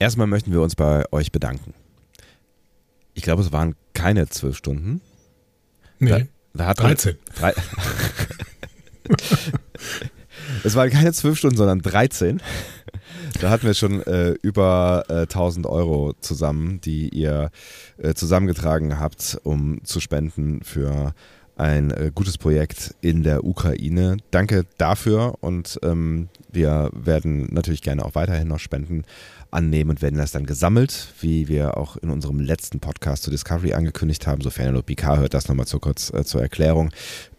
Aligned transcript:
Erstmal 0.00 0.26
möchten 0.26 0.50
wir 0.50 0.62
uns 0.62 0.74
bei 0.74 1.04
euch 1.12 1.30
bedanken. 1.30 1.74
Ich 3.12 3.22
glaube, 3.22 3.42
es 3.42 3.52
waren 3.52 3.76
keine 3.92 4.26
zwölf 4.28 4.56
Stunden. 4.56 5.02
Nee, 5.98 6.08
Da, 6.08 6.20
da 6.54 6.66
hat 6.68 6.80
13. 6.80 7.16
Drei, 7.38 7.52
es 10.64 10.74
waren 10.74 10.88
keine 10.88 11.12
zwölf 11.12 11.36
Stunden, 11.36 11.58
sondern 11.58 11.82
13. 11.82 12.40
Da 13.42 13.50
hatten 13.50 13.66
wir 13.66 13.74
schon 13.74 14.02
äh, 14.06 14.30
über 14.42 15.04
äh, 15.08 15.22
1000 15.22 15.66
Euro 15.66 16.14
zusammen, 16.20 16.80
die 16.80 17.10
ihr 17.10 17.50
äh, 17.98 18.14
zusammengetragen 18.14 18.98
habt, 18.98 19.38
um 19.42 19.84
zu 19.84 20.00
spenden 20.00 20.62
für 20.64 21.12
ein 21.56 21.90
äh, 21.90 22.10
gutes 22.14 22.38
Projekt 22.38 22.94
in 23.02 23.22
der 23.22 23.44
Ukraine. 23.44 24.16
Danke 24.30 24.64
dafür 24.78 25.34
und 25.40 25.78
ähm, 25.82 26.30
wir 26.50 26.88
werden 26.94 27.52
natürlich 27.52 27.82
gerne 27.82 28.02
auch 28.02 28.14
weiterhin 28.14 28.48
noch 28.48 28.58
Spenden 28.58 29.04
annehmen 29.50 29.90
und 29.90 30.02
werden 30.02 30.18
das 30.18 30.32
dann 30.32 30.46
gesammelt, 30.46 31.12
wie 31.20 31.48
wir 31.48 31.76
auch 31.76 31.96
in 31.96 32.10
unserem 32.10 32.40
letzten 32.40 32.80
Podcast 32.80 33.22
zu 33.24 33.30
Discovery 33.30 33.74
angekündigt 33.74 34.26
haben, 34.26 34.42
sofern 34.42 34.66
ihr 34.66 34.72
nur 34.72 34.82
PK 34.82 35.18
hört, 35.18 35.34
das 35.34 35.48
nochmal 35.48 35.66
zu 35.66 35.78
kurz 35.78 36.12
äh, 36.12 36.24
zur 36.24 36.42
Erklärung, 36.42 36.90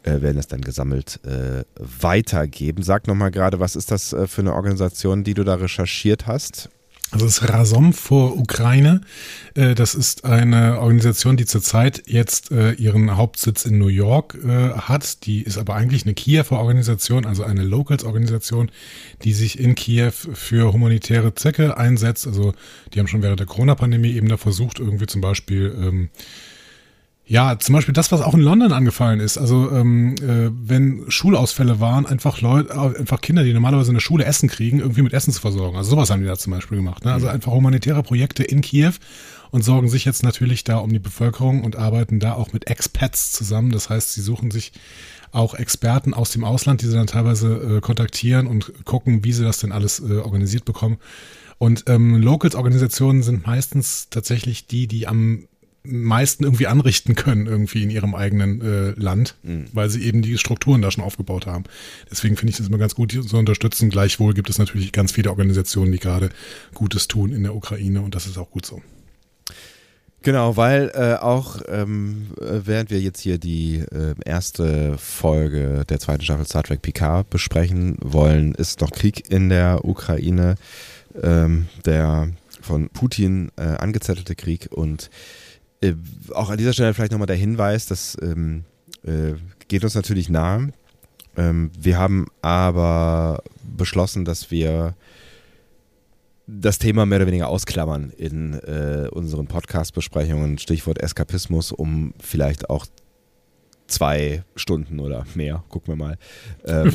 äh, 0.04 0.22
werden 0.22 0.38
es 0.38 0.48
dann 0.48 0.62
gesammelt 0.62 1.20
äh, 1.26 1.64
weitergeben. 1.76 2.84
Sag 2.84 3.08
nochmal 3.08 3.32
gerade, 3.32 3.60
was 3.60 3.76
ist 3.76 3.92
das 3.92 4.14
äh, 4.14 4.28
für 4.28 4.42
eine 4.42 4.54
Organisation, 4.54 5.24
die 5.24 5.34
du 5.34 5.44
da 5.44 5.56
recherchiert 5.56 6.28
hast? 6.28 6.70
Also 7.12 7.26
das 7.26 7.50
Rasom 7.50 7.92
vor 7.92 8.38
Ukraine. 8.38 9.02
Äh, 9.54 9.76
Das 9.76 9.96
ist 9.96 10.24
eine 10.24 10.80
Organisation, 10.80 11.36
die 11.36 11.46
zurzeit 11.46 12.04
jetzt 12.06 12.52
äh, 12.52 12.72
ihren 12.74 13.18
Hauptsitz 13.18 13.66
in 13.66 13.78
New 13.78 13.88
York 13.88 14.38
äh, 14.44 14.70
hat. 14.72 15.26
Die 15.26 15.42
ist 15.42 15.58
aber 15.58 15.76
eigentlich 15.76 16.04
eine 16.04 16.14
Kiewer 16.14 16.50
Organisation, 16.52 17.26
also 17.26 17.44
eine 17.44 17.64
Locals-Organisation, 17.64 18.72
die 19.24 19.34
sich 19.34 19.60
in 19.60 19.76
Kiew 19.76 20.12
für 20.12 20.72
humanitäre 20.72 21.36
Zwecke 21.36 21.78
einsetzt. 21.78 22.28
Also 22.28 22.54
die 22.94 23.00
haben 23.00 23.08
schon 23.08 23.22
während 23.22 23.42
der 23.42 23.48
Corona-Pandemie 23.48 24.14
eben 24.14 24.30
da 24.30 24.38
versucht, 24.38 24.80
irgendwie 24.80 25.06
zum 25.08 25.20
Beispiel 25.20 25.76
ähm, 25.78 26.10
ja, 27.32 27.58
zum 27.58 27.72
Beispiel 27.72 27.94
das, 27.94 28.12
was 28.12 28.20
auch 28.20 28.34
in 28.34 28.42
London 28.42 28.74
angefallen 28.74 29.22
ist. 29.22 29.38
Also 29.38 29.72
ähm, 29.72 30.16
äh, 30.16 30.52
wenn 30.52 31.06
Schulausfälle 31.08 31.80
waren, 31.80 32.06
einfach 32.06 32.42
Leute, 32.42 32.78
einfach 32.78 33.22
Kinder, 33.22 33.46
die 33.46 33.54
normalerweise 33.54 33.92
in 33.92 33.94
der 33.94 34.02
Schule 34.02 34.26
Essen 34.26 34.50
kriegen, 34.50 34.80
irgendwie 34.80 35.02
mit 35.02 35.14
Essen 35.14 35.32
zu 35.32 35.40
versorgen. 35.40 35.78
Also 35.78 35.92
sowas 35.92 36.10
haben 36.10 36.20
die 36.20 36.28
da 36.28 36.38
zum 36.38 36.52
Beispiel 36.52 36.80
gemacht. 36.80 37.06
Ne? 37.06 37.14
Also 37.14 37.30
einfach 37.30 37.54
humanitäre 37.54 38.04
Projekte 38.04 38.44
in 38.44 38.60
Kiew 38.60 38.92
und 39.50 39.64
sorgen 39.64 39.88
sich 39.88 40.04
jetzt 40.04 40.24
natürlich 40.24 40.66
da 40.66 40.80
um 40.80 40.92
die 40.92 41.00
Bevölkerung 41.00 41.64
und 41.64 41.78
arbeiten 41.78 42.20
da 42.20 42.34
auch 42.34 42.52
mit 42.52 42.70
Expats 42.70 43.32
zusammen. 43.32 43.72
Das 43.72 43.90
heißt, 43.90 44.12
sie 44.12 44.22
suchen 44.22 44.52
sich 44.52 44.74
auch 45.32 45.54
Experten 45.54 46.14
aus 46.14 46.32
dem 46.32 46.44
Ausland, 46.44 46.82
die 46.82 46.88
sie 46.88 46.96
dann 46.96 47.08
teilweise 47.08 47.78
äh, 47.78 47.80
kontaktieren 47.80 48.46
und 48.46 48.84
gucken, 48.84 49.24
wie 49.24 49.32
sie 49.32 49.46
das 49.46 49.60
denn 49.60 49.72
alles 49.72 50.02
äh, 50.02 50.18
organisiert 50.18 50.66
bekommen. 50.66 50.98
Und 51.60 51.86
ähm, 51.88 52.22
Locals-Organisationen 52.22 53.24
sind 53.24 53.48
meistens 53.48 54.10
tatsächlich 54.10 54.68
die, 54.68 54.88
die 54.88 55.08
am 55.08 55.48
meisten 55.84 56.44
irgendwie 56.44 56.68
anrichten 56.68 57.16
können, 57.16 57.48
irgendwie 57.48 57.84
in 57.84 57.90
ihrem 57.90 58.14
eigenen 58.14 58.62
äh, 58.62 58.92
Land, 58.92 59.36
weil 59.74 59.90
sie 59.90 60.04
eben 60.04 60.22
die 60.22 60.38
Strukturen 60.38 60.82
da 60.82 60.92
schon 60.92 61.04
aufgebaut 61.04 61.48
haben. 61.48 61.64
Deswegen 62.10 62.38
finde 62.38 62.52
ich 62.52 62.58
das 62.58 62.68
immer 62.68 62.78
ganz 62.78 62.96
gut, 62.96 63.12
die 63.12 63.22
zu 63.22 63.38
unterstützen. 63.38 63.90
Gleichwohl 63.90 64.34
gibt 64.34 64.50
es 64.50 64.60
natürlich 64.60 64.92
ganz 64.92 65.12
viele 65.12 65.30
Organisationen, 65.30 65.92
die 65.92 66.00
gerade 66.00 66.30
Gutes 66.74 67.08
tun 67.08 67.32
in 67.32 67.44
der 67.44 67.56
Ukraine 67.56 68.02
und 68.02 68.14
das 68.14 68.28
ist 68.28 68.38
auch 68.38 68.52
gut 68.52 68.66
so. 68.66 68.82
Genau, 70.24 70.56
weil 70.56 70.92
äh, 70.94 71.16
auch 71.16 71.62
ähm, 71.68 72.28
äh, 72.40 72.60
während 72.66 72.92
wir 72.92 73.00
jetzt 73.00 73.22
hier 73.22 73.40
die 73.40 73.80
äh, 73.80 74.14
erste 74.24 74.96
Folge 75.00 75.84
der 75.90 76.00
zweiten 76.00 76.24
Staffel 76.24 76.46
Star 76.46 76.62
Trek 76.62 76.84
Picard 76.84 77.32
besprechen 77.32 77.98
wollen, 78.02 78.54
ist 78.54 78.82
noch 78.82 78.92
Krieg 78.92 79.32
in 79.32 79.50
der 79.50 79.84
Ukraine, 79.84 80.56
ähm, 81.20 81.70
der 81.86 82.30
von 82.62 82.90
Putin 82.90 83.52
äh, 83.58 83.64
angezettelte 83.64 84.36
Krieg 84.36 84.68
und 84.72 85.10
äh, 85.82 85.94
auch 86.34 86.50
an 86.50 86.58
dieser 86.58 86.74
Stelle 86.74 86.94
vielleicht 86.94 87.12
nochmal 87.12 87.28
der 87.28 87.36
Hinweis, 87.36 87.88
das 87.88 88.18
ähm, 88.22 88.66
äh, 89.04 89.34
geht 89.68 89.84
uns 89.84 89.96
natürlich 89.96 90.30
nahe. 90.30 90.72
Ähm, 91.38 91.72
wir 91.80 91.98
haben 91.98 92.28
aber 92.42 93.44
beschlossen, 93.64 94.26
dass 94.26 94.52
wir 94.52 94.96
das 96.48 96.80
Thema 96.80 97.06
mehr 97.06 97.20
oder 97.20 97.28
weniger 97.28 97.48
ausklammern 97.48 98.12
in 98.18 98.54
äh, 98.54 99.08
unseren 99.12 99.48
Podcast-Besprechungen, 99.48 100.58
Stichwort 100.58 101.02
Eskapismus, 101.02 101.72
um 101.72 102.14
vielleicht 102.20 102.70
auch 102.70 102.86
zwei 103.88 104.44
Stunden 104.56 105.00
oder 105.00 105.26
mehr, 105.34 105.64
gucken 105.70 105.94
wir 105.94 105.96
mal, 105.96 106.18
ähm, 106.66 106.94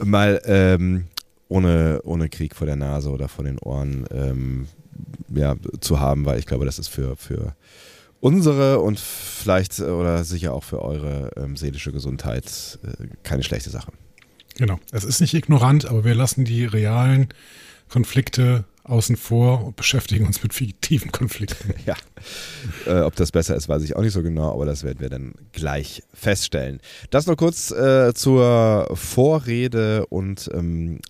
mal 0.04 0.40
ähm, 0.46 1.04
ohne, 1.48 2.00
ohne 2.04 2.28
Krieg 2.28 2.54
vor 2.56 2.66
der 2.66 2.76
Nase 2.76 3.10
oder 3.10 3.28
vor 3.28 3.44
den 3.44 3.58
Ohren 3.58 4.06
ähm, 4.10 4.68
ja, 5.34 5.56
zu 5.80 6.00
haben, 6.00 6.24
weil 6.24 6.38
ich 6.38 6.46
glaube, 6.46 6.64
das 6.64 6.78
ist 6.78 6.88
für, 6.88 7.16
für 7.16 7.54
unsere 8.20 8.80
und 8.80 8.98
vielleicht 8.98 9.78
äh, 9.78 9.84
oder 9.84 10.24
sicher 10.24 10.52
auch 10.54 10.64
für 10.64 10.82
eure 10.82 11.30
ähm, 11.36 11.56
seelische 11.56 11.92
Gesundheit 11.92 12.78
äh, 12.82 13.06
keine 13.22 13.42
schlechte 13.42 13.70
Sache. 13.70 13.92
Genau. 14.56 14.78
Es 14.92 15.04
ist 15.04 15.20
nicht 15.20 15.34
ignorant, 15.34 15.86
aber 15.86 16.04
wir 16.04 16.14
lassen 16.14 16.44
die 16.44 16.64
realen 16.64 17.28
Konflikte 17.88 18.64
außen 18.84 19.16
vor 19.16 19.64
und 19.64 19.76
beschäftigen 19.76 20.26
uns 20.26 20.42
mit 20.42 20.54
fiktiven 20.54 21.10
Konflikten. 21.10 21.74
Ja, 21.86 21.96
äh, 22.86 23.02
ob 23.02 23.14
das 23.16 23.30
besser 23.30 23.56
ist, 23.56 23.68
weiß 23.68 23.82
ich 23.82 23.96
auch 23.96 24.00
nicht 24.00 24.12
so 24.12 24.22
genau, 24.22 24.52
aber 24.52 24.64
das 24.64 24.84
werden 24.84 25.00
wir 25.00 25.10
dann 25.10 25.34
gleich 25.52 26.02
feststellen. 26.14 26.80
Das 27.10 27.26
noch 27.26 27.36
kurz 27.36 27.70
äh, 27.70 28.14
zur 28.14 28.88
Vorrede 28.94 30.06
und 30.06 30.50
ähm, 30.54 31.00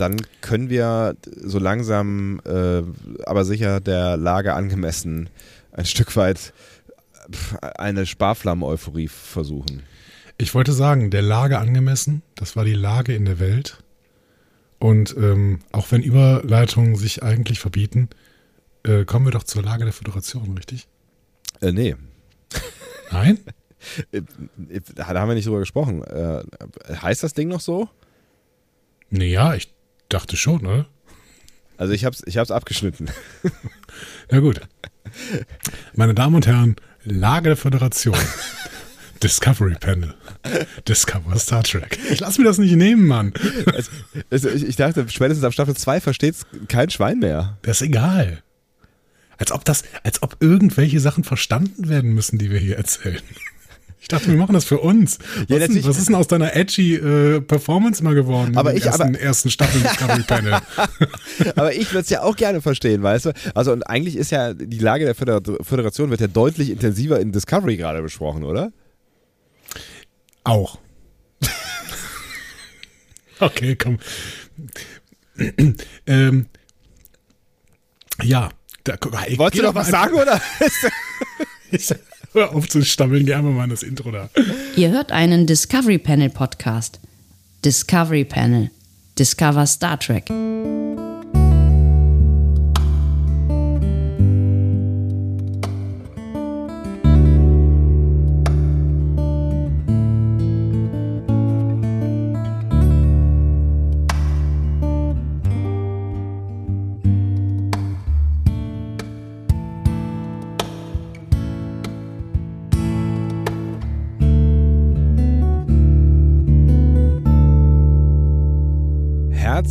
dann 0.00 0.16
können 0.40 0.70
wir 0.70 1.16
so 1.24 1.58
langsam, 1.58 2.40
äh, 2.44 2.82
aber 3.24 3.44
sicher 3.44 3.80
der 3.80 4.16
Lage 4.16 4.54
angemessen 4.54 5.28
ein 5.72 5.84
Stück 5.84 6.16
weit 6.16 6.52
eine 7.60 8.06
Sparflammen-Euphorie 8.06 9.08
versuchen. 9.08 9.82
Ich 10.36 10.54
wollte 10.54 10.72
sagen, 10.72 11.10
der 11.10 11.22
Lage 11.22 11.58
angemessen, 11.58 12.22
das 12.34 12.56
war 12.56 12.64
die 12.64 12.74
Lage 12.74 13.14
in 13.14 13.24
der 13.24 13.38
Welt. 13.38 13.82
Und 14.78 15.14
ähm, 15.16 15.60
auch 15.72 15.92
wenn 15.92 16.02
Überleitungen 16.02 16.96
sich 16.96 17.22
eigentlich 17.22 17.60
verbieten, 17.60 18.08
äh, 18.82 19.04
kommen 19.04 19.26
wir 19.26 19.32
doch 19.32 19.44
zur 19.44 19.62
Lage 19.62 19.84
der 19.84 19.92
Föderation, 19.92 20.56
richtig? 20.56 20.88
Äh, 21.60 21.72
nee, 21.72 21.94
Nein? 23.10 23.38
äh, 24.12 24.22
da 24.94 25.06
haben 25.06 25.28
wir 25.28 25.34
nicht 25.34 25.46
drüber 25.46 25.60
gesprochen. 25.60 26.02
Äh, 26.04 26.42
heißt 26.88 27.22
das 27.22 27.34
Ding 27.34 27.48
noch 27.48 27.60
so? 27.60 27.88
Naja, 29.10 29.54
ich 29.54 29.72
dachte 30.10 30.36
schon, 30.36 30.66
oder? 30.66 30.86
Also 31.76 31.94
ich 31.94 32.04
hab's, 32.04 32.22
ich 32.26 32.36
hab's 32.36 32.50
abgeschnitten. 32.50 33.08
Na 34.30 34.40
gut. 34.40 34.60
Meine 35.94 36.14
Damen 36.14 36.36
und 36.36 36.46
Herren, 36.46 36.76
Lage 37.04 37.48
der 37.48 37.56
Föderation. 37.56 38.16
Discovery 39.22 39.76
Panel. 39.78 40.14
Discover 40.88 41.38
Star 41.38 41.62
Trek. 41.62 41.98
Ich 42.10 42.20
lass 42.20 42.38
mir 42.38 42.44
das 42.44 42.58
nicht 42.58 42.74
nehmen, 42.74 43.06
Mann. 43.06 43.34
Ich, 44.30 44.44
ich 44.44 44.76
dachte, 44.76 45.06
spätestens 45.08 45.44
ab 45.44 45.52
Staffel 45.52 45.76
2 45.76 46.00
versteht's 46.00 46.46
kein 46.68 46.88
Schwein 46.90 47.18
mehr. 47.18 47.58
Das 47.62 47.80
ist 47.80 47.88
egal. 47.88 48.42
Als 49.36 49.52
ob 49.52 49.64
das, 49.64 49.84
als 50.04 50.22
ob 50.22 50.36
irgendwelche 50.40 51.00
Sachen 51.00 51.24
verstanden 51.24 51.88
werden 51.88 52.12
müssen, 52.14 52.38
die 52.38 52.50
wir 52.50 52.58
hier 52.58 52.76
erzählen. 52.76 53.22
Ich 54.02 54.08
dachte, 54.08 54.28
wir 54.28 54.36
machen 54.36 54.54
das 54.54 54.64
für 54.64 54.78
uns. 54.78 55.18
Was, 55.20 55.44
Ja, 55.48 55.58
denn, 55.58 55.84
was 55.84 55.98
ist 55.98 56.08
denn 56.08 56.14
aus 56.14 56.26
deiner 56.26 56.56
edgy 56.56 56.94
äh, 56.94 57.40
Performance 57.42 58.02
mal 58.02 58.14
geworden? 58.14 58.56
Aber 58.56 58.74
ich- 58.74 58.84
ersten, 58.86 59.02
aber- 59.02 59.20
ersten 59.20 59.50
Staffel 59.50 59.80
Discovery 59.82 60.22
Panel. 60.22 60.58
Aber 61.56 61.74
ich 61.74 61.88
würde 61.92 62.00
es 62.00 62.10
ja 62.10 62.22
auch 62.22 62.34
gerne 62.36 62.60
verstehen, 62.62 63.02
weißt 63.02 63.26
du? 63.26 63.32
Also 63.54 63.72
und 63.72 63.82
eigentlich 63.84 64.16
ist 64.16 64.30
ja 64.30 64.54
die 64.54 64.78
Lage 64.78 65.04
der 65.04 65.14
Föder- 65.14 65.42
Föderation 65.62 66.08
wird 66.10 66.20
ja 66.22 66.26
deutlich 66.28 66.70
intensiver 66.70 67.20
in 67.20 67.30
Discovery 67.32 67.76
gerade 67.76 68.00
besprochen, 68.02 68.42
oder? 68.44 68.72
Auch. 70.44 70.78
okay, 73.40 73.76
komm. 73.76 73.98
ähm, 76.06 76.46
ja. 78.22 78.48
Da, 78.84 78.96
guck, 78.96 79.14
ey, 79.26 79.38
Wolltest 79.38 79.60
du 79.62 79.66
noch 79.66 79.74
mal 79.74 79.80
was 79.80 79.88
sagen, 79.90 80.14
oder? 80.14 80.40
Ich, 81.72 81.94
hör 82.32 82.54
auf 82.54 82.68
zu 82.68 82.84
stammeln, 82.84 83.26
geh 83.26 83.36
mal 83.40 83.64
in 83.64 83.70
das 83.70 83.82
Intro 83.82 84.10
da. 84.10 84.30
Ihr 84.76 84.90
hört 84.90 85.12
einen 85.12 85.46
Discovery 85.46 85.98
Panel 85.98 86.30
Podcast. 86.30 87.00
Discovery 87.64 88.24
Panel. 88.24 88.70
Discover 89.18 89.66
Star 89.66 89.98
Trek. 89.98 90.30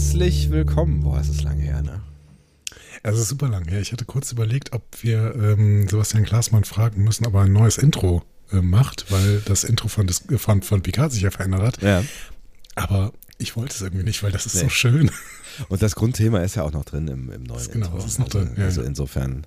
Herzlich 0.02 0.50
willkommen. 0.50 1.02
Boah, 1.02 1.20
es 1.20 1.28
ist 1.28 1.44
lange 1.44 1.62
her, 1.62 1.82
ne? 1.82 2.02
Es 3.04 3.20
ist 3.20 3.28
super 3.28 3.50
lang. 3.50 3.68
Ja, 3.70 3.80
ich 3.82 3.92
hatte 3.92 4.06
kurz 4.06 4.32
überlegt, 4.32 4.72
ob 4.72 4.82
wir 5.02 5.36
ähm, 5.36 5.90
Sebastian 5.90 6.24
Klaasmann 6.24 6.64
fragen 6.64 7.04
müssen, 7.04 7.26
ob 7.26 7.34
er 7.34 7.42
ein 7.42 7.52
neues 7.52 7.78
Intro 7.78 8.24
äh, 8.54 8.62
macht, 8.62 9.12
weil 9.12 9.42
das 9.44 9.66
Intro 9.66 9.90
von, 9.90 10.08
des, 10.08 10.24
von, 10.38 10.62
von 10.62 10.82
Picard 10.84 11.12
sich 11.12 11.24
ja 11.24 11.32
verändert 11.32 11.62
hat. 11.64 11.82
Ja. 11.82 12.02
Aber 12.76 13.12
ich 13.40 13.58
wollte 13.58 13.76
es 13.76 13.82
irgendwie 13.82 14.06
nicht, 14.06 14.24
weil 14.24 14.32
das 14.32 14.46
ist 14.46 14.56
Nee. 14.56 14.62
so 14.62 14.70
schön. 14.70 15.12
Und 15.68 15.82
das 15.82 15.96
Grundthema 15.96 16.40
ist 16.44 16.56
ja 16.56 16.64
auch 16.64 16.72
noch 16.72 16.86
drin 16.86 17.10
im, 17.10 17.30
im 17.30 17.44
neuen 17.44 17.68
Genau, 17.70 17.88
Intro. 17.88 17.98
das 17.98 18.06
ist 18.06 18.20
noch 18.20 18.28
also, 18.28 18.40
drin, 18.40 18.54
ja, 18.56 18.64
also 18.64 18.82
ja. 18.82 18.88
insofern, 18.88 19.46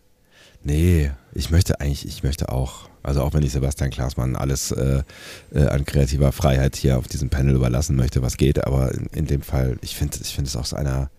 nee, 0.65 1.11
ich 1.35 1.51
möchte 1.51 1.81
eigentlich, 1.81 2.07
ich 2.07 2.23
möchte 2.23 2.51
auch, 2.51 2.89
also 3.03 3.23
auch 3.23 3.35
wenn 3.35 3.43
ich 3.43 3.53
Sebastian 3.53 3.91
Klaasmann 3.91 4.37
alles 4.37 4.71
äh, 4.73 5.03
äh, 5.55 5.67
an 5.67 5.85
kreativer 5.85 6.33
Freiheit 6.33 6.77
hier 6.77 6.99
auf 6.99 7.09
diesem 7.09 7.31
Panel 7.31 7.55
überlassen 7.55 7.97
möchte, 7.97 8.23
was 8.23 8.37
geht, 8.37 8.65
aber 8.65 8.93
in, 8.93 9.07
in 9.15 9.27
dem 9.27 9.43
Fall, 9.43 9.79
ich 9.83 9.97
finde 9.97 10.19
ich 10.21 10.35
finde 10.35 10.49
es 10.49 10.57
auch 10.57 10.67
so 10.67 10.77
einer, 10.77 11.11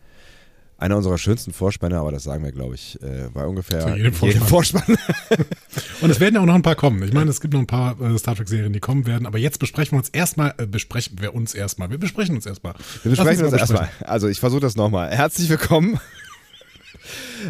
einer 0.77 0.97
unserer 0.97 1.17
schönsten 1.17 1.53
Vorspänne, 1.53 1.97
aber 1.97 2.11
das 2.11 2.23
sagen 2.23 2.43
wir, 2.43 2.51
glaube 2.51 2.75
ich, 2.75 3.01
äh, 3.01 3.29
bei 3.33 3.45
ungefähr 3.45 3.81
Zu 3.81 3.95
jedem 3.95 4.43
Vorspann. 4.43 4.83
Und 6.01 6.09
es 6.09 6.19
werden 6.19 6.35
ja 6.35 6.41
auch 6.41 6.45
noch 6.45 6.55
ein 6.55 6.61
paar 6.61 6.75
kommen. 6.75 7.01
Ich 7.03 7.13
meine, 7.13 7.29
es 7.29 7.39
gibt 7.39 7.53
noch 7.53 7.61
ein 7.61 7.67
paar 7.67 7.99
äh, 8.01 8.17
Star 8.17 8.35
Trek-Serien, 8.35 8.73
die 8.73 8.81
kommen 8.81 9.07
werden. 9.07 9.25
Aber 9.25 9.37
jetzt 9.37 9.59
besprechen 9.59 9.93
wir 9.93 9.99
uns 9.99 10.09
erstmal, 10.09 10.53
äh, 10.57 10.65
besprechen 10.65 11.21
wir 11.21 11.33
uns 11.33 11.53
erstmal. 11.53 11.89
Wir 11.89 11.99
besprechen 11.99 12.35
uns 12.35 12.45
erstmal. 12.45 12.73
Wir 13.03 13.11
besprechen 13.11 13.45
uns 13.45 13.53
erstmal. 13.53 13.89
Also 14.01 14.27
ich 14.27 14.41
versuche 14.41 14.59
das 14.59 14.75
nochmal. 14.75 15.09
Herzlich 15.11 15.47
willkommen. 15.47 15.99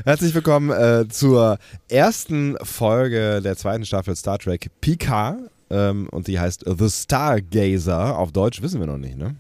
Herzlich 0.06 0.34
willkommen 0.34 0.72
äh, 0.72 1.08
zur 1.08 1.60
ersten 1.88 2.58
Folge 2.64 3.42
der 3.42 3.56
zweiten 3.56 3.86
Staffel 3.86 4.16
Star 4.16 4.40
Trek 4.40 4.72
Picard. 4.82 5.38
Ähm, 5.70 6.10
und 6.10 6.28
die 6.28 6.40
heißt 6.40 6.66
The 6.66 6.90
Stargazer. 6.90 8.18
Auf 8.18 8.32
Deutsch 8.32 8.62
wissen 8.62 8.80
wir 8.80 8.88
noch 8.88 8.98
nicht, 8.98 9.18
ne? 9.18 9.36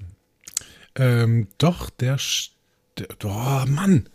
Ähm, 0.95 1.47
doch, 1.57 1.89
der, 1.89 2.17
der 2.97 3.07
oh 3.23 3.65
Mann. 3.67 4.09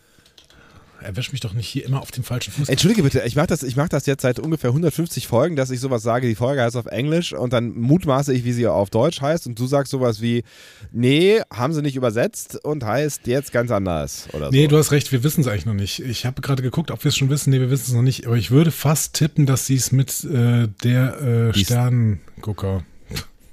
Erwisch 1.00 1.30
mich 1.32 1.40
doch 1.40 1.52
nicht 1.54 1.68
hier 1.68 1.84
immer 1.84 2.00
auf 2.02 2.10
dem 2.10 2.24
falschen 2.24 2.52
Fuß. 2.52 2.68
Entschuldige 2.68 3.02
bitte, 3.04 3.22
ich 3.24 3.36
mache 3.36 3.46
das, 3.46 3.62
ich 3.62 3.76
mach 3.76 3.88
das 3.88 4.06
jetzt 4.06 4.22
seit 4.22 4.40
ungefähr 4.40 4.70
150 4.70 5.26
Folgen, 5.28 5.54
dass 5.54 5.70
ich 5.70 5.78
sowas 5.80 6.02
sage, 6.02 6.26
die 6.26 6.34
Folge 6.34 6.60
heißt 6.62 6.76
auf 6.76 6.86
Englisch 6.86 7.32
und 7.32 7.52
dann 7.52 7.72
mutmaße 7.78 8.32
ich, 8.34 8.44
wie 8.44 8.52
sie 8.52 8.66
auf 8.66 8.90
Deutsch 8.90 9.20
heißt 9.20 9.46
und 9.46 9.58
du 9.58 9.66
sagst 9.66 9.92
sowas 9.92 10.20
wie, 10.20 10.42
nee, 10.90 11.40
haben 11.52 11.72
sie 11.72 11.82
nicht 11.82 11.94
übersetzt 11.96 12.56
und 12.64 12.84
heißt 12.84 13.26
jetzt 13.28 13.52
ganz 13.52 13.70
anders 13.70 14.28
oder 14.32 14.50
Nee, 14.50 14.64
so. 14.64 14.68
du 14.70 14.78
hast 14.78 14.90
recht, 14.92 15.12
wir 15.12 15.22
wissen 15.22 15.42
es 15.42 15.46
eigentlich 15.46 15.66
noch 15.66 15.74
nicht. 15.74 16.00
Ich 16.00 16.26
habe 16.26 16.40
gerade 16.42 16.62
geguckt, 16.62 16.90
ob 16.90 17.04
wir 17.04 17.10
es 17.10 17.16
schon 17.16 17.30
wissen. 17.30 17.50
Nee, 17.50 17.60
wir 17.60 17.70
wissen 17.70 17.84
es 17.90 17.92
noch 17.94 18.02
nicht. 18.02 18.26
Aber 18.26 18.36
ich 18.36 18.50
würde 18.50 18.70
fast 18.70 19.14
tippen, 19.14 19.46
dass 19.46 19.66
sie 19.66 19.76
es 19.76 19.92
mit 19.92 20.24
äh, 20.24 20.68
der 20.82 21.20
äh, 21.20 21.54
Sterngucker 21.54 22.82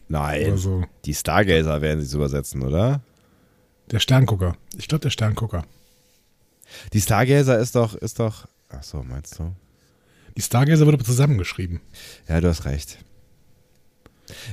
Nein, 0.07 0.47
oder 0.47 0.57
so. 0.57 0.83
die 1.05 1.13
Stargazer 1.13 1.81
werden 1.81 1.99
sie 1.99 2.07
es 2.07 2.13
übersetzen, 2.13 2.61
oder? 2.63 3.01
Der 3.91 3.99
Sterngucker. 3.99 4.55
Ich 4.77 4.87
glaube, 4.87 5.01
der 5.03 5.09
Sterngucker. 5.09 5.63
Die 6.93 7.01
Stargazer 7.01 7.59
ist 7.59 7.75
doch, 7.75 7.95
ist 7.95 8.19
doch. 8.19 8.47
Ach 8.69 8.83
so, 8.83 9.03
meinst 9.03 9.39
du? 9.39 9.53
Die 10.37 10.41
Stargazer 10.41 10.85
wird 10.85 10.95
aber 10.95 11.05
zusammengeschrieben. 11.05 11.81
Ja, 12.27 12.41
du 12.41 12.49
hast 12.49 12.65
recht. 12.65 12.97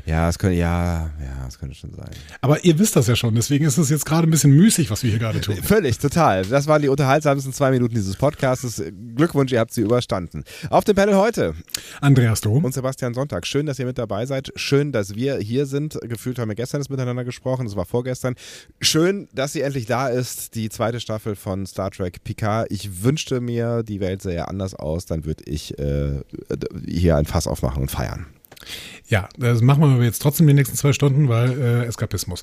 Ja, 0.07 0.29
es 0.29 0.39
könnte, 0.39 0.57
ja, 0.57 1.11
ja, 1.21 1.47
es 1.49 1.59
könnte 1.59 1.75
schon 1.75 1.93
sein. 1.93 2.11
Aber 2.41 2.65
ihr 2.65 2.79
wisst 2.79 2.97
das 2.97 3.07
ja 3.07 3.17
schon, 3.17 3.35
deswegen 3.35 3.65
ist 3.65 3.79
es 3.79 3.89
jetzt 3.91 4.05
gerade 4.05 4.27
ein 4.27 4.31
bisschen 4.31 4.53
müßig, 4.53 4.91
was 4.91 5.03
wir 5.03 5.11
hier 5.11 5.19
gerade 5.19 5.41
tun. 5.41 5.57
Völlig, 5.63 5.99
total. 5.99 6.45
Das 6.45 6.67
waren 6.67 6.83
die 6.83 6.89
unterhaltsamsten 6.89 7.53
zwei 7.53 7.71
Minuten 7.71 7.95
dieses 7.95 8.17
Podcasts. 8.17 8.83
Glückwunsch, 9.15 9.53
ihr 9.53 9.61
habt 9.61 9.73
sie 9.73 9.81
überstanden. 9.81 10.45
Auf 10.71 10.85
dem 10.85 10.97
Panel 10.97 11.17
heute 11.17 11.55
Andreas 12.01 12.41
Dom. 12.41 12.65
und 12.65 12.75
Sebastian 12.75 13.15
Sonntag. 13.15 13.47
Schön, 13.47 13.67
dass 13.67 13.79
ihr 13.79 13.87
mit 13.87 13.99
dabei 13.99 14.27
seid. 14.27 14.53
Schön, 14.57 14.93
dass 14.93 15.15
wir 15.15 15.39
hier 15.39 15.67
sind. 15.67 15.99
Gefühlt 16.03 16.39
haben 16.39 16.49
wir 16.49 16.55
gestern 16.55 16.81
das 16.81 16.89
miteinander 16.89 17.25
gesprochen. 17.25 17.67
Das 17.67 17.77
war 17.77 17.87
vorgestern. 17.87 18.35
Schön, 18.81 19.29
dass 19.33 19.53
sie 19.53 19.63
endlich 19.63 19.87
da 19.87 20.09
ist. 20.09 20.55
Die 20.55 20.69
zweite 20.69 21.01
Staffel 21.01 21.37
von 21.37 21.67
Star 21.67 21.91
Trek 21.91 22.25
Picard. 22.25 22.67
Ich 22.71 23.03
wünschte 23.03 23.41
mir, 23.41 23.83
die 23.83 24.01
Welt 24.01 24.23
sähe 24.23 24.49
anders 24.49 24.75
aus. 24.75 25.07
Dann 25.07 25.25
würde 25.25 25.45
ich 25.47 25.79
äh, 25.79 26.21
hier 26.87 27.17
ein 27.17 27.25
Fass 27.25 27.47
aufmachen 27.47 27.83
und 27.83 27.91
feiern. 27.91 28.27
Ja, 29.13 29.29
das 29.39 29.61
machen 29.61 29.99
wir 29.99 30.05
jetzt 30.07 30.23
trotzdem 30.23 30.47
die 30.47 30.55
nächsten 30.55 30.75
zwei 30.77 30.93
Stunden, 30.95 31.29
weil 31.29 31.51
äh, 31.61 31.85
Eskapismus. 31.85 32.43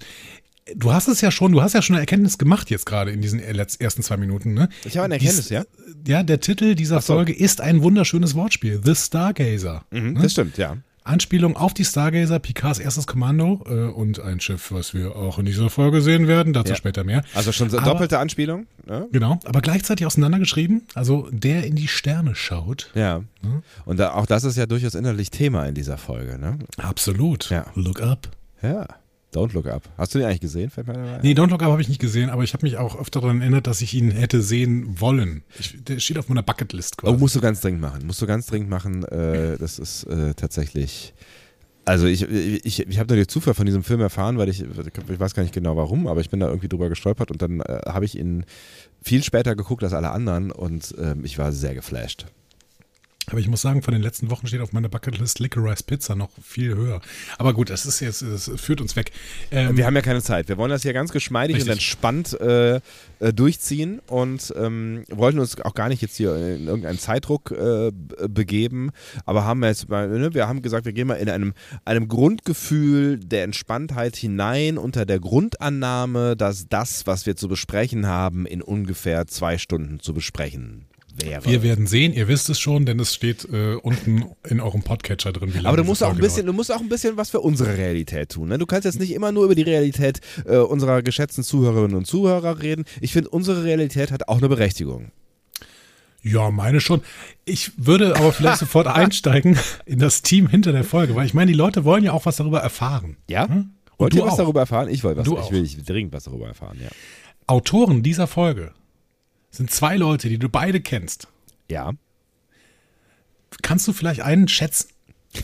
Du 0.75 0.93
hast 0.93 1.07
es 1.07 1.19
ja 1.21 1.31
schon, 1.31 1.51
du 1.51 1.63
hast 1.63 1.73
ja 1.73 1.81
schon 1.81 1.95
eine 1.95 2.01
Erkenntnis 2.03 2.37
gemacht 2.37 2.69
jetzt 2.69 2.85
gerade 2.85 3.09
in 3.09 3.21
diesen 3.21 3.39
ersten 3.39 4.03
zwei 4.03 4.17
Minuten, 4.17 4.53
ne? 4.53 4.69
Ich 4.85 4.97
habe 4.97 5.05
eine 5.05 5.15
Erkenntnis, 5.15 5.47
Dies- 5.47 5.49
ja? 5.49 5.63
Ja, 6.07 6.21
der 6.21 6.39
Titel 6.41 6.75
dieser 6.75 7.01
so. 7.01 7.13
Folge 7.13 7.33
ist 7.35 7.59
ein 7.59 7.81
wunderschönes 7.81 8.35
Wortspiel. 8.35 8.79
The 8.85 8.93
Stargazer. 8.93 9.85
Mhm, 9.89 10.21
Das 10.21 10.31
stimmt, 10.33 10.59
ja. 10.59 10.77
Anspielung 11.09 11.57
auf 11.57 11.73
die 11.73 11.83
Stargazer, 11.85 12.39
Picards 12.39 12.79
erstes 12.79 13.07
Kommando 13.07 13.63
äh, 13.67 13.73
und 13.91 14.19
ein 14.19 14.39
Schiff, 14.39 14.71
was 14.71 14.93
wir 14.93 15.15
auch 15.15 15.39
in 15.39 15.45
dieser 15.45 15.69
Folge 15.69 16.01
sehen 16.01 16.27
werden. 16.27 16.53
Dazu 16.53 16.69
Ja. 16.71 16.75
später 16.75 17.03
mehr. 17.03 17.23
Also 17.33 17.51
schon 17.51 17.69
so 17.69 17.77
Aber- 17.79 17.91
doppelte 17.91 18.19
Anspielung. 18.19 18.67
Ne? 18.85 19.07
Genau, 19.11 19.39
aber 19.45 19.61
gleichzeitig 19.61 20.05
auseinandergeschrieben. 20.05 20.83
Also 20.95 21.27
der 21.31 21.63
in 21.65 21.75
die 21.75 21.87
Sterne 21.87 22.35
schaut. 22.35 22.89
Ja. 22.95 23.21
Und 23.85 23.99
da, 23.99 24.13
auch 24.13 24.25
das 24.25 24.43
ist 24.43 24.57
ja 24.57 24.65
durchaus 24.65 24.95
innerlich 24.95 25.29
Thema 25.31 25.65
in 25.67 25.75
dieser 25.75 25.97
Folge. 25.97 26.37
Ne? 26.39 26.57
Absolut. 26.77 27.49
Ja. 27.49 27.65
Look 27.75 28.01
up. 28.01 28.29
Ja. 28.61 28.87
Don't 29.33 29.53
look 29.53 29.67
up. 29.67 29.83
Hast 29.97 30.15
du 30.15 30.19
den 30.19 30.27
eigentlich 30.27 30.39
gesehen? 30.41 30.71
Nee, 31.21 31.33
Don't 31.33 31.49
Look 31.51 31.61
Up 31.61 31.69
habe 31.69 31.81
ich 31.81 31.87
nicht 31.87 32.01
gesehen, 32.01 32.31
aber 32.31 32.43
ich 32.43 32.53
habe 32.53 32.65
mich 32.65 32.77
auch 32.77 32.99
öfter 32.99 33.21
daran 33.21 33.41
erinnert, 33.41 33.67
dass 33.67 33.81
ich 33.81 33.93
ihn 33.93 34.09
hätte 34.09 34.41
sehen 34.41 34.99
wollen. 34.99 35.43
Ich, 35.59 35.75
der 35.83 35.99
steht 35.99 36.17
auf 36.17 36.29
meiner 36.29 36.41
Bucketlist 36.41 36.95
Oh, 36.97 37.01
quasi. 37.07 37.17
musst 37.17 37.35
du 37.35 37.39
ganz 37.41 37.61
dringend 37.61 37.81
machen. 37.81 38.07
Musst 38.07 38.21
du 38.21 38.25
ganz 38.25 38.47
dringend 38.47 38.69
machen. 38.71 39.03
Äh, 39.03 39.57
das 39.59 39.77
ist 39.77 40.05
äh, 40.05 40.33
tatsächlich. 40.33 41.13
Also 41.85 42.07
ich, 42.07 42.23
ich, 42.23 42.79
ich 42.87 42.99
habe 42.99 43.07
nur 43.07 43.17
durch 43.17 43.27
Zufall 43.29 43.53
von 43.53 43.65
diesem 43.65 43.83
Film 43.83 44.01
erfahren, 44.01 44.37
weil 44.37 44.49
ich, 44.49 44.61
ich 44.61 45.19
weiß 45.19 45.33
gar 45.35 45.43
nicht 45.43 45.53
genau 45.55 45.75
warum, 45.77 46.07
aber 46.07 46.21
ich 46.21 46.29
bin 46.29 46.39
da 46.39 46.47
irgendwie 46.47 46.67
drüber 46.67 46.89
gestolpert 46.89 47.31
und 47.31 47.41
dann 47.41 47.61
äh, 47.61 47.81
habe 47.87 48.05
ich 48.05 48.17
ihn 48.17 48.45
viel 49.01 49.23
später 49.23 49.55
geguckt 49.55 49.83
als 49.83 49.93
alle 49.93 50.11
anderen 50.11 50.51
und 50.51 50.93
ähm, 50.99 51.23
ich 51.23 51.37
war 51.37 51.51
sehr 51.51 51.73
geflasht. 51.75 52.25
Aber 53.29 53.39
ich 53.39 53.47
muss 53.47 53.61
sagen, 53.61 53.81
von 53.81 53.93
den 53.93 54.01
letzten 54.01 54.29
Wochen 54.29 54.47
steht 54.47 54.61
auf 54.61 54.73
meiner 54.73 54.89
Bucketlist 54.89 55.39
Licorice 55.39 55.83
Pizza 55.83 56.15
noch 56.15 56.29
viel 56.41 56.75
höher. 56.75 57.01
Aber 57.37 57.53
gut, 57.53 57.69
das 57.69 57.85
ist 57.85 57.99
jetzt, 57.99 58.21
das 58.21 58.51
führt 58.55 58.81
uns 58.81 58.95
weg. 58.95 59.11
Ähm, 59.51 59.77
Wir 59.77 59.85
haben 59.85 59.95
ja 59.95 60.01
keine 60.01 60.21
Zeit. 60.21 60.49
Wir 60.49 60.57
wollen 60.57 60.71
das 60.71 60.81
hier 60.81 60.93
ganz 60.93 61.11
geschmeidig 61.11 61.57
Richtig. 61.57 61.69
und 61.69 61.73
entspannt 61.73 62.39
äh, 62.39 62.79
äh, 63.19 63.33
durchziehen 63.33 64.01
und 64.07 64.53
ähm, 64.57 65.03
wollten 65.09 65.39
uns 65.39 65.59
auch 65.61 65.73
gar 65.73 65.89
nicht 65.89 66.01
jetzt 66.01 66.17
hier 66.17 66.35
in 66.35 66.67
irgendeinen 66.67 66.99
Zeitdruck 66.99 67.51
äh, 67.51 67.91
begeben, 68.27 68.91
aber 69.25 69.45
haben 69.45 69.63
jetzt 69.63 69.89
mal, 69.89 70.07
ne, 70.07 70.33
wir 70.33 70.47
haben 70.47 70.61
gesagt, 70.61 70.85
wir 70.85 70.93
gehen 70.93 71.07
mal 71.07 71.15
in 71.15 71.29
einem, 71.29 71.53
einem 71.85 72.07
Grundgefühl 72.07 73.19
der 73.19 73.43
Entspanntheit 73.43 74.15
hinein 74.15 74.77
unter 74.77 75.05
der 75.05 75.19
Grundannahme, 75.19 76.35
dass 76.35 76.67
das, 76.67 77.07
was 77.07 77.25
wir 77.25 77.35
zu 77.35 77.47
besprechen 77.47 78.07
haben, 78.07 78.45
in 78.45 78.61
ungefähr 78.61 79.27
zwei 79.27 79.57
Stunden 79.57 79.99
zu 79.99 80.13
besprechen 80.13 80.88
wäre. 81.21 81.45
wir 81.45 81.63
werden 81.63 81.87
sehen, 81.87 82.13
ihr 82.13 82.27
wisst 82.27 82.49
es 82.49 82.59
schon, 82.59 82.85
denn 82.85 82.99
es 82.99 83.13
steht 83.13 83.47
äh, 83.51 83.75
unten 83.75 84.25
in 84.47 84.59
eurem 84.59 84.83
Podcatcher 84.83 85.31
drin, 85.31 85.49
wie 85.49 85.57
lange 85.57 85.67
Aber 85.67 85.77
du 85.77 85.83
musst 85.83 86.03
auch 86.03 86.11
ein 86.11 86.17
bisschen, 86.17 86.45
du 86.45 86.53
musst 86.53 86.71
auch 86.71 86.79
ein 86.79 86.89
bisschen 86.89 87.17
was 87.17 87.29
für 87.29 87.39
unsere 87.39 87.77
Realität 87.77 88.29
tun. 88.29 88.49
Ne? 88.49 88.57
Du 88.57 88.65
kannst 88.65 88.85
jetzt 88.85 88.99
nicht 88.99 89.11
immer 89.11 89.31
nur 89.31 89.45
über 89.45 89.55
die 89.55 89.63
Realität 89.63 90.21
äh, 90.45 90.57
unserer 90.57 91.01
geschätzten 91.01 91.43
Zuhörerinnen 91.43 91.95
und 91.95 92.05
Zuhörer 92.05 92.61
reden. 92.61 92.85
Ich 93.01 93.13
finde, 93.13 93.29
unsere 93.29 93.63
Realität 93.63 94.11
hat 94.11 94.27
auch 94.27 94.37
eine 94.37 94.49
Berechtigung. 94.49 95.11
Ja, 96.21 96.51
meine 96.51 96.81
schon. 96.81 97.01
Ich 97.45 97.71
würde 97.77 98.15
aber 98.15 98.33
vielleicht 98.33 98.57
sofort 98.59 98.87
einsteigen 98.87 99.57
in 99.85 99.99
das 99.99 100.21
Team 100.21 100.47
hinter 100.47 100.71
der 100.71 100.83
Folge, 100.83 101.15
weil 101.15 101.25
ich 101.25 101.33
meine, 101.33 101.51
die 101.51 101.57
Leute 101.57 101.85
wollen 101.85 102.03
ja 102.03 102.11
auch 102.11 102.25
was 102.25 102.35
darüber 102.35 102.59
erfahren. 102.59 103.17
Ja? 103.29 103.47
Hm? 103.47 103.71
Wollt 103.97 104.13
Und 104.13 104.17
ihr 104.17 104.21
du 104.21 104.27
was 104.27 104.33
auch. 104.33 104.37
darüber 104.37 104.61
erfahren? 104.61 104.89
Ich 104.89 105.03
wollte 105.03 105.19
was. 105.19 105.25
Du 105.25 105.35
will 105.51 105.63
ich 105.63 105.77
will 105.77 105.83
dringend 105.83 106.13
was 106.13 106.23
darüber 106.25 106.47
erfahren. 106.47 106.77
Ja. 106.81 106.89
Autoren 107.47 108.03
dieser 108.03 108.27
Folge 108.27 108.71
sind 109.51 109.71
zwei 109.71 109.97
Leute, 109.97 110.29
die 110.29 110.37
du 110.37 110.49
beide 110.49 110.81
kennst. 110.81 111.27
Ja. 111.69 111.93
Kannst 113.61 113.87
du 113.87 113.93
vielleicht 113.93 114.21
einen 114.21 114.47
schätzen? 114.47 114.89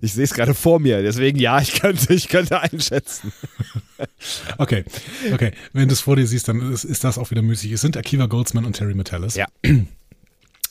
Ich 0.00 0.14
sehe 0.14 0.24
es 0.24 0.32
gerade 0.32 0.54
vor 0.54 0.80
mir, 0.80 1.02
deswegen 1.02 1.38
ja, 1.38 1.60
ich 1.60 1.74
könnte, 1.74 2.14
ich 2.14 2.28
könnte 2.28 2.60
einschätzen. 2.60 3.32
Okay, 4.58 4.84
okay. 5.32 5.52
Wenn 5.72 5.88
du 5.88 5.94
es 5.94 6.00
vor 6.00 6.16
dir 6.16 6.26
siehst, 6.26 6.48
dann 6.48 6.72
ist, 6.72 6.82
ist 6.82 7.04
das 7.04 7.18
auch 7.18 7.30
wieder 7.30 7.42
müßig. 7.42 7.70
Es 7.70 7.82
sind 7.82 7.96
Akiva 7.96 8.26
Goldsman 8.26 8.64
und 8.64 8.72
Terry 8.72 8.94
Metallis. 8.94 9.36
Ja. 9.36 9.46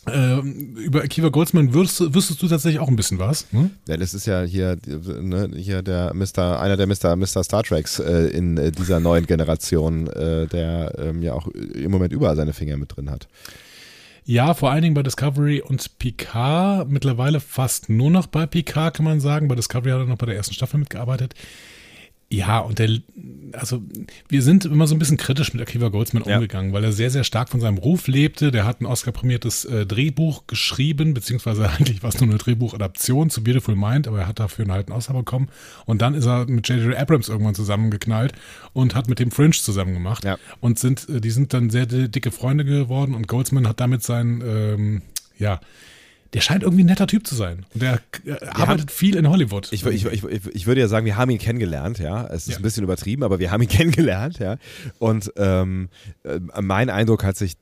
Ähm, 0.07 0.75
über 0.77 1.03
Akiva 1.03 1.29
Goldsman 1.29 1.71
du- 1.71 1.79
wüsstest 1.81 2.41
du 2.41 2.47
tatsächlich 2.47 2.79
auch 2.79 2.87
ein 2.87 2.95
bisschen 2.95 3.19
was. 3.19 3.45
Hm? 3.51 3.69
Ja, 3.87 3.97
das 3.97 4.13
ist 4.15 4.25
ja 4.25 4.41
hier, 4.41 4.77
ne, 4.85 5.51
hier 5.55 5.83
der 5.83 6.13
Mr., 6.15 6.59
einer 6.59 6.75
der 6.75 6.87
Mr. 6.87 7.15
Mr. 7.15 7.43
Star 7.43 7.63
Treks 7.63 7.99
äh, 7.99 8.27
in 8.29 8.57
äh, 8.57 8.71
dieser 8.71 8.99
neuen 8.99 9.27
Generation, 9.27 10.07
äh, 10.07 10.47
der 10.47 10.95
ähm, 10.97 11.21
ja 11.21 11.33
auch 11.33 11.47
im 11.49 11.91
Moment 11.91 12.13
überall 12.13 12.35
seine 12.35 12.53
Finger 12.53 12.77
mit 12.77 12.95
drin 12.95 13.11
hat. 13.11 13.27
Ja, 14.25 14.53
vor 14.53 14.71
allen 14.71 14.83
Dingen 14.83 14.93
bei 14.95 15.03
Discovery 15.03 15.61
und 15.61 15.97
Picard. 15.99 16.89
Mittlerweile 16.89 17.39
fast 17.39 17.89
nur 17.89 18.09
noch 18.11 18.27
bei 18.27 18.45
Picard, 18.45 18.95
kann 18.95 19.05
man 19.05 19.19
sagen. 19.19 19.47
Bei 19.47 19.55
Discovery 19.55 19.91
hat 19.91 19.99
er 19.99 20.05
noch 20.05 20.17
bei 20.17 20.27
der 20.27 20.35
ersten 20.35 20.53
Staffel 20.53 20.79
mitgearbeitet. 20.79 21.33
Ja, 22.33 22.59
und 22.59 22.79
der, 22.79 22.89
also 23.51 23.81
wir 24.29 24.41
sind 24.41 24.63
immer 24.63 24.87
so 24.87 24.95
ein 24.95 24.99
bisschen 24.99 25.17
kritisch 25.17 25.53
mit 25.53 25.61
Akiva 25.61 25.89
Goldsman 25.89 26.23
Ja. 26.25 26.35
umgegangen, 26.35 26.71
weil 26.71 26.83
er 26.85 26.93
sehr, 26.93 27.09
sehr 27.11 27.25
stark 27.25 27.49
von 27.49 27.59
seinem 27.59 27.77
Ruf 27.77 28.07
lebte. 28.07 28.51
Der 28.51 28.63
hat 28.65 28.79
ein 28.79 28.85
Oscar-prämiertes 28.85 29.65
äh, 29.65 29.85
Drehbuch 29.85 30.47
geschrieben, 30.47 31.13
beziehungsweise 31.13 31.69
eigentlich 31.77 32.03
war 32.03 32.09
es 32.09 32.21
nur 32.21 32.29
eine 32.29 32.37
Drehbuchadaption 32.37 33.29
zu 33.29 33.43
Beautiful 33.43 33.75
Mind, 33.75 34.07
aber 34.07 34.21
er 34.21 34.27
hat 34.27 34.39
dafür 34.39 34.63
einen 34.63 34.71
alten 34.71 34.93
Oscar 34.93 35.13
bekommen. 35.13 35.49
Und 35.85 36.01
dann 36.01 36.13
ist 36.13 36.25
er 36.25 36.45
mit 36.45 36.67
J.J. 36.69 36.95
Abrams 36.95 37.27
irgendwann 37.27 37.55
zusammengeknallt 37.55 38.31
und 38.71 38.95
hat 38.95 39.09
mit 39.09 39.19
dem 39.19 39.31
Fringe 39.31 39.51
zusammen 39.51 39.93
gemacht. 39.93 40.23
Ja. 40.23 40.37
Und 40.61 40.79
sind, 40.79 41.09
äh, 41.09 41.19
die 41.19 41.31
sind 41.31 41.53
dann 41.53 41.69
sehr 41.69 41.85
di- 41.85 42.09
dicke 42.09 42.31
Freunde 42.31 42.63
geworden 42.63 43.13
und 43.13 43.27
Goldsman 43.27 43.67
hat 43.67 43.81
damit 43.81 44.03
sein, 44.03 44.41
ähm, 44.47 45.01
ja, 45.37 45.59
der 46.33 46.39
scheint 46.41 46.63
irgendwie 46.63 46.83
ein 46.83 46.87
netter 46.87 47.07
Typ 47.07 47.27
zu 47.27 47.35
sein. 47.35 47.65
Und 47.73 47.81
der 47.81 47.99
äh, 48.25 48.45
arbeitet 48.45 48.89
viel 48.89 49.15
in 49.17 49.27
Hollywood. 49.29 49.67
Ich, 49.71 49.85
ich, 49.85 50.05
ich, 50.05 50.23
ich, 50.23 50.65
würde 50.65 50.79
ja 50.79 50.87
sagen, 50.87 51.05
wir 51.05 51.17
haben 51.17 51.29
ihn 51.29 51.39
kennengelernt, 51.39 51.99
ja. 51.99 52.25
Es 52.27 52.47
ist 52.47 52.53
Ja. 52.53 52.55
ein 52.57 52.61
bisschen 52.61 52.83
übertrieben, 52.83 53.23
aber 53.23 53.39
wir 53.39 53.51
haben 53.51 53.61
ihn 53.61 53.67
kennengelernt, 53.69 54.39
ja. 54.39 54.57
Und 54.97 55.31
ähm, 55.35 55.89
äh, 56.23 56.39
mein 56.61 56.89
Eindruck 56.89 57.25
hat 57.25 57.35
sich 57.35 57.55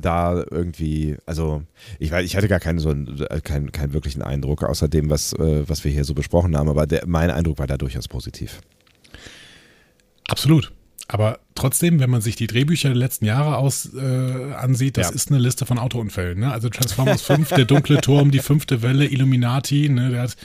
da 0.00 0.42
irgendwie, 0.50 1.16
also 1.26 1.62
ich 1.98 2.10
weiß, 2.10 2.24
ich 2.24 2.34
hatte 2.36 2.48
gar 2.48 2.60
keinen 2.60 2.78
so 2.78 2.90
äh, 2.90 3.40
keinen, 3.42 3.72
keinen 3.72 3.92
wirklichen 3.92 4.22
Eindruck, 4.22 4.62
außer 4.62 4.88
dem, 4.88 5.10
was, 5.10 5.34
was 5.38 5.84
wir 5.84 5.92
hier 5.92 6.04
so 6.04 6.14
besprochen 6.14 6.56
haben, 6.56 6.68
aber 6.68 6.86
der, 6.86 7.06
mein 7.06 7.30
Eindruck 7.30 7.58
war 7.58 7.66
da 7.66 7.76
durchaus 7.76 8.08
positiv. 8.08 8.60
Absolut. 10.28 10.72
Aber 11.10 11.38
trotzdem, 11.54 12.00
wenn 12.00 12.10
man 12.10 12.20
sich 12.20 12.36
die 12.36 12.46
Drehbücher 12.46 12.88
der 12.90 12.96
letzten 12.98 13.24
Jahre 13.24 13.56
aus 13.56 13.90
äh, 13.94 14.52
ansieht, 14.52 14.98
das 14.98 15.08
Ja. 15.08 15.14
ist 15.14 15.30
eine 15.30 15.38
Liste 15.40 15.64
von 15.64 15.78
Autounfällen. 15.78 16.38
Ne? 16.40 16.52
Also 16.52 16.68
Transformers 16.68 17.22
5, 17.22 17.48
der 17.48 17.64
dunkle 17.64 18.00
Turm, 18.02 18.30
die 18.30 18.40
fünfte 18.40 18.82
Welle, 18.82 19.06
Illuminati, 19.06 19.88
ne? 19.88 20.10
der 20.10 20.22
hat 20.22 20.36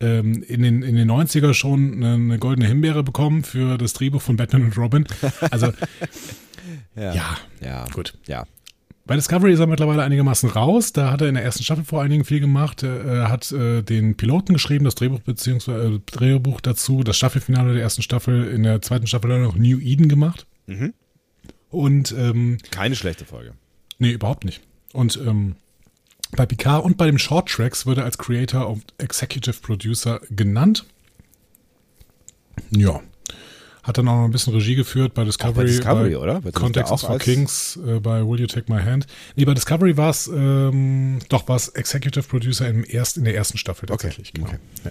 ähm, 0.00 0.42
in, 0.42 0.62
den, 0.62 0.82
in 0.82 0.96
den 0.96 1.08
90er 1.10 1.54
schon 1.54 1.94
eine, 1.94 2.14
eine 2.14 2.38
goldene 2.38 2.66
Himbeere 2.66 3.04
bekommen 3.04 3.44
für 3.44 3.78
das 3.78 3.92
Drehbuch 3.92 4.20
von 4.20 4.36
Batman 4.36 4.64
und 4.64 4.76
Robin. 4.76 5.06
Also 5.52 5.72
ja, 6.96 7.36
Ja. 7.60 7.84
gut. 7.92 8.14
Ja. 8.26 8.44
Bei 9.08 9.16
Discovery 9.16 9.54
ist 9.54 9.58
er 9.58 9.66
mittlerweile 9.66 10.02
einigermaßen 10.02 10.50
raus. 10.50 10.92
Da 10.92 11.10
hat 11.10 11.22
er 11.22 11.28
in 11.28 11.34
der 11.34 11.42
ersten 11.42 11.64
Staffel 11.64 11.82
vor 11.82 12.02
allen 12.02 12.10
Dingen 12.10 12.24
viel 12.24 12.40
gemacht. 12.40 12.82
Er 12.82 13.30
hat 13.30 13.50
äh, 13.52 13.80
den 13.80 14.18
Piloten 14.18 14.52
geschrieben, 14.52 14.84
das 14.84 14.96
Drehbuch 14.96 15.20
beziehungsweise 15.20 15.94
äh, 15.94 16.00
Drehbuch 16.04 16.60
dazu, 16.60 17.02
das 17.02 17.16
Staffelfinale 17.16 17.72
der 17.72 17.82
ersten 17.82 18.02
Staffel. 18.02 18.48
In 18.48 18.64
der 18.64 18.82
zweiten 18.82 19.06
Staffel 19.06 19.32
hat 19.32 19.38
er 19.38 19.44
noch 19.44 19.56
New 19.56 19.78
Eden 19.78 20.10
gemacht. 20.10 20.46
Mhm. 20.66 20.92
Und 21.70 22.14
ähm, 22.18 22.58
Keine 22.70 22.96
schlechte 22.96 23.24
Folge. 23.24 23.54
nee, 23.98 24.12
überhaupt 24.12 24.44
nicht. 24.44 24.60
Und 24.92 25.18
ähm, 25.26 25.56
bei 26.36 26.44
Picard 26.44 26.84
und 26.84 26.98
bei 26.98 27.06
dem 27.06 27.16
Short 27.16 27.48
Tracks 27.48 27.86
wird 27.86 27.96
er 27.96 28.04
als 28.04 28.18
Creator 28.18 28.68
und 28.68 28.92
Executive 28.98 29.56
Producer 29.62 30.20
genannt. 30.28 30.84
Ja. 32.70 33.00
Hat 33.88 33.96
dann 33.96 34.06
auch 34.06 34.16
noch 34.16 34.24
ein 34.26 34.30
bisschen 34.30 34.52
Regie 34.52 34.74
geführt 34.74 35.14
bei 35.14 35.24
Discovery. 35.24 35.64
Discovery, 35.66 36.10
bei 36.10 36.18
oder? 36.18 36.40
Das 36.42 36.52
Context 36.52 36.92
auch 36.92 37.00
for 37.00 37.10
als- 37.10 37.24
Kings, 37.24 37.78
äh, 37.86 38.00
bei 38.00 38.20
Will 38.20 38.38
You 38.38 38.46
Take 38.46 38.70
My 38.70 38.82
Hand. 38.82 39.06
Nee, 39.34 39.46
bei 39.46 39.54
Discovery 39.54 39.96
war 39.96 40.10
es, 40.10 40.28
ähm, 40.28 41.20
doch 41.30 41.48
war 41.48 41.56
es 41.56 41.70
Executive 41.70 42.28
Producer 42.28 42.68
im 42.68 42.84
erst, 42.86 43.16
in 43.16 43.24
der 43.24 43.34
ersten 43.34 43.56
Staffel 43.56 43.86
tatsächlich. 43.86 44.34
Genau. 44.34 44.48
okay. 44.48 44.58
Ja. 44.84 44.90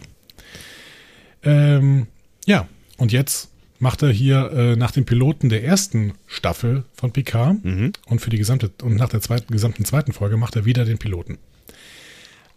Ähm, 1.78 2.08
ja, 2.48 2.68
und 2.98 3.12
jetzt 3.12 3.52
macht 3.80 4.02
er 4.02 4.10
hier 4.10 4.52
äh, 4.52 4.76
nach 4.76 4.90
dem 4.90 5.06
Piloten 5.06 5.50
der 5.50 5.64
ersten 5.64 6.14
Staffel 6.26 6.84
von 6.96 7.12
Picard 7.12 7.64
Mhm. 7.64 7.94
und 8.08 8.20
für 8.20 8.32
die 8.32 8.38
gesamte 8.40 8.72
und 8.82 8.96
nach 8.96 9.10
der 9.10 9.22
zweiten, 9.22 9.54
gesamten 9.54 9.86
zweiten 9.86 10.12
Folge 10.14 10.38
macht 10.38 10.56
er 10.56 10.66
wieder 10.66 10.84
den 10.86 10.98
Piloten. 10.98 11.38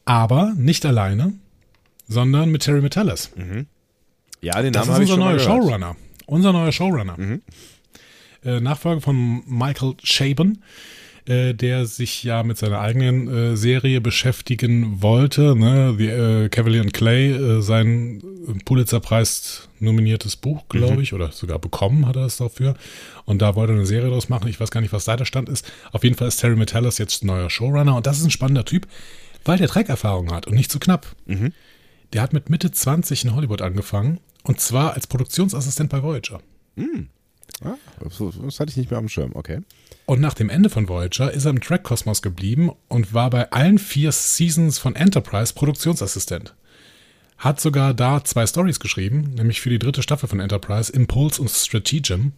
Aber 0.07 0.55
nicht 0.57 0.87
alleine, 0.87 1.35
sondern 2.09 2.51
mit 2.51 2.63
Terry 2.63 2.81
Metalis. 2.81 3.31
Ja, 4.41 4.63
den 4.63 4.73
Das 4.73 4.87
Namen 4.87 4.95
habe 4.95 5.05
ist 5.05 5.11
ich 5.11 5.13
unser 5.13 5.13
schon 5.13 5.19
mal 5.21 5.37
neuer 5.37 5.37
gehört. 5.45 5.63
Showrunner. 5.65 5.97
Unser 6.31 6.53
neuer 6.53 6.71
Showrunner. 6.71 7.17
Äh, 8.45 8.61
Nachfolger 8.61 9.01
von 9.01 9.43
Michael 9.49 9.95
Chabon, 10.01 10.63
äh, 11.27 11.55
der 11.55 11.87
sich 11.87 12.23
ja 12.23 12.45
mit 12.45 12.57
seiner 12.57 12.79
eigenen 12.79 13.27
äh, 13.29 13.57
Serie 13.57 14.01
beschäftigen 14.01 15.03
wollte. 15.03 15.57
Ne? 15.57 15.97
The, 15.99 16.49
Cavalier 16.49 16.83
and 16.83 16.93
Clay, 16.93 17.61
sein 17.61 18.23
Pulitzer-Preis 18.65 19.69
nominiertes 19.81 20.37
Buch, 20.37 20.69
glaube 20.69 21.03
ich, 21.03 21.15
oder 21.15 21.33
sogar 21.33 21.59
bekommen 21.59 22.07
hat 22.07 22.15
er 22.15 22.27
es 22.27 22.37
dafür. 22.37 22.77
Und 23.25 23.43
da 23.43 23.57
wollte 23.57 23.73
er 23.73 23.77
eine 23.77 23.87
Serie 23.87 24.11
draus 24.11 24.29
machen. 24.29 24.49
Ich 24.49 24.61
weiß 24.61 24.71
gar 24.71 24.81
nicht, 24.81 24.93
was 24.93 25.07
da 25.07 25.17
der 25.17 25.25
Stand 25.25 25.49
ist. 25.49 25.71
Auf 25.91 26.05
jeden 26.05 26.15
Fall 26.15 26.29
ist 26.29 26.37
Terry 26.37 26.55
Metalis 26.55 26.99
jetzt 26.99 27.25
neuer 27.25 27.51
Showrunner 27.51 27.97
und 27.97 28.07
das 28.07 28.19
ist 28.19 28.25
ein 28.25 28.31
spannender 28.31 28.65
Typ, 28.65 28.87
weil 29.45 29.59
der 29.59 29.69
Trackerfahrung 29.69 30.33
hat 30.33 30.47
und 30.47 30.55
nicht 30.55 30.71
zu 30.71 30.79
knapp. 30.79 31.09
Der 32.13 32.23
hat 32.23 32.33
mit 32.33 32.51
Mitte 32.51 32.71
20 32.71 33.25
in 33.25 33.35
Hollywood 33.35 33.63
angefangen 33.63 34.21
und 34.45 34.61
zwar 34.61 34.95
als 34.95 35.07
Produktionsassistent 35.07 35.91
bei 35.91 36.03
Voyager. 36.03 36.41
Ah, 37.63 37.75
so- 38.11 38.31
das 38.31 38.59
hatte 38.61 38.71
ich 38.71 38.77
nicht 38.77 38.91
mehr 38.91 38.99
am 38.99 39.09
Schirm, 39.09 39.33
okay. 39.35 39.61
Und 40.07 40.21
nach 40.21 40.35
dem 40.35 40.49
Ende 40.49 40.71
von 40.71 40.89
Voyager 40.89 41.31
ist 41.31 41.45
er 41.45 41.51
im 41.51 41.61
Track-Kosmos 41.61 42.23
geblieben 42.23 42.71
und 42.89 43.13
war 43.13 43.29
bei 43.31 43.51
allen 43.53 43.79
vier 43.79 44.13
Seasons 44.13 44.79
von 44.79 44.97
Enterprise 44.97 45.53
Produktionsassistent. 45.55 46.55
Hat 47.39 47.61
sogar 47.61 47.95
da 47.95 48.23
zwei 48.25 48.47
Stories 48.47 48.81
geschrieben, 48.81 49.35
nämlich 49.35 49.61
für 49.61 49.71
die 49.71 49.79
dritte 49.79 50.03
Staffel 50.03 50.29
von 50.29 50.41
Enterprise, 50.41 50.93
Impulse 50.93 51.41
und 51.43 51.51
Strategem. 51.51 52.33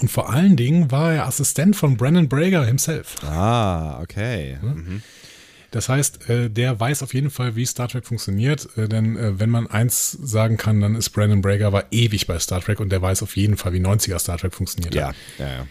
Und 0.00 0.10
vor 0.10 0.30
allen 0.30 0.56
Dingen 0.56 0.90
war 0.90 1.14
er 1.14 1.26
Assistent 1.26 1.74
von 1.76 1.96
Brandon 1.96 2.28
Brager 2.28 2.64
himself. 2.66 3.16
Ah, 3.24 4.00
okay. 4.02 4.58
Mhm. 4.62 5.02
Das 5.70 5.88
heißt, 5.88 6.30
äh, 6.30 6.48
der 6.48 6.80
weiß 6.80 7.02
auf 7.02 7.12
jeden 7.12 7.30
Fall, 7.30 7.54
wie 7.56 7.66
Star 7.66 7.88
Trek 7.88 8.06
funktioniert, 8.06 8.68
äh, 8.76 8.88
denn 8.88 9.16
äh, 9.16 9.38
wenn 9.38 9.50
man 9.50 9.66
eins 9.66 10.12
sagen 10.12 10.56
kann, 10.56 10.80
dann 10.80 10.94
ist 10.94 11.10
Brandon 11.10 11.42
Brager 11.42 11.72
war 11.72 11.84
ewig 11.90 12.26
bei 12.26 12.38
Star 12.38 12.60
Trek 12.60 12.80
und 12.80 12.90
der 12.90 13.02
weiß 13.02 13.22
auf 13.22 13.36
jeden 13.36 13.56
Fall, 13.56 13.72
wie 13.74 13.80
90er 13.80 14.18
Star 14.18 14.38
Trek 14.38 14.54
funktioniert. 14.54 14.94
Ja, 14.94 15.08
hat. 15.08 15.16
ja, 15.38 15.46
ja. 15.46 15.66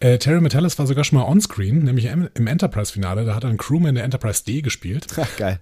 Äh, 0.00 0.18
Terry 0.18 0.40
Metalis 0.40 0.78
war 0.78 0.86
sogar 0.86 1.02
schon 1.02 1.18
mal 1.18 1.24
onscreen, 1.24 1.82
nämlich 1.82 2.06
im, 2.06 2.28
im 2.34 2.46
Enterprise-Finale. 2.46 3.24
Da 3.24 3.34
hat 3.34 3.44
er 3.44 3.48
einen 3.48 3.58
Crewman 3.58 3.96
der 3.96 4.04
Enterprise 4.04 4.44
D 4.44 4.62
gespielt. 4.62 5.06
Geil. 5.36 5.58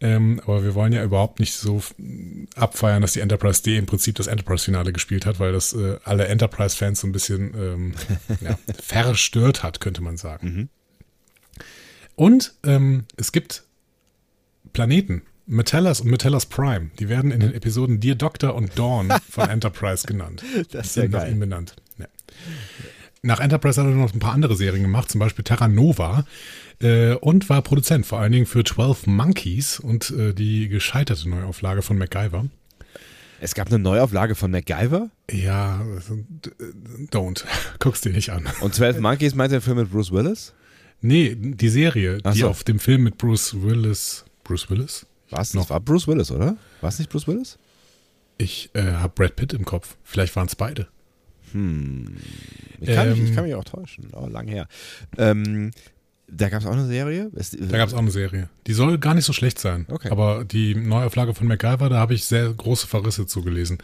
Ähm, 0.00 0.40
aber 0.44 0.64
wir 0.64 0.74
wollen 0.74 0.92
ja 0.92 1.04
überhaupt 1.04 1.40
nicht 1.40 1.54
so 1.54 1.82
abfeiern, 2.56 3.02
dass 3.02 3.12
die 3.12 3.20
Enterprise 3.20 3.62
D 3.62 3.76
im 3.76 3.86
Prinzip 3.86 4.16
das 4.16 4.28
Enterprise-Finale 4.28 4.92
gespielt 4.92 5.26
hat, 5.26 5.40
weil 5.40 5.52
das 5.52 5.72
äh, 5.74 5.98
alle 6.04 6.26
Enterprise-Fans 6.26 7.00
so 7.00 7.06
ein 7.06 7.12
bisschen 7.12 7.54
ähm, 7.54 7.94
ja, 8.40 8.58
verstört 8.82 9.62
hat, 9.62 9.80
könnte 9.80 10.02
man 10.02 10.16
sagen. 10.16 10.70
Und 12.16 12.54
ähm, 12.64 13.04
es 13.16 13.32
gibt 13.32 13.64
Planeten, 14.72 15.22
Metallas 15.46 16.00
und 16.00 16.10
Metallas 16.10 16.46
Prime, 16.46 16.90
die 16.98 17.08
werden 17.08 17.30
in 17.30 17.40
den 17.40 17.52
Episoden 17.54 18.00
Dear 18.00 18.14
Doctor 18.14 18.54
und 18.54 18.78
Dawn 18.78 19.12
von 19.28 19.48
Enterprise 19.50 20.06
genannt. 20.06 20.42
Das 20.70 20.86
ist 20.88 20.96
ja 20.96 21.04
nach 21.04 21.20
geil. 21.20 21.32
ihm 21.32 21.40
benannt. 21.40 21.76
Ja. 21.98 22.06
Nach 23.22 23.40
Enterprise 23.40 23.80
hat 23.80 23.88
er 23.88 23.94
noch 23.94 24.12
ein 24.12 24.18
paar 24.18 24.32
andere 24.34 24.54
Serien 24.56 24.82
gemacht, 24.82 25.10
zum 25.10 25.18
Beispiel 25.18 25.44
Terra 25.44 25.68
Nova 25.68 26.24
äh, 26.80 27.14
und 27.14 27.48
war 27.48 27.62
Produzent 27.62 28.04
vor 28.06 28.20
allen 28.20 28.32
Dingen 28.32 28.46
für 28.46 28.64
12 28.64 29.06
Monkeys 29.06 29.78
und 29.80 30.10
äh, 30.10 30.34
die 30.34 30.68
gescheiterte 30.68 31.28
Neuauflage 31.28 31.82
von 31.82 31.96
MacGyver. 31.98 32.46
Es 33.40 33.54
gab 33.54 33.68
eine 33.68 33.78
Neuauflage 33.78 34.34
von 34.34 34.50
MacGyver 34.50 35.10
Ja, 35.30 35.82
d- 36.08 36.50
don't. 37.10 37.44
Guck's 37.78 38.00
dir 38.02 38.12
nicht 38.12 38.30
an. 38.30 38.46
und 38.60 38.74
12 38.74 39.00
Monkeys 39.00 39.34
meint 39.34 39.52
der 39.52 39.60
Film 39.60 39.76
mit 39.78 39.90
Bruce 39.90 40.12
Willis? 40.12 40.52
Nee, 41.06 41.36
die 41.38 41.68
Serie, 41.68 42.18
Ach 42.24 42.32
die 42.32 42.40
so. 42.40 42.48
auf 42.48 42.64
dem 42.64 42.78
Film 42.78 43.02
mit 43.02 43.18
Bruce 43.18 43.60
Willis. 43.62 44.24
Bruce 44.42 44.70
Willis? 44.70 45.06
Was? 45.30 45.52
Noch. 45.54 45.62
Das 45.64 45.70
war 45.70 45.80
Bruce 45.80 46.08
Willis, 46.08 46.30
oder? 46.30 46.56
War 46.80 46.88
es 46.88 46.98
nicht 46.98 47.10
Bruce 47.10 47.26
Willis? 47.28 47.58
Ich 48.38 48.70
äh, 48.74 48.82
habe 48.82 49.12
Brad 49.14 49.36
Pitt 49.36 49.52
im 49.52 49.64
Kopf. 49.64 49.96
Vielleicht 50.02 50.34
waren 50.34 50.46
es 50.46 50.56
beide. 50.56 50.88
Ich 51.46 51.52
kann, 51.52 53.10
mich, 53.10 53.20
ich 53.20 53.28
Ähm. 53.28 53.34
kann 53.34 53.44
mich 53.44 53.54
auch 53.54 53.64
täuschen. 53.64 54.08
Oh, 54.12 54.26
lang 54.26 54.48
her. 54.48 54.66
Ähm, 55.18 55.70
da 56.26 56.48
gab 56.48 56.62
es 56.62 56.66
auch 56.66 56.72
eine 56.72 56.86
Serie. 56.86 57.30
Ist, 57.36 57.56
Da 57.60 57.76
gab 57.76 57.88
es 57.88 57.94
auch 57.94 57.98
eine 57.98 58.10
Serie. 58.10 58.48
Die 58.66 58.72
soll 58.72 58.98
gar 58.98 59.14
nicht 59.14 59.24
so 59.26 59.32
schlecht 59.32 59.58
sein. 59.58 59.86
Okay. 59.88 60.08
Aber 60.10 60.44
die 60.44 60.74
Neuauflage 60.74 61.34
von 61.34 61.46
MacGyver, 61.46 61.88
da 61.90 61.96
habe 61.98 62.14
ich 62.14 62.24
sehr 62.24 62.52
große 62.52 62.86
Verrisse 62.88 63.26
zugelesen. 63.26 63.78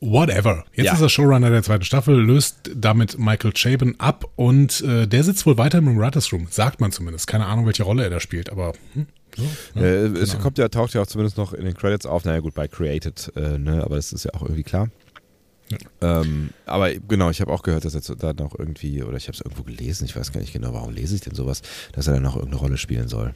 Whatever. 0.00 0.64
Jetzt 0.74 0.86
Ja. 0.86 0.92
ist 0.94 1.00
er 1.00 1.08
Showrunner 1.08 1.50
der 1.50 1.62
zweiten 1.62 1.84
Staffel, 1.84 2.14
löst 2.16 2.70
damit 2.74 3.18
Michael 3.18 3.52
Chabon 3.54 3.94
ab 3.98 4.26
und 4.36 4.82
äh, 4.82 5.06
der 5.06 5.24
sitzt 5.24 5.46
wohl 5.46 5.56
weiter 5.58 5.78
im 5.78 5.96
Writers 5.98 6.32
Room, 6.32 6.46
sagt 6.50 6.80
man 6.80 6.92
zumindest. 6.92 7.26
Keine 7.26 7.46
Ahnung, 7.46 7.66
welche 7.66 7.82
Rolle 7.82 8.04
er 8.04 8.10
da 8.10 8.20
spielt, 8.20 8.50
aber 8.50 8.72
hm, 8.94 9.06
so, 9.36 9.42
ja, 9.80 9.82
äh, 9.82 10.04
es 10.06 10.30
Ahnung. 10.30 10.42
kommt 10.42 10.58
ja, 10.58 10.68
taucht 10.68 10.94
ja 10.94 11.00
auch 11.02 11.06
zumindest 11.06 11.36
noch 11.38 11.52
in 11.54 11.64
den 11.64 11.74
Credits 11.74 12.04
auf. 12.06 12.24
Naja, 12.24 12.40
gut, 12.40 12.54
bei 12.54 12.68
Created, 12.68 13.32
äh, 13.36 13.58
ne, 13.58 13.82
aber 13.84 13.96
das 13.96 14.12
ist 14.12 14.24
ja 14.24 14.34
auch 14.34 14.42
irgendwie 14.42 14.64
klar. 14.64 14.88
Ähm, 16.00 16.50
aber 16.66 16.92
genau, 16.94 17.30
ich 17.30 17.40
habe 17.40 17.52
auch 17.52 17.62
gehört, 17.62 17.84
dass 17.84 17.94
er 17.94 18.16
da 18.16 18.32
noch 18.32 18.58
irgendwie, 18.58 19.04
oder 19.04 19.16
ich 19.16 19.28
habe 19.28 19.36
es 19.36 19.40
irgendwo 19.40 19.62
gelesen, 19.62 20.04
ich 20.04 20.16
weiß 20.16 20.32
gar 20.32 20.40
nicht 20.40 20.52
genau, 20.52 20.74
warum 20.74 20.92
lese 20.92 21.14
ich 21.14 21.20
denn 21.20 21.34
sowas, 21.34 21.62
dass 21.92 22.08
er 22.08 22.14
dann 22.14 22.24
noch 22.24 22.34
irgendeine 22.34 22.60
Rolle 22.60 22.76
spielen 22.76 23.06
soll. 23.08 23.34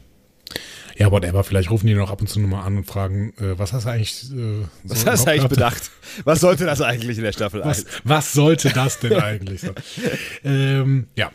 Ja, 0.97 1.11
whatever. 1.11 1.43
Vielleicht 1.43 1.71
rufen 1.71 1.87
die 1.87 1.93
noch 1.93 2.09
ab 2.09 2.21
und 2.21 2.27
zu 2.27 2.39
nochmal 2.39 2.65
an 2.65 2.77
und 2.77 2.85
fragen, 2.85 3.33
äh, 3.37 3.57
was 3.59 3.73
hast 3.73 3.85
du 3.85 3.89
eigentlich 3.89 4.31
äh, 4.31 4.61
so 4.61 4.67
Was 4.83 5.05
hast 5.05 5.25
du 5.25 5.31
eigentlich 5.31 5.49
bedacht? 5.49 5.91
Was 6.23 6.39
sollte 6.39 6.65
das 6.65 6.81
eigentlich 6.81 7.17
in 7.17 7.23
der 7.23 7.33
Staffel 7.33 7.61
Was, 7.63 7.85
1? 7.85 8.01
was 8.05 8.33
sollte 8.33 8.69
das 8.69 8.99
denn 8.99 9.13
eigentlich 9.13 9.61
sein? 9.61 9.75
ähm, 10.43 11.07
ja. 11.15 11.31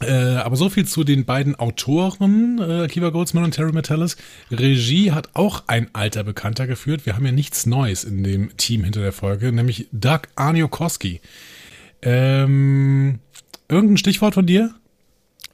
Äh, 0.00 0.36
aber 0.36 0.56
so 0.56 0.68
viel 0.68 0.86
zu 0.86 1.04
den 1.04 1.24
beiden 1.26 1.54
Autoren, 1.54 2.58
äh, 2.58 2.88
Kiva 2.88 3.10
Goldsman 3.10 3.44
und 3.44 3.52
Terry 3.52 3.72
Metallis. 3.72 4.16
Regie 4.50 5.12
hat 5.12 5.30
auch 5.34 5.64
ein 5.68 5.88
alter 5.92 6.24
Bekannter 6.24 6.66
geführt. 6.66 7.06
Wir 7.06 7.14
haben 7.14 7.26
ja 7.26 7.32
nichts 7.32 7.66
Neues 7.66 8.04
in 8.04 8.24
dem 8.24 8.56
Team 8.56 8.84
hinter 8.84 9.00
der 9.00 9.12
Folge, 9.12 9.52
nämlich 9.52 9.88
Doug 9.92 10.22
Arniokoski. 10.34 11.20
Ähm, 12.00 13.20
irgendein 13.68 13.96
Stichwort 13.96 14.34
von 14.34 14.46
dir? 14.46 14.74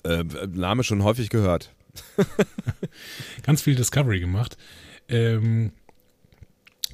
Äh, 0.05 0.25
Name 0.55 0.83
schon 0.83 1.03
häufig 1.03 1.29
gehört. 1.29 1.73
Ganz 3.43 3.63
viel 3.63 3.75
Discovery 3.75 4.21
gemacht. 4.21 4.57
Ähm, 5.09 5.73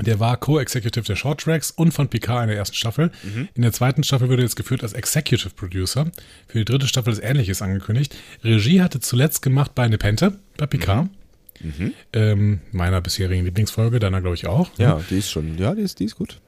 der 0.01 0.19
war 0.19 0.37
Co-Executive 0.37 1.05
der 1.05 1.15
Short 1.15 1.41
Tracks 1.41 1.71
und 1.71 1.93
von 1.93 2.09
Picard 2.09 2.43
in 2.43 2.49
der 2.49 2.57
ersten 2.57 2.75
Staffel. 2.75 3.13
Mhm. 3.23 3.49
In 3.55 3.63
der 3.63 3.73
zweiten 3.73 4.03
Staffel 4.03 4.29
wird 4.29 4.41
er 4.41 4.45
jetzt 4.45 4.57
geführt 4.57 4.83
als 4.83 4.93
Executive 4.93 5.51
Producer. 5.51 6.11
Für 6.49 6.59
die 6.59 6.65
dritte 6.65 6.89
Staffel 6.89 7.13
ist 7.13 7.23
Ähnliches 7.23 7.63
angekündigt. 7.63 8.15
Regie 8.43 8.83
hatte 8.83 8.99
zuletzt 8.99 9.43
gemacht 9.43 9.75
bei 9.75 9.87
Nepente, 9.87 10.39
bei 10.57 10.67
Picard. 10.67 11.05
Mhm. 11.61 11.75
Mhm. 11.79 11.95
Ähm, 12.13 12.61
meiner 12.73 13.01
bisherigen 13.01 13.45
Lieblingsfolge, 13.45 14.01
deiner 14.01 14.21
glaube 14.21 14.35
ich 14.35 14.47
auch. 14.47 14.71
Ja, 14.79 15.01
die 15.09 15.19
ist 15.19 15.31
schon, 15.31 15.57
ja, 15.59 15.75
die 15.75 15.83
ist, 15.83 16.01
die 16.01 16.05
ist 16.05 16.17
gut. 16.17 16.41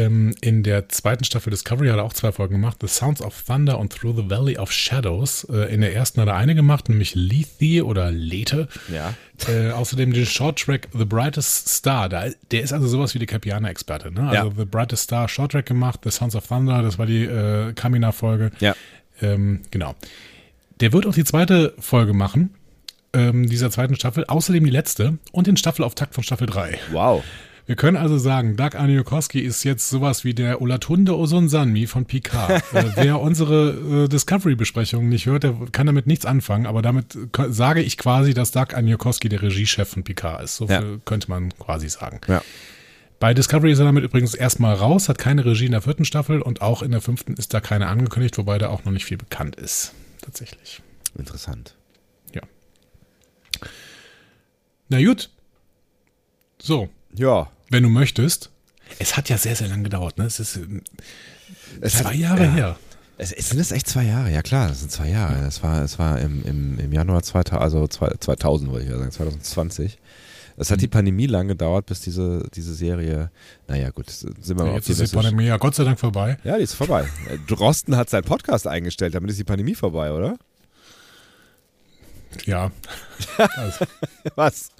Ähm, 0.00 0.34
in 0.40 0.62
der 0.62 0.88
zweiten 0.88 1.24
Staffel 1.24 1.50
Discovery 1.50 1.88
hat 1.88 1.98
er 1.98 2.04
auch 2.04 2.12
zwei 2.12 2.32
Folgen 2.32 2.54
gemacht: 2.54 2.78
The 2.80 2.88
Sounds 2.88 3.20
of 3.20 3.42
Thunder 3.42 3.78
und 3.78 3.92
Through 3.92 4.16
the 4.16 4.30
Valley 4.30 4.56
of 4.56 4.72
Shadows. 4.72 5.44
Äh, 5.44 5.74
in 5.74 5.82
der 5.82 5.94
ersten 5.94 6.20
hat 6.20 6.28
er 6.28 6.36
eine 6.36 6.54
gemacht, 6.54 6.88
nämlich 6.88 7.14
Lethe 7.14 7.84
oder 7.84 8.10
Lethe. 8.10 8.68
Ja. 8.88 9.14
Äh, 9.48 9.72
außerdem 9.72 10.12
den 10.12 10.26
Shorttrack 10.26 10.88
The 10.96 11.04
Brightest 11.04 11.68
Star. 11.68 12.08
Der, 12.08 12.32
der 12.50 12.62
ist 12.62 12.72
also 12.72 12.88
sowas 12.88 13.14
wie 13.14 13.18
die 13.18 13.26
Capiana-Experte. 13.26 14.10
Ne? 14.10 14.28
Also 14.28 14.48
ja. 14.48 14.54
The 14.56 14.64
Brightest 14.64 15.04
Star 15.04 15.28
Shorttrack 15.28 15.66
gemacht, 15.66 16.00
The 16.04 16.10
Sounds 16.10 16.34
of 16.34 16.46
Thunder, 16.46 16.82
das 16.82 16.98
war 16.98 17.06
die 17.06 17.24
äh, 17.24 17.72
Kamina-Folge. 17.74 18.52
Ja. 18.60 18.74
Ähm, 19.20 19.60
genau. 19.70 19.94
Der 20.80 20.92
wird 20.92 21.06
auch 21.06 21.14
die 21.14 21.24
zweite 21.24 21.74
Folge 21.78 22.14
machen, 22.14 22.54
ähm, 23.12 23.48
dieser 23.48 23.70
zweiten 23.70 23.96
Staffel. 23.96 24.24
Außerdem 24.24 24.64
die 24.64 24.70
letzte 24.70 25.18
und 25.32 25.46
den 25.46 25.58
Staffelauftakt 25.58 26.14
von 26.14 26.24
Staffel 26.24 26.46
3. 26.46 26.78
Wow. 26.92 27.22
Wir 27.70 27.76
können 27.76 27.96
also 27.96 28.18
sagen, 28.18 28.56
Doug 28.56 28.74
Aniokowski 28.74 29.38
ist 29.38 29.62
jetzt 29.62 29.88
sowas 29.90 30.24
wie 30.24 30.34
der 30.34 30.60
Olatunde 30.60 31.16
Osunsanmi 31.16 31.86
von 31.86 32.04
Picard. 32.04 32.64
äh, 32.74 32.84
wer 32.96 33.20
unsere 33.20 34.06
äh, 34.06 34.08
Discovery-Besprechung 34.08 35.08
nicht 35.08 35.26
hört, 35.26 35.44
der 35.44 35.54
kann 35.70 35.86
damit 35.86 36.08
nichts 36.08 36.26
anfangen, 36.26 36.66
aber 36.66 36.82
damit 36.82 37.16
sage 37.48 37.80
ich 37.80 37.96
quasi, 37.96 38.34
dass 38.34 38.50
Doug 38.50 38.74
Aniokowski 38.74 39.28
der 39.28 39.42
Regiechef 39.42 39.88
von 39.88 40.02
Picard 40.02 40.42
ist. 40.42 40.56
So 40.56 40.66
ja. 40.66 40.82
könnte 41.04 41.30
man 41.30 41.56
quasi 41.60 41.88
sagen. 41.88 42.20
Ja. 42.26 42.42
Bei 43.20 43.34
Discovery 43.34 43.70
ist 43.70 43.78
er 43.78 43.84
damit 43.84 44.02
übrigens 44.02 44.34
erstmal 44.34 44.74
raus, 44.74 45.08
hat 45.08 45.18
keine 45.18 45.44
Regie 45.44 45.66
in 45.66 45.70
der 45.70 45.82
vierten 45.82 46.04
Staffel 46.04 46.42
und 46.42 46.62
auch 46.62 46.82
in 46.82 46.90
der 46.90 47.00
fünften 47.00 47.34
ist 47.34 47.54
da 47.54 47.60
keine 47.60 47.86
angekündigt, 47.86 48.36
wobei 48.36 48.58
da 48.58 48.70
auch 48.70 48.84
noch 48.84 48.90
nicht 48.90 49.04
viel 49.04 49.16
bekannt 49.16 49.54
ist. 49.54 49.94
Tatsächlich. 50.22 50.82
Interessant. 51.16 51.76
Ja. 52.34 52.42
Na 54.88 55.00
gut. 55.00 55.30
So. 56.60 56.88
Ja 57.14 57.48
wenn 57.70 57.82
du 57.82 57.88
möchtest. 57.88 58.50
Es 58.98 59.16
hat 59.16 59.28
ja 59.28 59.38
sehr, 59.38 59.56
sehr 59.56 59.68
lange 59.68 59.84
gedauert, 59.84 60.18
ne? 60.18 60.24
Es 60.24 60.40
ist 60.40 60.56
äh, 60.56 60.60
es 61.80 61.94
zwei 61.94 62.10
hat, 62.10 62.16
Jahre 62.16 62.44
ja. 62.44 62.52
her. 62.52 62.78
Es, 63.16 63.32
es 63.32 63.50
sind 63.50 63.58
es 63.58 63.70
echt 63.70 63.86
zwei 63.86 64.04
Jahre, 64.04 64.30
ja 64.30 64.42
klar, 64.42 64.68
das 64.68 64.80
sind 64.80 64.90
zwei 64.90 65.08
Jahre. 65.08 65.42
Das 65.42 65.62
war, 65.62 65.82
es 65.82 65.98
war 65.98 66.18
im, 66.20 66.42
im, 66.44 66.78
im 66.78 66.92
Januar 66.92 67.22
2000, 67.22 67.62
also 67.62 67.86
2000 67.86 68.70
wollte 68.70 68.86
ich 68.86 68.90
ja 68.90 68.98
sagen, 68.98 69.10
2020. 69.10 69.98
Es 70.56 70.70
hat 70.70 70.78
mhm. 70.78 70.80
die 70.80 70.88
Pandemie 70.88 71.26
lang 71.26 71.48
gedauert, 71.48 71.86
bis 71.86 72.00
diese, 72.00 72.46
diese 72.54 72.74
Serie, 72.74 73.30
naja 73.68 73.90
gut, 73.90 74.10
sind 74.10 74.46
wir 74.46 74.54
mal 74.56 74.66
ja, 74.68 74.74
Jetzt 74.74 74.88
ist 74.90 75.00
die 75.12 75.16
Pandemie 75.16 75.44
ja 75.44 75.56
Gott 75.56 75.74
sei 75.74 75.84
Dank 75.84 75.98
vorbei. 75.98 76.38
Ja, 76.44 76.56
die 76.56 76.64
ist 76.64 76.74
vorbei. 76.74 77.06
Drosten 77.46 77.96
hat 77.96 78.10
seinen 78.10 78.24
Podcast 78.24 78.66
eingestellt, 78.66 79.14
damit 79.14 79.30
ist 79.30 79.38
die 79.38 79.44
Pandemie 79.44 79.74
vorbei, 79.74 80.12
oder? 80.12 80.36
Ja. 82.46 82.70
Also. 83.36 83.84
Was? 84.34 84.70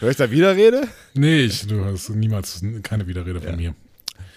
Hör 0.00 0.10
ich 0.10 0.16
da 0.16 0.30
Widerrede? 0.30 0.88
Nee, 1.14 1.44
ich, 1.44 1.66
du 1.66 1.84
hast 1.84 2.10
niemals 2.10 2.60
keine 2.82 3.06
Widerrede 3.06 3.40
von 3.40 3.50
ja. 3.50 3.56
mir. 3.56 3.74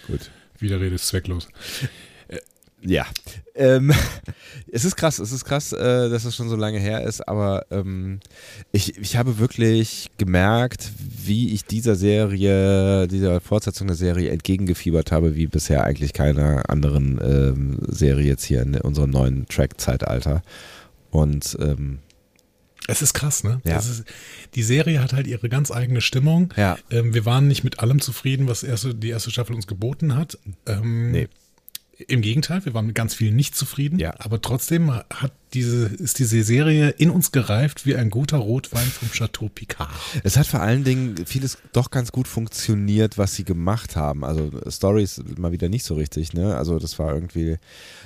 Gut. 0.07 0.31
Widerrede 0.59 0.95
ist 0.95 1.07
zwecklos. 1.07 1.47
Ja. 2.83 3.05
Ähm, 3.53 3.93
es 4.71 4.85
ist 4.85 4.95
krass, 4.95 5.19
es 5.19 5.31
ist 5.31 5.45
krass, 5.45 5.71
äh, 5.71 6.09
dass 6.09 6.25
es 6.25 6.35
schon 6.35 6.49
so 6.49 6.55
lange 6.55 6.79
her 6.79 7.03
ist, 7.03 7.27
aber 7.27 7.65
ähm, 7.69 8.19
ich, 8.71 8.97
ich 8.97 9.17
habe 9.17 9.37
wirklich 9.37 10.09
gemerkt, 10.17 10.91
wie 10.97 11.53
ich 11.53 11.65
dieser 11.65 11.95
Serie, 11.95 13.07
dieser 13.07 13.39
Fortsetzung 13.39 13.87
der 13.87 13.95
Serie 13.95 14.31
entgegengefiebert 14.31 15.11
habe, 15.11 15.35
wie 15.35 15.47
bisher 15.47 15.83
eigentlich 15.83 16.13
keiner 16.13 16.69
anderen 16.69 17.19
ähm, 17.23 17.77
Serie 17.87 18.27
jetzt 18.27 18.45
hier 18.45 18.61
in 18.61 18.75
unserem 18.75 19.11
neuen 19.11 19.47
Track-Zeitalter. 19.47 20.41
Und 21.11 21.57
ähm, 21.59 21.99
es 22.88 23.01
ist 23.01 23.13
krass, 23.13 23.43
ne? 23.43 23.61
Ja. 23.63 23.77
Ist, 23.77 24.03
die 24.55 24.63
Serie 24.63 25.01
hat 25.01 25.13
halt 25.13 25.27
ihre 25.27 25.50
ganz 25.50 25.72
eigene 25.72 26.01
Stimmung. 26.01 26.53
Ja. 26.57 26.77
Ähm, 26.89 27.13
wir 27.13 27.25
waren 27.25 27.48
nicht 27.48 27.63
mit 27.63 27.79
allem 27.79 28.01
zufrieden, 28.01 28.48
was 28.48 28.63
erste, 28.63 28.96
die 28.96 29.09
erste 29.09 29.31
Staffel 29.31 29.55
uns 29.55 29.67
geboten 29.67 30.15
hat. 30.15 30.37
Ähm, 30.65 31.11
nee. 31.11 31.27
Im 32.07 32.22
Gegenteil, 32.22 32.65
wir 32.65 32.74
waren 32.74 32.87
mit 32.87 32.96
ganz 32.96 33.13
viel 33.13 33.31
nicht 33.31 33.55
zufrieden. 33.55 34.00
Ja. 34.00 34.15
Aber 34.17 34.41
trotzdem 34.41 34.91
hat 34.91 35.31
diese, 35.53 35.85
ist 35.85 36.17
diese 36.17 36.41
Serie 36.44 36.89
in 36.89 37.11
uns 37.11 37.31
gereift 37.31 37.85
wie 37.85 37.96
ein 37.96 38.09
guter 38.09 38.37
Rotwein 38.37 38.87
vom 38.87 39.11
Chateau 39.11 39.50
Picard. 39.50 39.91
Es 40.24 40.35
hat 40.35 40.48
vor 40.48 40.61
allen 40.61 40.83
Dingen 40.83 41.27
vieles 41.27 41.59
doch 41.74 41.91
ganz 41.91 42.11
gut 42.11 42.27
funktioniert, 42.27 43.20
was 43.20 43.35
sie 43.35 43.44
gemacht 43.44 43.96
haben. 43.96 44.24
Also 44.24 44.50
Stories 44.67 45.22
mal 45.37 45.51
wieder 45.51 45.70
nicht 45.70 45.85
so 45.85 45.94
richtig, 45.94 46.33
ne? 46.33 46.57
Also 46.57 46.79
das 46.79 46.98
war 46.98 47.13
irgendwie. 47.13 47.57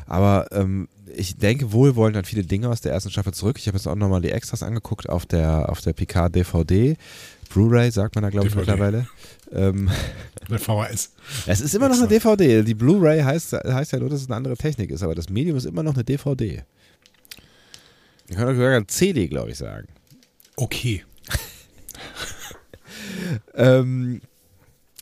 Aber 0.07 0.47
ähm, 0.51 0.89
ich 1.17 1.37
denke, 1.37 1.71
wohlwollend 1.71 2.17
an 2.17 2.25
viele 2.25 2.43
Dinge 2.43 2.69
aus 2.69 2.81
der 2.81 2.91
ersten 2.91 3.09
Staffel 3.09 3.33
zurück. 3.33 3.57
Ich 3.59 3.67
habe 3.67 3.77
jetzt 3.77 3.87
auch 3.87 3.95
nochmal 3.95 4.21
die 4.21 4.31
Extras 4.31 4.63
angeguckt 4.63 5.09
auf 5.09 5.25
der, 5.25 5.69
auf 5.69 5.81
der 5.81 5.93
PK 5.93 6.29
DVD. 6.29 6.97
Blu-ray 7.49 7.91
sagt 7.91 8.15
man 8.15 8.23
da, 8.23 8.29
glaube 8.29 8.47
ich, 8.47 8.55
mittlerweile. 8.55 9.07
Ähm, 9.51 9.89
der 10.49 10.59
VHS. 10.59 11.11
Es 11.47 11.61
ist 11.61 11.73
immer 11.75 11.89
noch 11.89 11.97
eine 11.97 12.07
DVD. 12.07 12.63
Die 12.63 12.73
Blu-ray 12.73 13.21
heißt, 13.21 13.53
heißt 13.53 13.93
ja 13.93 13.99
nur, 13.99 14.09
dass 14.09 14.21
es 14.21 14.27
eine 14.27 14.35
andere 14.35 14.57
Technik 14.57 14.91
ist, 14.91 15.03
aber 15.03 15.15
das 15.15 15.29
Medium 15.29 15.57
ist 15.57 15.65
immer 15.65 15.83
noch 15.83 15.93
eine 15.93 16.03
DVD. 16.03 16.63
Ich 18.27 18.35
kann 18.35 18.55
sogar 18.55 18.75
eine 18.75 18.87
CD, 18.87 19.27
glaube 19.27 19.51
ich, 19.51 19.57
sagen. 19.57 19.87
Okay. 20.55 21.03
ähm, 23.53 24.21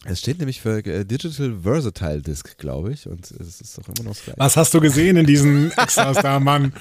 es 0.05 0.19
steht 0.19 0.39
nämlich 0.39 0.61
für 0.61 0.85
äh, 0.85 1.05
Digital 1.05 1.55
Versatile 1.63 2.21
Disc, 2.21 2.57
glaube 2.57 2.91
ich, 2.91 3.07
und 3.07 3.31
es 3.31 3.61
ist 3.61 3.77
doch 3.77 3.87
immer 3.87 4.09
noch 4.09 4.15
das 4.15 4.23
Gleiche. 4.23 4.39
Was 4.39 4.57
hast 4.57 4.73
du 4.73 4.81
gesehen 4.81 5.15
in 5.15 5.25
diesen 5.25 5.71
Extras 5.77 6.17
da, 6.21 6.39
Mann? 6.39 6.73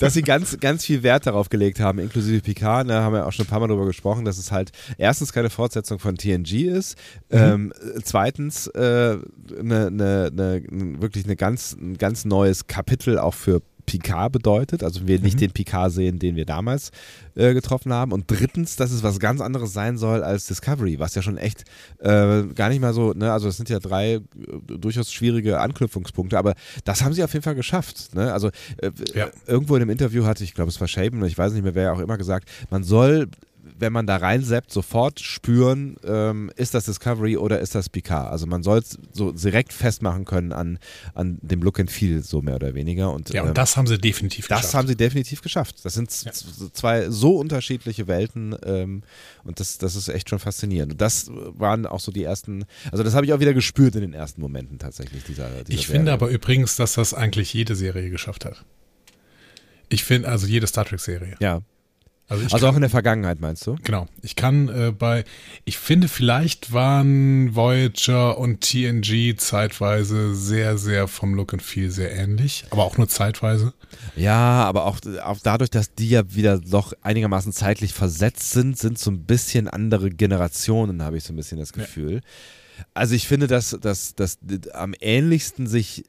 dass 0.00 0.14
sie 0.14 0.22
ganz, 0.22 0.58
ganz 0.58 0.84
viel 0.84 1.02
Wert 1.02 1.26
darauf 1.26 1.48
gelegt 1.48 1.78
haben, 1.78 1.98
inklusive 1.98 2.40
Picard, 2.40 2.88
da 2.90 3.02
haben 3.02 3.12
wir 3.12 3.26
auch 3.26 3.32
schon 3.32 3.44
ein 3.44 3.48
paar 3.48 3.60
Mal 3.60 3.68
drüber 3.68 3.86
gesprochen, 3.86 4.24
dass 4.24 4.38
es 4.38 4.50
halt 4.50 4.72
erstens 4.98 5.32
keine 5.32 5.50
Fortsetzung 5.50 5.98
von 5.98 6.16
TNG 6.16 6.66
ist, 6.66 6.98
mhm. 7.30 7.38
ähm, 7.38 7.72
zweitens 8.02 8.66
äh, 8.68 9.16
ne, 9.62 9.90
ne, 9.90 10.30
ne, 10.32 10.62
wirklich 10.98 11.24
eine 11.24 11.36
ganz, 11.36 11.72
ein 11.72 11.96
ganz 11.98 12.24
neues 12.24 12.66
Kapitel 12.66 13.18
auch 13.18 13.34
für 13.34 13.62
Picard 13.86 14.32
bedeutet, 14.32 14.82
also 14.82 15.06
wir 15.06 15.20
nicht 15.20 15.36
mhm. 15.36 15.40
den 15.40 15.50
Picard 15.52 15.92
sehen, 15.92 16.18
den 16.18 16.36
wir 16.36 16.44
damals 16.44 16.90
äh, 17.36 17.54
getroffen 17.54 17.92
haben. 17.92 18.12
Und 18.12 18.30
drittens, 18.30 18.76
dass 18.76 18.90
es 18.90 19.02
was 19.02 19.18
ganz 19.20 19.40
anderes 19.40 19.72
sein 19.72 19.96
soll 19.96 20.22
als 20.22 20.46
Discovery, 20.46 20.98
was 20.98 21.14
ja 21.14 21.22
schon 21.22 21.38
echt 21.38 21.64
äh, 22.00 22.42
gar 22.54 22.68
nicht 22.68 22.80
mal 22.80 22.92
so, 22.92 23.12
ne, 23.12 23.32
also 23.32 23.48
es 23.48 23.56
sind 23.56 23.68
ja 23.68 23.78
drei 23.78 24.14
äh, 24.14 24.20
durchaus 24.66 25.12
schwierige 25.12 25.60
Anknüpfungspunkte, 25.60 26.36
aber 26.36 26.54
das 26.84 27.02
haben 27.02 27.12
sie 27.12 27.22
auf 27.22 27.32
jeden 27.32 27.44
Fall 27.44 27.54
geschafft. 27.54 28.14
Ne? 28.14 28.32
Also 28.32 28.48
äh, 28.78 28.90
ja. 29.14 29.28
irgendwo 29.46 29.76
in 29.76 29.82
einem 29.82 29.90
Interview 29.90 30.24
hatte 30.24 30.44
ich, 30.44 30.54
glaube 30.54 30.70
es 30.70 30.80
war 30.80 30.88
Shaben, 30.88 31.24
ich 31.24 31.38
weiß 31.38 31.52
nicht 31.52 31.62
mehr, 31.62 31.74
wer 31.74 31.92
auch 31.92 32.00
immer 32.00 32.18
gesagt, 32.18 32.48
man 32.70 32.82
soll 32.82 33.28
wenn 33.78 33.92
man 33.92 34.06
da 34.06 34.16
reinseppt, 34.16 34.72
sofort 34.72 35.20
spüren, 35.20 35.96
ähm, 36.04 36.50
ist 36.56 36.74
das 36.74 36.86
Discovery 36.86 37.36
oder 37.36 37.60
ist 37.60 37.74
das 37.74 37.88
Picard. 37.88 38.30
Also 38.30 38.46
man 38.46 38.62
soll 38.62 38.78
es 38.78 38.98
so 39.12 39.32
direkt 39.32 39.72
festmachen 39.72 40.24
können 40.24 40.52
an, 40.52 40.78
an 41.14 41.38
dem 41.42 41.62
Look 41.62 41.80
and 41.80 41.90
Feel, 41.90 42.22
so 42.22 42.42
mehr 42.42 42.56
oder 42.56 42.74
weniger. 42.74 43.12
Und, 43.12 43.30
ja, 43.30 43.42
und 43.42 43.48
ähm, 43.48 43.54
das 43.54 43.76
haben 43.76 43.86
sie 43.86 43.98
definitiv 43.98 44.48
das 44.48 44.58
geschafft. 44.58 44.64
Das 44.64 44.74
haben 44.74 44.88
sie 44.88 44.96
definitiv 44.96 45.42
geschafft. 45.42 45.84
Das 45.84 45.94
sind 45.94 46.24
ja. 46.24 46.32
zwei 46.72 47.10
so 47.10 47.36
unterschiedliche 47.36 48.06
Welten 48.06 48.56
ähm, 48.64 49.02
und 49.44 49.60
das, 49.60 49.78
das 49.78 49.96
ist 49.96 50.08
echt 50.08 50.30
schon 50.30 50.38
faszinierend. 50.38 50.92
Und 50.92 51.00
das 51.00 51.30
waren 51.30 51.86
auch 51.86 52.00
so 52.00 52.12
die 52.12 52.24
ersten, 52.24 52.64
also 52.90 53.02
das 53.02 53.14
habe 53.14 53.26
ich 53.26 53.32
auch 53.32 53.40
wieder 53.40 53.54
gespürt 53.54 53.94
in 53.94 54.02
den 54.02 54.14
ersten 54.14 54.40
Momenten 54.40 54.78
tatsächlich 54.78 55.24
dieser, 55.24 55.48
dieser 55.48 55.78
Ich 55.78 55.86
Serie. 55.86 55.98
finde 55.98 56.12
aber 56.12 56.28
übrigens, 56.28 56.76
dass 56.76 56.94
das 56.94 57.14
eigentlich 57.14 57.52
jede 57.52 57.74
Serie 57.74 58.10
geschafft 58.10 58.44
hat. 58.44 58.64
Ich 59.88 60.04
finde, 60.04 60.28
also 60.28 60.46
jede 60.46 60.66
Star 60.66 60.84
Trek-Serie. 60.84 61.36
Ja. 61.40 61.62
Also, 62.28 62.42
also 62.44 62.58
kann, 62.58 62.64
auch 62.66 62.74
in 62.74 62.80
der 62.80 62.90
Vergangenheit 62.90 63.40
meinst 63.40 63.66
du? 63.66 63.76
Genau. 63.84 64.08
Ich 64.22 64.34
kann 64.34 64.68
äh, 64.68 64.90
bei, 64.90 65.24
ich 65.64 65.78
finde, 65.78 66.08
vielleicht 66.08 66.72
waren 66.72 67.54
Voyager 67.54 68.36
und 68.38 68.62
TNG 68.62 69.36
zeitweise 69.36 70.34
sehr, 70.34 70.76
sehr 70.76 71.06
vom 71.06 71.34
Look 71.34 71.52
and 71.52 71.62
Feel 71.62 71.90
sehr 71.90 72.12
ähnlich, 72.12 72.64
aber 72.70 72.84
auch 72.84 72.98
nur 72.98 73.08
zeitweise. 73.08 73.74
Ja, 74.16 74.64
aber 74.64 74.86
auch, 74.86 74.98
auch 75.22 75.38
dadurch, 75.40 75.70
dass 75.70 75.94
die 75.94 76.08
ja 76.08 76.34
wieder 76.34 76.58
doch 76.58 76.94
einigermaßen 77.02 77.52
zeitlich 77.52 77.92
versetzt 77.92 78.50
sind, 78.50 78.76
sind 78.76 78.98
so 78.98 79.12
ein 79.12 79.24
bisschen 79.24 79.68
andere 79.68 80.10
Generationen, 80.10 81.02
habe 81.02 81.18
ich 81.18 81.24
so 81.24 81.32
ein 81.32 81.36
bisschen 81.36 81.58
das 81.58 81.72
Gefühl. 81.72 82.14
Ja. 82.14 82.20
Also 82.92 83.14
ich 83.14 83.28
finde, 83.28 83.46
dass, 83.46 83.76
dass, 83.80 84.14
dass 84.14 84.38
am 84.72 84.94
ähnlichsten 85.00 85.66
sich 85.66 86.04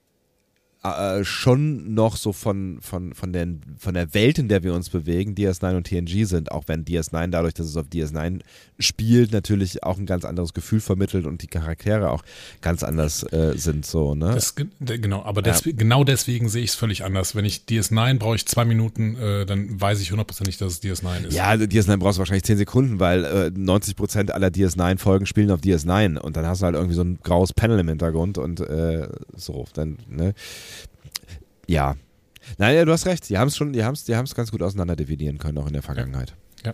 äh, 0.83 1.23
schon 1.23 1.93
noch 1.93 2.15
so 2.15 2.33
von, 2.33 2.79
von, 2.81 3.13
von, 3.13 3.33
den, 3.33 3.61
von 3.77 3.93
der 3.93 4.13
Welt, 4.13 4.37
in 4.37 4.47
der 4.47 4.63
wir 4.63 4.73
uns 4.73 4.89
bewegen, 4.89 5.33
DS9 5.33 5.77
und 5.77 5.87
TNG 5.87 6.25
sind, 6.25 6.51
auch 6.51 6.65
wenn 6.67 6.85
DS9 6.85 7.27
dadurch, 7.27 7.53
dass 7.53 7.65
es 7.65 7.75
auf 7.75 7.87
DS9 7.87 8.41
spielt, 8.79 9.31
natürlich 9.31 9.83
auch 9.83 9.97
ein 9.97 10.05
ganz 10.05 10.23
anderes 10.23 10.53
Gefühl 10.53 10.79
vermittelt 10.79 11.25
und 11.25 11.41
die 11.41 11.47
Charaktere 11.47 12.11
auch 12.11 12.23
ganz 12.61 12.83
anders 12.83 13.23
äh, 13.33 13.53
sind 13.57 13.85
so, 13.85 14.13
ne? 14.13 14.33
Das, 14.35 14.55
genau, 14.55 15.23
aber 15.23 15.41
des, 15.41 15.65
ja. 15.65 15.71
genau 15.75 16.03
deswegen 16.03 16.47
sehe 16.47 16.63
ich 16.63 16.71
es 16.71 16.75
völlig 16.75 17.03
anders. 17.03 17.35
Wenn 17.35 17.45
ich 17.45 17.63
DS9 17.67 18.19
brauche 18.19 18.35
ich 18.35 18.45
zwei 18.45 18.65
Minuten, 18.65 19.15
äh, 19.15 19.45
dann 19.45 19.81
weiß 19.81 19.99
ich 19.99 20.11
hundertprozentig, 20.11 20.57
dass 20.57 20.73
es 20.73 20.83
DS9 20.83 21.25
ist. 21.25 21.33
Ja, 21.33 21.53
DS9 21.53 21.97
brauchst 21.97 22.17
du 22.17 22.19
wahrscheinlich 22.19 22.43
zehn 22.43 22.57
Sekunden, 22.57 22.99
weil 22.99 23.25
äh, 23.25 23.51
90 23.53 23.95
Prozent 23.95 24.31
aller 24.31 24.49
DS9-Folgen 24.49 25.25
spielen 25.25 25.49
auf 25.51 25.61
DS9 25.61 26.17
und 26.19 26.37
dann 26.37 26.45
hast 26.45 26.61
du 26.61 26.65
halt 26.65 26.75
irgendwie 26.75 26.95
so 26.95 27.03
ein 27.03 27.19
graues 27.23 27.53
Panel 27.53 27.79
im 27.79 27.89
Hintergrund 27.89 28.37
und 28.37 28.59
äh, 28.59 29.07
so, 29.35 29.65
dann, 29.73 29.97
ne? 30.07 30.33
Ja. 31.67 31.95
Naja, 32.57 32.85
du 32.85 32.91
hast 32.91 33.05
recht. 33.05 33.29
Die 33.29 33.37
haben 33.37 33.49
es 33.49 33.57
schon, 33.57 33.73
die 33.73 33.83
haben 33.83 33.93
es 33.93 34.05
die 34.05 34.13
ganz 34.13 34.51
gut 34.51 34.61
auseinander 34.61 34.95
dividieren 34.95 35.37
können, 35.37 35.57
auch 35.57 35.67
in 35.67 35.73
der 35.73 35.83
Vergangenheit. 35.83 36.35
Ja. 36.65 36.73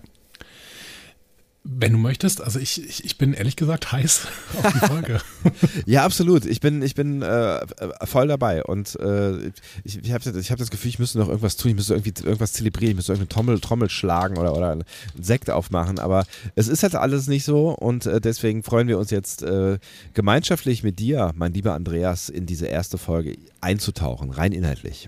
Wenn 1.66 1.94
du 1.94 1.98
möchtest, 1.98 2.42
also 2.42 2.60
ich, 2.60 2.84
ich, 2.84 3.06
ich 3.06 3.18
bin 3.18 3.34
ehrlich 3.34 3.56
gesagt 3.56 3.94
heiß 3.94 4.28
auf 4.62 4.74
die 4.74 4.80
Folge. 4.80 5.22
ja, 5.86 6.04
absolut. 6.04 6.46
Ich 6.46 6.60
bin, 6.60 6.82
ich 6.82 6.94
bin 6.94 7.22
äh, 7.22 7.66
voll 8.04 8.28
dabei 8.28 8.66
und 8.66 9.00
äh, 9.00 9.48
ich, 9.86 10.04
ich 10.04 10.12
habe 10.12 10.38
ich 10.38 10.52
hab 10.52 10.60
das 10.60 10.72
Gefühl, 10.72 10.90
ich 10.90 11.00
müsste 11.00 11.20
noch 11.20 11.30
irgendwas 11.30 11.56
tun, 11.56 11.72
ich 11.72 11.76
müsste 11.78 11.94
irgendwie 11.94 12.14
irgendwas 12.22 12.52
zelebrieren, 12.52 12.92
ich 12.92 12.96
müsste 12.98 13.14
irgendeine 13.14 13.30
Trommel, 13.30 13.60
Trommel 13.62 13.90
schlagen 13.90 14.38
oder, 14.38 14.58
oder 14.58 14.72
einen 14.72 14.84
Sekt 15.18 15.50
aufmachen, 15.50 16.00
aber 16.00 16.26
es 16.56 16.68
ist 16.68 16.84
halt 16.84 16.96
alles 16.96 17.28
nicht 17.28 17.46
so 17.46 17.70
und 17.70 18.08
äh, 18.08 18.20
deswegen 18.20 18.62
freuen 18.64 18.90
wir 18.90 19.00
uns 19.00 19.10
jetzt 19.10 19.42
äh, 19.42 19.80
gemeinschaftlich 20.14 20.84
mit 20.84 21.00
dir, 21.00 21.32
mein 21.36 21.54
lieber 21.54 21.76
Andreas, 21.76 22.28
in 22.28 22.46
diese 22.46 22.66
erste 22.66 22.98
Folge 22.98 23.38
einzutauchen, 23.62 24.32
rein 24.32 24.52
inhaltlich. 24.52 25.08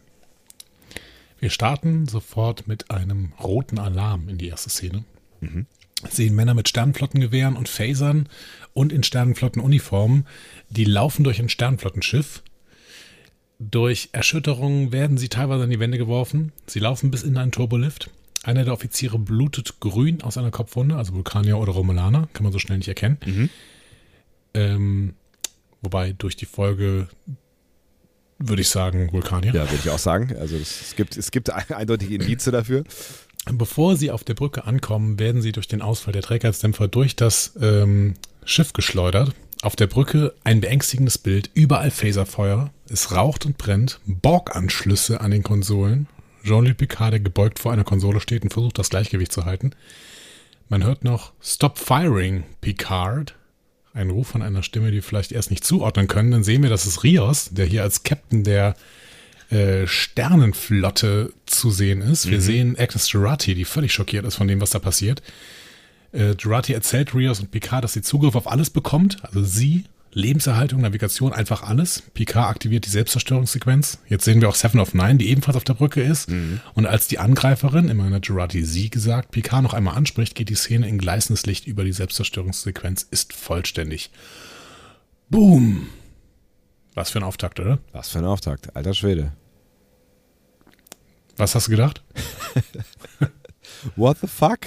Wir 1.37 1.49
starten 1.49 2.07
sofort 2.07 2.65
mit 2.65 2.91
einem 2.91 3.33
roten 3.43 3.77
Alarm 3.77 4.29
in 4.29 4.37
die 4.37 4.47
erste 4.47 4.69
Szene. 4.69 5.03
Mhm 5.41 5.65
sehen 6.09 6.35
Männer 6.35 6.53
mit 6.53 6.69
Sternenflottengewehren 6.69 7.55
und 7.55 7.69
Phasern 7.69 8.29
und 8.73 8.91
in 8.91 9.03
Sternenflottenuniformen, 9.03 10.27
die 10.69 10.85
laufen 10.85 11.23
durch 11.23 11.39
ein 11.39 11.49
Sternenflottenschiff. 11.49 12.43
Durch 13.59 14.09
Erschütterungen 14.11 14.91
werden 14.91 15.17
sie 15.17 15.29
teilweise 15.29 15.63
an 15.63 15.69
die 15.69 15.79
Wände 15.79 15.97
geworfen. 15.97 16.51
Sie 16.67 16.79
laufen 16.79 17.11
bis 17.11 17.23
in 17.23 17.37
einen 17.37 17.51
Turbolift. 17.51 18.09
Einer 18.43 18.65
der 18.65 18.73
Offiziere 18.73 19.17
blutet 19.17 19.79
grün 19.79 20.21
aus 20.21 20.37
einer 20.37 20.51
Kopfwunde, 20.51 20.97
also 20.97 21.13
Vulkanier 21.13 21.57
oder 21.57 21.71
Romulaner, 21.71 22.27
kann 22.33 22.43
man 22.43 22.51
so 22.51 22.59
schnell 22.59 22.77
nicht 22.77 22.89
erkennen. 22.89 23.17
Mhm. 23.25 23.49
Ähm, 24.53 25.13
wobei 25.81 26.13
durch 26.13 26.35
die 26.35 26.45
Folge 26.45 27.07
würde 28.37 28.61
ich 28.61 28.69
sagen 28.69 29.11
Vulkanier. 29.11 29.53
Ja, 29.53 29.61
würde 29.61 29.79
ich 29.83 29.89
auch 29.89 29.99
sagen. 29.99 30.35
Also 30.37 30.57
es, 30.57 30.95
gibt, 30.95 31.15
es 31.15 31.31
gibt 31.31 31.49
eindeutige 31.49 32.13
Indize 32.15 32.51
dafür. 32.51 32.83
Bevor 33.51 33.95
sie 33.95 34.11
auf 34.11 34.23
der 34.23 34.33
Brücke 34.33 34.65
ankommen, 34.65 35.19
werden 35.19 35.41
sie 35.41 35.51
durch 35.51 35.67
den 35.67 35.81
Ausfall 35.81 36.13
der 36.13 36.23
Trägheitsdämpfer 36.23 36.87
durch 36.87 37.15
das 37.15 37.53
ähm, 37.61 38.15
Schiff 38.43 38.73
geschleudert. 38.73 39.33
Auf 39.61 39.75
der 39.75 39.87
Brücke 39.87 40.33
ein 40.43 40.61
beängstigendes 40.61 41.17
Bild, 41.17 41.49
überall 41.53 41.91
Phaserfeuer, 41.91 42.71
es 42.89 43.11
raucht 43.11 43.45
und 43.45 43.57
brennt, 43.57 43.99
Borg-Anschlüsse 44.05 45.21
an 45.21 45.31
den 45.31 45.43
Konsolen. 45.43 46.07
Jean-Luc 46.43 46.77
Picard, 46.77 47.13
der 47.13 47.19
gebeugt 47.19 47.59
vor 47.59 47.71
einer 47.71 47.83
Konsole 47.83 48.19
steht 48.19 48.43
und 48.43 48.53
versucht, 48.53 48.77
das 48.77 48.89
Gleichgewicht 48.89 49.31
zu 49.31 49.45
halten. 49.45 49.71
Man 50.69 50.83
hört 50.83 51.03
noch 51.03 51.33
Stop 51.41 51.77
Firing, 51.77 52.43
Picard. 52.61 53.35
Ein 53.93 54.09
Ruf 54.09 54.27
von 54.27 54.41
einer 54.41 54.61
Stimme, 54.61 54.91
die 54.91 55.01
vielleicht 55.01 55.31
erst 55.31 55.51
nicht 55.51 55.63
zuordnen 55.63 56.07
können. 56.07 56.31
Dann 56.31 56.43
sehen 56.43 56.63
wir, 56.63 56.69
dass 56.69 56.85
es 56.85 57.03
Rios, 57.03 57.49
der 57.51 57.65
hier 57.65 57.83
als 57.83 58.03
Captain 58.03 58.43
der 58.43 58.75
äh, 59.55 59.87
Sternenflotte 59.87 61.31
zu 61.45 61.71
sehen 61.71 62.01
ist. 62.01 62.29
Wir 62.29 62.39
mhm. 62.39 62.43
sehen 62.43 62.75
Agnes 62.77 63.09
Jurati, 63.09 63.55
die 63.55 63.63
völlig 63.63 63.93
schockiert 63.93 64.25
ist 64.25 64.35
von 64.35 64.49
dem, 64.49 64.59
was 64.59 64.71
da 64.71 64.79
passiert. 64.79 65.21
Äh, 66.11 66.31
Jurati 66.37 66.73
erzählt 66.73 67.15
Rios 67.15 67.39
und 67.39 67.51
Picard, 67.51 67.83
dass 67.83 67.93
sie 67.93 68.01
Zugriff 68.01 68.35
auf 68.35 68.51
alles 68.51 68.69
bekommt. 68.69 69.23
Also 69.23 69.43
sie, 69.43 69.85
Lebenserhaltung, 70.11 70.81
Navigation, 70.81 71.31
einfach 71.31 71.63
alles. 71.63 72.03
Picard 72.13 72.49
aktiviert 72.49 72.85
die 72.85 72.89
Selbstzerstörungssequenz. 72.89 73.99
Jetzt 74.09 74.25
sehen 74.25 74.41
wir 74.41 74.49
auch 74.49 74.55
Seven 74.55 74.81
of 74.81 74.93
Nine, 74.93 75.15
die 75.15 75.29
ebenfalls 75.29 75.55
auf 75.55 75.63
der 75.63 75.75
Brücke 75.75 76.01
ist. 76.01 76.29
Mhm. 76.29 76.59
Und 76.73 76.85
als 76.85 77.07
die 77.07 77.19
Angreiferin, 77.19 77.87
immer 77.87 78.09
hat 78.09 78.27
Jurati 78.27 78.61
sie 78.65 78.89
gesagt, 78.89 79.31
Picard 79.31 79.63
noch 79.63 79.73
einmal 79.73 79.95
anspricht, 79.95 80.35
geht 80.35 80.49
die 80.49 80.55
Szene 80.55 80.89
in 80.89 80.97
gleißendes 80.97 81.45
Licht 81.45 81.65
über 81.65 81.85
die 81.85 81.93
Selbstzerstörungssequenz, 81.93 83.07
ist 83.09 83.31
vollständig. 83.31 84.11
Boom! 85.29 85.87
Was 86.93 87.11
für 87.11 87.19
ein 87.19 87.23
Auftakt, 87.23 87.61
oder? 87.61 87.79
Was 87.93 88.09
für 88.09 88.19
ein 88.19 88.25
Auftakt, 88.25 88.75
alter 88.75 88.93
Schwede. 88.93 89.31
Was 91.37 91.55
hast 91.55 91.67
du 91.67 91.71
gedacht? 91.71 92.01
What 93.95 94.17
the 94.21 94.27
fuck? 94.27 94.59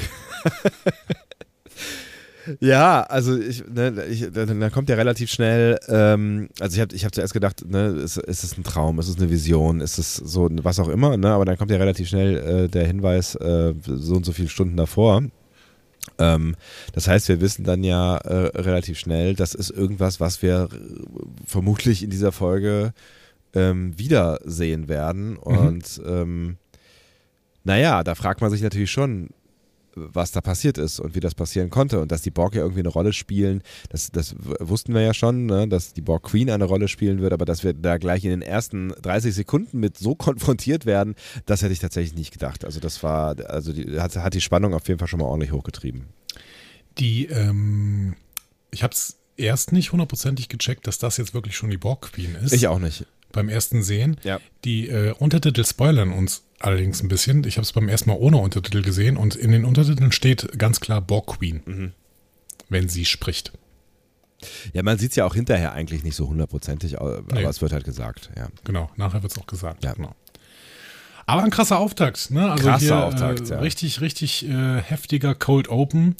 ja, 2.60 3.02
also 3.02 3.38
ich, 3.38 3.64
ne, 3.66 4.04
ich, 4.06 4.30
dann 4.32 4.70
kommt 4.70 4.88
ja 4.88 4.96
relativ 4.96 5.30
schnell, 5.30 5.78
ähm, 5.88 6.48
also 6.60 6.76
ich 6.76 6.80
habe 6.80 6.94
ich 6.94 7.04
hab 7.04 7.14
zuerst 7.14 7.32
gedacht, 7.32 7.64
ne, 7.66 7.88
ist, 7.88 8.16
ist 8.18 8.44
es 8.44 8.56
ein 8.56 8.64
Traum, 8.64 8.98
ist 8.98 9.08
es 9.08 9.16
eine 9.16 9.30
Vision, 9.30 9.80
ist 9.80 9.98
es 9.98 10.16
so, 10.16 10.48
was 10.62 10.78
auch 10.78 10.88
immer, 10.88 11.16
ne, 11.16 11.30
aber 11.30 11.44
dann 11.44 11.56
kommt 11.56 11.70
ja 11.70 11.78
relativ 11.78 12.08
schnell 12.08 12.36
äh, 12.36 12.68
der 12.68 12.86
Hinweis, 12.86 13.34
äh, 13.36 13.74
so 13.84 14.14
und 14.14 14.24
so 14.24 14.32
viele 14.32 14.48
Stunden 14.48 14.76
davor. 14.76 15.22
Ähm, 16.18 16.56
das 16.92 17.08
heißt, 17.08 17.28
wir 17.28 17.40
wissen 17.40 17.64
dann 17.64 17.84
ja 17.84 18.16
äh, 18.18 18.58
relativ 18.58 18.98
schnell, 18.98 19.34
das 19.34 19.54
ist 19.54 19.70
irgendwas, 19.70 20.20
was 20.20 20.42
wir 20.42 20.68
vermutlich 21.46 22.02
in 22.02 22.10
dieser 22.10 22.32
Folge 22.32 22.92
ähm, 23.54 23.98
wiedersehen 23.98 24.88
werden. 24.88 25.30
Mhm. 25.30 25.38
Und 25.38 26.02
ähm, 26.06 26.56
naja, 27.64 28.04
da 28.04 28.14
fragt 28.14 28.40
man 28.40 28.50
sich 28.50 28.62
natürlich 28.62 28.90
schon, 28.90 29.28
was 29.94 30.30
da 30.32 30.40
passiert 30.40 30.78
ist 30.78 31.00
und 31.00 31.14
wie 31.14 31.20
das 31.20 31.34
passieren 31.34 31.70
konnte 31.70 32.00
und 32.00 32.12
dass 32.12 32.22
die 32.22 32.30
Borg 32.30 32.54
ja 32.54 32.62
irgendwie 32.62 32.80
eine 32.80 32.88
Rolle 32.88 33.12
spielen, 33.12 33.62
das, 33.88 34.10
das 34.10 34.34
wussten 34.38 34.94
wir 34.94 35.02
ja 35.02 35.14
schon, 35.14 35.46
ne? 35.46 35.68
dass 35.68 35.92
die 35.92 36.00
Borg 36.00 36.24
Queen 36.24 36.50
eine 36.50 36.64
Rolle 36.64 36.88
spielen 36.88 37.20
wird, 37.20 37.32
aber 37.32 37.44
dass 37.44 37.64
wir 37.64 37.72
da 37.74 37.98
gleich 37.98 38.24
in 38.24 38.30
den 38.30 38.42
ersten 38.42 38.90
30 39.02 39.34
Sekunden 39.34 39.80
mit 39.80 39.98
so 39.98 40.14
konfrontiert 40.14 40.86
werden, 40.86 41.14
das 41.46 41.62
hätte 41.62 41.72
ich 41.72 41.78
tatsächlich 41.78 42.14
nicht 42.14 42.32
gedacht. 42.32 42.64
Also 42.64 42.80
das 42.80 43.02
war, 43.02 43.36
also 43.48 43.72
die, 43.72 44.00
hat, 44.00 44.14
hat 44.16 44.34
die 44.34 44.40
Spannung 44.40 44.74
auf 44.74 44.86
jeden 44.88 44.98
Fall 44.98 45.08
schon 45.08 45.20
mal 45.20 45.26
ordentlich 45.26 45.52
hochgetrieben. 45.52 46.06
Die, 46.98 47.26
ähm, 47.26 48.14
ich 48.70 48.82
habe 48.82 48.92
es 48.92 49.16
erst 49.36 49.72
nicht 49.72 49.92
hundertprozentig 49.92 50.48
gecheckt, 50.48 50.86
dass 50.86 50.98
das 50.98 51.16
jetzt 51.16 51.34
wirklich 51.34 51.56
schon 51.56 51.70
die 51.70 51.76
Borg 51.76 52.12
Queen 52.12 52.34
ist. 52.34 52.52
Ich 52.52 52.66
auch 52.66 52.78
nicht. 52.78 53.06
Beim 53.32 53.48
ersten 53.48 53.82
Sehen. 53.82 54.16
Ja. 54.22 54.40
Die 54.64 54.88
äh, 54.88 55.12
Untertitel 55.12 55.64
spoilern 55.64 56.12
uns 56.12 56.44
allerdings 56.60 57.02
ein 57.02 57.08
bisschen. 57.08 57.44
Ich 57.44 57.56
habe 57.56 57.64
es 57.64 57.72
beim 57.72 57.88
ersten 57.88 58.10
Mal 58.10 58.16
ohne 58.16 58.38
Untertitel 58.38 58.82
gesehen 58.82 59.16
und 59.16 59.36
in 59.36 59.52
den 59.52 59.64
Untertiteln 59.64 60.12
steht 60.12 60.58
ganz 60.58 60.80
klar 60.80 61.00
Borg 61.00 61.38
Queen, 61.38 61.62
mhm. 61.64 61.92
wenn 62.68 62.88
sie 62.88 63.04
spricht. 63.04 63.52
Ja, 64.72 64.82
man 64.82 64.98
sieht 64.98 65.10
es 65.10 65.16
ja 65.16 65.24
auch 65.24 65.34
hinterher 65.34 65.72
eigentlich 65.72 66.04
nicht 66.04 66.14
so 66.14 66.28
hundertprozentig, 66.28 67.00
aber 67.00 67.22
nee. 67.32 67.42
es 67.44 67.60
wird 67.60 67.72
halt 67.72 67.84
gesagt. 67.84 68.30
Ja. 68.36 68.48
Genau, 68.64 68.90
nachher 68.96 69.22
wird 69.22 69.32
es 69.32 69.38
auch 69.38 69.46
gesagt. 69.46 69.84
Ja. 69.84 69.94
Genau. 69.94 70.14
Aber 71.26 71.42
ein 71.42 71.50
krasser 71.50 71.78
Auftakt, 71.78 72.30
ne? 72.30 72.50
Also 72.50 72.64
krasser 72.64 72.84
hier, 72.86 73.04
Auftakt, 73.04 73.50
äh, 73.50 73.54
ja. 73.54 73.58
Richtig, 73.60 74.00
richtig 74.00 74.48
äh, 74.48 74.80
heftiger 74.80 75.34
Cold 75.34 75.68
Open, 75.68 76.16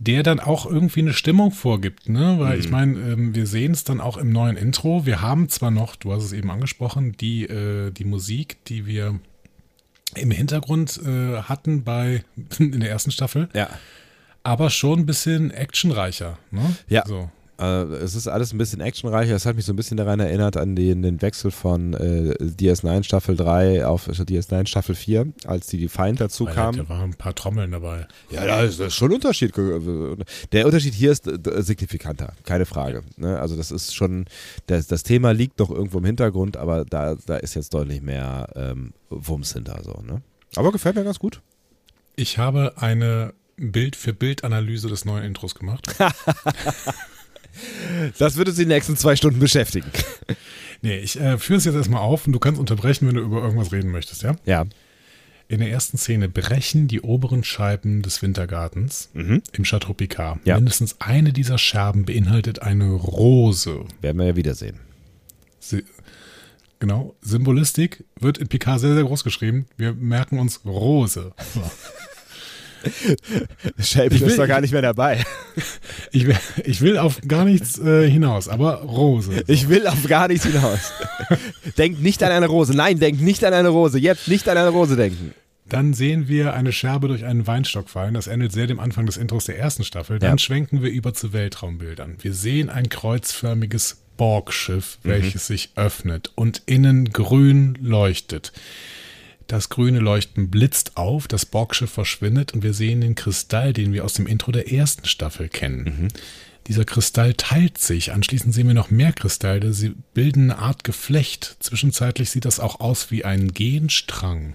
der 0.00 0.22
dann 0.22 0.40
auch 0.40 0.64
irgendwie 0.64 1.00
eine 1.00 1.12
Stimmung 1.12 1.52
vorgibt, 1.52 2.08
ne? 2.08 2.36
Weil 2.38 2.54
mhm. 2.54 2.60
ich 2.60 2.70
meine, 2.70 2.98
ähm, 3.00 3.34
wir 3.34 3.46
sehen 3.46 3.72
es 3.72 3.84
dann 3.84 4.00
auch 4.00 4.16
im 4.16 4.32
neuen 4.32 4.56
Intro. 4.56 5.04
Wir 5.04 5.20
haben 5.20 5.50
zwar 5.50 5.70
noch, 5.70 5.94
du 5.94 6.12
hast 6.12 6.24
es 6.24 6.32
eben 6.32 6.50
angesprochen, 6.50 7.12
die, 7.20 7.44
äh, 7.44 7.90
die 7.90 8.06
Musik, 8.06 8.64
die 8.64 8.86
wir 8.86 9.20
im 10.14 10.30
Hintergrund 10.30 10.98
äh, 11.04 11.42
hatten 11.42 11.84
bei 11.84 12.24
in 12.58 12.80
der 12.80 12.88
ersten 12.88 13.10
Staffel. 13.10 13.50
Ja. 13.52 13.68
Aber 14.42 14.70
schon 14.70 15.00
ein 15.00 15.06
bisschen 15.06 15.50
actionreicher. 15.50 16.38
Ne? 16.50 16.76
Ja. 16.88 17.04
So. 17.06 17.30
Äh, 17.60 17.82
es 17.96 18.14
ist 18.14 18.26
alles 18.26 18.52
ein 18.52 18.58
bisschen 18.58 18.80
actionreicher. 18.80 19.34
Es 19.34 19.44
hat 19.44 19.56
mich 19.56 19.64
so 19.64 19.72
ein 19.72 19.76
bisschen 19.76 19.96
daran 19.96 20.18
erinnert 20.18 20.56
an 20.56 20.74
den, 20.74 21.02
den 21.02 21.20
Wechsel 21.20 21.50
von 21.50 21.92
äh, 21.94 22.34
DS9 22.40 23.04
Staffel 23.04 23.36
3 23.36 23.86
auf 23.86 24.08
DS9 24.08 24.66
Staffel 24.66 24.94
4, 24.94 25.26
als 25.44 25.66
die 25.66 25.88
Feind 25.88 26.20
dazu 26.20 26.46
kam. 26.46 26.76
Da 26.76 26.88
waren 26.88 27.10
ein 27.10 27.14
paar 27.14 27.34
Trommeln 27.34 27.72
dabei. 27.72 28.06
Ja, 28.30 28.46
da 28.46 28.62
ist, 28.62 28.80
das 28.80 28.88
ist 28.88 28.94
schon 28.94 29.10
ein 29.10 29.16
Unterschied. 29.16 29.52
Der 30.52 30.66
Unterschied 30.66 30.94
hier 30.94 31.12
ist 31.12 31.30
signifikanter, 31.58 32.32
keine 32.44 32.64
Frage. 32.64 33.02
Ne? 33.16 33.38
Also 33.38 33.56
das 33.56 33.70
ist 33.70 33.94
schon, 33.94 34.24
das, 34.66 34.86
das 34.86 35.02
Thema 35.02 35.32
liegt 35.32 35.58
noch 35.58 35.70
irgendwo 35.70 35.98
im 35.98 36.04
Hintergrund, 36.04 36.56
aber 36.56 36.84
da, 36.84 37.16
da 37.26 37.36
ist 37.36 37.54
jetzt 37.54 37.74
deutlich 37.74 38.00
mehr 38.00 38.48
ähm, 38.54 38.94
Wumms 39.10 39.52
hinter. 39.52 39.82
So, 39.82 40.02
ne? 40.02 40.22
Aber 40.56 40.72
gefällt 40.72 40.96
mir 40.96 41.04
ganz 41.04 41.18
gut. 41.18 41.42
Ich 42.16 42.38
habe 42.38 42.74
eine 42.76 43.34
Bild-für-Bild-Analyse 43.56 44.88
des 44.88 45.04
neuen 45.04 45.24
Intros 45.24 45.54
gemacht. 45.54 45.94
Das 48.18 48.36
wird 48.36 48.48
uns 48.48 48.56
die 48.56 48.66
nächsten 48.66 48.96
zwei 48.96 49.16
Stunden 49.16 49.40
beschäftigen. 49.40 49.90
Nee, 50.82 50.98
ich 50.98 51.20
äh, 51.20 51.38
führe 51.38 51.58
es 51.58 51.64
jetzt 51.64 51.74
erstmal 51.74 52.00
auf 52.00 52.26
und 52.26 52.32
du 52.32 52.38
kannst 52.38 52.58
unterbrechen, 52.58 53.06
wenn 53.06 53.14
du 53.14 53.20
über 53.20 53.42
irgendwas 53.42 53.72
reden 53.72 53.90
möchtest, 53.90 54.22
ja? 54.22 54.36
Ja. 54.46 54.64
In 55.48 55.58
der 55.58 55.70
ersten 55.70 55.98
Szene 55.98 56.28
brechen 56.28 56.86
die 56.86 57.00
oberen 57.00 57.42
Scheiben 57.42 58.02
des 58.02 58.22
Wintergartens 58.22 59.10
mhm. 59.14 59.42
im 59.52 59.64
Chateau 59.64 59.92
Picard. 59.92 60.38
Ja. 60.44 60.54
Mindestens 60.54 61.00
eine 61.00 61.32
dieser 61.32 61.58
Scherben 61.58 62.04
beinhaltet 62.04 62.62
eine 62.62 62.92
Rose. 62.92 63.84
Werden 64.00 64.18
wir 64.18 64.26
ja 64.26 64.36
wiedersehen. 64.36 64.78
Sie, 65.58 65.84
genau. 66.78 67.16
Symbolistik 67.20 68.04
wird 68.18 68.38
in 68.38 68.46
Picard 68.46 68.80
sehr, 68.80 68.94
sehr 68.94 69.02
groß 69.02 69.24
geschrieben. 69.24 69.66
Wir 69.76 69.92
merken 69.92 70.38
uns 70.38 70.64
Rose. 70.64 71.32
So. 71.52 71.62
Will- 73.76 74.22
ist 74.22 74.38
doch 74.38 74.46
gar 74.48 74.60
nicht 74.60 74.72
mehr 74.72 74.82
dabei. 74.82 75.22
Ich, 76.12 76.26
will- 76.26 76.36
ich 76.64 76.80
will 76.80 76.98
auf 76.98 77.20
gar 77.28 77.44
nichts 77.44 77.78
äh, 77.78 78.08
hinaus, 78.10 78.48
aber 78.48 78.80
Rose. 78.82 79.44
Ich 79.46 79.68
will 79.68 79.86
auf 79.86 80.02
gar 80.08 80.26
nichts 80.28 80.44
hinaus. 80.46 80.92
denkt 81.78 82.02
nicht 82.02 82.22
an 82.22 82.32
eine 82.32 82.46
Rose. 82.46 82.74
Nein, 82.74 82.98
denkt 82.98 83.20
nicht 83.20 83.44
an 83.44 83.52
eine 83.54 83.68
Rose. 83.68 83.98
Jetzt 83.98 84.26
nicht 84.26 84.48
an 84.48 84.56
eine 84.56 84.70
Rose 84.70 84.96
denken. 84.96 85.34
Dann 85.68 85.94
sehen 85.94 86.26
wir 86.26 86.54
eine 86.54 86.72
Scherbe 86.72 87.06
durch 87.06 87.24
einen 87.24 87.46
Weinstock 87.46 87.88
fallen. 87.90 88.14
Das 88.14 88.26
endet 88.26 88.50
sehr 88.52 88.66
dem 88.66 88.80
Anfang 88.80 89.06
des 89.06 89.16
Intros 89.18 89.44
der 89.44 89.56
ersten 89.58 89.84
Staffel. 89.84 90.18
Dann 90.18 90.32
Ja. 90.32 90.38
schwenken 90.38 90.82
wir 90.82 90.90
über 90.90 91.14
zu 91.14 91.32
Weltraumbildern. 91.32 92.16
Wir 92.20 92.32
sehen 92.34 92.70
ein 92.70 92.88
kreuzförmiges 92.88 93.98
Borgschiff, 94.16 94.98
Mhm. 95.04 95.08
welches 95.10 95.46
sich 95.46 95.70
öffnet 95.76 96.32
und 96.34 96.62
innen 96.66 97.12
grün 97.12 97.78
leuchtet. 97.80 98.52
Das 99.50 99.68
grüne 99.68 99.98
Leuchten 99.98 100.48
blitzt 100.48 100.96
auf, 100.96 101.26
das 101.26 101.44
Borgschiff 101.44 101.90
verschwindet 101.90 102.54
und 102.54 102.62
wir 102.62 102.72
sehen 102.72 103.00
den 103.00 103.16
Kristall, 103.16 103.72
den 103.72 103.92
wir 103.92 104.04
aus 104.04 104.12
dem 104.12 104.28
Intro 104.28 104.52
der 104.52 104.70
ersten 104.72 105.06
Staffel 105.06 105.48
kennen. 105.48 105.82
Mhm. 105.82 106.08
Dieser 106.68 106.84
Kristall 106.84 107.34
teilt 107.34 107.76
sich. 107.76 108.12
Anschließend 108.12 108.54
sehen 108.54 108.68
wir 108.68 108.74
noch 108.74 108.92
mehr 108.92 109.12
Kristalle. 109.12 109.72
Sie 109.72 109.96
bilden 110.14 110.52
eine 110.52 110.60
Art 110.60 110.84
Geflecht. 110.84 111.56
Zwischenzeitlich 111.58 112.30
sieht 112.30 112.44
das 112.44 112.60
auch 112.60 112.78
aus 112.78 113.10
wie 113.10 113.24
ein 113.24 113.52
Genstrang. 113.52 114.54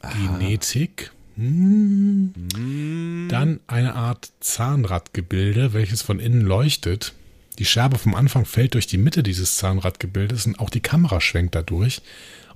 Genetik. 0.00 1.10
Hm. 1.34 3.26
Dann 3.28 3.58
eine 3.66 3.96
Art 3.96 4.30
Zahnradgebilde, 4.38 5.72
welches 5.72 6.02
von 6.02 6.20
innen 6.20 6.42
leuchtet. 6.42 7.14
Die 7.58 7.64
Scherbe 7.64 7.98
vom 7.98 8.14
Anfang 8.14 8.44
fällt 8.44 8.74
durch 8.74 8.86
die 8.86 8.96
Mitte 8.96 9.24
dieses 9.24 9.56
Zahnradgebildes 9.56 10.46
und 10.46 10.60
auch 10.60 10.70
die 10.70 10.78
Kamera 10.78 11.20
schwenkt 11.20 11.56
dadurch 11.56 12.00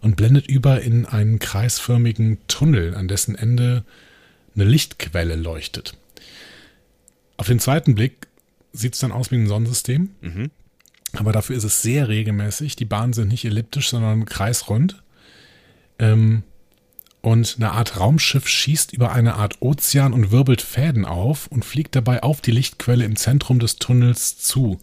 und 0.03 0.17
blendet 0.17 0.49
über 0.49 0.83
in 0.83 1.07
einen 1.07 1.39
kreisförmigen 1.39 2.39
Tunnel, 2.49 2.95
an 2.95 3.09
dessen 3.09 3.35
Ende 3.35 3.85
eine 4.55 4.65
Lichtquelle 4.65 5.37
leuchtet. 5.37 5.95
Auf 7.39 7.47
den 7.47 7.61
zweiten 7.61 7.95
Blick 7.95 8.29
sieht 8.73 8.95
es 8.95 9.01
dann 9.01 9.13
aus 9.13 9.31
wie 9.31 9.37
ein 9.37 9.47
Sonnensystem, 9.47 10.11
aber 11.15 11.33
dafür 11.33 11.57
ist 11.57 11.65
es 11.65 11.83
sehr 11.83 12.09
regelmäßig. 12.09 12.77
Die 12.77 12.85
Bahnen 12.85 13.13
sind 13.13 13.29
nicht 13.29 13.45
elliptisch, 13.45 13.91
sondern 13.91 14.27
kreisrund. 14.27 15.03
Ähm, 15.99 16.43
und 17.21 17.55
eine 17.57 17.71
Art 17.71 18.01
Raumschiff 18.01 18.49
schießt 18.49 18.93
über 18.93 19.13
eine 19.13 19.35
Art 19.35 19.63
Ozean 19.63 20.13
und 20.13 20.33
wirbelt 20.33 20.61
Fäden 20.61 21.05
auf 21.05 21.47
und 21.47 21.65
fliegt 21.65 21.95
dabei 21.95 22.23
auf 22.23 22.41
die 22.41 22.51
Lichtquelle 22.51 23.05
im 23.05 23.15
Zentrum 23.15 23.61
des 23.61 23.77
Tunnels 23.77 24.39
zu, 24.39 24.81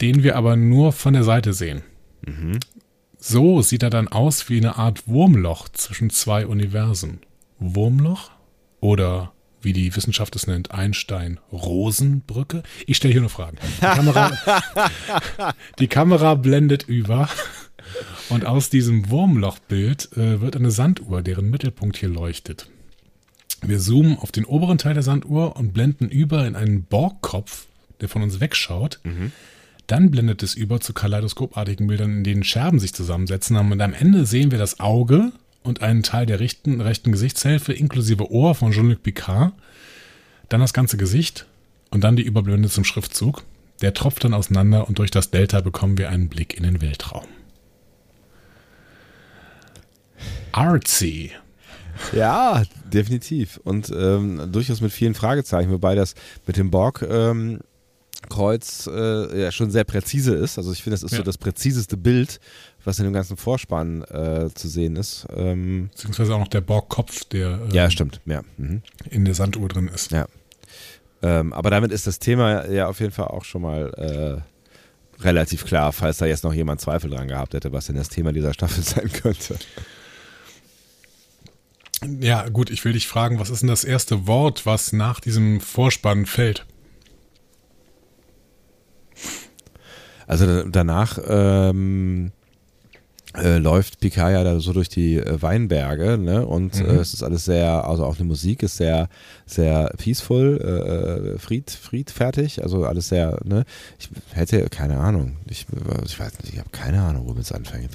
den 0.00 0.22
wir 0.22 0.36
aber 0.36 0.54
nur 0.56 0.92
von 0.92 1.14
der 1.14 1.24
Seite 1.24 1.52
sehen. 1.52 1.82
So 3.26 3.62
sieht 3.62 3.82
er 3.82 3.88
dann 3.88 4.08
aus 4.08 4.50
wie 4.50 4.58
eine 4.58 4.76
Art 4.76 5.08
Wurmloch 5.08 5.70
zwischen 5.70 6.10
zwei 6.10 6.46
Universen. 6.46 7.20
Wurmloch 7.58 8.30
oder 8.80 9.32
wie 9.62 9.72
die 9.72 9.96
Wissenschaft 9.96 10.36
es 10.36 10.46
nennt, 10.46 10.72
Einstein-Rosenbrücke? 10.72 12.62
Ich 12.86 12.98
stelle 12.98 13.12
hier 13.12 13.22
nur 13.22 13.30
Fragen. 13.30 13.56
Die 13.80 13.80
Kamera, 13.80 14.30
die 15.78 15.86
Kamera 15.86 16.34
blendet 16.34 16.82
über 16.82 17.30
und 18.28 18.44
aus 18.44 18.68
diesem 18.68 19.08
Wurmlochbild 19.08 20.12
äh, 20.18 20.42
wird 20.42 20.54
eine 20.56 20.70
Sanduhr, 20.70 21.22
deren 21.22 21.48
Mittelpunkt 21.48 21.96
hier 21.96 22.10
leuchtet. 22.10 22.68
Wir 23.62 23.80
zoomen 23.80 24.18
auf 24.18 24.32
den 24.32 24.44
oberen 24.44 24.76
Teil 24.76 24.92
der 24.92 25.02
Sanduhr 25.02 25.56
und 25.56 25.72
blenden 25.72 26.10
über 26.10 26.46
in 26.46 26.56
einen 26.56 26.84
Borgkopf, 26.84 27.68
der 28.02 28.10
von 28.10 28.20
uns 28.22 28.40
wegschaut. 28.40 29.00
Dann 29.86 30.10
blendet 30.10 30.42
es 30.42 30.54
über 30.54 30.80
zu 30.80 30.94
kaleidoskopartigen 30.94 31.86
Bildern, 31.86 32.18
in 32.18 32.24
denen 32.24 32.44
Scherben 32.44 32.78
sich 32.78 32.94
zusammensetzen. 32.94 33.56
Und 33.56 33.80
am 33.80 33.92
Ende 33.92 34.24
sehen 34.24 34.50
wir 34.50 34.58
das 34.58 34.80
Auge 34.80 35.32
und 35.62 35.82
einen 35.82 36.02
Teil 36.02 36.26
der 36.26 36.40
rechten, 36.40 36.80
rechten 36.80 37.12
Gesichtshälfte 37.12 37.72
inklusive 37.72 38.30
Ohr 38.30 38.54
von 38.54 38.72
Jean-Luc 38.72 39.02
Picard. 39.02 39.52
Dann 40.48 40.60
das 40.60 40.72
ganze 40.72 40.96
Gesicht 40.96 41.46
und 41.90 42.04
dann 42.04 42.16
die 42.16 42.22
Überblende 42.22 42.68
zum 42.68 42.84
Schriftzug. 42.84 43.42
Der 43.82 43.92
tropft 43.92 44.24
dann 44.24 44.34
auseinander 44.34 44.88
und 44.88 44.98
durch 44.98 45.10
das 45.10 45.30
Delta 45.30 45.60
bekommen 45.60 45.98
wir 45.98 46.08
einen 46.08 46.28
Blick 46.28 46.56
in 46.56 46.62
den 46.62 46.80
Weltraum. 46.80 47.26
Artsy. 50.52 51.32
Ja, 52.12 52.62
definitiv. 52.92 53.60
Und 53.64 53.90
ähm, 53.90 54.50
durchaus 54.52 54.80
mit 54.80 54.92
vielen 54.92 55.14
Fragezeichen, 55.14 55.70
wobei 55.70 55.94
das 55.94 56.14
mit 56.46 56.56
dem 56.56 56.70
Borg 56.70 57.04
ähm, 57.08 57.60
Kreuz 58.28 58.88
äh, 58.92 59.42
ja 59.42 59.52
schon 59.52 59.70
sehr 59.70 59.84
präzise 59.84 60.34
ist. 60.34 60.58
Also 60.58 60.72
ich 60.72 60.82
finde, 60.82 60.94
das 60.94 61.02
ist 61.02 61.12
Ja. 61.12 61.18
so 61.18 61.22
das 61.22 61.38
präziseste 61.38 61.96
Bild, 61.96 62.40
was 62.84 62.98
in 62.98 63.04
dem 63.04 63.12
ganzen 63.12 63.36
Vorspann 63.36 64.02
äh, 64.04 64.48
zu 64.54 64.68
sehen 64.68 64.96
ist. 64.96 65.26
Ähm, 65.34 65.88
Beziehungsweise 65.92 66.34
auch 66.34 66.38
noch 66.40 66.48
der 66.48 66.60
Borgkopf, 66.60 67.24
der 67.24 67.60
äh, 67.70 67.74
ja, 67.74 67.90
stimmt. 67.90 68.20
Ja. 68.26 68.42
Mhm. 68.56 68.82
in 69.10 69.24
der 69.24 69.34
Sanduhr 69.34 69.68
drin 69.68 69.88
ist. 69.88 70.10
Ja. 70.12 70.26
Ähm, 71.22 71.52
aber 71.52 71.70
damit 71.70 71.90
ist 71.92 72.06
das 72.06 72.18
Thema 72.18 72.66
ja 72.68 72.88
auf 72.88 73.00
jeden 73.00 73.12
Fall 73.12 73.28
auch 73.28 73.44
schon 73.44 73.62
mal 73.62 74.42
äh, 75.16 75.22
relativ 75.22 75.64
klar, 75.64 75.92
falls 75.92 76.18
da 76.18 76.26
jetzt 76.26 76.44
noch 76.44 76.52
jemand 76.52 76.80
Zweifel 76.80 77.08
dran 77.10 77.28
gehabt 77.28 77.54
hätte, 77.54 77.72
was 77.72 77.86
denn 77.86 77.96
das 77.96 78.08
Thema 78.10 78.32
dieser 78.32 78.52
Staffel 78.52 78.82
sein 78.82 79.10
könnte. 79.12 79.56
Ja, 82.20 82.48
gut, 82.50 82.70
ich 82.70 82.84
will 82.84 82.92
dich 82.92 83.06
fragen, 83.08 83.38
was 83.38 83.48
ist 83.50 83.60
denn 83.60 83.68
das 83.68 83.84
erste 83.84 84.26
Wort, 84.26 84.66
was 84.66 84.92
nach 84.92 85.20
diesem 85.20 85.60
Vorspann 85.60 86.26
fällt? 86.26 86.66
Also 90.26 90.46
da- 90.46 90.64
danach 90.70 91.18
ähm, 91.26 92.32
äh, 93.36 93.58
läuft 93.58 93.98
Picard 94.00 94.32
ja 94.32 94.44
da 94.44 94.60
so 94.60 94.72
durch 94.72 94.88
die 94.88 95.16
äh, 95.16 95.42
Weinberge, 95.42 96.18
ne? 96.18 96.46
Und 96.46 96.78
Mhm. 96.80 96.86
äh, 96.86 96.92
es 96.98 97.14
ist 97.14 97.22
alles 97.24 97.44
sehr, 97.44 97.84
also 97.84 98.04
auch 98.04 98.16
die 98.16 98.22
Musik 98.24 98.62
ist 98.62 98.76
sehr, 98.76 99.08
sehr 99.44 99.92
peaceful, 99.98 100.60
äh, 100.62 101.34
äh, 101.34 101.38
fried, 101.38 101.70
friedfertig, 101.70 102.62
also 102.62 102.84
alles 102.84 103.08
sehr, 103.08 103.40
ne? 103.44 103.64
Ich 103.98 104.08
hätte 104.32 104.68
keine 104.70 104.98
Ahnung. 104.98 105.36
Ich, 105.48 105.66
ich 106.04 106.20
weiß 106.20 106.38
nicht, 106.42 106.52
ich 106.52 106.58
habe 106.60 106.70
keine 106.70 107.02
Ahnung, 107.02 107.26
womit 107.26 107.42
es 107.44 107.52
anfängt. 107.52 107.90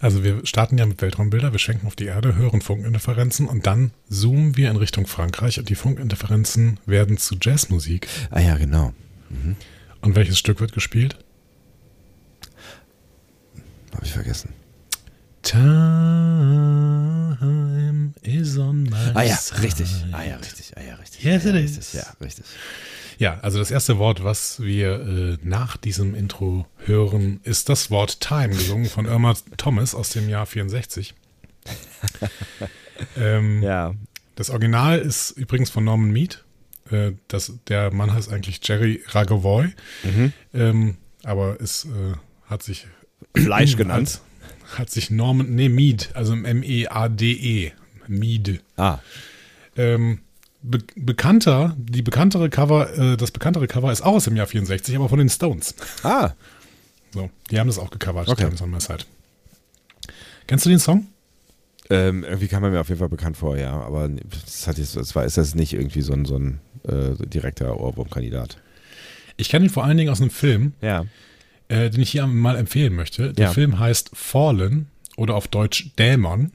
Also 0.00 0.24
wir 0.24 0.44
starten 0.44 0.76
ja 0.78 0.86
mit 0.86 1.00
Weltraumbilder, 1.02 1.52
wir 1.52 1.58
schwenken 1.58 1.86
auf 1.86 1.96
die 1.96 2.06
Erde, 2.06 2.34
hören 2.36 2.60
Funkinterferenzen 2.60 3.46
und 3.48 3.66
dann 3.66 3.90
zoomen 4.08 4.56
wir 4.56 4.70
in 4.70 4.76
Richtung 4.76 5.06
Frankreich 5.06 5.58
und 5.58 5.68
die 5.68 5.74
Funkinterferenzen 5.76 6.78
werden 6.84 7.16
zu 7.16 7.36
Jazzmusik. 7.40 8.06
Ah 8.30 8.40
ja, 8.40 8.56
genau. 8.56 8.92
Und 10.02 10.14
welches 10.16 10.38
Stück 10.38 10.60
wird 10.60 10.72
gespielt? 10.72 11.16
Habe 13.94 14.04
ich 14.04 14.12
vergessen. 14.12 14.52
Time 16.84 18.12
is 18.22 18.58
on 18.58 18.84
my 18.84 19.12
Ah 19.14 19.22
ja, 19.22 19.36
side. 19.36 19.62
richtig. 19.62 19.88
Ah 20.12 20.22
ja, 20.22 20.36
richtig. 20.36 20.72
Ah 20.76 20.82
ja, 20.82 20.94
richtig. 20.96 21.22
Yes, 21.24 21.44
ah, 21.44 21.48
ja, 21.48 21.54
it 21.54 21.62
richtig. 21.62 21.78
is. 21.78 21.92
Ja, 21.92 22.06
richtig. 22.20 22.44
Ja, 23.18 23.38
also 23.40 23.58
das 23.58 23.70
erste 23.70 23.98
Wort, 23.98 24.24
was 24.24 24.60
wir 24.60 25.00
äh, 25.00 25.38
nach 25.42 25.76
diesem 25.76 26.14
Intro 26.14 26.66
hören, 26.78 27.40
ist 27.44 27.68
das 27.68 27.90
Wort 27.90 28.20
Time, 28.20 28.48
gesungen 28.48 28.86
von 28.88 29.06
Irma 29.06 29.34
Thomas 29.56 29.94
aus 29.94 30.10
dem 30.10 30.28
Jahr 30.28 30.46
64. 30.46 31.14
ähm, 33.16 33.62
Ja. 33.62 33.94
Das 34.36 34.50
Original 34.50 34.98
ist 34.98 35.30
übrigens 35.32 35.70
von 35.70 35.84
Norman 35.84 36.10
Mead. 36.10 36.42
Äh, 36.90 37.12
das, 37.28 37.52
der 37.68 37.92
Mann 37.92 38.12
heißt 38.12 38.32
eigentlich 38.32 38.58
Jerry 38.66 39.02
Ragovoy, 39.08 39.68
ähm, 40.52 40.96
aber 41.22 41.60
es 41.60 41.84
äh, 41.84 41.88
hat 42.46 42.62
sich 42.64 42.88
Fleisch 43.36 43.76
genannt. 43.76 44.20
Hat, 44.72 44.78
hat 44.80 44.90
sich 44.90 45.10
Norman, 45.10 45.54
nee, 45.54 45.68
Mead, 45.68 46.10
also 46.14 46.34
M-E-A-D-E, 46.34 47.72
Mead. 48.08 48.60
Ah, 48.76 48.98
Ähm, 49.76 50.20
be 50.62 50.78
bekannter, 50.96 51.74
die 51.78 52.02
bekanntere 52.02 52.48
Cover, 52.48 52.96
äh, 52.96 53.16
das 53.16 53.30
bekanntere 53.30 53.66
Cover 53.66 53.90
ist 53.92 54.02
auch 54.02 54.14
aus 54.14 54.24
dem 54.24 54.36
Jahr 54.36 54.46
64, 54.46 54.94
aber 54.96 55.08
von 55.08 55.18
den 55.18 55.28
Stones. 55.28 55.74
ah, 56.02 56.30
So, 57.12 57.30
die 57.50 57.58
haben 57.58 57.66
das 57.66 57.78
auch 57.78 57.90
gecovert, 57.90 58.28
Okay. 58.28 58.44
Times 58.44 58.62
on 58.62 58.70
My 58.70 58.80
Side. 58.80 59.04
Kennst 60.46 60.64
du 60.66 60.70
den 60.70 60.78
Song? 60.78 61.06
Ähm, 61.90 62.24
irgendwie 62.24 62.48
kam 62.48 62.64
er 62.64 62.70
mir 62.70 62.80
auf 62.80 62.88
jeden 62.88 62.98
Fall 62.98 63.08
bekannt 63.10 63.36
vor, 63.36 63.56
ja. 63.58 63.72
Aber 63.80 64.08
das, 64.08 64.66
hat 64.66 64.78
jetzt, 64.78 64.96
das 64.96 65.14
war, 65.14 65.24
ist 65.24 65.36
das 65.36 65.54
nicht 65.54 65.72
irgendwie 65.74 66.00
so 66.02 66.12
ein, 66.14 66.24
so 66.24 66.36
ein 66.38 66.60
äh, 66.84 67.14
direkter 67.26 67.78
Ohrwurmkandidat. 67.78 68.56
Ich 69.36 69.48
kenne 69.50 69.66
ihn 69.66 69.70
vor 69.70 69.84
allen 69.84 69.96
Dingen 69.96 70.10
aus 70.10 70.20
einem 70.20 70.30
Film, 70.30 70.72
Ja. 70.80 71.04
Äh, 71.74 71.90
den 71.90 72.00
ich 72.00 72.10
hier 72.10 72.26
mal 72.26 72.56
empfehlen 72.56 72.94
möchte. 72.94 73.32
Der 73.32 73.46
Ja. 73.46 73.52
Film 73.52 73.78
heißt 73.78 74.10
Fallen 74.14 74.88
oder 75.16 75.34
auf 75.34 75.48
Deutsch 75.48 75.90
Dämon. 75.98 76.52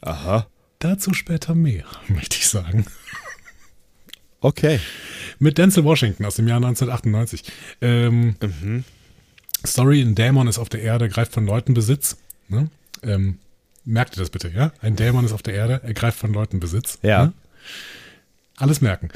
Aha. 0.00 0.46
Dazu 0.78 1.12
später 1.14 1.54
mehr, 1.54 1.84
möchte 2.08 2.36
ich 2.36 2.48
sagen. 2.48 2.86
Okay. 4.40 4.80
Mit 5.38 5.58
Denzel 5.58 5.84
Washington 5.84 6.24
aus 6.24 6.36
dem 6.36 6.48
Jahr 6.48 6.56
1998. 6.56 7.44
Ähm, 7.80 8.36
Mhm. 8.40 8.84
Story, 9.66 10.00
ein 10.00 10.14
Dämon 10.14 10.48
ist 10.48 10.58
auf 10.58 10.70
der 10.70 10.80
Erde, 10.80 11.08
greift 11.10 11.32
von 11.32 11.44
Leuten 11.44 11.74
Besitz. 11.74 12.16
Ne? 12.48 12.70
Ähm, 13.02 13.38
merkt 13.84 14.16
ihr 14.16 14.20
das 14.20 14.30
bitte, 14.30 14.48
ja? 14.48 14.72
Ein 14.80 14.96
Dämon 14.96 15.24
ist 15.26 15.32
auf 15.32 15.42
der 15.42 15.52
Erde, 15.54 15.80
er 15.84 15.92
greift 15.92 16.18
von 16.18 16.32
Leuten 16.32 16.60
Besitz. 16.60 16.98
Ja. 17.02 17.26
Ne? 17.26 17.32
Alles 18.56 18.80
merken. 18.80 19.10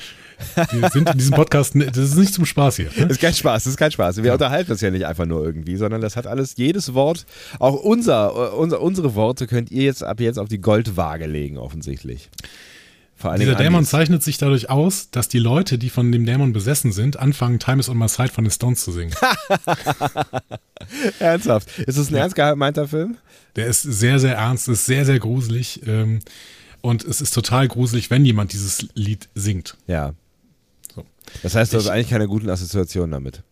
Wir 0.70 0.90
sind 0.90 1.10
in 1.10 1.18
diesem 1.18 1.34
Podcast, 1.34 1.74
das 1.74 1.96
ist 1.96 2.16
nicht 2.16 2.34
zum 2.34 2.46
Spaß 2.46 2.76
hier. 2.76 2.90
Das 2.96 3.12
ist 3.12 3.20
kein 3.20 3.34
Spaß, 3.34 3.64
das 3.64 3.72
ist 3.72 3.76
kein 3.76 3.90
Spaß. 3.90 4.22
Wir 4.22 4.32
unterhalten 4.32 4.72
uns 4.72 4.80
ja 4.80 4.90
nicht 4.90 5.06
einfach 5.06 5.26
nur 5.26 5.44
irgendwie, 5.44 5.76
sondern 5.76 6.00
das 6.00 6.16
hat 6.16 6.26
alles, 6.26 6.56
jedes 6.56 6.94
Wort, 6.94 7.26
auch 7.58 7.74
unser, 7.74 8.56
unser 8.56 8.80
unsere 8.80 9.14
Worte 9.14 9.46
könnt 9.46 9.70
ihr 9.70 9.84
jetzt 9.84 10.02
ab 10.02 10.20
jetzt 10.20 10.38
auf 10.38 10.48
die 10.48 10.60
Goldwaage 10.60 11.26
legen, 11.26 11.58
offensichtlich. 11.58 12.30
Dieser 13.38 13.54
Dämon 13.54 13.84
zeichnet 13.84 14.22
sich 14.22 14.38
dadurch 14.38 14.68
aus, 14.68 15.10
dass 15.10 15.28
die 15.28 15.38
Leute, 15.38 15.78
die 15.78 15.88
von 15.88 16.12
dem 16.12 16.26
Dämon 16.26 16.52
besessen 16.52 16.92
sind, 16.92 17.18
anfangen, 17.18 17.58
Time 17.58 17.80
is 17.80 17.88
on 17.88 17.96
my 17.96 18.08
side 18.08 18.28
von 18.28 18.44
den 18.44 18.50
Stones 18.50 18.84
zu 18.84 18.92
singen. 18.92 19.14
Ernsthaft? 21.20 21.78
Ist 21.78 21.96
es 21.96 22.10
ein 22.10 22.14
ja. 22.14 22.20
ernst 22.20 22.36
gemeinter 22.36 22.88
Film? 22.88 23.16
Der 23.56 23.66
ist 23.66 23.82
sehr, 23.82 24.18
sehr 24.18 24.36
ernst, 24.36 24.68
ist 24.68 24.84
sehr, 24.84 25.06
sehr 25.06 25.20
gruselig. 25.20 25.80
Ähm, 25.86 26.18
und 26.82 27.04
es 27.04 27.22
ist 27.22 27.32
total 27.32 27.66
gruselig, 27.66 28.10
wenn 28.10 28.26
jemand 28.26 28.52
dieses 28.52 28.88
Lied 28.94 29.28
singt. 29.34 29.76
Ja. 29.86 30.12
Das 31.42 31.54
heißt, 31.54 31.72
du 31.72 31.78
ich, 31.78 31.84
hast 31.84 31.90
eigentlich 31.90 32.10
keine 32.10 32.28
guten 32.28 32.48
Assoziationen 32.48 33.10
damit. 33.10 33.42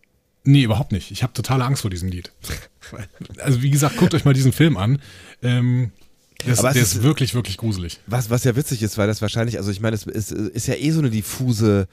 Nee, 0.43 0.63
überhaupt 0.63 0.91
nicht. 0.91 1.11
Ich 1.11 1.23
habe 1.23 1.33
totale 1.33 1.63
Angst 1.63 1.81
vor 1.81 1.91
diesem 1.91 2.09
Lied. 2.09 2.31
also 3.37 3.61
wie 3.61 3.69
gesagt, 3.69 3.97
guckt 3.97 4.13
euch 4.13 4.25
mal 4.25 4.33
diesen 4.33 4.51
Film 4.51 4.77
an. 4.77 5.01
Ähm, 5.41 5.91
das, 6.45 6.61
der 6.61 6.71
ist, 6.71 6.95
ist, 6.95 7.03
wirklich, 7.03 7.33
wirklich 7.33 7.57
gruselig. 7.57 7.99
Was, 8.07 8.29
was 8.29 8.43
ja 8.43 8.55
witzig 8.55 8.83
ist, 8.83 8.97
weil 8.97 9.07
das 9.07 9.21
wahrscheinlich, 9.21 9.57
also 9.57 9.71
ich 9.71 9.79
meine, 9.79 9.95
es 9.95 10.05
ist, 10.05 10.31
ist 10.31 10.67
ja 10.67 10.75
eh 10.75 10.91
so 10.91 10.99
eine 10.99 11.09
diffuse, 11.09 11.87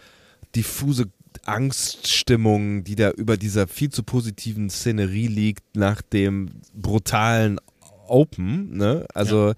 diffuse 0.57 1.07
Angststimmung, 1.45 2.83
die 2.83 2.97
da 2.97 3.11
über 3.11 3.37
dieser 3.37 3.69
viel 3.69 3.91
zu 3.91 4.03
positiven 4.03 4.69
Szenerie 4.69 5.29
liegt, 5.29 5.77
nach 5.77 6.03
dem 6.03 6.51
brutalen 6.75 7.61
Open, 8.09 8.77
ne? 8.77 9.07
Also 9.15 9.51
ja 9.51 9.55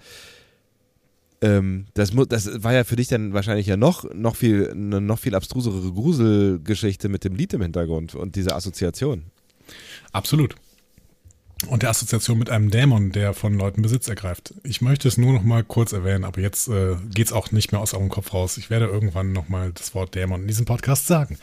ähm, 1.43 1.87
das, 1.95 2.13
das 2.29 2.63
war 2.63 2.73
ja 2.73 2.85
für 2.85 2.97
dich 2.97 3.09
dann 3.09 3.33
wahrscheinlich 3.35 3.67
ja 3.67 3.77
noch, 3.77 4.05
noch 4.15 4.37
viel, 4.37 4.71
eine 4.71 5.01
noch 5.01 5.19
viel 5.19 5.35
abstrusere 5.35 5.93
Gruselgeschichte 5.93 7.09
mit 7.09 7.25
dem 7.25 7.35
Lied 7.35 7.53
im 7.53 7.63
Hintergrund 7.63 8.15
und 8.15 8.37
diese 8.37 8.55
Assoziation. 8.55 9.25
Absolut. 10.13 10.55
Und 11.69 11.83
der 11.83 11.91
Assoziation 11.91 12.39
mit 12.39 12.51
einem 12.51 12.71
Dämon, 12.71 13.13
der 13.13 13.35
von 13.35 13.55
Leuten 13.55 13.83
Besitz 13.83 14.09
ergreift. 14.09 14.55
Ich 14.65 14.81
möchte 14.81 15.07
es 15.07 15.17
nur 15.17 15.33
noch 15.33 15.43
mal 15.43 15.63
kurz 15.63 15.93
erwähnen, 15.93 16.25
aber 16.25 16.41
jetzt 16.41 16.69
äh, 16.69 16.97
geht 17.13 17.27
es 17.27 17.33
auch 17.33 17.53
nicht 17.53 17.73
mehr 17.73 17.81
aus 17.81 17.95
eurem 17.95 18.09
Kopf 18.09 18.33
raus. 18.35 18.57
Ich 18.57 18.71
werde 18.71 18.87
irgendwann 18.87 19.33
noch 19.33 19.49
mal 19.49 19.73
das 19.73 19.95
Wort 19.95 20.15
Dämon 20.15 20.43
in 20.43 20.49
diesem 20.49 20.65
Podcast 20.65 21.07
sagen. 21.07 21.39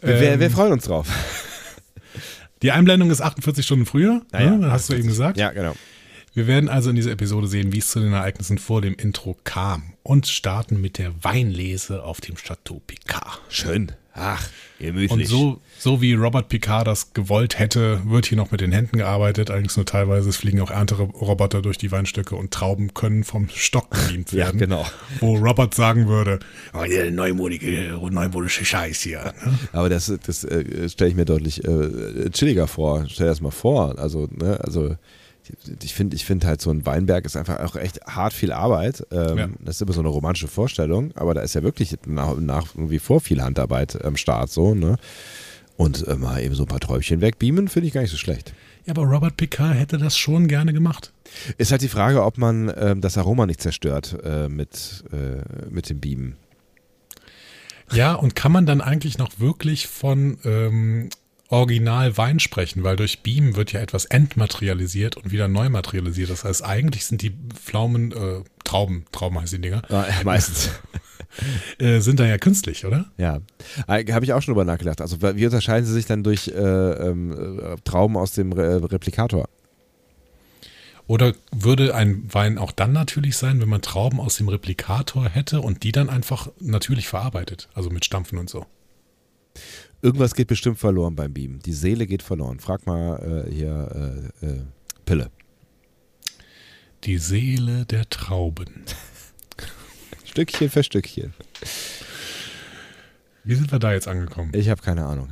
Wir, 0.00 0.20
ähm, 0.20 0.40
wir 0.40 0.50
freuen 0.50 0.72
uns 0.72 0.84
drauf. 0.84 1.08
Die 2.62 2.72
Einblendung 2.72 3.10
ist 3.10 3.22
48 3.22 3.64
Stunden 3.64 3.86
früher, 3.86 4.22
naja, 4.32 4.50
ne? 4.56 4.70
hast 4.70 4.90
du 4.90 4.94
eben 4.94 5.08
gesagt. 5.08 5.38
Ja, 5.38 5.50
genau. 5.50 5.74
Wir 6.32 6.46
werden 6.46 6.68
also 6.68 6.90
in 6.90 6.96
dieser 6.96 7.10
Episode 7.10 7.48
sehen, 7.48 7.72
wie 7.72 7.78
es 7.78 7.88
zu 7.88 7.98
den 7.98 8.12
Ereignissen 8.12 8.58
vor 8.58 8.80
dem 8.80 8.94
Intro 8.94 9.36
kam 9.42 9.94
und 10.04 10.28
starten 10.28 10.80
mit 10.80 10.98
der 10.98 11.12
Weinlese 11.24 12.04
auf 12.04 12.20
dem 12.20 12.36
Chateau 12.36 12.80
Picard. 12.86 13.40
Schön. 13.48 13.92
Ach, 14.14 14.48
gemütlich. 14.78 15.10
Und 15.10 15.26
so, 15.26 15.60
so 15.78 16.00
wie 16.00 16.14
Robert 16.14 16.48
Picard 16.48 16.86
das 16.86 17.14
gewollt 17.14 17.58
hätte, 17.58 18.00
wird 18.04 18.26
hier 18.26 18.38
noch 18.38 18.52
mit 18.52 18.60
den 18.60 18.70
Händen 18.70 18.98
gearbeitet. 18.98 19.50
Allerdings 19.50 19.76
nur 19.76 19.86
teilweise. 19.86 20.28
Es 20.28 20.36
fliegen 20.36 20.60
auch 20.60 20.70
Ernteroboter 20.70 21.62
durch 21.62 21.78
die 21.78 21.90
Weinstöcke 21.90 22.36
und 22.36 22.52
Trauben 22.52 22.94
können 22.94 23.24
vom 23.24 23.48
Stock 23.48 23.90
beamt 23.90 24.32
werden. 24.32 24.58
ja, 24.58 24.66
genau. 24.66 24.86
Wo 25.18 25.36
Robert 25.36 25.74
sagen 25.74 26.06
würde, 26.06 26.38
oh, 26.74 26.84
der 26.84 27.10
neumodige, 27.10 27.98
neumodische 28.10 28.64
Scheiß 28.64 29.00
hier. 29.00 29.24
Ne? 29.24 29.58
Aber 29.72 29.88
das, 29.88 30.12
das 30.24 30.44
äh, 30.44 30.88
stelle 30.88 31.10
ich 31.10 31.16
mir 31.16 31.24
deutlich 31.24 31.64
äh, 31.64 32.30
chilliger 32.30 32.68
vor. 32.68 33.06
Stell 33.08 33.26
dir 33.26 33.30
das 33.30 33.40
mal 33.40 33.50
vor. 33.50 33.98
Also, 33.98 34.28
ne, 34.30 34.60
also 34.62 34.96
ich 35.82 35.94
finde 35.94 36.16
ich 36.16 36.24
finde 36.24 36.46
halt 36.46 36.60
so 36.60 36.70
ein 36.70 36.86
Weinberg 36.86 37.24
ist 37.24 37.36
einfach 37.36 37.60
auch 37.60 37.76
echt 37.76 38.00
hart 38.06 38.32
viel 38.32 38.52
Arbeit. 38.52 39.06
Ähm, 39.10 39.38
ja. 39.38 39.48
Das 39.60 39.76
ist 39.76 39.82
immer 39.82 39.92
so 39.92 40.00
eine 40.00 40.08
romantische 40.08 40.48
Vorstellung, 40.48 41.12
aber 41.16 41.34
da 41.34 41.40
ist 41.42 41.54
ja 41.54 41.62
wirklich 41.62 41.96
nach, 42.06 42.36
nach 42.36 42.66
wie 42.76 42.98
vor 42.98 43.20
viel 43.20 43.42
Handarbeit 43.42 44.04
am 44.04 44.16
Start 44.16 44.50
so, 44.50 44.74
ne? 44.74 44.96
Und 45.76 46.06
äh, 46.06 46.16
mal 46.16 46.42
eben 46.42 46.54
so 46.54 46.64
ein 46.64 46.68
paar 46.68 46.80
Träubchen 46.80 47.20
wegbeamen, 47.22 47.68
finde 47.68 47.86
ich 47.86 47.94
gar 47.94 48.02
nicht 48.02 48.10
so 48.10 48.18
schlecht. 48.18 48.52
Ja, 48.84 48.92
aber 48.92 49.04
Robert 49.04 49.36
Picard 49.36 49.74
hätte 49.74 49.98
das 49.98 50.16
schon 50.16 50.46
gerne 50.46 50.72
gemacht. 50.72 51.12
Ist 51.58 51.70
halt 51.70 51.82
die 51.82 51.88
Frage, 51.88 52.22
ob 52.24 52.38
man 52.38 52.72
ähm, 52.76 53.00
das 53.00 53.16
Aroma 53.16 53.46
nicht 53.46 53.62
zerstört 53.62 54.16
äh, 54.22 54.48
mit, 54.48 55.04
äh, 55.12 55.70
mit 55.70 55.88
dem 55.88 56.00
Beamen. 56.00 56.36
Ja, 57.92 58.14
und 58.14 58.36
kann 58.36 58.52
man 58.52 58.66
dann 58.66 58.80
eigentlich 58.80 59.18
noch 59.18 59.40
wirklich 59.40 59.86
von 59.88 60.38
ähm, 60.44 61.08
Original 61.50 62.16
Wein 62.16 62.38
sprechen, 62.38 62.84
weil 62.84 62.96
durch 62.96 63.22
Beam 63.22 63.56
wird 63.56 63.72
ja 63.72 63.80
etwas 63.80 64.04
entmaterialisiert 64.04 65.16
und 65.16 65.32
wieder 65.32 65.48
neu 65.48 65.68
materialisiert. 65.68 66.30
Das 66.30 66.44
heißt, 66.44 66.64
eigentlich 66.64 67.04
sind 67.06 67.22
die 67.22 67.36
Pflaumen, 67.52 68.12
äh, 68.12 68.44
Trauben, 68.64 69.04
Trauben 69.10 69.40
heißen 69.40 69.60
die 69.60 69.68
Dinger. 69.68 69.82
Ja, 69.88 70.06
meistens. 70.24 70.70
äh, 71.78 71.98
sind 71.98 72.20
da 72.20 72.26
ja 72.26 72.38
künstlich, 72.38 72.86
oder? 72.86 73.06
Ja, 73.18 73.40
äh, 73.88 74.04
habe 74.12 74.24
ich 74.24 74.32
auch 74.32 74.40
schon 74.42 74.54
drüber 74.54 74.64
nachgedacht. 74.64 75.00
Also 75.00 75.20
wie 75.20 75.44
unterscheiden 75.44 75.84
sie 75.86 75.92
sich 75.92 76.06
dann 76.06 76.22
durch 76.22 76.46
äh, 76.48 76.52
ähm, 76.52 77.58
äh, 77.60 77.76
Trauben 77.84 78.16
aus 78.16 78.32
dem 78.32 78.52
Re 78.52 78.90
Replikator? 78.90 79.48
Oder 81.08 81.34
würde 81.50 81.96
ein 81.96 82.32
Wein 82.32 82.58
auch 82.58 82.70
dann 82.70 82.92
natürlich 82.92 83.36
sein, 83.36 83.60
wenn 83.60 83.68
man 83.68 83.82
Trauben 83.82 84.20
aus 84.20 84.36
dem 84.36 84.48
Replikator 84.48 85.28
hätte 85.28 85.60
und 85.60 85.82
die 85.82 85.90
dann 85.90 86.08
einfach 86.08 86.48
natürlich 86.60 87.08
verarbeitet, 87.08 87.68
also 87.74 87.90
mit 87.90 88.04
Stampfen 88.04 88.38
und 88.38 88.48
so? 88.48 88.66
Irgendwas 90.02 90.34
geht 90.34 90.48
bestimmt 90.48 90.78
verloren 90.78 91.14
beim 91.14 91.32
Beamen. 91.32 91.60
Die 91.60 91.72
Seele 91.72 92.06
geht 92.06 92.22
verloren. 92.22 92.58
Frag 92.58 92.86
mal 92.86 93.46
äh, 93.46 93.52
hier 93.52 94.32
äh, 94.42 94.46
äh, 94.46 94.62
Pille. 95.04 95.30
Die 97.04 97.18
Seele 97.18 97.84
der 97.86 98.08
Trauben. 98.08 98.84
Stückchen 100.24 100.70
für 100.70 100.82
Stückchen. 100.82 101.34
Wie 103.44 103.54
sind 103.54 103.72
wir 103.72 103.78
da 103.78 103.92
jetzt 103.92 104.08
angekommen? 104.08 104.52
Ich 104.54 104.68
habe 104.70 104.82
keine 104.82 105.04
Ahnung. 105.04 105.28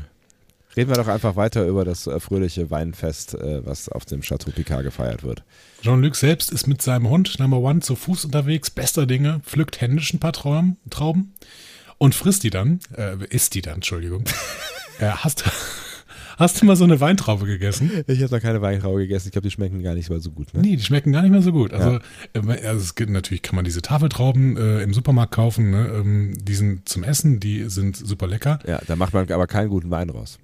Reden 0.76 0.90
wir 0.90 0.96
doch 0.96 1.08
einfach 1.08 1.34
weiter 1.34 1.66
über 1.66 1.84
das 1.84 2.06
äh, 2.06 2.20
fröhliche 2.20 2.70
Weinfest, 2.70 3.34
äh, 3.34 3.64
was 3.66 3.88
auf 3.88 4.04
dem 4.04 4.20
Chateau 4.20 4.50
Picard 4.50 4.84
gefeiert 4.84 5.22
wird. 5.22 5.42
Jean-Luc 5.82 6.14
selbst 6.14 6.52
ist 6.52 6.66
mit 6.66 6.82
seinem 6.82 7.08
Hund 7.08 7.38
Number 7.38 7.58
One 7.58 7.80
zu 7.80 7.96
Fuß 7.96 8.26
unterwegs, 8.26 8.70
bester 8.70 9.06
Dinge, 9.06 9.40
pflückt 9.44 9.80
händisch 9.80 10.12
ein 10.12 10.20
paar 10.20 10.34
Trauben, 10.34 10.76
Trauben 10.90 11.32
und 11.98 12.14
frisst 12.14 12.44
die 12.44 12.50
dann, 12.50 12.80
äh, 12.96 13.16
isst 13.28 13.54
die 13.54 13.62
dann, 13.62 13.76
Entschuldigung. 13.76 14.24
äh, 15.00 15.06
hast, 15.06 15.44
hast 16.38 16.60
du 16.60 16.66
mal 16.66 16.76
so 16.76 16.84
eine 16.84 17.00
Weintraube 17.00 17.46
gegessen? 17.46 18.04
Ich 18.06 18.22
habe 18.22 18.34
noch 18.34 18.40
keine 18.40 18.62
Weintraube 18.62 19.00
gegessen. 19.00 19.28
Ich 19.28 19.32
glaube, 19.32 19.46
die 19.46 19.52
schmecken 19.52 19.82
gar 19.82 19.94
nicht 19.94 20.08
mal 20.08 20.20
so 20.20 20.30
gut. 20.30 20.54
Ne? 20.54 20.62
Nee, 20.62 20.76
die 20.76 20.82
schmecken 20.82 21.12
gar 21.12 21.22
nicht 21.22 21.32
mehr 21.32 21.42
so 21.42 21.52
gut. 21.52 21.72
Also, 21.72 21.98
ja. 22.34 22.54
äh, 22.54 22.66
also 22.66 22.80
es 22.80 22.94
gibt, 22.94 23.10
natürlich 23.10 23.42
kann 23.42 23.56
man 23.56 23.64
diese 23.64 23.82
Tafeltrauben 23.82 24.56
äh, 24.56 24.82
im 24.82 24.94
Supermarkt 24.94 25.32
kaufen. 25.32 25.70
Ne? 25.70 25.88
Ähm, 25.88 26.38
die 26.40 26.54
sind 26.54 26.88
zum 26.88 27.02
Essen, 27.02 27.40
die 27.40 27.68
sind 27.68 27.96
super 27.96 28.26
lecker. 28.26 28.60
Ja, 28.66 28.80
da 28.86 28.96
macht 28.96 29.12
man 29.12 29.30
aber 29.30 29.46
keinen 29.46 29.68
guten 29.68 29.90
Wein 29.90 30.10
raus. 30.10 30.38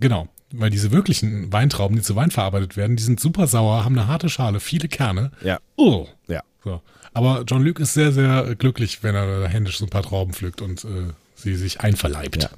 Genau, 0.00 0.28
weil 0.52 0.70
diese 0.70 0.92
wirklichen 0.92 1.52
Weintrauben, 1.52 1.96
die 1.96 2.02
zu 2.02 2.16
Wein 2.16 2.30
verarbeitet 2.30 2.76
werden, 2.76 2.96
die 2.96 3.02
sind 3.02 3.20
super 3.20 3.46
sauer, 3.46 3.84
haben 3.84 3.98
eine 3.98 4.08
harte 4.08 4.28
Schale, 4.28 4.60
viele 4.60 4.88
Kerne. 4.88 5.30
Ja. 5.42 5.58
Oh. 5.76 6.06
Ja. 6.28 6.42
So. 6.64 6.82
Aber 7.16 7.44
John 7.46 7.64
Luke 7.64 7.82
ist 7.82 7.94
sehr, 7.94 8.12
sehr 8.12 8.54
glücklich, 8.56 9.02
wenn 9.02 9.14
er 9.14 9.48
händisch 9.48 9.78
so 9.78 9.86
ein 9.86 9.88
paar 9.88 10.02
Trauben 10.02 10.34
pflückt 10.34 10.60
und 10.60 10.84
äh, 10.84 11.14
sie 11.34 11.56
sich 11.56 11.80
einverleibt. 11.80 12.42
Ja. 12.42 12.50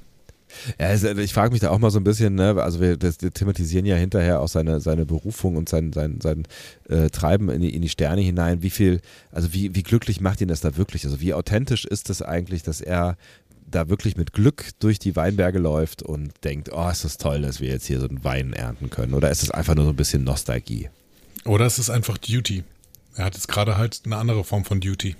Ja, 0.80 0.86
also 0.86 1.06
ich 1.10 1.32
frage 1.32 1.52
mich 1.52 1.60
da 1.60 1.70
auch 1.70 1.78
mal 1.78 1.92
so 1.92 2.00
ein 2.00 2.04
bisschen, 2.04 2.34
ne, 2.34 2.60
also 2.60 2.80
wir, 2.80 2.96
das, 2.96 3.18
wir 3.20 3.30
thematisieren 3.30 3.86
ja 3.86 3.94
hinterher 3.94 4.40
auch 4.40 4.48
seine, 4.48 4.80
seine 4.80 5.06
Berufung 5.06 5.54
und 5.54 5.68
sein, 5.68 5.92
sein, 5.92 6.20
sein 6.20 6.42
äh, 6.88 7.08
Treiben 7.08 7.50
in 7.50 7.60
die, 7.60 7.72
in 7.72 7.82
die 7.82 7.88
Sterne 7.88 8.20
hinein. 8.22 8.60
Wie 8.62 8.70
viel, 8.70 9.00
also 9.30 9.52
wie, 9.52 9.76
wie 9.76 9.84
glücklich 9.84 10.20
macht 10.20 10.40
ihn 10.40 10.48
das 10.48 10.60
da 10.60 10.76
wirklich? 10.76 11.04
Also 11.04 11.20
wie 11.20 11.34
authentisch 11.34 11.84
ist 11.84 12.08
das 12.08 12.22
eigentlich, 12.22 12.64
dass 12.64 12.80
er 12.80 13.16
da 13.70 13.88
wirklich 13.88 14.16
mit 14.16 14.32
Glück 14.32 14.70
durch 14.80 14.98
die 14.98 15.14
Weinberge 15.14 15.60
läuft 15.60 16.02
und 16.02 16.32
denkt, 16.42 16.70
oh, 16.72 16.88
ist 16.88 17.04
das 17.04 17.16
toll, 17.16 17.42
dass 17.42 17.60
wir 17.60 17.68
jetzt 17.68 17.86
hier 17.86 18.00
so 18.00 18.08
einen 18.08 18.24
Wein 18.24 18.54
ernten 18.54 18.90
können? 18.90 19.14
Oder 19.14 19.30
ist 19.30 19.44
es 19.44 19.52
einfach 19.52 19.76
nur 19.76 19.84
so 19.84 19.90
ein 19.90 19.96
bisschen 19.96 20.24
Nostalgie? 20.24 20.88
Oder 21.44 21.66
ist 21.66 21.78
es 21.78 21.90
einfach 21.90 22.18
Duty? 22.18 22.64
Er 23.18 23.24
hat 23.24 23.34
jetzt 23.34 23.48
gerade 23.48 23.76
halt 23.76 24.02
eine 24.04 24.16
andere 24.16 24.44
Form 24.44 24.64
von 24.64 24.80
Duty. 24.80 25.16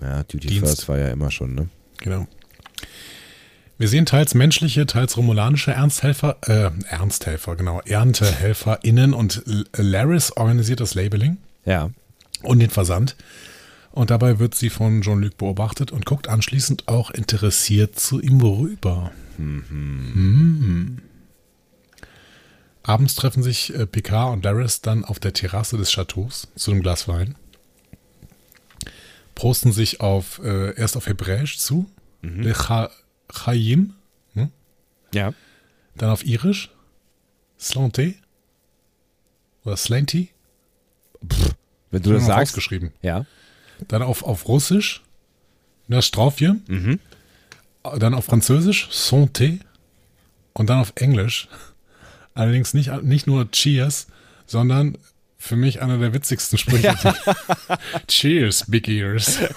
Ja, 0.00 0.22
Duty 0.22 0.48
Dienst. 0.48 0.66
First 0.66 0.88
war 0.88 0.98
ja 0.98 1.08
immer 1.08 1.30
schon, 1.30 1.54
ne? 1.54 1.68
Genau. 1.98 2.26
Wir 3.76 3.88
sehen 3.88 4.06
teils 4.06 4.34
menschliche, 4.34 4.86
teils 4.86 5.18
romulanische 5.18 5.72
Ernsthelfer, 5.72 6.38
äh, 6.46 6.70
Ernsthelfer, 6.88 7.56
genau, 7.56 7.82
ErntehelferInnen 7.82 9.12
und 9.12 9.42
Laris 9.76 10.32
organisiert 10.34 10.80
das 10.80 10.94
Labeling. 10.94 11.36
Ja. 11.66 11.90
Und 12.42 12.60
den 12.60 12.70
Versand. 12.70 13.16
Und 13.92 14.10
dabei 14.10 14.38
wird 14.38 14.54
sie 14.54 14.70
von 14.70 15.02
Jean-Luc 15.02 15.36
beobachtet 15.36 15.92
und 15.92 16.06
guckt 16.06 16.28
anschließend 16.28 16.88
auch 16.88 17.10
interessiert 17.10 17.98
zu 17.98 18.20
ihm 18.20 18.40
rüber. 18.40 19.12
Mhm. 19.36 19.64
Mhm. 20.14 20.98
Abends 22.90 23.14
treffen 23.14 23.44
sich 23.44 23.72
äh, 23.72 23.86
Picard 23.86 24.32
und 24.32 24.44
Laris 24.44 24.80
dann 24.80 25.04
auf 25.04 25.20
der 25.20 25.32
Terrasse 25.32 25.76
des 25.76 25.92
Chateaus 25.92 26.48
zu 26.56 26.72
einem 26.72 26.82
Glas 26.82 27.06
Wein. 27.06 27.36
Prosten 29.36 29.70
sich 29.70 30.00
auf 30.00 30.40
äh, 30.42 30.74
erst 30.74 30.96
auf 30.96 31.06
Hebräisch 31.06 31.60
zu, 31.60 31.88
mhm. 32.22 32.52
Chaim, 33.32 33.94
hm? 34.34 34.50
ja. 35.14 35.32
Dann 35.94 36.10
auf 36.10 36.26
Irisch, 36.26 36.72
Slante 37.60 38.14
oder 39.64 39.76
Slanty. 39.76 40.30
Pff, 41.24 41.54
wenn 41.92 42.02
du 42.02 42.12
das 42.12 42.26
sagst. 42.26 42.54
geschrieben. 42.56 42.92
Ja. 43.02 43.24
Dann 43.86 44.02
auf, 44.02 44.24
auf 44.24 44.48
Russisch, 44.48 45.00
Nostrovje. 45.86 46.56
Mhm. 46.66 46.98
Dann 47.98 48.14
auf 48.14 48.24
Französisch 48.24 48.88
Santé. 48.90 49.60
Und 50.54 50.68
dann 50.68 50.80
auf 50.80 50.92
Englisch. 50.96 51.46
Allerdings 52.34 52.74
nicht, 52.74 52.90
nicht 53.02 53.26
nur 53.26 53.50
Cheers, 53.50 54.06
sondern 54.46 54.96
für 55.38 55.56
mich 55.56 55.80
einer 55.82 55.98
der 55.98 56.12
witzigsten 56.12 56.58
Sprüche. 56.58 56.94
Cheers, 58.08 58.64
Big 58.68 58.88
Ears. 58.88 59.38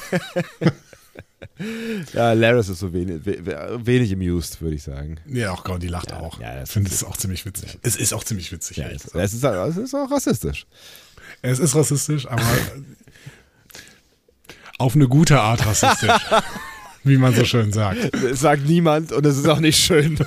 Ja, 2.13 2.33
Laris 2.33 2.67
ist 2.67 2.79
so 2.79 2.93
wenig, 2.93 3.25
we- 3.25 3.85
wenig 3.85 4.11
amused, 4.11 4.59
würde 4.61 4.75
ich 4.75 4.83
sagen. 4.83 5.17
Ja, 5.27 5.51
auch 5.51 5.63
Gott, 5.63 5.83
die 5.83 5.87
lacht 5.87 6.09
Ja, 6.09 6.19
auch. 6.19 6.39
ja, 6.41 6.55
das 6.55 6.69
ich 6.69 6.73
finde 6.73 6.89
es 6.89 7.03
auch 7.03 7.15
ziemlich 7.15 7.45
witzig. 7.45 7.77
Es 7.83 7.95
ist 7.95 8.11
auch 8.13 8.23
ziemlich 8.23 8.51
witzig. 8.51 8.77
Ja, 8.77 8.87
es, 8.87 9.05
ist, 9.05 9.43
es 9.43 9.77
ist 9.77 9.93
auch 9.93 10.09
rassistisch. 10.09 10.65
es 11.41 11.59
ist 11.59 11.75
rassistisch, 11.75 12.27
aber 12.27 12.43
auf 14.79 14.95
eine 14.95 15.07
gute 15.07 15.39
Art 15.39 15.65
rassistisch. 15.65 16.11
wie 17.03 17.17
man 17.17 17.35
so 17.35 17.45
schön 17.45 17.71
sagt. 17.71 18.13
Es 18.15 18.39
sagt 18.39 18.65
niemand 18.65 19.11
und 19.11 19.25
es 19.25 19.37
ist 19.37 19.47
auch 19.47 19.59
nicht 19.59 19.77
schön. 19.79 20.17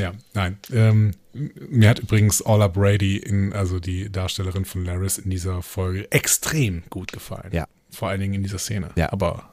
Ja, 0.00 0.12
nein. 0.34 0.58
Ähm, 0.72 1.12
mir 1.32 1.88
hat 1.88 1.98
übrigens 1.98 2.42
Orla 2.42 2.68
Brady, 2.68 3.16
in, 3.16 3.52
also 3.52 3.80
die 3.80 4.10
Darstellerin 4.10 4.64
von 4.64 4.84
Laris 4.84 5.18
in 5.18 5.30
dieser 5.30 5.62
Folge, 5.62 6.10
extrem 6.10 6.82
gut 6.90 7.12
gefallen. 7.12 7.50
Ja. 7.52 7.66
Vor 7.90 8.08
allen 8.08 8.20
Dingen 8.20 8.34
in 8.34 8.42
dieser 8.42 8.58
Szene. 8.58 8.90
Ja. 8.96 9.12
Aber 9.12 9.52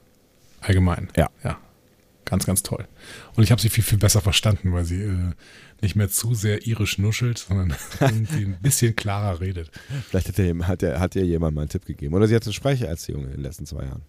allgemein. 0.62 1.10
Ja. 1.16 1.30
Ja. 1.44 1.58
Ganz, 2.26 2.46
ganz 2.46 2.62
toll. 2.62 2.86
Und 3.36 3.44
ich 3.44 3.52
habe 3.52 3.62
sie 3.62 3.70
viel, 3.70 3.84
viel 3.84 3.98
besser 3.98 4.20
verstanden, 4.22 4.74
weil 4.74 4.84
sie 4.84 5.02
äh, 5.02 5.32
nicht 5.82 5.96
mehr 5.96 6.10
zu 6.10 6.36
sehr 6.36 6.68
irisch 6.68 6.98
nuschelt, 6.98 7.38
sondern 7.38 7.74
irgendwie 8.00 8.46
ein 8.46 8.58
bisschen 8.62 8.96
klarer 8.96 9.40
redet. 9.40 9.72
Vielleicht 10.10 10.28
hat, 10.28 10.38
dir, 10.38 10.68
hat, 10.68 10.82
dir, 10.82 11.00
hat 11.00 11.16
dir 11.16 11.26
jemand 11.26 11.56
mal 11.56 11.62
einen 11.62 11.70
Tipp 11.70 11.86
gegeben. 11.86 12.14
Oder 12.16 12.28
sie 12.28 12.36
hat 12.36 12.44
eine 12.44 12.54
Sprechererziehung 12.54 13.26
in 13.26 13.32
den 13.32 13.42
letzten 13.42 13.66
zwei 13.66 13.84
Jahren. 13.84 14.02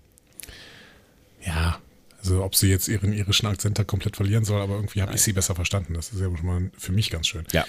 Ja. 1.47 1.79
Also 2.19 2.43
ob 2.43 2.55
sie 2.57 2.69
jetzt 2.69 2.89
ihren 2.89 3.13
irischen 3.13 3.47
Akzent 3.47 3.79
da 3.79 3.85
komplett 3.85 4.17
verlieren 4.17 4.45
soll, 4.45 4.61
aber 4.61 4.75
irgendwie 4.75 5.03
habe 5.03 5.15
ich 5.15 5.23
sie 5.23 5.33
besser 5.33 5.55
verstanden. 5.55 5.95
Das 5.95 6.11
ist 6.13 6.21
ja 6.21 6.27
schon 6.37 6.47
mal 6.47 6.71
für 6.77 6.93
mich 6.93 7.11
ganz 7.11 7.27
schön. 7.29 7.45
Ja. 7.53 7.65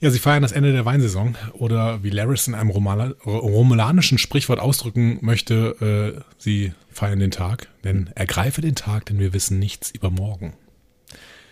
Ja, 0.00 0.10
sie 0.10 0.18
feiern 0.18 0.40
das 0.40 0.52
Ende 0.52 0.72
der 0.72 0.86
Weinsaison 0.86 1.36
oder 1.52 2.02
wie 2.02 2.08
Laris 2.08 2.46
in 2.48 2.54
einem 2.54 2.70
Romala 2.70 3.12
romulanischen 3.26 4.16
Sprichwort 4.16 4.58
ausdrücken 4.58 5.18
möchte, 5.20 6.16
äh, 6.18 6.22
sie 6.38 6.72
feiern 6.90 7.18
den 7.18 7.30
Tag, 7.30 7.68
denn 7.84 8.08
ergreife 8.14 8.62
den 8.62 8.74
Tag, 8.74 9.04
denn 9.06 9.18
wir 9.18 9.34
wissen 9.34 9.58
nichts 9.58 9.90
über 9.90 10.10
morgen. 10.10 10.54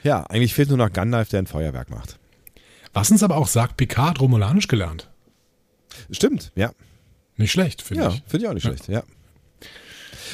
Ja, 0.03 0.22
eigentlich 0.30 0.55
fehlt 0.55 0.68
nur 0.70 0.78
noch 0.78 0.90
Gandalf, 0.92 1.28
der 1.28 1.40
ein 1.42 1.46
Feuerwerk 1.46 1.90
macht. 1.90 2.18
Was 2.94 3.11
uns 3.11 3.22
aber 3.22 3.36
auch 3.36 3.49
sagt, 3.49 3.76
Picard 3.76 4.09
hat 4.11 4.20
Romulanisch 4.20 4.68
gelernt. 4.68 5.11
Stimmt, 6.11 6.51
ja. 6.55 6.72
Nicht 7.36 7.53
schlecht, 7.53 7.82
finde 7.82 8.05
Ja, 8.05 8.09
ich. 8.11 8.22
finde 8.26 8.44
ich 8.44 8.49
auch 8.49 8.55
nicht 8.55 8.64
Ja. 8.64 8.70
schlecht, 8.70 8.88
ja. 8.88 9.03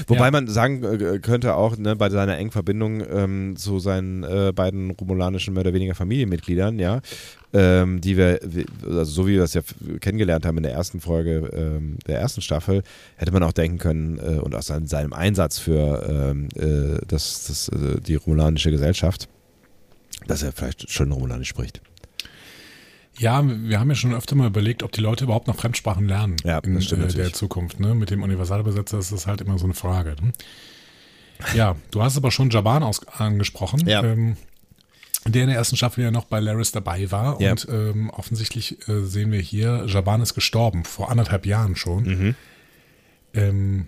Wobei 0.07 0.27
Ja. 0.27 0.31
man 0.31 0.49
sagen 0.49 0.83
äh, 0.85 1.19
könnte 1.19 1.55
auch, 1.55 1.77
ne, 1.77 1.97
bei 1.97 2.11
seiner 2.11 2.37
engen 2.39 2.51
Verbindung 2.51 3.03
ähm, 3.09 3.57
zu 3.57 3.79
seinen 3.79 4.25
äh, 4.25 4.53
beiden 4.55 4.91
romulanischen 4.91 5.55
mehr 5.55 5.63
oder 5.63 5.75
weniger 5.75 5.95
Familienmitgliedern, 5.95 6.79
ja, 6.79 7.01
ähm, 7.53 8.01
die 8.01 8.17
wir, 8.17 8.41
also 8.85 9.05
so 9.05 9.27
wie 9.27 9.33
wir 9.33 9.41
das 9.41 9.55
ja 9.55 9.63
kennengelernt 10.01 10.45
haben 10.45 10.57
in 10.57 10.63
der 10.65 10.73
ersten 10.73 11.01
Folge 11.01 11.51
ähm, 11.53 11.99
der 12.07 12.19
ersten 12.19 12.41
Staffel, 12.41 12.83
hätte 13.17 13.33
man 13.33 13.43
auch 13.43 13.53
denken 13.53 13.79
können, 13.79 14.19
äh, 14.19 14.41
und 14.41 14.55
aus 14.55 14.67
seinem, 14.67 14.87
seinem 14.87 15.13
Einsatz 15.13 15.59
für 15.59 16.05
ähm, 16.09 16.49
äh, 16.57 16.99
das, 17.07 17.45
das, 17.47 17.69
äh, 17.69 18.01
die 18.01 18.17
romulanische 18.17 18.71
Gesellschaft, 18.71 19.29
dass 20.27 20.43
er 20.43 20.53
vielleicht 20.53 20.91
schon 20.91 21.13
Romulanisch 21.13 21.49
spricht. 21.49 21.81
Ja, 23.19 23.43
wir 23.47 23.79
haben 23.81 23.89
ja 23.89 23.95
schon 23.95 24.15
öfter 24.15 24.35
mal 24.35 24.47
überlegt, 24.49 24.83
ob 24.83 24.93
die 24.93 25.01
Leute 25.01 25.25
überhaupt 25.25 25.47
noch 25.47 25.57
Fremdsprachen 25.57 26.07
lernen 26.09 26.37
Ja, 26.45 26.59
in 26.59 26.77
äh, 26.77 26.81
der 26.85 26.99
natürlich. 26.99 27.35
Zukunft. 27.35 27.79
Ne? 27.81 27.95
Mit 27.95 28.11
dem 28.11 28.23
Universalbesetzer 28.23 28.99
ist 28.99 29.13
das 29.13 29.27
halt 29.27 29.41
immer 29.41 29.59
so 29.59 29.65
eine 29.65 29.75
Frage. 29.75 30.17
Ne? 30.21 30.33
Ja, 31.55 31.77
du 31.91 32.03
hast 32.03 32.17
aber 32.17 32.31
schon 32.31 32.51
Jaban 32.51 32.83
aus 32.83 33.07
angesprochen, 33.09 33.87
Ja. 33.87 34.03
ähm, 34.03 34.37
der 35.27 35.43
in 35.43 35.49
der 35.49 35.57
ersten 35.57 35.77
Staffel 35.77 36.05
ja 36.05 36.11
noch 36.11 36.25
bei 36.27 36.41
Laris 36.41 36.73
dabei 36.73 37.11
war. 37.11 37.41
Ja. 37.41 37.53
Und 37.53 37.67
ähm, 37.71 38.11
offensichtlich 38.11 38.89
äh, 38.89 39.05
sehen 39.05 39.31
wir 39.33 39.41
hier, 39.41 39.85
Jaban 39.87 40.21
ist 40.21 40.35
gestorben, 40.35 40.85
vor 40.85 41.11
anderthalb 41.11 41.47
Jahren 41.47 41.77
schon. 41.77 42.05
Mhm. 42.05 42.35
Ähm, 43.33 43.87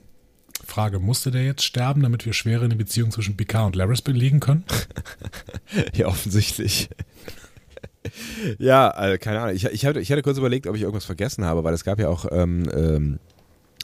Frage, 0.64 0.98
musste 0.98 1.30
der 1.30 1.44
jetzt 1.44 1.62
sterben, 1.64 2.02
damit 2.02 2.26
wir 2.26 2.32
schwer 2.32 2.62
in 2.62 2.70
die 2.70 2.76
Beziehung 2.76 3.10
zwischen 3.10 3.36
Picard 3.36 3.66
und 3.66 3.76
Laris 3.76 4.02
belegen 4.02 4.40
können? 4.40 4.64
Ja, 5.94 6.06
offensichtlich. 6.06 6.88
Ja, 8.58 8.88
also, 8.88 9.18
keine 9.18 9.40
Ahnung. 9.40 9.54
Ich, 9.56 9.64
ich, 9.64 9.84
hatte, 9.86 10.00
ich 10.00 10.10
hatte 10.10 10.22
kurz 10.22 10.38
überlegt, 10.38 10.66
ob 10.66 10.74
ich 10.76 10.82
irgendwas 10.82 11.04
vergessen 11.04 11.44
habe, 11.44 11.64
weil 11.64 11.74
es 11.74 11.84
gab 11.84 11.98
ja 11.98 12.08
auch, 12.08 12.26
ähm, 12.30 12.68
ähm, 12.74 13.18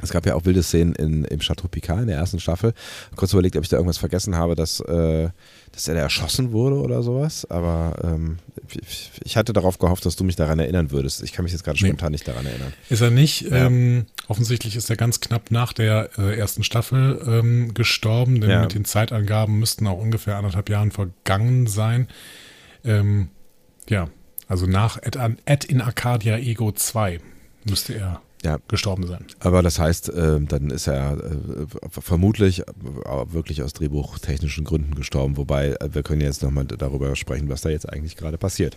es 0.03 0.11
gab 0.11 0.27
ja 0.27 0.35
auch 0.35 0.45
wilde 0.47 0.62
Szenen 0.64 0.95
in, 0.97 1.25
im 1.25 1.39
Chateau 1.41 1.68
Picard 1.68 2.01
in 2.01 2.07
der 2.09 2.16
ersten 2.16 2.41
Staffel. 2.41 2.73
Kurz 3.14 3.33
überlegt, 3.35 3.57
ob 3.57 3.62
ich 3.62 3.68
da 3.68 3.77
irgendwas 3.77 3.99
vergessen 3.99 4.35
habe, 4.35 4.57
dass, 4.57 4.81
äh, 4.81 5.29
dass 5.70 5.87
er 5.87 5.95
da 5.95 6.01
erschossen 6.01 6.51
wurde 6.51 6.77
oder 6.77 7.03
sowas. 7.05 7.47
Aber 7.51 7.95
ähm, 8.03 8.39
ich, 8.81 9.12
ich 9.23 9.37
hatte 9.37 9.53
darauf 9.53 9.79
gehofft, 9.79 10.05
dass 10.05 10.16
du 10.16 10.25
mich 10.25 10.35
daran 10.35 10.59
erinnern 10.59 10.91
würdest. 10.91 11.23
Ich 11.23 11.33
kann 11.33 11.45
mich 11.45 11.53
jetzt 11.53 11.62
gerade 11.62 11.79
Nee. 11.81 11.89
spontan 11.91 12.11
nicht 12.12 12.27
daran 12.27 12.47
erinnern. 12.47 12.73
Ist 12.89 13.03
er 13.03 13.11
nicht. 13.11 13.43
Ja. 13.43 13.66
Ähm, 13.66 14.07
offensichtlich 14.27 14.75
ist 14.75 14.91
er 14.91 14.97
ganz 14.97 15.20
knapp 15.20 15.51
nach 15.53 15.73
der 15.73 16.09
äh, 16.18 16.37
ersten 16.37 16.64
Staffel 16.64 17.23
ähm, 17.25 17.73
gestorben, 17.75 18.41
denn 18.41 18.51
Ja. 18.51 18.62
mit 18.62 18.75
den 18.75 18.85
Zeitangaben 18.87 19.59
müssten 19.61 19.87
auch 19.87 19.99
ungefähr 20.01 20.37
anderthalb 20.37 20.68
Jahren 20.68 20.91
vergangen 20.91 21.68
sein. 21.68 22.09
Ähm, 22.85 23.29
ja, 23.93 24.09
also 24.49 24.66
nach 24.66 24.99
Ed, 25.03 25.16
an- 25.16 25.38
Ed 25.45 25.64
in 25.64 25.80
Arcadia 25.80 26.36
Ego 26.38 26.72
2 26.72 27.20
müsste 27.64 27.95
er 27.95 28.20
Ja. 28.45 28.59
gestorben 28.68 29.07
sein. 29.07 29.24
Aber 29.40 29.62
das 29.62 29.78
heißt, 29.78 30.11
ähm, 30.16 30.49
dann 30.49 30.70
ist 30.70 30.88
er 30.88 31.12
äh, 31.12 31.66
vermutlich 31.88 32.61
äh, 32.61 32.64
wirklich 33.32 33.62
aus 33.62 33.72
drehbuchtechnischen 33.72 34.64
Gründen 34.64 34.95
gestorben. 34.97 35.36
Wobei 35.36 35.68
äh, 35.80 35.95
wir 35.95 36.03
können 36.03 36.20
jetzt 36.22 36.43
nochmal 36.43 36.64
darüber 36.64 37.14
sprechen, 37.14 37.49
was 37.49 37.61
da 37.61 37.68
jetzt 37.70 37.88
eigentlich 37.88 38.16
gerade 38.16 38.38
passiert. 38.38 38.76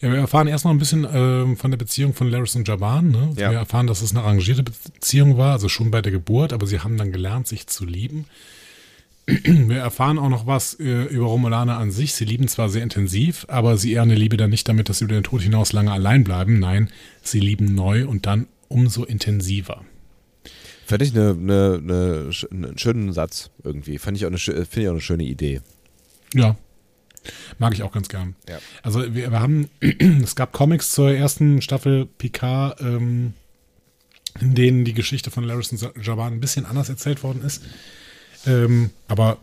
Ja, 0.00 0.10
wir 0.10 0.18
erfahren 0.18 0.48
erst 0.48 0.64
noch 0.64 0.72
ein 0.72 0.78
bisschen 0.78 1.06
ähm, 1.12 1.56
von 1.58 1.70
der 1.70 1.78
Beziehung 1.78 2.14
von 2.14 2.28
Laris 2.30 2.56
und 2.56 2.66
Jaban. 2.66 3.10
Ne? 3.10 3.32
Ja. 3.36 3.50
Wir 3.50 3.58
erfahren, 3.58 3.86
dass 3.86 4.00
es 4.02 4.10
eine 4.12 4.22
arrangierte 4.22 4.62
Beziehung 4.62 5.36
war, 5.36 5.52
also 5.52 5.68
schon 5.68 5.90
bei 5.90 6.00
der 6.02 6.10
Geburt, 6.10 6.52
aber 6.54 6.66
sie 6.66 6.80
haben 6.80 6.96
dann 6.96 7.12
gelernt, 7.12 7.46
sich 7.46 7.66
zu 7.66 7.84
lieben. 7.84 8.24
Wir 9.44 9.78
erfahren 9.78 10.18
auch 10.18 10.28
noch 10.28 10.46
was 10.46 10.74
äh, 10.80 11.04
über 11.04 11.26
Romulaner 11.26 11.78
an 11.78 11.90
sich. 11.90 12.14
Sie 12.14 12.24
lieben 12.24 12.48
zwar 12.48 12.68
sehr 12.68 12.82
intensiv, 12.82 13.46
aber 13.48 13.76
sie 13.76 13.92
ehren 13.92 14.08
die 14.08 14.14
Liebe 14.14 14.36
dann 14.36 14.50
nicht 14.50 14.68
damit, 14.68 14.88
dass 14.88 14.98
sie 14.98 15.04
über 15.04 15.14
den 15.14 15.22
Tod 15.24 15.42
hinaus 15.42 15.72
lange 15.72 15.92
allein 15.92 16.24
bleiben. 16.24 16.58
Nein, 16.58 16.90
sie 17.22 17.40
lieben 17.40 17.74
neu 17.74 18.06
und 18.06 18.26
dann 18.26 18.46
umso 18.68 19.04
intensiver. 19.04 19.84
Fand 20.86 21.02
ich 21.02 21.12
eine, 21.14 21.30
eine, 21.30 21.80
eine, 21.82 22.30
einen 22.50 22.78
schönen 22.78 23.12
Satz 23.12 23.50
irgendwie. 23.62 23.98
Fand 23.98 24.16
ich 24.16 24.24
auch 24.24 24.30
eine, 24.30 24.38
schö- 24.38 24.64
finde 24.64 24.80
ich 24.82 24.88
auch 24.88 24.92
eine 24.92 25.00
schöne 25.00 25.24
Idee. 25.24 25.60
Ja. 26.34 26.56
Mag 27.58 27.74
ich 27.74 27.82
auch 27.82 27.92
ganz 27.92 28.08
gern. 28.08 28.34
Ja. 28.48 28.58
Also 28.82 29.14
wir, 29.14 29.30
wir 29.30 29.40
haben, 29.40 29.68
es 30.22 30.34
gab 30.34 30.52
Comics 30.52 30.90
zur 30.90 31.12
ersten 31.12 31.60
Staffel 31.62 32.06
Picard, 32.06 32.80
ähm, 32.80 33.34
in 34.40 34.54
denen 34.54 34.84
die 34.84 34.94
Geschichte 34.94 35.30
von 35.30 35.44
Laris 35.44 35.70
und 35.70 36.04
Jaban 36.04 36.34
ein 36.34 36.40
bisschen 36.40 36.64
anders 36.64 36.88
erzählt 36.88 37.22
worden 37.22 37.42
ist. 37.44 37.62
Ähm, 38.46 38.90
aber 39.08 39.38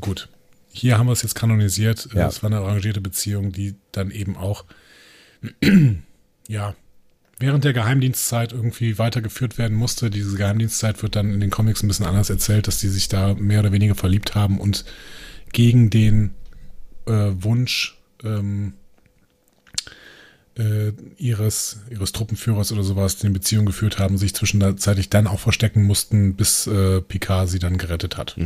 gut, 0.00 0.28
hier 0.70 0.98
haben 0.98 1.06
wir 1.06 1.12
es 1.12 1.22
jetzt 1.22 1.34
kanonisiert. 1.34 2.08
Ja. 2.14 2.28
Es 2.28 2.42
war 2.42 2.50
eine 2.50 2.60
arrangierte 2.60 3.00
Beziehung, 3.00 3.52
die 3.52 3.74
dann 3.92 4.10
eben 4.10 4.36
auch, 4.36 4.64
ja, 6.48 6.74
während 7.38 7.64
der 7.64 7.72
Geheimdienstzeit 7.72 8.52
irgendwie 8.52 8.98
weitergeführt 8.98 9.58
werden 9.58 9.76
musste. 9.76 10.10
Diese 10.10 10.36
Geheimdienstzeit 10.36 11.02
wird 11.02 11.16
dann 11.16 11.32
in 11.32 11.40
den 11.40 11.50
Comics 11.50 11.82
ein 11.82 11.88
bisschen 11.88 12.06
anders 12.06 12.30
erzählt, 12.30 12.66
dass 12.66 12.78
die 12.78 12.88
sich 12.88 13.08
da 13.08 13.34
mehr 13.34 13.60
oder 13.60 13.72
weniger 13.72 13.94
verliebt 13.94 14.34
haben 14.34 14.58
und 14.58 14.84
gegen 15.52 15.90
den 15.90 16.30
äh, 17.06 17.12
Wunsch 17.12 17.98
ähm, 18.24 18.74
äh, 20.58 20.92
ihres, 21.18 21.80
ihres 21.90 22.12
Truppenführers 22.12 22.72
oder 22.72 22.82
sowas, 22.82 23.16
die 23.16 23.26
eine 23.26 23.34
Beziehung 23.34 23.66
geführt 23.66 23.98
haben, 23.98 24.18
sich 24.18 24.34
zwischenzeitlich 24.34 25.10
dann 25.10 25.26
auch 25.26 25.40
verstecken 25.40 25.82
mussten, 25.84 26.34
bis 26.34 26.66
äh, 26.66 27.00
Picard 27.00 27.48
sie 27.48 27.58
dann 27.58 27.78
gerettet 27.78 28.16
hat. 28.16 28.36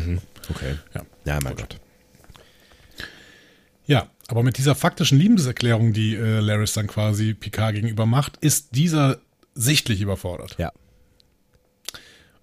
Okay. 0.50 0.74
Ja. 0.94 1.02
Ja, 1.24 1.38
mein 1.42 1.56
Gott. 1.56 1.78
Ja, 3.86 4.08
aber 4.28 4.42
mit 4.42 4.58
dieser 4.58 4.74
faktischen 4.74 5.18
Liebeserklärung, 5.18 5.92
die 5.92 6.14
äh, 6.14 6.40
Laris 6.40 6.72
dann 6.72 6.86
quasi 6.86 7.34
Picard 7.34 7.74
gegenüber 7.74 8.06
macht, 8.06 8.36
ist 8.36 8.76
dieser 8.76 9.18
sichtlich 9.54 10.00
überfordert. 10.00 10.56
Ja. 10.58 10.72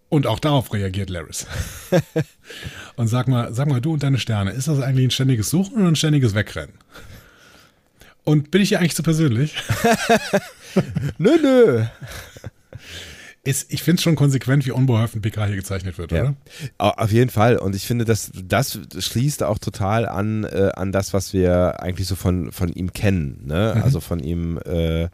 Und 0.10 0.28
auch 0.28 0.40
darauf 0.40 0.74
reagiert 0.74 1.10
Laris. 1.10 1.48
und 2.96 3.08
sag 3.08 3.28
mal, 3.28 3.54
sag 3.54 3.68
mal, 3.68 3.82
du 3.82 3.94
und 3.94 4.04
deine 4.04 4.20
Sterne, 4.20 4.52
ist 4.52 4.68
das 4.68 4.80
eigentlich 4.80 5.08
ein 5.08 5.12
ständiges 5.12 5.50
Suchen 5.50 5.78
oder 5.80 5.88
ein 5.88 5.96
ständiges 5.96 6.34
Wegrennen? 6.34 6.76
Und 8.28 8.52
bin 8.52 8.62
ich 8.62 8.70
hier 8.70 8.80
eigentlich 8.80 8.94
zu 8.96 9.04
persönlich? 9.04 9.56
Nö, 11.18 11.32
nö. 11.42 11.86
Ist, 13.44 13.72
ich 13.72 13.82
finde 13.82 14.00
es 14.00 14.04
schon 14.04 14.18
konsequent, 14.18 14.66
wie 14.66 14.72
unbeholfen 14.72 15.22
Picard 15.22 15.48
hier 15.48 15.56
gezeichnet 15.56 15.98
wird, 15.98 16.12
Ja. 16.12 16.22
oder? 16.22 16.36
Au- 16.78 16.90
Auf 17.04 17.12
jeden 17.14 17.30
Fall. 17.30 17.56
Und 17.58 17.74
ich 17.76 17.86
finde, 17.88 18.04
dass 18.04 18.30
das 18.36 18.78
schließt 19.00 19.44
auch 19.44 19.58
total 19.58 20.06
an, 20.06 20.44
äh, 20.44 20.72
an 20.76 20.92
das, 20.92 21.14
was 21.14 21.32
wir 21.32 21.82
eigentlich 21.82 22.08
so 22.10 22.16
von, 22.16 22.52
von 22.52 22.68
ihm 22.74 22.92
kennen. 22.92 23.44
Ne? 23.46 23.82
Also 23.82 24.02
von 24.02 24.20
ihm 24.20 24.58
äh, 24.66 25.08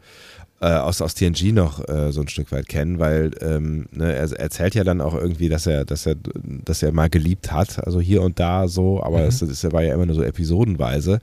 äh, 0.60 0.66
aus, 0.66 1.02
aus 1.02 1.14
TNG 1.14 1.52
noch 1.52 1.86
äh, 1.88 2.12
so 2.12 2.20
ein 2.20 2.28
Stück 2.28 2.52
weit 2.52 2.68
kennen, 2.68 2.98
weil 2.98 3.32
ähm, 3.40 3.86
ne, 3.90 4.14
er 4.14 4.30
erzählt 4.38 4.74
ja 4.74 4.84
dann 4.84 5.00
auch 5.00 5.14
irgendwie, 5.14 5.48
dass 5.48 5.66
er, 5.66 5.84
dass 5.84 6.06
er, 6.06 6.16
dass 6.64 6.82
er 6.82 6.92
mal 6.92 7.10
geliebt 7.10 7.52
hat, 7.52 7.84
also 7.84 8.00
hier 8.00 8.22
und 8.22 8.40
da 8.40 8.68
so, 8.68 9.02
aber 9.02 9.20
mhm. 9.20 9.26
es, 9.26 9.42
es 9.42 9.72
war 9.72 9.82
ja 9.82 9.94
immer 9.94 10.06
nur 10.06 10.14
so 10.14 10.22
episodenweise. 10.22 11.20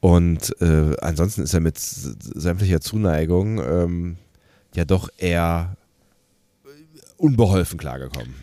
Und 0.00 0.54
äh, 0.60 0.96
ansonsten 1.00 1.42
ist 1.42 1.54
er 1.54 1.60
mit 1.60 1.78
sämtlicher 1.78 2.80
Zuneigung 2.80 3.58
ähm, 3.58 4.16
ja 4.74 4.84
doch 4.84 5.08
eher 5.18 5.76
unbeholfen 7.16 7.78
klargekommen. 7.78 8.34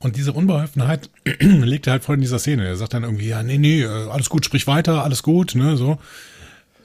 Und 0.00 0.16
diese 0.16 0.32
Unbeholfenheit 0.32 1.10
legt 1.40 1.86
er 1.86 1.92
halt 1.92 2.04
voll 2.04 2.16
in 2.16 2.20
dieser 2.20 2.38
Szene. 2.38 2.66
Er 2.66 2.76
sagt 2.76 2.94
dann 2.94 3.02
irgendwie, 3.02 3.28
ja, 3.28 3.42
nee, 3.42 3.58
nee, 3.58 3.82
äh, 3.82 4.08
alles 4.10 4.28
gut, 4.28 4.44
sprich 4.44 4.66
weiter, 4.66 5.02
alles 5.02 5.22
gut, 5.22 5.54
ne, 5.54 5.76
so. 5.76 5.98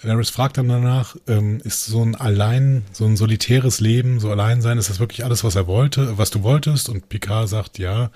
Laris 0.04 0.30
fragt 0.30 0.58
dann 0.58 0.68
danach, 0.68 1.16
ähm, 1.28 1.60
ist 1.64 1.86
so 1.86 2.04
ein 2.04 2.16
allein, 2.16 2.84
so 2.91 3.06
ein 3.06 3.16
solitäres 3.16 3.80
Leben, 3.80 4.20
so 4.20 4.30
allein 4.32 4.62
sein, 4.62 4.78
ist 4.78 4.89
das 4.89 4.99
wirklich 4.99 5.24
alles, 5.24 5.43
was 5.43 5.56
er 5.56 5.68
wollte, 5.68 6.18
was 6.18 6.30
du 6.30 6.43
wolltest? 6.43 6.89
Und 6.89 7.10
Picard 7.10 7.47
sagt, 7.47 7.80
ja. 7.80 8.12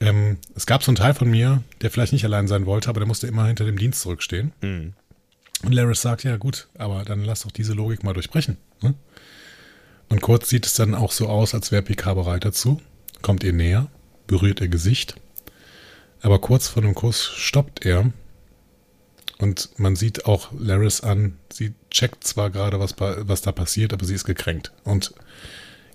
Ähm, 0.00 0.38
es 0.54 0.66
gab 0.66 0.82
so 0.82 0.90
einen 0.90 0.96
Teil 0.96 1.14
von 1.14 1.30
mir, 1.30 1.62
der 1.80 1.90
vielleicht 1.90 2.12
nicht 2.12 2.24
allein 2.24 2.48
sein 2.48 2.66
wollte, 2.66 2.88
aber 2.90 3.00
der 3.00 3.06
musste 3.06 3.26
immer 3.26 3.46
hinter 3.46 3.64
dem 3.64 3.78
Dienst 3.78 4.02
zurückstehen. 4.02 4.52
Mhm. 4.60 4.92
Und 5.62 5.72
Laris 5.72 6.02
sagt, 6.02 6.24
ja 6.24 6.36
gut, 6.36 6.68
aber 6.76 7.04
dann 7.04 7.24
lass 7.24 7.42
doch 7.42 7.52
diese 7.52 7.72
Logik 7.72 8.02
mal 8.02 8.12
durchbrechen. 8.12 8.58
Ne? 8.82 8.94
Und 10.08 10.20
kurz 10.20 10.48
sieht 10.50 10.66
es 10.66 10.74
dann 10.74 10.94
auch 10.94 11.12
so 11.12 11.28
aus, 11.28 11.54
als 11.54 11.72
wäre 11.72 11.82
Picard 11.82 12.16
bereit 12.16 12.44
dazu. 12.44 12.80
Kommt 13.22 13.42
ihr 13.42 13.54
näher, 13.54 13.86
berührt 14.26 14.60
ihr 14.60 14.68
Gesicht. 14.68 15.14
Aber 16.20 16.38
kurz 16.38 16.68
vor 16.68 16.82
dem 16.82 16.94
Kuss 16.94 17.32
stoppt 17.36 17.86
er 17.86 18.10
und 19.38 19.70
man 19.78 19.96
sieht 19.96 20.26
auch 20.26 20.50
Laris 20.58 21.00
an, 21.00 21.36
sie 21.52 21.74
checkt 21.90 22.24
zwar 22.24 22.50
gerade, 22.50 22.78
was, 22.78 22.94
was 22.98 23.42
da 23.42 23.52
passiert, 23.52 23.92
aber 23.92 24.04
sie 24.04 24.14
ist 24.14 24.24
gekränkt 24.24 24.72
und 24.84 25.14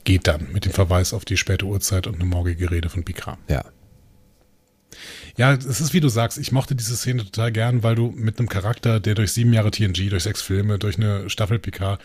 geht 0.04 0.28
dann 0.28 0.52
mit 0.52 0.66
dem 0.66 0.72
Verweis 0.72 1.14
auf 1.14 1.26
die 1.26 1.38
späte 1.38 1.66
Uhrzeit 1.66 2.08
und 2.08 2.16
eine 2.16 2.26
morgige 2.26 2.72
Rede 2.72 2.90
von 2.90 3.04
Picard. 3.04 3.38
Ja. 3.48 3.66
Ja, 5.38 5.54
es 5.54 5.80
ist 5.80 5.94
wie 5.94 6.02
du 6.02 6.10
sagst, 6.10 6.38
ich 6.38 6.52
mochte 6.52 6.76
diese 6.76 6.98
Szene 6.98 7.24
total 7.24 7.52
gern, 7.52 7.84
weil 7.84 7.96
du 7.96 8.12
mit 8.12 8.40
einem 8.40 8.50
Charakter, 8.50 9.00
der 9.00 9.16
durch 9.16 9.32
sieben 9.32 9.54
Jahre 9.54 9.72
TNG, 9.72 10.10
durch 10.10 10.24
sechs 10.24 10.42
Filme, 10.42 10.80
durch 10.80 10.98
eine 10.98 11.30
Staffel 11.30 11.60
Picard, 11.60 12.02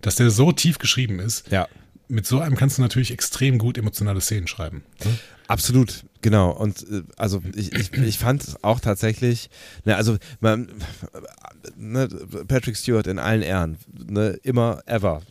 dass 0.00 0.16
der 0.16 0.30
so 0.30 0.52
tief 0.52 0.78
geschrieben 0.78 1.18
ist. 1.18 1.50
Ja. 1.50 1.68
Mit 2.08 2.26
so 2.26 2.38
einem 2.40 2.56
kannst 2.56 2.78
du 2.78 2.82
natürlich 2.82 3.10
extrem 3.10 3.58
gut 3.58 3.76
emotionale 3.76 4.20
Szenen 4.20 4.46
schreiben. 4.46 4.84
Ne? 5.04 5.18
Absolut, 5.48 6.04
genau. 6.20 6.50
Und 6.50 6.82
äh, 6.90 7.02
also 7.16 7.42
ich, 7.56 7.72
ich, 7.72 7.92
ich 7.92 8.18
fand 8.18 8.44
es 8.44 8.62
auch 8.62 8.80
tatsächlich, 8.80 9.48
ne, 9.84 9.96
also 9.96 10.18
man, 10.40 10.68
ne, 11.76 12.06
Patrick 12.46 12.76
Stewart 12.76 13.06
in 13.06 13.18
allen 13.18 13.42
Ehren, 13.42 13.78
ne, 14.08 14.38
immer, 14.42 14.82
ever. 14.86 15.22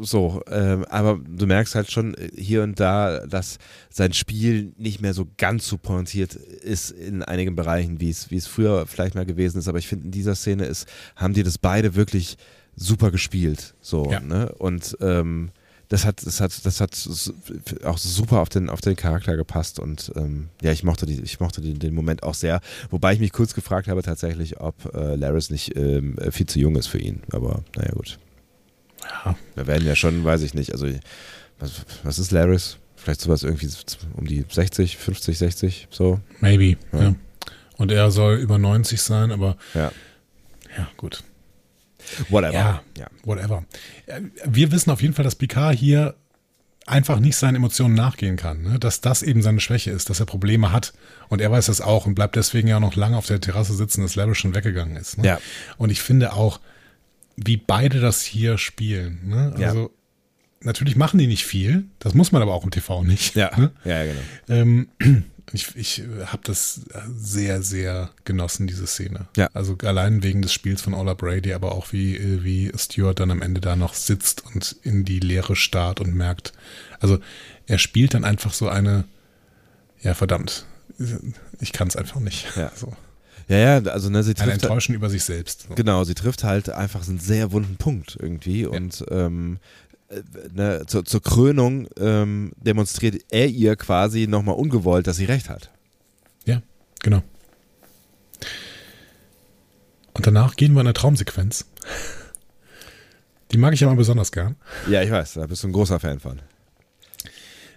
So, 0.00 0.42
ähm, 0.48 0.84
aber 0.90 1.18
du 1.26 1.46
merkst 1.46 1.74
halt 1.74 1.90
schon 1.90 2.14
hier 2.36 2.62
und 2.62 2.78
da, 2.78 3.26
dass 3.26 3.58
sein 3.90 4.12
Spiel 4.12 4.72
nicht 4.76 5.00
mehr 5.00 5.14
so 5.14 5.26
ganz 5.38 5.66
so 5.66 5.78
pointiert 5.78 6.34
ist 6.34 6.90
in 6.90 7.22
einigen 7.22 7.56
Bereichen, 7.56 7.98
wie 7.98 8.10
es, 8.10 8.30
wie 8.30 8.36
es 8.36 8.46
früher 8.46 8.86
vielleicht 8.86 9.14
mal 9.14 9.26
gewesen 9.26 9.58
ist. 9.58 9.68
Aber 9.68 9.78
ich 9.78 9.88
finde, 9.88 10.04
in 10.04 10.12
dieser 10.12 10.36
Szene 10.36 10.66
ist, 10.66 10.86
haben 11.16 11.34
die 11.34 11.42
das 11.42 11.58
beide 11.58 11.96
wirklich 11.96 12.36
super 12.76 13.10
gespielt. 13.10 13.74
So, 13.80 14.08
ja. 14.10 14.20
ne? 14.20 14.52
Und 14.58 14.96
ähm, 15.00 15.50
das 15.88 16.04
hat, 16.04 16.26
das 16.26 16.40
hat, 16.40 16.64
das 16.64 16.80
hat 16.80 16.92
auch 17.84 17.98
super 17.98 18.40
auf 18.40 18.48
den, 18.48 18.68
auf 18.68 18.80
den 18.80 18.96
Charakter 18.96 19.36
gepasst 19.36 19.78
und 19.78 20.12
ähm, 20.16 20.48
ja, 20.60 20.72
ich 20.72 20.82
mochte, 20.82 21.06
die, 21.06 21.20
ich 21.20 21.38
mochte 21.38 21.60
den, 21.60 21.78
den, 21.78 21.94
Moment 21.94 22.22
auch 22.22 22.34
sehr. 22.34 22.60
Wobei 22.90 23.12
ich 23.14 23.20
mich 23.20 23.32
kurz 23.32 23.54
gefragt 23.54 23.88
habe 23.88 24.02
tatsächlich, 24.02 24.60
ob 24.60 24.74
äh, 24.94 25.14
Laris 25.14 25.50
nicht 25.50 25.76
ähm, 25.76 26.16
viel 26.30 26.46
zu 26.46 26.58
jung 26.58 26.76
ist 26.76 26.88
für 26.88 26.98
ihn. 26.98 27.22
Aber 27.32 27.62
naja, 27.76 27.92
gut. 27.92 28.18
Ja. 29.02 29.36
Wir 29.54 29.66
werden 29.66 29.86
ja 29.86 29.94
schon, 29.94 30.24
weiß 30.24 30.42
ich 30.42 30.54
nicht, 30.54 30.72
also 30.72 30.86
was, 31.58 31.72
was 32.02 32.18
ist 32.18 32.32
Laris? 32.32 32.78
Vielleicht 32.96 33.20
sowas 33.20 33.44
irgendwie 33.44 33.68
um 34.14 34.26
die 34.26 34.44
60, 34.48 34.96
50, 34.96 35.38
60, 35.38 35.88
so? 35.90 36.20
Maybe, 36.40 36.76
ja. 36.92 37.02
ja. 37.02 37.14
Und 37.76 37.92
er 37.92 38.10
soll 38.10 38.36
über 38.38 38.58
90 38.58 39.00
sein, 39.00 39.30
aber 39.30 39.56
ja, 39.74 39.92
ja 40.76 40.88
gut. 40.96 41.22
Whatever. 42.28 42.52
Ja, 42.52 42.82
ja, 42.98 43.06
whatever. 43.24 43.64
Wir 44.44 44.72
wissen 44.72 44.90
auf 44.90 45.02
jeden 45.02 45.14
Fall, 45.14 45.24
dass 45.24 45.34
Picard 45.34 45.76
hier 45.76 46.14
einfach 46.86 47.18
nicht 47.18 47.36
seinen 47.36 47.56
Emotionen 47.56 47.94
nachgehen 47.94 48.36
kann. 48.36 48.62
Ne? 48.62 48.78
Dass 48.78 49.00
das 49.00 49.22
eben 49.22 49.42
seine 49.42 49.60
Schwäche 49.60 49.90
ist, 49.90 50.08
dass 50.08 50.20
er 50.20 50.26
Probleme 50.26 50.72
hat. 50.72 50.92
Und 51.28 51.40
er 51.40 51.50
weiß 51.50 51.66
das 51.66 51.80
auch 51.80 52.06
und 52.06 52.14
bleibt 52.14 52.36
deswegen 52.36 52.68
ja 52.68 52.80
noch 52.80 52.94
lange 52.94 53.16
auf 53.16 53.26
der 53.26 53.40
Terrasse 53.40 53.74
sitzen, 53.74 54.02
dass 54.02 54.14
Larry 54.14 54.34
schon 54.34 54.54
weggegangen 54.54 54.96
ist. 54.96 55.18
Ne? 55.18 55.26
Ja. 55.26 55.38
Und 55.78 55.90
ich 55.90 56.00
finde 56.00 56.32
auch, 56.32 56.60
wie 57.36 57.56
beide 57.56 58.00
das 58.00 58.22
hier 58.22 58.56
spielen. 58.56 59.20
Ne? 59.24 59.52
Also 59.56 59.82
ja. 59.82 59.88
natürlich 60.60 60.96
machen 60.96 61.18
die 61.18 61.26
nicht 61.26 61.44
viel. 61.44 61.84
Das 61.98 62.14
muss 62.14 62.30
man 62.32 62.40
aber 62.40 62.54
auch 62.54 62.64
im 62.64 62.70
TV 62.70 63.02
nicht. 63.02 63.34
Ja, 63.34 63.50
ne? 63.58 63.72
ja 63.84 64.04
genau. 64.04 64.20
Ähm, 64.48 64.88
ich, 65.52 65.76
ich 65.76 66.02
habe 66.26 66.42
das 66.44 66.80
sehr, 67.16 67.62
sehr 67.62 68.10
genossen, 68.24 68.66
diese 68.66 68.86
Szene. 68.86 69.28
Ja. 69.36 69.48
Also 69.54 69.76
allein 69.84 70.22
wegen 70.22 70.42
des 70.42 70.52
Spiels 70.52 70.82
von 70.82 70.94
Ola 70.94 71.14
Brady, 71.14 71.52
aber 71.52 71.72
auch 71.72 71.92
wie, 71.92 72.42
wie 72.42 72.72
Stuart 72.76 73.20
dann 73.20 73.30
am 73.30 73.42
Ende 73.42 73.60
da 73.60 73.76
noch 73.76 73.94
sitzt 73.94 74.44
und 74.44 74.76
in 74.82 75.04
die 75.04 75.20
Leere 75.20 75.54
starrt 75.54 76.00
und 76.00 76.14
merkt. 76.14 76.52
Also 77.00 77.18
er 77.66 77.78
spielt 77.78 78.14
dann 78.14 78.24
einfach 78.24 78.52
so 78.52 78.68
eine, 78.68 79.04
ja 80.02 80.14
verdammt, 80.14 80.66
ich 81.60 81.72
kann 81.72 81.88
es 81.88 81.96
einfach 81.96 82.20
nicht. 82.20 82.46
Ja. 82.56 82.72
So. 82.76 82.94
Ja, 83.48 83.58
ja, 83.78 83.90
also 83.92 84.10
ne, 84.10 84.24
sie 84.24 84.34
trifft. 84.34 84.48
Ein 84.48 84.54
Enttäuschen 84.54 84.94
über 84.94 85.08
sich 85.08 85.22
selbst. 85.22 85.66
So. 85.68 85.74
Genau, 85.76 86.02
sie 86.02 86.14
trifft 86.14 86.42
halt 86.42 86.68
einfach 86.68 87.06
einen 87.06 87.20
sehr 87.20 87.52
wunden 87.52 87.76
Punkt 87.76 88.16
irgendwie 88.20 88.62
ja. 88.62 88.68
und 88.70 89.04
ähm, 89.08 89.58
äh, 89.58 89.85
ne, 90.52 90.84
zur, 90.86 91.04
zur, 91.04 91.22
Krönung 91.22 91.88
ähm, 91.98 92.52
demonstriert 92.56 93.22
er 93.30 93.48
ihr 93.48 93.76
quasi 93.76 94.26
nochmal 94.26 94.56
ungewollt, 94.56 95.06
dass 95.06 95.16
sie 95.16 95.24
recht 95.24 95.48
hat. 95.48 95.70
Ja, 96.44 96.62
genau. 97.02 97.22
Und 100.14 100.26
danach 100.26 100.56
gehen 100.56 100.72
wir 100.72 100.80
in 100.80 100.86
eine 100.86 100.94
Traumsequenz. 100.94 101.66
Die 103.52 103.58
mag 103.58 103.74
ich 103.74 103.80
ja 103.80 103.86
mal 103.86 103.96
besonders 103.96 104.32
gern. 104.32 104.56
Ja, 104.88 105.02
ich 105.02 105.10
weiß, 105.10 105.34
da 105.34 105.46
bist 105.46 105.62
du 105.62 105.68
ein 105.68 105.72
großer 105.72 106.00
Fan 106.00 106.20
von. 106.20 106.40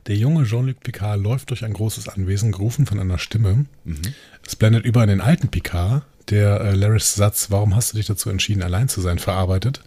Der 0.07 0.15
junge 0.15 0.45
Jean-Luc 0.45 0.79
Picard 0.79 1.19
läuft 1.19 1.49
durch 1.49 1.63
ein 1.63 1.73
großes 1.73 2.07
Anwesen, 2.07 2.51
gerufen 2.51 2.85
von 2.85 2.99
einer 2.99 3.19
Stimme. 3.19 3.65
Mhm. 3.83 4.01
Es 4.45 4.55
blendet 4.55 4.85
über 4.85 5.03
in 5.03 5.09
den 5.09 5.21
alten 5.21 5.49
Picard, 5.49 6.03
der 6.29 6.61
äh, 6.61 6.73
Laris 6.73 7.15
Satz, 7.15 7.51
warum 7.51 7.75
hast 7.75 7.93
du 7.93 7.97
dich 7.97 8.07
dazu 8.07 8.29
entschieden, 8.29 8.63
allein 8.63 8.87
zu 8.87 9.01
sein, 9.01 9.19
verarbeitet. 9.19 9.83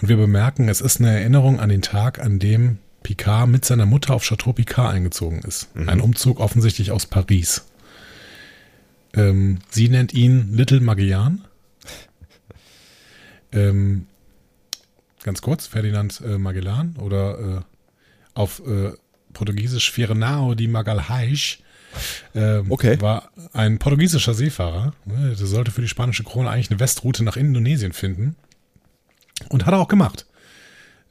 Und 0.00 0.08
wir 0.08 0.16
bemerken, 0.16 0.68
es 0.68 0.80
ist 0.80 1.00
eine 1.00 1.10
Erinnerung 1.10 1.58
an 1.58 1.68
den 1.70 1.82
Tag, 1.82 2.20
an 2.20 2.38
dem 2.38 2.78
Picard 3.02 3.48
mit 3.48 3.64
seiner 3.64 3.86
Mutter 3.86 4.14
auf 4.14 4.22
Chateau 4.22 4.52
Picard 4.52 4.94
eingezogen 4.94 5.40
ist. 5.40 5.74
Mhm. 5.74 5.88
Ein 5.88 6.00
Umzug 6.00 6.40
offensichtlich 6.40 6.92
aus 6.92 7.06
Paris. 7.06 7.66
Ähm, 9.14 9.58
sie 9.70 9.88
nennt 9.88 10.14
ihn 10.14 10.52
Little 10.52 10.80
Magellan. 10.80 11.44
Ähm, 13.50 14.06
ganz 15.22 15.40
kurz, 15.42 15.66
Ferdinand 15.66 16.20
äh, 16.20 16.38
Magellan 16.38 16.96
oder 16.98 17.38
äh, 17.38 17.60
auf 18.34 18.62
äh, 18.66 18.92
Portugiesisch 19.32 19.90
Fernão 19.90 20.54
de 20.54 20.68
Magalhães. 20.68 21.58
Ähm, 22.34 22.70
okay. 22.70 23.00
war 23.00 23.30
ein 23.54 23.78
portugiesischer 23.78 24.34
Seefahrer. 24.34 24.92
Der 25.06 25.34
sollte 25.34 25.70
für 25.70 25.80
die 25.80 25.88
spanische 25.88 26.22
Krone 26.22 26.50
eigentlich 26.50 26.70
eine 26.70 26.78
Westroute 26.78 27.24
nach 27.24 27.36
Indonesien 27.36 27.92
finden. 27.92 28.36
Und 29.48 29.66
hat 29.66 29.74
er 29.74 29.80
auch 29.80 29.88
gemacht. 29.88 30.26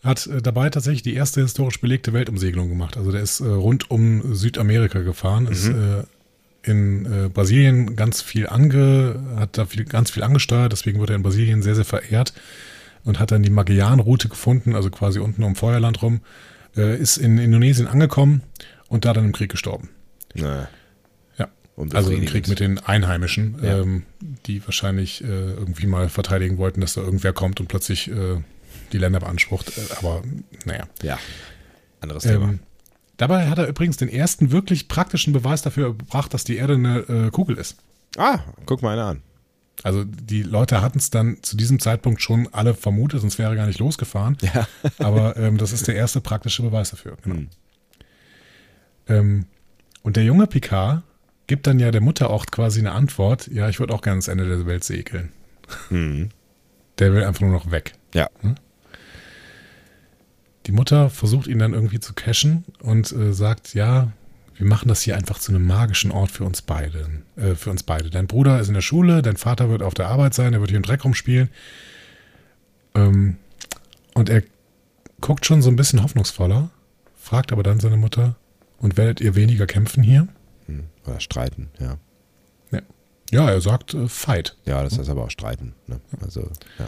Hat 0.03 0.27
äh, 0.27 0.41
dabei 0.41 0.69
tatsächlich 0.69 1.03
die 1.03 1.15
erste 1.15 1.41
historisch 1.41 1.81
belegte 1.81 2.13
Weltumsegelung 2.13 2.69
gemacht. 2.69 2.97
Also 2.97 3.11
der 3.11 3.21
ist 3.21 3.39
äh, 3.39 3.45
rund 3.45 3.89
um 3.89 4.35
Südamerika 4.35 5.01
gefahren, 5.01 5.45
mhm. 5.45 5.51
ist 5.51 5.67
äh, 5.67 6.03
in 6.63 7.05
äh, 7.05 7.29
Brasilien 7.29 7.95
ganz 7.95 8.21
viel 8.21 8.47
ange, 8.47 9.19
hat 9.37 9.57
da 9.57 9.65
viel, 9.65 9.85
ganz 9.85 10.11
viel 10.11 10.23
angesteuert, 10.23 10.71
deswegen 10.71 10.99
wird 10.99 11.09
er 11.09 11.15
in 11.15 11.23
Brasilien 11.23 11.61
sehr, 11.61 11.75
sehr 11.75 11.85
verehrt 11.85 12.33
und 13.03 13.19
hat 13.19 13.31
dann 13.31 13.43
die 13.43 13.49
Magellan-Route 13.49 14.27
gefunden, 14.27 14.75
also 14.75 14.89
quasi 14.89 15.19
unten 15.19 15.43
um 15.43 15.55
Feuerland 15.55 16.01
rum, 16.01 16.21
äh, 16.75 16.97
ist 16.97 17.17
in 17.17 17.37
Indonesien 17.37 17.87
angekommen 17.87 18.43
und 18.89 19.05
da 19.05 19.13
dann 19.13 19.25
im 19.25 19.31
Krieg 19.31 19.49
gestorben. 19.49 19.89
Naja. 20.35 20.67
Also 21.93 22.11
im 22.11 22.25
Krieg 22.25 22.47
mit 22.47 22.59
den 22.59 22.79
Einheimischen, 22.79 23.59
ja. 23.61 23.79
ähm, 23.79 24.03
die 24.47 24.65
wahrscheinlich 24.65 25.23
äh, 25.23 25.27
irgendwie 25.27 25.85
mal 25.85 26.09
verteidigen 26.09 26.57
wollten, 26.57 26.81
dass 26.81 26.95
da 26.95 27.01
irgendwer 27.01 27.33
kommt 27.33 27.59
und 27.59 27.67
plötzlich 27.67 28.09
äh, 28.09 28.41
die 28.93 28.97
Länder 28.97 29.19
beansprucht. 29.19 29.77
Äh, 29.77 29.81
aber 29.99 30.23
naja. 30.65 30.87
Ja. 31.03 31.19
Anderes 32.01 32.23
Thema. 32.23 32.49
Ähm, 32.49 32.59
dabei 33.17 33.47
hat 33.47 33.59
er 33.59 33.67
übrigens 33.67 33.97
den 33.97 34.09
ersten 34.09 34.51
wirklich 34.51 34.87
praktischen 34.87 35.33
Beweis 35.33 35.61
dafür 35.61 35.95
gebracht, 35.95 36.33
dass 36.33 36.43
die 36.43 36.57
Erde 36.57 36.73
eine 36.73 36.99
äh, 37.01 37.29
Kugel 37.29 37.57
ist. 37.57 37.77
Ah, 38.17 38.39
guck 38.65 38.81
mal 38.81 38.93
einer 38.93 39.05
an. 39.05 39.21
Also 39.83 40.03
die 40.03 40.41
Leute 40.41 40.81
hatten 40.81 40.97
es 40.97 41.11
dann 41.11 41.37
zu 41.43 41.55
diesem 41.55 41.79
Zeitpunkt 41.79 42.23
schon 42.23 42.51
alle 42.51 42.73
vermutet, 42.73 43.21
sonst 43.21 43.37
wäre 43.37 43.55
gar 43.55 43.67
nicht 43.67 43.77
losgefahren. 43.77 44.35
Ja. 44.41 44.67
Aber 44.97 45.37
ähm, 45.37 45.57
das 45.57 45.71
ist 45.71 45.87
der 45.87 45.95
erste 45.95 46.21
praktische 46.21 46.63
Beweis 46.63 46.89
dafür. 46.89 47.17
Genau. 47.23 47.35
Mhm. 47.35 47.49
Ähm, 49.07 49.45
und 50.01 50.15
der 50.15 50.23
junge 50.23 50.47
Picard 50.47 51.03
gibt 51.47 51.67
dann 51.67 51.79
ja 51.79 51.91
der 51.91 52.01
Mutter 52.01 52.29
auch 52.29 52.45
quasi 52.45 52.79
eine 52.79 52.91
Antwort, 52.91 53.47
ja, 53.47 53.69
ich 53.69 53.79
würde 53.79 53.93
auch 53.93 54.01
gerne 54.01 54.15
ans 54.15 54.27
Ende 54.27 54.47
der 54.47 54.65
Welt 54.65 54.83
segeln. 54.83 55.31
Mhm. 55.89 56.29
Der 56.99 57.13
will 57.13 57.23
einfach 57.23 57.41
nur 57.41 57.51
noch 57.51 57.71
weg. 57.71 57.93
Ja. 58.13 58.29
Hm? 58.41 58.55
Die 60.65 60.71
Mutter 60.71 61.09
versucht 61.09 61.47
ihn 61.47 61.59
dann 61.59 61.73
irgendwie 61.73 61.99
zu 61.99 62.13
cashen 62.13 62.65
und 62.81 63.11
äh, 63.11 63.33
sagt, 63.33 63.73
ja, 63.73 64.11
wir 64.55 64.65
machen 64.65 64.89
das 64.89 65.01
hier 65.01 65.15
einfach 65.15 65.39
zu 65.39 65.51
einem 65.51 65.65
magischen 65.65 66.11
Ort 66.11 66.31
für 66.31 66.43
uns 66.43 66.61
beide. 66.61 67.07
Äh, 67.35 67.55
für 67.55 67.69
uns 67.69 67.83
beide. 67.83 68.09
Dein 68.09 68.27
Bruder 68.27 68.59
ist 68.59 68.67
in 68.67 68.73
der 68.73 68.81
Schule, 68.81 69.21
dein 69.21 69.37
Vater 69.37 69.69
wird 69.69 69.81
auf 69.81 69.93
der 69.93 70.07
Arbeit 70.07 70.33
sein, 70.33 70.53
er 70.53 70.59
wird 70.59 70.71
hier 70.71 70.77
im 70.77 70.83
Dreck 70.83 71.05
rumspielen. 71.05 71.49
Ähm, 72.95 73.37
und 74.13 74.29
er 74.29 74.43
guckt 75.21 75.45
schon 75.45 75.61
so 75.61 75.69
ein 75.69 75.75
bisschen 75.75 76.03
hoffnungsvoller, 76.03 76.71
fragt 77.15 77.51
aber 77.51 77.63
dann 77.63 77.79
seine 77.79 77.97
Mutter, 77.97 78.35
und 78.79 78.97
werdet 78.97 79.21
ihr 79.21 79.35
weniger 79.35 79.65
kämpfen 79.65 80.03
hier? 80.03 80.27
Hm, 80.67 80.85
Oder 81.05 81.19
streiten, 81.19 81.69
ja. 81.79 81.97
Ja, 82.71 82.81
ja 83.31 83.49
er 83.49 83.61
sagt 83.61 83.93
äh, 83.93 84.07
Fight. 84.07 84.55
Ja, 84.65 84.83
das 84.83 84.97
heißt 84.97 85.09
aber 85.09 85.23
auch 85.23 85.31
streiten. 85.31 85.73
Ne? 85.87 85.99
Also, 86.21 86.49
ja. 86.79 86.87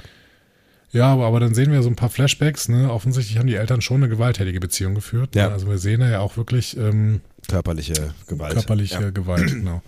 Ja, 0.91 1.13
aber, 1.13 1.27
aber 1.27 1.39
dann 1.39 1.53
sehen 1.53 1.71
wir 1.71 1.83
so 1.83 1.89
ein 1.89 1.95
paar 1.95 2.09
Flashbacks. 2.09 2.67
Ne? 2.67 2.91
Offensichtlich 2.91 3.37
haben 3.37 3.45
die 3.47 3.55
Eltern 3.55 3.81
schon 3.81 3.97
eine 3.97 4.09
gewalttätige 4.09 4.59
Beziehung 4.59 4.95
geführt. 4.95 5.35
Ja. 5.35 5.47
Ne? 5.47 5.53
Also 5.53 5.67
wir 5.67 5.77
sehen 5.77 5.99
da 5.99 6.09
ja 6.09 6.19
auch 6.19 6.35
wirklich 6.35 6.75
ähm, 6.77 7.21
Körperliche 7.47 8.13
Gewalt. 8.27 8.53
körperliche 8.53 9.01
Ja. 9.01 9.09
Gewalt. 9.11 9.47
Genau. 9.47 9.83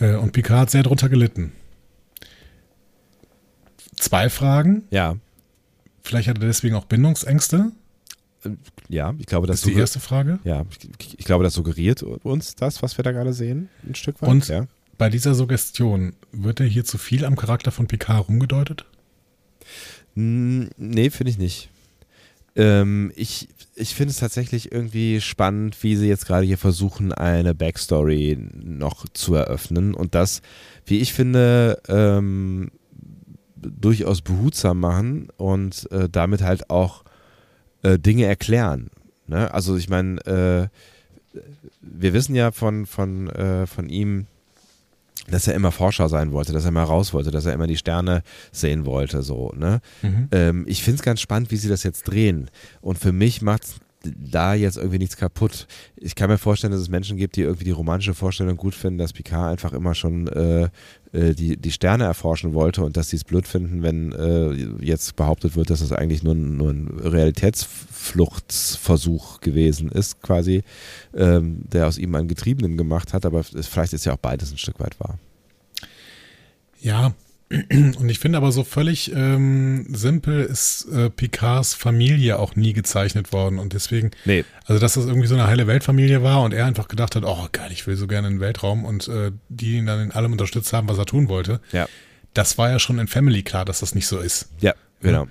Äh, 0.00 0.14
und 0.14 0.32
Picard 0.32 0.60
hat 0.60 0.70
sehr 0.70 0.82
drunter 0.82 1.10
gelitten. 1.10 1.52
Zwei 3.96 4.30
Fragen. 4.30 4.84
Ja, 4.90 5.16
Vielleicht 6.02 6.28
hat 6.28 6.38
er 6.38 6.46
deswegen 6.46 6.74
auch 6.74 6.84
Bindungsängste. 6.84 7.72
Ja, 8.88 9.14
ich 9.18 9.26
glaube, 9.26 9.46
Das 9.46 9.60
ist 9.60 9.66
die 9.66 9.74
erste 9.78 10.00
Frage. 10.00 10.38
Ja, 10.44 10.64
ich, 10.98 11.18
ich 11.18 11.24
glaube, 11.24 11.44
das 11.44 11.54
suggeriert 11.54 12.02
uns 12.02 12.54
das, 12.54 12.82
was 12.82 12.96
wir 12.98 13.04
da 13.04 13.12
gerade 13.12 13.32
sehen, 13.32 13.68
ein 13.86 13.94
Stück 13.94 14.20
weit. 14.22 14.28
Und 14.28 14.48
ja. 14.48 14.66
bei 14.98 15.08
dieser 15.08 15.34
Suggestion 15.34 16.14
wird 16.32 16.60
er 16.60 16.66
hier 16.66 16.84
zu 16.84 16.98
viel 16.98 17.24
am 17.24 17.36
Charakter 17.36 17.70
von 17.70 17.86
Picard 17.86 18.28
rumgedeutet? 18.28 18.84
Hm, 20.14 20.70
Nee, 20.76 21.10
finde 21.10 21.30
ich 21.30 21.38
nicht. 21.38 21.68
Ähm, 22.54 23.12
ich 23.16 23.48
ich 23.74 23.94
finde 23.94 24.10
es 24.10 24.18
tatsächlich 24.18 24.70
irgendwie 24.70 25.20
spannend, 25.20 25.82
wie 25.82 25.96
sie 25.96 26.08
jetzt 26.08 26.26
gerade 26.26 26.44
hier 26.46 26.58
versuchen, 26.58 27.12
eine 27.12 27.54
Backstory 27.54 28.38
noch 28.52 29.06
zu 29.14 29.34
eröffnen 29.34 29.94
und 29.94 30.14
das, 30.14 30.42
wie 30.84 30.98
ich 30.98 31.14
finde, 31.14 31.80
ähm, 31.88 32.70
durchaus 33.56 34.20
behutsam 34.20 34.80
machen 34.80 35.28
und 35.36 35.90
äh, 35.90 36.08
damit 36.10 36.42
halt 36.42 36.68
auch 36.68 37.04
äh, 37.82 37.98
Dinge 37.98 38.26
erklären. 38.26 38.90
Ne? 39.26 39.52
Also 39.52 39.76
ich 39.76 39.88
meine, 39.88 40.20
äh, 40.26 41.40
wir 41.80 42.12
wissen 42.12 42.34
ja 42.34 42.52
von, 42.52 42.86
von, 42.86 43.28
äh, 43.30 43.66
von 43.66 43.88
ihm, 43.88 44.26
dass 45.28 45.46
er 45.46 45.54
immer 45.54 45.72
Forscher 45.72 46.08
sein 46.08 46.32
wollte, 46.32 46.52
dass 46.52 46.64
er 46.64 46.70
immer 46.70 46.82
raus 46.82 47.12
wollte, 47.12 47.30
dass 47.30 47.46
er 47.46 47.52
immer 47.52 47.66
die 47.66 47.76
Sterne 47.76 48.22
sehen 48.50 48.84
wollte, 48.86 49.22
so, 49.22 49.52
ne? 49.56 49.80
Mhm. 50.02 50.28
Ähm, 50.32 50.64
ich 50.66 50.82
finde 50.82 50.96
es 50.96 51.02
ganz 51.02 51.20
spannend, 51.20 51.50
wie 51.50 51.56
sie 51.56 51.68
das 51.68 51.84
jetzt 51.84 52.04
drehen. 52.04 52.50
Und 52.80 52.98
für 52.98 53.12
mich 53.12 53.40
macht 53.40 53.62
da 54.04 54.54
jetzt 54.54 54.76
irgendwie 54.76 54.98
nichts 54.98 55.16
kaputt. 55.16 55.68
Ich 55.96 56.16
kann 56.16 56.28
mir 56.28 56.38
vorstellen, 56.38 56.72
dass 56.72 56.80
es 56.80 56.88
Menschen 56.88 57.16
gibt, 57.16 57.36
die 57.36 57.42
irgendwie 57.42 57.64
die 57.64 57.70
romantische 57.70 58.14
Vorstellung 58.14 58.56
gut 58.56 58.74
finden, 58.74 58.98
dass 58.98 59.12
Picard 59.12 59.52
einfach 59.52 59.72
immer 59.72 59.94
schon 59.94 60.26
äh, 60.28 60.70
äh, 61.12 61.34
die, 61.34 61.56
die 61.56 61.70
Sterne 61.70 62.02
erforschen 62.04 62.52
wollte 62.54 62.82
und 62.82 62.96
dass 62.96 63.10
sie 63.10 63.16
es 63.16 63.24
blöd 63.24 63.46
finden, 63.46 63.82
wenn 63.82 64.12
äh, 64.12 64.52
jetzt 64.84 65.14
behauptet 65.16 65.56
wird, 65.56 65.68
dass 65.70 65.80
es 65.80 65.92
eigentlich 65.92 66.22
nur, 66.22 66.34
nur 66.34 66.70
ein 66.70 66.88
Realitätsfluchtsversuch 66.88 69.40
gewesen 69.40 69.90
ist, 69.90 70.22
quasi, 70.22 70.62
ähm, 71.14 71.62
der 71.70 71.86
aus 71.86 71.98
ihm 71.98 72.14
einen 72.14 72.28
Getriebenen 72.28 72.76
gemacht 72.76 73.12
hat. 73.12 73.26
Aber 73.26 73.40
es, 73.40 73.66
vielleicht 73.66 73.92
ist 73.92 74.06
ja 74.06 74.14
auch 74.14 74.18
beides 74.18 74.52
ein 74.52 74.58
Stück 74.58 74.78
weit 74.80 74.98
wahr. 75.00 75.18
Ja, 76.80 77.12
und 77.70 78.08
ich 78.08 78.18
finde 78.18 78.38
aber 78.38 78.50
so 78.52 78.64
völlig 78.64 79.12
ähm, 79.14 79.86
simpel 79.94 80.42
ist 80.44 80.86
äh, 80.90 81.10
Picards 81.10 81.74
Familie 81.74 82.38
auch 82.38 82.56
nie 82.56 82.72
gezeichnet 82.72 83.32
worden 83.32 83.58
und 83.58 83.72
deswegen, 83.74 84.10
Nee, 84.24 84.44
also 84.64 84.80
dass 84.80 84.94
das 84.94 85.06
irgendwie 85.06 85.26
so 85.28 85.34
eine 85.34 85.46
heile 85.46 85.66
Weltfamilie 85.66 86.22
war 86.22 86.42
und 86.42 86.52
er 86.54 86.66
einfach 86.66 86.88
gedacht 86.88 87.14
hat, 87.16 87.24
oh 87.24 87.48
geil, 87.52 87.70
ich 87.72 87.86
will 87.86 87.96
so 87.96 88.06
gerne 88.06 88.28
in 88.28 88.34
den 88.34 88.40
Weltraum 88.40 88.84
und 88.84 89.08
äh, 89.08 89.32
die 89.48 89.76
ihn 89.76 89.86
dann 89.86 90.00
in 90.00 90.12
allem 90.12 90.32
unterstützt 90.32 90.72
haben, 90.72 90.88
was 90.88 90.98
er 90.98 91.06
tun 91.06 91.28
wollte. 91.28 91.60
ja, 91.72 91.86
Das 92.34 92.56
war 92.58 92.70
ja 92.70 92.78
schon 92.78 92.98
in 92.98 93.06
Family 93.08 93.42
klar, 93.42 93.64
dass 93.64 93.80
das 93.80 93.94
nicht 93.94 94.06
so 94.06 94.18
ist. 94.18 94.48
ja, 94.60 94.74
genau. 95.00 95.26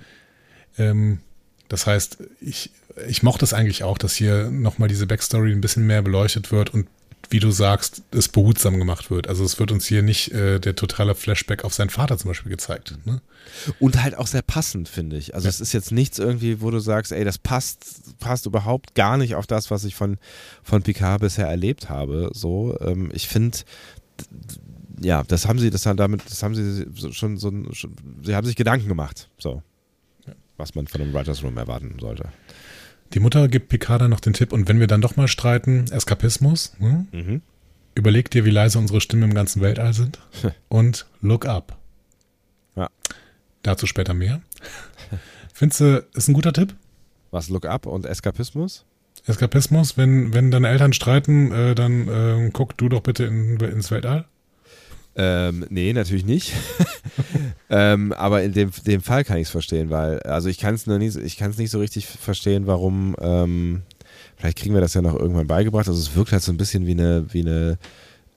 Ähm, 0.78 1.18
das 1.68 1.86
heißt, 1.86 2.18
ich, 2.40 2.70
ich 3.08 3.22
mochte 3.22 3.44
es 3.44 3.54
eigentlich 3.54 3.82
auch, 3.82 3.98
dass 3.98 4.14
hier 4.14 4.50
nochmal 4.50 4.88
diese 4.88 5.06
Backstory 5.06 5.52
ein 5.52 5.60
bisschen 5.60 5.86
mehr 5.86 6.02
beleuchtet 6.02 6.52
wird 6.52 6.70
und 6.70 6.86
wie 7.32 7.40
du 7.40 7.50
sagst, 7.50 8.02
es 8.10 8.28
behutsam 8.28 8.78
gemacht 8.78 9.10
wird. 9.10 9.26
Also 9.26 9.44
es 9.44 9.58
wird 9.58 9.72
uns 9.72 9.86
hier 9.86 10.02
nicht 10.02 10.32
äh, 10.32 10.60
der 10.60 10.76
totale 10.76 11.14
Flashback 11.14 11.64
auf 11.64 11.72
seinen 11.72 11.88
Vater 11.88 12.18
zum 12.18 12.28
Beispiel 12.28 12.50
gezeigt. 12.50 12.94
Ne? 13.06 13.22
Und 13.80 14.02
halt 14.02 14.16
auch 14.16 14.26
sehr 14.26 14.42
passend, 14.42 14.88
finde 14.88 15.16
ich. 15.16 15.34
Also 15.34 15.48
es 15.48 15.60
ist 15.60 15.72
jetzt 15.72 15.92
nichts 15.92 16.18
irgendwie, 16.18 16.60
wo 16.60 16.70
du 16.70 16.78
sagst, 16.78 17.10
ey, 17.10 17.24
das 17.24 17.38
passt, 17.38 18.18
passt 18.18 18.44
überhaupt 18.44 18.94
gar 18.94 19.16
nicht 19.16 19.34
auf 19.34 19.46
das, 19.46 19.70
was 19.70 19.84
ich 19.84 19.94
von, 19.94 20.18
von 20.62 20.82
Picard 20.82 21.22
bisher 21.22 21.46
erlebt 21.46 21.88
habe. 21.88 22.30
So, 22.34 22.78
ähm, 22.80 23.10
ich 23.14 23.28
finde, 23.28 23.58
ja, 25.00 25.22
das 25.22 25.48
haben 25.48 25.58
sie, 25.58 25.70
das 25.70 25.86
haben 25.86 25.96
damit, 25.96 26.22
das 26.26 26.42
haben 26.42 26.54
sie 26.54 26.86
schon 27.12 27.38
so, 27.38 27.50
schon, 27.72 27.96
sie 28.22 28.34
haben 28.34 28.46
sich 28.46 28.56
Gedanken 28.56 28.88
gemacht, 28.88 29.30
so. 29.38 29.62
Was 30.58 30.74
man 30.74 30.86
von 30.86 31.00
einem 31.00 31.14
Writers 31.14 31.42
Room 31.42 31.56
erwarten 31.56 31.96
sollte. 31.98 32.28
Die 33.14 33.20
Mutter 33.20 33.48
gibt 33.48 33.68
Picard 33.68 34.00
dann 34.00 34.10
noch 34.10 34.20
den 34.20 34.32
Tipp, 34.32 34.52
und 34.52 34.68
wenn 34.68 34.80
wir 34.80 34.86
dann 34.86 35.00
doch 35.00 35.16
mal 35.16 35.28
streiten, 35.28 35.84
Eskapismus, 35.90 36.74
ne? 36.78 37.06
Mhm. 37.12 37.42
überleg 37.94 38.30
dir, 38.30 38.44
wie 38.44 38.50
leise 38.50 38.78
unsere 38.78 39.00
Stimmen 39.00 39.24
im 39.24 39.34
ganzen 39.34 39.60
Weltall 39.60 39.92
sind 39.92 40.18
und 40.68 41.06
look 41.20 41.46
up. 41.46 41.76
Ja. 42.74 42.88
Dazu 43.62 43.86
später 43.86 44.14
mehr. 44.14 44.40
Findest 45.52 45.80
du, 45.80 46.06
ist 46.14 46.28
ein 46.28 46.34
guter 46.34 46.52
Tipp? 46.52 46.74
Was 47.30 47.48
Look 47.48 47.66
Up 47.66 47.86
und 47.86 48.06
Eskapismus? 48.06 48.84
Eskapismus, 49.26 49.96
wenn, 49.96 50.34
wenn 50.34 50.50
deine 50.50 50.68
Eltern 50.68 50.92
streiten, 50.92 51.52
äh, 51.52 51.74
dann 51.74 52.08
äh, 52.08 52.50
guck 52.52 52.76
du 52.76 52.88
doch 52.88 53.02
bitte 53.02 53.24
in, 53.24 53.60
ins 53.60 53.90
Weltall. 53.90 54.26
Ähm, 55.14 55.66
nee, 55.68 55.92
natürlich 55.92 56.24
nicht. 56.24 56.52
ähm, 57.70 58.12
aber 58.12 58.42
in 58.42 58.52
dem, 58.52 58.70
dem 58.86 59.02
Fall 59.02 59.24
kann 59.24 59.36
ich 59.36 59.44
es 59.44 59.50
verstehen, 59.50 59.90
weil, 59.90 60.20
also 60.20 60.48
ich 60.48 60.58
kann 60.58 60.74
es 60.74 60.86
nicht, 60.86 61.38
nicht 61.58 61.70
so 61.70 61.78
richtig 61.78 62.06
verstehen, 62.06 62.66
warum, 62.66 63.14
ähm, 63.20 63.82
vielleicht 64.36 64.58
kriegen 64.58 64.74
wir 64.74 64.80
das 64.80 64.94
ja 64.94 65.02
noch 65.02 65.18
irgendwann 65.18 65.46
beigebracht. 65.46 65.88
Also 65.88 66.00
es 66.00 66.16
wirkt 66.16 66.32
halt 66.32 66.42
so 66.42 66.52
ein 66.52 66.56
bisschen 66.56 66.86
wie 66.86 66.92
eine, 66.92 67.26
wie 67.32 67.40
eine, 67.40 67.78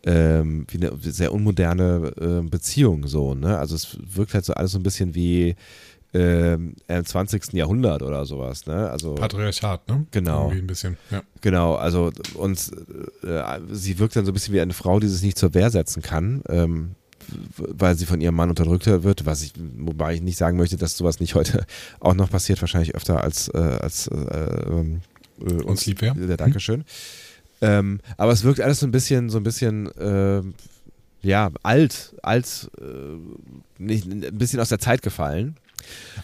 ähm, 0.05 0.67
wie 0.69 0.77
eine 0.77 0.97
sehr 0.99 1.33
unmoderne 1.33 2.13
äh, 2.19 2.47
Beziehung 2.47 3.07
so, 3.07 3.33
ne? 3.33 3.57
Also 3.57 3.75
es 3.75 3.97
wirkt 4.13 4.33
halt 4.33 4.45
so 4.45 4.53
alles 4.53 4.71
so 4.71 4.77
ein 4.77 4.83
bisschen 4.83 5.15
wie 5.15 5.55
ähm, 6.15 6.75
im 6.87 7.05
20. 7.05 7.53
Jahrhundert 7.53 8.01
oder 8.01 8.25
sowas, 8.25 8.65
ne? 8.65 8.89
Also 8.89 9.15
Patriarchat, 9.15 9.87
ne? 9.89 10.05
Genau. 10.11 10.43
Irgendwie 10.45 10.59
ein 10.59 10.67
bisschen, 10.67 10.97
ja. 11.11 11.21
Genau, 11.41 11.75
also 11.75 12.11
und 12.35 12.71
äh, 13.23 13.59
sie 13.69 13.99
wirkt 13.99 14.15
dann 14.15 14.25
so 14.25 14.31
ein 14.31 14.33
bisschen 14.33 14.53
wie 14.53 14.61
eine 14.61 14.73
Frau, 14.73 14.99
die 15.01 15.07
sich 15.07 15.21
nicht 15.23 15.37
zur 15.37 15.53
Wehr 15.53 15.69
setzen 15.71 16.01
kann, 16.01 16.41
ähm, 16.47 16.95
weil 17.57 17.95
sie 17.95 18.05
von 18.05 18.21
ihrem 18.21 18.35
Mann 18.35 18.49
unterdrückt 18.49 18.85
wird, 18.85 19.25
was 19.25 19.41
ich, 19.41 19.53
wobei 19.77 20.13
ich 20.13 20.21
nicht 20.21 20.37
sagen 20.37 20.57
möchte, 20.57 20.77
dass 20.77 20.95
sowas 20.95 21.19
nicht 21.19 21.35
heute 21.35 21.65
auch 21.99 22.13
noch 22.13 22.29
passiert, 22.29 22.61
wahrscheinlich 22.61 22.95
öfter 22.95 23.21
als, 23.21 23.49
äh, 23.49 23.57
als 23.57 24.07
äh, 24.07 24.15
ähm, 24.15 25.01
äh, 25.41 25.63
Uns 25.63 25.85
lieb 25.85 26.01
wäre. 26.01 26.17
Ja, 26.17 26.37
Dankeschön. 26.37 26.85
Ähm, 27.59 27.99
aber 28.15 28.31
es 28.31 28.43
wirkt 28.43 28.61
alles 28.61 28.79
so 28.79 28.87
ein 28.87 28.91
bisschen, 28.91 29.29
so 29.29 29.37
ein 29.37 29.43
bisschen, 29.43 29.89
ähm, 29.99 30.53
ja, 31.21 31.51
alt, 31.63 32.15
alt, 32.21 32.69
äh, 32.79 33.83
nicht, 33.83 34.05
ein 34.05 34.37
bisschen 34.37 34.61
aus 34.61 34.69
der 34.69 34.79
Zeit 34.79 35.01
gefallen. 35.01 35.57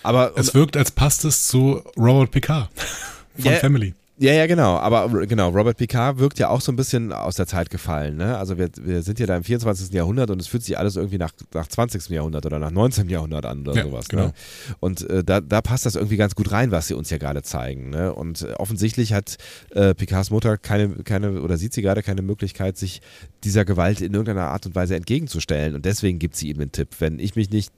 Aber 0.03 0.33
Es 0.35 0.53
wirkt, 0.53 0.77
als 0.77 0.91
passt 0.91 1.25
es 1.25 1.47
zu 1.47 1.81
Robert 1.97 2.31
Picard 2.31 2.69
von 3.37 3.51
Ja. 3.51 3.57
Family. 3.59 3.93
Ja, 4.17 4.33
ja, 4.33 4.45
genau. 4.45 4.77
Aber 4.77 5.09
genau, 5.25 5.49
Robert 5.49 5.77
Picard 5.77 6.19
wirkt 6.19 6.37
ja 6.37 6.49
auch 6.49 6.61
so 6.61 6.71
ein 6.71 6.75
bisschen 6.75 7.11
aus 7.11 7.37
der 7.37 7.47
Zeit 7.47 7.71
gefallen. 7.71 8.17
Ne? 8.17 8.37
Also 8.37 8.55
wir, 8.59 8.69
wir 8.79 9.01
sind 9.01 9.17
ja 9.17 9.25
da 9.25 9.35
im 9.35 9.43
24. 9.43 9.91
Jahrhundert 9.91 10.29
und 10.29 10.39
es 10.39 10.45
fühlt 10.45 10.61
sich 10.61 10.77
alles 10.77 10.95
irgendwie 10.95 11.17
nach, 11.17 11.31
nach 11.55 11.65
20. 11.67 12.07
Jahrhundert 12.09 12.45
oder 12.45 12.59
nach 12.59 12.69
19. 12.69 13.09
Jahrhundert 13.09 13.47
an 13.47 13.61
oder 13.61 13.73
Ja, 13.75 13.83
sowas. 13.85 14.09
genau. 14.09 14.25
Ne? 14.27 14.33
Und 14.79 15.09
äh, 15.09 15.23
da, 15.23 15.41
da 15.41 15.61
passt 15.63 15.87
das 15.87 15.95
irgendwie 15.95 16.17
ganz 16.17 16.35
gut 16.35 16.51
rein, 16.51 16.69
was 16.69 16.87
sie 16.87 16.93
uns 16.93 17.09
ja 17.09 17.17
gerade 17.17 17.41
zeigen. 17.41 17.89
Ne? 17.89 18.13
Und 18.13 18.43
äh, 18.43 18.53
offensichtlich 18.59 19.13
hat 19.13 19.37
äh, 19.71 19.95
Picards 19.95 20.29
Mutter 20.29 20.55
keine, 20.59 20.89
keine, 21.03 21.41
oder 21.41 21.57
sieht 21.57 21.73
sie 21.73 21.81
gerade 21.81 22.03
keine 22.03 22.21
Möglichkeit, 22.21 22.77
sich 22.77 23.01
dieser 23.43 23.65
Gewalt 23.65 24.01
in 24.01 24.13
irgendeiner 24.13 24.49
Art 24.49 24.67
und 24.67 24.75
Weise 24.75 24.95
entgegenzustellen. 24.97 25.73
Und 25.73 25.83
deswegen 25.85 26.19
gibt 26.19 26.35
sie 26.35 26.49
ihm 26.51 26.59
den 26.59 26.71
Tipp. 26.71 26.89
Wenn 26.99 27.17
ich 27.17 27.35
mich 27.35 27.49
nicht 27.49 27.71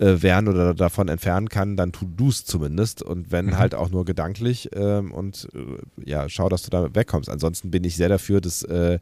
äh, 0.00 0.22
wehren 0.22 0.48
oder 0.48 0.72
davon 0.74 1.08
entfernen 1.08 1.48
kann, 1.48 1.76
dann 1.76 1.92
tu 1.92 2.06
du 2.16 2.30
es 2.30 2.44
zumindest. 2.44 3.02
Und 3.02 3.30
wenn 3.30 3.46
Mhm. 3.46 3.58
halt 3.58 3.74
auch 3.74 3.90
nur 3.90 4.04
gedanklich 4.04 4.70
ähm, 4.74 5.12
und 5.12 5.48
äh, 5.54 6.08
ja, 6.10 6.28
schau, 6.28 6.48
dass 6.48 6.62
du 6.62 6.70
da 6.70 6.94
wegkommst. 6.94 7.28
Ansonsten 7.28 7.70
bin 7.70 7.84
ich 7.84 7.96
sehr 7.96 8.08
dafür, 8.08 8.40
dass 8.40 8.62
äh, 8.62 8.98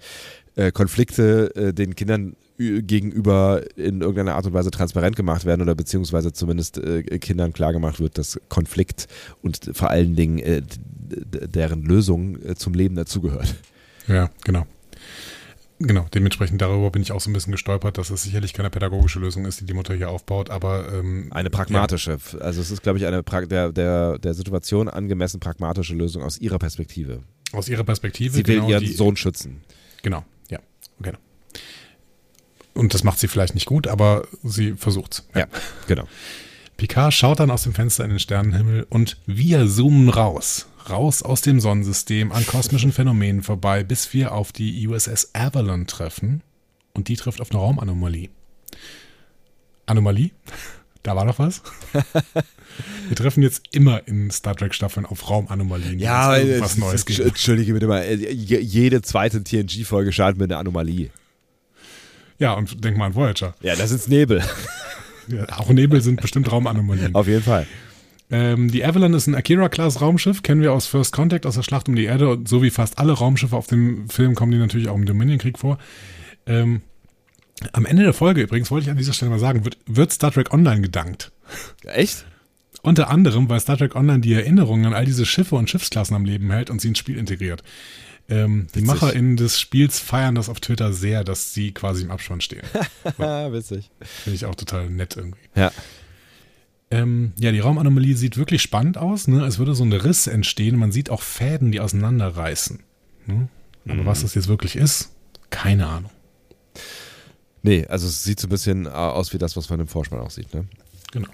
äh, 0.56 0.72
Konflikte 0.72 1.54
äh, 1.54 1.72
den 1.72 1.94
Kindern 1.94 2.34
gegenüber 2.58 3.62
in 3.76 4.00
irgendeiner 4.00 4.34
Art 4.34 4.46
und 4.46 4.52
Weise 4.52 4.72
transparent 4.72 5.14
gemacht 5.14 5.44
werden 5.44 5.62
oder 5.62 5.76
beziehungsweise 5.76 6.32
zumindest 6.32 6.78
äh, 6.78 7.02
Kindern 7.20 7.52
klargemacht 7.52 8.00
wird, 8.00 8.18
dass 8.18 8.40
Konflikt 8.48 9.06
und 9.42 9.70
vor 9.74 9.90
allen 9.90 10.16
Dingen 10.16 10.66
deren 10.98 11.84
Lösung 11.84 12.56
zum 12.56 12.74
Leben 12.74 12.96
dazugehört. 12.96 13.54
Ja, 14.08 14.30
genau. 14.44 14.66
Genau, 15.80 16.06
dementsprechend 16.12 16.60
darüber 16.60 16.90
bin 16.90 17.02
ich 17.02 17.12
auch 17.12 17.20
so 17.20 17.30
ein 17.30 17.32
bisschen 17.32 17.52
gestolpert, 17.52 17.98
dass 17.98 18.10
es 18.10 18.24
sicherlich 18.24 18.52
keine 18.52 18.68
pädagogische 18.68 19.20
Lösung 19.20 19.44
ist, 19.46 19.60
die 19.60 19.64
die 19.64 19.74
Mutter 19.74 19.94
hier 19.94 20.10
aufbaut, 20.10 20.50
aber 20.50 20.92
ähm, 20.92 21.28
eine 21.30 21.50
pragmatische. 21.50 22.18
Ja. 22.32 22.38
Also 22.40 22.60
es 22.60 22.72
ist, 22.72 22.82
glaube 22.82 22.98
ich, 22.98 23.06
eine 23.06 23.22
pra 23.22 23.42
der, 23.42 23.70
der, 23.70 24.18
der 24.18 24.34
Situation 24.34 24.88
angemessen 24.88 25.38
pragmatische 25.38 25.94
Lösung 25.94 26.24
aus 26.24 26.38
ihrer 26.38 26.58
Perspektive. 26.58 27.22
Aus 27.52 27.68
ihrer 27.68 27.84
Perspektive. 27.84 28.34
Sie 28.34 28.46
will 28.46 28.56
genau, 28.56 28.68
ihren 28.70 28.84
die, 28.84 28.92
Sohn 28.92 29.16
schützen. 29.16 29.62
Genau, 30.02 30.24
ja, 30.50 30.58
genau. 31.00 31.18
Und 32.74 32.94
das 32.94 33.04
macht 33.04 33.20
sie 33.20 33.28
vielleicht 33.28 33.54
nicht 33.54 33.66
gut, 33.66 33.86
aber 33.86 34.26
sie 34.42 34.72
versucht's. 34.72 35.28
Ja, 35.34 35.40
ja 35.40 35.46
genau. 35.86 36.08
Picard 36.76 37.14
schaut 37.14 37.40
dann 37.40 37.50
aus 37.50 37.62
dem 37.64 37.72
Fenster 37.72 38.04
in 38.04 38.10
den 38.10 38.18
Sternenhimmel 38.20 38.86
und 38.88 39.16
wir 39.26 39.68
zoomen 39.68 40.08
raus. 40.08 40.66
Raus 40.90 41.22
aus 41.22 41.40
dem 41.40 41.60
Sonnensystem 41.60 42.32
an 42.32 42.46
kosmischen 42.46 42.92
Phänomenen 42.92 43.42
vorbei, 43.42 43.84
bis 43.84 44.12
wir 44.12 44.32
auf 44.32 44.52
die 44.52 44.86
USS 44.86 45.30
Avalon 45.34 45.86
treffen. 45.86 46.42
Und 46.94 47.08
die 47.08 47.16
trifft 47.16 47.40
auf 47.40 47.50
eine 47.50 47.60
Raumanomalie. 47.60 48.30
Anomalie? 49.86 50.30
Da 51.04 51.14
war 51.14 51.24
doch 51.24 51.38
was. 51.38 51.62
Wir 53.08 53.16
treffen 53.16 53.42
jetzt 53.42 53.62
immer 53.70 54.06
in 54.06 54.30
Star 54.30 54.54
Trek 54.54 54.74
Staffeln 54.74 55.06
auf 55.06 55.30
Raumanomalien. 55.30 55.98
Ja, 55.98 56.36
was 56.60 56.76
Neues 56.76 57.06
gibt. 57.06 57.20
Entschuldige 57.20 57.72
bitte 57.72 57.86
mal. 57.86 58.04
Jede 58.12 59.00
zweite 59.00 59.42
TNG-Folge 59.42 60.12
startet 60.12 60.38
mit 60.38 60.50
einer 60.50 60.58
Anomalie. 60.60 61.10
Ja, 62.38 62.52
und 62.54 62.84
denk 62.84 62.96
mal 62.96 63.06
an 63.06 63.14
Voyager. 63.14 63.54
Ja, 63.62 63.74
das 63.76 63.90
ist 63.90 64.08
Nebel. 64.08 64.42
Ja, 65.30 65.44
auch 65.58 65.68
Nebel 65.68 66.00
sind 66.00 66.22
bestimmt 66.22 66.50
Raumanomalien. 66.50 67.14
Auf 67.14 67.26
jeden 67.26 67.42
Fall. 67.42 67.66
Ähm, 68.30 68.70
die 68.70 68.84
Avalon 68.84 69.14
ist 69.14 69.26
ein 69.26 69.34
Akira-Class-Raumschiff, 69.34 70.42
kennen 70.42 70.60
wir 70.60 70.72
aus 70.72 70.86
First 70.86 71.12
Contact, 71.12 71.46
aus 71.46 71.54
der 71.54 71.62
Schlacht 71.62 71.88
um 71.88 71.96
die 71.96 72.04
Erde. 72.04 72.28
Und 72.30 72.48
so 72.48 72.62
wie 72.62 72.70
fast 72.70 72.98
alle 72.98 73.12
Raumschiffe 73.12 73.56
auf 73.56 73.66
dem 73.66 74.08
Film 74.08 74.34
kommen 74.34 74.52
die 74.52 74.58
natürlich 74.58 74.88
auch 74.88 74.96
im 74.96 75.06
Dominion-Krieg 75.06 75.58
vor. 75.58 75.78
Ähm, 76.46 76.82
am 77.72 77.86
Ende 77.86 78.04
der 78.04 78.12
Folge 78.12 78.42
übrigens, 78.42 78.70
wollte 78.70 78.84
ich 78.84 78.90
an 78.90 78.96
dieser 78.96 79.12
Stelle 79.12 79.30
mal 79.30 79.40
sagen, 79.40 79.64
wird, 79.64 79.78
wird 79.86 80.12
Star 80.12 80.30
Trek 80.30 80.52
Online 80.52 80.80
gedankt. 80.80 81.32
Echt? 81.84 82.24
Unter 82.82 83.10
anderem, 83.10 83.48
weil 83.48 83.60
Star 83.60 83.76
Trek 83.76 83.96
Online 83.96 84.20
die 84.20 84.34
Erinnerungen 84.34 84.86
an 84.86 84.94
all 84.94 85.04
diese 85.04 85.26
Schiffe 85.26 85.56
und 85.56 85.68
Schiffsklassen 85.68 86.14
am 86.14 86.24
Leben 86.24 86.50
hält 86.50 86.70
und 86.70 86.80
sie 86.80 86.88
ins 86.88 86.98
Spiel 86.98 87.18
integriert. 87.18 87.62
Ähm, 88.30 88.66
die 88.74 88.82
MacherInnen 88.82 89.36
des 89.36 89.58
Spiels 89.58 89.98
feiern 89.98 90.34
das 90.34 90.50
auf 90.50 90.60
Twitter 90.60 90.92
sehr, 90.92 91.24
dass 91.24 91.54
sie 91.54 91.72
quasi 91.72 92.04
im 92.04 92.10
Abspann 92.10 92.42
stehen. 92.42 92.62
Witzig. 93.16 93.90
Finde 94.00 94.36
ich 94.36 94.44
auch 94.44 94.54
total 94.54 94.90
nett 94.90 95.16
irgendwie. 95.16 95.40
Ja. 95.54 95.72
Ähm, 96.90 97.32
ja, 97.38 97.52
die 97.52 97.60
Raumanomalie 97.60 98.16
sieht 98.16 98.38
wirklich 98.38 98.62
spannend 98.62 98.96
aus, 98.96 99.28
ne? 99.28 99.42
als 99.42 99.58
würde 99.58 99.74
so 99.74 99.84
ein 99.84 99.92
Riss 99.92 100.26
entstehen. 100.26 100.76
Man 100.76 100.92
sieht 100.92 101.10
auch 101.10 101.22
Fäden, 101.22 101.70
die 101.70 101.80
auseinanderreißen. 101.80 102.80
Ne? 103.26 103.48
Aber 103.84 104.02
mhm. 104.02 104.06
was 104.06 104.22
das 104.22 104.34
jetzt 104.34 104.48
wirklich 104.48 104.76
ist, 104.76 105.10
keine 105.50 105.86
Ahnung. 105.86 106.10
Nee, 107.62 107.86
also 107.86 108.06
es 108.06 108.24
sieht 108.24 108.40
so 108.40 108.46
ein 108.46 108.50
bisschen 108.50 108.86
äh, 108.86 108.90
aus 108.90 109.32
wie 109.32 109.38
das, 109.38 109.56
was 109.56 109.68
man 109.68 109.80
im 109.80 109.88
Vorspann 109.88 110.20
auch 110.20 110.30
sieht, 110.30 110.54
ne? 110.54 110.66
Genau. 111.12 111.28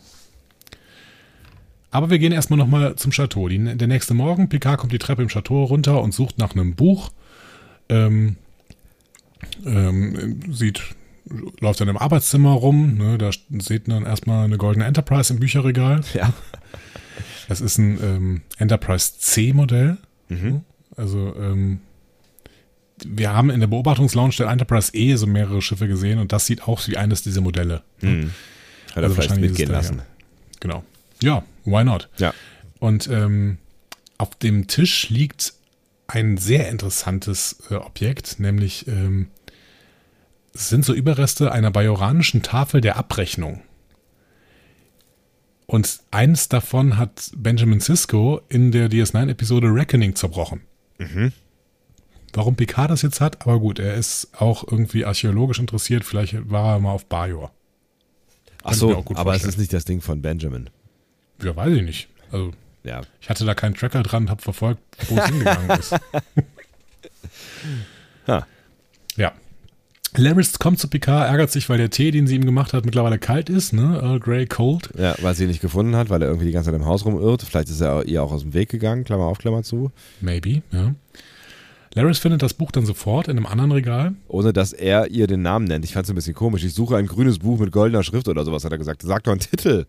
Aber 1.91 2.11
wir 2.11 2.19
gehen 2.19 2.33
erstmal 2.33 2.59
nochmal 2.59 2.97
zum 2.97 3.13
Chateau. 3.13 3.49
Die, 3.49 3.77
der 3.77 3.87
nächste 3.87 4.15
Morgen, 4.15 4.49
Picard 4.49 4.81
kommt 4.81 4.93
die 4.93 4.99
Treppe 4.99 5.23
im 5.23 5.29
Chateau 5.29 5.63
runter 5.63 6.03
und 6.03 6.13
sucht 6.13 6.39
nach 6.39 6.53
einem 6.53 6.75
Buch. 6.75 7.13
Ähm, 7.89 8.37
ähm, 9.65 10.41
sieht, 10.51 10.83
läuft 11.61 11.81
dann 11.81 11.89
im 11.89 11.97
Arbeitszimmer 11.97 12.53
rum. 12.53 12.97
Ne, 12.97 13.19
da 13.19 13.31
sieht 13.59 13.89
man 13.89 14.05
erstmal 14.05 14.45
eine 14.45 14.59
goldene 14.59 14.85
Enterprise 14.85 15.33
im 15.33 15.41
Bücherregal. 15.41 16.03
Ja. 16.15 16.33
Das 17.49 17.61
ist 17.61 17.79
ein 17.79 17.99
ähm, 18.03 18.43
Enterprise 18.59 19.19
C-Modell. 19.19 19.99
Mhm. 20.29 20.63
Also, 20.97 21.35
ähm, 21.39 21.81
wir 23.05 23.33
haben 23.33 23.51
in 23.51 23.61
der 23.61 23.67
Beobachtungslounge 23.67 24.35
der 24.39 24.49
Enterprise 24.49 24.95
E 24.95 25.17
so 25.17 25.27
mehrere 25.27 25.61
Schiffe 25.61 25.89
gesehen 25.89 26.19
und 26.19 26.33
das 26.33 26.47
sieht 26.47 26.67
auch 26.67 26.87
wie 26.87 26.97
eines 26.97 27.23
dieser 27.23 27.41
Modelle. 27.41 27.83
Mhm. 28.01 28.31
Hat 28.91 28.99
er 28.99 29.03
also 29.05 29.17
vielleicht 29.17 29.37
mitgehen 29.41 29.71
lassen. 29.71 30.03
Genau. 30.61 30.85
Ja, 31.23 31.43
why 31.65 31.85
not? 31.85 32.09
Ja. 32.19 32.33
Und 32.79 33.09
ähm, 33.09 33.59
auf 34.19 34.37
dem 34.37 34.69
Tisch 34.69 35.11
liegt 35.11 35.55
ein 36.07 36.37
sehr 36.37 36.69
interessantes 36.69 37.65
äh, 37.71 37.75
Objekt, 37.75 38.39
nämlich 38.39 38.87
ähm, 38.89 39.29
es 40.55 40.69
sind 40.69 40.85
so 40.85 40.95
Überreste 40.95 41.53
einer 41.53 41.71
bajoranischen 41.71 42.43
Tafel 42.43 42.81
der 42.81 42.97
Abrechnung. 42.97 43.63
Und 45.67 46.01
eins 46.11 46.49
davon 46.49 46.97
hat 46.97 47.33
Benjamin 47.37 47.81
Sisko 47.81 48.41
in 48.49 48.71
der 48.71 48.89
DS9-Episode 48.89 49.69
Reckoning 49.69 50.15
zerbrochen. 50.15 50.61
Mhm. 50.99 51.33
Warum 52.33 52.55
Picard 52.57 52.91
das 52.91 53.03
jetzt 53.03 53.21
hat, 53.21 53.43
aber 53.43 53.59
gut, 53.59 53.79
er 53.79 53.95
ist 53.95 54.29
auch 54.39 54.65
irgendwie 54.71 55.05
archäologisch 55.05 55.59
interessiert, 55.59 56.05
vielleicht 56.05 56.51
war 56.51 56.75
er 56.75 56.81
mal 56.81 56.93
auf 56.93 57.07
Bajor. 57.07 57.53
Ach 58.63 58.75
so, 58.75 58.91
aber 58.91 59.03
vorstellen. 59.03 59.37
es 59.37 59.45
ist 59.45 59.59
nicht 59.59 59.73
das 59.73 59.85
Ding 59.85 60.01
von 60.01 60.23
Benjamin. 60.23 60.71
Ja, 61.43 61.55
weiß 61.55 61.73
ich 61.77 61.83
nicht. 61.83 62.09
Also, 62.31 62.53
ja. 62.83 63.03
ich 63.21 63.29
hatte 63.29 63.45
da 63.45 63.55
keinen 63.55 63.75
Tracker 63.75 64.03
dran, 64.03 64.31
habe 64.31 64.43
verfolgt, 64.43 64.83
wo 65.09 65.17
es 65.17 65.27
hingegangen 65.29 65.71
ist. 65.79 65.95
ha. 68.27 68.47
Ja. 69.17 69.33
Laris 70.17 70.59
kommt 70.59 70.79
zu 70.79 70.89
Picard, 70.89 71.29
ärgert 71.29 71.51
sich, 71.51 71.69
weil 71.69 71.79
der 71.79 71.91
Tee, 71.91 72.11
den 72.11 72.27
sie 72.27 72.37
ihm 72.37 72.45
gemacht 72.45 72.73
hat, 72.73 72.85
mittlerweile 72.85 73.19
kalt 73.19 73.51
ist, 73.51 73.73
ne? 73.73 73.99
Earl 74.01 74.21
Grey 74.21 74.47
Cold. 74.47 74.91
Ja, 74.97 75.15
weil 75.21 75.35
sie 75.35 75.45
ihn 75.45 75.49
nicht 75.49 75.61
gefunden 75.61 75.97
hat, 75.97 76.09
weil 76.09 76.23
er 76.23 76.29
irgendwie 76.29 76.47
die 76.47 76.53
ganze 76.53 76.71
Zeit 76.71 76.79
im 76.79 76.87
Haus 76.87 77.05
rumirrt. 77.05 77.43
Vielleicht 77.43 77.69
ist 77.69 77.81
er 77.81 78.07
ihr 78.07 78.23
auch 78.23 78.31
aus 78.31 78.43
dem 78.43 78.55
Weg 78.55 78.69
gegangen, 78.69 79.05
Klammer 79.05 79.25
auf, 79.25 79.39
Klammer 79.39 79.63
zu. 79.65 79.91
Maybe, 80.21 80.63
ja. 80.71 80.95
Laris 81.95 82.19
findet 82.19 82.43
das 82.43 82.55
Buch 82.55 82.73
dann 82.73 82.87
sofort 82.87 83.29
in 83.29 83.37
einem 83.37 83.47
anderen 83.47 83.73
Regal. 83.73 84.15
Ohne 84.29 84.53
dass 84.53 84.73
er 84.73 85.11
ihr 85.11 85.27
den 85.27 85.43
Namen 85.43 85.67
nennt. 85.67 85.85
Ich 85.85 85.93
fand 85.93 86.05
es 86.05 86.11
ein 86.11 86.17
bisschen 86.17 86.35
komisch. 86.35 86.65
Ich 86.65 86.75
suche 86.75 86.97
ein 86.97 87.07
grünes 87.07 87.39
Buch 87.39 87.59
mit 87.59 87.71
goldener 87.71 88.03
Schrift 88.03 88.29
oder 88.29 88.45
sowas, 88.45 88.65
hat 88.65 88.73
er 88.73 88.79
gesagt. 88.79 89.03
Sag 89.03 89.23
doch 89.25 89.33
einen 89.33 89.41
Titel. 89.41 89.87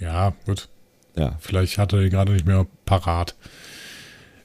Ja, 0.00 0.32
gut. 0.46 0.68
Ja. 1.16 1.36
Vielleicht 1.40 1.76
hat 1.78 1.92
er 1.92 2.02
ihn 2.02 2.10
gerade 2.10 2.32
nicht 2.32 2.46
mehr 2.46 2.66
parat. 2.86 3.34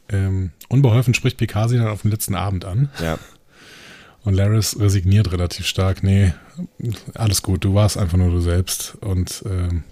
Ähm, 0.09 0.51
unbeholfen 0.67 1.13
spricht 1.13 1.37
Picard 1.37 1.69
sie 1.69 1.77
dann 1.77 1.87
auf 1.87 2.01
den 2.01 2.11
letzten 2.11 2.35
Abend 2.35 2.65
an. 2.65 2.89
Ja. 3.01 3.19
Und 4.25 4.33
Laris 4.33 4.77
resigniert 4.79 5.31
relativ 5.31 5.67
stark. 5.67 6.03
Nee, 6.03 6.33
alles 7.13 7.43
gut, 7.43 7.63
du 7.63 7.75
warst 7.75 7.97
einfach 7.97 8.17
nur 8.17 8.31
du 8.31 8.41
selbst. 8.41 8.97
Und 9.01 9.43
ähm, 9.45 9.83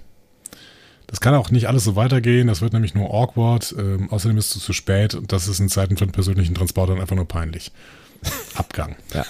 das 1.05 1.21
kann 1.21 1.36
auch 1.36 1.51
nicht 1.51 1.67
alles 1.67 1.84
so 1.84 1.95
weitergehen. 1.95 2.47
Das 2.47 2.61
wird 2.61 2.73
nämlich 2.73 2.95
nur 2.95 3.13
awkward. 3.13 3.75
Ähm, 3.77 4.09
außerdem 4.09 4.36
bist 4.36 4.55
du 4.55 4.59
zu 4.59 4.73
spät. 4.73 5.13
Und 5.13 5.31
das 5.31 5.47
ist 5.47 5.59
in 5.59 5.69
Zeiten 5.69 5.97
von 5.97 6.11
persönlichen 6.11 6.55
Transportern 6.55 6.99
einfach 6.99 7.15
nur 7.15 7.27
peinlich. 7.27 7.71
Abgang. 8.55 8.95
ja. 9.13 9.23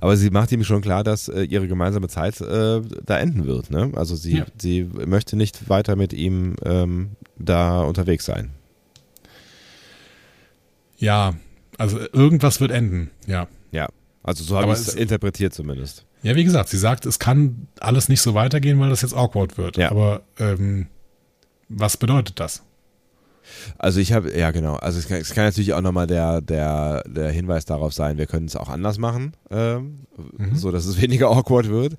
Aber 0.00 0.16
sie 0.16 0.30
macht 0.30 0.52
ihm 0.52 0.62
schon 0.64 0.82
klar, 0.82 1.02
dass 1.02 1.28
äh, 1.28 1.42
ihre 1.42 1.66
gemeinsame 1.66 2.08
Zeit 2.08 2.40
äh, 2.40 2.82
da 3.04 3.18
enden 3.18 3.46
wird. 3.46 3.70
Ne? 3.70 3.90
Also 3.94 4.14
sie, 4.16 4.38
ja. 4.38 4.46
sie 4.58 4.84
möchte 4.84 5.36
nicht 5.36 5.70
weiter 5.70 5.96
mit 5.96 6.12
ihm 6.12 6.56
ähm, 6.64 7.12
da 7.36 7.80
unterwegs 7.80 8.26
sein. 8.26 8.50
Ja, 10.98 11.34
also 11.78 11.98
irgendwas 12.12 12.60
wird 12.60 12.70
enden, 12.70 13.10
ja. 13.26 13.48
Ja, 13.72 13.88
also 14.22 14.44
so 14.44 14.56
habe 14.56 14.72
ich 14.72 14.78
es 14.78 14.94
interpretiert 14.94 15.52
zumindest. 15.52 16.04
Ja, 16.22 16.36
wie 16.36 16.44
gesagt, 16.44 16.68
sie 16.68 16.78
sagt, 16.78 17.06
es 17.06 17.18
kann 17.18 17.66
alles 17.80 18.08
nicht 18.08 18.20
so 18.20 18.34
weitergehen, 18.34 18.78
weil 18.78 18.90
das 18.90 19.02
jetzt 19.02 19.14
awkward 19.14 19.58
wird. 19.58 19.76
Ja. 19.76 19.90
Aber 19.90 20.22
ähm, 20.38 20.86
was 21.68 21.96
bedeutet 21.96 22.38
das? 22.38 22.62
Also 23.78 24.00
ich 24.00 24.12
habe, 24.12 24.36
ja 24.36 24.50
genau, 24.50 24.76
also 24.76 24.98
es 24.98 25.08
kann, 25.08 25.18
es 25.18 25.34
kann, 25.34 25.44
natürlich 25.44 25.72
auch 25.74 25.80
nochmal 25.80 26.06
der, 26.06 26.40
der, 26.40 27.02
der 27.06 27.30
Hinweis 27.30 27.64
darauf 27.64 27.92
sein, 27.92 28.16
wir 28.16 28.26
können 28.26 28.46
es 28.46 28.56
auch 28.56 28.68
anders 28.68 28.98
machen, 28.98 29.34
ähm, 29.50 30.06
mhm. 30.38 30.56
so 30.56 30.70
dass 30.70 30.86
es 30.86 31.00
weniger 31.02 31.28
awkward 31.28 31.68
wird. 31.68 31.96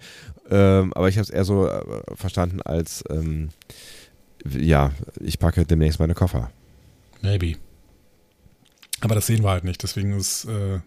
Ähm, 0.50 0.94
aber 0.94 1.10
ich 1.10 1.18
habe 1.18 1.24
es 1.24 1.30
eher 1.30 1.46
so 1.46 1.68
äh, 1.68 1.82
verstanden 2.16 2.62
als, 2.62 3.04
ähm, 3.10 3.50
ja, 4.50 4.92
ich 5.20 5.40
packe 5.40 5.66
demnächst 5.66 6.00
meine 6.00 6.14
Koffer. 6.14 6.50
Maybe. 7.22 7.56
Aber 9.02 9.16
das 9.16 9.28
sehen 9.28 9.44
wir 9.44 9.50
halt 9.50 9.64
nicht, 9.64 9.84
deswegen 9.84 10.18
ist, 10.18 10.46
äh. 10.46 10.80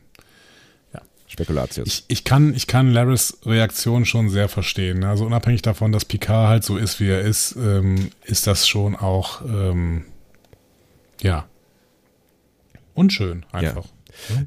Spekulatius. 1.27 1.87
Ich, 1.87 2.05
ich, 2.09 2.25
kann, 2.25 2.55
ich 2.55 2.67
kann 2.67 2.93
Laris 2.93 3.39
Reaktion 3.45 4.05
schon 4.05 4.29
sehr 4.29 4.49
verstehen. 4.49 5.05
Also 5.05 5.27
unabhängig 5.27 5.63
davon, 5.63 5.93
dass 5.93 6.05
Picard 6.05 6.49
halt 6.49 6.65
so 6.65 6.77
ist, 6.77 7.01
wie 7.01 7.09
er 7.09 7.21
ist, 7.21 7.57
ähm, 7.57 8.11
ist 8.25 8.47
das 8.47 8.69
schon 8.69 8.95
auch, 8.95 9.43
ähm, 9.43 10.05
ja. 11.21 11.47
Unschön 12.95 13.45
einfach. 13.53 13.85
Ja. 13.85 13.91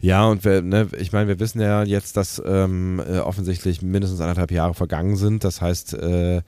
Ja, 0.02 0.26
und 0.26 0.44
wir, 0.46 0.62
ne, 0.62 0.88
ich 0.98 1.12
meine, 1.12 1.28
wir 1.28 1.40
wissen 1.40 1.62
ja 1.62 1.84
jetzt, 1.84 2.18
dass 2.18 2.42
ähm, 2.44 3.02
äh, 3.08 3.20
offensichtlich 3.20 3.82
mindestens 3.82 4.20
anderthalb 4.20 4.52
Jahre 4.52 4.74
vergangen 4.74 5.16
sind. 5.16 5.44
Das 5.44 5.62
heißt, 5.62 5.94
äh, 5.94 6.38
äh, 6.38 6.42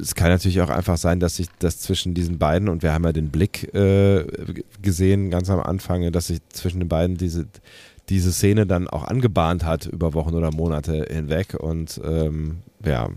es 0.00 0.14
kann 0.14 0.30
natürlich 0.30 0.60
auch 0.60 0.70
einfach 0.70 0.96
sein, 0.96 1.20
dass 1.20 1.36
sich 1.36 1.48
das 1.58 1.80
zwischen 1.80 2.14
diesen 2.14 2.38
beiden, 2.38 2.68
und 2.68 2.82
wir 2.82 2.92
haben 2.92 3.04
ja 3.04 3.12
den 3.12 3.30
Blick 3.30 3.74
äh, 3.74 4.24
gesehen 4.80 5.30
ganz 5.30 5.50
am 5.50 5.60
Anfang, 5.60 6.10
dass 6.12 6.28
sich 6.28 6.40
zwischen 6.48 6.80
den 6.80 6.88
beiden 6.88 7.16
diese, 7.16 7.46
diese 8.08 8.32
Szene 8.32 8.66
dann 8.66 8.88
auch 8.88 9.04
angebahnt 9.04 9.64
hat 9.64 9.86
über 9.86 10.14
Wochen 10.14 10.34
oder 10.34 10.50
Monate 10.50 11.06
hinweg. 11.10 11.54
Und 11.54 12.00
ähm, 12.04 12.58
ja, 12.84 13.08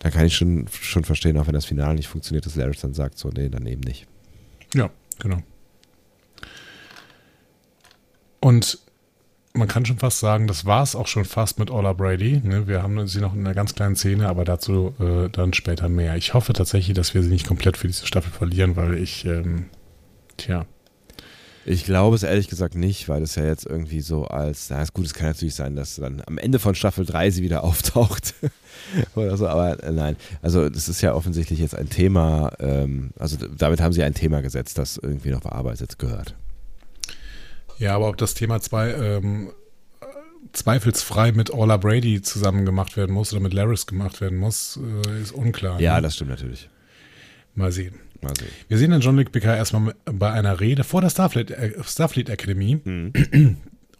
da 0.00 0.10
kann 0.10 0.26
ich 0.26 0.36
schon, 0.36 0.66
schon 0.68 1.04
verstehen, 1.04 1.38
auch 1.38 1.46
wenn 1.46 1.54
das 1.54 1.64
Finale 1.64 1.94
nicht 1.94 2.08
funktioniert, 2.08 2.46
dass 2.46 2.56
Larry 2.56 2.76
dann 2.80 2.94
sagt, 2.94 3.18
so, 3.18 3.30
nee, 3.30 3.48
dann 3.48 3.66
eben 3.66 3.80
nicht. 3.80 4.06
Ja, 4.74 4.90
genau. 5.18 5.38
Und 8.40 8.78
man 9.54 9.68
kann 9.68 9.86
schon 9.86 9.98
fast 9.98 10.18
sagen, 10.18 10.46
das 10.48 10.66
war 10.66 10.82
es 10.82 10.96
auch 10.96 11.06
schon 11.06 11.24
fast 11.24 11.58
mit 11.58 11.70
Ola 11.70 11.92
Brady. 11.92 12.40
Ne? 12.44 12.66
Wir 12.66 12.82
haben 12.82 13.06
sie 13.06 13.20
noch 13.20 13.32
in 13.32 13.40
einer 13.40 13.54
ganz 13.54 13.74
kleinen 13.74 13.96
Szene, 13.96 14.28
aber 14.28 14.44
dazu 14.44 14.94
äh, 14.98 15.30
dann 15.30 15.54
später 15.54 15.88
mehr. 15.88 16.16
Ich 16.16 16.34
hoffe 16.34 16.52
tatsächlich, 16.52 16.94
dass 16.94 17.14
wir 17.14 17.22
sie 17.22 17.30
nicht 17.30 17.46
komplett 17.46 17.76
für 17.76 17.86
diese 17.86 18.06
Staffel 18.06 18.32
verlieren, 18.32 18.76
weil 18.76 18.94
ich, 18.94 19.24
ähm, 19.24 19.66
tja. 20.36 20.66
Ich 21.66 21.84
glaube 21.84 22.14
es 22.14 22.22
ehrlich 22.22 22.48
gesagt 22.48 22.74
nicht, 22.74 23.08
weil 23.08 23.22
es 23.22 23.36
ja 23.36 23.44
jetzt 23.44 23.64
irgendwie 23.64 24.02
so 24.02 24.24
als, 24.24 24.68
na 24.68 24.82
ist 24.82 24.92
gut, 24.92 25.06
es 25.06 25.14
kann 25.14 25.28
natürlich 25.28 25.54
sein, 25.54 25.76
dass 25.76 25.96
dann 25.96 26.22
am 26.26 26.36
Ende 26.36 26.58
von 26.58 26.74
Staffel 26.74 27.06
3 27.06 27.30
sie 27.30 27.42
wieder 27.42 27.64
auftaucht 27.64 28.34
oder 29.14 29.36
so, 29.36 29.48
aber 29.48 29.82
äh, 29.82 29.92
nein. 29.92 30.16
Also 30.42 30.68
das 30.68 30.88
ist 30.88 31.00
ja 31.00 31.14
offensichtlich 31.14 31.58
jetzt 31.58 31.74
ein 31.74 31.88
Thema, 31.88 32.52
ähm, 32.58 33.10
also 33.18 33.36
damit 33.36 33.80
haben 33.80 33.92
sie 33.92 34.02
ein 34.02 34.14
Thema 34.14 34.42
gesetzt, 34.42 34.76
das 34.76 34.98
irgendwie 34.98 35.30
noch 35.30 35.40
bearbeitet 35.40 35.98
gehört. 35.98 36.34
Ja, 37.78 37.94
aber 37.96 38.08
ob 38.08 38.18
das 38.18 38.34
Thema 38.34 38.60
zwei, 38.60 38.90
ähm, 38.92 39.50
zweifelsfrei 40.52 41.32
mit 41.32 41.50
Orla 41.50 41.78
Brady 41.78 42.20
zusammen 42.20 42.66
gemacht 42.66 42.96
werden 42.96 43.12
muss 43.12 43.32
oder 43.32 43.40
mit 43.42 43.54
Laris 43.54 43.86
gemacht 43.86 44.20
werden 44.20 44.38
muss, 44.38 44.78
äh, 45.06 45.22
ist 45.22 45.32
unklar. 45.32 45.80
Ja, 45.80 45.96
ne? 45.96 46.02
das 46.02 46.14
stimmt 46.14 46.30
natürlich. 46.30 46.68
Mal 47.54 47.72
sehen. 47.72 48.03
Mal 48.24 48.36
sehen. 48.36 48.48
Wir 48.68 48.78
sehen 48.78 48.90
dann 48.90 49.00
John 49.00 49.16
Luke 49.16 49.30
Picard 49.30 49.56
erstmal 49.56 49.94
bei 50.04 50.30
einer 50.30 50.60
Rede 50.60 50.84
vor 50.84 51.00
der 51.00 51.10
Starfleet, 51.10 51.50
äh, 51.50 51.72
Starfleet 51.84 52.28
Academy. 52.28 52.80
Mhm. 52.82 53.12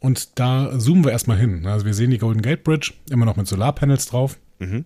Und 0.00 0.38
da 0.38 0.78
zoomen 0.78 1.04
wir 1.04 1.12
erstmal 1.12 1.38
hin. 1.38 1.66
Also 1.66 1.86
wir 1.86 1.94
sehen 1.94 2.10
die 2.10 2.18
Golden 2.18 2.42
Gate 2.42 2.62
Bridge, 2.62 2.92
immer 3.10 3.24
noch 3.24 3.36
mit 3.36 3.46
Solarpanels 3.46 4.06
drauf. 4.06 4.38
Mhm. 4.58 4.84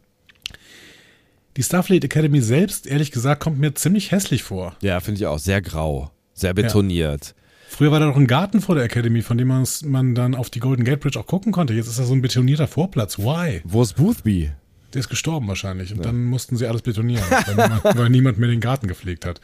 Die 1.57 1.63
Starfleet 1.65 2.05
Academy 2.05 2.41
selbst, 2.41 2.87
ehrlich 2.87 3.11
gesagt, 3.11 3.43
kommt 3.43 3.59
mir 3.59 3.75
ziemlich 3.75 4.13
hässlich 4.13 4.45
vor. 4.45 4.77
Ja, 4.81 5.01
finde 5.01 5.19
ich 5.19 5.27
auch. 5.27 5.41
Sehr 5.41 5.61
grau, 5.61 6.13
sehr 6.35 6.55
betoniert. 6.55 7.35
Früher 7.69 7.91
war 7.91 8.01
da 8.01 8.07
noch 8.07 8.17
ein 8.17 8.29
Garten 8.29 8.61
vor 8.61 8.77
der 8.77 8.85
Academy, 8.85 9.23
von 9.23 9.37
dem 9.37 9.49
man 9.49 10.15
dann 10.15 10.35
auf 10.35 10.51
die 10.51 10.61
Golden 10.61 10.85
Gate 10.85 11.01
Bridge 11.01 11.19
auch 11.19 11.27
gucken 11.27 11.53
konnte. 11.53 11.75
Jetzt 11.75 11.89
ist 11.89 11.99
da 11.99 12.05
so 12.05 12.15
ein 12.15 12.23
betonierter 12.23 12.69
Vorplatz. 12.69 13.19
Why? 13.19 13.61
Wo 13.65 13.83
ist 13.83 13.95
Boothby? 13.97 14.53
Der 14.95 15.01
ist 15.01 15.11
gestorben 15.11 15.47
wahrscheinlich. 15.49 15.93
Und 15.93 16.05
dann 16.05 16.25
mussten 16.25 16.57
sie 16.57 16.67
alles 16.67 16.81
betonieren, 16.81 17.23
weil, 17.29 17.55
niemand, 17.69 17.85
weil 17.85 18.09
niemand 18.09 18.39
mehr 18.39 18.49
den 18.49 18.61
Garten 18.61 18.89
gepflegt 18.89 19.27
hat. 19.27 19.41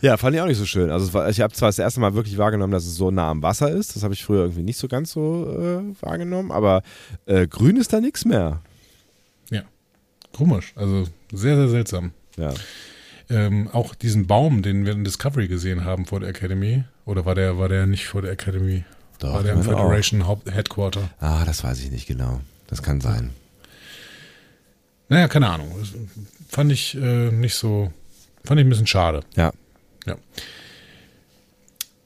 Ja, 0.00 0.16
fand 0.16 0.34
ich 0.34 0.40
auch 0.40 0.46
nicht 0.46 0.56
so 0.56 0.64
schön. 0.64 0.90
Also 0.90 1.12
war, 1.12 1.28
ich 1.28 1.40
habe 1.42 1.52
zwar 1.52 1.68
das 1.68 1.78
erste 1.78 2.00
Mal 2.00 2.14
wirklich 2.14 2.38
wahrgenommen, 2.38 2.72
dass 2.72 2.86
es 2.86 2.96
so 2.96 3.10
nah 3.10 3.30
am 3.30 3.42
Wasser 3.42 3.70
ist. 3.70 3.94
Das 3.94 4.02
habe 4.02 4.14
ich 4.14 4.24
früher 4.24 4.40
irgendwie 4.42 4.62
nicht 4.62 4.78
so 4.78 4.88
ganz 4.88 5.12
so 5.12 5.82
äh, 5.82 6.02
wahrgenommen. 6.02 6.50
Aber 6.50 6.82
äh, 7.26 7.46
grün 7.46 7.76
ist 7.76 7.92
da 7.92 8.00
nichts 8.00 8.24
mehr. 8.24 8.62
Ja. 9.50 9.62
Komisch. 10.32 10.72
Also 10.76 11.04
sehr, 11.30 11.56
sehr 11.56 11.68
seltsam. 11.68 12.12
Ja. 12.38 12.54
Ähm, 13.28 13.68
auch 13.72 13.94
diesen 13.94 14.26
Baum, 14.26 14.62
den 14.62 14.86
wir 14.86 14.92
in 14.92 15.04
Discovery 15.04 15.46
gesehen 15.46 15.84
haben 15.84 16.06
vor 16.06 16.20
der 16.20 16.30
Academy. 16.30 16.84
Oder 17.04 17.26
war 17.26 17.34
der, 17.34 17.58
war 17.58 17.68
der 17.68 17.86
nicht 17.86 18.06
vor 18.06 18.22
der 18.22 18.32
Academy? 18.32 18.84
Doch, 19.18 19.34
war 19.34 19.42
der 19.42 19.52
im 19.52 19.60
auch. 19.60 19.64
Federation 19.64 20.24
Headquarter? 20.50 21.10
Ah, 21.20 21.44
das 21.44 21.62
weiß 21.62 21.80
ich 21.80 21.90
nicht 21.90 22.06
genau. 22.06 22.40
Das 22.66 22.82
kann 22.82 23.02
sein. 23.02 23.30
Naja, 25.10 25.28
keine 25.28 25.48
Ahnung. 25.48 25.74
Fand 26.48 26.72
ich 26.72 26.94
äh, 26.96 27.30
nicht 27.30 27.54
so. 27.54 27.92
Fand 28.44 28.58
ich 28.58 28.66
ein 28.66 28.70
bisschen 28.70 28.86
schade. 28.86 29.20
Ja. 29.36 29.52
Ja. 30.06 30.16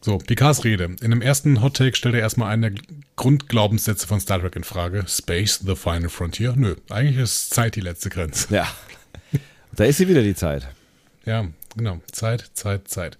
So, 0.00 0.18
Picards 0.18 0.64
Rede. 0.64 0.96
In 1.00 1.10
dem 1.10 1.22
ersten 1.22 1.62
Hot 1.62 1.76
Take 1.76 1.96
stellt 1.96 2.14
er 2.14 2.22
erstmal 2.22 2.52
einen 2.52 2.62
der 2.62 2.82
Grundglaubenssätze 3.16 4.06
von 4.06 4.20
Star 4.20 4.40
Trek 4.40 4.56
in 4.56 4.64
Frage. 4.64 5.04
Space, 5.06 5.60
the 5.64 5.76
final 5.76 6.08
frontier? 6.08 6.54
Nö, 6.56 6.76
eigentlich 6.90 7.18
ist 7.18 7.54
Zeit 7.54 7.76
die 7.76 7.80
letzte 7.80 8.10
Grenze. 8.10 8.52
Ja. 8.52 8.66
Da 9.72 9.84
ist 9.84 9.98
sie 9.98 10.08
wieder 10.08 10.22
die 10.22 10.34
Zeit. 10.34 10.66
Ja, 11.24 11.46
genau. 11.76 12.00
Zeit, 12.10 12.50
Zeit, 12.54 12.88
Zeit. 12.88 13.18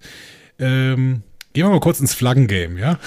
Ähm, 0.57 1.23
gehen 1.53 1.65
wir 1.65 1.69
mal 1.69 1.79
kurz 1.79 1.99
ins 1.99 2.13
Flaggengame, 2.13 2.79
ja? 2.79 2.99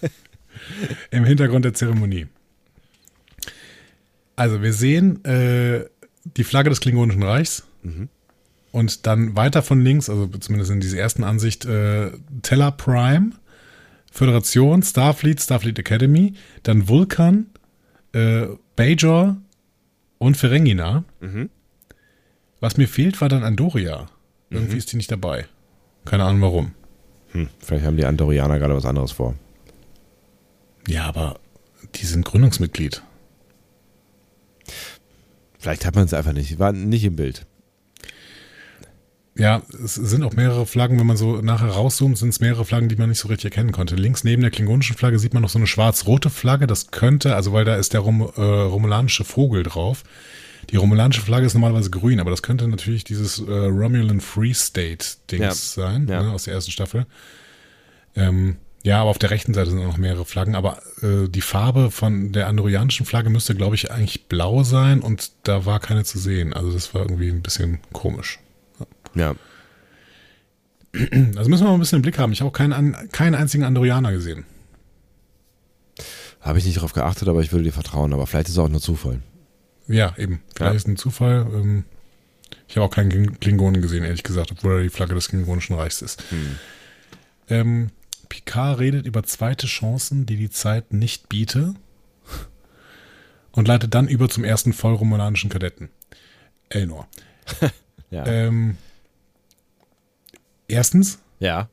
Im 1.10 1.24
Hintergrund 1.24 1.64
der 1.64 1.74
Zeremonie. 1.74 2.26
Also, 4.42 4.60
wir 4.60 4.72
sehen 4.72 5.24
äh, 5.24 5.84
die 6.24 6.42
Flagge 6.42 6.68
des 6.68 6.80
Klingonischen 6.80 7.22
Reichs. 7.22 7.62
Und 8.72 9.06
dann 9.06 9.36
weiter 9.36 9.62
von 9.62 9.84
links, 9.84 10.10
also 10.10 10.26
zumindest 10.26 10.72
in 10.72 10.80
dieser 10.80 10.98
ersten 10.98 11.22
Ansicht, 11.22 11.64
äh, 11.64 12.10
Teller 12.42 12.72
Prime, 12.72 13.30
Föderation, 14.10 14.82
Starfleet, 14.82 15.40
Starfleet 15.40 15.78
Academy, 15.78 16.34
dann 16.64 16.88
Vulkan, 16.88 17.50
äh, 18.14 18.46
Bajor 18.74 19.36
und 20.18 20.36
Ferengina. 20.36 21.04
Was 22.58 22.76
mir 22.76 22.88
fehlt, 22.88 23.20
war 23.20 23.28
dann 23.28 23.44
Andoria. 23.44 24.08
Irgendwie 24.50 24.76
ist 24.76 24.90
die 24.90 24.96
nicht 24.96 25.12
dabei. 25.12 25.46
Keine 26.04 26.24
Ahnung 26.24 26.40
warum. 26.40 26.72
Hm, 27.30 27.48
vielleicht 27.60 27.86
haben 27.86 27.96
die 27.96 28.06
Andorianer 28.06 28.58
gerade 28.58 28.74
was 28.74 28.86
anderes 28.86 29.12
vor. 29.12 29.36
Ja, 30.88 31.04
aber 31.04 31.38
die 31.94 32.06
sind 32.06 32.24
Gründungsmitglied. 32.24 33.04
Vielleicht 35.62 35.86
hat 35.86 35.94
man 35.94 36.06
es 36.06 36.12
einfach 36.12 36.32
nicht. 36.32 36.58
Waren 36.58 36.88
nicht 36.88 37.04
im 37.04 37.14
Bild. 37.14 37.46
Ja, 39.36 39.62
es 39.82 39.94
sind 39.94 40.24
auch 40.24 40.32
mehrere 40.34 40.66
Flaggen, 40.66 40.98
wenn 40.98 41.06
man 41.06 41.16
so 41.16 41.40
nachher 41.40 41.68
rauszoomt, 41.68 42.18
sind 42.18 42.30
es 42.30 42.40
mehrere 42.40 42.64
Flaggen, 42.64 42.88
die 42.88 42.96
man 42.96 43.08
nicht 43.08 43.20
so 43.20 43.28
richtig 43.28 43.52
erkennen 43.52 43.70
konnte. 43.70 43.94
Links 43.94 44.24
neben 44.24 44.42
der 44.42 44.50
klingonischen 44.50 44.96
Flagge 44.96 45.20
sieht 45.20 45.34
man 45.34 45.42
noch 45.42 45.50
so 45.50 45.60
eine 45.60 45.68
schwarz-rote 45.68 46.30
Flagge. 46.30 46.66
Das 46.66 46.90
könnte, 46.90 47.36
also 47.36 47.52
weil 47.52 47.64
da 47.64 47.76
ist 47.76 47.92
der 47.92 48.00
Rom, 48.00 48.22
äh, 48.22 48.40
romulanische 48.40 49.22
Vogel 49.22 49.62
drauf. 49.62 50.02
Die 50.70 50.76
romulanische 50.76 51.22
Flagge 51.22 51.46
ist 51.46 51.54
normalerweise 51.54 51.90
grün, 51.90 52.18
aber 52.18 52.30
das 52.30 52.42
könnte 52.42 52.66
natürlich 52.66 53.04
dieses 53.04 53.38
äh, 53.38 53.50
Romulan 53.52 54.20
Free 54.20 54.54
State 54.54 55.06
Dings 55.30 55.44
Ja, 55.44 55.54
sein, 55.54 56.08
ja. 56.08 56.24
Ne, 56.24 56.32
aus 56.32 56.44
der 56.44 56.54
ersten 56.54 56.72
Staffel. 56.72 57.06
Ähm, 58.16 58.56
ja, 58.82 59.00
aber 59.00 59.10
auf 59.10 59.18
der 59.18 59.30
rechten 59.30 59.54
Seite 59.54 59.70
sind 59.70 59.78
auch 59.80 59.86
noch 59.86 59.96
mehrere 59.98 60.24
Flaggen. 60.24 60.54
Aber 60.54 60.78
äh, 61.02 61.28
die 61.28 61.40
Farbe 61.40 61.90
von 61.90 62.32
der 62.32 62.48
andorianischen 62.48 63.06
Flagge 63.06 63.30
müsste, 63.30 63.54
glaube 63.54 63.74
ich, 63.76 63.90
eigentlich 63.92 64.26
blau 64.28 64.62
sein 64.64 65.00
und 65.00 65.32
da 65.44 65.64
war 65.66 65.78
keine 65.80 66.04
zu 66.04 66.18
sehen. 66.18 66.52
Also 66.52 66.72
das 66.72 66.92
war 66.94 67.02
irgendwie 67.02 67.28
ein 67.30 67.42
bisschen 67.42 67.78
komisch. 67.92 68.38
Ja. 69.14 69.34
Also 71.36 71.48
müssen 71.48 71.64
wir 71.64 71.68
mal 71.68 71.74
ein 71.74 71.80
bisschen 71.80 71.96
im 71.96 72.02
Blick 72.02 72.18
haben. 72.18 72.32
Ich 72.32 72.40
habe 72.40 72.48
auch 72.50 72.54
keinen, 72.54 73.08
keinen 73.12 73.34
einzigen 73.34 73.64
Andorianer 73.64 74.12
gesehen. 74.12 74.44
Habe 76.40 76.58
ich 76.58 76.64
nicht 76.64 76.76
darauf 76.76 76.92
geachtet, 76.92 77.28
aber 77.28 77.40
ich 77.40 77.52
würde 77.52 77.64
dir 77.64 77.72
vertrauen. 77.72 78.12
Aber 78.12 78.26
vielleicht 78.26 78.48
ist 78.48 78.54
es 78.54 78.58
auch 78.58 78.68
nur 78.68 78.80
Zufall. 78.80 79.20
Ja, 79.86 80.14
eben. 80.18 80.42
Vielleicht 80.54 80.72
Ja. 80.72 80.76
ist 80.76 80.88
ein 80.88 80.96
Zufall. 80.96 81.46
Ähm, 81.54 81.84
ich 82.68 82.76
habe 82.76 82.86
auch 82.86 82.90
keinen 82.90 83.10
Kling- 83.10 83.38
Klingonen 83.40 83.80
gesehen, 83.80 84.04
ehrlich 84.04 84.22
gesagt, 84.22 84.50
obwohl 84.52 84.78
er 84.78 84.82
die 84.82 84.88
Flagge 84.90 85.14
des 85.14 85.28
Klingonischen 85.28 85.76
Reichs 85.76 86.02
ist. 86.02 86.22
Ähm, 87.48 87.90
Picard 88.32 88.78
redet 88.78 89.04
über 89.04 89.22
zweite 89.24 89.66
Chancen, 89.66 90.24
die 90.24 90.36
die 90.38 90.48
Zeit 90.48 90.94
nicht 90.94 91.28
biete 91.28 91.74
und 93.50 93.68
leitet 93.68 93.94
dann 93.94 94.08
über 94.08 94.30
zum 94.30 94.42
ersten 94.42 94.72
vollromulanischen 94.72 95.50
Kadetten. 95.50 95.90
Elnor. 96.70 97.06
Ja. 98.10 98.26
Ähm, 98.26 98.76
erstens, 100.68 101.18
ja. 101.40 101.70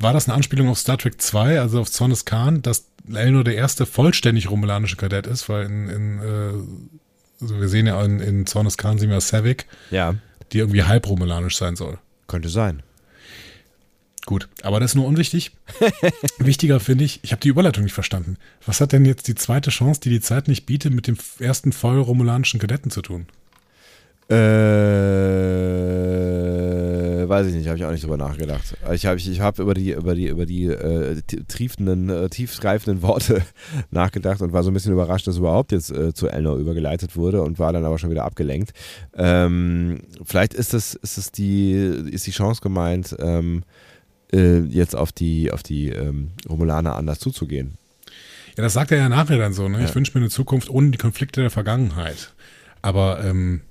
war 0.00 0.12
das 0.12 0.26
eine 0.26 0.34
Anspielung 0.34 0.68
auf 0.68 0.80
Star 0.80 0.98
Trek 0.98 1.22
2, 1.22 1.60
also 1.60 1.80
auf 1.80 1.88
Zorn 1.92 2.10
des 2.10 2.24
Khan, 2.24 2.60
dass 2.60 2.88
Elnor 3.12 3.44
der 3.44 3.54
erste 3.54 3.86
vollständig 3.86 4.50
romulanische 4.50 4.96
Kadett 4.96 5.28
ist, 5.28 5.48
weil 5.48 5.66
in, 5.66 5.88
in 5.88 6.18
äh, 6.18 7.40
also 7.40 7.60
wir 7.60 7.68
sehen 7.68 7.86
ja 7.86 8.02
in, 8.04 8.18
in 8.18 8.46
Zorn 8.46 8.64
des 8.64 8.76
Khan 8.76 8.98
sehen 8.98 9.10
wir 9.10 9.20
Savick, 9.20 9.66
Ja. 9.92 10.16
die 10.50 10.58
irgendwie 10.58 10.82
halb 10.82 11.08
romulanisch 11.08 11.56
sein 11.56 11.76
soll. 11.76 11.98
Könnte 12.26 12.48
sein. 12.48 12.82
Gut, 14.26 14.48
aber 14.62 14.80
das 14.80 14.92
ist 14.92 14.94
nur 14.94 15.06
unwichtig. 15.06 15.52
Wichtiger 16.38 16.80
finde 16.80 17.04
ich, 17.04 17.20
ich 17.22 17.32
habe 17.32 17.40
die 17.40 17.48
Überleitung 17.48 17.84
nicht 17.84 17.92
verstanden. 17.92 18.36
Was 18.64 18.80
hat 18.80 18.92
denn 18.92 19.04
jetzt 19.04 19.28
die 19.28 19.34
zweite 19.34 19.70
Chance, 19.70 20.00
die 20.00 20.08
die 20.08 20.20
Zeit 20.20 20.48
nicht 20.48 20.64
bietet, 20.64 20.94
mit 20.94 21.06
dem 21.06 21.18
ersten 21.38 21.72
voll 21.72 22.00
romulanischen 22.00 22.58
Kadetten 22.58 22.90
zu 22.90 23.02
tun? 23.02 23.26
Äh, 24.30 24.36
weiß 27.28 27.48
ich 27.48 27.54
nicht, 27.54 27.68
habe 27.68 27.76
ich 27.76 27.84
auch 27.84 27.90
nicht 27.90 28.02
drüber 28.02 28.16
nachgedacht. 28.16 28.74
Ich 28.94 29.04
habe 29.04 29.18
ich 29.18 29.40
hab 29.40 29.58
über 29.58 29.74
die, 29.74 29.92
über 29.92 30.14
die, 30.14 30.28
über 30.28 30.46
die 30.46 30.64
äh, 30.64 31.20
triefenden, 31.46 32.08
äh, 32.08 32.30
tiefgreifenden 32.30 33.02
Worte 33.02 33.42
nachgedacht 33.90 34.40
und 34.40 34.54
war 34.54 34.62
so 34.62 34.70
ein 34.70 34.74
bisschen 34.74 34.94
überrascht, 34.94 35.26
dass 35.26 35.36
überhaupt 35.36 35.72
jetzt 35.72 35.90
äh, 35.90 36.14
zu 36.14 36.28
Elnor 36.28 36.56
übergeleitet 36.56 37.16
wurde 37.16 37.42
und 37.42 37.58
war 37.58 37.74
dann 37.74 37.84
aber 37.84 37.98
schon 37.98 38.08
wieder 38.08 38.24
abgelenkt. 38.24 38.72
Ähm, 39.14 40.00
vielleicht 40.24 40.54
ist 40.54 40.72
es, 40.72 40.94
ist 40.94 41.18
es 41.18 41.30
die, 41.30 41.72
ist 41.72 42.26
die 42.26 42.30
Chance 42.30 42.62
gemeint, 42.62 43.14
ähm, 43.18 43.62
äh, 44.34 44.60
jetzt 44.60 44.96
auf 44.96 45.12
die, 45.12 45.52
auf 45.52 45.62
die 45.62 45.90
ähm, 45.90 46.30
Romulaner 46.48 46.96
anders 46.96 47.18
zuzugehen. 47.20 47.78
Ja, 48.56 48.62
das 48.62 48.72
sagt 48.74 48.92
er 48.92 48.98
ja 48.98 49.08
nachher 49.08 49.38
dann 49.38 49.52
so, 49.52 49.68
ne? 49.68 49.82
Ich 49.82 49.88
Ja. 49.90 49.94
wünsche 49.94 50.12
mir 50.14 50.20
eine 50.22 50.30
Zukunft 50.30 50.70
ohne 50.70 50.90
die 50.90 50.98
Konflikte 50.98 51.40
der 51.40 51.50
Vergangenheit. 51.50 52.32
Aber 52.82 53.24
ähm, 53.24 53.62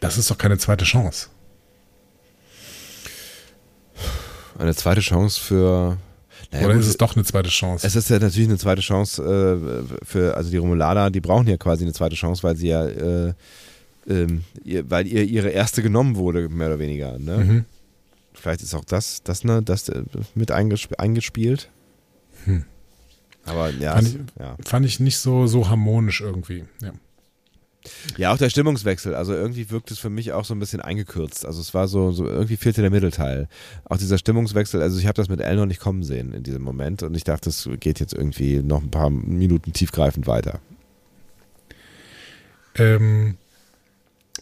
das 0.00 0.16
ist 0.18 0.30
doch 0.30 0.38
keine 0.38 0.56
zweite 0.58 0.84
Chance. 0.84 1.28
Eine 4.58 4.74
zweite 4.74 5.00
Chance 5.00 5.40
für. 5.40 5.98
Naja, 6.52 6.64
Oder 6.66 6.74
gut, 6.74 6.82
ist 6.82 6.88
es 6.88 6.96
doch 6.96 7.14
eine 7.14 7.24
zweite 7.24 7.48
Chance? 7.50 7.86
Es 7.86 7.94
ist 7.96 8.10
ja 8.10 8.18
natürlich 8.18 8.48
eine 8.48 8.58
zweite 8.58 8.80
Chance 8.82 9.22
äh, 9.22 10.04
für, 10.04 10.36
also 10.36 10.50
die 10.50 10.56
Romulaner, 10.56 11.10
die 11.10 11.20
brauchen 11.20 11.46
ja 11.46 11.56
quasi 11.56 11.84
eine 11.84 11.92
zweite 11.92 12.16
Chance, 12.16 12.42
weil 12.42 12.56
sie 12.56 12.68
ja, 12.68 12.86
äh, 12.86 13.34
ähm, 14.08 14.42
ihr, 14.64 14.90
weil 14.90 15.06
ihr 15.06 15.22
ihre 15.24 15.50
erste 15.50 15.82
genommen 15.82 16.16
wurde, 16.16 16.48
mehr 16.48 16.68
oder 16.68 16.78
weniger. 16.78 17.18
Ne? 17.18 17.36
mhm. 17.36 17.64
Vielleicht 18.40 18.62
ist 18.62 18.74
auch 18.74 18.84
das, 18.84 19.22
das, 19.22 19.44
ne, 19.44 19.62
das 19.62 19.88
äh, 19.88 20.02
mit 20.34 20.50
eingesp 20.50 20.94
eingespielt. 20.98 21.68
Hm. 22.44 22.64
Aber 23.44 23.70
ja, 23.70 23.94
Fand 23.94 24.08
ich- 24.08 24.16
ja. 24.38 24.56
Fand 24.64 24.86
ich 24.86 25.00
nicht 25.00 25.18
so, 25.18 25.46
so 25.46 25.68
harmonisch 25.68 26.20
irgendwie. 26.20 26.64
Ja. 26.82 26.92
ja, 28.18 28.32
auch 28.32 28.38
der 28.38 28.50
Stimmungswechsel. 28.50 29.14
Also 29.14 29.32
irgendwie 29.34 29.70
wirkt 29.70 29.90
es 29.90 29.98
für 29.98 30.10
mich 30.10 30.32
auch 30.32 30.44
so 30.44 30.54
ein 30.54 30.58
bisschen 30.58 30.80
eingekürzt. 30.80 31.46
Also 31.46 31.60
es 31.60 31.72
war 31.74 31.88
so, 31.88 32.12
so 32.12 32.26
irgendwie 32.26 32.56
fehlte 32.58 32.82
der 32.82 32.90
Mittelteil. 32.90 33.48
Auch 33.84 33.96
dieser 33.96 34.18
Stimmungswechsel. 34.18 34.82
Also 34.82 34.98
ich 34.98 35.06
habe 35.06 35.14
das 35.14 35.28
mit 35.28 35.40
Elnor 35.40 35.66
nicht 35.66 35.80
kommen 35.80 36.02
sehen 36.02 36.32
in 36.34 36.42
diesem 36.42 36.62
Moment 36.62 37.02
und 37.02 37.14
ich 37.16 37.24
dachte, 37.24 37.48
es 37.50 37.68
geht 37.80 38.00
jetzt 38.00 38.12
irgendwie 38.14 38.62
noch 38.62 38.82
ein 38.82 38.90
paar 38.90 39.08
Minuten 39.10 39.72
tiefgreifend 39.72 40.26
weiter. 40.26 40.60
Ähm, 42.76 43.36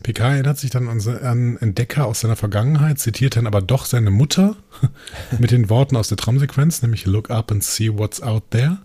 PK 0.02 0.32
erinnert 0.32 0.58
sich 0.58 0.70
dann 0.70 0.88
an, 0.88 1.00
an 1.00 1.56
Entdecker 1.58 2.06
aus 2.06 2.20
seiner 2.20 2.36
Vergangenheit, 2.36 2.98
zitiert 2.98 3.36
dann 3.36 3.46
aber 3.46 3.60
doch 3.60 3.84
seine 3.84 4.10
Mutter 4.10 4.56
mit 5.38 5.50
den 5.50 5.68
Worten 5.68 5.96
aus 5.96 6.08
der 6.08 6.16
Traumsequenz, 6.16 6.82
nämlich 6.82 7.06
Look 7.06 7.30
up 7.30 7.50
and 7.50 7.62
see 7.64 7.90
what's 7.92 8.22
out 8.22 8.44
there. 8.50 8.78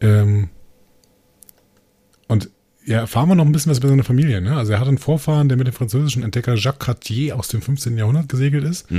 Ähm, 0.00 0.48
und 2.28 2.50
ja, 2.84 2.98
erfahren 3.00 3.28
wir 3.28 3.34
noch 3.36 3.44
ein 3.44 3.52
bisschen 3.52 3.70
was 3.70 3.78
über 3.78 3.88
seine 3.88 4.04
Familie. 4.04 4.40
Ne? 4.40 4.56
Also 4.56 4.72
er 4.72 4.80
hat 4.80 4.88
einen 4.88 4.98
Vorfahren, 4.98 5.48
der 5.48 5.56
mit 5.56 5.66
dem 5.66 5.74
französischen 5.74 6.22
Entdecker 6.22 6.54
Jacques 6.56 6.84
Cartier 6.84 7.38
aus 7.38 7.48
dem 7.48 7.62
15. 7.62 7.96
Jahrhundert 7.96 8.28
gesegelt 8.28 8.64
ist. 8.64 8.90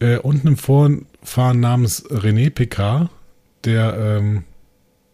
Äh, 0.00 0.18
und 0.18 0.46
einen 0.46 0.56
Vorfahren 0.56 1.60
namens 1.60 2.04
René 2.06 2.50
Picard, 2.50 3.10
der 3.64 3.96
ähm, 3.98 4.44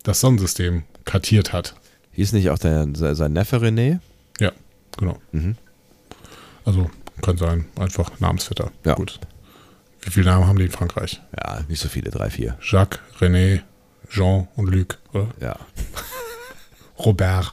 das 0.02 0.20
Sonnensystem 0.20 0.84
kartiert 1.04 1.52
hat. 1.52 1.74
Hieß 2.12 2.32
nicht 2.32 2.50
auch 2.50 2.58
der, 2.58 2.86
sein 2.94 3.32
Neffe 3.32 3.56
René? 3.56 3.98
Genau. 4.98 5.18
Mhm. 5.32 5.56
Also 6.64 6.90
kann 7.22 7.36
sein, 7.36 7.66
einfach 7.78 8.18
Namensvetter. 8.20 8.70
Ja. 8.84 8.94
Gut. 8.94 9.20
Wie 10.02 10.10
viele 10.10 10.26
Namen 10.26 10.46
haben 10.46 10.58
die 10.58 10.64
in 10.64 10.70
Frankreich? 10.70 11.20
Ja, 11.36 11.60
nicht 11.68 11.80
so 11.80 11.88
viele, 11.88 12.10
drei, 12.10 12.30
vier. 12.30 12.56
Jacques, 12.62 13.00
René, 13.18 13.60
Jean 14.08 14.48
und 14.56 14.72
Luc, 14.72 14.98
oder? 15.12 15.28
Ja. 15.40 15.56
Robert. 16.98 17.52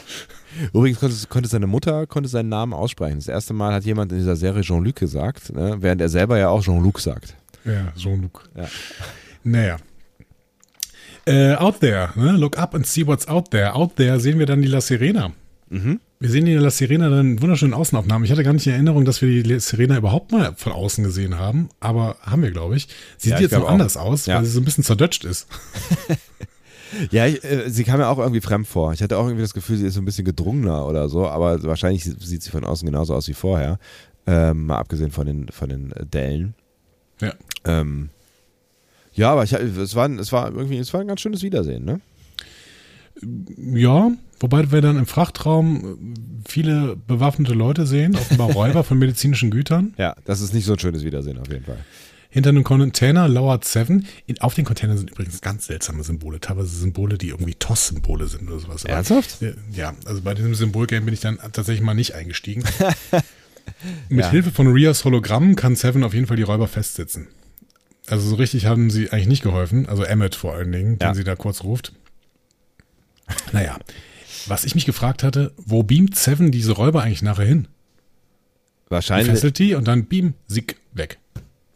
Übrigens 0.72 1.00
konnte, 1.00 1.26
konnte 1.28 1.48
seine 1.48 1.66
Mutter 1.66 2.06
konnte 2.06 2.28
seinen 2.28 2.48
Namen 2.48 2.72
aussprechen. 2.72 3.16
Das 3.16 3.28
erste 3.28 3.54
Mal 3.54 3.72
hat 3.72 3.84
jemand 3.84 4.12
in 4.12 4.18
dieser 4.18 4.36
Serie 4.36 4.62
Jean-Luc 4.62 4.96
gesagt, 4.96 5.54
ne? 5.54 5.76
während 5.80 6.00
er 6.00 6.08
selber 6.08 6.38
ja 6.38 6.48
auch 6.48 6.62
Jean-Luc 6.62 7.00
sagt. 7.00 7.36
Ja, 7.64 7.92
Jean-Luc. 7.96 8.48
Ja. 8.56 8.68
Naja. 9.44 9.76
Äh, 11.24 11.54
out 11.54 11.80
there, 11.80 12.10
ne? 12.16 12.32
look 12.32 12.58
up 12.58 12.74
and 12.74 12.84
see 12.86 13.06
what's 13.06 13.28
out 13.28 13.50
there. 13.52 13.74
Out 13.74 13.96
there 13.96 14.18
sehen 14.18 14.40
wir 14.40 14.46
dann 14.46 14.60
die 14.60 14.68
La 14.68 14.80
Sirena. 14.80 15.32
Mhm. 15.68 16.00
Wir 16.22 16.30
sehen 16.30 16.44
die 16.44 16.54
La 16.54 16.70
Sirena 16.70 17.08
dann 17.10 17.32
in 17.32 17.42
wunderschönen 17.42 17.74
Außenaufnahmen. 17.74 18.24
Ich 18.24 18.30
hatte 18.30 18.44
gar 18.44 18.52
nicht 18.52 18.66
in 18.66 18.72
Erinnerung, 18.74 19.04
dass 19.04 19.20
wir 19.22 19.28
die 19.28 19.42
La 19.42 19.58
Sirena 19.58 19.96
überhaupt 19.96 20.30
mal 20.30 20.54
von 20.56 20.72
außen 20.72 21.02
gesehen 21.02 21.36
haben, 21.38 21.68
aber 21.80 22.16
haben 22.22 22.42
wir, 22.42 22.52
glaube 22.52 22.76
ich. 22.76 22.86
Sie 23.18 23.30
Ja, 23.30 23.36
sieht 23.38 23.46
ich 23.46 23.50
jetzt 23.50 23.58
noch 23.60 23.66
auch. 23.66 23.72
anders 23.72 23.96
aus, 23.96 24.26
Ja. 24.26 24.36
weil 24.36 24.44
sie 24.44 24.52
so 24.52 24.60
ein 24.60 24.64
bisschen 24.64 24.84
zerdutscht 24.84 25.24
ist. 25.24 25.46
Ja, 27.10 27.26
ich, 27.26 27.42
äh, 27.42 27.70
sie 27.70 27.84
kam 27.84 28.00
mir 28.00 28.06
auch 28.08 28.18
irgendwie 28.18 28.42
fremd 28.42 28.66
vor. 28.68 28.92
Ich 28.92 29.02
hatte 29.02 29.16
auch 29.16 29.24
irgendwie 29.24 29.40
das 29.40 29.54
Gefühl, 29.54 29.78
sie 29.78 29.86
ist 29.86 29.94
so 29.94 30.02
ein 30.02 30.04
bisschen 30.04 30.26
gedrungener 30.26 30.86
oder 30.86 31.08
so, 31.08 31.26
aber 31.26 31.62
wahrscheinlich 31.62 32.04
sieht 32.04 32.42
sie 32.42 32.50
von 32.50 32.64
außen 32.64 32.84
genauso 32.84 33.14
aus 33.14 33.26
wie 33.28 33.32
vorher. 33.32 33.78
Ähm, 34.26 34.66
mal 34.66 34.76
abgesehen 34.76 35.10
von 35.10 35.26
den, 35.26 35.48
von 35.48 35.70
den 35.70 35.92
äh, 35.92 36.04
Dellen. 36.04 36.54
Ja. 37.22 37.32
Ähm, 37.64 38.10
ja, 39.14 39.32
aber 39.32 39.42
ich, 39.44 39.54
es, 39.54 39.94
war, 39.96 40.10
es 40.10 40.32
war 40.32 40.52
irgendwie, 40.54 40.76
es 40.76 40.92
war 40.92 41.00
ein 41.00 41.08
ganz 41.08 41.22
schönes 41.22 41.42
Wiedersehen, 41.42 41.82
ne? 41.86 42.02
Ja, 43.56 44.10
wobei 44.40 44.72
wir 44.72 44.80
dann 44.80 44.98
im 44.98 45.06
Frachtraum 45.06 46.14
viele 46.46 46.96
bewaffnete 46.96 47.54
Leute 47.54 47.86
sehen, 47.86 48.16
offenbar 48.16 48.50
Räuber 48.52 48.84
von 48.84 48.98
medizinischen 48.98 49.50
Gütern. 49.50 49.94
Ja, 49.98 50.14
das 50.24 50.40
ist 50.40 50.52
nicht 50.54 50.64
so 50.64 50.72
ein 50.74 50.78
schönes 50.78 51.04
Wiedersehen 51.04 51.38
auf 51.38 51.48
jeden 51.50 51.64
Fall. 51.64 51.78
Hinter 52.30 52.48
einem 52.48 52.64
Container 52.64 53.28
lauert 53.28 53.64
Seven. 53.66 54.06
In, 54.26 54.40
auf 54.40 54.54
den 54.54 54.64
Containern 54.64 54.96
sind 54.96 55.10
übrigens 55.10 55.42
ganz 55.42 55.66
seltsame 55.66 56.02
Symbole. 56.02 56.40
Teilweise 56.40 56.68
Symbole, 56.74 57.18
die 57.18 57.28
irgendwie 57.28 57.54
TOS-Symbole 57.54 58.26
sind 58.26 58.48
oder 58.48 58.58
sowas. 58.58 58.84
Ernsthaft? 58.86 59.36
Ja, 59.74 59.92
also 60.06 60.22
bei 60.22 60.32
diesem 60.32 60.54
Symbolgame 60.54 61.04
bin 61.04 61.12
ich 61.12 61.20
dann 61.20 61.36
tatsächlich 61.52 61.82
mal 61.84 61.92
nicht 61.92 62.14
eingestiegen. 62.14 62.64
Mit 64.08 64.20
Ja. 64.24 64.30
Hilfe 64.30 64.50
von 64.50 64.66
Rias 64.66 65.04
Hologramm 65.04 65.56
kann 65.56 65.76
Seven 65.76 66.02
auf 66.04 66.14
jeden 66.14 66.26
Fall 66.26 66.38
die 66.38 66.42
Räuber 66.42 66.68
festsitzen. 66.68 67.28
Also 68.08 68.26
so 68.28 68.34
richtig 68.36 68.64
haben 68.64 68.88
sie 68.90 69.10
eigentlich 69.10 69.28
nicht 69.28 69.42
geholfen. 69.42 69.86
Also 69.86 70.02
Emmet 70.02 70.34
vor 70.34 70.54
allen 70.54 70.72
Dingen, 70.72 70.98
den 70.98 71.08
Ja. 71.08 71.14
sie 71.14 71.24
da 71.24 71.36
kurz 71.36 71.62
ruft. 71.64 71.92
Naja, 73.52 73.78
was 74.46 74.64
ich 74.64 74.74
mich 74.74 74.86
gefragt 74.86 75.22
hatte, 75.22 75.52
wo 75.56 75.82
beamt 75.82 76.16
Seven 76.16 76.50
diese 76.50 76.72
Räuber 76.72 77.02
eigentlich 77.02 77.22
nachher 77.22 77.46
hin? 77.46 77.68
Die 78.86 78.90
Wahrscheinlich 78.90 79.28
fesselt 79.30 79.58
die 79.58 79.74
und 79.74 79.86
dann 79.88 80.06
beam, 80.06 80.34
sieg, 80.46 80.78
weg. 80.92 81.18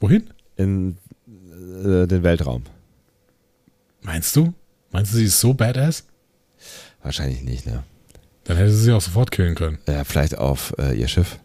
Wohin? 0.01 0.31
in 0.57 0.97
äh, 1.27 2.07
den 2.07 2.23
Weltraum. 2.23 2.65
Meinst 4.03 4.35
du? 4.37 4.55
Meinst 4.91 5.13
du, 5.13 5.19
sie 5.19 5.25
ist 5.25 5.41
so 5.41 5.55
badass? 5.55 6.07
Wahrscheinlich 7.03 7.43
nicht, 7.43 7.67
ne? 7.67 7.85
Dann 8.45 8.57
hätte 8.57 8.71
sie 8.71 8.85
sie 8.85 8.93
auch 8.93 9.01
sofort 9.01 9.31
killen 9.31 9.55
können. 9.55 9.79
Ja, 9.87 10.05
vielleicht 10.05 10.39
auf 10.39 10.75
äh, 10.79 10.99
ihr 10.99 11.09
Schiff. 11.09 11.39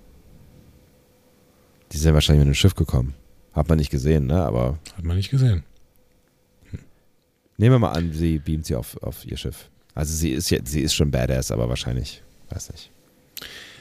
Die 1.92 1.98
sind 1.98 2.14
wahrscheinlich 2.14 2.46
mit 2.46 2.54
dem 2.54 2.58
Schiff 2.58 2.76
gekommen. 2.76 3.16
Hat 3.54 3.68
man 3.68 3.78
nicht 3.78 3.92
gesehen, 3.92 4.28
ne? 4.28 4.44
Aber 4.44 4.80
Hat 4.96 5.04
man 5.04 5.18
nicht 5.18 5.30
gesehen. 5.30 5.64
nehmen 7.58 7.76
wir 7.76 7.80
mal 7.80 7.92
an, 7.92 8.14
sie 8.14 8.40
beamt 8.40 8.66
sie 8.66 8.76
auf, 8.76 8.96
auf 9.04 9.26
ihr 9.26 9.38
Schiff. 9.38 9.70
Also 9.94 10.16
sie 10.16 10.32
ist 10.32 10.50
jetzt, 10.50 10.72
sie 10.72 10.82
ist 10.82 10.94
schon 10.94 11.12
badass, 11.12 11.52
aber 11.52 11.70
wahrscheinlich, 11.70 12.22
weiß 12.50 12.72
nicht. 12.72 12.92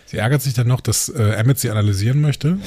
Sie 0.06 0.16
ärgert 0.16 0.42
sich 0.42 0.54
dann 0.54 0.66
noch, 0.66 0.80
dass 0.80 1.08
äh, 1.08 1.22
Emmett 1.22 1.60
sie 1.60 1.70
analysieren 1.70 2.20
möchte 2.20 2.58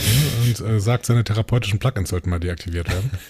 und 0.46 0.62
äh, 0.62 0.80
sagt, 0.80 1.06
seine 1.06 1.26
therapeutischen 1.26 1.78
Plugins 1.78 2.10
sollten 2.10 2.30
mal 2.30 2.40
deaktiviert 2.40 2.90
werden. 2.90 3.12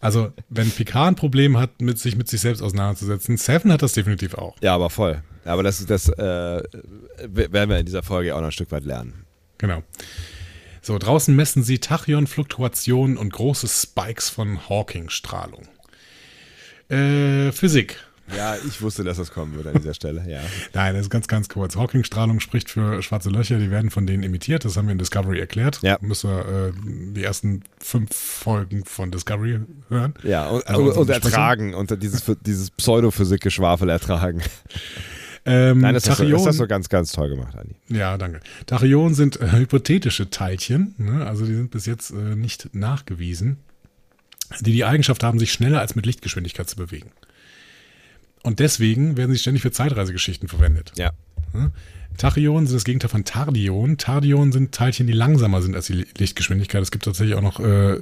Also, 0.00 0.32
wenn 0.48 0.70
Picard 0.70 1.08
ein 1.08 1.14
Problem 1.14 1.56
hat, 1.58 1.80
mit 1.80 1.98
sich 1.98 2.16
mit 2.16 2.28
sich 2.28 2.40
selbst 2.40 2.60
auseinanderzusetzen, 2.60 3.36
Seven 3.36 3.72
hat 3.72 3.82
das 3.82 3.92
definitiv 3.92 4.34
auch. 4.34 4.56
Ja, 4.60 4.74
aber 4.74 4.90
voll. 4.90 5.22
Aber 5.44 5.62
das, 5.62 5.84
das 5.86 6.08
äh, 6.08 6.62
werden 7.28 7.70
wir 7.70 7.78
in 7.78 7.86
dieser 7.86 8.02
Folge 8.02 8.34
auch 8.34 8.40
noch 8.40 8.48
ein 8.48 8.52
Stück 8.52 8.72
weit 8.72 8.84
lernen. 8.84 9.24
Genau. 9.58 9.82
So, 10.82 10.98
draußen 10.98 11.34
messen 11.34 11.62
sie 11.62 11.78
Tachyon-Fluktuationen 11.78 13.16
und 13.16 13.32
große 13.32 13.68
Spikes 13.68 14.28
von 14.28 14.68
Hawking-Strahlung. 14.68 15.66
Äh, 16.88 17.52
Physik. 17.52 17.96
Ja, 18.34 18.56
ich 18.66 18.82
wusste, 18.82 19.04
dass 19.04 19.18
das 19.18 19.30
kommen 19.30 19.54
würde 19.54 19.70
an 19.70 19.76
dieser 19.76 19.94
Stelle, 19.94 20.24
ja. 20.28 20.40
Nein, 20.74 20.94
das 20.94 21.02
ist 21.02 21.10
ganz, 21.10 21.28
ganz 21.28 21.48
kurz. 21.48 21.76
Hawking-Strahlung 21.76 22.40
spricht 22.40 22.70
für 22.70 23.02
schwarze 23.02 23.30
Löcher, 23.30 23.58
die 23.58 23.70
werden 23.70 23.90
von 23.90 24.06
denen 24.06 24.22
emittiert. 24.22 24.64
Das 24.64 24.76
haben 24.76 24.86
wir 24.88 24.92
in 24.92 24.98
Discovery 24.98 25.38
erklärt. 25.38 25.80
Ja. 25.82 25.98
Müsst 26.00 26.24
ihr 26.24 26.70
äh, 26.70 26.72
die 27.12 27.22
ersten 27.22 27.62
fünf 27.78 28.14
Folgen 28.14 28.84
von 28.84 29.10
Discovery 29.10 29.60
hören. 29.88 30.14
Ja, 30.24 30.48
und, 30.48 30.66
Also 30.66 30.82
und, 30.82 30.96
und 30.96 31.10
ertragen 31.10 31.74
und 31.74 32.02
dieses, 32.02 32.24
dieses 32.44 32.70
Pseudophysik-Geschwafel 32.70 33.88
ertragen. 33.88 34.42
Ähm, 35.48 35.78
Nein, 35.78 35.94
das 35.94 36.10
hast, 36.10 36.18
du, 36.18 36.24
das 36.28 36.40
Tachyon- 36.42 36.46
hast 36.48 36.58
du 36.58 36.66
ganz, 36.66 36.88
ganz 36.88 37.12
toll 37.12 37.28
gemacht, 37.28 37.54
Andi. 37.56 37.76
Ja, 37.88 38.18
danke. 38.18 38.40
Tachyonen 38.66 39.14
sind 39.14 39.40
äh, 39.40 39.52
hypothetische 39.52 40.28
Teilchen, 40.28 40.96
ne? 40.98 41.24
also 41.24 41.46
die 41.46 41.54
sind 41.54 41.70
bis 41.70 41.86
jetzt 41.86 42.10
äh, 42.10 42.34
nicht 42.34 42.74
nachgewiesen, 42.74 43.58
die 44.60 44.72
die 44.72 44.84
Eigenschaft 44.84 45.22
haben, 45.22 45.38
sich 45.38 45.52
schneller 45.52 45.80
als 45.80 45.94
mit 45.94 46.04
Lichtgeschwindigkeit 46.04 46.68
zu 46.68 46.74
bewegen. 46.74 47.10
Und 48.46 48.60
deswegen 48.60 49.16
werden 49.16 49.32
sie 49.32 49.38
ständig 49.40 49.62
für 49.62 49.72
Zeitreisegeschichten 49.72 50.48
verwendet. 50.48 50.92
Ja. 50.96 51.10
Tachyonen 52.16 52.66
sind 52.66 52.76
das 52.76 52.84
Gegenteil 52.84 53.10
von 53.10 53.24
Tardionen. 53.24 53.98
Tardionen 53.98 54.52
sind 54.52 54.72
Teilchen, 54.72 55.06
die 55.08 55.12
langsamer 55.12 55.60
sind 55.62 55.74
als 55.74 55.86
die 55.86 55.94
Li- 55.94 56.06
Lichtgeschwindigkeit. 56.16 56.80
Es 56.80 56.90
gibt 56.92 57.04
tatsächlich 57.04 57.34
auch 57.34 57.42
noch 57.42 57.58
äh, 57.60 58.00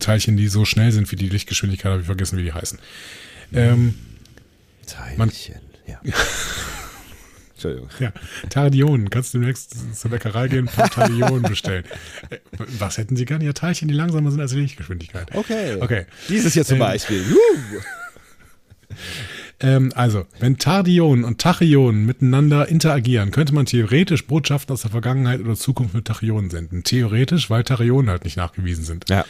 Teilchen, 0.00 0.36
die 0.36 0.48
so 0.48 0.64
schnell 0.64 0.90
sind 0.92 1.10
wie 1.12 1.16
die 1.16 1.28
Lichtgeschwindigkeit, 1.28 1.90
habe 1.92 2.00
ich 2.00 2.06
vergessen, 2.06 2.36
wie 2.38 2.42
die 2.42 2.52
heißen. 2.52 2.78
Ähm, 3.54 3.94
Teilchen, 4.86 5.60
ja. 5.86 6.00
Entschuldigung. 7.54 7.88
Ja, 8.00 8.12
Tardionen. 8.48 9.08
Kannst 9.10 9.34
du 9.34 9.38
demnächst 9.38 9.76
zur 9.96 10.10
Bäckerei 10.10 10.48
gehen 10.48 10.66
und 10.66 10.92
Tardionen 10.92 11.42
bestellen. 11.42 11.84
Äh, 12.30 12.38
Was 12.78 12.98
hätten 12.98 13.14
sie 13.16 13.24
gerne? 13.24 13.44
Ja, 13.44 13.52
Teilchen, 13.52 13.86
die 13.88 13.94
langsamer 13.94 14.30
sind 14.32 14.40
als 14.40 14.50
die 14.50 14.58
Lichtgeschwindigkeit. 14.60 15.34
Okay. 15.34 15.76
Okay. 15.80 16.06
Dieses 16.28 16.54
hier 16.54 16.64
zum 16.64 16.74
Ähm, 16.76 16.80
Beispiel. 16.80 17.22
Ähm, 19.60 19.92
also, 19.94 20.26
wenn 20.38 20.56
Tardionen 20.58 21.24
und 21.24 21.40
Tachyonen 21.40 22.06
miteinander 22.06 22.68
interagieren, 22.68 23.30
könnte 23.30 23.54
man 23.54 23.66
theoretisch 23.66 24.26
Botschaften 24.26 24.72
aus 24.72 24.82
der 24.82 24.90
Vergangenheit 24.90 25.40
oder 25.40 25.54
Zukunft 25.54 25.94
mit 25.94 26.06
Tachyonen 26.06 26.50
senden. 26.50 26.82
Theoretisch, 26.82 27.50
weil 27.50 27.62
Tachyonen 27.62 28.10
halt 28.10 28.24
nicht 28.24 28.36
nachgewiesen 28.36 28.84
sind. 28.84 29.08
Ja. 29.10 29.24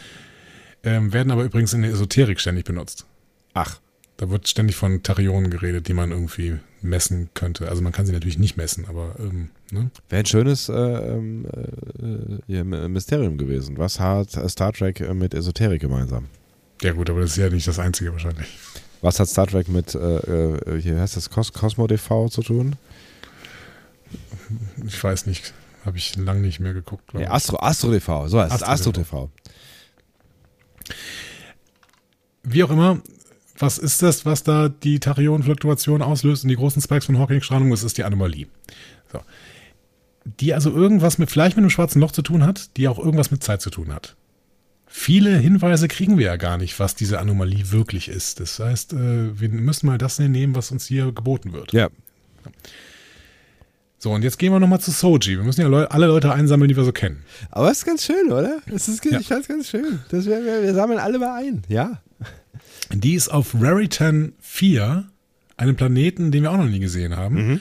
Ähm, 0.82 1.12
werden 1.12 1.30
aber 1.30 1.44
übrigens 1.44 1.72
in 1.72 1.82
der 1.82 1.90
Esoterik 1.90 2.40
ständig 2.40 2.64
benutzt. 2.64 3.06
Ach. 3.54 3.80
Da 4.16 4.30
wird 4.30 4.48
ständig 4.48 4.76
von 4.76 5.02
Tachyonen 5.02 5.50
geredet, 5.50 5.88
die 5.88 5.94
man 5.94 6.10
irgendwie 6.10 6.58
messen 6.82 7.30
könnte. 7.34 7.68
Also 7.68 7.82
man 7.82 7.92
kann 7.92 8.06
sie 8.06 8.12
natürlich 8.12 8.38
nicht 8.38 8.56
messen, 8.56 8.86
aber 8.86 9.16
ähm, 9.18 9.50
ne? 9.70 9.90
Wäre 10.08 10.20
ein 10.20 10.26
schönes 10.26 10.68
äh, 10.68 10.72
ähm, 10.74 11.46
äh, 12.48 12.88
Mysterium 12.88 13.38
gewesen. 13.38 13.78
Was 13.78 13.98
hat 13.98 14.30
Star 14.50 14.72
Trek 14.72 15.00
äh, 15.00 15.14
mit 15.14 15.34
Esoterik 15.34 15.80
gemeinsam? 15.80 16.26
ja 16.82 16.92
gut, 16.92 17.10
aber 17.10 17.20
das 17.20 17.32
ist 17.32 17.36
ja 17.36 17.50
nicht 17.50 17.66
das 17.66 17.78
Einzige 17.78 18.12
wahrscheinlich. 18.12 18.46
Was 19.02 19.18
hat 19.18 19.28
Star 19.28 19.46
Trek 19.46 19.68
mit, 19.68 19.94
äh, 19.94 19.98
äh, 19.98 20.80
hier 20.80 21.00
heißt 21.00 21.16
das 21.16 21.30
Cos 21.30 21.52
Cosmo 21.52 21.86
TV 21.86 22.28
zu 22.28 22.42
tun? 22.42 22.76
Ich 24.86 25.02
weiß 25.02 25.26
nicht, 25.26 25.54
habe 25.84 25.96
ich 25.96 26.16
lange 26.16 26.40
nicht 26.40 26.60
mehr 26.60 26.74
geguckt. 26.74 27.14
Nee, 27.14 27.22
ich. 27.22 27.30
Astro, 27.30 27.58
Astro 27.60 27.90
TV. 27.90 28.28
So 28.28 28.40
heißt. 28.40 28.52
Astro 28.52 28.70
Astro 28.70 28.92
TV. 28.92 29.30
Wie 32.42 32.64
auch 32.64 32.70
immer, 32.70 33.00
was 33.58 33.78
ist 33.78 34.02
das, 34.02 34.26
was 34.26 34.42
da 34.42 34.68
die 34.68 34.98
Tachyon-Fluktuation 35.00 36.02
auslöst 36.02 36.44
und 36.44 36.48
die 36.48 36.56
großen 36.56 36.82
Spikes 36.82 37.06
von 37.06 37.18
Hawking-Strahlung? 37.18 37.70
Das 37.70 37.82
ist 37.82 37.96
die 37.98 38.04
Anomalie. 38.04 38.48
So. 39.12 39.20
Die 40.24 40.52
also 40.52 40.70
irgendwas 40.70 41.18
mit, 41.18 41.30
vielleicht 41.30 41.56
mit 41.56 41.62
einem 41.62 41.70
schwarzen 41.70 42.00
Loch 42.00 42.12
zu 42.12 42.22
tun 42.22 42.44
hat, 42.44 42.76
die 42.76 42.88
auch 42.88 42.98
irgendwas 42.98 43.30
mit 43.30 43.42
Zeit 43.42 43.62
zu 43.62 43.70
tun 43.70 43.94
hat. 43.94 44.16
Viele 44.92 45.38
Hinweise 45.38 45.86
kriegen 45.86 46.18
wir 46.18 46.26
ja 46.26 46.36
gar 46.36 46.58
nicht, 46.58 46.80
was 46.80 46.96
diese 46.96 47.20
Anomalie 47.20 47.70
wirklich 47.70 48.08
ist. 48.08 48.40
Das 48.40 48.58
heißt, 48.58 48.92
äh, 48.92 49.40
wir 49.40 49.48
müssen 49.48 49.86
mal 49.86 49.98
das 49.98 50.18
nehmen, 50.18 50.56
was 50.56 50.72
uns 50.72 50.86
hier 50.86 51.12
geboten 51.12 51.52
wird. 51.52 51.72
Ja. 51.72 51.88
So, 53.98 54.10
und 54.10 54.22
jetzt 54.22 54.38
gehen 54.38 54.52
wir 54.52 54.58
nochmal 54.58 54.80
zu 54.80 54.90
Soji. 54.90 55.36
Wir 55.36 55.44
müssen 55.44 55.60
ja 55.60 55.68
Leu 55.68 55.84
alle 55.86 56.06
Leute 56.06 56.32
einsammeln, 56.32 56.68
die 56.68 56.76
wir 56.76 56.84
so 56.84 56.92
kennen. 56.92 57.22
Aber 57.50 57.70
es 57.70 57.78
ist 57.78 57.84
ganz 57.84 58.04
schön, 58.04 58.32
oder? 58.32 58.60
Es 58.66 58.88
ist, 58.88 59.04
Ja. 59.04 59.20
Ich 59.20 59.28
fand's 59.28 59.46
ganz 59.46 59.68
schön. 59.68 60.00
Das 60.10 60.26
wär, 60.26 60.44
wir, 60.44 60.62
wir 60.62 60.74
sammeln 60.74 60.98
alle 60.98 61.18
mal 61.18 61.40
ein. 61.40 61.62
Ja. 61.68 62.02
Die 62.92 63.14
ist 63.14 63.28
auf 63.28 63.54
Raritan 63.60 64.32
4, 64.40 65.08
einem 65.56 65.76
Planeten, 65.76 66.32
den 66.32 66.42
wir 66.42 66.50
auch 66.50 66.56
noch 66.56 66.66
nie 66.66 66.80
gesehen 66.80 67.16
haben. 67.16 67.60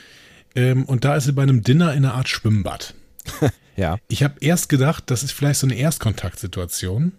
Ähm, 0.55 0.86
und 0.86 1.05
da 1.05 1.15
ist 1.15 1.25
sie 1.25 1.34
bei 1.34 1.43
einem 1.43 1.61
Dinner 1.61 1.93
in 1.93 2.05
einer 2.05 2.15
Art 2.15 2.27
Schwimmbad. 2.27 2.95
Ja. 3.80 3.97
Ich 4.09 4.23
habe 4.23 4.36
erst 4.41 4.67
gedacht, 4.67 5.05
das 5.07 5.23
ist 5.23 5.32
vielleicht 5.32 5.61
so 5.61 5.65
eine 5.65 5.75
Erstkontaktsituation. 5.75 7.13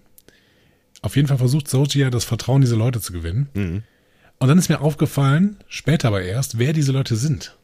Auf 1.01 1.17
jeden 1.17 1.27
Fall 1.27 1.39
versucht 1.39 1.69
Soji 1.69 2.03
ja 2.03 2.11
das 2.11 2.25
Vertrauen 2.25 2.61
dieser 2.61 2.77
Leute 2.77 3.01
zu 3.01 3.15
gewinnen. 3.15 3.83
Und 4.39 4.49
dann 4.49 4.59
ist 4.59 4.69
mir 4.69 4.83
aufgefallen, 4.83 5.57
später 5.69 6.09
aber 6.09 6.23
erst, 6.23 6.59
wer 6.59 6.75
diese 6.75 6.93
Leute 6.93 7.17
sind. 7.17 7.57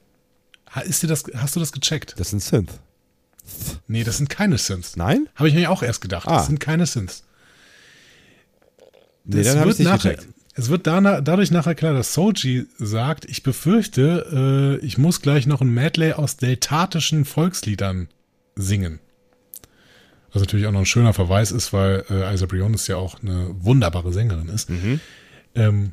Ist 0.84 1.02
dir 1.02 1.08
das, 1.08 1.24
hast 1.34 1.54
du 1.56 1.60
das 1.60 1.72
gecheckt? 1.72 2.14
Das 2.18 2.32
ein 2.32 2.40
Synth. 2.40 2.80
Nee, 3.86 4.02
das 4.02 4.16
sind 4.16 4.30
keine 4.30 4.56
Synths. 4.56 4.96
Nein? 4.96 5.28
Habe 5.34 5.48
ich 5.48 5.54
mir 5.54 5.70
auch 5.70 5.82
erst 5.82 6.00
gedacht. 6.00 6.26
Ah. 6.26 6.38
Das 6.38 6.46
sind 6.46 6.58
keine 6.58 6.86
Synths. 6.86 7.24
Nee, 9.24 9.40
Es 9.40 9.48
dann 9.48 9.60
habe 9.60 9.70
ich 9.70 9.78
wird 9.78 9.78
nicht 9.80 9.88
nachher, 9.88 10.14
gecheckt. 10.14 10.34
Es 10.54 10.70
wird 10.70 10.86
danach, 10.86 11.20
dadurch 11.22 11.50
nachher 11.50 11.74
klar, 11.74 11.92
dass 11.92 12.14
Soji 12.14 12.66
sagt, 12.78 13.26
ich 13.26 13.42
befürchte, 13.42 14.78
äh, 14.82 14.84
ich 14.84 14.96
muss 14.96 15.20
gleich 15.20 15.46
noch 15.46 15.60
ein 15.60 15.68
Medley 15.68 16.14
aus 16.14 16.38
deltatischen 16.38 17.26
Volksliedern 17.26 18.08
singen. 18.56 18.98
Was 20.32 20.42
natürlich 20.42 20.66
auch 20.66 20.72
noch 20.72 20.80
ein 20.80 20.86
schöner 20.86 21.12
Verweis 21.14 21.50
ist, 21.52 21.72
weil 21.72 22.04
äh, 22.10 22.34
Isa 22.34 22.46
Briones 22.46 22.86
ja 22.88 22.96
auch 22.96 23.22
eine 23.22 23.54
wunderbare 23.64 24.12
Sängerin 24.12 24.48
ist. 24.48 24.68
Mhm. 24.68 25.00
Ähm, 25.54 25.92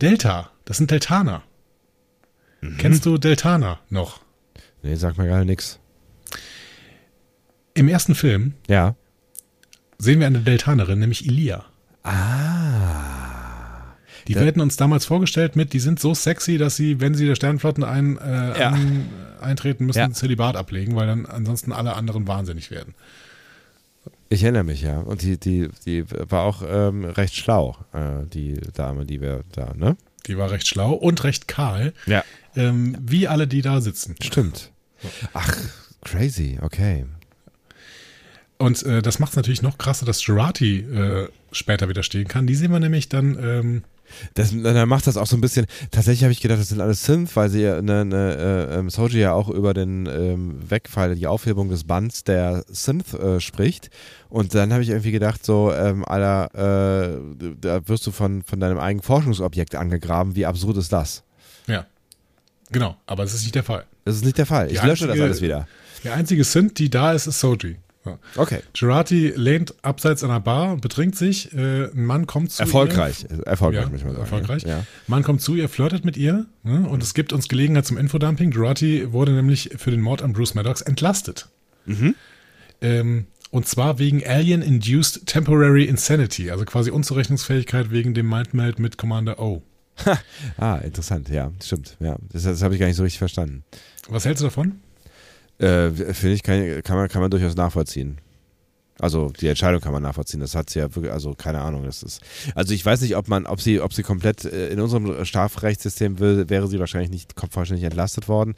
Delta, 0.00 0.50
das 0.64 0.76
sind 0.78 0.90
Deltaner. 0.90 1.42
Mhm. 2.60 2.76
Kennst 2.78 3.06
du 3.06 3.16
Deltaner 3.18 3.80
noch? 3.88 4.20
Nee, 4.82 4.96
sag 4.96 5.16
mir 5.18 5.28
gar 5.28 5.44
nichts. 5.44 5.78
Im 7.74 7.88
ersten 7.88 8.14
Film 8.14 8.54
Ja. 8.68 8.96
sehen 9.98 10.20
wir 10.20 10.26
eine 10.26 10.40
Deltanerin, 10.40 10.98
nämlich 10.98 11.24
Ilia. 11.26 11.64
Ah. 12.02 13.17
Die 14.28 14.34
Da- 14.34 14.40
werden 14.42 14.60
uns 14.62 14.76
damals 14.76 15.04
vorgestellt 15.06 15.56
mit, 15.56 15.72
die 15.72 15.80
sind 15.80 15.98
so 16.00 16.14
sexy, 16.14 16.58
dass 16.58 16.76
sie, 16.76 17.00
wenn 17.00 17.14
sie 17.14 17.26
der 17.26 17.34
Sternflotten 17.34 17.82
ein, 17.82 18.18
äh, 18.18 18.58
Ja. 18.60 18.68
an, 18.70 19.06
eintreten, 19.40 19.86
müssen 19.86 19.98
Ja. 19.98 20.10
Zölibat 20.12 20.54
ablegen, 20.56 20.94
weil 20.96 21.06
dann 21.06 21.26
ansonsten 21.26 21.72
alle 21.72 21.94
anderen 21.94 22.26
wahnsinnig 22.28 22.70
werden. 22.70 22.94
Ich 24.28 24.42
erinnere 24.42 24.64
mich, 24.64 24.82
ja. 24.82 24.98
Und 24.98 25.22
die, 25.22 25.38
die, 25.38 25.68
die 25.86 26.04
war 26.10 26.42
auch 26.44 26.62
ähm, 26.68 27.04
recht 27.06 27.34
schlau, 27.34 27.76
äh, 27.94 28.26
die 28.26 28.60
Dame, 28.74 29.06
die 29.06 29.20
wir 29.20 29.44
da, 29.52 29.72
ne? 29.74 29.96
Die 30.26 30.36
war 30.36 30.50
recht 30.50 30.68
schlau 30.68 30.92
und 30.92 31.24
recht 31.24 31.48
kahl, 31.48 31.94
Ja. 32.04 32.22
ähm, 32.54 32.96
wie 33.00 33.26
alle, 33.28 33.46
die 33.46 33.62
da 33.62 33.80
sitzen. 33.80 34.14
Stimmt. 34.22 34.70
Ach, 35.32 35.56
crazy, 36.04 36.58
okay. 36.60 37.06
Und 38.58 38.82
äh, 38.82 39.00
das 39.02 39.18
macht 39.20 39.30
es 39.30 39.36
natürlich 39.36 39.62
noch 39.62 39.78
krasser, 39.78 40.04
dass 40.04 40.26
Jurati 40.26 40.80
äh, 40.80 41.28
später 41.52 41.88
widerstehen 41.88 42.26
kann. 42.28 42.46
Die 42.46 42.56
sehen 42.56 42.72
wir 42.72 42.80
nämlich 42.80 43.08
dann, 43.08 43.38
ähm, 43.40 43.82
Das, 44.34 44.50
dann 44.50 44.88
macht 44.88 45.06
das 45.06 45.16
auch 45.16 45.26
so 45.26 45.36
ein 45.36 45.40
bisschen. 45.40 45.66
Tatsächlich 45.90 46.22
habe 46.24 46.32
ich 46.32 46.40
gedacht, 46.40 46.60
das 46.60 46.68
sind 46.68 46.80
alles 46.80 47.04
Synth, 47.04 47.34
weil 47.36 47.48
sie 47.50 47.62
ne, 47.62 48.04
ne, 48.04 48.68
äh, 48.70 48.78
ähm, 48.78 48.90
Soji 48.90 49.20
ja 49.20 49.32
auch 49.32 49.48
über 49.48 49.74
den 49.74 50.06
ähm, 50.06 50.58
Wegfall, 50.70 51.14
die 51.14 51.26
Aufhebung 51.26 51.68
des 51.68 51.84
Bands 51.84 52.24
der 52.24 52.64
Synth 52.68 53.14
äh, 53.14 53.40
spricht. 53.40 53.90
Und 54.28 54.54
dann 54.54 54.72
habe 54.72 54.82
ich 54.82 54.88
irgendwie 54.90 55.12
gedacht, 55.12 55.44
so, 55.44 55.72
ähm, 55.72 56.04
Alter, 56.04 57.14
äh, 57.14 57.54
da 57.60 57.86
wirst 57.88 58.06
du 58.06 58.10
von, 58.10 58.42
von 58.42 58.60
deinem 58.60 58.78
eigenen 58.78 59.02
Forschungsobjekt 59.02 59.74
angegraben. 59.74 60.36
Wie 60.36 60.46
absurd 60.46 60.76
ist 60.78 60.92
das? 60.92 61.22
ja, 61.66 61.86
genau, 62.70 62.96
aber 63.06 63.24
es 63.24 63.34
ist 63.34 63.42
nicht 63.42 63.54
der 63.54 63.62
Fall. 63.64 63.84
Das 64.04 64.16
ist 64.16 64.24
nicht 64.24 64.38
der 64.38 64.46
Fall. 64.46 64.70
Ich 64.72 64.80
Die 64.80 64.86
lösche 64.86 65.04
das 65.06 65.12
einzige- 65.12 65.24
alles 65.24 65.40
wieder. 65.42 65.68
Der 66.04 66.14
einzige 66.14 66.44
Synth, 66.44 66.78
die 66.78 66.88
da 66.90 67.12
ist, 67.12 67.26
ist 67.26 67.40
Soji. 67.40 67.76
Ja. 68.08 68.18
Okay. 68.42 68.60
Jurati 68.74 69.32
lehnt 69.36 69.74
abseits 69.82 70.24
einer 70.24 70.40
Bar, 70.40 70.76
betrinkt 70.76 71.16
sich, 71.16 71.52
äh, 71.54 71.84
ein 71.92 72.04
Mann 72.04 72.26
kommt 72.26 72.50
zu 72.52 72.62
ihr. 72.62 72.66
Erfolgreich. 72.66 73.26
Erfolgreich, 73.44 73.84
Ja, 73.84 73.88
muss 73.90 73.98
ich 74.00 74.04
mal 74.04 74.10
sagen. 74.12 74.22
erfolgreich. 74.22 74.62
Ja. 74.64 74.84
Mann 75.06 75.22
kommt 75.22 75.40
zu 75.42 75.54
ihr, 75.54 75.68
flirtet 75.68 76.04
mit 76.04 76.16
ihr 76.16 76.46
ne, 76.62 76.88
und 76.88 77.02
es 77.02 77.14
gibt 77.14 77.32
uns 77.32 77.48
Gelegenheit 77.48 77.86
zum 77.86 77.96
Infodumping. 77.98 78.50
Jurati 78.52 79.12
wurde 79.12 79.32
nämlich 79.32 79.70
für 79.76 79.90
den 79.90 80.00
Mord 80.00 80.22
an 80.22 80.32
Bruce 80.32 80.54
Maddox 80.54 80.80
entlastet. 80.82 81.48
Mhm. 81.86 82.14
Ähm, 82.80 83.26
und 83.50 83.66
zwar 83.66 83.98
wegen 83.98 84.24
Alien-Induced 84.26 85.26
Temporary 85.26 85.84
Insanity, 85.84 86.50
also 86.50 86.64
quasi 86.64 86.90
Unzurechnungsfähigkeit 86.90 87.90
wegen 87.90 88.12
dem 88.14 88.28
Mindmeld 88.28 88.78
mit 88.78 88.98
Commander 88.98 89.40
O. 89.40 89.62
Ah, 90.58 90.76
interessant, 90.76 91.28
ja, 91.28 91.50
stimmt. 91.62 91.96
Ja, 91.98 92.16
das, 92.32 92.44
das 92.44 92.62
habe 92.62 92.74
ich 92.74 92.80
gar 92.80 92.86
nicht 92.86 92.96
so 92.96 93.02
richtig 93.02 93.18
verstanden. 93.18 93.64
Was 94.08 94.24
hältst 94.26 94.42
du 94.42 94.46
davon? 94.46 94.80
Äh, 95.58 95.90
Finde 95.90 96.34
ich, 96.34 96.42
kann, 96.42 96.82
kann, 96.82 96.96
man, 96.96 97.08
kann 97.08 97.20
man 97.20 97.30
durchaus 97.30 97.56
nachvollziehen. 97.56 98.18
Also 99.00 99.30
die 99.30 99.46
Entscheidung 99.46 99.80
kann 99.80 99.92
man 99.92 100.02
nachvollziehen. 100.02 100.40
Das 100.40 100.54
hat 100.54 100.70
sie 100.70 100.80
ja 100.80 100.94
wirklich, 100.94 101.12
also 101.12 101.34
keine 101.34 101.60
Ahnung. 101.60 101.84
Das 101.84 102.02
ist, 102.02 102.20
also 102.54 102.74
ich 102.74 102.84
weiß 102.84 103.00
nicht, 103.00 103.16
ob 103.16 103.28
man, 103.28 103.46
ob 103.46 103.60
sie, 103.60 103.80
ob 103.80 103.92
sie 103.92 104.02
komplett 104.02 104.44
äh, 104.44 104.68
in 104.68 104.80
unserem 104.80 105.24
Strafrechtssystem 105.24 106.18
will, 106.18 106.48
wäre 106.48 106.66
sie 106.66 106.80
wahrscheinlich 106.80 107.10
nicht 107.10 107.34
vollständig 107.50 107.84
entlastet 107.84 108.28
worden, 108.28 108.54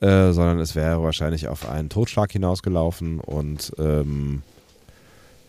äh, 0.00 0.32
sondern 0.32 0.58
es 0.58 0.74
wäre 0.74 1.02
wahrscheinlich 1.02 1.46
auf 1.48 1.68
einen 1.68 1.90
Totschlag 1.90 2.32
hinausgelaufen 2.32 3.20
und 3.20 3.72
ähm, 3.78 4.42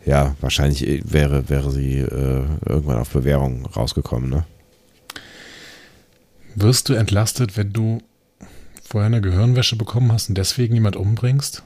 ja, 0.05 0.35
wahrscheinlich 0.41 0.87
äh, 0.87 1.01
wäre, 1.03 1.49
wäre 1.49 1.71
sie 1.71 1.99
äh, 1.99 2.43
irgendwann 2.67 2.99
auf 2.99 3.09
Bewährung 3.09 3.65
rausgekommen, 3.65 4.29
ne? 4.29 4.45
Wirst 6.53 6.87
du 6.87 6.93
entlastet, 6.93 7.57
wenn 7.57 7.73
du 7.73 7.99
vorher 8.95 9.07
eine 9.07 9.19
Gehirnwäsche 9.19 9.75
bekommen 9.75 10.09
hast 10.13 10.29
und 10.29 10.37
deswegen 10.37 10.73
jemand 10.73 10.95
umbringst? 10.95 11.63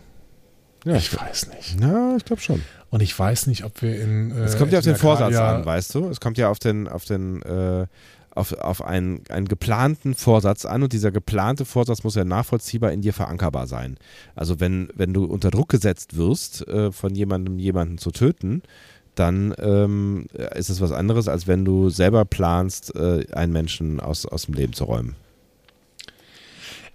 Ja, 0.83 0.95
ich 0.95 1.15
weiß 1.15 1.49
nicht. 1.49 1.79
Ja, 1.79 2.15
ich 2.17 2.25
glaube 2.25 2.41
schon. 2.41 2.63
Und 2.89 3.03
ich 3.03 3.19
weiß 3.19 3.45
nicht, 3.45 3.65
ob 3.65 3.83
wir 3.83 4.01
in. 4.01 4.31
Äh, 4.31 4.45
Es 4.45 4.57
kommt 4.57 4.71
ja 4.71 4.79
auf 4.79 4.83
den 4.83 4.95
Vorsatz 4.95 5.35
an, 5.35 5.63
weißt 5.63 5.93
du? 5.93 6.09
Es 6.09 6.19
kommt 6.19 6.39
ja 6.39 6.49
auf 6.49 6.57
den, 6.57 6.87
auf 6.87 7.05
den, 7.05 7.43
äh, 7.43 7.85
auf, 8.31 8.53
auf 8.53 8.83
einen, 8.83 9.21
einen 9.29 9.47
geplanten 9.47 10.15
Vorsatz 10.15 10.65
an 10.65 10.81
und 10.81 10.91
dieser 10.91 11.11
geplante 11.11 11.65
Vorsatz 11.65 12.03
muss 12.03 12.15
ja 12.15 12.25
nachvollziehbar 12.25 12.91
in 12.91 13.01
dir 13.01 13.13
verankerbar 13.13 13.67
sein. 13.67 13.97
Also 14.35 14.59
wenn, 14.59 14.89
wenn 14.95 15.13
du 15.13 15.25
unter 15.25 15.51
Druck 15.51 15.69
gesetzt 15.69 16.17
wirst, 16.17 16.67
äh, 16.67 16.91
von 16.91 17.13
jemandem 17.13 17.59
jemanden 17.59 17.99
zu 17.99 18.09
töten, 18.09 18.63
dann 19.13 19.53
ähm, 19.59 20.25
ist 20.55 20.69
es 20.69 20.81
was 20.81 20.93
anderes, 20.93 21.27
als 21.27 21.45
wenn 21.45 21.63
du 21.63 21.91
selber 21.91 22.25
planst, 22.25 22.95
äh, 22.95 23.27
einen 23.33 23.53
Menschen 23.53 23.99
aus, 23.99 24.25
aus 24.25 24.47
dem 24.47 24.55
Leben 24.55 24.73
zu 24.73 24.85
räumen. 24.85 25.15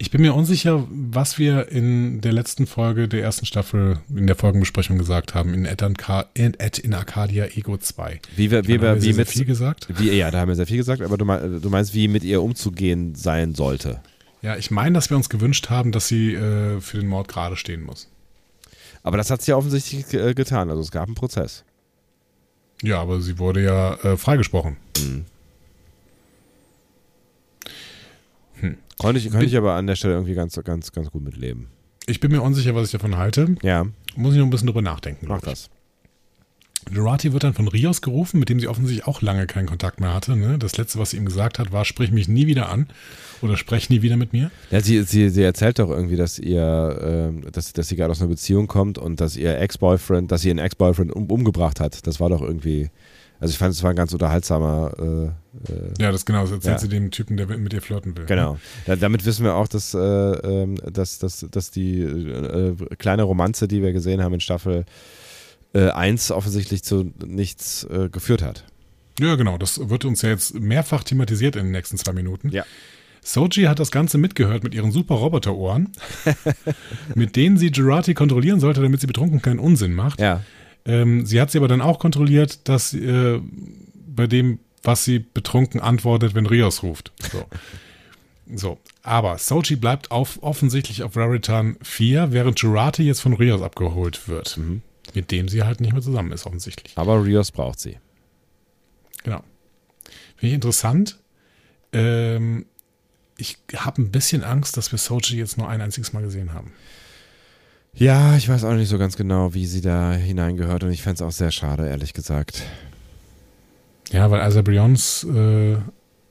Ich 0.04 0.10
bin 0.10 0.20
mir 0.20 0.34
unsicher, 0.34 0.86
was 0.90 1.38
wir 1.38 1.68
in 1.72 2.20
der 2.20 2.34
letzten 2.34 2.66
Folge 2.66 3.08
der 3.08 3.22
ersten 3.22 3.46
Staffel 3.46 4.00
in 4.14 4.26
der 4.26 4.36
Folgenbesprechung 4.36 4.98
gesagt 4.98 5.34
haben, 5.34 5.54
in 5.54 5.66
Anca- 5.66 6.26
in, 6.34 6.52
Ed 6.60 6.78
in 6.78 6.92
Arcadia 6.92 7.46
Ego 7.46 7.78
2. 7.78 8.20
Wie 8.36 8.50
wir, 8.50 8.68
wie 8.68 8.76
Da 8.76 8.88
haben 8.88 8.96
wir, 8.96 9.02
wie 9.02 9.12
sehr 9.12 9.14
mit, 9.22 9.28
viel 9.30 9.46
gesagt. 9.46 9.88
wie, 9.96 10.10
ja, 10.10 10.30
da 10.30 10.40
haben 10.40 10.48
wir 10.48 10.56
sehr 10.56 10.66
viel 10.66 10.76
gesagt, 10.76 11.00
aber 11.00 11.16
du, 11.16 11.24
mein, 11.24 11.62
du 11.62 11.70
meinst, 11.70 11.94
wie 11.94 12.08
mit 12.08 12.22
ihr 12.22 12.42
umzugehen 12.42 13.14
sein 13.14 13.54
sollte. 13.54 14.02
Ja, 14.42 14.56
ich 14.58 14.70
meine, 14.70 14.92
dass 14.92 15.08
wir 15.08 15.16
uns 15.16 15.30
gewünscht 15.30 15.70
haben, 15.70 15.90
dass 15.90 16.06
sie 16.06 16.34
äh, 16.34 16.82
für 16.82 16.98
den 16.98 17.08
Mord 17.08 17.28
gerade 17.28 17.56
stehen 17.56 17.82
muss. 17.82 18.06
Aber 19.04 19.16
das 19.16 19.30
hat 19.30 19.40
sie 19.40 19.52
ja 19.52 19.56
offensichtlich 19.56 20.12
äh, 20.12 20.34
getan. 20.34 20.68
Also 20.68 20.82
es 20.82 20.90
gab 20.90 21.06
einen 21.06 21.14
Prozess. 21.14 21.64
Ja, 22.82 23.00
aber 23.00 23.22
sie 23.22 23.38
wurde 23.38 23.62
ja 23.64 23.94
äh, 24.02 24.18
freigesprochen. 24.18 24.76
Konnte 28.98 29.18
ich, 29.20 29.30
konnte 29.30 29.46
ich 29.46 29.56
aber 29.56 29.74
an 29.74 29.86
der 29.86 29.96
Stelle 29.96 30.14
irgendwie 30.14 30.34
ganz, 30.34 30.58
ganz, 30.64 30.92
ganz 30.92 31.10
gut 31.10 31.22
mitleben. 31.22 31.68
Ich 32.06 32.20
bin 32.20 32.30
mir 32.32 32.42
unsicher, 32.42 32.74
was 32.74 32.86
ich 32.86 32.92
davon 32.92 33.16
halte. 33.16 33.54
Ja, 33.62 33.86
Muss 34.16 34.34
ich 34.34 34.38
noch 34.38 34.46
ein 34.46 34.50
bisschen 34.50 34.66
drüber 34.66 34.82
nachdenken. 34.82 35.26
mach 35.28 35.40
das. 35.40 35.70
Jurati 36.92 37.32
wird 37.32 37.44
dann 37.44 37.54
von 37.54 37.66
Rios 37.66 38.02
gerufen, 38.02 38.38
mit 38.38 38.50
dem 38.50 38.60
sie 38.60 38.68
offensichtlich 38.68 39.06
auch 39.06 39.22
lange 39.22 39.46
keinen 39.46 39.66
Kontakt 39.66 40.00
mehr 40.00 40.12
hatte. 40.12 40.36
Ne? 40.36 40.58
Das 40.58 40.76
letzte, 40.76 40.98
was 40.98 41.10
sie 41.10 41.16
ihm 41.16 41.24
gesagt 41.24 41.58
hat, 41.58 41.72
war, 41.72 41.86
sprich 41.86 42.10
mich 42.12 42.28
nie 42.28 42.46
wieder 42.46 42.68
an 42.68 42.88
oder 43.40 43.56
sprech 43.56 43.88
nie 43.88 44.02
wieder 44.02 44.18
mit 44.18 44.34
mir. 44.34 44.50
Ja, 44.70 44.80
sie, 44.80 45.02
sie, 45.02 45.30
sie 45.30 45.42
erzählt 45.42 45.78
doch 45.78 45.88
irgendwie, 45.88 46.16
dass 46.16 46.38
ihr, 46.38 46.98
ähm, 47.02 47.50
dass, 47.52 47.72
dass 47.72 47.88
sie 47.88 47.96
gerade 47.96 48.10
aus 48.10 48.20
einer 48.20 48.28
Beziehung 48.28 48.66
kommt 48.66 48.98
und 48.98 49.20
dass 49.20 49.36
ihr 49.36 49.58
Ex-Boyfriend, 49.58 50.30
dass 50.30 50.42
sie 50.42 50.48
ihren 50.48 50.58
Ex-Boyfriend 50.58 51.10
um, 51.10 51.26
umgebracht 51.30 51.80
hat. 51.80 52.06
Das 52.06 52.20
war 52.20 52.28
doch 52.28 52.42
irgendwie, 52.42 52.90
also 53.44 53.52
ich 53.52 53.58
fand, 53.58 53.72
es 53.74 53.82
war 53.82 53.90
ein 53.90 53.96
ganz 53.96 54.12
unterhaltsamer, 54.12 54.92
äh, 54.98 55.72
äh, 55.72 55.92
Ja, 55.98 56.10
das 56.12 56.24
genau, 56.24 56.42
das 56.42 56.50
erzählt 56.52 56.74
Ja. 56.74 56.78
sie 56.78 56.88
dem 56.88 57.10
Typen, 57.10 57.36
der 57.36 57.46
mit 57.46 57.72
ihr 57.72 57.80
flirten 57.82 58.16
will. 58.16 58.26
genau. 58.26 58.58
Da, 58.86 58.96
damit 58.96 59.24
wissen 59.24 59.44
wir 59.44 59.54
auch, 59.54 59.68
dass, 59.68 59.94
äh, 59.94 59.98
ähm, 59.98 60.76
dass, 60.90 61.18
dass, 61.18 61.46
dass 61.50 61.70
die 61.70 62.00
äh, 62.00 62.74
kleine 62.98 63.22
Romanze, 63.24 63.68
die 63.68 63.82
wir 63.82 63.92
gesehen 63.92 64.22
haben 64.22 64.34
in 64.34 64.40
Staffel 64.40 64.84
äh, 65.74 65.90
1, 65.90 66.30
offensichtlich 66.30 66.82
zu 66.82 67.12
nichts 67.24 67.84
äh, 67.84 68.08
geführt 68.08 68.42
hat. 68.42 68.64
Ja, 69.20 69.36
genau. 69.36 69.58
Das 69.58 69.88
wird 69.90 70.04
uns 70.04 70.22
ja 70.22 70.30
jetzt 70.30 70.54
mehrfach 70.58 71.04
thematisiert 71.04 71.54
in 71.56 71.64
den 71.66 71.72
nächsten 71.72 71.96
zwei 71.98 72.12
Minuten. 72.12 72.48
Ja. 72.50 72.64
Soji 73.22 73.64
hat 73.64 73.78
das 73.78 73.90
Ganze 73.90 74.18
mitgehört 74.18 74.64
mit 74.64 74.74
ihren 74.74 74.92
super 74.92 75.14
Roboterohren, 75.14 75.92
mit 77.14 77.36
denen 77.36 77.56
sie 77.56 77.70
Gerati 77.70 78.12
kontrollieren 78.14 78.60
sollte, 78.60 78.82
damit 78.82 79.00
sie 79.00 79.06
betrunken 79.06 79.40
keinen 79.42 79.58
Unsinn 79.60 79.94
macht. 79.94 80.20
Ja. 80.20 80.42
Ähm, 80.86 81.24
sie 81.26 81.40
hat 81.40 81.50
sie 81.50 81.58
aber 81.58 81.68
dann 81.68 81.80
auch 81.80 81.98
kontrolliert, 81.98 82.68
dass 82.68 82.92
äh, 82.94 83.40
bei 84.06 84.26
dem, 84.26 84.58
was 84.82 85.04
sie 85.04 85.18
betrunken 85.18 85.80
antwortet, 85.80 86.34
wenn 86.34 86.46
Rios 86.46 86.82
ruft. 86.82 87.12
So. 87.32 87.44
so. 88.54 88.78
Aber 89.02 89.38
Soji 89.38 89.76
bleibt 89.76 90.10
auf, 90.10 90.42
offensichtlich 90.42 91.02
auf 91.02 91.16
Raritan 91.16 91.76
4, 91.82 92.32
während 92.32 92.60
Gerati 92.60 93.02
jetzt 93.02 93.20
von 93.20 93.32
Rios 93.34 93.62
abgeholt 93.62 94.28
wird. 94.28 94.58
Mit 95.14 95.30
dem 95.30 95.48
sie 95.48 95.62
halt 95.62 95.80
nicht 95.80 95.92
mehr 95.92 96.02
zusammen 96.02 96.32
ist, 96.32 96.46
offensichtlich. 96.46 96.92
Aber 96.96 97.24
Rios 97.24 97.50
braucht 97.50 97.80
sie. 97.80 97.98
Genau. 99.22 99.42
Finde 100.36 100.48
ich 100.48 100.54
interessant. 100.54 101.18
Ähm, 101.92 102.66
ich 103.36 103.58
habe 103.74 104.02
ein 104.02 104.10
bisschen 104.10 104.44
Angst, 104.44 104.76
dass 104.76 104.92
wir 104.92 104.98
Soji 104.98 105.38
jetzt 105.38 105.56
nur 105.56 105.68
ein 105.68 105.80
einziges 105.80 106.12
Mal 106.12 106.22
gesehen 106.22 106.52
haben. 106.52 106.72
Ja, 107.96 108.36
ich 108.36 108.48
weiß 108.48 108.64
auch 108.64 108.74
nicht 108.74 108.88
so 108.88 108.98
ganz 108.98 109.16
genau, 109.16 109.54
wie 109.54 109.66
sie 109.66 109.80
da 109.80 110.12
hineingehört 110.12 110.82
und 110.84 110.90
ich 110.90 111.02
fände 111.02 111.16
es 111.16 111.22
auch 111.22 111.30
sehr 111.32 111.50
schade, 111.50 111.88
ehrlich 111.88 112.12
gesagt. 112.12 112.62
Ja, 114.10 114.30
weil 114.30 114.40
Asa 114.40 114.62
Brions 114.62 115.24
äh, 115.24 115.76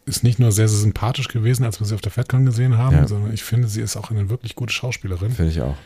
ist 0.06 0.24
nicht 0.24 0.40
nur 0.40 0.52
sehr, 0.52 0.68
sehr 0.68 0.80
sympathisch 0.80 1.30
gewesen, 1.30 1.64
als 1.64 1.80
wir 1.80 1.88
sie 1.88 1.96
auf 1.96 2.02
der 2.02 2.12
FedCon 2.12 2.46
gesehen 2.46 2.78
haben, 2.78 2.96
Ja. 2.98 3.08
sondern 3.08 3.34
ich 3.34 3.44
finde, 3.44 3.68
sie 3.68 3.82
ist 3.82 3.96
auch 3.96 4.12
eine 4.12 4.30
wirklich 4.30 4.56
gute 4.56 4.74
Schauspielerin, 4.74 5.32
Finde 5.32 5.52
ich 5.52 5.62
auch. 5.62 5.78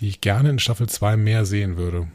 die 0.00 0.08
ich 0.08 0.20
gerne 0.20 0.50
in 0.50 0.58
Staffel 0.58 0.88
2 0.88 1.16
mehr 1.16 1.44
sehen 1.46 1.76
würde. 1.76 2.06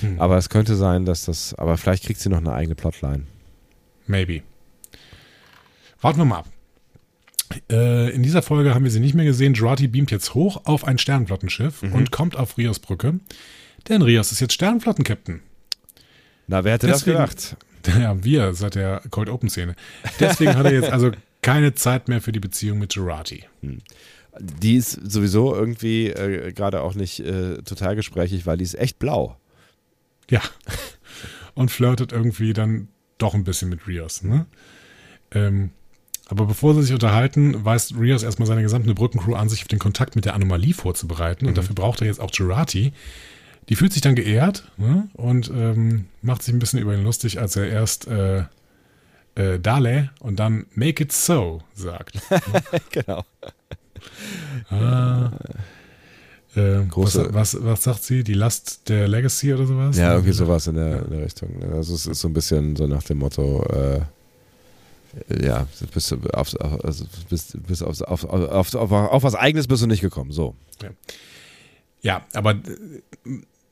Hm. 0.00 0.20
Aber 0.20 0.36
es 0.36 0.48
könnte 0.48 0.76
sein, 0.76 1.04
dass 1.04 1.24
das, 1.24 1.54
aber 1.54 1.76
vielleicht 1.76 2.04
kriegt 2.04 2.20
sie 2.20 2.28
noch 2.28 2.38
eine 2.38 2.52
eigene 2.52 2.74
Plotline. 2.76 3.24
Maybe. 4.06 4.42
Warten 6.00 6.18
wir 6.18 6.24
mal 6.24 6.38
ab. 6.38 6.46
Äh, 7.70 8.10
in 8.10 8.22
dieser 8.22 8.42
Folge 8.42 8.74
haben 8.74 8.84
wir 8.84 8.90
sie 8.90 9.00
nicht 9.00 9.14
mehr 9.14 9.24
gesehen. 9.24 9.54
Jurati 9.54 9.88
beamt 9.88 10.10
jetzt 10.10 10.34
hoch 10.34 10.62
auf 10.64 10.84
ein 10.84 10.98
Sternflottenschiff 10.98 11.82
und 11.82 12.10
kommt 12.10 12.36
auf 12.36 12.58
Rios 12.58 12.78
Brücke. 12.78 13.20
Denn 13.88 14.02
Rios 14.02 14.32
ist 14.32 14.40
jetzt 14.40 14.54
Sternflottenkapitän. 14.54 15.40
Na, 16.48 16.64
wer 16.64 16.72
hätte 16.74 16.86
Deswegen- 16.86 17.18
das 17.18 17.50
gedacht? 17.50 17.56
Ja, 18.00 18.24
wir 18.24 18.52
seit 18.54 18.74
der 18.74 19.00
Cold 19.10 19.28
Open 19.28 19.48
Szene. 19.48 19.76
Deswegen 20.18 20.56
hat 20.56 20.66
er 20.66 20.72
jetzt 20.72 20.90
also 20.90 21.12
keine 21.40 21.74
Zeit 21.76 22.08
mehr 22.08 22.20
für 22.20 22.32
die 22.32 22.40
Beziehung 22.40 22.80
mit 22.80 22.94
Jurati. 22.96 23.44
Die 24.40 24.74
ist 24.74 24.90
sowieso 25.08 25.54
irgendwie 25.54 26.08
äh, 26.08 26.52
gerade 26.52 26.80
auch 26.80 26.94
nicht 26.94 27.20
äh, 27.20 27.58
total 27.62 27.94
gesprächig, 27.94 28.44
weil 28.44 28.56
die 28.58 28.64
ist 28.64 28.74
echt 28.74 28.98
blau. 28.98 29.36
Ja. 30.28 30.40
Und 31.54 31.70
flirtet 31.70 32.10
irgendwie 32.10 32.54
dann 32.54 32.88
doch 33.18 33.34
ein 33.34 33.44
bisschen 33.44 33.68
mit 33.68 33.86
Rios. 33.86 34.24
Ne? 34.24 34.46
Ähm, 35.30 35.70
aber 36.28 36.46
bevor 36.46 36.74
sie 36.74 36.82
sich 36.82 36.92
unterhalten, 36.92 37.64
weist 37.64 37.94
Rios 37.98 38.22
erstmal 38.22 38.46
seine 38.46 38.62
gesamte 38.62 38.92
Brückencrew 38.94 39.34
an, 39.34 39.48
sich 39.48 39.62
auf 39.62 39.68
den 39.68 39.78
Kontakt 39.78 40.16
mit 40.16 40.24
der 40.24 40.34
Anomalie 40.34 40.74
vorzubereiten. 40.74 41.46
Und 41.46 41.56
dafür 41.56 41.74
braucht 41.74 42.00
er 42.00 42.08
jetzt 42.08 42.20
auch 42.20 42.30
Jurati. 42.32 42.92
Die 43.68 43.76
fühlt 43.76 43.92
sich 43.92 44.02
dann 44.02 44.14
geehrt 44.14 44.70
ne? 44.76 45.08
und 45.14 45.50
ähm, 45.50 46.06
macht 46.22 46.42
sich 46.42 46.54
ein 46.54 46.58
bisschen 46.58 46.80
über 46.80 46.94
ihn 46.94 47.04
lustig, 47.04 47.40
als 47.40 47.56
er 47.56 47.68
erst 47.68 48.06
äh, 48.08 48.44
äh, 49.34 49.58
Dale 49.60 50.10
und 50.20 50.38
dann 50.40 50.66
Make 50.74 51.04
it 51.04 51.12
so 51.12 51.62
sagt. 51.74 52.18
genau. 52.90 53.24
Ah. 54.70 55.30
Äh, 56.54 56.80
Große- 56.88 57.32
was, 57.32 57.54
was, 57.54 57.64
was 57.64 57.82
sagt 57.82 58.02
sie? 58.04 58.24
Die 58.24 58.34
Last 58.34 58.88
der 58.88 59.08
Legacy 59.08 59.52
oder 59.52 59.66
sowas? 59.66 59.96
Ja, 59.96 60.12
irgendwie 60.12 60.32
sowas 60.32 60.66
in 60.66 60.76
der, 60.76 61.04
in 61.04 61.10
der 61.10 61.22
Richtung. 61.22 61.62
Also 61.72 61.94
es 61.94 62.06
ist 62.06 62.20
so 62.20 62.28
ein 62.28 62.34
bisschen 62.34 62.76
so 62.76 62.86
nach 62.86 63.02
dem 63.02 63.18
Motto, 63.18 63.62
äh, 63.64 64.00
ja, 65.42 65.66
bist 65.92 66.10
du 66.10 66.16
auf, 66.32 66.54
also 66.60 67.04
bist, 67.28 67.56
bist 67.66 67.82
auf, 67.82 68.00
auf, 68.02 68.24
auf, 68.24 68.74
auf, 68.74 69.22
was 69.22 69.34
Eigenes 69.34 69.66
bist 69.66 69.82
du 69.82 69.86
nicht 69.86 70.00
gekommen. 70.00 70.32
So. 70.32 70.54
Ja, 72.02 72.26
aber 72.34 72.52
äh, 72.52 72.60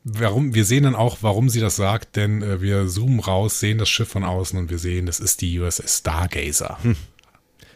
warum, 0.05 0.55
wir 0.55 0.65
sehen 0.65 0.85
dann 0.85 0.95
auch, 0.95 1.19
warum 1.21 1.49
sie 1.49 1.61
das 1.61 1.77
sagt, 1.77 2.17
denn 2.17 2.43
äh, 2.43 2.61
wir 2.61 2.89
zoomen 2.89 3.21
raus, 3.21 3.61
sehen 3.61 3.79
das 3.79 3.89
Schiff 3.89 4.09
von 4.09 4.25
außen 4.25 4.59
und 4.59 4.71
wir 4.71 4.79
sehen, 4.79 5.07
das 5.07 5.21
ist 5.21 5.41
die 5.41 5.59
USS 5.61 5.99
Stargazer. 5.99 6.79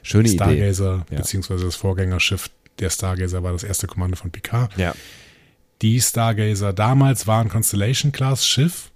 Schöne 0.02 0.28
Idee. 0.28 0.36
Stargazer, 0.36 1.06
Ja. 1.10 1.18
beziehungsweise 1.18 1.64
das 1.64 1.76
Vorgängerschiff 1.76 2.50
der 2.78 2.90
Stargazer 2.90 3.42
war 3.42 3.52
das 3.52 3.64
erste 3.64 3.86
Kommando 3.86 4.16
von 4.16 4.30
Picard. 4.30 4.76
Ja. 4.76 4.94
Die 5.82 6.00
Stargazer 6.00 6.72
damals 6.72 7.26
war 7.26 7.40
ein 7.40 7.48
Constellation-Class-Schiff. 7.48 8.90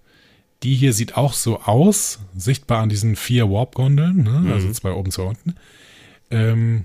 Die 0.63 0.75
hier 0.75 0.93
sieht 0.93 1.17
auch 1.17 1.33
so 1.33 1.61
aus, 1.61 2.21
sichtbar 2.37 2.83
an 2.83 2.89
diesen 2.89 3.17
vier 3.17 3.51
Warp-Gondeln, 3.51 4.23
ne? 4.23 4.53
also 4.53 4.71
zwei 4.73 4.93
oben, 4.93 5.11
zwei 5.11 5.25
unten. 5.25 5.57
Ähm, 6.31 6.85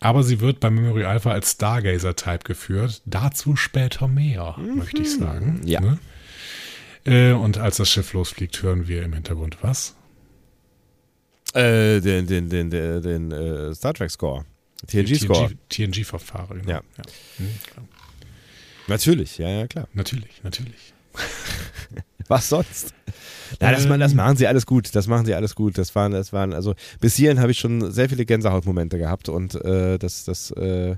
aber 0.00 0.22
sie 0.22 0.40
wird 0.40 0.60
bei 0.60 0.70
Memory 0.70 1.04
Alpha 1.04 1.30
als 1.30 1.52
Stargazer-Type 1.52 2.44
geführt. 2.44 3.02
Dazu 3.06 3.56
später 3.56 4.08
mehr, 4.08 4.56
möchte 4.58 5.02
ich 5.02 5.14
sagen. 5.14 5.60
Ja. 5.64 5.80
Ne? 5.80 5.98
Äh, 7.04 7.32
und 7.32 7.58
als 7.58 7.76
das 7.76 7.90
Schiff 7.90 8.12
losfliegt, 8.12 8.62
hören 8.62 8.88
wir 8.88 9.02
im 9.02 9.12
Hintergrund 9.12 9.58
was? 9.62 9.94
Äh, 11.52 12.00
den 12.00 12.26
den, 12.26 12.48
den, 12.48 12.70
den, 12.70 13.02
den 13.02 13.32
äh, 13.32 13.74
Star 13.74 13.94
Trek 13.94 14.10
Score. 14.10 14.44
TNG-Score. 14.86 15.52
TNG-Verfahren, 15.68 16.62
genau. 16.62 16.72
Ja. 16.72 16.82
Hm, 17.38 17.48
klar. 17.66 17.86
Natürlich, 18.88 19.38
ja, 19.38 19.48
ja, 19.48 19.66
klar. 19.66 19.88
Natürlich, 19.94 20.42
natürlich. 20.42 20.92
Was 22.28 22.48
sonst? 22.48 22.94
Na, 23.60 23.70
das, 23.72 23.86
das 23.86 24.12
Ähm. 24.12 24.16
machen 24.16 24.36
sie 24.36 24.46
alles 24.46 24.66
gut. 24.66 24.94
Das 24.94 25.06
machen 25.06 25.26
sie 25.26 25.34
alles 25.34 25.54
gut. 25.54 25.78
Das 25.78 25.94
waren, 25.94 26.12
das 26.12 26.32
waren, 26.32 26.52
also 26.52 26.74
bis 27.00 27.14
hierhin 27.16 27.40
habe 27.40 27.52
ich 27.52 27.58
schon 27.58 27.90
sehr 27.92 28.08
viele 28.08 28.24
Gänsehautmomente 28.24 28.98
gehabt 28.98 29.28
und 29.28 29.54
äh, 29.64 29.98
das, 29.98 30.24
das, 30.24 30.50
äh, 30.52 30.96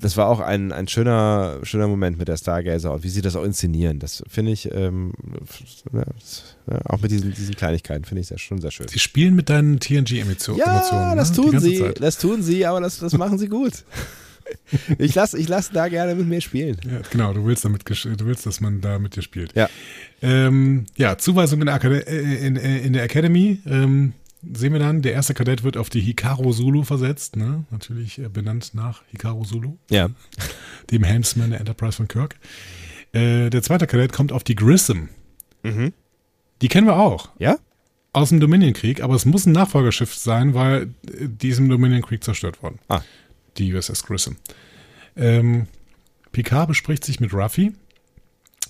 das 0.00 0.16
war 0.16 0.28
auch 0.28 0.40
ein, 0.40 0.72
ein 0.72 0.88
schöner, 0.88 1.58
schöner 1.62 1.88
Moment 1.88 2.18
mit 2.18 2.28
der 2.28 2.36
Stargazer 2.36 2.92
und 2.92 3.02
wie 3.02 3.08
sie 3.08 3.22
das 3.22 3.34
auch 3.34 3.44
inszenieren. 3.44 3.98
Das 3.98 4.22
finde 4.28 4.52
ich, 4.52 4.70
ähm, 4.72 5.12
ja, 5.92 6.04
auch 6.84 7.00
mit 7.00 7.10
diesen, 7.10 7.32
diesen 7.32 7.54
Kleinigkeiten 7.54 8.04
finde 8.04 8.20
ich 8.20 8.28
das 8.28 8.40
schon 8.40 8.60
sehr 8.60 8.70
schön. 8.70 8.88
Sie 8.88 8.98
spielen 8.98 9.34
mit 9.34 9.48
deinen 9.48 9.80
TNG-Emotionen. 9.80 10.58
Ja, 10.58 11.14
das 11.14 11.30
ne? 11.30 11.36
Tun 11.36 11.60
sie, 11.60 11.78
Zeit. 11.78 12.02
das 12.02 12.18
tun 12.18 12.42
sie, 12.42 12.66
aber 12.66 12.80
das, 12.80 12.98
das 12.98 13.14
machen 13.14 13.38
sie 13.38 13.48
gut. 13.48 13.72
Ich 14.98 15.14
lasse 15.14 15.38
ich 15.38 15.48
lass 15.48 15.70
da 15.70 15.88
gerne 15.88 16.14
mit 16.14 16.26
mir 16.26 16.40
spielen. 16.40 16.76
Ja, 16.84 17.00
genau, 17.10 17.32
du 17.32 17.44
willst, 17.46 17.64
damit, 17.64 17.88
du 17.88 18.26
willst, 18.26 18.46
dass 18.46 18.60
man 18.60 18.80
da 18.80 18.98
mit 18.98 19.16
dir 19.16 19.22
spielt. 19.22 19.54
Ja. 19.54 19.68
Ähm, 20.22 20.86
ja, 20.96 21.18
Zuweisung 21.18 21.60
in 21.60 21.66
der, 21.66 21.74
Akade 21.74 22.06
äh, 22.06 22.46
in, 22.46 22.56
äh, 22.56 22.78
in 22.78 22.92
der 22.92 23.02
Academy. 23.04 23.60
Ähm, 23.66 24.12
sehen 24.54 24.72
wir 24.72 24.80
dann, 24.80 25.02
der 25.02 25.12
erste 25.12 25.34
Kadett 25.34 25.64
wird 25.64 25.76
auf 25.76 25.90
die 25.90 26.00
Hikaru 26.00 26.52
Zulu 26.52 26.82
versetzt. 26.84 27.36
Ne? 27.36 27.64
Natürlich 27.70 28.18
äh, 28.18 28.28
benannt 28.28 28.72
nach 28.74 29.02
Hikaru 29.10 29.44
Zulu, 29.44 29.76
Ja. 29.90 30.08
dem 30.90 31.02
Helmsman 31.04 31.50
der 31.50 31.60
Enterprise 31.60 31.96
von 31.96 32.08
Kirk. 32.08 32.36
Äh, 33.12 33.50
der 33.50 33.62
zweite 33.62 33.86
Kadett 33.86 34.12
kommt 34.12 34.32
auf 34.32 34.44
die 34.44 34.54
Grissom. 34.54 35.08
Mhm. 35.62 35.92
Die 36.62 36.68
kennen 36.68 36.86
wir 36.86 36.96
auch 36.96 37.30
Ja? 37.38 37.58
aus 38.12 38.30
dem 38.30 38.40
Dominion-Krieg, 38.40 39.02
aber 39.02 39.14
es 39.14 39.26
muss 39.26 39.44
ein 39.44 39.52
Nachfolgerschiff 39.52 40.14
sein, 40.14 40.54
weil 40.54 40.88
die 41.02 41.48
ist 41.50 41.58
im 41.58 41.68
Dominion-Krieg 41.68 42.24
zerstört 42.24 42.62
worden. 42.62 42.78
Ah. 42.88 43.02
Die 43.58 43.74
USS 43.74 44.04
Grissom. 44.04 44.36
Ähm, 45.16 45.66
Picard 46.32 46.68
bespricht 46.68 47.04
sich 47.04 47.20
mit 47.20 47.32
Ruffy, 47.32 47.72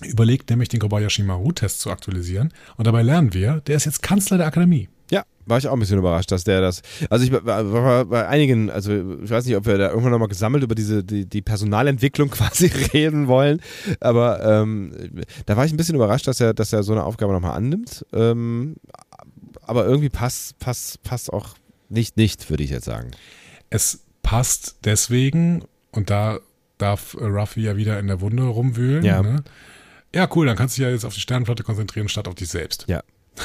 überlegt 0.05 0.49
nämlich 0.49 0.69
den 0.69 0.79
Kobayashi 0.79 1.23
Maru-Test 1.23 1.81
zu 1.81 1.91
aktualisieren 1.91 2.53
und 2.77 2.87
dabei 2.87 3.01
lernen 3.01 3.33
wir, 3.33 3.61
der 3.67 3.75
ist 3.75 3.85
jetzt 3.85 4.01
Kanzler 4.01 4.37
der 4.37 4.47
Akademie. 4.47 4.89
Ja, 5.11 5.23
war 5.45 5.57
ich 5.57 5.67
auch 5.67 5.73
ein 5.73 5.79
bisschen 5.79 5.97
überrascht, 5.97 6.31
dass 6.31 6.43
der 6.43 6.61
das. 6.61 6.81
Also 7.09 7.25
ich 7.25 7.31
war, 7.31 8.05
bei 8.05 8.27
einigen, 8.27 8.69
also 8.69 8.93
ich 8.93 9.29
weiß 9.29 9.45
nicht, 9.45 9.55
ob 9.55 9.65
wir 9.65 9.77
da 9.77 9.89
irgendwann 9.89 10.11
nochmal 10.11 10.27
gesammelt 10.27 10.63
über 10.63 10.75
diese 10.75 11.03
die, 11.03 11.25
die 11.25 11.41
Personalentwicklung 11.41 12.29
quasi 12.31 12.67
reden 12.93 13.27
wollen, 13.27 13.61
aber 13.99 14.43
ähm, 14.43 14.93
da 15.45 15.57
war 15.57 15.65
ich 15.65 15.73
ein 15.73 15.77
bisschen 15.77 15.95
überrascht, 15.95 16.27
dass 16.27 16.39
er, 16.41 16.53
dass 16.53 16.73
er 16.73 16.83
so 16.83 16.91
eine 16.91 17.03
Aufgabe 17.03 17.33
nochmal 17.33 17.55
annimmt. 17.55 18.05
Ähm, 18.13 18.75
aber 19.61 19.85
irgendwie 19.85 20.09
passt, 20.09 20.57
passt, 20.59 21.03
passt 21.03 21.31
auch 21.31 21.55
nicht, 21.89 22.17
nicht, 22.17 22.49
würde 22.49 22.63
ich 22.63 22.69
jetzt 22.69 22.85
sagen. 22.85 23.11
Es 23.69 24.06
passt 24.27 24.75
deswegen, 24.83 25.63
und 25.91 26.09
da 26.09 26.39
darf 26.77 27.15
Ruffy 27.15 27.61
ja 27.61 27.77
wieder 27.77 27.97
in 27.97 28.07
der 28.07 28.19
Wunde 28.19 28.43
rumwühlen. 28.43 29.05
Ja. 29.05 29.21
Ne? 29.21 29.41
Ja, 30.13 30.27
cool, 30.35 30.45
dann 30.45 30.57
kannst 30.57 30.75
du 30.75 30.81
dich 30.81 30.87
ja 30.87 30.93
jetzt 30.93 31.05
auf 31.05 31.13
die 31.13 31.21
Sternenflotte 31.21 31.63
konzentrieren, 31.63 32.09
statt 32.09 32.27
auf 32.27 32.35
dich 32.35 32.49
selbst. 32.49 32.83
Ja. 32.89 33.01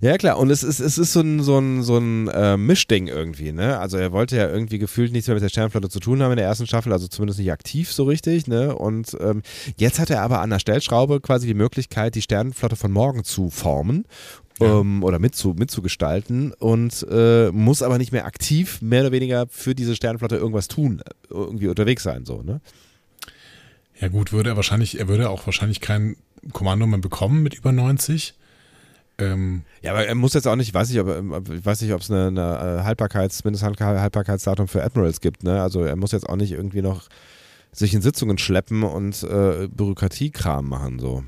Ja, 0.00 0.16
klar. 0.16 0.38
Und 0.38 0.48
es 0.48 0.62
ist, 0.62 0.80
es 0.80 0.96
ist 0.96 1.12
so 1.12 1.20
ein, 1.20 1.42
so 1.42 1.58
ein, 1.58 1.82
so 1.82 1.98
ein 1.98 2.28
äh, 2.28 2.56
Mischding 2.56 3.08
irgendwie, 3.08 3.52
ne? 3.52 3.78
Also 3.78 3.98
er 3.98 4.10
wollte 4.10 4.36
ja 4.36 4.48
irgendwie 4.48 4.78
gefühlt 4.78 5.12
nichts 5.12 5.28
mehr 5.28 5.34
mit 5.34 5.42
der 5.42 5.50
Sternenflotte 5.50 5.90
zu 5.90 6.00
tun 6.00 6.22
haben 6.22 6.30
in 6.32 6.38
der 6.38 6.46
ersten 6.46 6.66
Staffel, 6.66 6.92
also 6.92 7.08
zumindest 7.08 7.38
nicht 7.38 7.52
aktiv 7.52 7.92
so 7.92 8.04
richtig, 8.04 8.46
ne? 8.46 8.74
Und 8.74 9.14
ähm, 9.20 9.42
jetzt 9.76 9.98
hat 9.98 10.08
er 10.08 10.22
aber 10.22 10.40
an 10.40 10.48
der 10.48 10.60
Stellschraube 10.60 11.20
quasi 11.20 11.46
die 11.46 11.52
Möglichkeit, 11.52 12.14
die 12.14 12.22
Sternenflotte 12.22 12.76
von 12.76 12.90
morgen 12.90 13.22
zu 13.24 13.50
formen. 13.50 14.06
Ja. 14.60 14.80
Ähm, 14.80 15.02
oder 15.02 15.18
mitzu, 15.18 15.54
mitzugestalten 15.58 16.52
und 16.52 17.04
äh, 17.10 17.50
muss 17.50 17.82
aber 17.82 17.98
nicht 17.98 18.12
mehr 18.12 18.24
aktiv 18.24 18.80
mehr 18.80 19.00
oder 19.00 19.12
weniger 19.12 19.46
für 19.48 19.74
diese 19.74 19.96
Sternenflotte 19.96 20.36
irgendwas 20.36 20.68
tun, 20.68 21.02
irgendwie 21.28 21.66
unterwegs 21.66 22.04
sein, 22.04 22.24
so, 22.24 22.42
ne? 22.42 22.60
Ja 24.00 24.08
gut, 24.08 24.32
würde 24.32 24.50
er 24.50 24.56
wahrscheinlich, 24.56 24.98
er 24.98 25.08
würde 25.08 25.30
auch 25.30 25.46
wahrscheinlich 25.46 25.80
kein 25.80 26.16
Kommando 26.52 26.86
mehr 26.86 26.98
bekommen 27.00 27.42
mit 27.42 27.54
über 27.54 27.72
90. 27.72 28.34
Ähm, 29.18 29.62
Ja, 29.82 29.92
aber 29.92 30.06
er 30.06 30.14
muss 30.14 30.34
jetzt 30.34 30.46
auch 30.46 30.56
nicht, 30.56 30.74
weiß 30.74 30.90
ich, 30.90 31.00
ob, 31.00 31.08
ich 31.50 31.64
weiß 31.64 31.80
nicht, 31.80 31.92
ob 31.92 32.00
es 32.00 32.10
eine, 32.10 32.28
eine 32.28 32.80
äh, 32.80 32.84
Haltbarkeits, 32.84 33.44
Mindesthaltbarkeitsdatum 33.44 34.68
für 34.68 34.82
Admirals 34.84 35.20
gibt, 35.20 35.42
ne? 35.44 35.62
Also 35.62 35.82
er 35.82 35.96
muss 35.96 36.12
jetzt 36.12 36.28
auch 36.28 36.36
nicht 36.36 36.52
irgendwie 36.52 36.82
noch 36.82 37.08
sich 37.72 37.94
in 37.94 38.02
Sitzungen 38.02 38.38
schleppen 38.38 38.82
und 38.82 39.22
äh, 39.24 39.68
Bürokratiekram 39.68 40.68
machen, 40.68 40.98
so. 40.98 41.24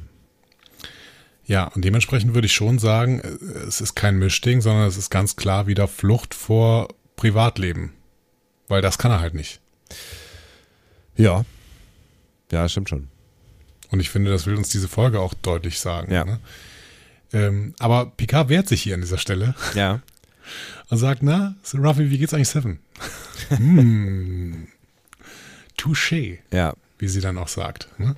Ja, 1.47 1.65
und 1.69 1.85
dementsprechend 1.85 2.35
würde 2.35 2.47
ich 2.47 2.53
schon 2.53 2.79
sagen, 2.79 3.21
äh, 3.21 3.29
es 3.67 3.81
ist 3.81 3.95
kein 3.95 4.19
Mischding, 4.19 4.61
sondern 4.61 4.87
es 4.87 4.97
ist 4.97 5.11
ganz 5.11 5.37
klar 5.37 5.67
wieder 5.67 5.89
Flucht 5.89 6.35
vor 6.35 6.89
Privatleben. 7.17 7.93
Weil 8.69 8.83
das 8.83 8.99
kann 8.99 9.11
er 9.13 9.21
halt 9.21 9.35
nicht. 9.35 9.61
Ja. 11.17 11.45
Ja, 12.51 12.69
stimmt 12.69 12.89
schon. 12.89 13.09
Und 13.91 14.01
ich 14.01 14.11
finde, 14.11 14.31
das 14.33 14.47
will 14.47 14.57
uns 14.57 14.69
diese 14.69 14.89
Folge 14.89 15.21
auch 15.21 15.35
deutlich 15.35 15.79
sagen. 15.79 16.13
Ja. 16.13 16.25
Ne? 16.25 16.41
Ähm, 17.33 17.75
aber 17.79 18.07
Picard 18.07 18.49
wehrt 18.49 18.69
sich 18.69 18.83
hier 18.83 18.95
an 18.95 19.01
dieser 19.01 19.19
Stelle 19.19 19.55
Ja. 19.75 20.01
und 20.91 20.99
sagt, 20.99 21.23
na, 21.23 21.55
Ruffy, 21.75 22.11
wie 22.11 22.19
geht's 22.19 22.35
eigentlich 22.35 22.49
Seven? 22.49 22.81
hm, 23.49 24.69
touché, 25.79 26.39
Ja. 26.53 26.75
wie 26.99 27.09
sie 27.09 27.21
dann 27.21 27.39
auch 27.39 27.49
sagt. 27.49 27.89
Ne? 27.99 28.17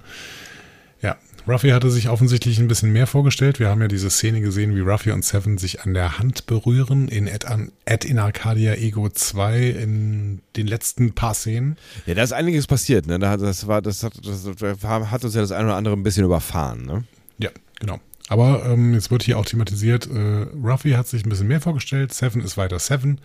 Ja, 1.02 1.16
Ruffy 1.48 1.70
hatte 1.70 1.90
sich 1.90 2.08
offensichtlich 2.08 2.58
ein 2.58 2.68
bisschen 2.68 2.92
mehr 2.92 3.06
vorgestellt. 3.06 3.58
Wir 3.58 3.68
haben 3.68 3.80
ja 3.80 3.88
diese 3.88 4.10
Szene 4.10 4.40
gesehen, 4.40 4.76
wie 4.76 4.80
Ruffy 4.80 5.10
und 5.12 5.24
Seven 5.24 5.56
sich 5.58 5.80
an 5.82 5.94
der 5.94 6.18
Hand 6.18 6.46
berühren 6.46 7.08
in 7.08 7.26
Ed, 7.26 7.46
an, 7.46 7.72
Ed 7.86 8.04
in 8.04 8.18
Arcadia 8.18 8.74
Ego 8.74 9.08
2 9.08 9.68
in 9.70 10.40
den 10.56 10.66
letzten 10.66 11.12
paar 11.14 11.34
Szenen. 11.34 11.76
Ja, 12.06 12.14
da 12.14 12.22
ist 12.22 12.32
einiges 12.32 12.66
passiert, 12.66 13.06
ne? 13.06 13.18
Da 13.18 13.30
hat- 13.30 13.40
Das 13.40 13.66
war, 13.66 13.80
das 13.80 14.02
hat, 14.02 14.12
das 14.22 14.44
hat 14.84 15.24
uns 15.24 15.34
ja 15.34 15.40
das 15.40 15.52
eine 15.52 15.66
oder 15.68 15.76
andere 15.76 15.94
ein 15.96 16.02
bisschen 16.02 16.24
überfahren, 16.24 16.84
ne? 16.84 17.04
Ja, 17.38 17.50
genau. 17.80 17.98
Aber 18.28 18.66
ähm, 18.66 18.92
jetzt 18.92 19.10
wird 19.10 19.22
hier 19.22 19.38
auch 19.38 19.46
thematisiert, 19.46 20.06
äh, 20.06 20.46
Ruffy 20.62 20.90
hat 20.90 21.08
sich 21.08 21.24
ein 21.24 21.30
bisschen 21.30 21.48
mehr 21.48 21.62
vorgestellt, 21.62 22.12
Seven 22.12 22.42
ist 22.42 22.56
weiter 22.58 22.78
Seven. 22.78 23.20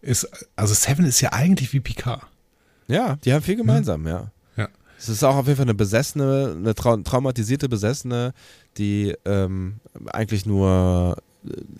Ist, 0.00 0.26
also 0.56 0.72
Seven 0.72 1.04
ist 1.04 1.20
ja 1.20 1.32
eigentlich 1.34 1.72
wie 1.74 1.80
Picard. 1.80 2.22
Ja, 2.88 3.16
die 3.24 3.32
haben 3.34 3.42
viel 3.42 3.56
gemeinsam, 3.56 4.06
ja. 4.06 4.12
Ja. 4.12 4.30
Es 5.02 5.08
ist 5.08 5.24
auch 5.24 5.34
auf 5.34 5.46
jeden 5.46 5.56
Fall 5.56 5.64
eine 5.64 5.74
besessene, 5.74 6.54
eine 6.56 6.76
trau 6.76 6.96
traumatisierte 6.96 7.68
Besessene, 7.68 8.34
die 8.78 9.14
ähm, 9.24 9.80
eigentlich 10.12 10.46
nur 10.46 11.16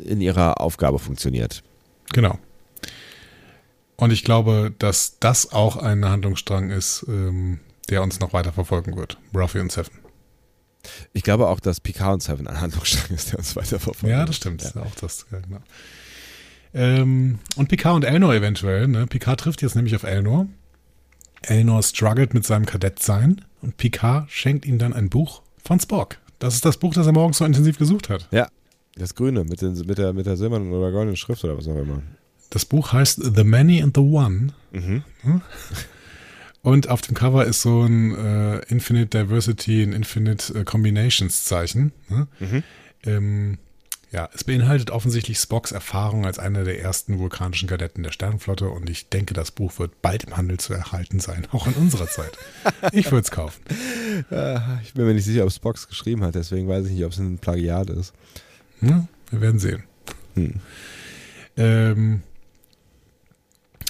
in 0.00 0.20
ihrer 0.20 0.60
Aufgabe 0.60 0.98
funktioniert. 0.98 1.62
Genau. 2.12 2.36
Und 3.94 4.10
ich 4.10 4.24
glaube, 4.24 4.74
dass 4.76 5.18
das 5.20 5.52
auch 5.52 5.76
ein 5.76 6.04
Handlungsstrang 6.04 6.70
ist, 6.70 7.04
ähm, 7.06 7.60
der 7.88 8.02
uns 8.02 8.18
noch 8.18 8.32
weiter 8.32 8.52
verfolgen 8.52 8.96
wird. 8.96 9.18
Ruffy 9.32 9.60
und 9.60 9.70
Seven. 9.70 9.92
Ich 11.12 11.22
glaube 11.22 11.46
auch, 11.46 11.60
dass 11.60 11.78
Picard 11.80 12.14
und 12.14 12.22
Seven 12.24 12.48
ein 12.48 12.60
Handlungsstrang 12.60 13.14
ist, 13.16 13.30
der 13.30 13.38
uns 13.38 13.54
weiter 13.54 13.78
verfolgt. 13.78 14.12
Ja, 14.12 14.24
das 14.24 14.34
stimmt. 14.34 14.64
Auch 14.76 14.94
das, 15.00 15.26
ja, 15.30 15.38
genau. 15.38 15.60
Ähm, 16.74 17.38
und 17.54 17.68
Picard 17.68 17.94
und 17.94 18.04
Elnor 18.04 18.34
eventuell. 18.34 18.88
Ne? 18.88 19.06
Picard 19.06 19.38
trifft 19.38 19.62
jetzt 19.62 19.76
nämlich 19.76 19.94
auf 19.94 20.02
Elnor. 20.02 20.48
Elnor 21.42 21.82
struggelt 21.82 22.34
mit 22.34 22.44
seinem 22.44 22.66
Kadettsein 22.66 23.44
und 23.60 23.76
Picard 23.76 24.30
schenkt 24.30 24.66
ihm 24.66 24.78
dann 24.78 24.92
ein 24.92 25.08
Buch 25.08 25.42
von 25.62 25.78
Spock. 25.80 26.18
Das 26.38 26.54
ist 26.54 26.64
das 26.64 26.76
Buch, 26.76 26.94
das 26.94 27.06
er 27.06 27.12
morgens 27.12 27.38
so 27.38 27.44
intensiv 27.44 27.78
gesucht 27.78 28.08
hat. 28.08 28.28
Ja, 28.30 28.48
das 28.96 29.14
Grüne 29.14 29.44
mit, 29.44 29.62
den, 29.62 29.74
mit, 29.86 29.98
der, 29.98 30.12
mit 30.12 30.26
der 30.26 30.36
silbernen 30.36 30.72
oder 30.72 30.90
goldenen 30.90 31.16
Schrift 31.16 31.44
oder 31.44 31.56
was 31.56 31.68
auch 31.68 31.76
immer. 31.76 32.02
Das 32.50 32.64
Buch 32.64 32.92
heißt 32.92 33.20
The 33.34 33.44
Many 33.44 33.82
and 33.82 33.96
the 33.96 34.02
One. 34.02 34.48
Mhm. 34.72 35.02
Und 36.62 36.88
auf 36.88 37.00
dem 37.00 37.14
Cover 37.14 37.44
ist 37.44 37.62
so 37.62 37.82
ein 37.82 38.14
äh, 38.14 38.58
Infinite 38.68 39.18
Diversity, 39.18 39.82
ein 39.82 39.92
Infinite 39.92 40.60
äh, 40.60 40.64
Combinations 40.64 41.44
Zeichen. 41.44 41.92
Ne? 42.08 42.28
Mhm. 42.38 42.62
Ähm, 43.04 43.58
ja, 44.12 44.28
es 44.34 44.44
beinhaltet 44.44 44.90
offensichtlich 44.90 45.38
Spocks 45.38 45.72
Erfahrung 45.72 46.26
als 46.26 46.38
einer 46.38 46.64
der 46.64 46.80
ersten 46.80 47.18
vulkanischen 47.18 47.66
Kadetten 47.66 48.02
der 48.02 48.12
Sternenflotte 48.12 48.68
und 48.68 48.90
ich 48.90 49.08
denke, 49.08 49.32
das 49.32 49.50
Buch 49.50 49.78
wird 49.78 50.02
bald 50.02 50.24
im 50.24 50.36
Handel 50.36 50.60
zu 50.60 50.74
erhalten 50.74 51.18
sein, 51.18 51.46
auch 51.50 51.66
in 51.66 51.72
unserer 51.72 52.06
Zeit. 52.06 52.36
Ich 52.92 53.06
würde 53.06 53.24
es 53.24 53.30
kaufen. 53.30 53.62
Äh, 54.30 54.58
ich 54.82 54.92
bin 54.92 55.06
mir 55.06 55.14
nicht 55.14 55.24
sicher, 55.24 55.44
ob 55.44 55.50
Spox 55.50 55.88
geschrieben 55.88 56.22
hat, 56.24 56.34
deswegen 56.34 56.68
weiß 56.68 56.86
ich 56.86 56.92
nicht, 56.92 57.04
ob 57.04 57.12
es 57.12 57.18
ein 57.18 57.38
Plagiat 57.38 57.88
ist. 57.88 58.12
Ja, 58.82 59.08
wir 59.30 59.40
werden 59.40 59.58
sehen. 59.58 59.84
Hm. 60.34 60.60
Ähm, 61.56 62.22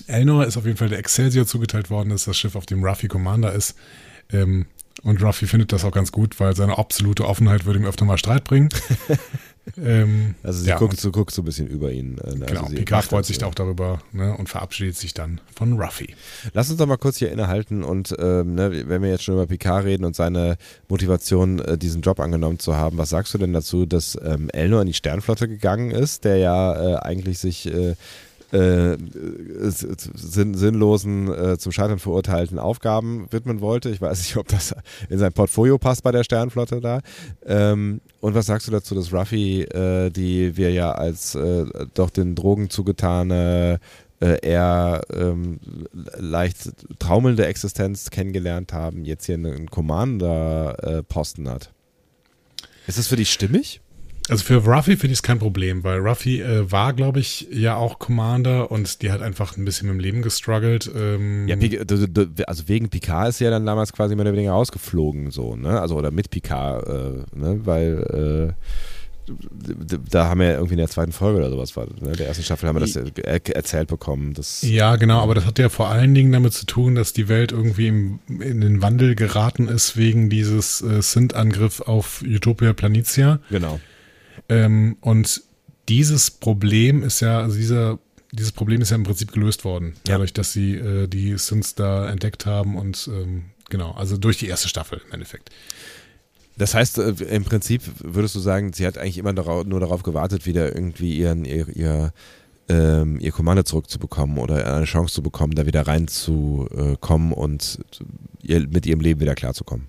Elnor 0.07 0.47
ist 0.47 0.57
auf 0.57 0.67
jeden 0.67 0.77
Fall 0.77 0.89
der 0.89 0.99
Excelsior 0.99 1.47
zugeteilt 1.47 1.91
worden, 1.91 2.11
dass 2.11 2.25
das 2.25 2.37
Schiff 2.37 2.55
auf 2.55 2.67
dem 2.67 2.85
Ruffy 2.85 3.09
Commander 3.09 3.53
ist. 3.53 3.77
Ähm, 4.31 4.67
und 5.03 5.23
Ruffy 5.23 5.47
findet 5.47 5.73
das 5.73 5.85
auch 5.85 5.91
ganz 5.91 6.13
gut, 6.13 6.39
weil 6.39 6.55
seine 6.55 6.79
absolute 6.79 7.27
Offenheit 7.27 7.65
würde 7.65 7.81
ihm 7.81 7.87
öfter 7.87 8.05
mal 8.05 8.19
Streit 8.19 8.45
bringen. 8.45 8.69
ähm, 9.83 10.35
Also 10.43 10.61
sie 10.63 10.69
ja, 10.69 10.79
guckt, 10.79 10.99
so, 11.01 11.11
guckt 11.13 11.33
so 11.33 11.43
ein 11.43 11.45
bisschen 11.45 11.67
über 11.69 11.93
ihn. 11.93 12.19
äh, 12.19 12.27
Also 12.27 12.39
Genau, 12.45 12.69
sie 12.69 12.75
Picard 12.77 13.05
freut 13.05 13.25
sich 13.27 13.39
so. 13.39 13.47
auch 13.47 13.55
darüber 13.55 14.01
ne, 14.13 14.37
und 14.37 14.49
verabschiedet 14.49 14.97
sich 14.97 15.15
dann 15.15 15.41
von 15.55 15.81
Ruffy. 15.81 16.15
Lass 16.53 16.69
uns 16.71 16.79
doch 16.79 16.87
mal 16.87 16.97
kurz 16.99 17.19
hier 17.19 17.31
innehalten 17.33 17.85
und 17.85 18.15
ähm, 18.19 18.55
ne, 18.55 18.89
wenn 18.89 19.03
wir 19.03 19.11
jetzt 19.11 19.25
schon 19.25 19.35
über 19.35 19.47
Picard 19.47 19.85
reden 19.85 20.05
und 20.05 20.17
seine 20.17 20.57
Motivation, 20.89 21.61
äh, 21.61 21.79
diesen 21.79 22.03
Job 22.03 22.21
angenommen 22.21 22.59
zu 22.59 22.77
haben, 22.77 22.99
was 22.99 23.11
sagst 23.11 23.33
du 23.35 23.39
denn 23.39 23.53
dazu, 23.53 23.87
dass 23.87 24.19
ähm, 24.25 24.51
Elnor 24.51 24.81
in 24.83 24.89
die 24.89 24.95
Sternflotte 24.95 25.49
gegangen 25.49 25.91
ist, 25.91 26.25
der 26.25 26.37
ja 26.39 26.95
äh, 26.95 26.97
eigentlich 26.99 27.39
sich 27.39 27.67
äh, 27.73 27.95
äh, 28.53 28.97
sinn 29.69 30.55
sinnlosen, 30.55 31.33
äh, 31.33 31.59
zum 31.59 31.73
Scheitern 31.73 31.99
verurteilten 31.99 32.59
Aufgaben 32.59 33.27
widmen 33.31 33.61
wollte. 33.61 33.89
Ich 33.91 34.01
weiß 34.01 34.19
nicht, 34.19 34.37
ob 34.37 34.49
das 34.49 34.75
in 35.09 35.19
sein 35.19 35.33
Portfolio 35.33 35.79
passt 35.79 36.03
bei 36.03 36.13
der 36.13 36.23
Sternflotte 36.23 36.81
da. 36.81 37.01
Ähm, 37.47 38.01
und 38.21 38.35
was 38.35 38.47
sagst 38.47 38.69
du 38.69 38.73
dazu, 38.73 38.95
dass 38.95 39.13
Ruffy, 39.13 39.63
äh, 39.63 40.11
die 40.11 40.57
wir 40.57 40.71
ja 40.71 40.93
als 40.93 41.35
äh, 41.35 41.65
doch 41.95 42.11
den 42.11 42.35
Drogen 42.35 42.69
zugetane 42.71 43.81
äh, 44.21 44.39
eher 44.47 45.03
ähm, 45.13 45.59
leicht 46.19 46.71
traumelnde 46.99 47.47
Existenz 47.47 48.11
kennengelernt 48.11 48.73
haben, 48.73 49.05
jetzt 49.05 49.27
hier 49.27 49.35
einen 49.35 49.71
Commander-Posten 49.71 51.49
hat. 51.49 51.73
Ist 52.87 52.99
das 52.99 53.09
für 53.09 53.17
dich 53.17 53.33
stimmig? 53.33 53.81
Also 54.29 54.45
für 54.45 54.65
Ruffy 54.65 54.97
finde 54.97 55.13
ich 55.13 55.19
es 55.19 55.23
kein 55.23 55.39
Problem, 55.39 55.83
weil 55.83 55.99
Ruffy 55.99 56.41
äh, 56.41 56.71
war, 56.71 56.93
glaube 56.93 57.21
ich, 57.21 57.49
ja 57.51 57.77
auch 57.77 57.99
Commander 57.99 58.71
und 58.71 59.03
die 59.03 59.11
hat 59.11 59.21
einfach 59.21 59.57
ein 59.57 59.65
bisschen 59.65 59.89
mit 59.89 59.97
dem 59.97 60.01
Leben 60.01 60.23
gestruggelt. 60.23 60.91
Ähm, 60.95 61.49
Ja, 61.49 61.57
also 62.47 62.69
wegen 62.69 62.89
Picard 62.89 63.31
ist 63.31 63.39
sie 63.39 63.45
ja 63.45 63.51
dann 63.51 63.67
damals 63.67 63.93
quasi 63.93 64.15
mehr 64.15 64.25
oder 64.25 64.33
weniger 64.33 64.53
rausgeflogen, 64.53 65.31
so, 65.31 65.57
ne? 65.57 65.81
Also 65.81 65.97
oder 65.97 66.11
mit 66.11 66.31
Picard, 66.31 66.87
äh, 66.89 67.37
ne? 67.37 67.61
Weil 67.65 68.55
äh, 68.57 68.63
da 70.11 70.29
haben 70.29 70.41
wir 70.41 70.49
ja 70.49 70.53
irgendwie 70.55 70.75
in 70.75 70.79
der 70.79 70.89
zweiten 70.89 71.13
Folge 71.13 71.39
oder 71.39 71.51
sowas 71.51 71.77
war, 71.77 71.87
ne? 72.01 72.13
Der 72.13 72.29
ersten 72.29 72.45
Staffel 72.45 72.69
haben 72.69 72.77
wir 72.77 72.81
das 72.81 72.97
er 72.97 73.57
erzählt 73.57 73.89
bekommen. 73.89 74.35
Das, 74.35 74.63
Ja, 74.63 74.97
genau, 74.97 75.21
aber 75.21 75.35
das 75.35 75.47
hat 75.47 75.59
ja 75.59 75.69
vor 75.69 75.89
allen 75.89 76.15
Dingen 76.15 76.33
damit 76.33 76.53
zu 76.53 76.67
tun, 76.67 76.95
dass 76.95 77.13
die 77.13 77.29
Welt 77.29 77.53
irgendwie 77.53 77.89
im, 77.89 78.21
in 78.29 78.61
den 78.61 78.83
Wandel 78.83 79.15
geraten 79.15 79.69
ist 79.69 79.97
wegen 79.97 80.31
dieses 80.31 80.81
äh, 80.81 81.03
Synth-Angriff 81.03 81.81
auf 81.81 82.23
Utopia 82.23 82.73
Planitia. 82.73 83.41
Genau. 83.51 83.81
Ähm, 84.49 84.97
und 85.01 85.43
dieses 85.89 86.31
Problem 86.31 87.03
ist 87.03 87.21
ja, 87.21 87.41
also 87.41 87.57
dieser, 87.57 87.99
dieses 88.33 88.53
Problem 88.53 88.81
ist 88.81 88.91
ja 88.91 88.97
im 88.97 89.03
Prinzip 89.05 89.33
gelöst 89.33 89.65
worden, 89.65 89.95
Ja. 90.07 90.15
dadurch, 90.15 90.33
dass 90.33 90.53
sie 90.53 90.75
äh, 90.77 91.07
die 91.09 91.37
Synths 91.39 91.75
da 91.75 92.09
entdeckt 92.11 92.47
haben 92.47 92.77
und 92.77 93.09
ähm, 93.13 93.45
genau, 93.71 93.93
also 93.93 94.17
durch 94.17 94.39
die 94.39 94.47
erste 94.47 94.69
Staffel 94.69 95.01
im 95.07 95.13
Endeffekt. 95.13 95.51
Das 96.57 96.75
heißt, 96.75 96.99
äh, 96.99 97.11
im 97.31 97.45
Prinzip 97.45 97.83
würdest 98.01 98.35
du 98.35 98.41
sagen, 98.41 98.73
sie 98.73 98.87
hat 98.87 98.99
eigentlich 98.99 99.19
immer 99.19 99.33
darauf, 99.33 99.65
nur 99.65 99.81
darauf 99.81 100.03
gewartet, 100.03 100.47
wieder 100.47 100.75
irgendwie 100.75 101.17
ihren, 101.19 101.45
ihr, 101.45 101.67
ihr, 101.69 102.13
ähm, 102.69 103.19
ihr 103.21 103.33
Kommando 103.33 103.63
zurückzubekommen 103.65 104.39
oder 104.39 104.75
eine 104.77 104.85
Chance 104.85 105.15
zu 105.15 105.23
bekommen, 105.23 105.55
da 105.55 105.67
wieder 105.67 105.87
reinzukommen 105.87 107.33
und 107.33 107.79
ihr, 108.43 108.61
mit 108.69 108.87
ihrem 108.87 109.01
Leben 109.01 109.21
wieder 109.21 109.35
klarzukommen. 109.35 109.87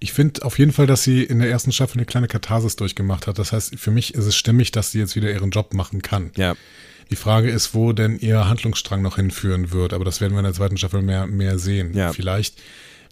Ich 0.00 0.12
finde 0.12 0.44
auf 0.44 0.58
jeden 0.58 0.72
Fall, 0.72 0.86
dass 0.86 1.02
sie 1.02 1.24
in 1.24 1.40
der 1.40 1.50
ersten 1.50 1.72
Staffel 1.72 1.98
eine 1.98 2.06
kleine 2.06 2.28
Katharsis 2.28 2.76
durchgemacht 2.76 3.26
hat. 3.26 3.38
Das 3.38 3.52
heißt, 3.52 3.78
für 3.78 3.90
mich 3.90 4.14
ist 4.14 4.26
es 4.26 4.36
stimmig, 4.36 4.70
dass 4.70 4.92
sie 4.92 4.98
jetzt 4.98 5.16
wieder 5.16 5.30
ihren 5.30 5.50
Job 5.50 5.74
machen 5.74 6.02
kann. 6.02 6.30
Ja. 6.36 6.54
Die 7.10 7.16
Frage 7.16 7.50
ist, 7.50 7.74
wo 7.74 7.92
denn 7.92 8.18
ihr 8.18 8.48
Handlungsstrang 8.48 9.02
noch 9.02 9.16
hinführen 9.16 9.72
wird, 9.72 9.92
aber 9.92 10.04
das 10.04 10.20
werden 10.20 10.34
wir 10.34 10.40
in 10.40 10.44
der 10.44 10.52
zweiten 10.52 10.76
Staffel 10.76 11.02
mehr, 11.02 11.26
mehr 11.26 11.58
sehen. 11.58 11.94
Ja. 11.94 12.12
Vielleicht, 12.12 12.60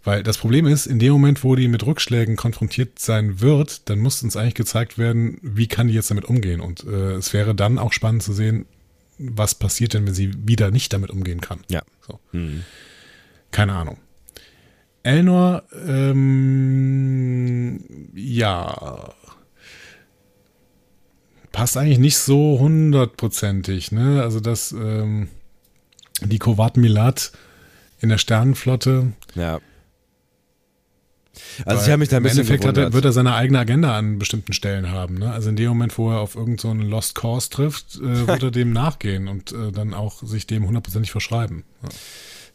weil 0.03 0.23
das 0.23 0.37
Problem 0.37 0.67
ist, 0.67 0.85
in 0.85 0.99
dem 0.99 1.11
Moment, 1.13 1.43
wo 1.43 1.55
die 1.55 1.67
mit 1.67 1.85
Rückschlägen 1.85 2.35
konfrontiert 2.35 2.99
sein 2.99 3.41
wird, 3.41 3.89
dann 3.89 3.99
muss 3.99 4.21
uns 4.23 4.37
eigentlich 4.37 4.53
gezeigt 4.53 4.97
werden, 4.97 5.39
wie 5.41 5.67
kann 5.67 5.87
die 5.87 5.93
jetzt 5.93 6.11
damit 6.11 6.25
umgehen. 6.25 6.61
Und 6.61 6.85
äh, 6.85 7.13
es 7.15 7.33
wäre 7.33 7.55
dann 7.55 7.79
auch 7.79 7.91
spannend 7.91 8.23
zu 8.23 8.33
sehen, 8.33 8.65
was 9.17 9.55
passiert 9.55 9.93
denn, 9.93 10.05
wenn 10.05 10.13
sie 10.13 10.31
wieder 10.47 10.71
nicht 10.71 10.93
damit 10.93 11.09
umgehen 11.09 11.41
kann. 11.41 11.61
Ja. 11.69 11.81
So. 12.07 12.19
Mhm. 12.31 12.63
Keine 13.51 13.73
Ahnung. 13.73 13.97
Elnor, 15.07 15.63
ähm, 15.87 17.79
ja, 18.13 19.13
passt 21.51 21.77
eigentlich 21.77 21.99
nicht 21.99 22.17
so 22.17 22.59
hundertprozentig, 22.59 23.91
ne? 23.91 24.21
Also, 24.21 24.39
dass 24.41 24.73
ähm, 24.73 25.29
die 26.21 26.39
Kovat 26.39 26.77
Milat 26.77 27.31
in 27.99 28.09
der 28.09 28.17
Sternenflotte, 28.17 29.13
Ja. 29.35 29.59
Also 31.65 31.83
ich 31.83 31.89
habe 31.89 31.99
mich 31.99 32.09
da 32.09 32.17
ein 32.17 32.23
bisschen 32.23 32.39
Im 32.39 32.47
Endeffekt 32.47 32.65
hat 32.65 32.69
er, 32.69 32.73
gewundert. 32.73 32.93
wird 32.93 33.05
er 33.05 33.11
seine 33.11 33.35
eigene 33.35 33.59
Agenda 33.59 33.97
an 33.97 34.17
bestimmten 34.19 34.53
Stellen 34.53 34.89
haben. 34.89 35.19
Ne? 35.19 35.31
Also 35.31 35.49
in 35.49 35.55
dem 35.55 35.69
Moment, 35.69 35.97
wo 35.97 36.11
er 36.11 36.19
auf 36.19 36.35
irgendeinen 36.35 36.81
so 36.81 36.87
Lost 36.87 37.15
Cause 37.15 37.49
trifft, 37.49 37.97
äh, 37.97 38.27
wird 38.27 38.43
er 38.43 38.51
dem 38.59 38.73
nachgehen 38.73 39.27
und 39.27 39.51
äh, 39.51 39.71
dann 39.71 39.93
auch 39.93 40.23
sich 40.23 40.47
dem 40.47 40.65
hundertprozentig 40.65 41.11
verschreiben. 41.11 41.63
Ja. 41.83 41.89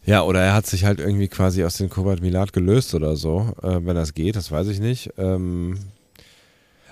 Ja, 0.05 0.23
oder 0.23 0.41
er 0.41 0.53
hat 0.53 0.65
sich 0.65 0.83
halt 0.83 0.99
irgendwie 0.99 1.29
quasi 1.29 1.63
aus 1.63 1.77
dem 1.77 1.89
Kobalt 1.89 2.21
Milat 2.21 2.51
gelöst 2.51 2.93
oder 2.93 3.15
so, 3.15 3.53
äh, 3.61 3.79
wenn 3.83 3.95
das 3.95 4.13
geht, 4.13 4.35
das 4.35 4.51
weiß 4.51 4.67
ich 4.67 4.79
nicht. 4.79 5.11
Ähm, 5.17 5.79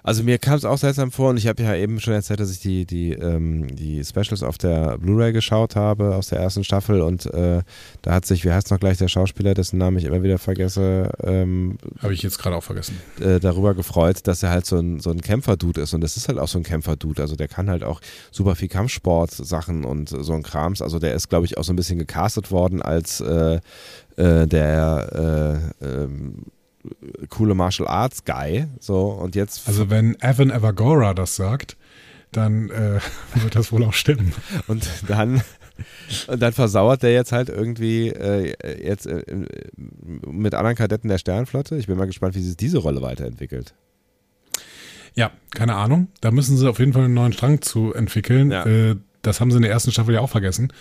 also 0.03 0.23
mir 0.23 0.37
kam 0.37 0.55
es 0.55 0.65
auch 0.65 0.77
seltsam 0.77 1.11
vor 1.11 1.29
und 1.29 1.37
ich 1.37 1.47
habe 1.47 1.61
ja 1.63 1.75
eben 1.75 1.99
schon 1.99 2.13
erzählt, 2.13 2.39
dass 2.39 2.51
ich 2.51 2.59
die, 2.59 2.85
die, 2.85 3.11
ähm, 3.13 3.75
die 3.75 4.03
Specials 4.03 4.43
auf 4.43 4.57
der 4.57 4.97
Blu-ray 4.97 5.31
geschaut 5.33 5.75
habe 5.75 6.15
aus 6.15 6.27
der 6.27 6.39
ersten 6.39 6.63
Staffel 6.63 7.01
und 7.01 7.25
äh, 7.33 7.61
da 8.01 8.13
hat 8.13 8.25
sich, 8.25 8.43
wie 8.45 8.51
heißt 8.51 8.71
noch 8.71 8.79
gleich 8.79 8.97
der 8.97 9.07
Schauspieler, 9.07 9.53
dessen 9.53 9.77
Namen 9.77 9.97
ich 9.97 10.05
immer 10.05 10.23
wieder 10.23 10.37
vergesse, 10.37 11.11
ähm, 11.23 11.77
Habe 11.99 12.13
ich 12.13 12.23
jetzt 12.23 12.39
gerade 12.39 12.55
auch 12.55 12.63
vergessen. 12.63 12.97
äh, 13.19 13.39
darüber 13.39 13.73
gefreut, 13.73 14.27
dass 14.27 14.43
er 14.43 14.49
halt 14.49 14.65
so 14.65 14.77
ein, 14.77 14.99
so 14.99 15.11
ein 15.11 15.21
Kämpferdude 15.21 15.81
ist. 15.81 15.93
Und 15.93 16.01
das 16.01 16.17
ist 16.17 16.27
halt 16.27 16.39
auch 16.39 16.47
so 16.47 16.57
ein 16.57 16.63
Kämpferdude, 16.63 17.21
also 17.21 17.35
der 17.35 17.47
kann 17.47 17.69
halt 17.69 17.83
auch 17.83 18.01
super 18.31 18.55
viel 18.55 18.67
Kampfsport-Sachen 18.67 19.83
und 19.83 20.09
so 20.09 20.33
ein 20.33 20.43
Krams, 20.43 20.81
also 20.81 20.99
der 20.99 21.13
ist 21.13 21.29
glaube 21.29 21.45
ich 21.45 21.57
auch 21.57 21.63
so 21.63 21.73
ein 21.73 21.75
bisschen 21.75 21.99
gecastet 21.99 22.51
worden 22.51 22.81
als 22.81 23.21
äh, 23.21 23.59
äh, 24.17 24.47
der 24.47 25.71
äh, 25.81 25.85
ähm, 25.85 26.45
coole 27.29 27.55
Martial 27.55 27.87
Arts 27.87 28.25
Guy, 28.25 28.67
so 28.79 29.07
und 29.09 29.35
jetzt 29.35 29.67
Also 29.67 29.89
wenn 29.89 30.15
Evan 30.21 30.51
Evagora 30.51 31.13
das 31.13 31.35
sagt, 31.35 31.77
dann 32.31 32.69
äh, 32.69 32.99
wird 33.41 33.55
das 33.55 33.71
wohl 33.71 33.83
auch 33.83 33.93
stimmen. 33.93 34.33
und 34.67 34.87
dann 35.07 35.41
und 36.27 36.41
dann 36.41 36.53
versauert 36.53 37.03
der 37.03 37.11
jetzt 37.11 37.31
halt 37.31 37.49
irgendwie 37.49 38.09
äh, 38.09 38.53
jetzt 38.85 39.07
äh, 39.07 39.23
mit 39.75 40.53
anderen 40.53 40.75
Kadetten 40.75 41.07
der 41.07 41.17
Sternflotte. 41.17 41.77
Ich 41.77 41.87
bin 41.87 41.97
mal 41.97 42.05
gespannt, 42.05 42.35
wie 42.35 42.41
sich 42.41 42.57
diese 42.57 42.77
Rolle 42.79 43.01
weiterentwickelt. 43.01 43.73
Ja, 45.15 45.31
keine 45.51 45.75
Ahnung. 45.75 46.07
Da 46.21 46.31
müssen 46.31 46.57
sie 46.57 46.69
auf 46.69 46.79
jeden 46.79 46.93
Fall 46.93 47.05
einen 47.05 47.13
neuen 47.13 47.33
Strang 47.33 47.61
zu 47.61 47.93
entwickeln. 47.93 48.51
Ja. 48.51 48.65
Äh, 48.65 48.95
das 49.21 49.39
haben 49.39 49.51
sie 49.51 49.57
in 49.57 49.63
der 49.63 49.71
ersten 49.71 49.91
Staffel 49.91 50.13
ja 50.13 50.21
auch 50.21 50.29
vergessen. 50.29 50.71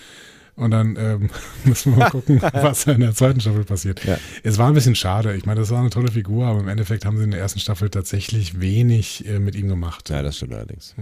Und 0.56 0.72
dann 0.72 0.96
ähm, 0.98 1.30
müssen 1.64 1.92
wir 1.92 1.98
mal 2.00 2.10
gucken, 2.10 2.40
was 2.52 2.86
in 2.86 3.00
der 3.00 3.14
zweiten 3.14 3.40
Staffel 3.40 3.64
passiert. 3.64 4.04
Ja. 4.04 4.18
Es 4.42 4.58
war 4.58 4.68
ein 4.68 4.74
bisschen 4.74 4.94
schade. 4.94 5.34
Ich 5.34 5.46
meine, 5.46 5.60
das 5.60 5.70
war 5.70 5.80
eine 5.80 5.90
tolle 5.90 6.10
Figur, 6.10 6.46
aber 6.46 6.60
im 6.60 6.68
Endeffekt 6.68 7.04
haben 7.04 7.16
sie 7.16 7.24
in 7.24 7.30
der 7.30 7.40
ersten 7.40 7.60
Staffel 7.60 7.90
tatsächlich 7.90 8.60
wenig 8.60 9.26
äh, 9.26 9.38
mit 9.38 9.54
ihm 9.54 9.68
gemacht. 9.68 10.10
Ja, 10.10 10.22
das 10.22 10.36
stimmt 10.36 10.54
allerdings. 10.54 10.94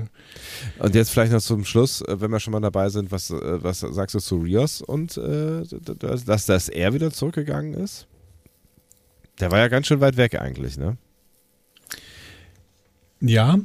Und 0.79 0.95
jetzt 0.95 1.11
vielleicht 1.11 1.33
noch 1.33 1.41
zum 1.41 1.65
Schluss, 1.65 2.03
äh, 2.03 2.21
wenn 2.21 2.31
wir 2.31 2.41
schon 2.41 2.53
mal 2.53 2.61
dabei 2.61 2.89
sind, 2.89 3.11
was, 3.11 3.31
äh, 3.31 3.63
was 3.63 3.81
sagst 3.81 4.15
du 4.15 4.21
zu 4.21 4.37
Rios 4.37 4.83
und 4.83 5.17
äh, 5.17 5.63
dass, 5.99 6.47
dass, 6.47 6.69
er 6.69 6.93
wieder 6.95 7.11
zurückgegangen 7.11 7.75
ist? 7.75 8.07
Der 9.41 9.51
war 9.51 9.59
ja 9.59 9.69
ganz 9.69 9.87
schön 9.87 10.01
weit 10.01 10.17
weg 10.17 10.41
eigentlich, 10.41 10.77
ne? 10.77 10.97
Ja, 13.21 13.59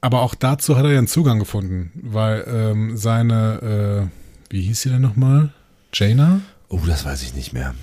aber 0.00 0.22
auch 0.22 0.34
dazu 0.34 0.76
hat 0.76 0.84
er 0.84 0.92
ja 0.92 0.98
einen 0.98 1.06
Zugang 1.06 1.38
gefunden, 1.38 1.92
weil 1.94 2.44
ähm, 2.48 2.96
seine, 2.96 4.10
äh, 4.10 4.19
wie 4.50 4.62
hieß 4.62 4.82
sie 4.82 4.90
denn 4.90 5.00
nochmal? 5.00 5.50
Jaina? 5.94 6.40
Oh, 6.68 6.80
das 6.86 7.04
weiß 7.04 7.22
ich 7.22 7.34
nicht 7.34 7.52
mehr. 7.52 7.74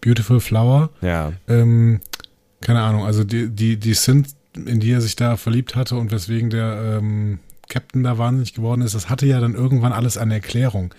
Beautiful 0.00 0.40
Flower? 0.40 0.90
Ja. 1.00 1.32
Ähm, 1.48 2.00
keine 2.60 2.82
Ahnung, 2.82 3.04
also 3.04 3.24
die, 3.24 3.48
die, 3.48 3.78
die 3.78 3.94
Synth, 3.94 4.28
in 4.54 4.80
die 4.80 4.92
er 4.92 5.00
sich 5.00 5.16
da 5.16 5.36
verliebt 5.36 5.74
hatte 5.74 5.96
und 5.96 6.10
weswegen 6.10 6.50
der 6.50 6.98
ähm, 6.98 7.40
Captain 7.68 8.04
da 8.04 8.18
wahnsinnig 8.18 8.54
geworden 8.54 8.82
ist, 8.82 8.94
das 8.94 9.08
hatte 9.08 9.26
ja 9.26 9.40
dann 9.40 9.54
irgendwann 9.54 9.92
alles 9.92 10.16
eine 10.18 10.34
Erklärung. 10.34 10.94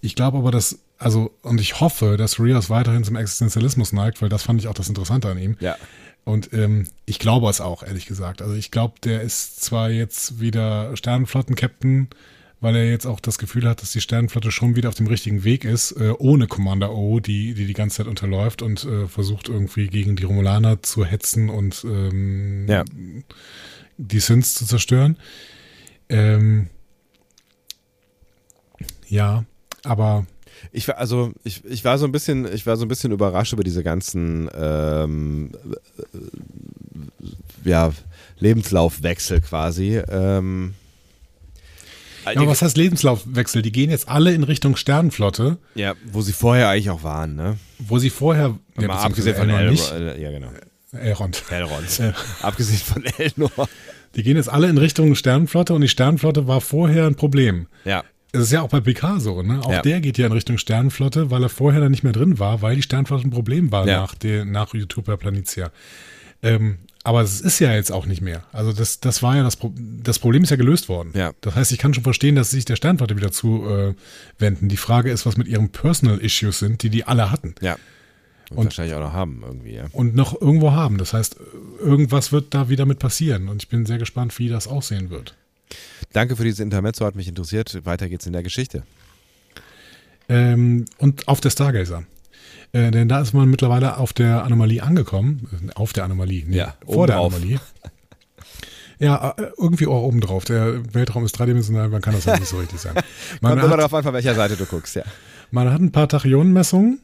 Ich 0.00 0.14
glaube 0.14 0.38
aber, 0.38 0.50
dass, 0.50 0.80
also, 0.98 1.32
und 1.42 1.60
ich 1.60 1.80
hoffe, 1.80 2.16
dass 2.16 2.40
Rios 2.40 2.70
weiterhin 2.70 3.04
zum 3.04 3.16
Existenzialismus 3.16 3.92
neigt, 3.92 4.20
weil 4.20 4.28
das 4.28 4.42
fand 4.42 4.60
ich 4.60 4.68
auch 4.68 4.74
das 4.74 4.88
Interessante 4.88 5.30
an 5.30 5.38
ihm. 5.38 5.56
Ja. 5.60 5.76
Und 6.24 6.52
ähm, 6.52 6.86
ich 7.04 7.18
glaube 7.18 7.48
es 7.48 7.60
auch, 7.60 7.82
ehrlich 7.82 8.06
gesagt. 8.06 8.42
Also 8.42 8.54
ich 8.54 8.70
glaube, 8.70 8.94
der 9.02 9.22
ist 9.22 9.62
zwar 9.62 9.90
jetzt 9.90 10.40
wieder 10.40 10.96
Sternenflotten-Captain, 10.96 12.08
weil 12.62 12.76
er 12.76 12.88
jetzt 12.88 13.04
auch 13.06 13.20
das 13.20 13.36
Gefühl 13.36 13.68
hat, 13.68 13.82
dass 13.82 13.92
die 13.92 14.00
Sternenflotte 14.00 14.50
schon 14.50 14.74
wieder 14.76 14.88
auf 14.88 14.94
dem 14.94 15.06
richtigen 15.08 15.44
Weg 15.44 15.64
ist, 15.66 15.92
äh, 15.92 16.14
ohne 16.18 16.46
Commander 16.46 16.94
O, 16.94 17.20
die, 17.20 17.52
die 17.52 17.66
die 17.66 17.72
ganze 17.74 17.98
Zeit 17.98 18.06
unterläuft 18.06 18.62
und 18.62 18.84
äh, 18.84 19.06
versucht 19.06 19.50
irgendwie 19.50 19.88
gegen 19.88 20.16
die 20.16 20.24
Romulaner 20.24 20.82
zu 20.82 21.04
hetzen 21.04 21.50
und 21.50 21.84
ähm, 21.84 22.66
Ja. 22.68 22.84
die 23.98 24.20
Synths 24.20 24.54
zu 24.54 24.64
zerstören. 24.64 25.18
Ähm, 26.08 26.68
ja, 29.08 29.44
aber 29.84 30.26
Ich 30.72 30.86
war 30.88 30.98
also 30.98 31.32
ich, 31.44 31.64
ich 31.64 31.84
war 31.84 31.98
so 31.98 32.04
ein 32.06 32.12
bisschen 32.12 32.50
ich 32.52 32.66
war 32.66 32.76
so 32.76 32.84
ein 32.84 32.88
bisschen 32.88 33.12
überrascht 33.12 33.52
über 33.52 33.64
diese 33.64 33.82
ganzen 33.82 34.48
ähm, 34.54 35.50
äh, 37.64 37.68
ja 37.68 37.92
Lebenslaufwechsel 38.38 39.40
quasi. 39.40 40.00
Ähm, 40.08 40.74
ja, 42.24 42.36
aber 42.40 42.46
was 42.50 42.62
heißt 42.62 42.76
Lebenslaufwechsel? 42.76 43.62
Die 43.62 43.72
gehen 43.72 43.90
jetzt 43.90 44.08
alle 44.08 44.32
in 44.32 44.42
Richtung 44.44 44.76
Sternenflotte, 44.76 45.58
ja, 45.74 45.94
wo 46.12 46.22
sie 46.22 46.32
vorher 46.32 46.68
eigentlich 46.68 46.90
auch 46.90 47.02
waren, 47.02 47.34
ne? 47.36 47.56
wo 47.78 47.98
sie 47.98 48.10
vorher, 48.10 48.58
ja, 48.78 48.86
Mal 48.88 48.96
abgesehen 48.98 49.34
von 49.36 49.50
Elrond. 49.50 49.70
nicht, 49.70 49.92
Ja, 50.20 50.30
genau. 50.30 50.48
Elrond. 50.92 51.42
Elrond. 51.50 52.00
Äh. 52.00 52.12
abgesehen 52.42 52.78
von 52.78 53.04
Elnor. 53.18 53.68
Die 54.14 54.22
gehen 54.22 54.36
jetzt 54.36 54.50
alle 54.50 54.68
in 54.68 54.76
Richtung 54.78 55.14
Sternenflotte 55.14 55.72
und 55.74 55.80
die 55.80 55.88
Sternenflotte 55.88 56.46
war 56.46 56.60
vorher 56.60 57.06
ein 57.06 57.14
Problem. 57.14 57.66
Ja. 57.84 58.04
Es 58.32 58.42
ist 58.42 58.52
ja 58.52 58.62
auch 58.62 58.68
bei 58.68 58.80
Picard 58.80 59.20
so, 59.20 59.42
ne? 59.42 59.60
Auch 59.62 59.70
Ja. 59.72 59.82
der 59.82 60.00
geht 60.00 60.16
ja 60.18 60.26
in 60.26 60.32
Richtung 60.32 60.58
Sternenflotte, 60.58 61.30
weil 61.30 61.42
er 61.42 61.48
vorher 61.48 61.80
da 61.80 61.88
nicht 61.88 62.02
mehr 62.02 62.12
drin 62.12 62.38
war, 62.38 62.62
weil 62.62 62.76
die 62.76 62.82
Sternenflotte 62.82 63.26
ein 63.26 63.30
Problem 63.30 63.72
war 63.72 63.86
Ja. 63.86 64.00
nach, 64.02 64.14
der, 64.14 64.44
nach 64.44 64.72
Utopia 64.74 65.16
Planitia. 65.16 65.70
Ähm, 66.42 66.78
aber 67.04 67.20
es 67.22 67.40
ist 67.40 67.58
ja 67.58 67.74
jetzt 67.74 67.90
auch 67.90 68.06
nicht 68.06 68.20
mehr. 68.20 68.44
Also 68.52 68.72
das, 68.72 69.00
das 69.00 69.22
war 69.22 69.36
ja 69.36 69.42
das, 69.42 69.56
Pro 69.56 69.72
das 69.76 70.18
Problem 70.18 70.42
ist 70.44 70.50
ja 70.50 70.56
gelöst 70.56 70.88
worden. 70.88 71.10
Ja. 71.14 71.32
Das 71.40 71.54
heißt, 71.54 71.72
ich 71.72 71.78
kann 71.78 71.94
schon 71.94 72.04
verstehen, 72.04 72.36
dass 72.36 72.50
sie 72.50 72.56
sich 72.56 72.64
der 72.64 72.76
Sternenflotte 72.76 73.16
wieder 73.16 73.32
zuwenden. 73.32 73.92
Äh, 73.92 74.40
wenden. 74.40 74.68
die 74.68 74.76
Frage 74.76 75.10
ist, 75.10 75.26
was 75.26 75.36
mit 75.36 75.48
ihren 75.48 75.70
Personal 75.70 76.18
Issues 76.18 76.58
sind, 76.60 76.82
die 76.82 76.90
die 76.90 77.04
alle 77.04 77.30
hatten 77.30 77.54
Ja. 77.60 77.76
Und, 78.50 78.58
Und- 78.58 78.64
wahrscheinlich 78.66 78.94
auch 78.94 79.00
noch 79.00 79.12
haben 79.14 79.42
irgendwie, 79.44 79.74
ja. 79.74 79.84
und 79.92 80.14
noch 80.14 80.38
irgendwo 80.40 80.72
haben. 80.72 80.98
Das 80.98 81.12
heißt, 81.14 81.36
irgendwas 81.80 82.32
wird 82.32 82.52
da 82.54 82.68
wieder 82.68 82.84
mit 82.86 82.98
passieren 82.98 83.48
und 83.48 83.62
ich 83.62 83.68
bin 83.68 83.86
sehr 83.86 83.98
gespannt, 83.98 84.38
wie 84.38 84.48
das 84.48 84.68
aussehen 84.68 85.10
wird. 85.10 85.34
Danke 86.12 86.36
für 86.36 86.44
dieses 86.44 86.60
Intermezzo, 86.60 87.06
hat 87.06 87.14
mich 87.16 87.28
interessiert. 87.28 87.80
Weiter 87.86 88.08
geht's 88.10 88.26
in 88.26 88.34
der 88.34 88.42
Geschichte. 88.42 88.82
Ähm, 90.28 90.84
und 90.98 91.26
auf 91.28 91.40
der 91.40 91.50
Stargazer. 91.50 92.04
Äh, 92.72 92.90
denn 92.90 93.08
da 93.08 93.20
ist 93.20 93.34
man 93.34 93.50
mittlerweile 93.50 93.98
auf 93.98 94.12
der 94.12 94.44
Anomalie 94.44 94.82
angekommen. 94.82 95.70
Auf 95.74 95.92
der 95.92 96.04
Anomalie, 96.04 96.44
nee, 96.46 96.56
Ja, 96.56 96.74
vor 96.86 97.06
der. 97.06 97.16
Anomalie. 97.16 97.60
Ja, 98.98 99.34
äh, 99.36 99.50
irgendwie 99.58 99.86
auch 99.86 100.02
oben 100.02 100.20
drauf. 100.20 100.44
Der 100.44 100.94
Weltraum 100.94 101.24
ist 101.24 101.32
dreidimensional, 101.32 101.88
man 101.88 102.00
kann 102.00 102.14
das 102.14 102.26
halt 102.26 102.40
nicht 102.40 102.48
so 102.48 102.58
richtig 102.58 102.80
sagen. 102.80 103.00
Man 103.40 103.52
Kommt 103.52 103.64
immer 103.64 103.72
hat, 103.72 103.78
darauf 103.80 103.94
an, 103.94 104.04
von 104.04 104.12
welcher 104.14 104.34
Seite 104.34 104.56
du 104.56 104.64
guckst, 104.64 104.94
ja. 104.94 105.02
man 105.50 105.72
hat 105.72 105.80
ein 105.80 105.90
paar 105.90 106.08
Tachyonenmessungen, 106.08 107.00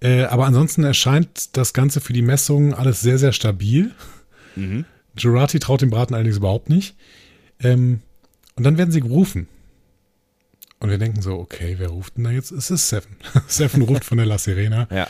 äh, 0.00 0.22
aber 0.24 0.46
ansonsten 0.46 0.82
erscheint 0.82 1.56
das 1.58 1.74
Ganze 1.74 2.00
für 2.00 2.14
die 2.14 2.22
Messungen 2.22 2.72
alles 2.72 3.02
sehr, 3.02 3.18
sehr 3.18 3.32
stabil. 3.32 3.90
Mhm. 4.56 4.86
Jurati 5.16 5.58
traut 5.58 5.82
dem 5.82 5.90
Braten 5.90 6.14
allerdings 6.14 6.38
überhaupt 6.38 6.70
nicht. 6.70 6.96
Ähm, 7.62 8.00
und 8.56 8.64
dann 8.64 8.78
werden 8.78 8.90
sie 8.90 9.02
gerufen. 9.02 9.46
Und 10.82 10.88
wir 10.88 10.96
denken 10.96 11.20
so, 11.20 11.34
okay, 11.34 11.74
wer 11.78 11.88
ruft 11.88 12.16
denn 12.16 12.24
da 12.24 12.30
jetzt? 12.30 12.50
Es 12.52 12.70
ist 12.70 12.88
Seven. 12.88 13.16
Seven 13.46 13.82
ruft 13.82 14.04
von 14.04 14.16
der 14.16 14.26
La 14.26 14.38
Serena. 14.38 14.88
Ja. 14.90 15.06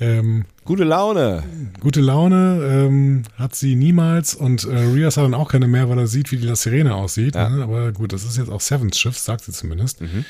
Ähm, 0.00 0.44
Gute 0.64 0.82
Laune. 0.84 1.44
gute 1.78 2.00
Laune 2.00 2.60
ähm, 2.68 3.22
hat 3.36 3.54
sie 3.54 3.76
niemals 3.76 4.34
und 4.34 4.64
äh, 4.64 4.76
Rios 4.76 5.16
hat 5.16 5.24
dann 5.24 5.34
auch 5.34 5.48
keine 5.50 5.68
mehr, 5.68 5.88
weil 5.88 5.98
er 5.98 6.08
sieht, 6.08 6.32
wie 6.32 6.36
die 6.36 6.46
La 6.46 6.56
Serena 6.56 6.94
aussieht. 6.94 7.36
Ja. 7.36 7.48
Ne? 7.48 7.62
Aber 7.62 7.92
gut, 7.92 8.12
das 8.12 8.24
ist 8.24 8.36
jetzt 8.36 8.50
auch 8.50 8.60
Sevens 8.60 8.98
Schiff, 8.98 9.16
sagt 9.16 9.44
sie 9.44 9.52
zumindest. 9.52 10.00
Mhm. 10.00 10.24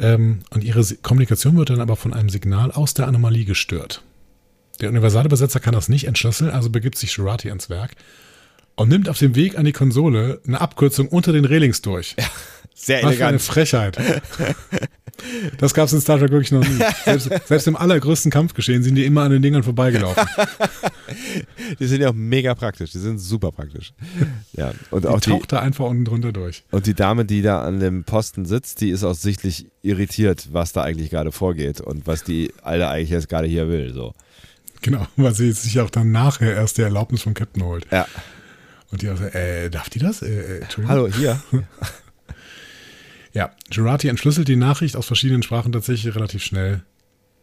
Ähm, 0.00 0.38
und 0.50 0.64
ihre 0.64 0.82
Kommunikation 1.02 1.56
wird 1.56 1.70
dann 1.70 1.80
aber 1.80 1.94
von 1.96 2.12
einem 2.12 2.30
Signal 2.30 2.72
aus 2.72 2.94
der 2.94 3.06
Anomalie 3.06 3.44
gestört. 3.44 4.02
Der 4.80 4.88
Universalübersetzer 4.88 5.60
kann 5.60 5.74
das 5.74 5.88
nicht 5.88 6.06
entschlüsseln, 6.06 6.50
also 6.50 6.68
begibt 6.70 6.98
sich 6.98 7.12
Shirati 7.12 7.48
ans 7.48 7.70
Werk 7.70 7.92
und 8.74 8.88
nimmt 8.88 9.08
auf 9.08 9.18
dem 9.18 9.36
Weg 9.36 9.58
an 9.58 9.66
die 9.66 9.72
Konsole 9.72 10.40
eine 10.46 10.60
Abkürzung 10.60 11.08
unter 11.08 11.32
den 11.32 11.44
Railings 11.44 11.82
durch. 11.82 12.16
Sehr 12.82 13.02
Was 13.02 13.16
für 13.16 13.24
eine 13.26 13.36
elegant. 13.36 13.42
Frechheit. 13.42 13.98
Das 15.58 15.74
gab 15.74 15.84
es 15.86 15.92
in 15.92 16.00
Star 16.00 16.18
Trek 16.18 16.30
wirklich 16.30 16.50
noch 16.50 16.66
nie. 16.66 16.78
Selbst, 17.04 17.28
selbst 17.46 17.66
im 17.66 17.76
allergrößten 17.76 18.30
Kampfgeschehen 18.30 18.82
sind 18.82 18.94
die 18.94 19.04
immer 19.04 19.22
an 19.22 19.30
den 19.32 19.42
Dingern 19.42 19.62
vorbeigelaufen. 19.62 20.24
Die 21.78 21.86
sind 21.86 22.00
ja 22.00 22.08
auch 22.10 22.14
mega 22.14 22.54
praktisch. 22.54 22.92
Die 22.92 22.98
sind 22.98 23.18
super 23.18 23.52
praktisch. 23.52 23.92
Ja. 24.52 24.72
Und 24.90 25.04
Die 25.04 25.08
auch 25.08 25.20
die, 25.20 25.30
taucht 25.30 25.52
da 25.52 25.60
einfach 25.60 25.84
unten 25.86 26.04
drunter 26.06 26.32
durch. 26.32 26.62
und 26.70 26.86
die 26.86 26.94
Dame, 26.94 27.24
die 27.26 27.42
da 27.42 27.62
an 27.62 27.80
dem 27.80 28.04
Posten 28.04 28.46
sitzt, 28.46 28.80
die 28.80 28.90
ist 28.90 29.04
auch 29.04 29.14
sichtlich 29.14 29.66
irritiert, 29.82 30.48
was 30.52 30.72
da 30.72 30.82
eigentlich 30.82 31.10
gerade 31.10 31.32
vorgeht 31.32 31.80
und 31.82 32.06
was 32.06 32.24
die 32.24 32.52
Alte 32.62 32.88
eigentlich 32.88 33.10
jetzt 33.10 33.28
gerade 33.28 33.46
hier 33.48 33.68
will. 33.68 33.92
So. 33.92 34.14
Genau, 34.82 35.06
weil 35.16 35.34
sie 35.34 35.52
sich 35.52 35.80
auch 35.80 35.90
dann 35.90 36.12
nachher 36.12 36.54
erst 36.54 36.78
die 36.78 36.82
Erlaubnis 36.82 37.22
vom 37.22 37.34
Captain 37.34 37.62
holt. 37.64 37.86
Ja. 37.90 38.06
Und 38.90 39.02
die 39.02 39.10
auch 39.10 39.16
so, 39.18 39.24
äh, 39.24 39.68
darf 39.68 39.90
die 39.90 39.98
das? 39.98 40.22
Äh, 40.22 40.60
äh. 40.60 40.64
Hallo, 40.86 41.08
hier. 41.08 41.42
Ja, 43.32 43.54
Jurati 43.70 44.08
entschlüsselt 44.08 44.48
die 44.48 44.56
Nachricht 44.56 44.96
aus 44.96 45.06
verschiedenen 45.06 45.42
Sprachen 45.42 45.72
tatsächlich 45.72 46.14
relativ 46.14 46.42
schnell. 46.42 46.82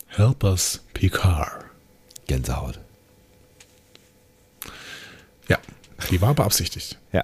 Help 0.08 0.44
us, 0.44 0.84
Picard. 0.94 1.66
Gänsehaut. 2.28 2.80
Ja, 5.48 5.60
die 6.12 6.20
war 6.22 6.34
beabsichtigt. 6.34 7.00
Ja. 7.14 7.24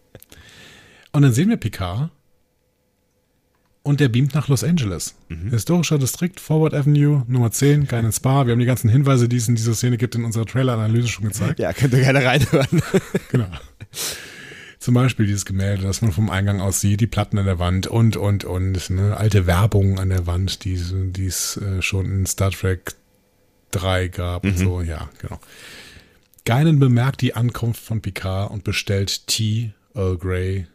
Und 1.12 1.22
dann 1.22 1.32
sehen 1.32 1.50
wir 1.50 1.56
Picard 1.56 2.10
und 3.82 4.00
der 4.00 4.08
beamt 4.08 4.34
nach 4.34 4.48
Los 4.48 4.62
Angeles. 4.62 5.16
Mhm. 5.28 5.50
Historischer 5.50 5.98
Distrikt, 5.98 6.38
Forward 6.38 6.74
Avenue, 6.74 7.24
Nummer 7.28 7.50
10, 7.50 7.88
keinen 7.88 8.12
Spa. 8.12 8.46
Wir 8.46 8.52
haben 8.52 8.60
die 8.60 8.66
ganzen 8.66 8.90
Hinweise, 8.90 9.28
die 9.28 9.36
es 9.36 9.48
in 9.48 9.56
dieser 9.56 9.74
Szene 9.74 9.96
gibt, 9.96 10.14
in 10.14 10.24
unserer 10.24 10.46
Trailer-Analyse 10.46 11.08
schon 11.08 11.24
gezeigt. 11.24 11.58
Ja, 11.58 11.72
könnt 11.72 11.94
ihr 11.94 12.00
gerne 12.00 12.24
reinhören. 12.24 12.82
Genau. 13.30 13.46
Zum 14.80 14.94
Beispiel 14.94 15.26
dieses 15.26 15.44
Gemälde, 15.44 15.82
das 15.82 16.00
man 16.00 16.10
vom 16.10 16.30
Eingang 16.30 16.62
aus 16.62 16.80
sieht, 16.80 17.02
die 17.02 17.06
Platten 17.06 17.36
an 17.36 17.44
der 17.44 17.58
Wand 17.58 17.86
und, 17.86 18.16
und, 18.16 18.44
und, 18.44 18.88
ne, 18.88 19.14
alte 19.14 19.46
Werbung 19.46 19.98
an 19.98 20.08
der 20.08 20.26
Wand, 20.26 20.64
die, 20.64 20.72
es 20.72 21.56
äh, 21.58 21.82
schon 21.82 22.06
in 22.06 22.24
Star 22.24 22.50
Trek 22.50 22.94
3 23.72 24.08
gab 24.08 24.44
und 24.44 24.56
so, 24.56 24.80
ja, 24.80 25.10
genau. 25.20 25.38
Geinen 26.46 26.78
bemerkt 26.78 27.20
die 27.20 27.34
Ankunft 27.34 27.84
von 27.84 28.00
Picard 28.00 28.50
und 28.50 28.64
bestellt 28.64 29.26
Tea, 29.26 29.72
Earl 29.94 30.16
Grey, 30.16 30.66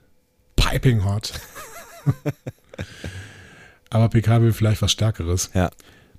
Piping 0.55 1.03
Hot. 1.03 1.33
Aber 3.89 4.09
Picard 4.09 4.43
will 4.43 4.53
vielleicht 4.53 4.83
was 4.83 4.91
Stärkeres. 4.91 5.49
Ja. 5.55 5.71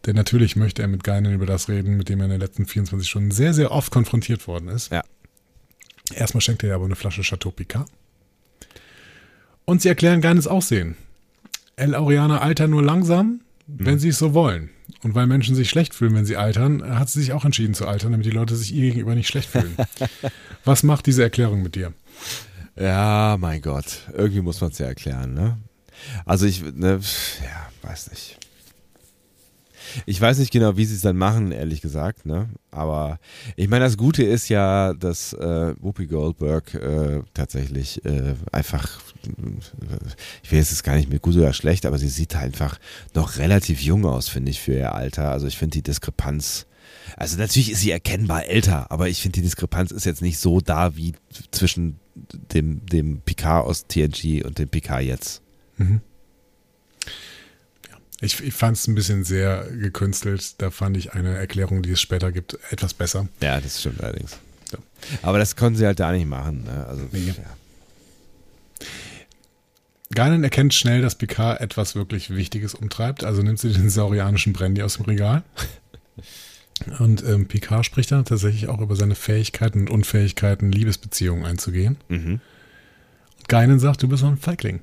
Denn 0.07 0.17
natürlich 0.17 0.57
möchte 0.57 0.83
er 0.83 0.89
mit 0.89 1.05
Geinen 1.05 1.35
über 1.35 1.47
das 1.47 1.69
reden, 1.69 1.97
mit 1.97 2.09
dem 2.09 2.19
er 2.21 2.25
in 2.25 2.33
den 2.33 2.41
letzten 2.41 2.67
24 2.67 3.09
Stunden 3.09 3.31
sehr, 3.31 3.55
sehr 3.55 3.71
oft 3.71 3.93
konfrontiert 3.93 4.49
worden 4.49 4.69
ist. 4.69 4.91
Ja. 4.91 5.05
Erstmal 6.15 6.41
schenkt 6.41 6.63
er 6.63 6.71
ihr 6.71 6.75
aber 6.75 6.85
eine 6.85 6.97
Flasche 6.97 7.23
Chateau 7.23 7.51
Picard. 7.51 7.89
Und 9.65 9.83
sie 9.83 9.89
erklären 9.89 10.21
Geines 10.21 10.47
Aussehen. 10.47 10.97
El 11.75 11.95
Aureaner 11.95 12.43
altern 12.43 12.71
nur 12.71 12.83
langsam, 12.83 13.41
wenn 13.67 13.99
sie 13.99 14.09
es 14.09 14.19
so 14.19 14.33
wollen. 14.33 14.71
Und 15.03 15.15
weil 15.15 15.27
Menschen 15.27 15.55
sich 15.55 15.69
schlecht 15.69 15.95
fühlen, 15.95 16.15
wenn 16.15 16.25
sie 16.25 16.37
altern, 16.37 16.99
hat 16.99 17.11
sie 17.11 17.21
sich 17.21 17.33
auch 17.33 17.45
entschieden 17.45 17.75
zu 17.75 17.87
altern, 17.87 18.13
damit 18.13 18.27
die 18.27 18.31
Leute 18.31 18.57
sich 18.57 18.73
ihr 18.73 18.83
gegenüber 18.83 19.15
nicht 19.15 19.29
schlecht 19.29 19.51
fühlen. 19.51 19.77
Was 20.65 20.83
macht 20.83 21.07
diese 21.07 21.23
Erklärung 21.23 21.63
mit 21.63 21.75
dir? 21.75 21.93
Ja, 22.77 23.37
mein 23.39 23.61
Gott. 23.61 24.03
Irgendwie 24.13 24.41
muss 24.41 24.61
man 24.61 24.71
es 24.71 24.79
ja 24.79 24.87
erklären, 24.87 25.35
ne? 25.35 25.59
Also 26.25 26.47
ich, 26.47 26.63
ne, 26.63 27.01
ja, 27.43 27.89
weiß 27.89 28.11
nicht. 28.11 28.39
Ich 30.07 30.21
weiß 30.21 30.39
nicht 30.39 30.53
genau, 30.53 30.77
wie 30.77 30.85
sie 30.85 30.95
es 30.95 31.01
dann 31.03 31.17
machen, 31.17 31.53
ehrlich 31.53 31.81
gesagt, 31.81 32.27
ne? 32.27 32.49
Aber 32.71 33.19
ich 33.57 33.69
meine, 33.69 33.85
das 33.85 33.97
Gute 33.97 34.23
ist 34.23 34.49
ja, 34.49 34.93
dass 34.95 35.33
äh, 35.33 35.75
Whoopi 35.81 36.07
Goldberg 36.07 36.75
äh, 36.75 37.23
tatsächlich 37.35 38.05
äh, 38.05 38.35
einfach, 38.53 39.01
ich 40.43 40.51
will 40.51 40.59
jetzt 40.59 40.85
gar 40.85 40.97
nicht 40.97 41.09
mehr 41.09 41.19
gut 41.19 41.37
oder 41.37 41.53
schlecht, 41.53 41.87
aber 41.87 41.99
sie 41.99 42.09
sieht 42.09 42.37
einfach 42.37 42.79
noch 43.15 43.39
relativ 43.39 43.81
jung 43.81 44.05
aus, 44.05 44.29
finde 44.29 44.51
ich, 44.51 44.61
für 44.61 44.75
ihr 44.75 44.95
Alter. 44.95 45.31
Also 45.31 45.47
ich 45.47 45.57
finde 45.57 45.79
die 45.79 45.83
Diskrepanz, 45.83 46.67
also 47.17 47.39
natürlich 47.39 47.73
ist 47.73 47.81
sie 47.81 47.91
erkennbar 47.91 48.47
älter, 48.47 48.91
aber 48.91 49.09
ich 49.09 49.23
finde 49.23 49.37
die 49.37 49.43
Diskrepanz 49.43 49.91
ist 49.91 50.05
jetzt 50.05 50.23
nicht 50.23 50.39
so 50.39 50.61
da 50.61 50.97
wie 50.97 51.15
zwischen 51.51 51.99
dem, 52.53 52.85
dem 52.87 53.21
Picard 53.21 53.67
aus 53.67 53.87
TNG 53.87 54.45
und 54.45 54.59
dem 54.59 54.69
Picard 54.69 55.03
jetzt. 55.03 55.43
Ich, 58.21 58.43
ich 58.43 58.55
fand 58.55 58.77
es 58.77 58.87
ein 58.87 58.95
bisschen 58.95 59.25
sehr 59.25 59.67
gekünstelt. 59.71 60.55
Da 60.59 60.71
fand 60.71 60.97
ich 60.97 61.13
eine 61.13 61.37
Erklärung, 61.37 61.83
die 61.83 61.91
es 61.91 62.01
später 62.01 62.33
gibt, 62.33 62.59
etwas 62.71 62.95
besser. 62.95 63.29
Ja, 63.41 63.61
das 63.61 63.81
stimmt 63.81 64.03
allerdings. 64.03 64.39
Aber 65.23 65.39
das 65.39 65.55
konnten 65.57 65.79
sie 65.79 65.87
halt 65.87 66.01
da 66.01 66.11
nicht 66.13 66.27
machen. 66.27 66.65
Ne? 66.65 66.87
Also, 66.87 67.03
Nee. 67.13 67.29
ja. 67.29 68.87
Geinen 70.15 70.45
erkennt 70.45 70.73
schnell, 70.73 71.03
dass 71.03 71.17
Picard 71.17 71.61
etwas 71.61 71.95
wirklich 71.95 72.31
Wichtiges 72.31 72.75
umtreibt, 72.75 73.25
also 73.25 73.43
nimmt 73.43 73.59
sie 73.59 73.73
den 73.73 73.91
saurianischen 73.91 74.53
Brandy 74.53 74.83
aus 74.83 74.95
dem 74.97 75.05
Regal. 75.05 75.43
Und 76.99 77.25
ähm, 77.25 77.49
Picard 77.49 77.85
spricht 77.87 78.13
dann 78.13 78.25
tatsächlich 78.25 78.69
auch 78.69 78.81
über 78.81 78.97
seine 78.97 79.15
Fähigkeiten 79.15 79.81
und 79.81 79.91
Unfähigkeiten, 79.91 80.71
Liebesbeziehungen 80.71 81.47
einzugehen. 81.47 81.97
Mhm. 82.09 82.41
Und 83.39 83.49
Geinen 83.49 83.79
sagt, 83.81 84.03
du 84.03 84.09
bist 84.09 84.23
doch 84.23 84.29
ein 84.29 84.37
Feigling. 84.37 84.81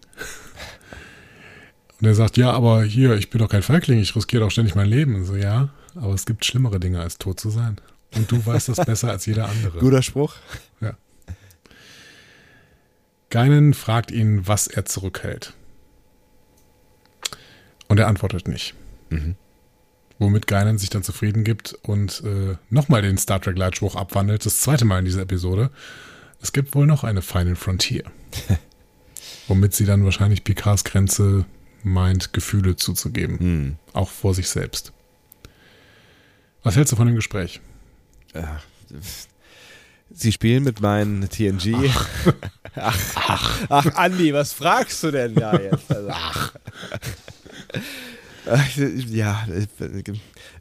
Und 2.00 2.08
er 2.08 2.16
sagt, 2.16 2.38
ja, 2.38 2.52
aber 2.52 2.84
hier, 2.84 3.16
ich 3.16 3.30
bin 3.30 3.40
doch 3.40 3.50
kein 3.50 3.62
Feigling, 3.62 4.00
ich 4.00 4.16
riskiere 4.16 4.44
doch 4.44 4.52
ständig 4.52 4.76
mein 4.76 4.88
Leben. 4.90 5.16
Und 5.16 5.26
so, 5.26 5.36
ja, 5.36 5.70
aber 5.96 6.14
es 6.14 6.26
gibt 6.26 6.46
schlimmere 6.46 6.80
Dinge, 6.80 7.00
als 7.00 7.18
tot 7.18 7.40
zu 7.40 7.50
sein. 7.50 7.78
Und 8.16 8.32
du 8.32 8.46
weißt 8.46 8.70
das 8.70 8.86
besser 8.86 9.10
als 9.10 9.26
jeder 9.26 9.48
andere. 9.48 9.80
Guter 9.80 10.02
Spruch. 10.02 10.36
Ja. 10.82 10.96
Geinen 13.30 13.74
fragt 13.74 14.12
ihn, 14.12 14.48
was 14.48 14.68
er 14.68 14.86
zurückhält. 14.86 15.54
Und 17.88 18.00
er 18.00 18.08
antwortet 18.08 18.48
nicht. 18.48 18.76
Mhm. 19.10 19.36
Womit 20.20 20.48
Geinen 20.48 20.78
sich 20.78 20.90
dann 20.90 21.04
zufrieden 21.04 21.44
gibt 21.44 21.74
und 21.82 22.24
äh, 22.26 22.56
nochmal 22.70 23.02
den 23.02 23.18
Star 23.18 23.42
Trek 23.42 23.58
Leitspruch 23.58 23.96
abwandelt, 23.96 24.46
das 24.46 24.62
zweite 24.62 24.86
Mal 24.86 25.00
in 25.00 25.06
dieser 25.06 25.22
Episode. 25.22 25.70
Es 26.42 26.54
gibt 26.54 26.76
wohl 26.76 26.86
noch 26.86 27.04
eine 27.04 27.22
Final 27.22 27.56
Frontier. 27.56 28.04
Womit 29.48 29.74
sie 29.74 29.86
dann 29.86 30.06
wahrscheinlich 30.06 30.44
Picards 30.44 30.84
Grenze 30.84 31.46
meint, 31.84 32.34
Gefühle 32.34 32.76
zuzugeben. 32.76 33.40
Hm. 33.40 33.76
Auch 33.94 34.10
vor 34.10 34.34
sich 34.34 34.50
selbst. 34.50 34.94
Was 36.64 36.76
hältst 36.76 36.92
du 36.92 36.96
von 36.96 37.08
dem 37.08 37.16
Gespräch? 37.16 37.62
Ja. 38.34 38.62
Sie 40.12 40.32
spielen 40.32 40.64
mit 40.64 40.80
meinen 40.82 41.28
TNG. 41.30 41.76
Ach, 42.76 43.00
ach, 43.16 43.62
ach, 43.70 43.86
Andi, 43.96 44.34
was 44.34 44.54
fragst 44.54 45.04
du 45.04 45.12
denn 45.12 45.36
da 45.36 45.60
jetzt? 45.60 45.92
Also, 45.92 46.10
ach. 46.12 46.54
Ja, 49.10 49.46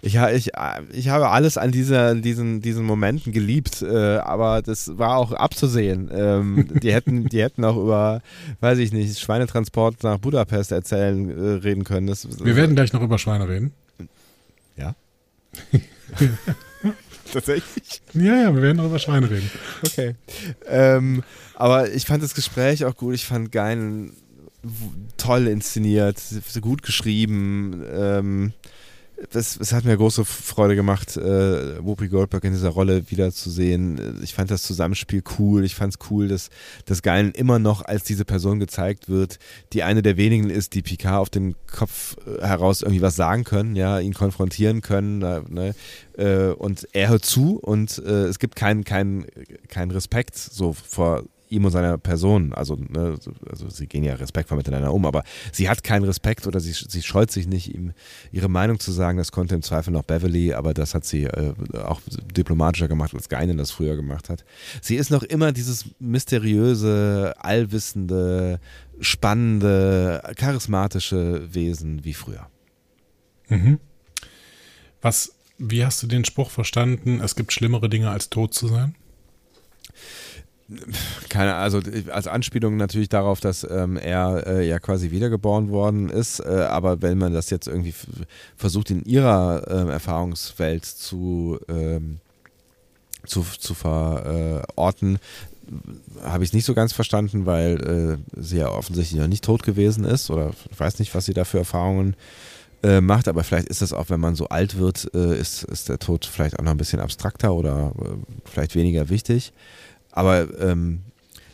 ich, 0.05 0.16
ich, 0.16 0.49
ich, 0.49 0.51
ich 0.93 1.09
habe 1.11 1.29
alles 1.31 1.57
an 1.57 1.70
dieser, 1.70 2.15
diesen, 2.16 2.61
diesen 2.61 2.85
Momenten 2.85 3.33
geliebt, 3.33 3.83
äh, 3.83 4.16
aber 4.19 4.61
das 4.61 4.99
war 4.99 5.16
auch 5.16 5.31
abzusehen. 5.33 6.11
Ähm, 6.12 6.69
die, 6.83 6.93
hätten, 6.93 7.29
die 7.29 7.41
hätten 7.41 7.65
auch 7.65 7.77
über, 7.77 8.20
weiß 8.61 8.79
ich 8.79 8.93
nicht, 8.93 9.19
Schweinetransport 9.20 10.03
nach 10.03 10.19
Budapest 10.19 10.73
erzählen, 10.73 11.31
äh, 11.31 11.51
reden 11.62 11.85
können. 11.85 12.09
Das, 12.09 12.27
Wir 12.45 12.57
werden 12.57 12.74
gleich 12.74 12.93
noch 12.93 13.03
über 13.03 13.19
Schweine 13.19 13.49
reden. 13.49 13.73
Ja. 14.77 14.95
Tatsächlich. 17.33 18.03
Ja, 18.15 18.43
ja, 18.43 18.55
wir 18.55 18.61
werden 18.62 18.77
noch 18.79 18.87
über 18.87 18.99
Schweine 18.99 19.31
reden. 19.31 19.51
Okay. 19.87 20.15
Ähm, 20.69 21.23
aber 21.55 21.91
ich 21.93 22.05
fand 22.07 22.23
das 22.23 22.35
Gespräch 22.35 22.85
auch 22.85 22.97
gut. 22.97 23.15
Ich 23.15 23.24
fand 23.24 23.53
Geinen 23.53 24.11
w- 24.62 24.70
toll 25.16 25.47
inszeniert, 25.47 26.20
gut 26.61 26.83
geschrieben. 26.83 27.83
Ähm, 27.95 28.53
das, 29.31 29.59
das 29.59 29.73
hat 29.73 29.85
mir 29.85 29.97
große 29.97 30.24
Freude 30.24 30.74
gemacht, 30.74 31.16
äh, 31.16 31.85
Whoopi 31.85 32.09
Goldberg 32.09 32.44
in 32.44 32.53
dieser 32.53 32.70
Rolle 32.70 33.11
wiederzusehen. 33.11 34.20
Ich 34.23 34.35
fand 34.35 34.51
das 34.51 34.62
Zusammenspiel 34.62 35.23
cool. 35.39 35.65
Ich 35.65 35.74
fand 35.74 35.94
es 35.94 36.11
cool, 36.11 36.28
dass 36.28 36.51
das 36.86 37.03
Geilen 37.03 37.32
immer 37.32 37.59
noch 37.59 37.85
als 37.85 38.05
diese 38.05 38.24
Person 38.24 38.59
gezeigt 38.59 39.09
wird, 39.09 39.39
die 39.73 39.82
eine 39.82 40.03
der 40.03 40.16
wenigen 40.16 40.51
ist, 40.51 40.74
die 40.74 40.82
Picard 40.82 41.20
auf 41.20 41.31
den 41.31 41.55
Kopf 41.66 42.16
äh, 42.27 42.47
heraus 42.47 42.82
irgendwie 42.82 43.03
was 43.03 43.16
sagen 43.16 43.44
können, 43.44 43.77
ja, 43.77 43.99
ihn 43.99 44.15
konfrontieren 44.15 44.81
können. 44.81 45.23
äh, 45.23 45.43
Ne? 45.49 45.74
Äh, 46.16 46.53
und 46.53 46.89
er 46.93 47.09
hört 47.09 47.24
zu 47.24 47.59
und 47.59 47.99
äh, 47.99 48.24
es 48.24 48.39
gibt 48.39 48.57
keinen 48.57 48.85
kein, 48.85 49.27
kein 49.69 49.90
Respekt 49.90 50.36
so 50.36 50.73
vor 50.73 51.24
ihm 51.53 51.65
und 51.65 51.70
seiner 51.70 51.99
Person. 51.99 52.53
Also, 52.53 52.77
ne, 52.77 53.16
so- 53.20 53.33
also 53.49 53.69
sie 53.69 53.87
gehen 53.87 54.03
ja 54.05 54.15
respektvoll 54.15 54.57
miteinander 54.57 54.93
um, 54.93 55.07
aber 55.07 55.23
sie 55.53 55.69
hat 55.69 55.85
keinen 55.85 56.05
Respekt 56.05 56.47
oder 56.47 56.59
sie, 56.61 56.73
sie 56.73 57.03
scheut 57.03 57.31
sich 57.31 57.47
nicht, 57.47 57.74
ihm 57.74 57.93
ihre 58.33 58.49
Meinung 58.49 58.81
zu 58.81 58.91
sagen. 58.93 59.19
Das 59.19 59.31
konnte 59.33 59.55
im 59.55 59.62
Zweifel 59.62 59.93
noch 59.93 60.03
Beverly, 60.05 60.53
aber 60.55 60.74
das 60.74 60.95
hat 60.95 61.05
sie 61.05 61.24
äh, 61.24 61.53
auch 61.85 62.01
diplomatischer 62.37 62.89
gemacht, 62.89 63.15
als 63.15 63.29
Geinen 63.29 63.59
das 63.59 63.70
früher 63.70 63.97
gemacht 63.97 64.29
hat. 64.29 64.45
Sie 64.81 64.97
ist 64.97 65.11
noch 65.11 65.23
immer 65.23 65.53
dieses 65.53 65.85
mysteriöse, 65.99 67.35
allwissende, 67.39 68.59
spannende, 69.01 70.23
charismatische 70.37 71.53
Wesen 71.53 72.05
wie 72.05 72.15
früher. 72.15 72.49
Mhm. 73.49 73.79
Was, 75.01 75.35
wie 75.59 75.85
hast 75.85 76.03
du 76.03 76.07
den 76.07 76.24
Spruch 76.24 76.51
verstanden? 76.51 77.20
Es 77.20 77.35
gibt 77.37 77.53
schlimmere 77.53 77.89
Dinge 77.89 78.11
als 78.11 78.31
tot 78.31 78.55
zu 78.55 78.69
sein? 78.69 78.95
Keine, 81.28 81.55
also 81.55 81.81
als 82.11 82.27
Anspielung 82.27 82.77
natürlich 82.77 83.09
darauf, 83.09 83.40
dass 83.40 83.66
ähm, 83.69 83.97
er 83.97 84.47
äh, 84.47 84.69
ja 84.69 84.78
quasi 84.78 85.11
wiedergeboren 85.11 85.70
worden 85.70 86.09
ist, 86.09 86.40
äh, 86.40 86.66
aber 86.69 87.03
wenn 87.03 87.19
man 87.19 87.32
das 87.32 87.51
jetzt 87.51 87.66
irgendwie 87.69 87.94
versucht 88.57 88.90
in 88.90 89.05
ihrer 89.05 89.66
ähm, 89.69 89.89
Erfahrungswelt 89.89 90.85
zu, 90.85 91.59
ähm, 91.69 92.19
zu, 93.27 93.43
zu 93.43 93.74
verorten, 93.74 95.19
habe 96.23 96.44
ich 96.44 96.51
es 96.51 96.55
nicht 96.55 96.65
so 96.65 96.74
ganz 96.74 96.93
verstanden, 96.93 97.47
weil 97.47 98.19
äh, 98.36 98.40
sie 98.40 98.59
ja 98.59 98.69
offensichtlich 98.69 99.20
noch 99.20 99.28
nicht 99.28 99.44
tot 99.44 99.62
gewesen 99.62 100.05
ist 100.05 100.31
oder 100.31 100.51
ich 100.70 100.78
weiß 100.78 100.99
nicht, 100.99 101.15
was 101.15 101.24
sie 101.24 101.35
da 101.35 101.44
für 101.44 101.59
Erfahrungen 101.59 102.16
äh, 102.82 103.01
macht, 103.01 103.28
aber 103.28 103.44
vielleicht 103.44 103.69
ist 103.69 103.81
das 103.81 103.93
auch, 103.93 104.11
wenn 104.11 104.20
man 104.20 104.35
so 104.35 104.49
alt 104.49 104.77
wird, 104.77 105.09
äh, 105.15 105.39
ist, 105.39 105.62
ist 105.65 105.89
der 105.89 105.99
Tod 105.99 106.27
vielleicht 106.27 106.59
auch 106.59 106.65
noch 106.65 106.73
ein 106.73 106.78
bisschen 106.78 107.01
abstrakter 107.01 107.55
oder 107.55 107.93
äh, 108.01 108.09
vielleicht 108.44 108.74
weniger 108.74 109.09
wichtig. 109.09 109.53
Aber 110.12 110.47
ähm, 110.60 111.01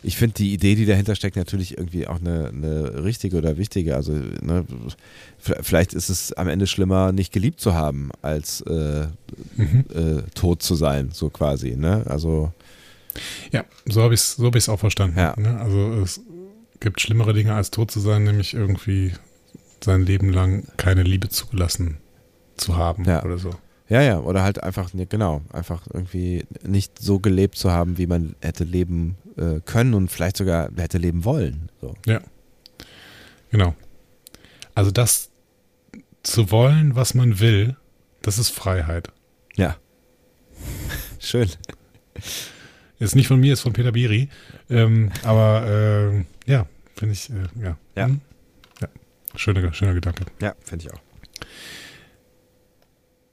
ich 0.03 0.17
finde 0.17 0.35
die 0.35 0.53
Idee, 0.53 0.75
die 0.75 0.87
dahinter 0.87 1.15
steckt, 1.15 1.37
natürlich 1.37 1.77
irgendwie 1.77 2.07
auch 2.07 2.21
eine, 2.21 2.49
eine 2.49 3.05
richtige 3.05 3.37
oder 3.37 3.57
wichtige. 3.57 3.97
Also, 3.97 4.13
ne, 4.13 4.65
vielleicht 5.39 5.93
ist 5.93 6.09
es 6.09 6.33
am 6.33 6.49
Ende 6.49 6.67
schlimmer, 6.67 7.13
nicht 7.13 7.33
geliebt 7.33 7.61
zu 7.61 7.75
haben, 7.75 8.11
als 8.23 8.61
äh, 8.63 9.07
mhm. 9.57 9.85
äh, 9.95 10.23
tot 10.35 10.63
zu 10.63 10.75
sein, 10.75 11.11
so 11.13 11.31
quasi. 11.31 11.77
Ne? 11.77 12.05
Also. 12.07 12.53
Ja, 13.51 13.65
so 13.87 14.03
habe 14.03 14.15
ich 14.15 14.21
es 14.21 14.37
so 14.37 14.47
hab 14.47 14.69
auch 14.69 14.81
verstanden. 14.81 15.19
Ja. 15.19 15.35
Ne? 15.37 15.59
Also, 15.61 15.93
es 16.03 16.21
gibt 16.81 17.01
schlimmere 17.01 17.35
Dinge, 17.35 17.55
als 17.55 17.71
tot 17.71 17.91
zu 17.91 17.99
sein, 17.99 18.25
nämlich 18.25 18.55
irgendwie 18.55 19.13
sein 19.83 20.03
Leben 20.03 20.33
lang 20.33 20.65
keine 20.77 21.03
Liebe 21.03 21.29
zugelassen 21.29 21.99
zu 22.57 22.77
haben 22.77 23.05
ja. 23.05 23.25
oder 23.25 23.39
so. 23.39 23.51
Ja, 23.89 24.03
ja, 24.03 24.19
oder 24.21 24.43
halt 24.43 24.63
einfach, 24.63 24.93
ne, 24.93 25.07
genau, 25.07 25.41
einfach 25.51 25.87
irgendwie 25.93 26.45
nicht 26.63 26.99
so 26.99 27.21
gelebt 27.21 27.57
zu 27.57 27.71
haben, 27.73 27.97
wie 27.97 28.07
man 28.07 28.35
hätte 28.43 28.65
leben 28.65 29.17
äh, 29.37 29.61
können 29.65 29.95
und 29.95 30.11
vielleicht 30.11 30.37
sogar 30.37 30.71
hätte 30.77 30.99
leben 30.99 31.25
wollen. 31.25 31.71
So. 31.81 31.95
Ja. 32.07 32.21
Genau. 33.51 33.75
Also 34.75 34.91
das 34.91 35.31
zu 36.23 36.51
wollen, 36.51 36.97
was 36.97 37.15
man 37.15 37.41
will, 37.41 37.77
das 38.21 38.39
ist 38.39 38.51
Freiheit. 38.51 39.11
Ja. 39.57 39.77
Schön. 41.19 41.49
Ist 42.99 43.17
nicht 43.17 43.29
von 43.29 43.41
mir, 43.41 43.55
ist 43.55 43.61
von 43.63 43.73
Peter 43.73 43.93
Biri. 43.93 44.29
Ähm, 44.69 45.11
aber 45.25 45.67
äh, 45.67 46.51
ja, 46.51 46.67
finde 46.95 47.15
ich, 47.15 47.31
äh, 47.31 47.63
ja. 47.63 47.79
Ja. 47.97 48.07
Hm? 48.07 48.21
ja. 48.83 48.89
Schöner, 49.35 49.73
schöner 49.73 49.95
Gedanke. 49.95 50.27
Ja, 50.43 50.55
finde 50.63 50.85
ich 50.85 50.93
auch. 50.93 51.08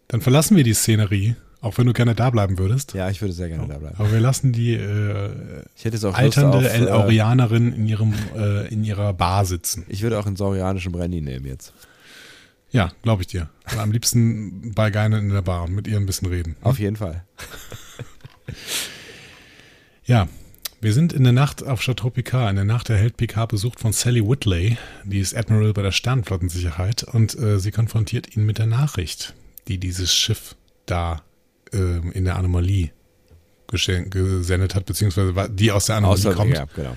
Dann 0.07 0.21
verlassen 0.21 0.55
wir 0.55 0.63
die 0.63 0.73
Szenerie, 0.73 1.35
auch 1.61 1.77
wenn 1.77 1.87
du 1.87 1.93
gerne 1.93 2.13
da 2.13 2.29
bleiben 2.29 2.59
würdest. 2.59 2.93
Ja, 2.93 3.09
ich 3.09 3.21
würde 3.21 3.33
sehr 3.33 3.49
gerne 3.49 3.67
da 3.67 3.79
bleiben. 3.79 3.95
Aber 3.97 4.11
wir 4.11 4.19
lassen 4.19 4.51
die 4.51 4.73
äh, 4.73 5.29
ich 5.75 5.85
hätte 5.85 5.97
es 5.97 6.03
auch 6.03 6.13
alternde 6.13 6.59
auf, 6.59 6.63
El 6.63 6.89
Aurianerin 6.89 7.73
in, 7.73 7.87
ihrem, 7.87 8.13
äh, 8.37 8.67
in 8.67 8.83
ihrer 8.83 9.13
Bar 9.13 9.45
sitzen. 9.45 9.85
Ich 9.89 10.03
würde 10.03 10.19
auch 10.19 10.27
einen 10.27 10.35
saurianischen 10.35 10.91
Brandy 10.91 11.21
nehmen 11.21 11.45
jetzt. 11.45 11.73
Ja, 12.71 12.91
glaube 13.03 13.23
ich 13.23 13.27
dir. 13.27 13.49
Aber 13.65 13.81
am 13.81 13.91
liebsten 13.91 14.73
bei 14.75 14.91
Geine 14.91 15.17
in 15.17 15.29
der 15.29 15.41
Bar 15.41 15.63
und 15.63 15.73
mit 15.73 15.87
ihr 15.87 15.97
ein 15.97 16.05
bisschen 16.05 16.27
reden. 16.27 16.55
Auf 16.61 16.77
jeden 16.77 16.97
Fall. 16.97 17.23
ja, 20.05 20.27
wir 20.81 20.93
sind 20.93 21.13
in 21.13 21.23
der 21.23 21.33
Nacht 21.33 21.65
auf 21.65 21.79
Chateau 21.79 22.09
Picard. 22.09 22.49
In 22.51 22.57
der 22.57 22.65
Nacht 22.65 22.89
erhält 22.89 23.17
Picard 23.17 23.49
Besuch 23.49 23.75
von 23.77 23.91
Sally 23.91 24.27
Whitley, 24.27 24.77
die 25.03 25.19
ist 25.19 25.35
Admiral 25.35 25.73
bei 25.73 25.81
der 25.81 25.91
Sternflottensicherheit 25.91 27.03
und 27.03 27.35
äh, 27.39 27.59
sie 27.59 27.71
konfrontiert 27.71 28.35
ihn 28.35 28.45
mit 28.45 28.57
der 28.59 28.67
Nachricht 28.67 29.33
die 29.67 29.77
dieses 29.77 30.13
Schiff 30.13 30.55
da 30.85 31.21
äh, 31.73 31.99
in 32.11 32.25
der 32.25 32.35
Anomalie 32.35 32.91
gesendet 33.67 34.75
hat, 34.75 34.85
beziehungsweise 34.85 35.33
die 35.49 35.71
aus 35.71 35.87
der 35.87 35.97
Anomalie 35.97 36.19
Außer, 36.19 36.33
kommt. 36.33 36.53
Ja, 36.53 36.65
genau. 36.75 36.95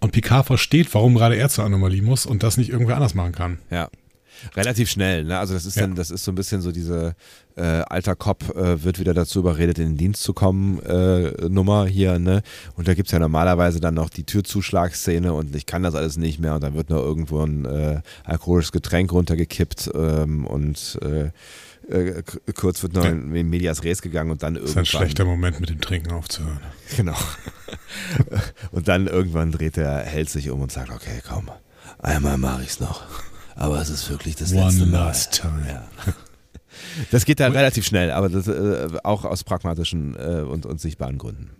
Und 0.00 0.12
Picard 0.12 0.46
versteht, 0.46 0.92
warum 0.94 1.14
gerade 1.14 1.36
er 1.36 1.48
zur 1.48 1.64
Anomalie 1.64 2.00
muss 2.00 2.24
und 2.24 2.42
das 2.42 2.56
nicht 2.56 2.70
irgendwer 2.70 2.96
anders 2.96 3.14
machen 3.14 3.32
kann. 3.32 3.58
Ja. 3.70 3.90
Relativ 4.56 4.90
schnell, 4.90 5.24
ne? 5.24 5.38
Also 5.38 5.52
das 5.52 5.66
ist 5.66 5.76
ja. 5.76 5.82
dann, 5.82 5.94
das 5.94 6.10
ist 6.10 6.24
so 6.24 6.32
ein 6.32 6.34
bisschen 6.34 6.62
so 6.62 6.72
diese 6.72 7.14
äh, 7.56 7.62
alter 7.62 8.16
Cop 8.16 8.56
äh, 8.56 8.82
wird 8.82 8.98
wieder 8.98 9.12
dazu 9.12 9.40
überredet, 9.40 9.78
in 9.78 9.88
den 9.88 9.96
Dienst 9.98 10.22
zu 10.22 10.32
kommen, 10.32 10.80
äh, 10.80 11.32
Nummer 11.48 11.86
hier, 11.86 12.18
ne? 12.18 12.42
Und 12.74 12.88
da 12.88 12.94
gibt 12.94 13.08
es 13.08 13.12
ja 13.12 13.18
normalerweise 13.18 13.80
dann 13.80 13.94
noch 13.94 14.08
die 14.08 14.24
Türzuschlagszene 14.24 15.34
und 15.34 15.54
ich 15.54 15.66
kann 15.66 15.82
das 15.82 15.94
alles 15.94 16.16
nicht 16.16 16.38
mehr 16.38 16.54
und 16.54 16.62
dann 16.62 16.74
wird 16.74 16.88
noch 16.88 17.02
irgendwo 17.02 17.42
ein 17.42 17.66
äh, 17.66 18.00
alkoholisches 18.24 18.72
Getränk 18.72 19.12
runtergekippt 19.12 19.90
ähm, 19.94 20.46
und 20.46 20.98
äh, 21.90 22.22
kurz 22.54 22.82
wird 22.82 22.94
noch 22.94 23.04
ja. 23.04 23.10
in 23.10 23.48
Medias 23.48 23.82
Res 23.82 24.02
gegangen 24.02 24.30
und 24.30 24.42
dann 24.42 24.54
irgendwann. 24.54 24.74
Das 24.84 24.88
ist 24.88 24.94
ein 24.94 25.00
schlechter 25.00 25.24
Moment, 25.24 25.60
mit 25.60 25.70
dem 25.70 25.80
Trinken 25.80 26.12
aufzuhören. 26.12 26.60
Genau. 26.96 27.16
und 28.70 28.88
dann 28.88 29.06
irgendwann 29.06 29.52
dreht 29.52 29.76
der 29.76 29.98
Held 29.98 30.30
sich 30.30 30.50
um 30.50 30.60
und 30.60 30.72
sagt: 30.72 30.90
Okay, 30.90 31.20
komm, 31.26 31.50
einmal 31.98 32.38
mache 32.38 32.62
ich 32.62 32.70
es 32.70 32.80
noch. 32.80 33.02
Aber 33.56 33.80
es 33.80 33.90
ist 33.90 34.08
wirklich 34.08 34.36
das 34.36 34.52
One 34.52 34.66
letzte 34.66 34.86
Mal. 34.86 34.98
Last 34.98 35.32
time. 35.32 35.66
Ja. 35.68 36.12
Das 37.10 37.24
geht 37.26 37.40
dann 37.40 37.52
relativ 37.52 37.84
schnell, 37.84 38.10
aber 38.10 38.28
das, 38.28 38.46
äh, 38.46 38.88
auch 39.02 39.24
aus 39.24 39.44
pragmatischen 39.44 40.16
äh, 40.16 40.40
und, 40.40 40.64
und 40.64 40.80
sichtbaren 40.80 41.18
Gründen. 41.18 41.50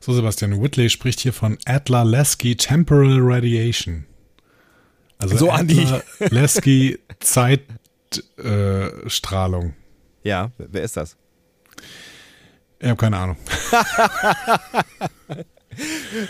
So, 0.00 0.12
Sebastian 0.12 0.60
Whitley 0.60 0.90
spricht 0.90 1.20
hier 1.20 1.32
von 1.32 1.56
Adler 1.66 2.04
Lasky 2.04 2.56
Temporal 2.56 3.18
Radiation. 3.20 4.06
Also 5.18 5.36
so 5.36 5.52
Adler 5.52 6.02
Lasky 6.30 6.98
Zeit 7.20 7.60
Lichtstrahlung. 8.36 9.74
Äh, 10.24 10.28
ja, 10.28 10.50
wer 10.58 10.82
ist 10.82 10.96
das? 10.96 11.16
Ich 12.78 12.88
habe 12.88 12.96
keine 12.96 13.18
Ahnung. 13.18 13.36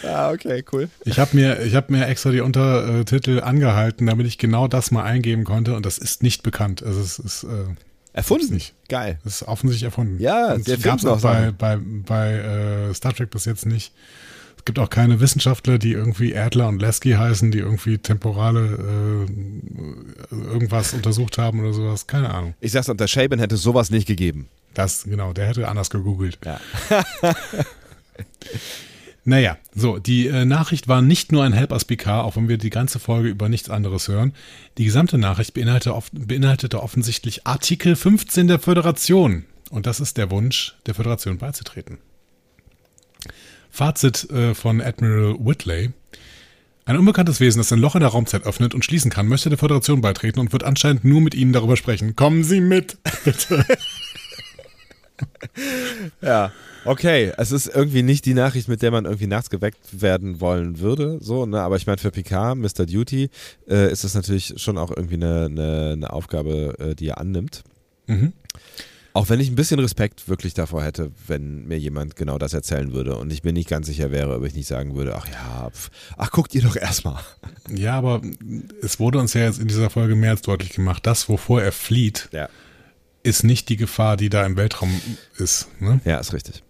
ah, 0.05 0.33
okay, 0.33 0.65
cool. 0.73 0.89
Ich 1.05 1.19
habe 1.19 1.37
mir, 1.37 1.57
hab 1.73 1.91
mir 1.91 2.07
extra 2.07 2.31
die 2.31 2.41
Untertitel 2.41 3.41
angehalten, 3.41 4.07
damit 4.07 4.27
ich 4.27 4.39
genau 4.39 4.69
das 4.69 4.91
mal 4.91 5.05
eingeben 5.05 5.45
konnte 5.45 5.77
und 5.77 5.87
das 5.87 5.99
ist 5.99 6.23
nicht 6.23 6.43
bekannt. 6.43 6.83
Also 6.83 7.01
es 7.01 7.19
ist 7.19 7.45
äh, 7.45 7.67
erfunden. 8.13 8.55
Nicht. 8.55 8.75
Geil. 8.89 9.19
Das 9.23 9.43
ist 9.43 9.49
offensichtlich 9.49 9.85
erfunden. 9.85 10.21
Ja, 10.21 10.55
und 10.55 10.67
der 10.67 10.79
gab 10.79 10.99
es 10.99 11.05
auch 11.05 11.21
bei, 11.21 11.53
bei, 11.53 11.79
bei 11.81 12.33
äh, 12.33 12.95
Star 12.95 13.15
Trek 13.15 13.31
bis 13.31 13.45
jetzt 13.45 13.67
nicht. 13.67 13.93
Es 14.61 14.67
gibt 14.67 14.79
auch 14.79 14.91
keine 14.91 15.21
Wissenschaftler, 15.21 15.79
die 15.79 15.93
irgendwie 15.93 16.37
Adler 16.37 16.69
und 16.69 16.83
Lasky 16.83 17.13
heißen, 17.13 17.51
die 17.51 17.61
irgendwie 17.61 17.97
temporale 17.97 19.27
äh, 19.31 20.35
irgendwas 20.35 20.93
untersucht 20.93 21.39
haben 21.39 21.61
oder 21.61 21.73
sowas. 21.73 22.07
Keine 22.07 22.29
Ahnung. 22.29 22.53
Ich 22.61 22.73
sag's, 22.73 22.91
unter 22.91 23.09
Shaban 23.09 23.39
hätte 23.39 23.57
sowas 23.57 23.91
nicht 23.91 24.07
gegeben. 24.07 24.51
Das, 24.75 25.05
genau, 25.05 25.33
der 25.33 25.47
hätte 25.47 25.67
anders 25.67 25.89
gegoogelt. 25.89 26.39
Ja. 26.45 26.61
naja, 29.25 29.57
so, 29.75 29.99
die 29.99 30.27
äh, 30.27 30.45
Nachricht 30.45 30.89
war 30.89 31.01
nicht 31.01 31.33
nur 31.33 31.43
ein 31.43 31.55
Help 31.55 31.73
as 31.73 31.87
Picard, 31.87 32.27
auch 32.27 32.37
wenn 32.37 32.51
wir 32.51 32.59
die 32.59 32.69
ganze 32.69 32.99
Folge 32.99 33.31
über 33.31 33.49
nichts 33.49 33.71
anderes 33.71 34.09
hören. 34.09 34.35
Die 34.77 34.85
gesamte 34.85 35.17
Nachricht 35.17 35.55
beinhaltete, 35.55 35.95
off 35.95 36.11
beinhaltete 36.13 36.83
offensichtlich 36.83 37.47
Artikel 37.47 37.97
15 37.97 38.47
der 38.47 38.59
Föderation. 38.59 39.47
Und 39.71 39.87
das 39.87 40.01
ist 40.01 40.19
der 40.19 40.31
Wunsch, 40.31 40.75
der 40.85 40.95
Föderation 40.95 41.39
beizutreten. 41.39 41.97
Fazit 43.71 44.29
äh, 44.31 44.55
von 44.55 44.81
Admiral 44.81 45.37
Whitley. 45.39 45.91
Ein 46.85 46.97
unbekanntes 46.97 47.41
Wesen, 47.41 47.61
das 47.61 47.73
ein 47.73 47.79
Loch 47.79 47.95
in 47.95 48.01
der 48.01 48.11
Raumzeit 48.11 48.45
öffnet 48.45 48.75
und 48.75 48.85
schließen 48.85 49.11
kann, 49.11 49.29
möchte 49.29 49.49
der 49.49 49.59
Föderation 49.59 50.01
beitreten 50.01 50.41
und 50.41 50.53
wird 50.53 50.65
anscheinend 50.65 51.05
nur 51.05 51.21
mit 51.21 51.35
Ihnen 51.35 51.53
darüber 51.53 51.77
sprechen. 51.77 52.17
Kommen 52.17 52.43
Sie 52.43 52.61
mit, 52.61 52.99
bitte. 53.25 53.65
ja, 56.23 56.53
okay. 56.85 57.33
Es 57.37 57.53
ist 57.53 57.69
irgendwie 57.69 58.03
nicht 58.03 58.25
die 58.25 58.35
Nachricht, 58.35 58.69
mit 58.69 58.83
der 58.83 58.91
man 58.91 59.05
irgendwie 59.05 59.27
nachts 59.27 59.51
geweckt 59.51 60.01
werden 60.01 60.41
wollen 60.41 60.81
würde. 60.81 61.19
So, 61.21 61.47
ne? 61.47 61.61
Aber 61.61 61.77
ich 61.77 61.87
meine, 61.87 61.99
für 61.99 62.11
Picard, 62.11 62.59
Mr. 62.59 62.87
Duty, 62.87 63.31
äh, 63.69 63.93
ist 63.93 64.05
das 64.05 64.15
natürlich 64.15 64.55
schon 64.57 64.79
auch 64.79 64.91
irgendwie 64.91 65.15
eine, 65.15 65.47
eine, 65.47 65.91
eine 65.93 66.13
Aufgabe, 66.13 66.75
äh, 66.79 66.95
die 66.95 67.09
er 67.09 67.19
annimmt. 67.19 67.63
Mhm. 68.07 68.33
Auch 69.13 69.29
wenn 69.29 69.41
ich 69.41 69.49
ein 69.51 69.57
bisschen 69.57 69.81
Respekt 69.81 70.29
wirklich 70.29 70.55
davor 70.55 70.85
hätte, 70.85 71.11
wenn 71.27 71.67
mir 71.67 71.79
jemand 71.79 72.15
genau 72.15 72.39
das 72.39 72.53
erzählen 72.53 72.93
würde 72.93 73.17
und 73.17 73.33
ich 73.33 73.43
mir 73.43 73.53
nicht 73.53 73.69
ganz 73.69 73.87
sicher 73.87 74.13
wäre, 74.13 74.37
ob 74.37 74.45
ich 74.45 74.55
nicht 74.55 74.69
sagen 74.69 74.95
würde, 74.95 75.17
ach 75.17 75.27
ja, 75.27 75.71
pf, 75.71 75.91
ach 76.17 76.31
guckt 76.31 76.55
ihr 76.55 76.63
doch 76.63 76.77
erstmal. 76.77 77.21
Ja, 77.69 77.95
aber 77.95 78.23
es 78.83 79.01
wurde 79.01 79.19
uns 79.19 79.35
ja 79.35 79.43
jetzt 79.43 79.59
in 79.59 79.67
dieser 79.67 79.91
Folge 79.91 80.15
mehr 80.15 80.31
als 80.31 80.43
deutlich 80.43 80.71
gemacht, 80.71 81.07
das, 81.07 81.29
wovor 81.29 81.61
er 81.61 81.73
flieht, 81.73 82.29
ja. 82.33 82.49
ist 83.25 83.43
nicht 83.43 83.69
die 83.69 83.77
Gefahr, 83.77 84.17
die 84.17 84.29
da 84.29 84.47
im 84.47 84.57
Weltraum 84.57 85.01
ist. 85.39 85.69
Ne? 85.81 86.01
Ja, 86.05 86.19
ist 86.19 86.33
richtig. 86.33 86.63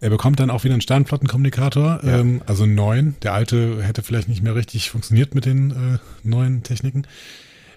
Er 0.00 0.10
bekommt 0.10 0.40
dann 0.40 0.50
auch 0.50 0.64
wieder 0.64 0.74
einen 0.74 0.80
Sternflottenkommunikator, 0.80 2.00
ja. 2.02 2.18
ähm, 2.18 2.42
also 2.46 2.64
einen 2.64 2.74
neuen. 2.74 3.16
Der 3.22 3.34
alte 3.34 3.82
hätte 3.84 4.02
vielleicht 4.02 4.28
nicht 4.28 4.42
mehr 4.42 4.54
richtig 4.54 4.90
funktioniert 4.90 5.34
mit 5.34 5.44
den 5.44 5.70
äh, 5.70 5.98
neuen 6.26 6.62
Techniken. 6.64 7.06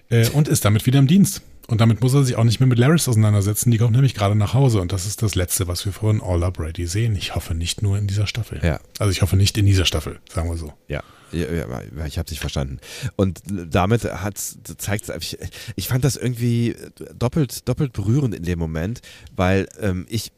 Äh, 0.08 0.28
und 0.30 0.48
ist 0.48 0.64
damit 0.64 0.86
wieder 0.86 0.98
im 0.98 1.06
Dienst. 1.06 1.42
Und 1.68 1.80
damit 1.80 2.00
muss 2.00 2.14
er 2.14 2.24
sich 2.24 2.36
auch 2.36 2.44
nicht 2.44 2.60
mehr 2.60 2.68
mit 2.68 2.78
Laris 2.78 3.08
auseinandersetzen. 3.08 3.70
Die 3.70 3.78
kommt 3.78 3.92
nämlich 3.92 4.14
gerade 4.14 4.34
nach 4.36 4.54
Hause. 4.54 4.80
Und 4.80 4.92
das 4.92 5.06
ist 5.06 5.22
das 5.22 5.34
Letzte, 5.34 5.66
was 5.66 5.84
wir 5.84 5.92
von 5.92 6.22
All 6.22 6.42
Up 6.44 6.58
Ready 6.60 6.86
sehen. 6.86 7.16
Ich 7.16 7.34
hoffe 7.34 7.54
nicht 7.54 7.82
nur 7.82 7.98
in 7.98 8.06
dieser 8.06 8.26
Staffel. 8.26 8.60
Ja. 8.62 8.80
Also 8.98 9.10
ich 9.10 9.22
hoffe 9.22 9.36
nicht 9.36 9.58
in 9.58 9.66
dieser 9.66 9.84
Staffel, 9.84 10.20
sagen 10.32 10.48
wir 10.48 10.56
so. 10.56 10.72
Ja. 10.88 11.02
Ja, 11.32 11.52
ja, 11.52 12.06
ich 12.06 12.18
habe 12.18 12.28
dich 12.28 12.38
verstanden. 12.38 12.78
Und 13.16 13.42
damit 13.44 14.04
hat 14.04 14.38
zeigt 14.38 15.10
ich, 15.18 15.36
ich 15.74 15.88
fand 15.88 16.04
das 16.04 16.16
irgendwie 16.16 16.76
doppelt 17.18 17.68
doppelt 17.68 17.92
berührend 17.92 18.32
in 18.32 18.44
dem 18.44 18.60
Moment, 18.60 19.00
weil 19.34 19.68
ähm, 19.80 20.06
ich 20.08 20.30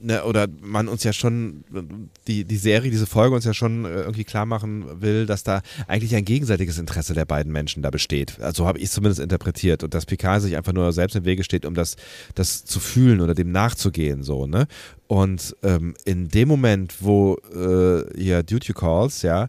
ne, 0.00 0.24
oder 0.24 0.46
man 0.60 0.88
uns 0.88 1.04
ja 1.04 1.12
schon, 1.12 1.64
die, 2.26 2.44
die 2.44 2.56
Serie, 2.56 2.90
diese 2.90 3.06
Folge 3.06 3.34
uns 3.34 3.44
ja 3.44 3.54
schon 3.54 3.84
äh, 3.84 4.02
irgendwie 4.02 4.24
klar 4.24 4.46
machen 4.46 5.00
will, 5.00 5.26
dass 5.26 5.42
da 5.42 5.62
eigentlich 5.86 6.14
ein 6.14 6.24
gegenseitiges 6.24 6.78
Interesse 6.78 7.14
der 7.14 7.24
beiden 7.24 7.52
Menschen 7.52 7.82
da 7.82 7.90
besteht. 7.90 8.40
Also 8.40 8.66
habe 8.66 8.78
ich 8.78 8.84
es 8.84 8.92
zumindest 8.92 9.20
interpretiert 9.20 9.82
und 9.82 9.94
dass 9.94 10.06
Picard 10.06 10.42
sich 10.42 10.56
einfach 10.56 10.72
nur 10.72 10.92
selbst 10.92 11.16
im 11.16 11.24
Wege 11.24 11.44
steht, 11.44 11.64
um 11.64 11.74
das, 11.74 11.96
das 12.34 12.64
zu 12.64 12.80
fühlen 12.80 13.20
oder 13.20 13.34
dem 13.34 13.52
nachzugehen, 13.52 14.22
so, 14.22 14.46
ne? 14.46 14.66
Und 15.08 15.54
ähm, 15.62 15.94
in 16.04 16.28
dem 16.28 16.48
Moment, 16.48 16.96
wo 17.00 17.36
äh, 17.54 18.04
hier 18.20 18.42
Duty 18.42 18.72
Calls, 18.72 19.22
ja, 19.22 19.48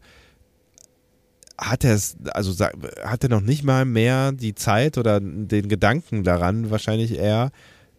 hat 1.57 1.83
er 1.83 1.95
es, 1.95 2.15
also 2.31 2.53
hat 3.03 3.23
er 3.23 3.29
noch 3.29 3.41
nicht 3.41 3.63
mal 3.63 3.85
mehr 3.85 4.31
die 4.31 4.53
Zeit 4.53 4.97
oder 4.97 5.19
den 5.19 5.67
Gedanken 5.67 6.23
daran, 6.23 6.69
wahrscheinlich 6.69 7.17
eher, 7.17 7.51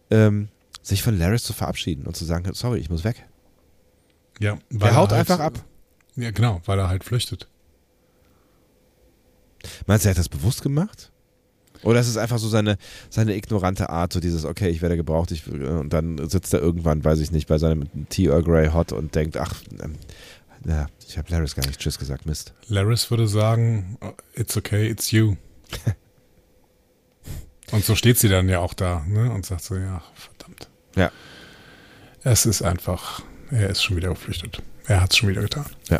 ähm, 0.09 0.47
sich 0.89 1.03
von 1.03 1.17
Laris 1.17 1.43
zu 1.43 1.53
verabschieden 1.53 2.05
und 2.05 2.15
zu 2.15 2.25
sagen, 2.25 2.51
sorry, 2.53 2.79
ich 2.79 2.89
muss 2.89 3.03
weg. 3.03 3.25
Ja, 4.39 4.57
weil 4.69 4.89
er 4.89 4.95
haut 4.95 5.11
halt, 5.11 5.19
einfach 5.19 5.39
ab. 5.39 5.65
Ja, 6.15 6.31
genau, 6.31 6.61
weil 6.65 6.79
er 6.79 6.89
halt 6.89 7.03
flüchtet. 7.03 7.47
Meinst 9.87 10.05
du, 10.05 10.09
er 10.09 10.11
hat 10.11 10.17
das 10.17 10.29
bewusst 10.29 10.61
gemacht? 10.61 11.11
Oder 11.83 12.01
ist 12.01 12.07
es 12.07 12.17
einfach 12.17 12.39
so 12.39 12.49
seine, 12.49 12.77
seine 13.09 13.35
ignorante 13.35 13.89
Art, 13.89 14.11
so 14.11 14.19
dieses, 14.19 14.43
okay, 14.43 14.69
ich 14.69 14.81
werde 14.81 14.97
gebraucht, 14.97 15.31
ich, 15.31 15.47
und 15.47 15.93
dann 15.93 16.29
sitzt 16.29 16.53
er 16.53 16.61
irgendwann, 16.61 17.03
weiß 17.05 17.19
ich 17.19 17.31
nicht, 17.31 17.47
bei 17.47 17.57
seinem 17.57 17.87
Tea 18.09 18.27
Earl 18.27 18.43
Grey 18.43 18.69
Hot 18.69 18.91
und 18.91 19.15
denkt, 19.15 19.37
ach, 19.37 19.61
ähm, 19.81 19.95
ja, 20.65 20.87
ich 21.07 21.17
habe 21.17 21.31
Laris 21.31 21.55
gar 21.55 21.65
nicht 21.65 21.79
Tschüss 21.79 21.97
gesagt, 21.97 22.25
Mist. 22.25 22.53
Laris 22.67 23.09
würde 23.09 23.27
sagen, 23.27 23.97
oh, 24.01 24.11
it's 24.33 24.57
okay, 24.57 24.89
it's 24.89 25.11
you. 25.11 25.37
und 27.71 27.85
so 27.85 27.95
steht 27.95 28.17
sie 28.17 28.27
dann 28.27 28.49
ja 28.49 28.59
auch 28.59 28.73
da, 28.73 29.05
ne, 29.07 29.31
und 29.31 29.45
sagt 29.45 29.63
so, 29.63 29.75
ja, 29.75 30.03
verdammt. 30.15 30.38
Ja. 30.95 31.11
Es 32.23 32.45
ist 32.45 32.61
einfach, 32.61 33.21
er 33.51 33.69
ist 33.69 33.83
schon 33.83 33.97
wieder 33.97 34.09
geflüchtet. 34.09 34.61
Er 34.85 35.01
hat 35.01 35.11
es 35.11 35.17
schon 35.17 35.29
wieder 35.29 35.41
getan. 35.41 35.65
Ja. 35.89 35.99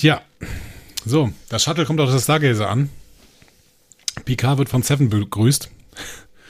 Ja. 0.00 0.22
So, 1.04 1.32
das 1.48 1.62
Shuttle 1.62 1.84
kommt 1.86 2.00
auf 2.00 2.10
das 2.10 2.24
Stargazer 2.24 2.68
an. 2.68 2.90
Picard 4.24 4.58
wird 4.58 4.68
von 4.68 4.82
Seven 4.82 5.08
begrüßt. 5.08 5.70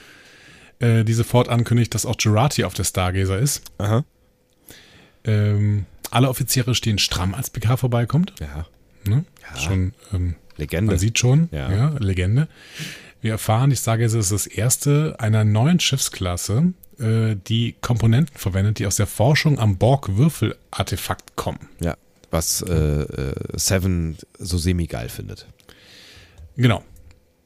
äh, 0.80 1.04
diese 1.04 1.24
Ford 1.24 1.48
ankündigt, 1.48 1.94
dass 1.94 2.06
auch 2.06 2.16
Gerati 2.16 2.64
auf 2.64 2.74
der 2.74 2.84
Stargazer 2.84 3.38
ist. 3.38 3.62
Aha. 3.78 4.04
Ähm, 5.24 5.86
alle 6.10 6.28
Offiziere 6.28 6.74
stehen 6.74 6.98
stramm, 6.98 7.34
als 7.34 7.50
Picard 7.50 7.80
vorbeikommt. 7.80 8.32
Ja. 8.40 8.66
Ne? 9.04 9.24
Ja. 9.42 9.60
Schon, 9.60 9.92
ähm, 10.12 10.34
Legende. 10.56 10.92
man 10.92 10.98
sieht 10.98 11.18
schon, 11.18 11.48
Ja. 11.52 11.70
ja. 11.70 11.88
Legende. 11.98 12.48
Wir 13.28 13.34
erfahren, 13.34 13.68
die 13.68 13.76
Stargazer 13.76 14.20
ist 14.20 14.32
das 14.32 14.46
erste 14.46 15.16
einer 15.18 15.44
neuen 15.44 15.80
Schiffsklasse, 15.80 16.72
äh, 16.98 17.36
die 17.46 17.76
Komponenten 17.82 18.34
verwendet, 18.38 18.78
die 18.78 18.86
aus 18.86 18.96
der 18.96 19.06
Forschung 19.06 19.58
am 19.58 19.76
Borg-Würfel-Artefakt 19.76 21.36
kommen. 21.36 21.68
Ja. 21.78 21.98
Was 22.30 22.62
äh, 22.62 22.72
äh, 22.72 23.34
Seven 23.52 24.16
so 24.38 24.56
semi-geil 24.56 25.10
findet. 25.10 25.46
Genau. 26.56 26.82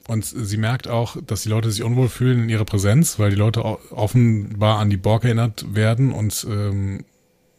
Und 0.06 0.24
sie 0.24 0.56
merkt 0.56 0.86
auch, 0.86 1.16
dass 1.26 1.42
die 1.42 1.48
Leute 1.48 1.68
sich 1.72 1.82
unwohl 1.82 2.08
fühlen 2.08 2.44
in 2.44 2.48
ihrer 2.48 2.64
Präsenz, 2.64 3.18
weil 3.18 3.30
die 3.30 3.36
Leute 3.36 3.64
offenbar 3.64 4.78
an 4.78 4.88
die 4.88 4.96
Borg 4.96 5.24
erinnert 5.24 5.74
werden. 5.74 6.12
Und 6.12 6.46
ähm, 6.48 7.04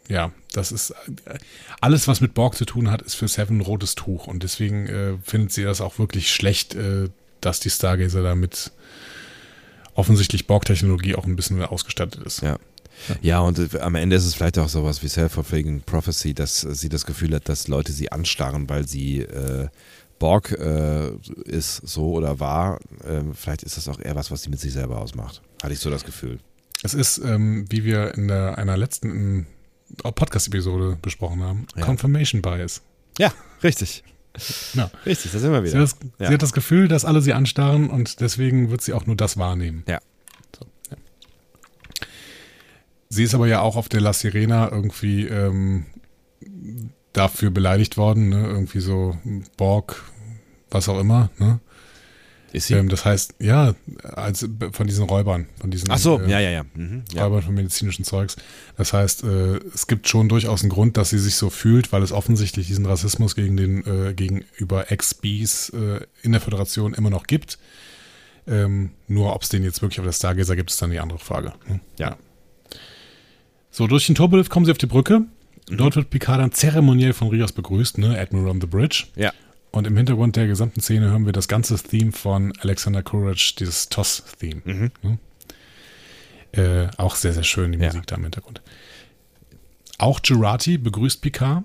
ja, 0.08 0.32
das 0.54 0.72
ist 0.72 0.92
äh, 1.26 1.40
alles, 1.82 2.08
was 2.08 2.22
mit 2.22 2.34
Borg 2.34 2.56
zu 2.56 2.64
tun 2.64 2.90
hat, 2.90 3.02
ist 3.02 3.16
für 3.16 3.28
Seven 3.28 3.58
ein 3.58 3.62
rotes 3.62 3.96
Tuch. 3.96 4.28
Und 4.28 4.44
deswegen 4.44 4.88
äh, 4.88 5.18
findet 5.24 5.52
sie 5.52 5.64
das 5.64 5.82
auch 5.82 6.00
wirklich 6.00 6.32
schlecht, 6.32 6.74
äh, 6.76 7.10
dass 7.46 7.60
die 7.60 7.70
Stargazer 7.70 8.24
damit 8.24 8.72
offensichtlich 9.96 10.48
Borg-Technologie 10.48 11.16
auch 11.16 11.26
ein 11.26 11.36
bisschen 11.36 11.62
ausgestattet 11.64 12.24
ist. 12.26 12.42
Ja. 12.42 12.58
Ja, 13.22 13.40
und 13.40 13.58
äh, 13.74 13.80
am 13.80 13.96
Ende 13.96 14.16
ist 14.16 14.26
es 14.26 14.36
vielleicht 14.36 14.58
auch 14.60 14.70
sowas 14.70 15.02
wie 15.04 15.08
Self-Fulfilling 15.08 15.82
Prophecy, 15.82 16.34
dass 16.34 16.62
sie 16.62 16.90
das 16.90 17.06
Gefühl 17.06 17.34
hat, 17.36 17.50
dass 17.50 17.68
Leute 17.68 17.92
sie 17.92 18.12
anstarren, 18.12 18.70
weil 18.70 18.88
sie 18.88 19.20
äh, 19.22 19.68
Borg 20.20 20.52
äh, 20.52 21.10
ist 21.46 21.78
so 21.88 22.14
oder 22.14 22.40
war. 22.40 22.80
Ähm, 23.06 23.34
vielleicht 23.34 23.64
ist 23.64 23.78
das 23.78 23.88
auch 23.88 24.00
eher 24.00 24.16
was, 24.16 24.32
was 24.32 24.44
sie 24.44 24.50
mit 24.50 24.60
sich 24.60 24.74
selber 24.74 25.00
ausmacht. 25.00 25.42
Hatte 25.62 25.74
ich 25.74 25.80
so 25.80 25.90
das 25.90 26.06
Gefühl. 26.06 26.40
Es 26.84 26.94
ist, 26.94 27.18
ähm, 27.18 27.66
wie 27.70 27.84
wir 27.84 28.14
in 28.14 28.28
der, 28.28 28.58
einer 28.58 28.78
letzten 28.78 29.48
äh, 30.04 30.12
Podcast-Episode 30.12 30.98
besprochen 31.02 31.42
haben, 31.42 31.66
Ja. 31.76 31.84
Confirmation 31.86 32.42
Bias. 32.42 32.84
Ja, 33.18 33.34
richtig. 33.64 34.04
Ja. 34.74 34.90
Richtig, 35.06 35.32
da 35.32 35.40
sind 35.40 35.52
wir 35.52 35.62
Sie 35.62 35.68
wieder. 35.74 35.82
hat, 35.82 35.92
das, 35.92 35.98
Ja. 36.20 36.28
sie 36.28 36.34
hat 36.34 36.42
das 36.42 36.54
Gefühl, 36.54 36.88
dass 36.88 37.06
alle 37.06 37.22
sie 37.22 37.34
anstarren 37.34 37.90
und 37.90 38.20
deswegen 38.20 38.72
wird 38.72 38.82
sie 38.82 38.94
auch 38.94 39.06
nur 39.06 39.16
das 39.16 39.38
wahrnehmen. 39.38 39.84
Ja. 39.88 40.00
So, 40.58 40.66
ja. 40.90 40.98
Sie 43.10 43.24
ist 43.24 43.36
aber 43.36 43.48
ja 43.48 43.62
auch 43.62 43.76
auf 43.76 43.90
der 43.90 44.02
La 44.02 44.12
Sirena 44.14 44.70
irgendwie 44.72 45.28
ähm, 45.28 45.86
dafür 47.14 47.52
beleidigt 47.52 47.96
worden, 47.98 48.30
ne? 48.30 48.48
irgendwie 48.48 48.80
so 48.80 49.18
Borg, 49.58 50.04
was 50.72 50.90
auch 50.90 51.00
immer. 51.00 51.30
Ne? 51.38 51.60
Ist 52.54 52.68
sie? 52.68 52.76
Ähm, 52.76 52.88
das 52.88 53.04
heißt, 53.04 53.36
ja, 53.40 53.74
als 54.04 54.48
von 54.72 54.88
diesen 54.88 55.06
Räubern, 55.06 55.48
von 55.60 55.72
diesen 55.72 55.90
Ach 55.90 55.98
so, 55.98 56.22
äh, 56.22 56.30
ja, 56.30 56.40
ja, 56.40 56.52
ja. 56.52 56.64
Mhm, 56.76 57.04
ja. 57.12 57.26
Räubern 57.26 57.42
von 57.42 57.56
medizinischen 57.56 58.06
Zeugs. 58.06 58.36
Das 58.78 58.94
heißt, 58.94 59.24
äh, 59.24 59.58
es 59.74 59.88
gibt 59.88 60.08
schon 60.08 60.30
durchaus 60.30 60.62
einen 60.62 60.70
Grund, 60.70 60.96
dass 60.96 61.10
sie 61.10 61.18
sich 61.18 61.36
so 61.36 61.50
fühlt, 61.50 61.92
weil 61.92 62.04
es 62.04 62.12
offensichtlich 62.12 62.68
diesen 62.68 62.86
Rassismus 62.86 63.36
gegen 63.36 63.58
den 63.58 63.86
äh, 63.86 64.14
gegenüber 64.14 64.92
Ex-Bees 64.92 65.70
äh, 65.70 66.06
in 66.22 66.32
der 66.32 66.42
Föderation 66.42 66.94
immer 66.94 67.10
noch 67.10 67.26
gibt. 67.26 67.58
Ähm, 68.46 68.92
nur 69.08 69.36
ob 69.36 69.42
es 69.42 69.50
den 69.50 69.64
jetzt 69.64 69.82
wirklich 69.82 70.00
auf 70.00 70.06
der 70.06 70.14
Stargazer 70.14 70.56
gibt, 70.56 70.70
ist 70.70 70.82
dann 70.82 70.92
die 70.92 71.00
andere 71.00 71.20
Frage. 71.20 71.54
Ne? 71.68 71.80
Ja. 71.98 72.18
So, 73.72 73.88
durch 73.88 74.06
den 74.06 74.14
Turbolift 74.14 74.52
kommen 74.52 74.66
sie 74.68 74.72
auf 74.72 74.78
die 74.78 74.86
Brücke. 74.86 75.24
Dort 75.68 75.96
wird 75.96 76.10
Picard 76.12 76.40
dann 76.40 76.52
zeremoniell 76.52 77.14
von 77.14 77.30
Rios 77.30 77.52
begrüßt, 77.54 77.98
ne? 77.98 78.20
Admiral 78.20 78.50
on 78.50 78.62
the 78.62 78.68
Bridge. 78.68 79.06
Ja. 79.16 79.32
Und 79.74 79.88
im 79.88 79.98
Hintergrund 79.98 80.36
der 80.36 80.46
gesamten 80.46 80.82
Szene 80.82 81.10
hören 81.10 81.26
wir 81.26 81.34
das 81.34 81.48
ganze 81.48 81.76
Theme 81.76 82.12
von 82.12 82.54
Alexander 82.60 83.02
Courage, 83.02 83.56
dieses 83.58 83.90
TOS-Theme. 83.90 84.62
Mhm. 84.64 84.92
Ne? 85.02 85.18
Äh, 86.52 86.88
auch 86.98 87.16
sehr, 87.16 87.34
sehr 87.34 87.44
schön, 87.44 87.72
die 87.72 87.80
Ja. 87.80 87.88
Musik 87.88 88.06
da 88.06 88.16
im 88.16 88.22
Hintergrund. 88.22 88.62
Auch 89.98 90.22
Gerati 90.22 90.78
begrüßt 90.78 91.22
Picard. 91.22 91.64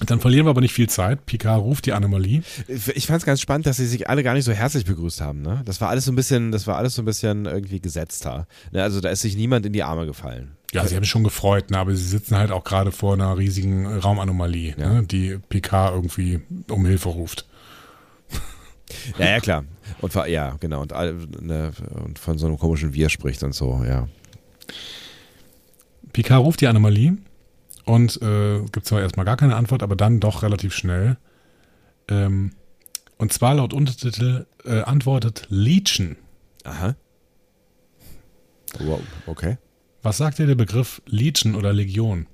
Dann 0.00 0.18
verlieren 0.20 0.46
wir 0.46 0.50
aber 0.50 0.60
nicht 0.62 0.72
viel 0.74 0.88
Zeit. 0.88 1.26
Picard 1.26 1.60
ruft 1.62 1.86
die 1.86 1.92
Anomalie. 1.92 2.42
Ich 2.66 3.06
fand 3.06 3.20
es 3.20 3.26
ganz 3.26 3.40
spannend, 3.40 3.66
dass 3.66 3.76
sie 3.76 3.86
sich 3.86 4.08
alle 4.08 4.22
gar 4.24 4.34
nicht 4.34 4.44
so 4.44 4.52
herzlich 4.52 4.84
begrüßt 4.84 5.20
haben. 5.20 5.42
Ne? 5.42 5.62
Das 5.64 5.80
war 5.80 5.90
alles 5.90 6.06
so 6.06 6.12
ein 6.12 6.16
bisschen, 6.16 6.50
das 6.50 6.66
war 6.66 6.76
alles 6.76 6.94
so 6.96 7.02
ein 7.02 7.04
bisschen 7.04 7.44
irgendwie 7.46 7.80
gesetzter. 7.80 8.48
Ne? 8.72 8.82
Also 8.82 9.00
da 9.00 9.10
ist 9.10 9.20
sich 9.20 9.36
niemand 9.36 9.64
in 9.64 9.72
die 9.72 9.84
Arme 9.84 10.06
gefallen. 10.06 10.56
Ja, 10.72 10.84
sie 10.86 10.96
haben 10.96 11.04
sich 11.04 11.10
schon 11.10 11.22
gefreut, 11.22 11.70
ne? 11.70 11.78
aber 11.78 11.94
sie 11.94 12.02
sitzen 12.04 12.36
halt 12.36 12.50
auch 12.50 12.64
gerade 12.64 12.90
vor 12.90 13.12
einer 13.14 13.36
riesigen 13.38 13.86
Raumanomalie, 13.86 14.74
Ja. 14.76 14.94
ne? 14.94 15.02
die 15.04 15.38
Picard 15.48 15.94
irgendwie 15.94 16.40
um 16.68 16.84
Hilfe 16.86 17.10
ruft. 17.10 17.46
Ja, 19.18 19.26
ja, 19.30 19.40
klar. 19.40 19.64
Und 20.02 20.12
ja, 20.28 20.56
genau. 20.60 20.82
Und, 20.82 20.92
ne, 21.42 21.72
und 22.04 22.18
von 22.18 22.36
so 22.36 22.46
einem 22.46 22.58
komischen 22.58 22.92
Wir 22.92 23.08
spricht 23.08 23.42
und 23.42 23.54
so, 23.54 23.82
ja. 23.88 24.06
Picard 26.12 26.44
ruft 26.44 26.60
die 26.60 26.66
Anomalie 26.66 27.16
und 27.84 28.20
äh, 28.22 28.60
gibt 28.72 28.86
zwar 28.86 29.00
erstmal 29.00 29.26
gar 29.26 29.36
keine 29.36 29.56
Antwort, 29.56 29.82
aber 29.82 29.96
dann 29.96 30.20
doch 30.20 30.42
relativ 30.42 30.74
schnell. 30.74 31.16
Ähm, 32.08 32.52
und 33.18 33.32
zwar 33.32 33.54
laut 33.54 33.72
Untertitel 33.72 34.46
äh, 34.64 34.80
antwortet 34.82 35.46
Legion. 35.48 36.16
Aha. 36.64 36.94
Wow, 38.78 39.00
okay. 39.26 39.58
Was 40.02 40.16
sagt 40.18 40.38
dir 40.38 40.46
der 40.46 40.54
Begriff 40.54 41.02
Legion 41.06 41.54
oder 41.54 41.72
Legion? 41.72 42.26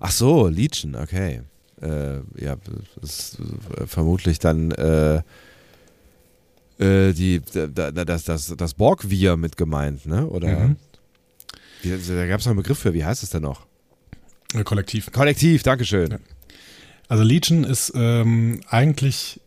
Ach 0.00 0.10
so, 0.10 0.48
Legion, 0.48 0.96
okay. 0.96 1.42
Äh, 1.80 2.16
ja, 2.36 2.56
das 3.00 3.10
ist 3.10 3.38
äh, 3.78 3.86
vermutlich 3.86 4.38
dann 4.40 4.72
äh, 4.72 5.22
äh, 6.78 7.12
die, 7.12 7.40
da, 7.52 7.90
da, 7.92 8.04
das, 8.04 8.24
das, 8.24 8.54
das 8.56 8.74
Borg-Wir 8.74 9.36
mit 9.36 9.56
gemeint, 9.56 10.04
ne? 10.06 10.26
Oder 10.26 10.48
Mhm. 10.48 10.76
wie, 11.82 11.90
da 11.90 12.26
gab 12.26 12.40
es 12.40 12.46
noch 12.46 12.50
einen 12.50 12.58
Begriff 12.58 12.78
für, 12.80 12.94
wie 12.94 13.04
heißt 13.04 13.22
es 13.22 13.30
denn 13.30 13.42
noch? 13.42 13.67
Äh, 14.54 14.64
Kollektiv. 14.64 15.12
Kollektiv, 15.12 15.62
Dankeschön. 15.62 16.10
Ja. 16.12 16.18
Also 17.08 17.24
Legion 17.24 17.64
ist 17.64 17.92
ähm, 17.94 18.60
eigentlich, 18.68 19.40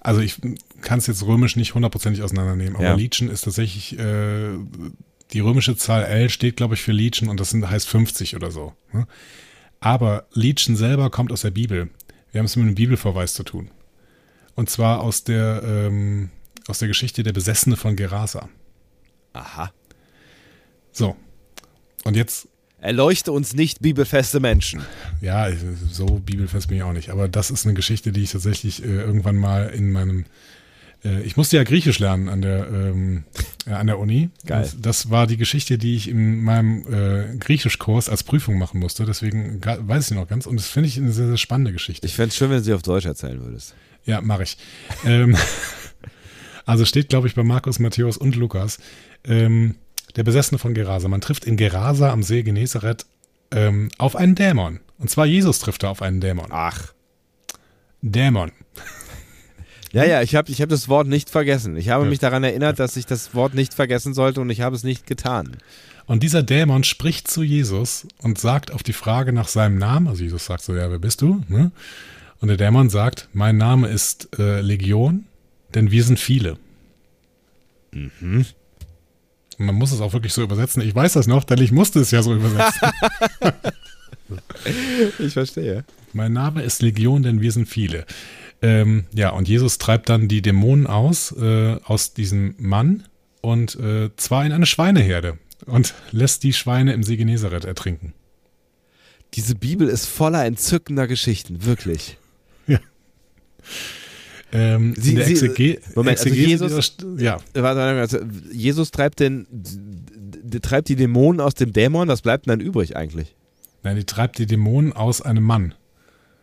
also 0.00 0.20
ich 0.20 0.40
kann 0.82 0.98
es 0.98 1.06
jetzt 1.06 1.24
römisch 1.24 1.56
nicht 1.56 1.74
hundertprozentig 1.74 2.22
auseinandernehmen, 2.22 2.76
aber 2.76 2.84
Ja. 2.84 2.94
Legion 2.94 3.30
ist 3.30 3.42
tatsächlich, 3.42 3.98
äh, 3.98 4.52
die 5.32 5.40
römische 5.40 5.76
Zahl 5.76 6.04
L 6.04 6.28
steht, 6.28 6.56
glaube 6.56 6.74
ich, 6.74 6.82
für 6.82 6.92
Legion 6.92 7.30
und 7.30 7.40
das 7.40 7.50
sind, 7.50 7.68
heißt 7.68 7.88
50 7.88 8.36
oder 8.36 8.50
so. 8.50 8.74
Ne? 8.92 9.06
Aber 9.80 10.26
Legion 10.32 10.76
selber 10.76 11.10
kommt 11.10 11.32
aus 11.32 11.40
der 11.42 11.50
Bibel. 11.50 11.88
Wir 12.30 12.38
haben 12.40 12.46
es 12.46 12.56
mit 12.56 12.66
einem 12.66 12.74
Bibelverweis 12.74 13.32
zu 13.34 13.42
tun. 13.42 13.70
Und 14.54 14.70
zwar 14.70 15.00
aus 15.00 15.24
der, 15.24 15.62
ähm, 15.64 16.30
aus 16.68 16.78
der 16.78 16.88
Geschichte 16.88 17.22
der 17.22 17.32
Besessene 17.32 17.76
von 17.76 17.96
Gerasa. 17.96 18.48
Aha. 19.32 19.72
So. 20.92 21.16
Und 22.04 22.16
jetzt 22.16 22.48
Erleuchte 22.84 23.32
uns 23.32 23.54
nicht 23.54 23.80
bibelfeste 23.80 24.40
Menschen. 24.40 24.82
Ja, 25.22 25.48
so 25.90 26.04
bibelfest 26.04 26.68
bin 26.68 26.76
ich 26.76 26.82
auch 26.82 26.92
nicht. 26.92 27.08
Aber 27.08 27.28
das 27.28 27.50
ist 27.50 27.64
eine 27.64 27.72
Geschichte, 27.72 28.12
die 28.12 28.22
ich 28.22 28.32
tatsächlich 28.32 28.84
äh, 28.84 28.86
irgendwann 28.86 29.36
mal 29.36 29.68
in 29.68 29.90
meinem. 29.90 30.26
Äh, 31.02 31.22
ich 31.22 31.38
musste 31.38 31.56
ja 31.56 31.64
Griechisch 31.64 31.98
lernen 31.98 32.28
an 32.28 32.42
der, 32.42 32.68
ähm, 32.68 33.24
äh, 33.66 33.70
an 33.70 33.86
der 33.86 33.98
Uni. 33.98 34.28
Geil. 34.44 34.60
Das, 34.60 34.76
das 34.78 35.10
war 35.10 35.26
die 35.26 35.38
Geschichte, 35.38 35.78
die 35.78 35.96
ich 35.96 36.10
in 36.10 36.44
meinem 36.44 36.84
äh, 36.92 37.36
Griechischkurs 37.38 38.10
als 38.10 38.22
Prüfung 38.22 38.58
machen 38.58 38.80
musste. 38.80 39.06
Deswegen 39.06 39.62
weiß 39.64 40.10
ich 40.10 40.14
noch 40.14 40.28
ganz. 40.28 40.44
Und 40.44 40.56
das 40.56 40.68
finde 40.68 40.90
ich 40.90 40.98
eine 40.98 41.10
sehr, 41.10 41.28
sehr 41.28 41.38
spannende 41.38 41.72
Geschichte. 41.72 42.06
Ich 42.06 42.14
fände 42.14 42.28
es 42.28 42.36
schön, 42.36 42.50
wenn 42.50 42.58
du 42.58 42.64
sie 42.64 42.74
auf 42.74 42.82
Deutsch 42.82 43.06
erzählen 43.06 43.40
würdest. 43.40 43.74
Ja, 44.04 44.20
mache 44.20 44.42
ich. 44.42 44.58
ähm, 45.06 45.38
also 46.66 46.84
steht, 46.84 47.08
glaube 47.08 47.28
ich, 47.28 47.34
bei 47.34 47.44
Markus, 47.44 47.78
Matthäus 47.78 48.18
und 48.18 48.36
Lukas. 48.36 48.76
Ähm, 49.24 49.76
der 50.16 50.22
Besessene 50.24 50.58
von 50.58 50.74
Gerasa. 50.74 51.08
Man 51.08 51.20
trifft 51.20 51.44
in 51.44 51.56
Gerasa 51.56 52.10
am 52.12 52.22
See 52.22 52.42
Genezareth 52.42 53.06
ähm, 53.50 53.88
auf 53.98 54.16
einen 54.16 54.34
Dämon. 54.34 54.80
Und 54.98 55.10
zwar 55.10 55.26
Jesus 55.26 55.58
trifft 55.58 55.82
da 55.82 55.90
auf 55.90 56.02
einen 56.02 56.20
Dämon. 56.20 56.46
Ach. 56.50 56.92
Dämon. 58.02 58.52
Ja, 59.92 60.04
ja, 60.04 60.22
ich 60.22 60.34
habe 60.34 60.50
ich 60.50 60.60
hab 60.60 60.68
das 60.68 60.88
Wort 60.88 61.06
nicht 61.06 61.30
vergessen. 61.30 61.76
Ich 61.76 61.88
habe 61.90 62.04
Ja. 62.04 62.10
mich 62.10 62.18
daran 62.18 62.42
erinnert, 62.42 62.78
dass 62.80 62.96
ich 62.96 63.06
das 63.06 63.34
Wort 63.34 63.54
nicht 63.54 63.74
vergessen 63.74 64.12
sollte 64.12 64.40
und 64.40 64.50
ich 64.50 64.60
habe 64.60 64.74
es 64.74 64.82
nicht 64.82 65.06
getan. 65.06 65.56
Und 66.06 66.22
dieser 66.22 66.42
Dämon 66.42 66.84
spricht 66.84 67.28
zu 67.28 67.42
Jesus 67.42 68.06
und 68.18 68.38
sagt 68.38 68.72
auf 68.72 68.82
die 68.82 68.92
Frage 68.92 69.32
nach 69.32 69.48
seinem 69.48 69.78
Namen, 69.78 70.08
also 70.08 70.22
Jesus 70.22 70.44
sagt 70.46 70.62
so, 70.62 70.74
ja, 70.74 70.90
wer 70.90 70.98
bist 70.98 71.22
du? 71.22 71.42
Ne? 71.48 71.70
Und 72.40 72.48
der 72.48 72.56
Dämon 72.56 72.90
sagt, 72.90 73.28
mein 73.32 73.56
Name 73.56 73.88
ist 73.88 74.28
äh, 74.38 74.60
Legion, 74.60 75.26
denn 75.74 75.90
wir 75.90 76.02
sind 76.04 76.18
viele. 76.18 76.58
Und 77.92 78.54
man 79.58 79.74
muss 79.74 79.92
es 79.92 80.00
auch 80.00 80.12
wirklich 80.12 80.32
so 80.32 80.42
übersetzen. 80.42 80.82
Ich 80.82 80.94
weiß 80.94 81.14
das 81.14 81.26
noch, 81.26 81.44
denn 81.44 81.60
ich 81.60 81.72
musste 81.72 82.00
es 82.00 82.10
ja 82.10 82.22
so 82.22 82.34
übersetzen. 82.34 82.90
Ich 85.18 85.34
verstehe. 85.34 85.84
mein 86.12 86.32
Name 86.32 86.62
ist 86.62 86.82
Legion, 86.82 87.22
denn 87.22 87.40
wir 87.40 87.52
sind 87.52 87.68
viele. 87.68 88.06
Ähm, 88.62 89.04
ja, 89.12 89.30
und 89.30 89.48
Jesus 89.48 89.78
treibt 89.78 90.08
dann 90.08 90.28
die 90.28 90.40
Dämonen 90.40 90.86
aus, 90.86 91.32
äh, 91.32 91.76
aus 91.84 92.14
diesem 92.14 92.54
Mann 92.58 93.04
und 93.42 93.74
äh, 93.76 94.10
zwar 94.16 94.46
in 94.46 94.52
eine 94.52 94.66
Schweineherde 94.66 95.38
und 95.66 95.94
lässt 96.10 96.42
die 96.42 96.52
Schweine 96.52 96.94
im 96.94 97.02
See 97.02 97.16
Genezareth 97.16 97.64
ertrinken. 97.64 98.14
Diese 99.34 99.54
Bibel 99.54 99.88
ist 99.88 100.06
voller 100.06 100.44
entzückender 100.44 101.06
Geschichten, 101.06 101.64
wirklich. 101.64 102.16
Ähm, 104.56 104.94
Sie- 104.96 105.10
in 105.10 105.16
der 105.16 105.26
Sie- 105.26 105.78
Moment, 105.96 106.18
also 106.18 106.30
Jesus- 106.30 106.96
ja, 107.18 107.38
Warte, 107.54 107.62
warte, 107.62 107.80
also 108.00 108.18
Jesus 108.52 108.90
treibt 108.92 109.18
den, 109.20 109.46
treibt 110.62 110.88
die 110.88 110.96
Dämonen 110.96 111.40
aus 111.40 111.54
dem 111.54 111.72
Dämon, 111.72 112.06
was 112.08 112.22
bleibt 112.22 112.46
denn 112.46 112.58
dann 112.58 112.66
übrig 112.66 112.96
eigentlich? 112.96 113.34
nein, 113.82 113.96
die 113.96 114.04
treibt 114.04 114.38
die 114.38 114.46
Dämonen 114.46 114.92
aus 114.92 115.20
einem 115.20 115.42
Mann, 115.44 115.74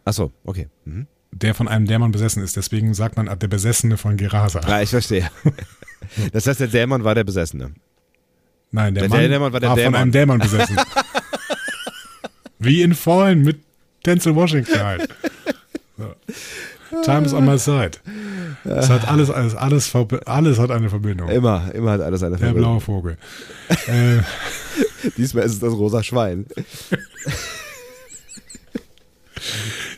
Achso, 0.05 0.31
okay. 0.43 0.67
Mhm. 0.85 1.07
der 1.31 1.53
von 1.55 1.67
einem 1.67 1.85
Dämon 1.87 2.11
besessen 2.11 2.43
ist. 2.43 2.57
Deswegen 2.57 2.93
sagt 2.93 3.15
man 3.17 3.27
der 3.39 3.47
Besessene 3.47 3.95
von 3.97 4.17
Gerasa. 4.17 4.59
Ja, 4.67 4.81
ich 4.81 4.89
verstehe. 4.89 5.29
Das 6.33 6.45
heißt, 6.47 6.59
der 6.59 6.67
Dämon 6.67 7.03
war 7.05 7.15
der 7.15 7.23
Besessene. 7.23 7.71
Nein, 8.71 8.93
der, 8.95 9.03
Der 9.03 9.09
Mann 9.09 9.29
Dämon 9.29 9.53
war 9.53 9.59
der 9.59 9.69
von 9.69 9.77
Dämon. 9.77 9.95
einem 9.95 10.11
Dämon 10.11 10.39
besessen. 10.39 10.75
Wie 12.59 12.81
in 12.81 12.93
Fallen 12.95 13.41
mit 13.43 13.59
Denzel 14.05 14.35
Washington 14.35 14.79
halt. 14.79 15.09
So. 15.97 16.13
Time 17.03 17.25
is 17.25 17.33
on 17.33 17.45
my 17.45 17.57
side. 17.57 17.91
Es 18.63 18.89
hat 18.89 19.07
alles, 19.07 19.29
alles, 19.29 19.55
alles, 19.55 19.93
alles 20.27 20.59
hat 20.59 20.71
eine 20.71 20.89
Verbindung. 20.89 21.29
Immer, 21.29 21.71
immer 21.73 21.91
hat 21.91 22.01
alles 22.01 22.21
eine 22.21 22.37
Der 22.37 22.47
Verbindung. 22.47 22.79
blaue 22.79 22.81
Vogel. 22.81 23.17
äh, 23.87 24.19
Diesmal 25.17 25.45
ist 25.45 25.53
es 25.53 25.59
das 25.59 25.73
rosa 25.73 26.03
Schwein. 26.03 26.45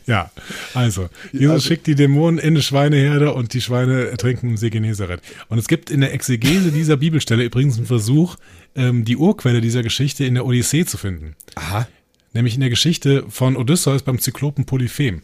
ja, 0.05 0.31
also, 0.73 1.09
Jesus 1.31 1.51
Also- 1.51 1.67
schickt 1.67 1.87
die 1.87 1.95
Dämonen 1.95 2.39
in 2.39 2.53
eine 2.53 2.61
Schweineherde 2.61 3.33
und 3.33 3.53
die 3.53 3.61
Schweine 3.61 4.07
ertrinken 4.07 4.49
im 4.51 4.57
See 4.57 4.69
Genezareth. 4.69 5.21
Und 5.49 5.57
es 5.57 5.67
gibt 5.67 5.89
in 5.89 6.01
der 6.01 6.13
Exegese 6.13 6.71
dieser 6.71 6.97
Bibelstelle 6.97 7.43
übrigens 7.43 7.77
einen 7.77 7.85
Versuch, 7.85 8.35
ähm, 8.75 9.03
die 9.05 9.17
Urquelle 9.17 9.61
dieser 9.61 9.83
Geschichte 9.83 10.25
in 10.25 10.35
der 10.35 10.45
Odyssee 10.45 10.85
zu 10.85 10.97
finden. 10.97 11.35
Aha. 11.55 11.87
Nämlich 12.33 12.55
in 12.55 12.61
der 12.61 12.69
Geschichte 12.69 13.25
von 13.29 13.55
Odysseus 13.57 14.01
beim 14.03 14.19
Zyklopen 14.19 14.65
Polyphem. 14.65 15.21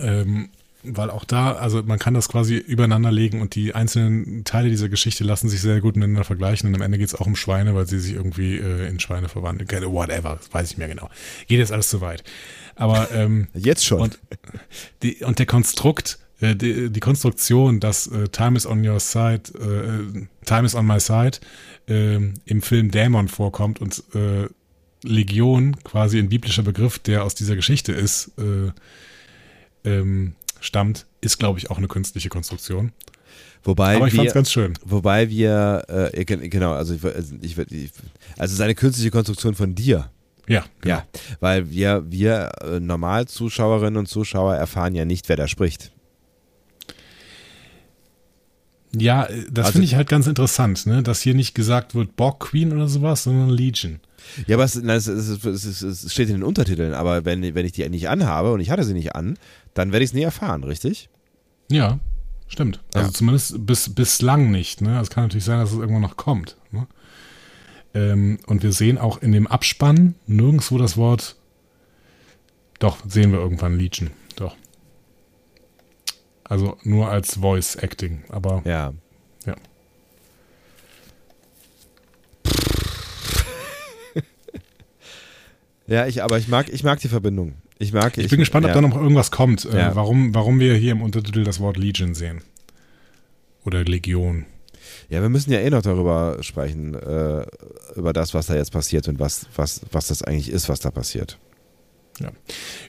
Ähm, 0.00 0.48
weil 0.84 1.10
auch 1.10 1.24
da, 1.24 1.52
also 1.52 1.82
man 1.82 1.98
kann 1.98 2.14
das 2.14 2.28
quasi 2.28 2.56
übereinander 2.56 3.12
legen 3.12 3.40
und 3.40 3.54
die 3.54 3.74
einzelnen 3.74 4.44
Teile 4.44 4.68
dieser 4.68 4.88
Geschichte 4.88 5.22
lassen 5.22 5.48
sich 5.48 5.60
sehr 5.60 5.80
gut 5.80 5.96
miteinander 5.96 6.24
vergleichen 6.24 6.68
und 6.68 6.74
am 6.74 6.82
Ende 6.82 6.98
geht 6.98 7.06
es 7.06 7.14
auch 7.14 7.26
um 7.26 7.36
Schweine, 7.36 7.74
weil 7.74 7.86
sie 7.86 8.00
sich 8.00 8.14
irgendwie 8.14 8.56
äh, 8.56 8.88
in 8.88 8.98
Schweine 8.98 9.28
verwandeln. 9.28 9.68
Whatever, 9.92 10.40
weiß 10.50 10.72
ich 10.72 10.78
mehr 10.78 10.88
genau. 10.88 11.08
Geht 11.46 11.58
jetzt 11.58 11.72
alles 11.72 11.88
zu 11.88 12.00
weit. 12.00 12.24
Aber 12.74 13.10
ähm, 13.12 13.48
Jetzt 13.54 13.84
schon. 13.84 14.00
und, 14.00 14.18
die, 15.02 15.24
und 15.24 15.38
der 15.38 15.46
Konstrukt, 15.46 16.18
äh, 16.40 16.56
die, 16.56 16.90
die 16.90 17.00
Konstruktion, 17.00 17.78
dass 17.78 18.08
äh, 18.08 18.28
Time 18.28 18.56
is 18.56 18.66
on 18.66 18.86
your 18.86 18.98
side, 18.98 19.52
äh, 19.54 20.26
Time 20.44 20.66
is 20.66 20.74
on 20.74 20.86
my 20.86 20.98
side 20.98 21.38
äh, 21.88 22.16
im 22.16 22.62
Film 22.62 22.90
Dämon 22.90 23.28
vorkommt 23.28 23.80
und 23.80 24.02
äh, 24.14 24.48
Legion 25.04 25.76
quasi 25.84 26.18
ein 26.18 26.28
biblischer 26.28 26.62
Begriff, 26.62 26.98
der 26.98 27.24
aus 27.24 27.34
dieser 27.34 27.56
Geschichte 27.56 27.92
ist, 27.92 28.32
äh, 28.38 28.72
ähm, 29.84 30.34
stammt, 30.60 31.06
ist, 31.20 31.38
glaube 31.38 31.58
ich, 31.58 31.70
auch 31.70 31.78
eine 31.78 31.88
künstliche 31.88 32.28
Konstruktion. 32.28 32.92
Wobei 33.64 33.96
Aber 33.96 34.08
ich 34.08 34.14
fand 34.14 34.24
wir, 34.24 34.28
es 34.28 34.34
ganz 34.34 34.50
schön. 34.50 34.74
wobei 34.84 35.28
wir, 35.30 35.84
äh, 36.12 36.24
gen- 36.24 36.50
genau, 36.50 36.72
also 36.72 36.94
ich, 36.94 37.04
also 37.04 37.34
ich, 37.40 37.56
also 38.36 38.56
seine 38.56 38.74
künstliche 38.74 39.10
Konstruktion 39.12 39.54
von 39.54 39.74
dir. 39.74 40.10
Ja, 40.48 40.64
genau. 40.80 40.96
Ja, 40.96 41.06
weil 41.38 41.70
wir, 41.70 42.04
wir 42.10 42.50
äh, 42.60 42.80
normal 42.80 43.26
Zuschauerinnen 43.28 43.96
und 43.98 44.06
Zuschauer 44.08 44.56
erfahren 44.56 44.94
ja 44.96 45.04
nicht, 45.04 45.28
wer 45.28 45.36
da 45.36 45.46
spricht. 45.46 45.92
Ja, 48.96 49.24
äh, 49.24 49.44
das 49.50 49.66
Also- 49.66 49.72
finde 49.74 49.86
ich 49.86 49.94
halt 49.94 50.08
ganz 50.08 50.26
interessant, 50.26 50.84
ne? 50.86 51.02
dass 51.02 51.20
hier 51.22 51.34
nicht 51.34 51.54
gesagt 51.54 51.94
wird 51.94 52.16
Borg 52.16 52.40
Queen 52.40 52.72
oder 52.72 52.88
sowas, 52.88 53.24
sondern 53.24 53.48
Legion. 53.50 54.00
Ja, 54.46 54.54
aber 54.56 54.64
es, 54.64 54.76
nein, 54.76 54.96
es, 54.98 55.06
es, 55.08 55.44
es, 55.44 55.64
es, 55.64 55.82
es 55.82 56.12
steht 56.12 56.28
in 56.28 56.34
den 56.36 56.42
Untertiteln, 56.44 56.94
aber 56.94 57.24
wenn, 57.24 57.54
wenn 57.56 57.66
ich 57.66 57.72
die 57.72 57.88
nicht 57.88 58.08
anhabe 58.08 58.52
und 58.52 58.60
ich 58.60 58.70
hatte 58.70 58.84
sie 58.84 58.92
nicht 58.94 59.16
an, 59.16 59.36
dann 59.74 59.92
werde 59.92 60.04
ich 60.04 60.10
es 60.10 60.14
nie 60.14 60.22
erfahren, 60.22 60.64
richtig? 60.64 61.08
Ja, 61.70 61.98
stimmt. 62.48 62.80
Also 62.94 63.08
Ja. 63.08 63.14
zumindest 63.14 63.66
bis, 63.66 63.94
bislang 63.94 64.50
nicht. 64.50 64.80
Ne? 64.80 65.00
Es 65.00 65.10
kann 65.10 65.24
natürlich 65.24 65.44
sein, 65.44 65.58
dass 65.60 65.72
es 65.72 65.78
irgendwann 65.78 66.02
noch 66.02 66.16
kommt. 66.16 66.56
Ne? 66.70 66.86
Ähm, 67.94 68.38
und 68.46 68.62
wir 68.62 68.72
sehen 68.72 68.98
auch 68.98 69.20
in 69.22 69.32
dem 69.32 69.46
Abspann 69.46 70.14
nirgendwo 70.26 70.78
das 70.78 70.96
Wort. 70.96 71.36
Doch, 72.78 72.98
sehen 73.06 73.32
wir 73.32 73.38
irgendwann 73.38 73.78
Legion. 73.78 74.10
Doch. 74.36 74.56
Also 76.44 76.76
nur 76.82 77.08
als 77.08 77.36
Voice 77.36 77.76
Acting. 77.76 78.24
Aber 78.28 78.62
Ja. 78.64 78.92
Ja. 79.46 79.54
ja, 85.86 86.06
ich, 86.06 86.22
aber 86.22 86.38
ich 86.38 86.48
mag, 86.48 86.68
ich 86.68 86.84
mag 86.84 87.00
die 87.00 87.08
Verbindung. 87.08 87.54
Ich 87.82 87.92
mag. 87.92 88.16
ich 88.16 88.28
bin 88.28 88.38
gespannt, 88.38 88.64
ja. 88.64 88.70
ob 88.70 88.74
da 88.74 88.80
noch 88.80 88.96
irgendwas 88.96 89.30
kommt. 89.30 89.64
Äh, 89.64 89.76
Ja. 89.76 89.96
warum, 89.96 90.34
warum 90.34 90.60
wir 90.60 90.74
hier 90.76 90.92
im 90.92 91.02
Untertitel 91.02 91.42
das 91.42 91.58
Wort 91.58 91.76
Legion 91.76 92.14
sehen. 92.14 92.42
Oder 93.64 93.84
Legion. 93.84 94.46
Ja, 95.08 95.20
wir 95.20 95.28
müssen 95.28 95.52
ja 95.52 95.58
eh 95.58 95.70
noch 95.70 95.82
darüber 95.82 96.38
sprechen, 96.42 96.94
äh, 96.94 97.44
über 97.96 98.12
das, 98.12 98.34
was 98.34 98.46
da 98.46 98.54
jetzt 98.54 98.72
passiert 98.72 99.08
und 99.08 99.18
was, 99.18 99.46
was, 99.56 99.82
was 99.90 100.06
das 100.06 100.22
eigentlich 100.22 100.50
ist, 100.50 100.68
was 100.68 100.80
da 100.80 100.90
passiert. 100.90 101.38
Ja, 102.20 102.30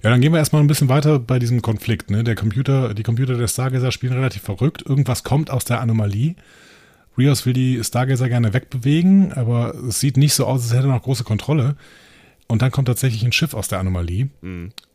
dann 0.02 0.22
gehen 0.22 0.32
wir 0.32 0.40
erstmal 0.40 0.62
ein 0.62 0.68
bisschen 0.68 0.90
weiter 0.90 1.18
bei 1.18 1.40
diesem 1.40 1.62
Konflikt. 1.62 2.12
Ne? 2.12 2.24
Der 2.24 2.36
Computer, 2.36 2.94
die 2.94 3.04
Computer 3.04 3.36
der 3.36 3.48
Stargazer 3.48 3.92
spielen 3.92 4.14
relativ 4.14 4.44
verrückt. 4.44 4.84
Irgendwas 4.86 5.24
kommt 5.24 5.50
aus 5.50 5.66
der 5.66 5.80
Anomalie. 5.80 6.36
Rios 7.18 7.46
will 7.46 7.54
die 7.54 7.84
Stargazer 7.84 8.28
gerne 8.28 8.54
wegbewegen, 8.54 9.34
aber 9.34 9.76
es 9.88 10.00
sieht 10.00 10.18
nicht 10.18 10.34
so 10.34 10.46
aus, 10.46 10.64
als 10.64 10.74
hätte 10.74 10.88
er 10.88 10.94
noch 10.94 11.04
große 11.04 11.24
Kontrolle. 11.24 11.76
Und 12.48 12.62
dann 12.62 12.72
kommt 12.72 12.88
tatsächlich 12.88 13.24
ein 13.24 13.32
Schiff 13.32 13.54
aus 13.54 13.68
der 13.68 13.80
Anomalie. 13.80 14.30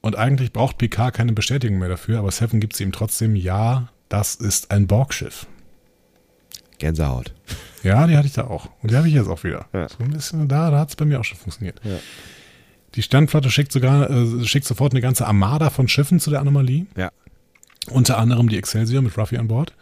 Und 0.01 0.17
eigentlich 0.17 0.53
braucht 0.53 0.79
Picard 0.79 1.15
keine 1.15 1.33
Bestätigung 1.33 1.79
mehr 1.79 1.89
dafür, 1.89 2.19
aber 2.19 2.31
Seven 2.31 2.61
gibt 2.61 2.77
sie 2.77 2.85
ihm 2.85 2.93
trotzdem, 2.93 3.35
ja, 3.37 3.89
das 4.09 4.35
ist 4.35 4.71
ein 4.71 4.87
Borgschiff. 4.87 5.47
Gänsehaut. 6.79 7.35
Ja, 7.83 8.07
die 8.07 8.17
hatte 8.17 8.27
ich 8.29 8.35
da 8.35 8.45
auch. 8.45 8.71
Und 8.83 8.91
die 8.91 8.97
habe 8.97 9.09
ich 9.09 9.15
jetzt 9.15 9.29
auch 9.29 9.45
wieder. 9.45 9.67
Ja. 9.73 9.89
So 9.89 9.97
ein 10.01 10.11
bisschen 10.11 10.49
da, 10.49 10.71
da 10.71 10.79
hat 10.81 10.91
es 10.91 10.97
bei 10.97 11.05
mir 11.05 11.21
auch 11.21 11.25
schon 11.25 11.39
funktioniert. 11.39 11.81
Ja. 11.85 11.99
Die 12.95 13.03
Sternflotte 13.03 13.51
schickt 13.51 13.73
sogar, 13.73 14.11
äh, 14.11 14.45
schickt 14.45 14.67
sofort 14.67 14.93
eine 14.93 15.01
ganze 15.01 15.27
Armada 15.27 15.71
von 15.71 15.89
Schiffen 15.89 16.21
zu 16.21 16.31
der 16.31 16.41
Anomalie. 16.41 16.87
Ja. 16.97 17.11
Unter 17.91 18.19
anderem 18.19 18.49
die 18.49 18.59
Excelsior 18.59 19.03
mit 19.03 19.17
Ruffy 19.17 19.37
an 19.37 19.49
Bord. 19.49 19.75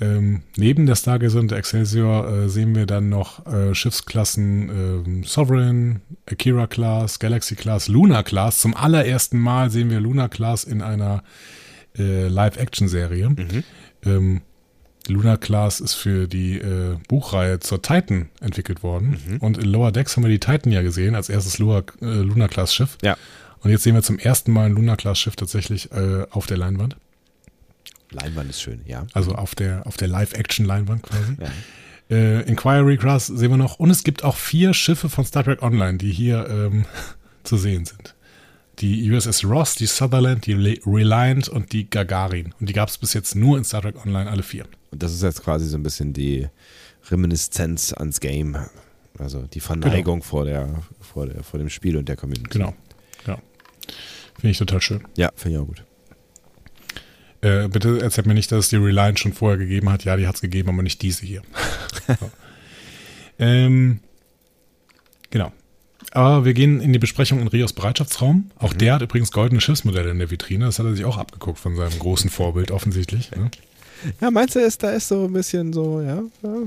Ähm, 0.00 0.42
neben 0.56 0.86
der 0.86 0.96
Stargazer 0.96 1.38
und 1.38 1.50
der 1.50 1.58
Excelsior 1.58 2.28
äh, 2.28 2.48
sehen 2.48 2.74
wir 2.74 2.84
dann 2.84 3.08
noch 3.08 3.46
äh, 3.46 3.74
Schiffsklassen 3.74 4.68
ähm, 4.68 5.24
Sovereign, 5.24 6.00
Akira 6.26 6.66
Class, 6.66 7.20
Galaxy 7.20 7.54
Class, 7.54 7.86
Luna 7.88 8.22
Class. 8.24 8.58
Zum 8.58 8.74
allerersten 8.74 9.38
Mal 9.38 9.70
sehen 9.70 9.90
wir 9.90 10.00
Luna 10.00 10.28
Class 10.28 10.64
in 10.64 10.82
einer 10.82 11.22
äh, 11.96 12.26
Live-Action-Serie. 12.26 13.36
Ähm, 14.04 14.42
Luna 15.06 15.36
Class 15.36 15.80
ist 15.80 15.94
für 15.94 16.26
die 16.26 16.58
äh, 16.58 16.96
Buchreihe 17.08 17.60
zur 17.60 17.82
Titan 17.82 18.30
entwickelt 18.40 18.82
worden. 18.82 19.38
Und 19.40 19.58
in 19.58 19.66
Lower 19.66 19.92
Decks 19.92 20.16
haben 20.16 20.24
wir 20.24 20.30
die 20.30 20.40
Titan 20.40 20.72
ja 20.72 20.82
gesehen, 20.82 21.14
als 21.14 21.28
erstes 21.28 21.58
Luna, 21.58 21.84
äh, 22.00 22.06
Luna 22.06 22.48
Class 22.48 22.74
Schiff. 22.74 22.98
Ja. 23.02 23.16
Und 23.60 23.70
jetzt 23.70 23.82
sehen 23.82 23.94
wir 23.94 24.02
zum 24.02 24.18
ersten 24.18 24.52
Mal 24.52 24.66
ein 24.66 24.72
Luna 24.72 24.96
Class 24.96 25.18
Schiff 25.18 25.36
tatsächlich 25.36 25.92
äh, 25.92 26.26
auf 26.30 26.46
der 26.46 26.56
Leinwand. 26.56 26.96
Leinwand 28.14 28.50
ist 28.50 28.60
schön, 28.62 28.80
ja. 28.86 29.06
Also 29.12 29.32
auf 29.34 29.54
der, 29.54 29.86
auf 29.86 29.96
der 29.96 30.08
Live-Action-Leinwand 30.08 31.02
quasi. 31.02 31.36
Ja. 31.40 31.50
Äh, 32.16 32.42
Inquiry 32.48 32.96
Class 32.98 33.26
sehen 33.26 33.50
wir 33.50 33.56
noch. 33.56 33.78
Und 33.78 33.90
es 33.90 34.04
gibt 34.04 34.24
auch 34.24 34.36
vier 34.36 34.74
Schiffe 34.74 35.08
von 35.08 35.24
Star 35.24 35.44
Trek 35.44 35.62
Online, 35.62 35.98
die 35.98 36.10
hier 36.12 36.46
ähm, 36.48 36.84
zu 37.44 37.56
sehen 37.56 37.84
sind. 37.84 38.14
Die 38.80 39.10
USS 39.10 39.44
Ross, 39.44 39.74
die 39.76 39.86
Sutherland, 39.86 40.46
die 40.46 40.52
Le- 40.54 40.78
Reliant 40.84 41.48
und 41.48 41.72
die 41.72 41.88
Gagarin. 41.88 42.52
Und 42.60 42.68
die 42.68 42.72
gab 42.72 42.88
es 42.88 42.98
bis 42.98 43.12
jetzt 43.14 43.34
nur 43.36 43.56
in 43.56 43.64
Star 43.64 43.82
Trek 43.82 44.04
Online, 44.04 44.28
alle 44.30 44.42
vier. 44.42 44.64
Und 44.90 45.02
das 45.02 45.12
ist 45.12 45.22
jetzt 45.22 45.42
quasi 45.42 45.66
so 45.66 45.76
ein 45.76 45.82
bisschen 45.82 46.12
die 46.12 46.48
Reminiszenz 47.10 47.92
ans 47.92 48.20
Game. 48.20 48.56
Also 49.18 49.42
die 49.46 49.60
Verneigung 49.60 50.22
vor, 50.22 50.44
der, 50.44 50.68
vor, 51.00 51.26
der, 51.26 51.42
vor 51.44 51.58
dem 51.58 51.68
Spiel 51.70 51.96
und 51.96 52.08
der 52.08 52.16
Community. 52.16 52.58
Genau. 52.58 52.74
Ja. 53.26 53.38
Finde 54.34 54.50
ich 54.50 54.58
total 54.58 54.80
schön. 54.82 55.04
Ja, 55.16 55.30
finde 55.36 55.56
ich 55.58 55.62
auch 55.62 55.66
gut. 55.66 55.84
Äh, 57.44 57.68
bitte 57.68 58.00
erzählt 58.00 58.26
mir 58.26 58.32
nicht, 58.32 58.50
dass 58.50 58.64
es 58.64 58.68
die 58.70 58.76
Reliance 58.76 59.20
schon 59.20 59.34
vorher 59.34 59.58
gegeben 59.58 59.90
hat. 59.90 60.04
Ja, 60.04 60.16
die 60.16 60.26
hat 60.26 60.36
es 60.36 60.40
gegeben, 60.40 60.70
aber 60.70 60.82
nicht 60.82 61.02
diese 61.02 61.26
hier. 61.26 61.42
so. 62.06 62.30
ähm, 63.38 64.00
genau. 65.28 65.52
Aber 66.12 66.46
wir 66.46 66.54
gehen 66.54 66.80
in 66.80 66.94
die 66.94 66.98
Besprechung 66.98 67.40
in 67.40 67.48
Rios 67.48 67.74
Bereitschaftsraum. 67.74 68.50
Auch 68.58 68.72
mhm. 68.72 68.78
der 68.78 68.94
hat 68.94 69.02
übrigens 69.02 69.30
goldene 69.30 69.60
Schiffsmodelle 69.60 70.10
in 70.10 70.18
der 70.18 70.30
Vitrine. 70.30 70.64
Das 70.64 70.78
hat 70.78 70.86
er 70.86 70.94
sich 70.94 71.04
auch 71.04 71.18
abgeguckt 71.18 71.58
von 71.58 71.76
seinem 71.76 71.98
großen 71.98 72.30
Vorbild 72.30 72.70
offensichtlich. 72.70 73.30
Ne? 73.32 73.50
Ja, 74.22 74.30
meinst 74.30 74.54
du, 74.54 74.60
ist, 74.60 74.82
da 74.82 74.90
ist 74.92 75.08
so 75.08 75.26
ein 75.26 75.32
bisschen 75.34 75.74
so, 75.74 76.00
ja, 76.00 76.22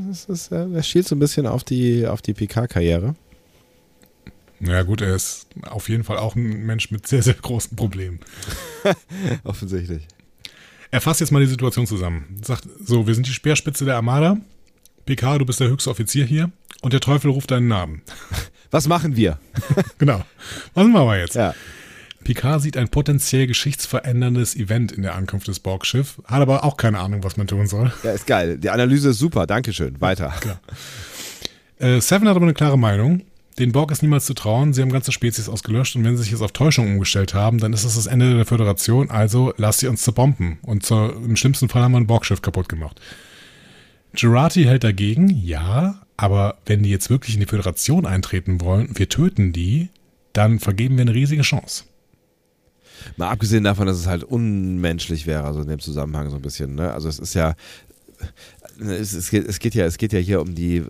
das 0.09 0.25
ist, 0.25 0.51
er 0.51 0.83
schielt 0.83 1.07
so 1.07 1.15
ein 1.15 1.19
bisschen 1.19 1.47
auf 1.47 1.63
die, 1.63 2.05
auf 2.05 2.21
die 2.21 2.33
PK-Karriere. 2.33 3.15
Ja 4.59 4.83
gut, 4.83 5.01
er 5.01 5.15
ist 5.15 5.47
auf 5.63 5.89
jeden 5.89 6.03
Fall 6.03 6.17
auch 6.17 6.35
ein 6.35 6.65
Mensch 6.65 6.91
mit 6.91 7.07
sehr, 7.07 7.23
sehr 7.23 7.35
großen 7.35 7.75
Problemen. 7.75 8.19
Offensichtlich. 9.43 10.07
Er 10.91 11.01
fasst 11.01 11.19
jetzt 11.19 11.31
mal 11.31 11.39
die 11.39 11.47
Situation 11.47 11.85
zusammen. 11.85 12.39
Sagt, 12.43 12.63
so, 12.83 13.07
wir 13.07 13.15
sind 13.15 13.27
die 13.27 13.33
Speerspitze 13.33 13.85
der 13.85 13.95
Armada. 13.95 14.37
PK, 15.05 15.37
du 15.37 15.45
bist 15.45 15.59
der 15.59 15.69
höchste 15.69 15.89
Offizier 15.89 16.25
hier. 16.25 16.51
Und 16.81 16.93
der 16.93 16.99
Teufel 16.99 17.31
ruft 17.31 17.51
deinen 17.51 17.67
Namen. 17.67 18.01
Was 18.71 18.87
machen 18.87 19.15
wir? 19.15 19.39
genau. 19.97 20.23
Was 20.73 20.87
machen 20.87 21.07
wir 21.07 21.19
jetzt? 21.19 21.35
Ja. 21.35 21.53
Picard 22.23 22.61
sieht 22.61 22.75
ein 22.75 22.89
potenziell 22.89 23.47
geschichtsveränderndes 23.47 24.57
Event 24.57 24.91
in 24.91 25.01
der 25.03 25.15
Ankunft 25.15 25.47
des 25.47 25.61
Borg-Schiff, 25.61 26.21
hat 26.25 26.41
aber 26.41 26.65
auch 26.65 26.75
keine 26.75 26.99
Ahnung, 26.99 27.23
was 27.23 27.37
man 27.37 27.47
tun 27.47 27.67
soll. 27.67 27.93
Ja, 28.03 28.11
ist 28.11 28.27
geil. 28.27 28.57
Die 28.57 28.69
Analyse 28.69 29.11
ist 29.11 29.19
super. 29.19 29.47
Dankeschön. 29.47 30.01
Weiter. 30.01 30.33
Äh, 31.79 32.01
Seven 32.01 32.27
hat 32.27 32.35
aber 32.35 32.43
eine 32.43 32.53
klare 32.53 32.77
Meinung. 32.77 33.21
Den 33.59 33.71
Borg 33.71 33.91
ist 33.91 34.03
niemals 34.03 34.25
zu 34.25 34.35
trauen. 34.35 34.73
Sie 34.73 34.81
haben 34.81 34.91
ganze 34.91 35.11
Spezies 35.11 35.49
ausgelöscht 35.49 35.95
und 35.95 36.03
wenn 36.03 36.15
sie 36.15 36.23
sich 36.23 36.31
jetzt 36.31 36.41
auf 36.41 36.51
Täuschung 36.51 36.91
umgestellt 36.93 37.33
haben, 37.33 37.57
dann 37.57 37.73
ist 37.73 37.85
das 37.85 37.95
das 37.95 38.05
Ende 38.05 38.35
der 38.35 38.45
Föderation. 38.45 39.09
Also 39.09 39.53
lasst 39.57 39.79
sie 39.79 39.87
uns 39.87 40.03
zerbomben. 40.03 40.59
Und 40.61 40.85
zur, 40.85 41.15
im 41.15 41.35
schlimmsten 41.35 41.67
Fall 41.67 41.81
haben 41.81 41.93
wir 41.93 41.99
ein 41.99 42.07
Borgschiff 42.07 42.41
kaputt 42.41 42.69
gemacht. 42.69 43.01
Gerati 44.13 44.63
hält 44.63 44.83
dagegen, 44.83 45.29
ja, 45.29 46.01
aber 46.17 46.57
wenn 46.65 46.83
die 46.83 46.89
jetzt 46.89 47.09
wirklich 47.09 47.35
in 47.35 47.39
die 47.39 47.47
Föderation 47.47 48.05
eintreten 48.05 48.61
wollen, 48.61 48.89
wir 48.93 49.09
töten 49.09 49.53
die, 49.53 49.89
dann 50.33 50.59
vergeben 50.59 50.97
wir 50.97 51.03
eine 51.03 51.13
riesige 51.13 51.41
Chance. 51.41 51.85
Mal 53.15 53.29
abgesehen 53.29 53.63
davon, 53.63 53.87
dass 53.87 53.97
es 53.97 54.07
halt 54.07 54.23
unmenschlich 54.23 55.27
wäre, 55.27 55.43
also 55.43 55.61
in 55.61 55.67
dem 55.67 55.79
Zusammenhang 55.79 56.29
so 56.29 56.35
ein 56.35 56.41
bisschen. 56.41 56.75
Ne? 56.75 56.91
Also 56.91 57.09
es 57.09 57.19
ist 57.19 57.33
ja, 57.33 57.55
es, 58.79 59.13
es, 59.13 59.29
geht, 59.29 59.47
es, 59.47 59.59
geht, 59.59 59.75
ja, 59.75 59.85
es 59.85 59.97
geht 59.97 60.13
ja 60.13 60.19
hier 60.19 60.41
um 60.41 60.55
die, 60.55 60.83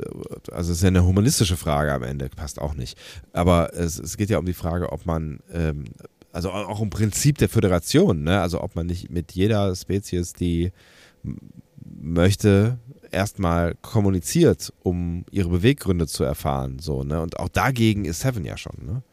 also 0.52 0.72
es 0.72 0.78
ist 0.78 0.84
ja 0.84 0.88
eine 0.88 1.06
humanistische 1.06 1.58
Frage 1.58 1.94
am 1.94 2.04
Ende, 2.04 2.30
passt 2.30 2.60
auch 2.60 2.74
nicht. 2.74 2.98
Aber 3.34 3.74
es, 3.74 4.00
es 4.00 4.18
geht 4.18 4.30
ja 4.30 4.38
um 4.38 4.46
die 4.46 4.54
Frage, 4.54 4.92
ob 4.92 5.06
man, 5.06 5.40
ähm, 5.52 5.86
also 6.32 6.52
auch 6.52 6.82
im 6.82 6.90
Prinzip 6.90 7.38
der 7.38 7.50
Föderation, 7.50 8.24
ne? 8.24 8.42
also 8.42 8.62
ob 8.62 8.76
man 8.76 8.88
nicht 8.88 9.10
mit 9.10 9.32
jeder 9.32 9.76
Spezies, 9.76 10.34
die 10.34 10.72
möchte, 11.84 12.78
erstmal 13.12 13.76
kommuniziert, 13.76 14.74
um 14.84 15.26
ihre 15.32 15.50
Beweggründe 15.50 16.08
zu 16.08 16.24
erfahren. 16.24 16.80
So, 16.80 17.04
ne? 17.04 17.22
Und 17.22 17.40
auch 17.40 17.50
dagegen 17.50 18.06
ist 18.06 18.22
Seven 18.22 18.46
ja 18.46 18.58
schon, 18.58 18.86
ne? 18.86 19.04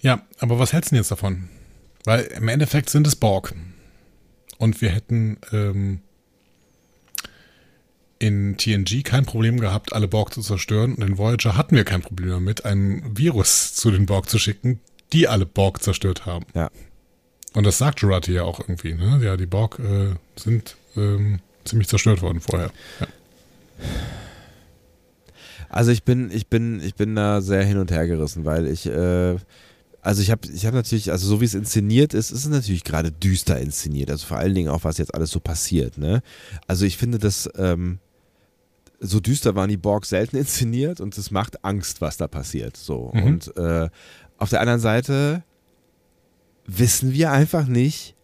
Ja, 0.00 0.22
aber 0.38 0.58
was 0.58 0.72
hältst 0.72 0.90
du 0.90 0.94
denn 0.94 1.02
jetzt 1.02 1.10
davon? 1.10 1.48
Weil 2.04 2.24
im 2.24 2.48
Endeffekt 2.48 2.90
sind 2.90 3.06
es 3.06 3.16
Borg. 3.16 3.54
Und 4.58 4.80
wir 4.80 4.90
hätten 4.90 5.38
ähm, 5.52 6.00
in 8.18 8.56
TNG 8.56 9.02
kein 9.04 9.24
Problem 9.24 9.60
gehabt, 9.60 9.92
alle 9.92 10.08
Borg 10.08 10.32
zu 10.34 10.42
zerstören. 10.42 10.94
Und 10.94 11.02
in 11.02 11.18
Voyager 11.18 11.56
hatten 11.56 11.76
wir 11.76 11.84
kein 11.84 12.02
Problem 12.02 12.30
damit, 12.30 12.64
ein 12.64 13.02
Virus 13.16 13.74
zu 13.74 13.90
den 13.90 14.06
Borg 14.06 14.28
zu 14.28 14.38
schicken, 14.38 14.80
die 15.12 15.28
alle 15.28 15.46
Borg 15.46 15.82
zerstört 15.82 16.26
haben. 16.26 16.46
Ja. 16.54 16.70
Und 17.54 17.64
das 17.64 17.78
sagt 17.78 18.00
Jurati 18.00 18.32
ja 18.32 18.42
auch 18.42 18.60
irgendwie, 18.60 18.94
ne? 18.94 19.20
Ja, 19.22 19.36
die 19.36 19.46
Borg 19.46 19.78
äh, 19.78 20.14
sind 20.36 20.76
ähm, 20.96 21.40
ziemlich 21.64 21.88
zerstört 21.88 22.22
worden 22.22 22.40
vorher. 22.40 22.70
Ja. 23.00 23.06
Also 25.68 25.90
ich 25.90 26.02
bin, 26.02 26.30
ich 26.30 26.48
bin, 26.48 26.80
ich 26.80 26.94
bin 26.94 27.14
da 27.14 27.40
sehr 27.40 27.64
hin 27.64 27.78
und 27.78 27.90
her 27.90 28.06
gerissen, 28.06 28.44
weil 28.44 28.66
ich, 28.66 28.86
äh, 28.86 29.36
also 30.00 30.22
ich 30.22 30.30
habe 30.30 30.48
ich 30.52 30.64
hab 30.64 30.74
natürlich, 30.74 31.10
also 31.10 31.26
so 31.26 31.40
wie 31.40 31.44
es 31.44 31.54
inszeniert 31.54 32.14
ist, 32.14 32.30
ist 32.30 32.44
es 32.44 32.50
natürlich 32.50 32.84
gerade 32.84 33.12
düster 33.12 33.58
inszeniert. 33.58 34.10
Also 34.10 34.26
vor 34.26 34.38
allen 34.38 34.54
Dingen 34.54 34.68
auch, 34.68 34.84
was 34.84 34.98
jetzt 34.98 35.14
alles 35.14 35.30
so 35.30 35.40
passiert. 35.40 35.98
Ne? 35.98 36.22
Also 36.66 36.86
ich 36.86 36.96
finde, 36.96 37.18
dass 37.18 37.50
ähm, 37.56 37.98
so 39.00 39.20
düster 39.20 39.54
waren 39.54 39.70
die 39.70 39.76
Borg 39.76 40.06
selten 40.06 40.36
inszeniert 40.36 41.00
und 41.00 41.16
es 41.16 41.30
macht 41.30 41.64
Angst, 41.64 42.00
was 42.00 42.16
da 42.16 42.28
passiert. 42.28 42.76
So. 42.76 43.10
Mhm. 43.14 43.22
Und 43.22 43.56
äh, 43.56 43.88
auf 44.38 44.50
der 44.50 44.60
anderen 44.60 44.80
Seite 44.80 45.44
wissen 46.66 47.12
wir 47.12 47.32
einfach 47.32 47.66
nicht, 47.66 48.14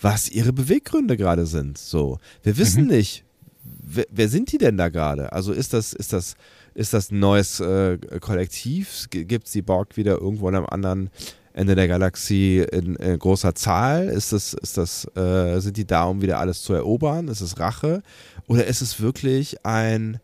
was 0.00 0.28
ihre 0.30 0.52
Beweggründe 0.52 1.16
gerade 1.16 1.46
sind. 1.46 1.78
So, 1.78 2.18
wir 2.42 2.56
wissen 2.56 2.84
mhm. 2.84 2.90
nicht, 2.90 3.24
wer, 3.62 4.06
wer, 4.10 4.28
sind 4.28 4.52
die 4.52 4.58
denn 4.58 4.76
da 4.76 4.88
gerade? 4.88 5.32
Also 5.32 5.52
ist 5.52 5.72
das, 5.72 5.92
ist 5.92 6.12
das, 6.12 6.34
ist 6.74 6.92
das 6.92 7.10
ein 7.10 7.18
neues 7.18 7.60
äh, 7.60 7.98
Kollektiv? 8.20 9.06
Gibt 9.10 9.46
es 9.46 9.52
die 9.52 9.62
Borg 9.62 9.96
wieder 9.96 10.18
irgendwo 10.18 10.48
am 10.48 10.66
anderen 10.66 11.10
Ende 11.52 11.74
der 11.74 11.88
Galaxie 11.88 12.60
in 12.60 12.96
äh, 12.96 13.16
großer 13.18 13.54
Zahl? 13.54 14.08
Ist 14.08 14.32
das, 14.32 14.54
ist 14.54 14.78
das, 14.78 15.04
äh, 15.16 15.58
sind 15.60 15.76
die 15.76 15.86
da, 15.86 16.04
um 16.04 16.22
wieder 16.22 16.38
alles 16.38 16.62
zu 16.62 16.72
erobern? 16.72 17.28
Ist 17.28 17.40
es 17.40 17.58
Rache? 17.58 18.02
Oder 18.50 18.66
ist 18.66 18.82
es 18.82 19.00
wirklich 19.00 19.64
ein, 19.64 20.20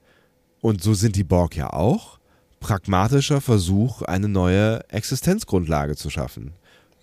und 0.60 0.82
so 0.82 0.94
sind 0.94 1.16
die 1.16 1.24
Borg 1.24 1.56
ja 1.56 1.72
auch, 1.72 2.18
pragmatischer 2.60 3.40
Versuch, 3.40 4.02
eine 4.02 4.28
neue 4.28 4.80
Existenzgrundlage 4.90 5.96
zu 5.96 6.10
schaffen? 6.10 6.52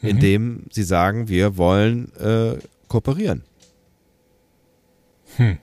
mhm. 0.03 0.09
indem 0.09 0.63
sie 0.71 0.83
sagen, 0.83 1.27
wir 1.27 1.57
wollen 1.57 2.13
äh, 2.15 2.57
kooperieren. 2.87 3.43
Hm. 5.37 5.57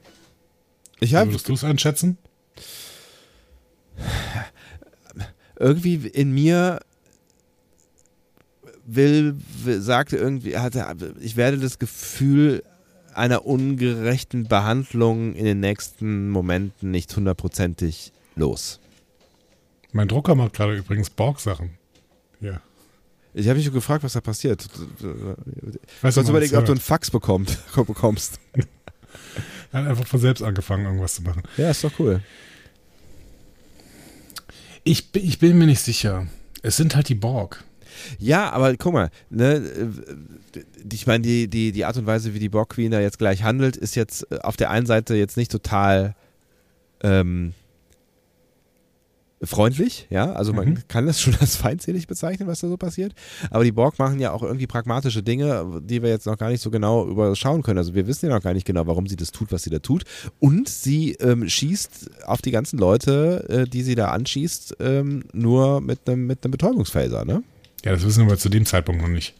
Ich 0.98 1.14
hab, 1.14 1.28
Würdest 1.28 1.48
du 1.48 1.54
es 1.54 1.64
einschätzen? 1.64 2.18
Irgendwie 5.58 5.94
in 5.94 6.32
mir 6.32 6.80
will, 8.84 9.36
will 9.62 9.80
sagte 9.80 10.16
irgendwie, 10.16 10.56
hatte, 10.56 11.14
ich 11.20 11.36
werde 11.36 11.58
das 11.58 11.78
Gefühl 11.78 12.64
einer 13.20 13.46
ungerechten 13.46 14.48
Behandlung 14.48 15.34
in 15.34 15.44
den 15.44 15.60
nächsten 15.60 16.30
Momenten 16.30 16.90
nicht 16.90 17.14
hundertprozentig 17.14 18.12
los. 18.34 18.80
Mein 19.92 20.08
Drucker 20.08 20.34
macht 20.34 20.54
gerade 20.54 20.76
übrigens 20.76 21.10
Borg-Sachen. 21.10 21.70
Ja. 22.40 22.60
Ich 23.34 23.46
habe 23.46 23.56
mich 23.56 23.66
schon 23.66 23.74
gefragt, 23.74 24.02
was 24.02 24.14
da 24.14 24.20
passiert. 24.20 24.66
Ich 24.66 26.02
weiß 26.02 26.16
nicht, 26.16 26.28
überlegen, 26.28 26.56
ob 26.56 26.64
du 26.64 26.72
einen 26.72 26.80
Fax 26.80 27.10
bekommt, 27.10 27.58
bekommst. 27.74 28.40
er 29.72 29.80
hat 29.80 29.88
einfach 29.88 30.06
von 30.06 30.20
selbst 30.20 30.42
angefangen, 30.42 30.86
irgendwas 30.86 31.14
zu 31.14 31.22
machen. 31.22 31.42
Ja, 31.56 31.70
ist 31.70 31.84
doch 31.84 31.92
cool. 31.98 32.20
Ich, 34.84 35.14
ich 35.14 35.38
bin 35.38 35.58
mir 35.58 35.66
nicht 35.66 35.82
sicher. 35.82 36.26
Es 36.62 36.76
sind 36.76 36.96
halt 36.96 37.08
die 37.08 37.14
Borg. 37.14 37.64
Ja, 38.18 38.50
aber 38.50 38.74
guck 38.76 38.92
mal, 38.92 39.10
ne, 39.30 39.56
äh, 39.56 40.60
ich 40.92 41.06
meine, 41.06 41.22
die, 41.22 41.48
die, 41.48 41.72
die 41.72 41.84
Art 41.84 41.96
und 41.96 42.06
Weise, 42.06 42.34
wie 42.34 42.38
die 42.38 42.48
Borg 42.48 42.70
Queen 42.70 42.90
da 42.90 43.00
jetzt 43.00 43.18
gleich 43.18 43.42
handelt, 43.42 43.76
ist 43.76 43.96
jetzt 43.96 44.30
äh, 44.30 44.38
auf 44.38 44.56
der 44.56 44.70
einen 44.70 44.86
Seite 44.86 45.14
jetzt 45.14 45.36
nicht 45.36 45.50
total 45.50 46.14
ähm, 47.02 47.54
freundlich, 49.42 50.06
ja, 50.10 50.32
also 50.32 50.52
man 50.52 50.68
mhm. 50.68 50.78
kann 50.88 51.06
das 51.06 51.20
schon 51.22 51.34
als 51.40 51.56
feindselig 51.56 52.06
bezeichnen, 52.06 52.46
was 52.46 52.60
da 52.60 52.68
so 52.68 52.76
passiert, 52.76 53.14
aber 53.50 53.64
die 53.64 53.72
Borg 53.72 53.98
machen 53.98 54.20
ja 54.20 54.32
auch 54.32 54.42
irgendwie 54.42 54.66
pragmatische 54.66 55.22
Dinge, 55.22 55.80
die 55.82 56.02
wir 56.02 56.10
jetzt 56.10 56.26
noch 56.26 56.36
gar 56.36 56.50
nicht 56.50 56.60
so 56.60 56.70
genau 56.70 57.06
überschauen 57.08 57.62
können, 57.62 57.78
also 57.78 57.94
wir 57.94 58.06
wissen 58.06 58.28
ja 58.28 58.34
noch 58.34 58.42
gar 58.42 58.52
nicht 58.52 58.66
genau, 58.66 58.86
warum 58.86 59.06
sie 59.06 59.16
das 59.16 59.32
tut, 59.32 59.50
was 59.52 59.62
sie 59.62 59.70
da 59.70 59.78
tut 59.78 60.04
und 60.40 60.68
sie 60.68 61.12
ähm, 61.20 61.48
schießt 61.48 62.26
auf 62.26 62.42
die 62.42 62.50
ganzen 62.50 62.78
Leute, 62.78 63.46
äh, 63.48 63.64
die 63.64 63.82
sie 63.82 63.94
da 63.94 64.08
anschießt, 64.08 64.76
ähm, 64.80 65.24
nur 65.32 65.80
mit 65.80 66.00
einem 66.06 66.26
mit 66.26 66.44
einem 66.44 66.52
Betäubungsphaser, 66.52 67.24
ne? 67.24 67.42
Ja, 67.84 67.92
das 67.92 68.04
wissen 68.04 68.28
wir 68.28 68.36
zu 68.36 68.48
dem 68.48 68.66
Zeitpunkt 68.66 69.00
noch 69.00 69.08
nicht. 69.08 69.34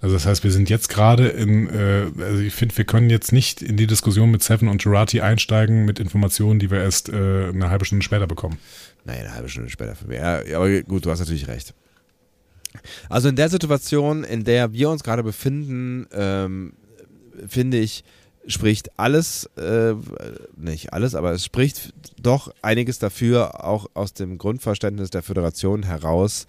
Also 0.00 0.14
das 0.14 0.26
heißt, 0.26 0.44
wir 0.44 0.52
sind 0.52 0.70
jetzt 0.70 0.88
gerade 0.88 1.28
in, 1.28 1.68
äh, 1.68 2.06
also 2.22 2.40
ich 2.40 2.54
finde, 2.54 2.76
wir 2.76 2.84
können 2.84 3.10
jetzt 3.10 3.32
nicht 3.32 3.62
in 3.62 3.76
die 3.76 3.88
Diskussion 3.88 4.30
mit 4.30 4.42
Seven 4.44 4.68
und 4.68 4.80
Gerati 4.80 5.20
einsteigen 5.20 5.84
mit 5.84 5.98
Informationen, 5.98 6.60
die 6.60 6.70
wir 6.70 6.78
erst 6.78 7.08
äh, 7.08 7.48
eine 7.48 7.70
halbe 7.70 7.84
Stunde 7.84 8.04
später 8.04 8.28
bekommen. 8.28 8.58
Nein, 9.04 9.20
eine 9.20 9.34
halbe 9.34 9.48
Stunde 9.48 9.70
später. 9.70 9.96
Ja, 10.08 10.56
aber 10.56 10.82
gut, 10.82 11.04
du 11.04 11.10
hast 11.10 11.18
natürlich 11.18 11.48
recht. 11.48 11.74
Also 13.08 13.28
in 13.28 13.34
der 13.34 13.48
Situation, 13.48 14.22
in 14.22 14.44
der 14.44 14.72
wir 14.72 14.90
uns 14.90 15.02
gerade 15.02 15.24
befinden, 15.24 16.06
ähm, 16.12 16.74
finde 17.48 17.78
ich, 17.78 18.04
spricht 18.46 18.98
alles, 18.98 19.46
äh, 19.56 19.94
nicht 20.56 20.92
alles, 20.92 21.14
aber 21.14 21.32
es 21.32 21.44
spricht 21.44 21.92
doch 22.20 22.52
einiges 22.62 22.98
dafür, 22.98 23.64
auch 23.64 23.86
aus 23.94 24.14
dem 24.14 24.38
Grundverständnis 24.38 25.10
der 25.10 25.22
Föderation 25.22 25.82
heraus, 25.82 26.46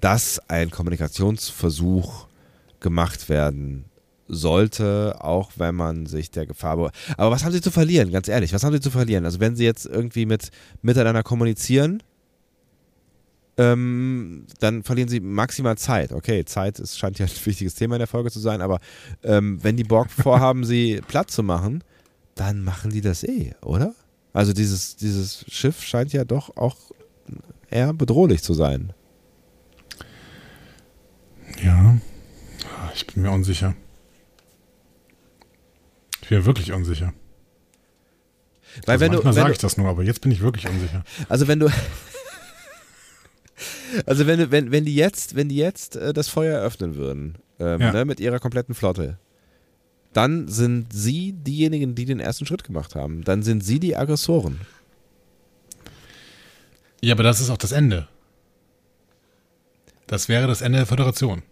dass 0.00 0.40
ein 0.48 0.70
Kommunikationsversuch 0.70 2.26
gemacht 2.80 3.28
werden 3.28 3.86
sollte, 4.28 5.16
auch 5.20 5.52
wenn 5.56 5.74
man 5.74 6.06
sich 6.06 6.30
der 6.30 6.46
Gefahr. 6.46 6.90
Aber 7.16 7.30
was 7.30 7.44
haben 7.44 7.52
sie 7.52 7.60
zu 7.60 7.70
verlieren, 7.70 8.10
ganz 8.10 8.28
ehrlich? 8.28 8.52
Was 8.52 8.64
haben 8.64 8.72
sie 8.72 8.80
zu 8.80 8.90
verlieren? 8.90 9.24
Also, 9.24 9.40
wenn 9.40 9.56
sie 9.56 9.64
jetzt 9.64 9.86
irgendwie 9.86 10.26
mit 10.26 10.50
miteinander 10.82 11.22
kommunizieren, 11.22 12.02
ähm, 13.56 14.46
dann 14.60 14.82
verlieren 14.82 15.08
sie 15.08 15.20
maximal 15.20 15.78
Zeit. 15.78 16.12
Okay, 16.12 16.44
Zeit 16.44 16.78
ist, 16.80 16.98
scheint 16.98 17.18
ja 17.18 17.26
ein 17.26 17.32
wichtiges 17.44 17.74
Thema 17.74 17.96
in 17.96 18.00
der 18.00 18.08
Folge 18.08 18.30
zu 18.30 18.40
sein, 18.40 18.60
aber 18.60 18.80
ähm, 19.22 19.62
wenn 19.62 19.76
die 19.76 19.84
Borg 19.84 20.10
vorhaben, 20.10 20.64
sie 20.64 21.00
platt 21.06 21.30
zu 21.30 21.42
machen, 21.42 21.84
dann 22.34 22.64
machen 22.64 22.90
die 22.90 23.00
das 23.00 23.22
eh, 23.22 23.54
oder? 23.62 23.94
Also 24.32 24.52
dieses, 24.52 24.96
dieses 24.96 25.44
Schiff 25.48 25.82
scheint 25.82 26.12
ja 26.12 26.24
doch 26.24 26.56
auch 26.56 26.76
eher 27.70 27.92
bedrohlich 27.92 28.42
zu 28.42 28.54
sein. 28.54 28.92
Ja, 31.64 31.98
ich 32.94 33.06
bin 33.06 33.22
mir 33.22 33.30
unsicher. 33.30 33.74
Ich 36.22 36.28
bin 36.28 36.38
mir 36.38 36.46
wirklich 36.46 36.72
unsicher. 36.72 37.12
Weil 38.86 38.94
also 38.94 39.00
wenn 39.04 39.12
manchmal 39.12 39.32
sage 39.34 39.52
ich 39.52 39.58
das 39.58 39.76
nur, 39.76 39.88
aber 39.88 40.02
jetzt 40.02 40.20
bin 40.20 40.32
ich 40.32 40.40
wirklich 40.40 40.66
unsicher. 40.68 41.04
Also 41.28 41.48
wenn 41.48 41.60
du 41.60 41.68
Also 44.06 44.26
wenn, 44.26 44.50
wenn, 44.50 44.72
wenn 44.72 44.84
die 44.84 44.94
jetzt, 44.94 45.36
wenn 45.36 45.48
die 45.48 45.56
jetzt 45.56 45.96
äh, 45.96 46.12
das 46.12 46.28
Feuer 46.28 46.58
eröffnen 46.58 46.96
würden, 46.96 47.36
ähm, 47.60 47.80
Ja. 47.80 47.92
ne, 47.92 48.04
mit 48.04 48.20
ihrer 48.20 48.40
kompletten 48.40 48.74
Flotte, 48.74 49.18
dann 50.12 50.48
sind 50.48 50.92
sie 50.92 51.32
diejenigen, 51.32 51.94
die 51.94 52.04
den 52.04 52.20
ersten 52.20 52.46
Schritt 52.46 52.64
gemacht 52.64 52.94
haben. 52.94 53.22
Dann 53.24 53.42
sind 53.42 53.64
sie 53.64 53.80
die 53.80 53.96
Aggressoren. 53.96 54.60
Ja, 57.00 57.14
aber 57.14 57.22
das 57.22 57.40
ist 57.40 57.50
auch 57.50 57.56
das 57.56 57.72
Ende. 57.72 58.08
Das 60.06 60.28
wäre 60.28 60.46
das 60.46 60.60
Ende 60.60 60.78
der 60.78 60.86
Föderation. 60.86 61.42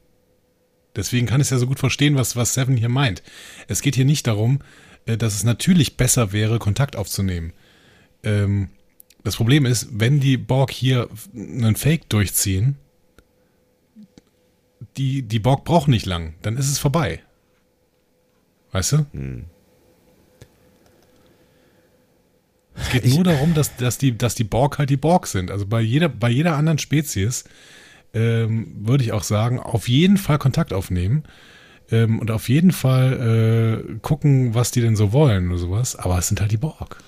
Deswegen 0.95 1.27
kann 1.27 1.41
ich 1.41 1.47
es 1.47 1.51
ja 1.51 1.59
so 1.59 1.67
gut 1.67 1.79
verstehen, 1.79 2.17
was, 2.17 2.37
was 2.37 2.55
Seven 2.55 2.77
hier 2.77 2.89
meint. 2.89 3.23
Es 3.69 3.81
geht 3.81 3.95
hier 3.95 4.05
nicht 4.05 4.27
darum, 4.27 4.61
äh, 5.07 5.17
dass 5.17 5.35
es 5.35 5.45
natürlich 5.45 5.97
besser 5.97 6.33
wäre, 6.33 6.59
Kontakt 6.59 6.97
aufzunehmen. 6.97 7.53
Ähm, 8.23 8.69
das 9.25 9.37
Problem 9.37 9.67
ist, 9.67 9.89
wenn 9.93 10.21
die 10.21 10.37
Borg 10.37 10.71
hier 10.71 11.09
einen 11.35 11.77
Fake 11.77 12.09
durchziehen, 12.09 12.77
die, 14.97 15.23
die 15.23 15.39
Borg 15.39 15.65
brauchen 15.65 15.91
nicht 15.91 16.07
lang, 16.07 16.35
dann 16.43 16.57
ist 16.57 16.69
es 16.69 16.79
vorbei. 16.79 17.21
Weißt 18.73 18.93
du? 18.93 19.07
Es 22.75 22.91
geht 22.91 23.07
nur 23.07 23.23
darum, 23.23 23.55
dass, 23.55 23.77
dass, 23.77 23.99
die, 23.99 24.17
dass 24.17 24.35
die 24.35 24.45
Borg 24.45 24.79
halt 24.79 24.91
die 24.91 24.97
Borg 24.97 25.27
sind. 25.27 25.51
Also 25.51 25.67
bei 25.67 25.81
jeder, 25.81 26.09
bei 26.09 26.31
jeder 26.31 26.57
anderen 26.57 26.79
Spezies 26.79 27.45
ähm, 28.15 28.75
würde 28.81 29.05
ich 29.05 29.13
auch 29.13 29.23
sagen, 29.23 29.59
auf 29.59 29.89
jeden 29.89 30.17
Fall 30.17 30.39
Kontakt 30.39 30.73
aufnehmen 30.73 31.25
ähm, 31.91 32.19
und 32.19 32.31
auf 32.31 32.49
jeden 32.49 32.73
Fall 32.73 33.85
äh, 33.91 33.99
gucken, 34.01 34.55
was 34.55 34.71
die 34.71 34.81
denn 34.81 34.97
so 34.97 35.13
wollen 35.13 35.49
oder 35.49 35.59
sowas. 35.59 35.97
Aber 35.97 36.19
es 36.19 36.29
sind 36.29 36.41
halt 36.41 36.53
die 36.53 36.57
Borg. 36.57 36.99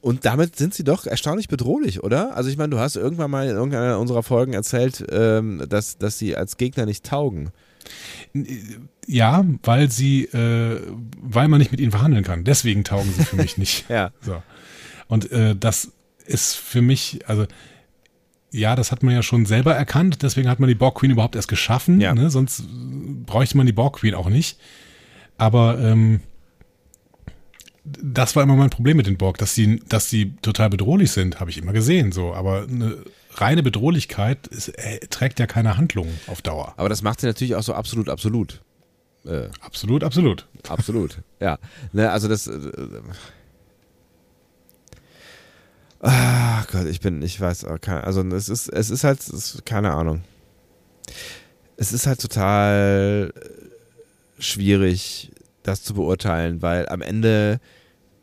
Und 0.00 0.24
damit 0.24 0.56
sind 0.56 0.72
sie 0.74 0.84
doch 0.84 1.06
erstaunlich 1.06 1.48
bedrohlich, 1.48 2.02
oder? 2.02 2.34
Also 2.34 2.48
ich 2.48 2.56
meine, 2.56 2.70
du 2.70 2.78
hast 2.78 2.96
irgendwann 2.96 3.30
mal 3.30 3.46
in 3.46 3.54
irgendeiner 3.54 3.98
unserer 3.98 4.22
Folgen 4.22 4.54
erzählt, 4.54 5.04
ähm, 5.10 5.64
dass, 5.68 5.98
dass 5.98 6.18
sie 6.18 6.36
als 6.36 6.56
Gegner 6.56 6.86
nicht 6.86 7.04
taugen. 7.04 7.50
Ja, 9.06 9.44
weil 9.62 9.90
sie, 9.90 10.24
äh, 10.24 10.80
weil 11.20 11.48
man 11.48 11.58
nicht 11.58 11.70
mit 11.70 11.80
ihnen 11.80 11.90
verhandeln 11.90 12.24
kann. 12.24 12.44
Deswegen 12.44 12.84
taugen 12.84 13.12
sie 13.16 13.24
für 13.24 13.36
mich 13.36 13.58
nicht. 13.58 13.84
Ja. 13.90 14.12
So. 14.20 14.42
Und 15.08 15.30
äh, 15.32 15.56
das 15.56 15.90
ist 16.24 16.54
für 16.54 16.80
mich, 16.80 17.28
also 17.28 17.46
ja, 18.52 18.74
das 18.76 18.90
hat 18.92 19.02
man 19.02 19.14
ja 19.14 19.22
schon 19.22 19.46
selber 19.46 19.74
erkannt, 19.74 20.22
deswegen 20.22 20.48
hat 20.48 20.58
man 20.60 20.68
die 20.68 20.74
Borg 20.74 20.96
Queen 20.98 21.10
überhaupt 21.12 21.36
erst 21.36 21.48
geschaffen, 21.48 22.00
Ja. 22.00 22.14
ne? 22.14 22.30
sonst 22.30 22.64
bräuchte 23.26 23.56
man 23.56 23.66
die 23.66 23.72
Borg 23.72 23.96
Queen 23.98 24.14
auch 24.14 24.28
nicht. 24.28 24.58
Aber 25.38 25.78
ähm, 25.78 26.20
das 27.84 28.36
war 28.36 28.42
immer 28.42 28.56
mein 28.56 28.70
Problem 28.70 28.96
mit 28.96 29.06
den 29.06 29.16
Borg, 29.16 29.38
dass 29.38 29.54
sie, 29.54 29.80
dass 29.88 30.10
sie 30.10 30.34
total 30.42 30.68
bedrohlich 30.70 31.10
sind, 31.12 31.40
habe 31.40 31.50
ich 31.50 31.58
immer 31.58 31.72
gesehen, 31.72 32.12
so. 32.12 32.34
Aber 32.34 32.62
eine 32.68 32.98
reine 33.34 33.62
Bedrohlichkeit 33.62 34.46
ist, 34.48 34.68
äh, 34.68 34.98
trägt 35.08 35.38
ja 35.38 35.46
keine 35.46 35.76
Handlung 35.76 36.08
auf 36.26 36.42
Dauer. 36.42 36.74
Aber 36.76 36.88
das 36.88 37.02
macht 37.02 37.20
sie 37.20 37.26
natürlich 37.26 37.54
auch 37.54 37.62
so 37.62 37.74
absolut, 37.74 38.08
absolut. 38.08 38.60
Äh, 39.26 39.48
Absolut, 39.60 40.02
absolut. 40.02 40.46
Absolut, 40.66 41.18
ja. 41.40 41.58
Ne, 41.92 42.10
also 42.10 42.26
das. 42.26 42.46
Äh, 42.46 42.58
ah 46.00 46.64
Gott, 46.70 46.86
ich 46.86 47.00
bin, 47.00 47.22
ich 47.22 47.40
weiß, 47.40 47.64
auch 47.64 47.80
keine, 47.80 48.04
also 48.04 48.22
es 48.22 48.48
ist, 48.48 48.68
es 48.68 48.90
ist 48.90 49.04
halt, 49.04 49.20
es 49.20 49.28
ist, 49.28 49.66
keine 49.66 49.92
Ahnung. 49.92 50.22
Es 51.76 51.92
ist 51.92 52.06
halt 52.06 52.20
total 52.20 53.32
äh, 53.34 54.42
schwierig, 54.42 55.32
das 55.62 55.82
zu 55.82 55.94
beurteilen, 55.94 56.62
weil 56.62 56.88
am 56.88 57.02
Ende 57.02 57.60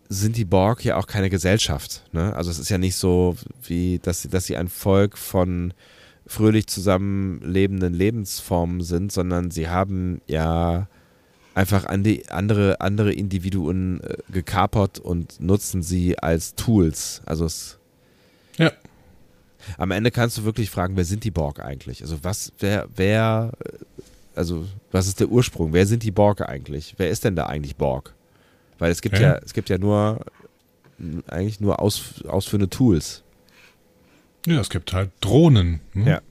sind 0.09 0.37
die 0.37 0.45
Borg 0.45 0.83
ja 0.85 0.95
auch 0.95 1.07
keine 1.07 1.29
Gesellschaft. 1.29 2.03
Ne? 2.11 2.35
Also 2.35 2.49
es 2.49 2.59
ist 2.59 2.69
ja 2.69 2.77
nicht 2.77 2.95
so, 2.95 3.35
wie 3.63 3.99
dass 3.99 4.23
dass 4.23 4.45
sie 4.45 4.57
ein 4.57 4.69
Volk 4.69 5.17
von 5.17 5.73
fröhlich 6.25 6.67
zusammenlebenden 6.67 7.93
Lebensformen 7.93 8.81
sind, 8.81 9.11
sondern 9.11 9.51
sie 9.51 9.69
haben 9.69 10.21
ja 10.27 10.87
einfach 11.57 11.85
an 11.85 12.03
die 12.03 12.29
andere, 12.29 12.79
andere 12.81 13.11
Individuen 13.11 13.99
äh, 14.03 14.17
gekapert 14.31 14.99
und 14.99 15.39
nutzen 15.41 15.81
sie 15.81 16.17
als 16.19 16.53
Tools. 16.53 17.21
Also 17.25 17.45
es, 17.45 17.79
Ja. 18.57 18.71
am 19.79 19.89
Ende 19.91 20.11
kannst 20.11 20.37
du 20.37 20.43
wirklich 20.43 20.69
fragen, 20.69 20.95
wer 20.95 21.03
sind 21.05 21.23
die 21.23 21.31
Borg 21.31 21.59
eigentlich? 21.59 22.01
Also 22.03 22.23
was, 22.23 22.53
wer, 22.59 22.87
wer, 22.95 23.51
äh, 23.65 23.69
also 24.35 24.67
was 24.91 25.07
ist 25.07 25.19
der 25.19 25.29
Ursprung? 25.29 25.73
Wer 25.73 25.87
sind 25.87 26.03
die 26.03 26.11
Borg 26.11 26.41
eigentlich? 26.47 26.93
Wer 26.97 27.09
ist 27.09 27.23
denn 27.23 27.35
da 27.35 27.47
eigentlich 27.47 27.75
Borg? 27.75 28.13
Weil 28.77 28.91
es 28.91 29.01
gibt 29.01 29.15
Ja. 29.17 29.21
ja, 29.33 29.39
es 29.43 29.53
gibt 29.53 29.69
ja 29.69 29.79
nur 29.79 30.23
eigentlich 31.27 31.59
nur 31.59 31.79
aus, 31.79 32.23
ausführende 32.27 32.69
Tools. 32.69 33.23
Ja, 34.45 34.59
es 34.59 34.69
gibt 34.69 34.93
halt 34.93 35.09
Drohnen. 35.21 35.79
Ne? 35.93 36.09
Ja. 36.09 36.21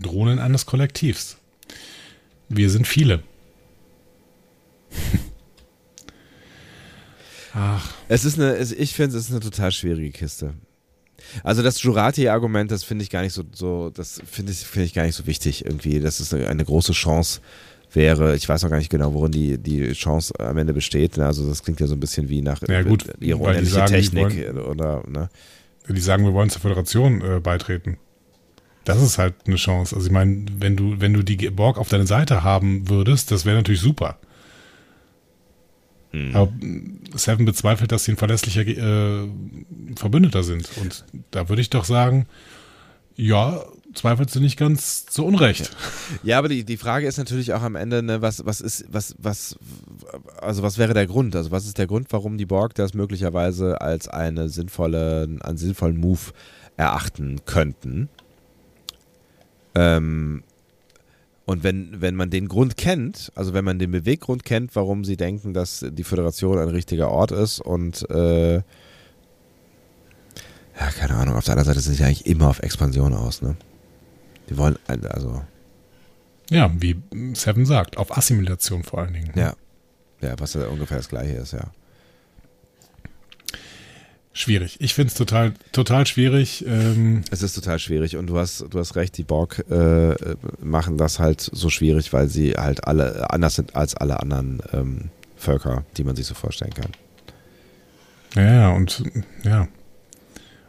Drohnen 0.00 0.38
eines 0.38 0.64
Kollektivs. 0.66 1.36
Wir 2.48 2.70
sind 2.70 2.86
viele. 2.86 3.22
Ach, 7.54 7.92
Es 8.08 8.24
ist 8.24 8.38
eine, 8.38 8.56
ich 8.58 8.94
finde, 8.94 9.16
es 9.16 9.26
ist 9.26 9.30
eine 9.30 9.40
total 9.40 9.72
schwierige 9.72 10.10
Kiste. 10.10 10.54
Also 11.44 11.62
das 11.62 11.82
Jurati-Argument, 11.82 12.70
das 12.70 12.84
finde 12.84 13.04
ich 13.04 13.10
gar 13.10 13.22
nicht 13.22 13.32
so, 13.32 13.42
so 13.52 13.90
das 13.90 14.20
finde 14.24 14.52
ich, 14.52 14.58
finde 14.58 14.86
ich 14.86 14.94
gar 14.94 15.04
nicht 15.04 15.14
so 15.14 15.26
wichtig 15.26 15.64
irgendwie, 15.64 16.00
dass 16.00 16.20
es 16.20 16.32
eine, 16.32 16.48
eine 16.48 16.64
große 16.64 16.92
Chance 16.92 17.40
wäre. 17.92 18.34
Ich 18.36 18.48
weiß 18.48 18.62
noch 18.62 18.70
gar 18.70 18.78
nicht 18.78 18.90
genau, 18.90 19.12
worin 19.14 19.32
die, 19.32 19.58
die 19.58 19.92
Chance 19.92 20.32
am 20.38 20.58
Ende 20.58 20.72
besteht. 20.72 21.16
ne? 21.18 21.26
Also 21.26 21.48
das 21.48 21.62
klingt 21.62 21.80
ja 21.80 21.86
so 21.86 21.94
ein 21.94 22.00
bisschen 22.00 22.28
wie 22.28 22.42
nach 22.42 22.60
Ja, 22.68 22.82
gut, 22.82 23.04
ihre 23.20 23.38
weil 23.40 23.62
die 23.62 23.70
unendliche 23.70 23.74
sagen, 23.74 23.92
Technik 23.92 24.54
oder 24.66 25.02
ne? 25.08 25.28
die 25.88 26.00
sagen, 26.00 26.24
wir 26.24 26.32
wollen 26.32 26.50
zur 26.50 26.62
Föderation 26.62 27.20
äh, 27.20 27.40
beitreten. 27.40 27.98
Das 28.84 29.00
ist 29.00 29.18
halt 29.18 29.34
eine 29.46 29.56
Chance. 29.56 29.94
Also 29.94 30.06
ich 30.06 30.12
meine, 30.12 30.44
wenn 30.58 30.76
du, 30.76 31.00
wenn 31.00 31.12
du 31.12 31.22
die 31.22 31.36
Borg 31.50 31.78
auf 31.78 31.88
deiner 31.88 32.06
Seite 32.06 32.42
haben 32.42 32.88
würdest, 32.88 33.30
das 33.30 33.44
wäre 33.44 33.56
natürlich 33.56 33.80
super. 33.80 34.18
Hm. 36.12 36.36
Aber 36.36 36.52
Seven 37.14 37.44
bezweifelt, 37.44 37.90
dass 37.92 38.04
sie 38.04 38.12
ein 38.12 38.16
verlässlicher 38.16 38.66
äh, 38.66 39.28
Verbündeter 39.96 40.42
sind. 40.42 40.68
Und 40.80 41.04
da 41.30 41.48
würde 41.48 41.62
ich 41.62 41.70
doch 41.70 41.84
sagen, 41.84 42.26
ja, 43.16 43.64
zweifelt 43.94 44.30
sie 44.30 44.40
nicht 44.40 44.58
ganz 44.58 45.06
zu 45.06 45.24
Unrecht. 45.24 45.74
Ja, 46.22 46.38
aber 46.38 46.48
die, 46.48 46.64
die 46.64 46.76
Frage 46.76 47.06
ist 47.06 47.18
natürlich 47.18 47.52
auch 47.52 47.62
am 47.62 47.76
Ende, 47.76 48.02
ne, 48.02 48.22
was, 48.22 48.44
was 48.44 48.60
ist, 48.60 48.84
was, 48.90 49.14
was, 49.18 49.58
also 50.40 50.62
was 50.62 50.78
wäre 50.78 50.94
der 50.94 51.06
Grund? 51.06 51.36
Also 51.36 51.50
was 51.50 51.66
ist 51.66 51.78
der 51.78 51.86
Grund, 51.86 52.08
warum 52.10 52.38
die 52.38 52.46
Borg 52.46 52.74
das 52.74 52.94
möglicherweise 52.94 53.80
als 53.80 54.08
eine 54.08 54.48
sinnvolle, 54.48 55.28
einen 55.40 55.58
sinnvollen 55.58 55.98
Move 55.98 56.32
erachten 56.76 57.40
könnten? 57.44 58.08
Ähm, 59.74 60.42
und 61.52 61.62
wenn, 61.62 62.00
wenn 62.00 62.16
man 62.16 62.30
den 62.30 62.48
Grund 62.48 62.76
kennt, 62.76 63.30
also 63.34 63.52
wenn 63.52 63.64
man 63.64 63.78
den 63.78 63.90
Beweggrund 63.90 64.44
kennt, 64.44 64.74
warum 64.74 65.04
sie 65.04 65.18
denken, 65.18 65.52
dass 65.52 65.84
die 65.86 66.02
Föderation 66.02 66.58
ein 66.58 66.70
richtiger 66.70 67.10
Ort 67.10 67.30
ist 67.30 67.60
und 67.60 68.08
äh, 68.10 68.54
ja, 68.54 68.62
keine 70.98 71.14
Ahnung, 71.14 71.36
auf 71.36 71.44
der 71.44 71.52
anderen 71.52 71.66
Seite 71.66 71.80
sind 71.80 71.96
sie 71.96 72.04
eigentlich 72.04 72.26
immer 72.26 72.48
auf 72.48 72.60
Expansion 72.60 73.12
aus, 73.12 73.42
ne? 73.42 73.56
Die 74.48 74.56
wollen, 74.56 74.78
also, 74.86 75.42
Ja, 76.50 76.72
wie 76.74 77.00
Seven 77.34 77.66
sagt, 77.66 77.98
auf 77.98 78.16
Assimilation 78.16 78.82
vor 78.82 79.00
allen 79.00 79.12
Dingen. 79.12 79.32
Ja. 79.36 79.54
Ja, 80.22 80.34
was 80.38 80.54
ja 80.54 80.66
ungefähr 80.68 80.96
das 80.96 81.08
gleiche 81.08 81.34
ist, 81.34 81.52
ja. 81.52 81.70
Schwierig. 84.34 84.76
Ich 84.80 84.94
finde 84.94 85.08
es 85.08 85.14
total, 85.14 85.52
total 85.72 86.06
schwierig. 86.06 86.64
Ähm, 86.66 87.22
Es 87.30 87.42
ist 87.42 87.52
total 87.54 87.78
schwierig 87.78 88.16
und 88.16 88.28
du 88.28 88.38
hast, 88.38 88.64
du 88.70 88.78
hast 88.78 88.96
recht, 88.96 89.18
die 89.18 89.24
Borg 89.24 89.64
äh, 89.70 90.14
machen 90.62 90.96
das 90.96 91.18
halt 91.18 91.40
so 91.40 91.68
schwierig, 91.68 92.12
weil 92.14 92.28
sie 92.28 92.52
halt 92.52 92.86
alle 92.86 93.30
anders 93.30 93.56
sind 93.56 93.76
als 93.76 93.94
alle 93.94 94.20
anderen 94.20 94.60
ähm, 94.72 95.10
Völker, 95.36 95.84
die 95.98 96.04
man 96.04 96.16
sich 96.16 96.24
so 96.26 96.34
vorstellen 96.34 96.72
kann. 96.72 96.92
Ja, 98.34 98.70
und 98.70 99.02
ja. 99.42 99.68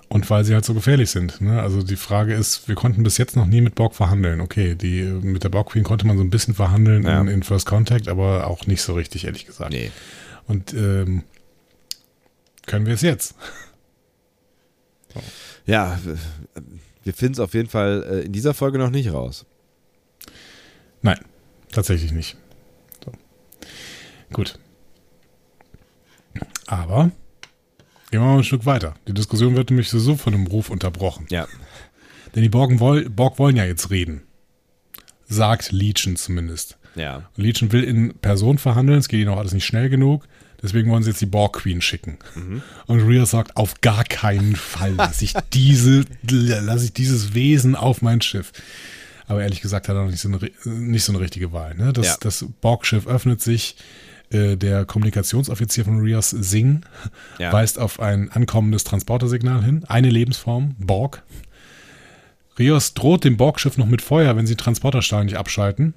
Und 0.10 0.30
weil 0.30 0.44
sie 0.44 0.54
halt 0.54 0.66
so 0.66 0.74
gefährlich 0.74 1.10
sind. 1.10 1.42
Ne? 1.42 1.62
Also 1.62 1.82
die 1.82 1.96
Frage 1.96 2.34
ist, 2.36 2.68
wir 2.68 2.76
konnten 2.76 3.02
bis 3.02 3.18
jetzt 3.18 3.36
noch 3.36 3.48
nie 3.48 3.62
mit 3.62 3.74
Borg 3.76 3.96
verhandeln. 3.96 4.42
Okay, 4.42 4.76
die, 4.76 5.02
mit 5.04 5.44
der 5.44 5.50
Borg 5.50 5.70
Queen 5.72 5.84
konnte 5.84 6.06
man 6.06 6.18
so 6.18 6.24
ein 6.24 6.30
bisschen 6.30 6.54
verhandeln 6.54 7.04
Ja. 7.04 7.20
in, 7.22 7.28
in 7.30 7.44
First 7.44 7.66
Contact, 7.66 8.08
aber 8.10 8.46
auch 8.48 8.68
nicht 8.68 8.82
so 8.84 8.94
richtig, 8.94 9.26
ehrlich 9.26 9.46
gesagt. 9.48 9.72
Nee. 9.72 9.90
Und 10.48 10.74
ähm, 10.74 11.24
können 12.66 12.86
wir 12.86 12.94
es 12.94 13.02
jetzt? 13.02 13.36
Ja, 15.66 16.00
wir 17.04 17.14
finden 17.14 17.34
es 17.34 17.40
auf 17.40 17.54
jeden 17.54 17.70
Fall 17.70 18.04
äh, 18.10 18.26
in 18.26 18.32
dieser 18.32 18.54
Folge 18.54 18.78
noch 18.78 18.90
nicht 18.90 19.12
raus. 19.12 19.46
Nein, 21.02 21.20
tatsächlich 21.72 22.12
nicht. 22.12 22.38
So. 23.04 23.12
Gut. 24.32 24.58
Aber 26.68 27.12
gehen 28.10 28.22
wir 28.22 28.28
mal 28.28 28.38
ein 28.38 28.44
Stück 28.44 28.66
weiter. 28.66 28.96
Die 29.08 29.14
Diskussion 29.14 29.56
wird 29.56 29.70
nämlich 29.70 29.90
so 29.90 30.16
von 30.16 30.34
einem 30.34 30.48
Ruf 30.48 30.70
unterbrochen. 30.70 31.28
Ja. 31.30 31.48
Denn 32.36 32.42
die 32.42 32.50
Borgen 32.50 32.80
woll, 32.80 33.10
Borg 33.10 33.38
wollen 33.38 33.58
ja 33.58 33.66
jetzt 33.66 33.90
reden. 33.90 34.24
Sagt 35.26 35.72
Legion 35.72 36.16
zumindest. 36.16 36.78
Ja. 36.96 37.30
Und 37.38 37.44
Legion 37.44 37.72
will 37.72 37.84
in 37.84 38.18
Person 38.20 38.58
verhandeln, 38.58 39.00
es 39.00 39.08
geht 39.08 39.20
ihnen 39.20 39.30
auch 39.30 39.40
alles 39.40 39.54
nicht 39.54 39.66
schnell 39.66 39.90
genug. 39.90 40.28
Deswegen 40.64 40.90
wollen 40.90 41.04
sie 41.04 41.10
jetzt 41.10 41.20
die 41.22 41.26
Borg 41.28 41.58
Queen 41.58 41.82
schicken. 41.82 42.18
Und 42.88 43.02
Rhea 43.02 43.26
sagt, 43.26 43.58
auf 43.58 43.82
gar 43.82 44.04
keinen 44.06 44.56
Fall 44.56 44.94
lasse 44.94 45.26
ich 45.26 45.34
diese, 45.54 46.06
lasse 46.24 46.86
ich 46.86 46.94
dieses 46.94 47.34
Wesen 47.34 47.76
auf 47.76 48.02
mein 48.02 48.22
Schiff. 48.22 48.52
Aber 49.28 49.42
ehrlich 49.44 49.62
gesagt 49.62 49.88
hat 49.90 49.96
er 49.96 50.04
noch 50.04 50.10
nicht 50.12 50.22
so 50.22 50.30
eine, 50.30 50.40
nicht 50.66 51.04
so 51.04 51.12
eine 51.12 51.20
richtige 51.22 51.52
Wahl. 51.52 51.76
Ne? 51.76 51.92
Das, 51.94 52.06
Ja. 52.08 52.16
das 52.22 52.46
Borg-Schiff 52.62 53.06
öffnet 53.08 53.42
sich. 53.42 53.76
Äh, 54.30 54.56
der 54.58 54.86
Kommunikationsoffizier 54.86 55.84
von 55.86 56.00
Rios, 56.00 56.30
Singh, 56.32 56.82
Ja. 57.40 57.52
weist 57.54 57.78
auf 57.78 58.00
ein 58.00 58.32
ankommendes 58.32 58.84
Transportersignal 58.84 59.64
hin. 59.64 59.84
Eine 59.88 60.10
Lebensform, 60.10 60.76
Borg. 60.80 61.22
Rios 62.58 62.94
droht 62.94 63.24
dem 63.26 63.38
Borg-Schiff 63.38 63.78
noch 63.78 63.86
mit 63.88 64.02
Feuer, 64.02 64.36
wenn 64.36 64.48
sie 64.48 64.54
den 64.56 64.60
Transporterstrahl 64.60 65.26
nicht 65.26 65.38
abschalten. 65.38 65.94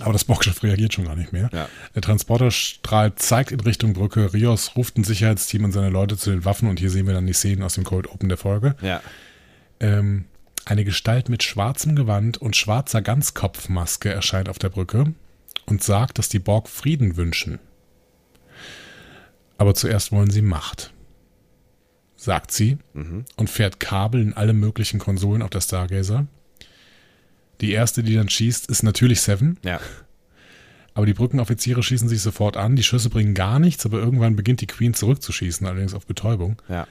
Aber 0.00 0.12
das 0.12 0.24
Borgschiff 0.24 0.62
reagiert 0.62 0.94
schon 0.94 1.04
gar 1.04 1.16
nicht 1.16 1.32
mehr. 1.32 1.50
Ja. 1.52 1.68
Der 1.94 2.02
Transporterstrahl 2.02 3.14
zeigt 3.14 3.52
in 3.52 3.60
Richtung 3.60 3.92
Brücke. 3.92 4.32
Rios 4.32 4.74
ruft 4.76 4.96
ein 4.96 5.04
Sicherheitsteam 5.04 5.64
und 5.64 5.72
seine 5.72 5.90
Leute 5.90 6.16
zu 6.16 6.30
den 6.30 6.44
Waffen 6.44 6.68
und 6.68 6.80
hier 6.80 6.90
sehen 6.90 7.06
wir 7.06 7.14
dann 7.14 7.26
die 7.26 7.32
Szenen 7.32 7.62
aus 7.62 7.74
dem 7.74 7.84
Cold 7.84 8.08
Open 8.08 8.28
der 8.28 8.38
Folge. 8.38 8.74
Ja. 8.80 9.02
Ähm, 9.80 10.24
eine 10.64 10.84
Gestalt 10.84 11.28
mit 11.28 11.42
schwarzem 11.42 11.96
Gewand 11.96 12.38
und 12.38 12.56
schwarzer 12.56 13.02
Ganzkopfmaske 13.02 14.10
erscheint 14.10 14.48
auf 14.48 14.58
der 14.58 14.70
Brücke 14.70 15.12
und 15.66 15.82
sagt, 15.82 16.18
dass 16.18 16.28
die 16.28 16.38
Borg 16.38 16.68
Frieden 16.68 17.16
wünschen. 17.16 17.58
Aber 19.58 19.74
zuerst 19.74 20.12
wollen 20.12 20.30
sie 20.30 20.42
Macht. 20.42 20.92
Sagt 22.16 22.52
sie 22.52 22.78
und 23.36 23.50
fährt 23.50 23.80
Kabel 23.80 24.22
in 24.22 24.32
alle 24.34 24.52
möglichen 24.52 25.00
Konsolen 25.00 25.42
auf 25.42 25.50
der 25.50 25.60
Stargazer. 25.60 26.26
Die 27.60 27.72
erste, 27.72 28.02
die 28.02 28.14
dann 28.14 28.28
schießt, 28.28 28.68
ist 28.68 28.82
natürlich 28.82 29.20
Seven. 29.20 29.58
Ja. 29.64 29.80
Aber 30.94 31.06
die 31.06 31.14
Brückenoffiziere 31.14 31.82
schießen 31.82 32.08
sich 32.08 32.20
sofort 32.20 32.56
an. 32.56 32.76
Die 32.76 32.82
Schüsse 32.82 33.08
bringen 33.08 33.34
gar 33.34 33.58
nichts, 33.58 33.86
aber 33.86 33.98
irgendwann 33.98 34.36
beginnt 34.36 34.60
die 34.60 34.66
Queen 34.66 34.94
zurückzuschießen, 34.94 35.66
allerdings 35.66 35.94
auf 35.94 36.06
Betäubung. 36.06 36.60
Ja. 36.68 36.86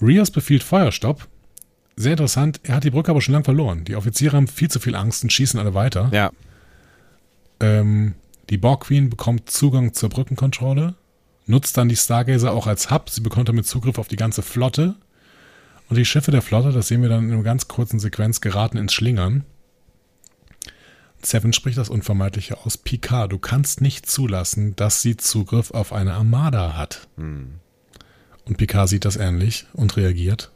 Rios 0.00 0.30
befiehlt 0.30 0.62
Feuerstopp. 0.62 1.28
Sehr 1.96 2.12
interessant, 2.12 2.60
er 2.62 2.76
hat 2.76 2.84
die 2.84 2.90
Brücke 2.90 3.10
aber 3.10 3.20
schon 3.20 3.34
lang 3.34 3.44
verloren. 3.44 3.84
Die 3.84 3.96
Offiziere 3.96 4.36
haben 4.36 4.48
viel 4.48 4.70
zu 4.70 4.80
viel 4.80 4.96
Angst 4.96 5.22
und 5.24 5.32
schießen 5.32 5.60
alle 5.60 5.74
weiter. 5.74 6.08
Ja. 6.12 6.32
Ähm, 7.60 8.14
die 8.48 8.56
Borg 8.56 8.84
Queen 8.84 9.10
bekommt 9.10 9.50
Zugang 9.50 9.92
zur 9.92 10.08
Brückenkontrolle, 10.08 10.94
nutzt 11.46 11.76
dann 11.76 11.90
die 11.90 11.96
Stargazer 11.96 12.52
auch 12.52 12.66
als 12.66 12.90
Hub. 12.90 13.10
Sie 13.10 13.20
bekommt 13.20 13.48
damit 13.48 13.66
Zugriff 13.66 13.98
auf 13.98 14.08
die 14.08 14.16
ganze 14.16 14.42
Flotte. 14.42 14.94
Und 15.88 15.96
die 15.96 16.06
Schiffe 16.06 16.30
der 16.30 16.42
Flotte, 16.42 16.72
das 16.72 16.88
sehen 16.88 17.02
wir 17.02 17.10
dann 17.10 17.26
in 17.26 17.32
einer 17.32 17.42
ganz 17.42 17.68
kurzen 17.68 18.00
Sequenz, 18.00 18.40
geraten 18.40 18.78
ins 18.78 18.94
Schlingern. 18.94 19.44
Seven 21.24 21.52
spricht 21.52 21.78
das 21.78 21.88
Unvermeidliche 21.88 22.58
aus. 22.64 22.76
Picard, 22.76 23.30
du 23.32 23.38
kannst 23.38 23.80
nicht 23.80 24.06
zulassen, 24.06 24.74
dass 24.76 25.02
sie 25.02 25.16
Zugriff 25.16 25.70
auf 25.70 25.92
eine 25.92 26.14
Armada 26.14 26.76
hat. 26.76 27.08
Und 28.44 28.56
Picard 28.56 28.88
sieht 28.88 29.04
das 29.04 29.16
ähnlich 29.16 29.66
und 29.72 29.96
reagiert. 29.96 30.50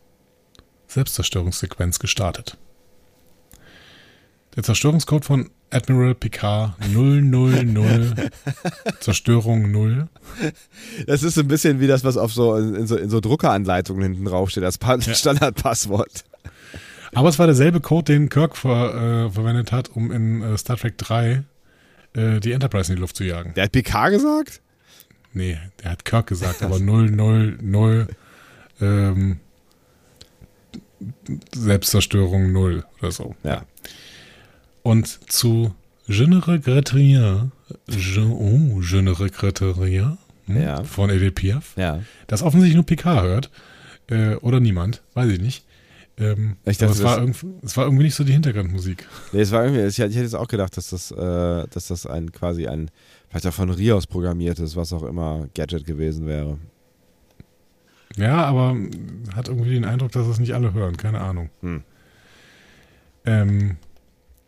Selbstzerstörungssequenz 0.88 1.98
gestartet. 1.98 2.56
Der 4.56 4.62
Zerstörungscode 4.62 5.24
von 5.24 5.50
Admiral 5.70 6.14
Picard 6.14 6.72
000 6.92 7.22
Zerstörung 9.00 9.70
0. 9.70 10.08
Das 11.06 11.22
ist 11.22 11.38
ein 11.38 11.48
bisschen 11.48 11.80
wie 11.80 11.86
das, 11.86 12.04
was 12.04 12.16
auf 12.16 12.32
so 12.32 12.56
in 12.56 12.86
so, 12.86 12.96
in 12.96 13.10
so 13.10 13.20
Druckeranleitungen 13.20 14.02
hinten 14.02 14.24
draufsteht, 14.24 14.64
als 14.64 14.78
Pa- 14.78 15.00
Standardpasswort. 15.00 16.24
Aber 17.16 17.30
es 17.30 17.38
war 17.38 17.46
derselbe 17.46 17.80
Code, 17.80 18.12
den 18.12 18.28
Kirk 18.28 18.58
ver, 18.58 19.26
äh, 19.26 19.30
verwendet 19.30 19.72
hat, 19.72 19.88
um 19.88 20.12
in 20.12 20.42
äh, 20.42 20.58
Star 20.58 20.76
Trek 20.76 20.98
3 20.98 21.44
äh, 22.12 22.40
die 22.40 22.52
Enterprise 22.52 22.92
in 22.92 22.96
die 22.96 23.00
Luft 23.00 23.16
zu 23.16 23.24
jagen. 23.24 23.54
Der 23.54 23.64
hat 23.64 23.72
PK 23.72 24.10
gesagt? 24.10 24.60
Nee, 25.32 25.58
der 25.82 25.92
hat 25.92 26.04
Kirk 26.04 26.26
gesagt, 26.26 26.62
aber 26.62 26.78
000 26.78 28.06
ähm, 28.82 29.40
Selbstzerstörung 31.54 32.52
0 32.52 32.84
oder 33.00 33.10
so. 33.10 33.34
Ja. 33.42 33.64
Und 34.82 35.06
zu 35.32 35.74
Je 36.08 36.26
ne 36.26 36.46
regrette 36.46 36.94
rien, 36.94 37.50
je, 37.88 38.20
oh, 38.20 38.80
je 38.80 39.02
ne 39.02 39.18
regrette 39.18 39.76
rien 39.76 40.18
hm, 40.46 40.62
Ja. 40.62 40.84
von 40.84 41.10
Edith 41.10 41.34
Piaf, 41.34 41.72
Ja. 41.76 42.02
das 42.28 42.42
offensichtlich 42.42 42.76
nur 42.76 42.86
Picard 42.86 43.24
hört 43.24 43.50
äh, 44.08 44.36
oder 44.36 44.60
niemand, 44.60 45.02
weiß 45.14 45.30
ich 45.30 45.40
nicht. 45.40 45.65
Ähm, 46.18 46.56
Ich 46.64 46.78
dachte, 46.78 46.84
aber 46.86 46.92
es 46.94 47.02
war, 47.02 47.16
das- 47.16 47.42
irgendwie, 47.42 47.66
es 47.66 47.76
war 47.76 47.84
irgendwie 47.84 48.04
nicht 48.04 48.14
so 48.14 48.24
die 48.24 48.32
Hintergrundmusik. 48.32 49.06
Nee, 49.32 49.40
es 49.40 49.52
war 49.52 49.64
irgendwie, 49.64 49.82
ich, 49.82 49.98
hätte- 49.98 50.14
jetzt 50.14 50.34
auch 50.34 50.48
gedacht, 50.48 50.76
dass 50.76 50.90
das, 50.90 51.10
äh, 51.10 51.66
dass 51.68 51.88
das 51.88 52.06
ein 52.06 52.32
quasi 52.32 52.66
ein, 52.66 52.90
vielleicht 53.28 53.46
auch 53.46 53.52
von 53.52 53.68
Rios 53.70 54.06
programmiertes, 54.06 54.76
was 54.76 54.92
auch 54.94 55.02
immer, 55.02 55.48
Gadget 55.54 55.84
gewesen 55.84 56.26
wäre. 56.26 56.58
Ja, 58.16 58.44
aber 58.46 58.74
hat 59.34 59.48
irgendwie 59.48 59.70
den 59.74 59.84
Eindruck, 59.84 60.12
dass 60.12 60.26
es 60.26 60.38
nicht 60.38 60.54
alle 60.54 60.72
hören, 60.72 60.96
keine 60.96 61.20
Ahnung. 61.20 61.50
Hm. 61.60 61.82
Ähm, 63.26 63.76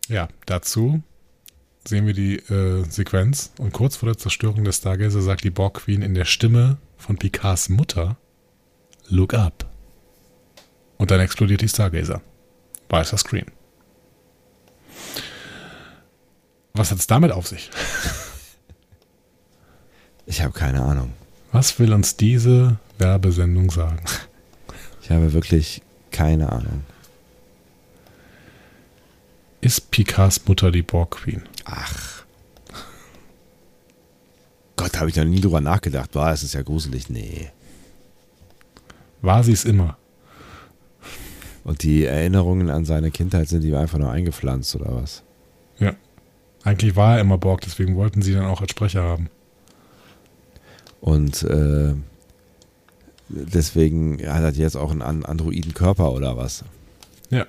ja, 0.08 0.28
dazu 0.46 1.02
sehen 1.86 2.06
wir 2.06 2.14
die 2.14 2.36
äh, 2.36 2.84
Sequenz 2.88 3.52
und 3.58 3.72
kurz 3.72 3.96
vor 3.96 4.06
der 4.08 4.16
Zerstörung 4.16 4.64
der 4.64 4.72
Stargazer 4.72 5.20
sagt 5.20 5.44
die 5.44 5.50
Borg 5.50 5.74
Queen 5.82 6.00
in 6.02 6.14
der 6.14 6.24
Stimme 6.24 6.78
von 6.96 7.16
Picards 7.16 7.68
Mutter 7.68 8.16
Look 9.08 9.34
up. 9.34 9.66
Und 10.98 11.10
dann 11.10 11.20
explodiert 11.20 11.62
die 11.62 11.68
Stargazer. 11.68 12.20
Weißer 12.88 13.16
Screen. 13.18 13.46
Was 16.74 16.90
hat 16.90 16.98
es 16.98 17.06
damit 17.06 17.32
auf 17.32 17.46
sich? 17.46 17.70
Ich 20.30 20.42
habe 20.42 20.52
keine 20.52 20.82
Ahnung. 20.82 21.14
Was 21.52 21.78
will 21.78 21.90
uns 21.90 22.18
diese 22.18 22.76
Werbesendung 22.98 23.70
sagen? 23.70 24.04
Ich 25.02 25.10
habe 25.10 25.32
wirklich 25.32 25.80
keine 26.10 26.52
Ahnung. 26.52 26.84
Ist 29.62 29.90
Picards 29.90 30.46
Mutter 30.46 30.70
die 30.70 30.82
Borg 30.82 31.12
Queen? 31.12 31.44
Ach. 31.64 32.24
Gott, 34.76 35.00
habe 35.00 35.08
ich 35.08 35.16
noch 35.16 35.24
nie 35.24 35.40
drüber 35.40 35.62
nachgedacht. 35.62 36.14
War, 36.14 36.30
es 36.34 36.42
ist 36.42 36.52
ja 36.52 36.60
gruselig. 36.60 37.08
Nee. 37.08 37.50
War 39.22 39.42
sie 39.42 39.52
es 39.52 39.64
immer? 39.64 39.96
Und 41.68 41.82
die 41.82 42.06
Erinnerungen 42.06 42.70
an 42.70 42.86
seine 42.86 43.10
Kindheit 43.10 43.46
sind 43.48 43.62
ihm 43.62 43.74
einfach 43.74 43.98
nur 43.98 44.10
eingepflanzt 44.10 44.74
oder 44.74 44.96
was? 45.02 45.22
Ja. 45.78 45.92
Eigentlich 46.64 46.96
war 46.96 47.16
er 47.16 47.20
immer 47.20 47.36
Borg, 47.36 47.60
deswegen 47.60 47.94
wollten 47.94 48.22
sie 48.22 48.32
dann 48.32 48.46
auch 48.46 48.62
als 48.62 48.70
Sprecher 48.70 49.02
haben. 49.02 49.28
Und 51.02 51.42
äh, 51.42 51.92
deswegen 53.28 54.26
hat 54.26 54.42
er 54.44 54.52
jetzt 54.52 54.78
auch 54.78 54.90
einen 54.90 55.02
an- 55.02 55.26
androiden 55.26 55.74
Körper 55.74 56.12
oder 56.12 56.38
was? 56.38 56.64
Ja. 57.28 57.44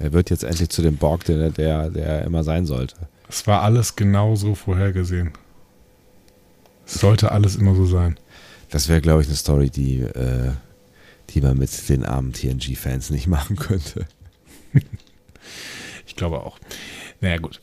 Er 0.00 0.12
wird 0.12 0.30
jetzt 0.30 0.42
endlich 0.42 0.70
zu 0.70 0.82
dem 0.82 0.96
Borg, 0.96 1.24
der, 1.26 1.50
der, 1.50 1.90
der 1.90 2.06
er 2.06 2.24
immer 2.24 2.42
sein 2.42 2.66
sollte. 2.66 2.96
Es 3.28 3.46
war 3.46 3.62
alles 3.62 3.94
genau 3.94 4.34
so 4.34 4.56
vorhergesehen. 4.56 5.30
Es 6.86 6.94
sollte 6.94 7.30
alles 7.30 7.54
immer 7.54 7.76
so 7.76 7.86
sein. 7.86 8.18
Das 8.70 8.88
wäre, 8.88 9.00
glaube 9.00 9.22
ich, 9.22 9.28
eine 9.28 9.36
Story, 9.36 9.70
die, 9.70 10.00
äh, 10.00 10.50
die 11.34 11.40
man 11.40 11.58
mit 11.58 11.88
den 11.88 12.04
armen 12.04 12.32
TNG-Fans 12.32 13.10
nicht 13.10 13.26
machen 13.26 13.56
könnte. 13.56 14.06
Ich 16.06 16.16
glaube 16.16 16.40
auch. 16.40 16.58
Naja, 17.20 17.38
gut. 17.38 17.60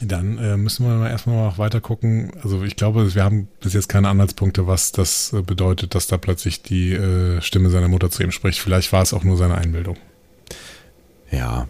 Dann 0.00 0.38
äh, 0.38 0.56
müssen 0.56 0.86
wir 0.86 0.94
mal 0.94 1.10
erstmal 1.10 1.36
noch 1.36 1.58
weiter 1.58 1.80
gucken. 1.80 2.32
Also 2.42 2.62
ich 2.62 2.76
glaube, 2.76 3.14
wir 3.14 3.24
haben 3.24 3.48
bis 3.60 3.72
jetzt 3.72 3.88
keine 3.88 4.08
Anhaltspunkte, 4.08 4.66
was 4.66 4.92
das 4.92 5.32
äh, 5.32 5.42
bedeutet, 5.42 5.94
dass 5.94 6.06
da 6.06 6.16
plötzlich 6.16 6.62
die 6.62 6.92
äh, 6.92 7.40
Stimme 7.40 7.70
seiner 7.70 7.88
Mutter 7.88 8.10
zu 8.10 8.22
ihm 8.22 8.30
spricht. 8.30 8.58
Vielleicht 8.58 8.92
war 8.92 9.02
es 9.02 9.14
auch 9.14 9.24
nur 9.24 9.36
seine 9.36 9.56
Einbildung. 9.56 9.96
Ja. 11.30 11.68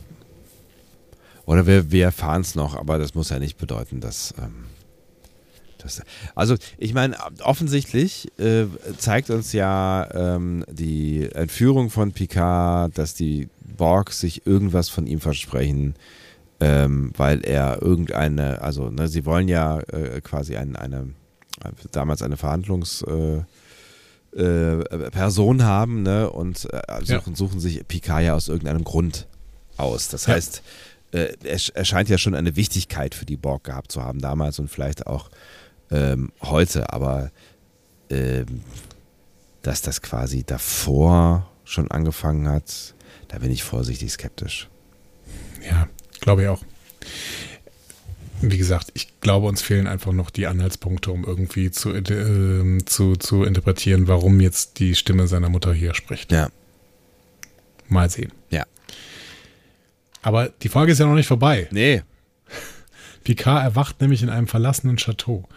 Oder 1.46 1.66
wir, 1.66 1.90
wir 1.90 2.04
erfahren 2.04 2.40
es 2.40 2.54
noch, 2.54 2.74
aber 2.76 2.98
das 2.98 3.14
muss 3.14 3.30
ja 3.30 3.38
nicht 3.38 3.58
bedeuten, 3.58 4.00
dass. 4.00 4.34
Ähm, 4.38 4.66
dass 5.84 6.02
also, 6.34 6.56
ich 6.78 6.94
meine, 6.94 7.16
offensichtlich 7.42 8.28
äh, 8.38 8.66
zeigt 8.98 9.30
uns 9.30 9.52
ja 9.52 10.08
ähm, 10.12 10.64
die 10.70 11.28
Entführung 11.32 11.90
von 11.90 12.12
Picard, 12.12 12.96
dass 12.98 13.14
die 13.14 13.48
Borg 13.76 14.12
sich 14.12 14.46
irgendwas 14.46 14.88
von 14.88 15.06
ihm 15.06 15.20
versprechen, 15.20 15.94
ähm, 16.60 17.12
weil 17.16 17.44
er 17.44 17.82
irgendeine, 17.82 18.62
also, 18.62 18.90
ne, 18.90 19.08
sie 19.08 19.24
wollen 19.24 19.48
ja 19.48 19.80
äh, 19.80 20.20
quasi 20.20 20.56
ein, 20.56 20.74
eine, 20.76 21.10
damals 21.92 22.22
eine 22.22 22.36
Verhandlungs. 22.36 23.02
Äh, 23.02 23.42
äh, 24.36 25.10
Person 25.12 25.62
haben, 25.62 26.02
ne? 26.02 26.28
Und 26.28 26.68
äh, 26.72 26.82
suchen, 27.04 27.32
ja. 27.32 27.36
suchen 27.36 27.60
sich 27.60 27.86
Picard 27.86 28.24
ja 28.24 28.34
aus 28.34 28.48
irgendeinem 28.48 28.82
Grund 28.82 29.28
aus. 29.76 30.08
Das 30.08 30.26
ja. 30.26 30.34
heißt, 30.34 30.62
äh, 31.12 31.32
er, 31.44 31.84
scheint 31.84 32.08
ja 32.08 32.18
schon 32.18 32.34
eine 32.34 32.56
Wichtigkeit 32.56 33.14
für 33.14 33.24
die 33.24 33.36
Borg 33.36 33.64
gehabt 33.64 33.92
zu 33.92 34.02
haben, 34.02 34.20
damals 34.20 34.58
und 34.58 34.68
vielleicht 34.68 35.06
auch 35.06 35.30
ähm, 35.90 36.32
heute, 36.42 36.92
aber 36.92 37.30
ähm, 38.10 38.62
dass 39.62 39.82
das 39.82 40.02
quasi 40.02 40.44
davor 40.44 41.50
schon 41.64 41.90
angefangen 41.90 42.48
hat, 42.48 42.94
da 43.28 43.38
bin 43.38 43.50
ich 43.50 43.64
vorsichtig 43.64 44.12
skeptisch. 44.12 44.68
Ja, 45.68 45.88
glaube 46.20 46.42
ich 46.42 46.48
auch. 46.48 46.62
Wie 48.40 48.58
gesagt, 48.58 48.90
ich 48.94 49.20
glaube, 49.20 49.46
uns 49.46 49.62
fehlen 49.62 49.86
einfach 49.86 50.12
noch 50.12 50.28
die 50.28 50.46
Anhaltspunkte, 50.46 51.10
um 51.10 51.24
irgendwie 51.24 51.70
zu, 51.70 51.94
äh, 51.94 52.78
zu, 52.84 53.16
zu 53.16 53.44
interpretieren, 53.44 54.06
warum 54.06 54.40
jetzt 54.40 54.78
die 54.80 54.94
Stimme 54.94 55.26
seiner 55.26 55.48
Mutter 55.48 55.72
hier 55.72 55.94
spricht. 55.94 56.30
Ja. 56.30 56.50
Mal 57.88 58.10
sehen. 58.10 58.32
Ja. 58.50 58.66
Aber 60.20 60.48
die 60.48 60.68
Folge 60.68 60.92
ist 60.92 60.98
ja 60.98 61.06
noch 61.06 61.14
nicht 61.14 61.26
vorbei. 61.26 61.68
Nee. 61.70 62.02
Picard 63.24 63.64
erwacht 63.64 64.00
nämlich 64.00 64.22
in 64.22 64.28
einem 64.28 64.46
verlassenen 64.46 64.96
Chateau. 64.96 65.48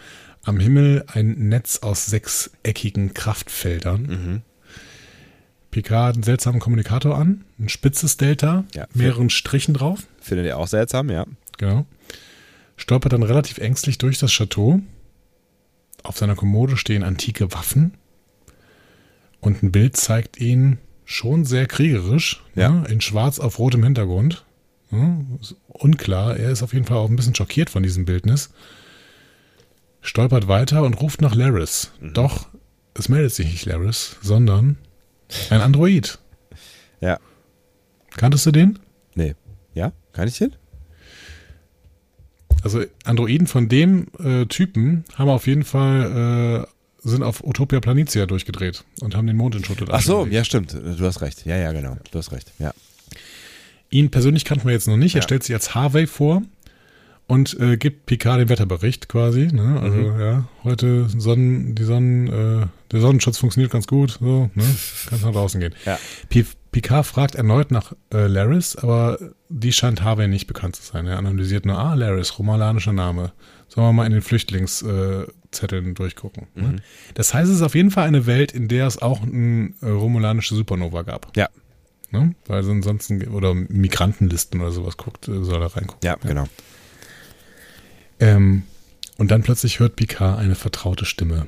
Am 0.44 0.60
Himmel 0.60 1.03
ein 1.07 1.49
Netz 1.49 1.80
aus 1.80 2.06
sechseckigen 2.06 3.14
Kraftfeldern. 3.14 4.02
Mhm. 4.02 4.41
Picard 5.72 6.07
hat 6.07 6.15
einen 6.15 6.23
seltsamen 6.23 6.61
Kommunikator 6.61 7.18
an, 7.18 7.44
ein 7.60 7.69
spitzes 7.69 8.18
Delta, 8.18 8.64
ja, 8.73 8.88
mehreren 8.94 9.30
Strichen 9.30 9.73
drauf. 9.73 10.07
Findet 10.22 10.48
ihr 10.48 10.57
auch 10.57 10.68
seltsam, 10.68 11.10
ja. 11.10 11.26
Genau. 11.57 11.85
Stolpert 12.77 13.14
dann 13.14 13.23
relativ 13.23 13.57
ängstlich 13.57 13.98
durch 13.98 14.18
das 14.18 14.31
Chateau. 14.31 14.80
Auf 16.03 16.18
seiner 16.18 16.35
Kommode 16.35 16.77
stehen 16.77 17.03
antike 17.03 17.52
Waffen. 17.52 17.95
Und 19.41 19.61
ein 19.61 19.72
Bild 19.72 19.98
zeigt 19.98 20.39
ihn 20.39 20.77
schon 21.03 21.45
sehr 21.45 21.68
kriegerisch, 21.68 22.44
ja. 22.56 22.69
ne, 22.69 22.88
in 22.88 23.02
schwarz 23.02 23.39
auf 23.39 23.60
rotem 23.60 23.84
Hintergrund. 23.84 24.45
Ne, 24.89 25.26
unklar, 25.68 26.38
er 26.38 26.51
ist 26.51 26.64
auf 26.64 26.73
jeden 26.73 26.85
Fall 26.85 26.97
auch 26.97 27.09
ein 27.09 27.15
bisschen 27.15 27.35
schockiert 27.35 27.69
von 27.69 27.84
diesem 27.84 28.05
Bildnis 28.05 28.51
stolpert 30.07 30.47
weiter 30.47 30.84
und 30.84 30.95
ruft 30.95 31.22
nach 31.22 31.35
Laris. 31.35 31.91
Mhm. 31.99 32.14
Doch 32.14 32.47
es 32.93 33.09
meldet 33.09 33.34
sich 33.34 33.47
nicht 33.47 33.65
Laris, 33.65 34.15
sondern 34.22 34.77
ein 35.49 35.61
Android. 35.61 36.18
Ja. 37.01 37.19
Kanntest 38.15 38.45
du 38.45 38.51
den? 38.51 38.80
Nee. 39.14 39.35
Ja? 39.73 39.91
Kann 40.14 40.27
ich 40.27 40.38
den? 40.38 40.55
Also 42.64 42.84
Androiden 43.03 43.45
von 43.45 43.69
dem 43.69 44.07
äh, 44.19 44.45
Typen 44.45 45.05
haben 45.15 45.30
auf 45.30 45.45
jeden 45.45 45.64
Fall 45.64 46.65
äh, 46.65 47.07
sind 47.07 47.22
auf 47.22 47.43
Utopia 47.43 47.80
Planitia 47.80 48.26
durchgedreht 48.26 48.84
und 49.01 49.15
haben 49.15 49.27
den 49.27 49.38
Mond 49.38 49.55
entschuttet. 49.55 49.89
Ach 49.91 50.01
so, 50.01 50.26
ja 50.26 50.43
stimmt. 50.43 50.73
Du 50.73 51.05
hast 51.05 51.22
recht. 51.22 51.45
Ja, 51.45 51.55
ja, 51.55 51.72
genau. 51.72 51.97
Du 52.11 52.18
hast 52.18 52.31
recht. 52.31 52.51
Ja. 52.57 52.73
Ihn 53.89 54.11
persönlich 54.11 54.45
kannten 54.45 54.65
wir 54.65 54.73
jetzt 54.73 54.88
noch 54.88 54.97
nicht. 54.97 55.15
Er 55.15 55.22
stellt 55.22 55.43
sich 55.43 55.55
als 55.55 55.76
Harvey 55.76 56.07
vor 56.07 56.41
und 57.27 57.59
äh, 57.59 57.77
gibt 57.77 58.05
Picard 58.05 58.39
den 58.39 58.49
Wetterbericht 58.49 59.09
quasi. 59.09 59.47
Ne? 59.47 59.80
Also 59.81 59.97
mhm. 59.97 60.19
ja, 60.19 60.47
heute 60.64 61.07
Sonnen, 61.09 61.76
die 61.76 61.84
Sonnen, 61.84 62.27
äh, 62.27 62.68
der 62.91 63.01
Sonnenschutz 63.01 63.38
funktioniert 63.38 63.72
ganz 63.72 63.88
gut. 63.88 64.18
So, 64.19 64.49
ne? 64.55 64.64
Kannst 65.09 65.26
nach 65.26 65.31
draußen 65.31 65.59
gehen. 65.59 65.76
Ja. 65.85 65.99
Picard 66.72 67.05
fragt 67.05 67.35
erneut 67.35 67.72
nach 67.72 67.93
äh, 68.14 68.27
Laris, 68.27 68.76
aber 68.76 69.18
die 69.49 69.73
scheint 69.73 70.03
Harvey 70.03 70.27
nicht 70.27 70.47
bekannt 70.47 70.76
zu 70.76 70.84
sein. 70.84 71.07
Er 71.07 71.18
analysiert 71.18 71.65
nur, 71.65 71.77
ah, 71.77 71.93
Laris, 71.93 72.38
romalanischer 72.39 72.93
Name. 72.93 73.31
Sollen 73.68 73.88
wir 73.88 73.93
mal 73.93 74.05
in 74.05 74.14
den 74.14 74.22
Flüchtlingszetteln 74.22 75.91
äh, 75.91 75.93
durchgucken. 75.93 76.47
Ne? 76.55 76.64
Mhm. 76.64 76.76
Ne? 76.76 76.81
Das 77.14 77.34
heißt, 77.34 77.49
es 77.49 77.57
ist 77.57 77.61
auf 77.61 77.76
jeden 77.76 77.91
Fall 77.91 78.07
eine 78.07 78.26
Welt, 78.26 78.51
in 78.51 78.68
der 78.68 78.88
es 78.88 79.01
auch 79.01 79.23
eine 79.23 79.73
äh, 79.81 79.89
romulanische 79.89 80.55
Supernova 80.55 81.01
gab. 81.01 81.35
Ja. 81.35 81.49
Ne? 82.09 82.35
Weil 82.45 82.67
ansonsten, 82.69 83.27
oder 83.27 83.53
Migrantenlisten 83.53 84.61
oder 84.61 84.71
sowas 84.71 84.97
guckt, 84.97 85.27
äh, 85.27 85.43
soll 85.43 85.61
er 85.61 85.75
reingucken. 85.75 86.05
Ja, 86.05 86.17
ja. 86.21 86.27
genau. 86.27 86.47
Ähm, 88.19 88.63
und 89.17 89.31
dann 89.31 89.43
plötzlich 89.43 89.79
hört 89.79 89.95
Picard 89.95 90.39
eine 90.39 90.55
vertraute 90.55 91.05
Stimme. 91.05 91.47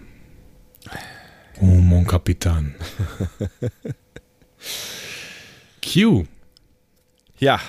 Oh, 1.61 1.65
mon 1.65 2.05
Capitaine. 2.05 2.73
Q. 5.83 6.25
Ja. 7.37 7.59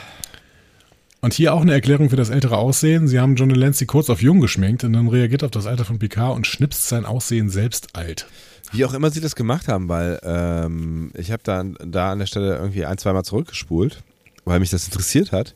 Und 1.20 1.34
hier 1.34 1.54
auch 1.54 1.60
eine 1.60 1.72
Erklärung 1.72 2.08
für 2.08 2.16
das 2.16 2.30
ältere 2.30 2.56
Aussehen. 2.56 3.06
Sie 3.06 3.20
haben 3.20 3.36
John 3.36 3.50
Delancey 3.50 3.86
kurz 3.86 4.08
auf 4.08 4.22
jung 4.22 4.40
geschminkt 4.40 4.84
und 4.84 4.94
dann 4.94 5.08
reagiert 5.08 5.44
auf 5.44 5.50
das 5.50 5.66
Alter 5.66 5.84
von 5.84 5.98
Picard 5.98 6.34
und 6.34 6.46
schnipst 6.46 6.88
sein 6.88 7.04
Aussehen 7.04 7.50
selbst 7.50 7.94
alt. 7.94 8.26
Wie 8.72 8.84
auch 8.84 8.94
immer 8.94 9.10
sie 9.10 9.20
das 9.20 9.34
gemacht 9.34 9.68
haben, 9.68 9.88
weil 9.88 10.20
ähm, 10.22 11.10
ich 11.14 11.30
habe 11.32 11.42
da, 11.42 11.62
da 11.62 12.12
an 12.12 12.18
der 12.18 12.26
Stelle 12.26 12.56
irgendwie 12.56 12.84
ein, 12.84 12.98
zweimal 12.98 13.24
zurückgespult, 13.24 14.02
weil 14.44 14.60
mich 14.60 14.70
das 14.70 14.86
interessiert 14.86 15.32
hat. 15.32 15.54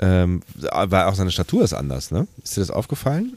Ähm, 0.00 0.42
weil 0.54 1.04
auch 1.04 1.14
seine 1.14 1.32
Statur 1.32 1.64
ist 1.64 1.72
anders, 1.72 2.10
ne? 2.10 2.28
Ist 2.42 2.56
dir 2.56 2.60
das 2.60 2.70
aufgefallen? 2.70 3.36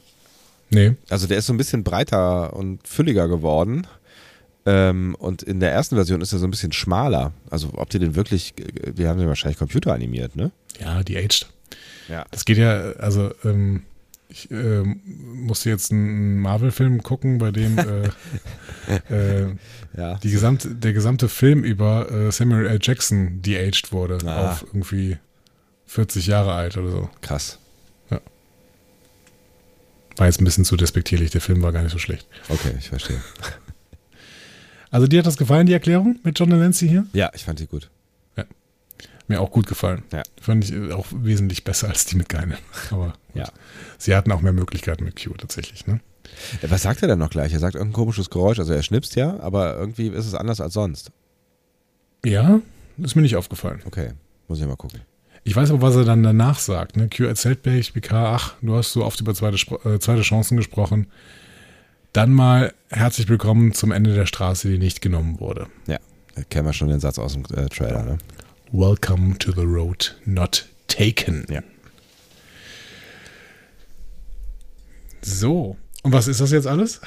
Nee. 0.70 0.94
Also 1.10 1.26
der 1.26 1.38
ist 1.38 1.46
so 1.46 1.52
ein 1.52 1.56
bisschen 1.56 1.82
breiter 1.82 2.54
und 2.54 2.86
fülliger 2.86 3.28
geworden. 3.28 3.86
Ähm, 4.64 5.16
und 5.18 5.42
in 5.42 5.58
der 5.60 5.72
ersten 5.72 5.96
Version 5.96 6.20
ist 6.20 6.32
er 6.32 6.38
so 6.38 6.46
ein 6.46 6.50
bisschen 6.50 6.72
schmaler. 6.72 7.32
Also 7.50 7.70
ob 7.74 7.90
die 7.90 7.98
den 7.98 8.14
wirklich, 8.14 8.54
die 8.56 9.08
haben 9.08 9.18
den 9.18 9.28
wahrscheinlich 9.28 9.58
computeranimiert, 9.58 10.36
ne? 10.36 10.52
Ja, 10.80 11.02
die 11.02 11.16
aged. 11.16 11.48
Ja. 12.08 12.24
Das 12.30 12.44
geht 12.44 12.58
ja, 12.58 12.92
also 12.92 13.32
ähm, 13.44 13.82
ich 14.32 14.50
äh, 14.50 14.82
musste 14.82 15.68
jetzt 15.68 15.92
einen 15.92 16.40
Marvel-Film 16.40 17.02
gucken, 17.02 17.38
bei 17.38 17.50
dem 17.50 17.78
äh, 17.78 18.08
äh, 19.14 19.54
ja. 19.96 20.14
die 20.16 20.30
gesamte, 20.30 20.74
der 20.74 20.92
gesamte 20.92 21.28
Film 21.28 21.62
über 21.64 22.10
äh, 22.10 22.32
Samuel 22.32 22.66
L. 22.66 22.78
Jackson 22.80 23.42
de-aged 23.42 23.92
wurde 23.92 24.18
ah. 24.26 24.50
auf 24.50 24.62
irgendwie 24.62 25.18
40 25.86 26.26
Jahre 26.26 26.54
alt 26.54 26.76
oder 26.76 26.90
so. 26.90 27.10
Krass. 27.20 27.58
Ja. 28.10 28.20
War 30.16 30.26
jetzt 30.26 30.40
ein 30.40 30.44
bisschen 30.44 30.64
zu 30.64 30.76
despektierlich, 30.76 31.30
der 31.30 31.40
Film 31.40 31.62
war 31.62 31.72
gar 31.72 31.82
nicht 31.82 31.92
so 31.92 31.98
schlecht. 31.98 32.26
Okay, 32.48 32.74
ich 32.78 32.88
verstehe. 32.88 33.20
Also 34.90 35.06
dir 35.06 35.20
hat 35.20 35.26
das 35.26 35.38
gefallen, 35.38 35.66
die 35.66 35.72
Erklärung 35.72 36.20
mit 36.22 36.38
John 36.38 36.50
Nancy 36.50 36.86
hier? 36.86 37.06
Ja, 37.14 37.30
ich 37.32 37.44
fand 37.44 37.58
die 37.58 37.66
gut. 37.66 37.88
Mir 39.32 39.40
auch 39.40 39.50
gut 39.50 39.66
gefallen. 39.66 40.02
Ja. 40.12 40.22
Fand 40.38 40.64
ich 40.64 40.92
auch 40.92 41.06
wesentlich 41.10 41.64
besser 41.64 41.88
als 41.88 42.04
die 42.04 42.16
mit 42.16 42.28
Geinen. 42.28 42.58
Aber 42.90 43.14
ja. 43.32 43.48
sie 43.96 44.14
hatten 44.14 44.30
auch 44.30 44.42
mehr 44.42 44.52
Möglichkeiten 44.52 45.04
mit 45.04 45.22
Q 45.22 45.32
tatsächlich, 45.32 45.86
ne? 45.86 46.00
Was 46.60 46.82
sagt 46.82 47.00
er 47.00 47.08
denn 47.08 47.18
noch 47.18 47.30
gleich? 47.30 47.54
Er 47.54 47.60
sagt 47.60 47.74
irgendein 47.74 47.94
komisches 47.94 48.28
Geräusch, 48.28 48.58
also 48.58 48.74
er 48.74 48.82
schnipst 48.82 49.16
ja, 49.16 49.40
aber 49.40 49.74
irgendwie 49.76 50.08
ist 50.08 50.26
es 50.26 50.34
anders 50.34 50.60
als 50.60 50.74
sonst. 50.74 51.12
Ja, 52.26 52.60
ist 52.98 53.16
mir 53.16 53.22
nicht 53.22 53.36
aufgefallen. 53.36 53.80
Okay, 53.86 54.10
muss 54.48 54.60
ich 54.60 54.66
mal 54.66 54.76
gucken. 54.76 55.00
Ich 55.44 55.56
weiß 55.56 55.70
aber, 55.70 55.80
was 55.80 55.96
er 55.96 56.04
dann 56.04 56.22
danach 56.22 56.58
sagt. 56.58 56.98
Ne? 56.98 57.08
Q 57.08 57.24
erzählt 57.24 57.62
PK, 57.62 58.34
ach, 58.34 58.54
du 58.60 58.76
hast 58.76 58.92
so 58.92 59.02
oft 59.02 59.18
über 59.18 59.34
zweite, 59.34 59.56
äh, 59.88 59.98
zweite 59.98 60.20
Chancen 60.20 60.58
gesprochen. 60.58 61.06
Dann 62.12 62.32
mal 62.32 62.74
herzlich 62.90 63.30
willkommen 63.30 63.72
zum 63.72 63.92
Ende 63.92 64.14
der 64.14 64.26
Straße, 64.26 64.68
die 64.68 64.78
nicht 64.78 65.00
genommen 65.00 65.40
wurde. 65.40 65.68
Ja, 65.86 65.98
da 66.34 66.42
kennen 66.42 66.66
wir 66.66 66.74
schon 66.74 66.88
den 66.88 67.00
Satz 67.00 67.18
aus 67.18 67.32
dem 67.32 67.44
äh, 67.56 67.70
Trailer. 67.70 68.02
Ne? 68.02 68.18
Welcome 68.74 69.36
to 69.40 69.52
the 69.52 69.66
road 69.66 70.14
not 70.24 70.66
taken. 70.88 71.44
Ja. 71.50 71.60
So, 75.20 75.76
und 76.02 76.12
was 76.12 76.26
ist 76.26 76.40
das 76.40 76.52
jetzt 76.52 76.66
alles? 76.66 77.02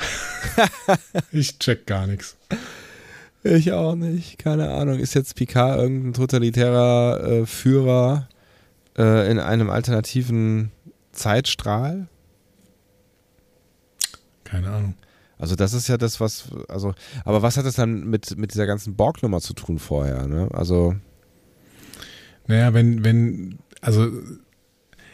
ich 1.31 1.57
check 1.57 1.87
gar 1.87 2.05
nichts. 2.05 2.37
Ich 3.43 3.71
auch 3.71 3.95
nicht, 3.95 4.37
keine 4.37 4.69
Ahnung. 4.69 4.99
Ist 4.99 5.15
jetzt 5.15 5.35
Picard 5.35 5.79
irgendein 5.79 6.13
totalitärer 6.13 7.23
äh, 7.23 7.45
Führer 7.47 8.29
äh, 8.95 9.31
in 9.31 9.39
einem 9.39 9.71
alternativen 9.71 10.71
Zeitstrahl? 11.13 12.07
Keine 14.43 14.69
Ahnung. 14.69 14.93
Also 15.39 15.55
das 15.55 15.73
ist 15.73 15.87
ja 15.87 15.97
das, 15.97 16.19
was, 16.19 16.45
also, 16.69 16.93
aber 17.23 17.41
was 17.41 17.57
hat 17.57 17.65
das 17.65 17.75
dann 17.75 18.05
mit, 18.05 18.37
mit 18.37 18.53
dieser 18.53 18.67
ganzen 18.67 18.95
Borg-Nummer 18.95 19.41
zu 19.41 19.53
tun 19.53 19.79
vorher, 19.79 20.27
ne? 20.27 20.47
Also. 20.53 20.95
Naja, 22.47 22.73
wenn, 22.73 23.03
wenn, 23.03 23.59
also 23.81 24.11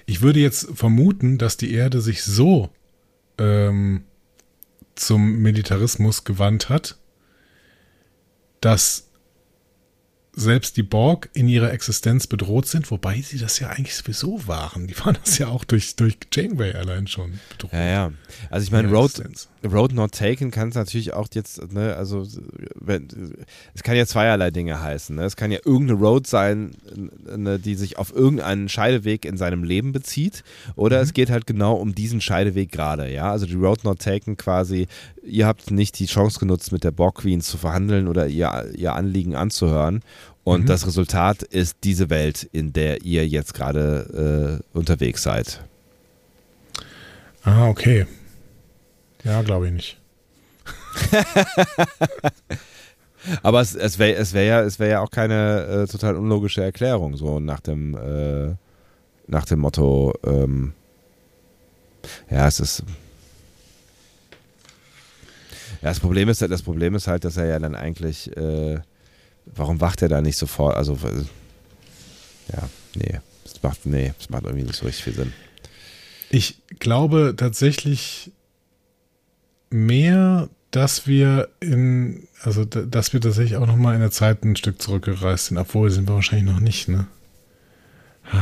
ich 0.05 0.21
würde 0.21 0.39
jetzt 0.39 0.67
vermuten, 0.73 1.37
dass 1.37 1.57
die 1.57 1.73
Erde 1.73 2.01
sich 2.01 2.23
so 2.23 2.69
ähm, 3.37 4.03
zum 4.95 5.41
Militarismus 5.41 6.23
gewandt 6.23 6.69
hat, 6.69 6.97
dass 8.59 9.07
selbst 10.33 10.77
die 10.77 10.83
Borg 10.83 11.29
in 11.33 11.47
ihrer 11.47 11.73
Existenz 11.73 12.27
bedroht 12.27 12.67
sind, 12.67 12.89
wobei 12.89 13.21
sie 13.21 13.37
das 13.37 13.59
ja 13.59 13.69
eigentlich 13.69 13.95
sowieso 13.95 14.47
waren. 14.47 14.87
Die 14.87 14.97
waren 14.99 15.17
das 15.23 15.37
ja 15.37 15.47
auch 15.47 15.65
durch, 15.65 15.95
durch 15.95 16.17
Janeway 16.31 16.73
allein 16.73 17.07
schon 17.07 17.39
bedroht. 17.49 17.73
Ja, 17.73 17.83
ja. 17.83 18.13
Also 18.49 18.65
ich 18.65 18.71
meine, 18.71 18.89
Road, 18.89 19.11
Road 19.63 19.93
Not 19.93 20.13
Taken 20.13 20.49
kann 20.49 20.69
es 20.69 20.75
natürlich 20.75 21.13
auch 21.13 21.27
jetzt, 21.33 21.71
ne, 21.71 21.95
also 21.95 22.25
wenn, 22.75 23.07
es 23.75 23.83
kann 23.83 23.95
ja 23.95 24.05
zweierlei 24.05 24.49
Dinge 24.49 24.81
heißen. 24.81 25.15
Ne? 25.15 25.23
Es 25.23 25.35
kann 25.35 25.51
ja 25.51 25.59
irgendeine 25.63 25.99
Road 25.99 26.25
sein, 26.25 26.71
ne, 27.35 27.59
die 27.59 27.75
sich 27.75 27.97
auf 27.97 28.13
irgendeinen 28.15 28.69
Scheideweg 28.69 29.25
in 29.25 29.37
seinem 29.37 29.63
Leben 29.63 29.91
bezieht, 29.91 30.43
oder 30.75 30.97
mhm. 30.97 31.03
es 31.03 31.13
geht 31.13 31.29
halt 31.29 31.45
genau 31.45 31.75
um 31.75 31.93
diesen 31.93 32.21
Scheideweg 32.21 32.71
gerade, 32.71 33.11
ja. 33.11 33.31
Also 33.31 33.45
die 33.45 33.55
Road 33.55 33.83
Not 33.83 33.99
Taken 33.99 34.35
quasi, 34.35 34.87
ihr 35.23 35.45
habt 35.45 35.69
nicht 35.69 35.99
die 35.99 36.07
Chance 36.07 36.39
genutzt, 36.39 36.71
mit 36.71 36.83
der 36.83 36.91
Borg 36.91 37.15
Queen 37.17 37.41
zu 37.41 37.57
verhandeln 37.57 38.07
oder 38.07 38.27
ihr, 38.27 38.71
ihr 38.75 38.93
Anliegen 38.93 39.35
anzuhören. 39.35 40.01
Und 40.43 40.61
mhm. 40.61 40.65
das 40.65 40.87
Resultat 40.87 41.43
ist 41.43 41.77
diese 41.83 42.09
Welt, 42.09 42.49
in 42.51 42.73
der 42.73 43.03
ihr 43.03 43.27
jetzt 43.27 43.53
gerade 43.53 44.59
äh, 44.73 44.77
unterwegs 44.77 45.21
seid. 45.21 45.63
Ah, 47.43 47.67
okay. 47.67 48.07
Ja, 49.23 49.41
glaube 49.41 49.67
ich 49.67 49.73
nicht. 49.73 49.97
Aber 53.43 53.61
es, 53.61 53.75
es 53.75 53.99
wäre 53.99 54.19
es 54.19 54.33
wär 54.33 54.43
ja, 54.43 54.79
wär 54.79 54.87
ja 54.87 55.01
auch 55.01 55.11
keine 55.11 55.65
äh, 55.65 55.87
total 55.87 56.15
unlogische 56.15 56.63
Erklärung, 56.63 57.17
so 57.17 57.39
nach 57.39 57.59
dem, 57.59 57.95
äh, 57.95 58.55
nach 59.27 59.45
dem 59.45 59.59
Motto, 59.59 60.13
ähm, 60.25 60.73
ja, 62.29 62.47
es 62.47 62.59
ist. 62.59 62.83
Ja, 65.81 65.89
das 65.89 65.99
Problem 65.99 66.29
ist, 66.29 66.41
das 66.41 66.61
Problem 66.61 66.95
ist 66.95 67.07
halt, 67.07 67.23
dass 67.23 67.37
er 67.37 67.45
ja 67.45 67.59
dann 67.59 67.75
eigentlich, 67.75 68.35
äh, 68.37 68.79
warum 69.45 69.81
wacht 69.81 70.01
er 70.01 70.09
da 70.09 70.21
nicht 70.21 70.37
sofort? 70.37 70.75
Also, 70.75 70.97
ja, 72.51 72.69
nee, 72.95 73.19
das 73.43 73.61
macht, 73.63 73.85
nee, 73.85 74.13
macht 74.29 74.45
irgendwie 74.45 74.65
nicht 74.65 74.75
so 74.75 74.85
richtig 74.85 75.03
viel 75.03 75.13
Sinn. 75.13 75.33
Ich 76.29 76.61
glaube 76.79 77.33
tatsächlich, 77.35 78.31
mehr, 79.71 80.49
dass 80.71 81.07
wir 81.07 81.49
in, 81.59 82.27
also 82.41 82.65
dass 82.65 83.13
wir 83.13 83.21
tatsächlich 83.21 83.57
auch 83.57 83.67
nochmal 83.67 83.95
in 83.95 84.01
der 84.01 84.11
Zeit 84.11 84.43
ein 84.43 84.55
Stück 84.55 84.81
zurückgereist 84.81 85.47
sind, 85.47 85.57
obwohl 85.57 85.89
sind 85.89 86.07
wir 86.07 86.15
wahrscheinlich 86.15 86.51
noch 86.51 86.61
nicht, 86.61 86.87
ne? 86.87 87.07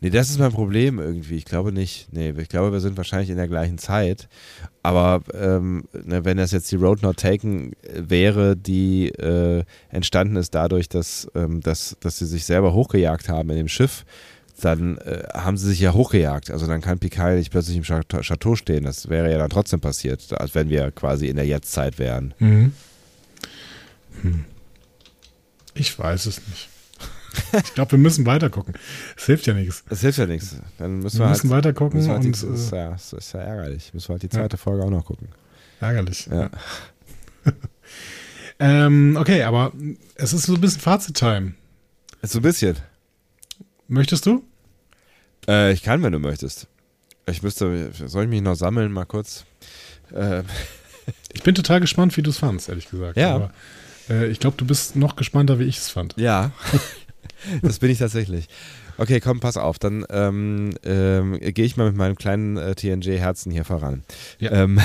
Nee, 0.00 0.10
das 0.10 0.28
ist 0.28 0.38
mein 0.38 0.52
Problem 0.52 0.98
irgendwie. 0.98 1.36
Ich 1.36 1.46
glaube 1.46 1.72
nicht. 1.72 2.12
Nee, 2.12 2.34
ich 2.36 2.50
glaube, 2.50 2.70
wir 2.70 2.80
sind 2.80 2.98
wahrscheinlich 2.98 3.30
in 3.30 3.38
der 3.38 3.48
gleichen 3.48 3.78
Zeit. 3.78 4.28
Aber 4.82 5.22
ähm, 5.32 5.84
ne, 6.04 6.22
wenn 6.24 6.36
das 6.36 6.52
jetzt 6.52 6.70
die 6.70 6.76
Road 6.76 7.02
Not 7.02 7.16
Taken 7.16 7.72
wäre, 7.82 8.56
die 8.56 9.08
äh, 9.08 9.64
entstanden 9.88 10.36
ist 10.36 10.54
dadurch, 10.54 10.90
dass, 10.90 11.28
ähm, 11.34 11.62
dass, 11.62 11.96
dass 12.00 12.18
sie 12.18 12.26
sich 12.26 12.44
selber 12.44 12.74
hochgejagt 12.74 13.30
haben 13.30 13.48
in 13.48 13.56
dem 13.56 13.68
Schiff, 13.68 14.04
dann 14.60 14.98
äh, 14.98 15.24
haben 15.34 15.56
sie 15.56 15.68
sich 15.68 15.80
ja 15.80 15.92
hochgejagt. 15.92 16.50
Also 16.50 16.66
dann 16.66 16.80
kann 16.80 16.98
Picard 16.98 17.36
nicht 17.36 17.50
plötzlich 17.50 17.76
im 17.76 17.82
Chateau 17.82 18.56
stehen. 18.56 18.84
Das 18.84 19.08
wäre 19.08 19.30
ja 19.30 19.38
dann 19.38 19.50
trotzdem 19.50 19.80
passiert, 19.80 20.32
als 20.38 20.54
wenn 20.54 20.68
wir 20.68 20.90
quasi 20.92 21.26
in 21.28 21.36
der 21.36 21.46
Jetztzeit 21.46 21.98
wären. 21.98 22.34
Mhm. 22.38 22.72
Hm. 24.22 24.44
Ich 25.74 25.98
weiß 25.98 26.26
es 26.26 26.40
nicht. 26.48 26.68
ich 27.64 27.74
glaube, 27.74 27.92
wir 27.92 27.98
müssen 27.98 28.24
weiter 28.24 28.48
gucken. 28.48 28.74
Es 29.16 29.26
hilft 29.26 29.46
ja 29.46 29.52
nichts. 29.52 29.84
Es 29.90 30.00
hilft 30.00 30.18
ja 30.18 30.26
nichts. 30.26 30.56
Dann 30.78 31.00
müssen 31.00 31.18
wir, 31.18 31.26
wir 31.26 31.30
müssen 31.30 31.50
halt, 31.50 31.64
weiter 31.64 31.72
gucken. 31.74 31.98
Müssen 31.98 32.12
halt 32.12 32.24
und, 32.24 32.42
die, 32.42 32.46
ist, 32.46 32.72
ja, 32.72 32.90
das 32.90 33.12
ist 33.12 33.32
ja 33.32 33.40
ärgerlich. 33.40 33.92
Müssen 33.92 34.08
wir 34.08 34.14
halt 34.14 34.22
die 34.22 34.30
zweite 34.30 34.56
ja. 34.56 34.62
Folge 34.62 34.84
auch 34.84 34.90
noch 34.90 35.04
gucken. 35.04 35.28
Ärgerlich. 35.80 36.26
Ja. 36.30 36.50
ähm, 38.58 39.16
okay, 39.20 39.42
aber 39.42 39.72
es 40.14 40.32
ist 40.32 40.44
so 40.44 40.54
ein 40.54 40.60
bisschen 40.60 40.80
Fazit-Time. 40.80 41.52
So 42.22 42.38
ein 42.38 42.42
bisschen. 42.42 42.76
Möchtest 43.88 44.26
du? 44.26 44.42
Äh, 45.48 45.72
ich 45.72 45.82
kann, 45.82 46.02
wenn 46.02 46.12
du 46.12 46.18
möchtest. 46.18 46.66
Ich 47.26 47.42
müsste, 47.42 47.90
soll 47.92 48.24
ich 48.24 48.30
mich 48.30 48.42
noch 48.42 48.54
sammeln, 48.54 48.92
mal 48.92 49.04
kurz? 49.04 49.44
Äh. 50.12 50.42
Ich 51.32 51.42
bin 51.44 51.54
total 51.54 51.80
gespannt, 51.80 52.16
wie 52.16 52.22
du 52.22 52.30
es 52.30 52.38
fandst, 52.38 52.68
ehrlich 52.68 52.90
gesagt. 52.90 53.16
Ja. 53.16 53.34
Aber, 53.34 53.50
äh, 54.08 54.26
ich 54.26 54.40
glaube, 54.40 54.56
du 54.56 54.66
bist 54.66 54.96
noch 54.96 55.14
gespannter, 55.14 55.60
wie 55.60 55.64
ich 55.64 55.76
es 55.78 55.88
fand. 55.88 56.14
Ja, 56.16 56.50
das 57.62 57.78
bin 57.78 57.90
ich 57.90 57.98
tatsächlich. 57.98 58.48
Okay, 58.98 59.20
komm, 59.20 59.40
pass 59.40 59.56
auf. 59.56 59.78
Dann 59.78 60.04
ähm, 60.10 60.70
ähm, 60.82 61.38
gehe 61.38 61.64
ich 61.64 61.76
mal 61.76 61.86
mit 61.86 61.96
meinem 61.96 62.16
kleinen 62.16 62.56
äh, 62.56 62.74
TNG-Herzen 62.74 63.52
hier 63.52 63.64
voran. 63.64 64.02
Ja. 64.40 64.50
Ähm, 64.52 64.80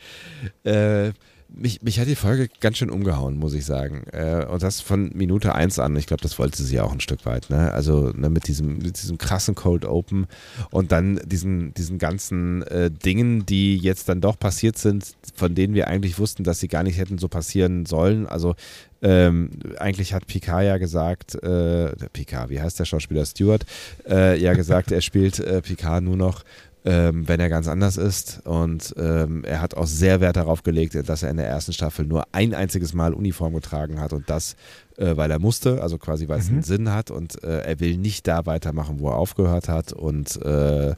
äh, 0.64 1.12
mich, 1.48 1.82
mich 1.82 2.00
hat 2.00 2.08
die 2.08 2.16
Folge 2.16 2.48
ganz 2.60 2.78
schön 2.78 2.90
umgehauen, 2.90 3.36
muss 3.36 3.54
ich 3.54 3.64
sagen. 3.64 4.04
Äh, 4.12 4.44
und 4.46 4.62
das 4.62 4.80
von 4.80 5.10
Minute 5.14 5.54
1 5.54 5.78
an. 5.78 5.96
Ich 5.96 6.06
glaube, 6.06 6.22
das 6.22 6.38
wollte 6.38 6.62
sie 6.62 6.80
auch 6.80 6.92
ein 6.92 7.00
Stück 7.00 7.24
weit. 7.24 7.50
Ne? 7.50 7.72
Also 7.72 8.10
ne, 8.14 8.28
mit, 8.28 8.48
diesem, 8.48 8.78
mit 8.78 9.00
diesem 9.02 9.18
krassen 9.18 9.54
Cold 9.54 9.84
Open 9.84 10.26
und 10.70 10.92
dann 10.92 11.20
diesen, 11.24 11.72
diesen 11.74 11.98
ganzen 11.98 12.62
äh, 12.62 12.90
Dingen, 12.90 13.46
die 13.46 13.76
jetzt 13.76 14.08
dann 14.08 14.20
doch 14.20 14.38
passiert 14.38 14.78
sind, 14.78 15.14
von 15.34 15.54
denen 15.54 15.74
wir 15.74 15.88
eigentlich 15.88 16.18
wussten, 16.18 16.44
dass 16.44 16.60
sie 16.60 16.68
gar 16.68 16.82
nicht 16.82 16.98
hätten 16.98 17.18
so 17.18 17.28
passieren 17.28 17.86
sollen. 17.86 18.26
Also 18.26 18.54
ähm, 19.02 19.50
eigentlich 19.78 20.14
hat 20.14 20.26
Picard 20.26 20.64
ja 20.64 20.78
gesagt, 20.78 21.34
äh, 21.42 21.92
Picard, 22.12 22.50
wie 22.50 22.60
heißt 22.60 22.80
der 22.80 22.86
Schauspieler 22.86 23.26
Stewart, 23.26 23.64
äh, 24.08 24.38
ja 24.40 24.54
gesagt, 24.54 24.90
er 24.90 25.02
spielt 25.02 25.38
äh, 25.38 25.60
Picard 25.60 26.02
nur 26.02 26.16
noch 26.16 26.42
ähm, 26.86 27.26
wenn 27.26 27.40
er 27.40 27.48
ganz 27.48 27.66
anders 27.66 27.96
ist. 27.96 28.40
Und 28.44 28.94
ähm, 28.96 29.42
er 29.44 29.60
hat 29.60 29.74
auch 29.74 29.86
sehr 29.86 30.20
Wert 30.20 30.36
darauf 30.36 30.62
gelegt, 30.62 30.96
dass 31.08 31.22
er 31.24 31.30
in 31.30 31.36
der 31.36 31.48
ersten 31.48 31.72
Staffel 31.72 32.06
nur 32.06 32.24
ein 32.32 32.54
einziges 32.54 32.94
Mal 32.94 33.12
Uniform 33.12 33.54
getragen 33.54 34.00
hat 34.00 34.12
und 34.12 34.30
das, 34.30 34.54
äh, 34.96 35.16
weil 35.16 35.30
er 35.30 35.40
musste, 35.40 35.82
also 35.82 35.98
quasi 35.98 36.28
weil 36.28 36.38
es 36.38 36.48
mhm. 36.48 36.54
einen 36.54 36.62
Sinn 36.62 36.92
hat 36.92 37.10
und 37.10 37.42
äh, 37.42 37.62
er 37.62 37.80
will 37.80 37.96
nicht 37.98 38.28
da 38.28 38.46
weitermachen, 38.46 39.00
wo 39.00 39.08
er 39.08 39.16
aufgehört 39.16 39.68
hat 39.68 39.92
und 39.92 40.40
äh, 40.42 40.94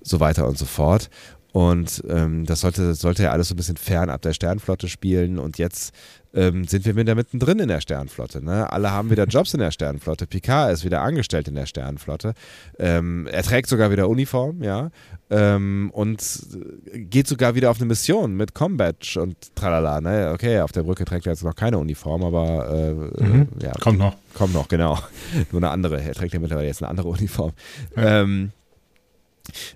so 0.00 0.20
weiter 0.20 0.46
und 0.46 0.56
so 0.56 0.64
fort. 0.64 1.10
Und 1.52 2.02
ähm, 2.08 2.46
das 2.46 2.60
sollte, 2.60 2.94
sollte 2.94 3.24
ja 3.24 3.32
alles 3.32 3.48
so 3.48 3.54
ein 3.54 3.58
bisschen 3.58 3.76
fernab 3.76 4.22
der 4.22 4.32
Sternflotte 4.32 4.88
spielen. 4.88 5.38
Und 5.38 5.58
jetzt 5.58 5.92
ähm, 6.34 6.64
sind 6.64 6.86
wir 6.86 6.96
wieder 6.96 7.14
mittendrin 7.14 7.58
in 7.58 7.68
der 7.68 7.80
Sternflotte. 7.80 8.42
Ne? 8.42 8.72
Alle 8.72 8.90
haben 8.90 9.10
wieder 9.10 9.24
Jobs 9.28 9.52
in 9.52 9.60
der 9.60 9.70
Sternflotte. 9.70 10.26
Picard 10.26 10.72
ist 10.72 10.84
wieder 10.84 11.02
angestellt 11.02 11.48
in 11.48 11.54
der 11.54 11.66
Sternflotte. 11.66 12.32
Ähm, 12.78 13.26
er 13.30 13.42
trägt 13.42 13.68
sogar 13.68 13.90
wieder 13.90 14.08
Uniform, 14.08 14.62
ja. 14.62 14.90
Ähm, 15.28 15.90
und 15.92 16.22
geht 16.94 17.26
sogar 17.26 17.54
wieder 17.54 17.70
auf 17.70 17.78
eine 17.78 17.86
Mission 17.86 18.34
mit 18.34 18.54
Combat 18.54 19.16
und 19.16 19.36
tralala. 19.54 20.00
Ne? 20.00 20.30
Okay, 20.32 20.60
auf 20.60 20.72
der 20.72 20.84
Brücke 20.84 21.04
trägt 21.04 21.26
er 21.26 21.32
jetzt 21.32 21.44
noch 21.44 21.54
keine 21.54 21.78
Uniform, 21.78 22.24
aber 22.24 22.70
äh, 22.70 23.22
mhm. 23.22 23.48
ja, 23.62 23.72
kommt 23.72 23.98
noch. 23.98 24.16
Kommt 24.34 24.54
noch, 24.54 24.68
genau. 24.68 24.98
Nur 25.52 25.60
eine 25.60 25.70
andere. 25.70 26.00
Er 26.00 26.14
trägt 26.14 26.32
ja 26.32 26.40
mittlerweile 26.40 26.66
jetzt 26.66 26.82
eine 26.82 26.88
andere 26.88 27.08
Uniform. 27.08 27.52
Ja. 27.94 28.22
Ähm, 28.22 28.52
äh, 28.54 28.61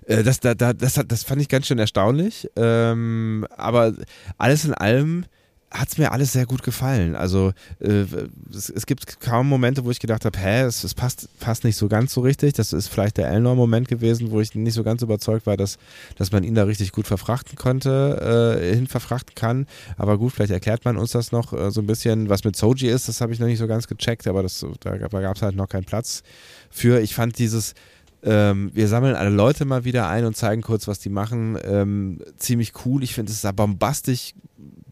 das, 0.07 0.39
da, 0.39 0.53
da, 0.53 0.73
das, 0.73 0.99
das 1.07 1.23
fand 1.23 1.41
ich 1.41 1.49
ganz 1.49 1.67
schön 1.67 1.79
erstaunlich. 1.79 2.49
Ähm, 2.55 3.45
aber 3.55 3.93
alles 4.37 4.65
in 4.65 4.73
allem 4.73 5.25
hat 5.69 5.89
es 5.89 5.97
mir 5.97 6.11
alles 6.13 6.31
sehr 6.31 6.45
gut 6.45 6.63
gefallen. 6.63 7.15
Also 7.15 7.51
äh, 7.79 8.05
es, 8.53 8.69
es, 8.69 8.85
gibt 8.85 9.19
kaum 9.19 9.49
Momente, 9.49 9.83
wo 9.83 9.91
ich 9.91 9.99
gedacht 9.99 10.23
habe, 10.23 10.37
hä, 10.39 10.61
es, 10.61 10.85
es, 10.85 10.93
passt, 10.93 11.27
passt 11.39 11.65
nicht 11.65 11.75
so 11.75 11.89
ganz 11.89 12.13
so 12.13 12.21
richtig. 12.21 12.53
Das 12.53 12.71
ist 12.71 12.87
vielleicht 12.87 13.17
der 13.17 13.27
Elnor-Moment 13.27 13.89
gewesen, 13.89 14.31
wo 14.31 14.39
ich 14.39 14.55
nicht 14.55 14.73
so 14.73 14.83
ganz 14.83 15.01
überzeugt 15.01 15.45
war, 15.45 15.57
dass, 15.57 15.77
dass 16.15 16.31
man 16.31 16.45
ihn 16.45 16.55
da 16.55 16.63
richtig 16.63 16.93
gut 16.93 17.05
verfrachten 17.05 17.57
konnte, 17.57 18.59
äh, 18.61 18.75
hin 18.75 18.87
verfrachten 18.87 19.35
kann. 19.35 19.67
Aber 19.97 20.17
gut, 20.17 20.33
vielleicht 20.33 20.51
erklärt 20.51 20.85
man 20.85 20.97
uns 20.97 21.11
das 21.11 21.33
noch 21.33 21.51
äh, 21.51 21.69
so 21.69 21.81
ein 21.81 21.87
bisschen. 21.87 22.29
Was 22.29 22.45
mit 22.45 22.55
Soji 22.55 22.89
ist, 22.89 23.09
das 23.09 23.19
habe 23.19 23.33
ich 23.33 23.39
noch 23.39 23.47
nicht 23.47 23.59
so 23.59 23.67
ganz 23.67 23.87
gecheckt, 23.87 24.25
aber 24.27 24.43
das, 24.43 24.65
da, 24.79 24.97
da 24.97 25.21
gab 25.21 25.35
es 25.35 25.41
halt 25.41 25.57
noch 25.57 25.67
keinen 25.67 25.85
Platz 25.85 26.23
für. 26.69 27.01
Ich 27.01 27.13
fand 27.13 27.37
dieses 27.39 27.73
ähm, 28.23 28.71
wir 28.73 28.87
sammeln 28.87 29.15
alle 29.15 29.29
Leute 29.29 29.65
mal 29.65 29.85
wieder 29.85 30.09
ein 30.09 30.25
und 30.25 30.35
zeigen 30.35 30.61
kurz, 30.61 30.87
was 30.87 30.99
die 30.99 31.09
machen. 31.09 31.57
Ähm, 31.63 32.19
ziemlich 32.37 32.73
cool. 32.85 33.03
Ich 33.03 33.13
finde, 33.13 33.31
es 33.31 33.41
sah 33.41 33.51
bombastisch, 33.51 34.33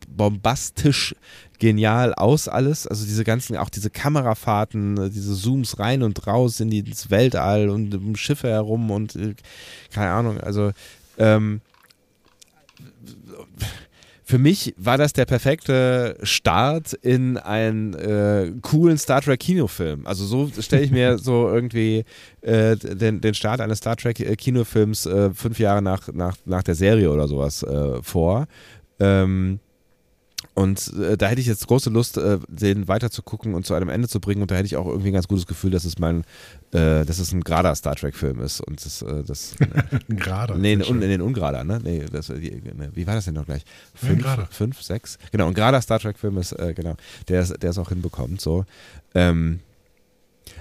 bombastisch 0.07 1.15
genial 1.59 2.13
aus 2.13 2.47
alles. 2.47 2.85
Also 2.87 3.05
diese 3.05 3.23
ganzen, 3.23 3.57
auch 3.57 3.69
diese 3.69 3.89
Kamerafahrten, 3.89 5.11
diese 5.11 5.35
Zooms 5.35 5.79
rein 5.79 6.03
und 6.03 6.27
raus 6.27 6.59
in 6.59 6.69
die, 6.69 6.79
ins 6.79 7.09
Weltall 7.09 7.69
und 7.69 7.95
um 7.95 8.15
Schiffe 8.15 8.49
herum 8.49 8.91
und 8.91 9.15
äh, 9.15 9.35
keine 9.91 10.11
Ahnung. 10.11 10.39
Also 10.39 10.71
ähm, 11.17 11.61
für 14.27 14.39
mich 14.39 14.73
war 14.75 14.97
das 14.97 15.13
der 15.13 15.25
perfekte 15.25 16.17
Start 16.23 16.93
in 16.93 17.37
einen 17.37 17.93
äh, 17.93 18.51
coolen 18.63 18.97
Star 18.97 19.21
Trek 19.21 19.39
Kinofilm. 19.39 20.07
Also 20.07 20.25
so 20.25 20.49
stelle 20.61 20.83
ich 20.83 20.89
mir 20.91 21.19
so 21.19 21.47
irgendwie 21.47 22.05
äh, 22.41 22.75
den, 22.75 23.21
den 23.21 23.35
Start 23.35 23.61
eines 23.61 23.77
Star 23.77 23.95
Trek 23.95 24.19
äh, 24.19 24.35
Kinofilms 24.35 25.05
äh, 25.05 25.29
fünf 25.31 25.59
Jahre 25.59 25.83
nach, 25.83 26.11
nach, 26.11 26.37
nach 26.45 26.63
der 26.63 26.73
Serie 26.73 27.11
oder 27.11 27.27
sowas 27.27 27.61
äh, 27.61 28.01
vor. 28.01 28.47
Ähm, 28.99 29.59
und 30.55 30.93
äh, 30.93 31.17
da 31.17 31.27
hätte 31.27 31.41
ich 31.41 31.47
jetzt 31.47 31.67
große 31.67 31.89
Lust, 31.89 32.17
äh, 32.17 32.39
den 32.47 32.87
weiter 32.87 33.11
zu 33.11 33.21
gucken 33.21 33.53
und 33.53 33.65
zu 33.65 33.73
einem 33.73 33.89
Ende 33.89 34.07
zu 34.07 34.21
bringen. 34.21 34.41
Und 34.41 34.51
da 34.51 34.55
hätte 34.55 34.65
ich 34.65 34.77
auch 34.77 34.87
irgendwie 34.87 35.09
ein 35.09 35.13
ganz 35.13 35.27
gutes 35.27 35.45
Gefühl, 35.45 35.69
dass 35.69 35.83
es 35.83 35.99
mein, 35.99 36.21
äh, 36.71 37.03
dass 37.03 37.19
es 37.19 37.33
ein 37.33 37.41
gerader 37.41 37.75
Star 37.75 37.93
Trek-Film 37.93 38.39
ist. 38.39 38.61
Und 38.61 38.83
das, 38.85 39.01
äh, 39.01 39.23
das 39.25 39.55
ein 40.09 40.15
gerader. 40.15 40.57
Nee, 40.57 40.73
in, 40.73 41.01
den 41.01 41.21
ungerader, 41.21 41.65
ne? 41.65 41.81
Nee, 41.83 42.05
das, 42.09 42.29
ne, 42.29 42.89
wie 42.93 43.05
war 43.05 43.15
das 43.15 43.25
denn 43.25 43.33
noch 43.33 43.45
gleich? 43.45 43.63
Fünf, 43.95 44.23
ja, 44.23 44.47
fünf 44.49 44.81
sechs? 44.81 45.19
Genau, 45.31 45.47
ein 45.47 45.53
gerader 45.53 45.81
Star 45.81 45.99
Trek-Film 45.99 46.37
ist, 46.37 46.53
äh, 46.53 46.73
genau, 46.73 46.95
der 47.27 47.41
ist, 47.41 47.61
der 47.61 47.71
es 47.71 47.77
auch 47.77 47.89
hinbekommt. 47.89 48.39
So. 48.39 48.63
Ähm, 49.13 49.59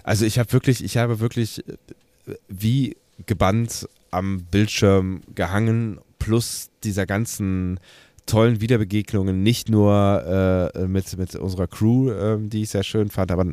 also 0.03 0.27
ich 0.27 0.41
habe 0.41 0.53
wirklich, 0.53 0.83
ich 0.83 0.97
habe 0.97 1.21
wirklich 1.21 1.61
äh, 1.69 2.35
wie 2.49 2.97
gebannt 3.27 3.89
am 4.11 4.43
Bildschirm 4.51 5.21
gehangen 5.37 6.01
plus 6.19 6.71
dieser 6.83 7.07
ganzen 7.07 7.79
tollen 8.26 8.60
Wiederbegegnungen, 8.60 9.42
nicht 9.42 9.68
nur 9.68 10.72
äh, 10.74 10.86
mit, 10.86 11.16
mit 11.18 11.34
unserer 11.36 11.66
Crew, 11.66 12.10
äh, 12.10 12.38
die 12.40 12.62
ich 12.62 12.70
sehr 12.70 12.82
schön 12.82 13.10
fand, 13.10 13.30
aber 13.30 13.44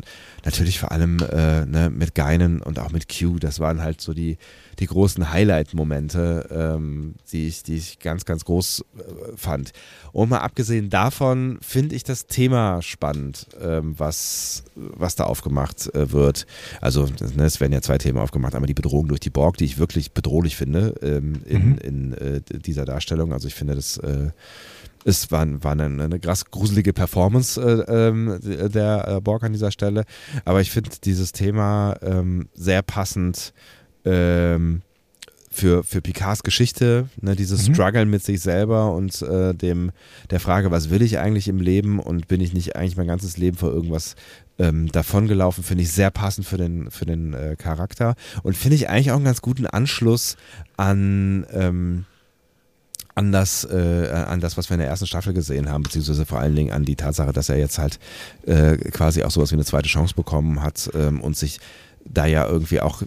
natürlich 0.45 0.80
vor 0.80 0.91
allem 0.91 1.19
äh, 1.19 1.65
ne, 1.65 1.89
mit 1.89 2.15
Geinen 2.15 2.61
und 2.61 2.80
auch 2.80 2.91
mit 2.91 3.07
Q. 3.07 3.39
Das 3.39 3.60
waren 3.60 3.81
halt 3.81 4.02
so 4.02 4.14
die, 4.14 4.38
die 4.80 4.85
großen 4.85 5.31
Highlight-Momente, 5.31 6.48
ähm, 6.52 7.15
die, 7.31 7.48
ich, 7.48 7.64
die 7.64 7.76
ich 7.76 7.99
ganz, 7.99 8.26
ganz 8.26 8.45
groß 8.45 8.85
äh, 8.98 9.38
fand. 9.38 9.72
Und 10.11 10.30
mal 10.30 10.39
abgesehen 10.39 10.89
davon 10.89 11.60
finde 11.61 11.95
ich 11.95 12.03
das 12.03 12.27
Thema 12.27 12.81
spannend, 12.81 13.48
ähm, 13.61 13.95
was, 13.98 14.64
was 14.76 15.15
da 15.15 15.26
aufgemacht 15.26 15.93
äh, 15.93 16.11
wird. 16.11 16.45
Also 16.81 17.07
ne, 17.35 17.45
es 17.45 17.60
werden 17.60 17.73
ja 17.73 17.81
zwei 17.81 17.98
Themen 17.98 18.19
aufgemacht. 18.19 18.56
Einmal 18.56 18.68
die 18.68 18.73
Bedrohung 18.73 19.07
durch 19.07 19.19
die 19.19 19.30
Borg, 19.30 19.57
die 19.57 19.65
ich 19.65 19.77
wirklich 19.77 20.14
bedrohlich 20.14 20.56
finde 20.56 20.95
ähm, 21.02 21.41
in, 21.45 21.69
mhm. 21.69 21.77
in 21.77 22.14
äh, 22.14 22.41
dieser 22.41 22.85
Darstellung. 22.85 23.34
Also 23.34 23.48
ich 23.48 23.56
finde 23.56 23.76
das 23.76 23.98
äh, 23.98 24.31
es 25.03 25.31
war, 25.31 25.48
war 25.64 25.72
eine, 25.72 26.03
eine 26.03 26.19
krass 26.19 26.45
gruselige 26.45 26.93
Performance 26.93 27.60
äh, 27.60 28.10
ähm, 28.10 28.39
der 28.41 29.07
äh, 29.07 29.22
Borg 29.22 29.43
an 29.43 29.53
dieser 29.53 29.72
Stelle. 29.72 30.06
Aber 30.45 30.61
ich 30.61 30.72
finde 30.72 30.91
dieses 31.03 31.31
Thema 31.31 31.95
ähm, 32.02 32.49
sehr 32.53 32.81
passend 32.81 33.53
ähm, 34.06 34.82
für, 35.53 35.84
für 35.84 36.02
Picards 36.02 36.44
Geschichte, 36.44 37.10
ne, 37.19 37.36
dieses 37.36 37.68
mhm. 37.68 37.73
Struggle 37.73 38.06
mit 38.06 38.23
sich 38.23 38.40
selber 38.40 38.94
und 38.94 39.22
äh, 39.22 39.53
dem 39.53 39.91
der 40.30 40.40
Frage, 40.40 40.72
was 40.72 40.90
will 40.90 41.02
ich 41.02 41.19
eigentlich 41.19 41.49
im 41.49 41.60
Leben 41.60 41.99
und 41.99 42.30
bin 42.30 42.40
ich 42.40 42.53
nicht 42.53 42.78
eigentlich 42.78 42.95
mein 42.95 43.07
ganzes 43.07 43.38
Leben 43.38 43.57
vor 43.57 43.69
irgendwas 43.69 44.15
ähm, 44.60 44.88
davongelaufen, 44.88 45.64
finde 45.64 45.84
ich 45.84 45.91
sehr 45.91 46.10
passend 46.10 46.48
für 46.48 46.57
den, 46.57 46.90
für 46.90 47.06
den 47.06 47.34
äh, 47.34 47.57
Charakter 47.57 48.15
und 48.44 48.56
finde 48.56 48.76
ich 48.76 48.90
eigentlich 48.90 49.11
auch 49.11 49.18
einen 49.18 49.26
ganz 49.26 49.41
guten 49.41 49.68
Anschluss 49.68 50.38
an 50.78 51.45
ähm, 51.52 52.06
an 53.14 53.34
das, 53.34 53.65
äh, 53.65 54.10
an 54.10 54.40
das, 54.40 54.56
was 54.56 54.69
wir 54.69 54.76
in 54.76 54.80
der 54.80 54.88
ersten 54.88 55.06
Staffel 55.06 55.34
gesehen 55.34 55.69
haben, 55.69 55.84
beziehungsweise 55.84 56.26
vor 56.26 56.40
allen 56.40 56.56
Dingen 56.56 56.72
an 56.72 56.86
die 56.86 56.95
Tatsache, 56.95 57.34
dass 57.34 57.49
er 57.49 57.57
jetzt 57.57 57.78
halt 57.78 57.99
äh, 58.45 58.78
quasi 58.78 59.23
auch 59.23 59.32
sowas 59.32 59.52
wie 59.52 59.56
eine 59.56 59.65
zweite 59.65 59.90
Chance 59.90 60.15
bekommen 60.15 60.61
hat 60.61 60.90
ähm, 60.94 61.19
und 61.19 61.36
sich 61.36 61.60
da 62.14 62.26
ja 62.26 62.48
irgendwie 62.48 62.82
auch 62.82 63.02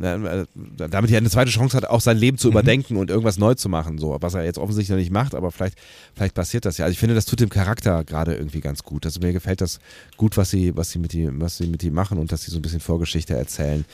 äh, 0.00 0.46
damit 0.76 1.10
er 1.10 1.18
eine 1.18 1.28
zweite 1.28 1.50
Chance 1.50 1.76
hat, 1.76 1.84
auch 1.84 2.00
sein 2.00 2.16
Leben 2.16 2.38
zu 2.38 2.48
mhm. 2.48 2.52
überdenken 2.52 2.96
und 2.96 3.10
irgendwas 3.10 3.38
neu 3.38 3.54
zu 3.54 3.68
machen, 3.68 3.98
so 3.98 4.16
was 4.20 4.34
er 4.34 4.44
jetzt 4.44 4.58
offensichtlich 4.58 4.90
noch 4.90 4.96
nicht 4.96 5.12
macht, 5.12 5.34
aber 5.34 5.50
vielleicht, 5.50 5.76
vielleicht 6.14 6.34
passiert 6.34 6.64
das 6.64 6.78
ja. 6.78 6.86
Also 6.86 6.92
ich 6.92 6.98
finde, 6.98 7.14
das 7.14 7.26
tut 7.26 7.40
dem 7.40 7.50
Charakter 7.50 8.02
gerade 8.04 8.34
irgendwie 8.34 8.60
ganz 8.60 8.82
gut. 8.82 9.04
Also 9.04 9.20
mir 9.20 9.32
gefällt 9.32 9.60
das 9.60 9.78
gut, 10.16 10.36
was 10.36 10.50
sie, 10.50 10.74
was 10.76 10.90
sie 10.90 10.98
mit 10.98 11.12
ihm, 11.14 11.40
was 11.40 11.58
sie 11.58 11.66
mit 11.66 11.82
ihm 11.82 11.92
machen 11.92 12.18
und 12.18 12.32
dass 12.32 12.42
sie 12.42 12.50
so 12.50 12.58
ein 12.58 12.62
bisschen 12.62 12.80
Vorgeschichte 12.80 13.34
erzählen. 13.34 13.84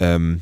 Ähm, 0.00 0.40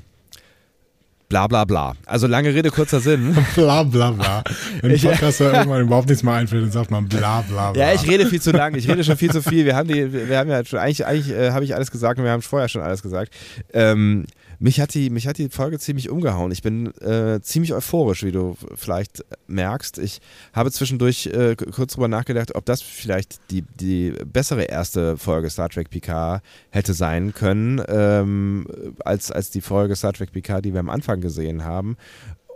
bla 1.33 1.47
bla 1.47 1.65
bla. 1.65 1.95
Also 2.05 2.27
lange 2.27 2.53
Rede, 2.53 2.71
kurzer 2.71 3.01
Sinn. 3.01 3.35
bla 3.55 3.83
bla 3.85 4.11
bla. 4.11 4.45
Wenn 4.83 4.91
ich, 4.91 5.03
Podcaster 5.03 5.53
irgendwann 5.53 5.81
überhaupt 5.83 6.09
nichts 6.09 6.23
mehr 6.23 6.35
einfällt, 6.35 6.63
dann 6.63 6.71
sagt 6.71 6.91
man 6.91 7.09
bla 7.09 7.43
bla 7.49 7.73
bla. 7.73 7.81
Ja, 7.81 7.95
ich 7.95 8.07
rede 8.07 8.27
viel 8.27 8.41
zu 8.41 8.51
lang. 8.51 8.75
Ich 8.75 8.87
rede 8.87 9.03
schon 9.03 9.17
viel 9.17 9.31
zu 9.31 9.43
viel. 9.43 9.65
Wir 9.65 9.75
haben 9.75 9.89
die, 9.89 10.13
wir 10.13 10.39
haben 10.39 10.51
ja 10.51 10.63
schon, 10.63 10.79
eigentlich, 10.79 11.07
eigentlich 11.07 11.31
äh, 11.31 11.53
habe 11.53 11.65
ich 11.65 11.75
alles 11.75 11.91
gesagt 11.91 12.19
und 12.19 12.25
wir 12.25 12.33
haben 12.33 12.43
vorher 12.43 12.69
schon 12.69 12.83
alles 12.83 13.03
gesagt. 13.03 13.33
Ähm, 13.73 14.27
mich 14.63 14.81
hat, 14.81 14.95
die, 14.95 15.11
mich 15.11 15.27
hat 15.27 15.39
die 15.39 15.49
Folge 15.49 15.81
ziemlich 15.81 16.09
umgehauen. 16.09 16.53
Ich 16.53 16.63
bin 16.63 16.95
äh, 17.01 17.41
ziemlich 17.43 17.75
euphorisch, 17.75 18.23
wie 18.23 18.31
du 18.31 18.57
vielleicht 18.77 19.25
merkst. 19.49 19.99
Ich 19.99 20.21
habe 20.53 20.71
zwischendurch 20.71 21.27
äh, 21.27 21.57
kurz 21.57 21.95
drüber 21.95 22.07
nachgedacht, 22.07 22.55
ob 22.55 22.65
das 22.65 22.81
vielleicht 22.81 23.41
die, 23.51 23.63
die 23.81 24.13
bessere 24.25 24.63
erste 24.63 25.17
Folge 25.17 25.51
Star 25.51 25.69
Trek 25.69 25.91
Picard 25.91 26.45
hätte 26.71 26.95
sein 26.95 27.35
können, 27.35 27.83
ähm, 27.89 28.69
als, 29.05 29.33
als 29.33 29.51
die 29.51 29.61
Folge 29.61 29.97
Star 29.97 30.13
Trek 30.13 30.31
Picard, 30.31 30.65
die 30.65 30.73
wir 30.73 30.81
am 30.81 30.91
Anfang 30.91 31.21
gesehen 31.21 31.65
haben. 31.65 31.97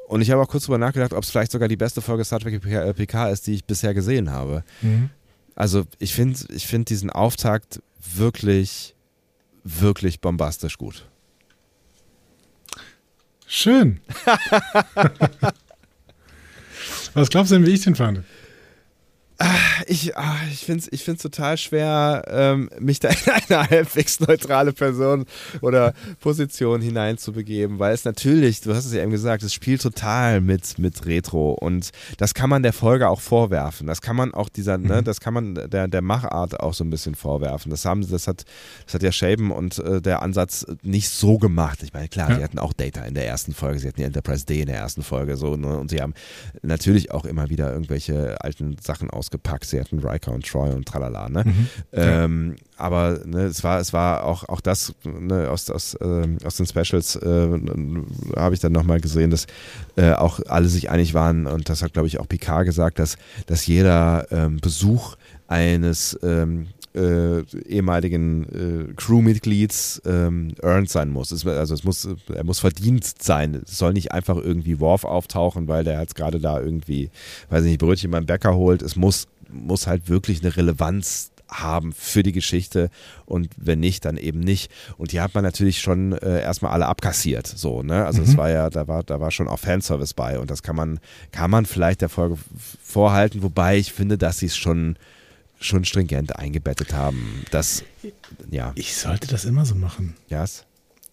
Und 0.07 0.21
ich 0.21 0.31
habe 0.31 0.41
auch 0.41 0.49
kurz 0.49 0.67
drüber 0.67 0.79
nachgedacht, 0.79 1.13
ob 1.13 1.25
es 1.25 1.31
vielleicht 1.31 1.51
sogar 1.51 1.67
die 1.67 1.77
beste 1.77 2.03
Folge 2.03 2.25
Star 2.25 2.39
Trek 2.39 2.63
Picard 2.63 3.33
ist, 3.33 3.49
die 3.49 3.55
ich 3.55 3.65
bisher 3.65 3.95
gesehen 3.95 4.31
habe. 4.31 4.63
Mhm. 4.81 5.11
Also 5.57 5.83
ich 5.99 6.15
finde 6.15 6.39
ich 6.55 6.69
find 6.69 6.89
diesen 6.89 7.11
Auftakt 7.11 7.83
wirklich, 8.15 8.95
wirklich 9.65 10.21
bombastisch 10.21 10.79
gut. 10.79 11.09
Schön. 13.47 14.01
Was 17.15 17.31
glaubst 17.31 17.51
du 17.51 17.57
denn, 17.57 17.67
wie 17.67 17.73
ich 17.73 17.83
den 17.83 17.95
fand? 17.95 18.25
Ich, 19.87 20.17
ah, 20.17 20.37
ich 20.51 20.61
finde 20.61 20.81
es 20.81 20.93
ich 20.93 21.05
find's 21.05 21.23
total 21.23 21.59
schwer, 21.59 22.25
ähm, 22.29 22.71
mich 22.79 23.01
da 23.01 23.11
in 23.11 23.17
eine 23.49 23.69
halbwegs 23.69 24.19
neutrale 24.21 24.73
Person 24.73 25.27
oder 25.61 25.93
Position 26.21 26.81
hineinzubegeben, 26.81 27.79
weil 27.79 27.93
es 27.93 28.07
natürlich, 28.07 28.63
du 28.63 28.75
hast 28.75 28.87
es 28.87 28.95
ja 28.95 29.03
eben 29.03 29.11
gesagt, 29.11 29.43
es 29.43 29.53
spielt 29.53 29.83
total 29.83 30.41
mit, 30.41 30.79
mit 30.79 31.05
Retro 31.05 31.53
und 31.53 31.91
das 32.17 32.33
kann 32.33 32.49
man 32.49 32.63
der 32.63 32.73
Folge 32.73 33.09
auch 33.09 33.21
vorwerfen. 33.21 33.87
Das 33.87 34.01
kann 34.01 34.17
man 34.17 34.33
auch 34.33 34.49
dieser, 34.49 34.79
ne, 34.79 34.85
mhm. 34.85 34.89
ne, 34.89 35.03
das 35.03 35.21
kann 35.21 35.35
man 35.35 35.55
der, 35.55 35.87
der 35.87 36.03
Machart 36.03 36.59
auch 36.59 36.73
so 36.73 36.83
ein 36.83 36.91
bisschen 36.91 37.15
vorwerfen. 37.15 37.71
Das 37.71 37.85
haben 37.85 38.09
das 38.09 38.27
hat, 38.27 38.45
das 38.87 38.95
hat 38.95 39.03
ja 39.03 39.13
Shaben 39.13 39.51
und 39.51 39.79
äh, 39.81 40.01
der 40.01 40.23
Ansatz 40.23 40.67
nicht 40.83 41.11
so 41.11 41.39
gemacht. 41.39 41.83
Ich 41.83 41.93
meine, 41.93 42.09
klar, 42.09 42.31
ja. 42.31 42.37
sie 42.37 42.45
hatten 42.45 42.59
auch 42.59 42.73
Data 42.73 43.03
in 43.05 43.15
der 43.15 43.27
ersten 43.27 43.53
Folge, 43.53 43.81
sie 43.81 43.89
hatten 43.89 44.01
die 44.01 44.05
Enterprise 44.05 44.47
D 44.47 44.63
in 44.63 44.67
der 44.67 44.79
ersten 44.79 45.03
Folge 45.03 45.37
so, 45.37 45.57
ne, 45.57 45.77
und 45.77 45.91
sie 45.91 46.01
haben 46.01 46.15
natürlich 46.63 47.11
auch 47.11 47.27
immer 47.27 47.51
wieder 47.51 47.71
irgendwelche 47.71 48.41
alten 48.41 48.77
Sachen 48.83 49.11
aus 49.11 49.26
ausgepackt. 49.27 49.65
Sie 49.65 49.81
hatten 49.81 49.99
Riker 49.99 50.33
und 50.33 50.47
Troy 50.47 50.71
und 50.73 50.87
tralala, 50.87 51.29
ne? 51.29 51.45
Mhm. 51.45 51.69
Ähm, 51.93 52.57
aber 52.77 53.21
ne, 53.25 53.45
es 53.45 53.65
war, 53.65 53.81
es 53.81 53.93
war 53.93 54.25
auch, 54.25 54.49
auch 54.49 54.61
das 54.61 54.95
ne, 55.05 55.49
aus, 55.51 55.71
aus, 55.71 55.95
äh, 55.95 56.29
aus 56.45 56.57
den 56.57 56.67
Specials 56.67 57.17
äh, 57.17 57.49
habe 58.37 58.55
ich 58.55 58.61
dann 58.61 58.73
nochmal 58.73 59.01
gesehen, 59.01 59.31
dass 59.31 59.47
äh, 59.97 60.13
auch 60.13 60.41
alle 60.47 60.69
sich 60.69 60.91
einig 60.91 61.15
waren 61.15 61.47
und 61.47 61.69
das 61.69 61.83
hat, 61.83 61.95
glaube 61.95 62.09
ich, 62.09 62.21
auch 62.21 62.29
Picard 62.29 62.67
gesagt, 62.67 62.99
dass, 62.99 63.17
dass 63.47 63.67
jeder 63.67 64.27
ähm, 64.31 64.59
Besuch 64.61 65.17
eines 65.49 66.19
ähm, 66.23 66.69
äh, 66.97 67.43
ehemaligen 67.69 68.89
äh, 68.91 68.95
Crewmitglieds 68.95 70.03
ähm, 70.07 70.55
earned 70.63 70.89
sein 70.89 71.11
muss. 71.11 71.31
Es, 71.31 71.47
also 71.47 71.75
es 71.75 71.85
muss, 71.85 72.09
er 72.35 72.45
muss 72.45 72.61
verdient 72.61 73.23
sein. 73.23 73.63
Es 73.65 73.79
soll 73.79 73.93
nicht 73.93 74.13
einfach 74.13 74.37
irgendwie 74.37 74.81
Worf 74.81 75.05
auftauchen, 75.05 75.69
weil 75.69 75.85
der 75.85 76.01
jetzt 76.01 76.15
gerade 76.15 76.41
da 76.41 76.61
irgendwie, 76.61 77.11
weiß 77.51 77.65
ich 77.65 77.71
nicht, 77.71 77.81
Brötchen 77.81 78.11
beim 78.11 78.27
Bäcker 78.27 78.57
holt. 78.57 78.83
Es 78.83 78.97
muss, 78.97 79.29
muss 79.51 79.87
halt 79.87 80.09
wirklich 80.09 80.43
eine 80.43 80.57
Relevanz 80.57 81.33
haben 81.49 81.93
für 81.93 82.23
die 82.23 82.33
Geschichte 82.33 82.91
und 83.25 83.51
wenn 83.57 83.79
nicht, 83.79 84.05
dann 84.05 84.17
eben 84.17 84.41
nicht. 84.41 84.71
Und 84.97 85.13
die 85.13 85.21
hat 85.21 85.35
man 85.35 85.45
natürlich 85.45 85.81
schon 85.81 86.13
äh, 86.13 86.43
erstmal 86.43 86.73
alle 86.73 86.87
abkassiert. 86.87 87.47
So, 87.47 87.83
ne? 87.83 88.05
Also 88.05 88.23
es 88.23 88.33
mhm. 88.33 88.39
war 88.39 88.51
ja, 88.51 88.71
da 88.71 88.89
war, 88.89 89.05
da 89.05 89.21
war 89.21 89.31
schon 89.31 89.47
auch 89.47 89.61
Fanservice 89.61 90.15
bei 90.15 90.41
und 90.41 90.51
das 90.51 90.63
kann 90.63 90.75
man, 90.75 90.99
kann 91.31 91.51
man 91.51 91.67
vielleicht 91.67 92.01
der 92.01 92.09
Folge 92.09 92.37
vorhalten, 92.83 93.43
wobei 93.43 93.79
ich 93.79 93.93
finde, 93.93 94.19
dass 94.19 94.39
sie 94.39 94.47
es 94.47 94.57
schon 94.57 94.97
schon 95.61 95.85
stringent 95.85 96.37
eingebettet 96.37 96.93
haben. 96.93 97.45
Das, 97.51 97.85
ja. 98.51 98.73
Ich 98.75 98.97
sollte 98.97 99.27
das 99.29 99.45
immer 99.45 99.65
so 99.65 99.75
machen. 99.75 100.17
Ja. 100.29 100.43
Yes. 100.43 100.65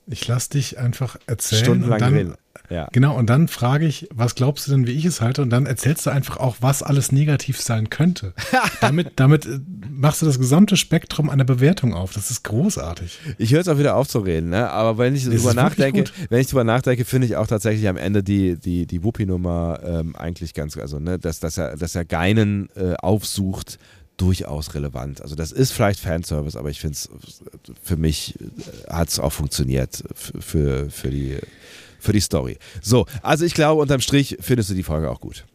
Ich 0.06 0.28
lasse 0.28 0.50
dich 0.50 0.78
einfach 0.78 1.18
erzählen. 1.28 1.64
Stundenlang 1.64 1.94
und 1.94 2.02
dann, 2.02 2.14
reden. 2.14 2.34
Ja. 2.70 2.88
Genau, 2.92 3.16
und 3.18 3.30
dann 3.30 3.48
frage 3.48 3.86
ich, 3.86 4.08
was 4.14 4.36
glaubst 4.36 4.68
du 4.68 4.72
denn, 4.72 4.88
wie 4.88 4.92
ich 4.92 5.06
es 5.06 5.22
halte? 5.22 5.42
Und 5.42 5.50
dann 5.50 5.66
erzählst 5.66 6.06
du 6.06 6.10
einfach 6.10 6.38
auch, 6.38 6.58
was 6.60 6.84
alles 6.84 7.12
negativ 7.12 7.62
sein 7.62 7.90
könnte. 7.90 8.34
damit, 8.82 9.14
damit 9.16 9.46
äh, 9.46 9.60
machst 9.90 10.22
du 10.22 10.26
das 10.26 10.40
gesamte 10.40 10.76
Spektrum 10.76 11.30
einer 11.30 11.46
Bewertung 11.46 11.94
auf. 11.94 12.14
Das 12.14 12.32
ist 12.32 12.44
großartig. 12.44 13.20
Ich 13.38 13.52
höre 13.52 13.60
jetzt 13.60 13.70
auch 13.70 13.78
wieder 13.78 13.96
auf 13.96 14.08
zu 14.08 14.20
reden, 14.20 14.50
ne? 14.50 14.70
aber 14.70 14.98
wenn 14.98 15.16
ich 15.16 15.26
darüber 15.26 15.54
nachdenke, 15.54 16.06
wenn 16.30 16.40
ich 16.40 16.48
darüber 16.48 16.64
nachdenke, 16.64 17.06
finde 17.06 17.28
ich 17.28 17.36
auch 17.36 17.48
tatsächlich 17.48 17.88
am 17.88 17.98
Ende 17.98 18.24
die, 18.24 18.58
die, 18.58 18.86
die 18.86 19.04
Wuppi-Nummer 19.04 19.80
ähm, 19.84 20.16
eigentlich 20.16 20.54
ganz, 20.54 20.78
also 20.78 21.00
ne, 21.00 21.20
dass, 21.20 21.40
dass, 21.40 21.58
er, 21.58 21.78
dass 21.78 21.96
er 21.96 22.06
Geinen 22.06 22.70
äh, 22.76 22.94
aufsucht, 22.96 23.78
durchaus 24.18 24.74
relevant. 24.74 25.22
Also 25.22 25.36
das 25.36 25.52
ist 25.52 25.72
vielleicht 25.72 26.00
Fanservice, 26.00 26.56
aber 26.56 26.70
ich 26.70 26.80
finde 26.80 26.96
es, 26.96 27.10
für 27.82 27.98
mich 27.98 28.40
äh, 28.40 28.92
hat 28.92 29.10
es 29.10 29.20
auch 29.20 29.32
funktioniert 29.32 30.04
für, 30.16 30.90
für, 30.90 31.10
die, 31.10 31.38
für 32.00 32.14
die 32.14 32.20
Story. 32.20 32.58
So, 32.82 33.06
also 33.22 33.46
ich 33.46 33.54
glaube, 33.54 33.82
unterm 33.82 34.02
Strich 34.02 34.38
findest 34.40 34.70
du 34.70 34.76
die 34.76 34.84
Folge 34.84 35.10
auch 35.10 35.20
gut. 35.20 35.46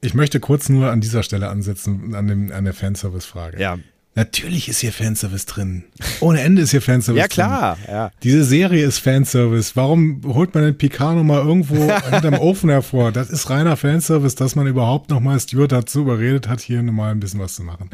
Ich 0.00 0.14
möchte 0.14 0.38
kurz 0.38 0.68
nur 0.68 0.90
an 0.90 1.00
dieser 1.00 1.22
Stelle 1.22 1.48
ansetzen, 1.48 2.14
an, 2.14 2.26
dem, 2.26 2.52
an 2.52 2.64
der 2.64 2.74
Fanservice-Frage. 2.74 3.58
Ja. 3.60 3.78
Natürlich 4.16 4.68
ist 4.68 4.78
hier 4.78 4.92
Fanservice 4.92 5.44
drin. 5.46 5.84
Ohne 6.20 6.40
Ende 6.40 6.62
ist 6.62 6.70
hier 6.70 6.80
Fanservice 6.80 7.20
ja, 7.20 7.26
klar, 7.26 7.74
drin. 7.74 7.84
Ja. 7.94 8.10
Diese 8.22 8.44
Serie 8.44 8.86
ist 8.86 9.00
Fanservice. 9.00 9.74
Warum 9.74 10.20
holt 10.24 10.54
man 10.54 10.62
den 10.62 10.78
Picard 10.78 11.16
nochmal 11.16 11.44
irgendwo 11.44 11.90
hinterm 12.10 12.34
Ofen 12.34 12.70
hervor? 12.70 13.10
Das 13.10 13.28
ist 13.30 13.50
reiner 13.50 13.76
Fanservice, 13.76 14.36
dass 14.36 14.54
man 14.54 14.68
überhaupt 14.68 15.10
nochmal 15.10 15.40
Stuart 15.40 15.72
dazu 15.72 16.02
überredet 16.02 16.48
hat, 16.48 16.60
hier 16.60 16.80
nochmal 16.82 17.10
ein 17.10 17.18
bisschen 17.18 17.40
was 17.40 17.54
zu 17.54 17.64
machen. 17.64 17.90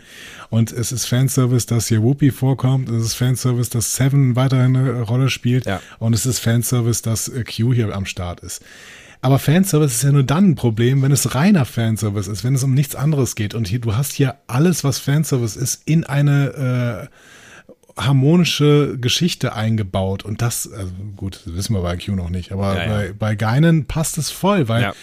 Und 0.51 0.73
es 0.73 0.93
ist 0.93 1.07
Fanservice, 1.07 1.67
dass 1.67 1.89
hier 1.89 2.03
Whoopi 2.03 2.31
vorkommt. 2.31 2.91
Es 2.91 3.03
ist 3.03 3.15
Fanservice, 3.15 3.71
dass 3.71 3.97
Seven 3.97 4.37
weiterhin 4.37 4.77
eine 4.77 5.01
Rolle 5.01 5.31
spielt. 5.31 5.65
Ja. 5.65 5.81
Und 5.99 6.13
es 6.15 6.27
ist 6.27 6.41
Fanservice, 6.41 7.01
dass 7.01 7.31
Q 7.33 7.73
hier 7.73 7.95
am 7.95 8.05
Start 8.05 8.41
ist. 8.41 8.63
Aber 9.23 9.39
Fanservice 9.39 9.97
ist 9.97 10.03
ja 10.03 10.13
nur 10.13 10.23
dann 10.23 10.51
ein 10.51 10.55
Problem, 10.55 11.03
wenn 11.03 11.13
es 11.13 11.35
reiner 11.35 11.65
Fanservice 11.65 12.31
ist, 12.31 12.43
wenn 12.43 12.55
es 12.55 12.65
um 12.65 12.73
nichts 12.73 12.95
anderes 12.95 13.35
geht. 13.35 13.55
Und 13.55 13.69
hier, 13.69 13.79
du 13.79 13.95
hast 13.95 14.13
hier 14.13 14.37
alles, 14.47 14.83
was 14.83 14.99
Fanservice 14.99 15.57
ist, 15.57 15.83
in 15.85 16.05
eine 16.05 17.09
äh, 17.09 18.01
harmonische 18.01 18.97
Geschichte 18.99 19.55
eingebaut. 19.55 20.25
Und 20.25 20.41
das, 20.41 20.73
also 20.73 20.93
gut, 21.17 21.43
das 21.45 21.55
wissen 21.55 21.75
wir 21.75 21.83
bei 21.83 21.97
Q 21.97 22.13
noch 22.13 22.31
nicht, 22.31 22.51
aber 22.53 22.75
ja, 22.77 22.83
ja. 22.83 22.89
bei, 22.89 23.13
bei 23.13 23.35
Geinen 23.35 23.87
passt 23.87 24.17
es 24.17 24.31
voll, 24.31 24.69
weil 24.69 24.83
ja. 24.83 24.95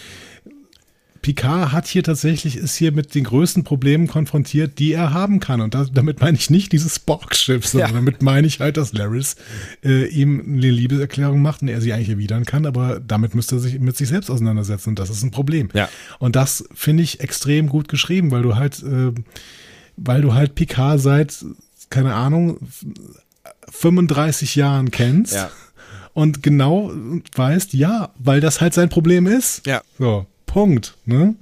Picard 1.22 1.72
hat 1.72 1.86
hier 1.86 2.02
tatsächlich, 2.02 2.56
ist 2.56 2.76
hier 2.76 2.92
mit 2.92 3.14
den 3.14 3.24
größten 3.24 3.64
Problemen 3.64 4.06
konfrontiert, 4.06 4.78
die 4.78 4.92
er 4.92 5.12
haben 5.12 5.40
kann. 5.40 5.60
Und 5.60 5.74
das, 5.74 5.92
damit 5.92 6.20
meine 6.20 6.36
ich 6.36 6.50
nicht 6.50 6.72
dieses 6.72 6.98
Borg-Schiff, 6.98 7.66
sondern 7.66 7.90
ja. 7.90 7.96
damit 7.96 8.22
meine 8.22 8.46
ich 8.46 8.60
halt, 8.60 8.76
dass 8.76 8.92
Laris 8.92 9.36
äh, 9.84 10.06
ihm 10.06 10.40
eine 10.40 10.70
Liebeserklärung 10.70 11.42
macht 11.42 11.62
und 11.62 11.68
er 11.68 11.80
sie 11.80 11.92
eigentlich 11.92 12.10
erwidern 12.10 12.44
kann, 12.44 12.66
aber 12.66 13.00
damit 13.00 13.34
müsste 13.34 13.56
er 13.56 13.58
sich 13.60 13.78
mit 13.80 13.96
sich 13.96 14.08
selbst 14.08 14.30
auseinandersetzen 14.30 14.90
und 14.90 14.98
das 14.98 15.10
ist 15.10 15.22
ein 15.22 15.30
Problem. 15.30 15.68
Ja. 15.74 15.88
Und 16.18 16.36
das 16.36 16.64
finde 16.74 17.02
ich 17.02 17.20
extrem 17.20 17.68
gut 17.68 17.88
geschrieben, 17.88 18.30
weil 18.30 18.42
du 18.42 18.56
halt, 18.56 18.82
äh, 18.82 19.12
weil 19.96 20.22
du 20.22 20.34
halt 20.34 20.54
Picard 20.54 21.00
seit, 21.00 21.44
keine 21.90 22.14
Ahnung, 22.14 22.58
35 23.70 24.56
Jahren 24.56 24.90
kennst. 24.90 25.34
Ja. 25.34 25.50
Und 26.14 26.42
genau 26.42 26.92
weißt, 27.34 27.74
ja, 27.74 28.10
weil 28.18 28.40
das 28.40 28.60
halt 28.60 28.74
sein 28.74 28.88
Problem 28.88 29.26
ist. 29.26 29.66
Ja. 29.66 29.82
So. 29.98 30.26
Punkt. 30.48 30.96
Ne? 31.04 31.36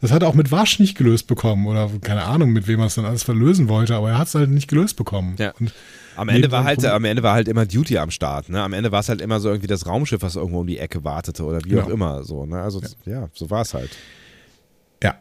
Das 0.00 0.10
hat 0.10 0.22
er 0.22 0.28
auch 0.28 0.34
mit 0.34 0.50
Wasch 0.50 0.78
nicht 0.78 0.96
gelöst 0.96 1.26
bekommen 1.26 1.66
oder 1.66 1.90
keine 2.00 2.24
Ahnung, 2.24 2.50
mit 2.50 2.66
wem 2.66 2.80
er 2.80 2.86
es 2.86 2.94
dann 2.94 3.04
alles 3.04 3.22
verlösen 3.22 3.68
wollte, 3.68 3.94
aber 3.94 4.10
er 4.10 4.18
hat 4.18 4.28
es 4.28 4.34
halt 4.34 4.50
nicht 4.50 4.68
gelöst 4.68 4.96
bekommen. 4.96 5.36
Ja. 5.38 5.52
Und 5.60 5.72
am 6.16 6.28
Ende 6.28 6.50
war 6.50 6.64
halt, 6.64 6.84
am 6.84 7.04
Ende 7.04 7.22
war 7.22 7.34
halt 7.34 7.48
immer 7.48 7.66
Duty 7.66 7.98
am 7.98 8.10
Start. 8.10 8.48
Ne? 8.48 8.62
Am 8.62 8.72
Ende 8.72 8.90
war 8.90 9.00
es 9.00 9.08
halt 9.08 9.20
immer 9.20 9.38
so 9.38 9.48
irgendwie 9.48 9.68
das 9.68 9.86
Raumschiff, 9.86 10.22
was 10.22 10.36
irgendwo 10.36 10.60
um 10.60 10.66
die 10.66 10.78
Ecke 10.78 11.04
wartete 11.04 11.44
oder 11.44 11.64
wie 11.64 11.70
genau. 11.70 11.82
auch 11.82 11.88
immer. 11.88 12.24
So, 12.24 12.46
ne? 12.46 12.60
Also 12.60 12.80
ja, 12.80 13.12
ja 13.12 13.28
so 13.34 13.50
war 13.50 13.62
es 13.62 13.74
halt. 13.74 13.90
Ja. 15.02 15.14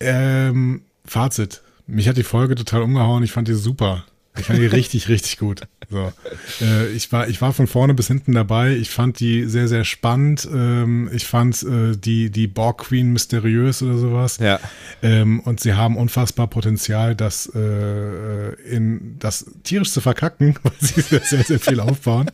Ähm, 0.00 0.82
Fazit. 1.04 1.62
Mich 1.86 2.08
hat 2.08 2.16
die 2.16 2.22
Folge 2.22 2.54
total 2.54 2.82
umgehauen. 2.82 3.22
Ich 3.22 3.32
fand 3.32 3.48
die 3.48 3.54
super. 3.54 4.04
Ich 4.38 4.46
fand 4.46 4.58
die 4.58 4.66
richtig, 4.66 5.08
richtig 5.08 5.38
gut. 5.38 5.62
So. 5.90 6.12
Äh, 6.60 6.88
ich, 6.88 7.10
war, 7.12 7.28
ich 7.28 7.40
war 7.40 7.52
von 7.52 7.66
vorne 7.66 7.94
bis 7.94 8.08
hinten 8.08 8.32
dabei. 8.32 8.76
Ich 8.76 8.90
fand 8.90 9.20
die 9.20 9.44
sehr, 9.46 9.68
sehr 9.68 9.84
spannend. 9.84 10.46
Ähm, 10.52 11.08
ich 11.12 11.26
fand 11.26 11.62
äh, 11.62 11.96
die, 11.96 12.30
die 12.30 12.46
Borg 12.46 12.78
Queen 12.78 13.12
mysteriös 13.12 13.82
oder 13.82 13.96
sowas. 13.96 14.38
Ja. 14.38 14.60
Ähm, 15.02 15.40
und 15.40 15.60
sie 15.60 15.74
haben 15.74 15.96
unfassbar 15.96 16.46
Potenzial, 16.46 17.14
das, 17.14 17.50
äh, 17.54 18.52
in, 18.64 19.16
das 19.18 19.46
tierisch 19.64 19.90
zu 19.90 20.02
verkacken, 20.02 20.56
weil 20.62 20.72
sie 20.78 21.00
sehr, 21.00 21.44
sehr 21.44 21.60
viel 21.60 21.80
aufbauen. 21.80 22.30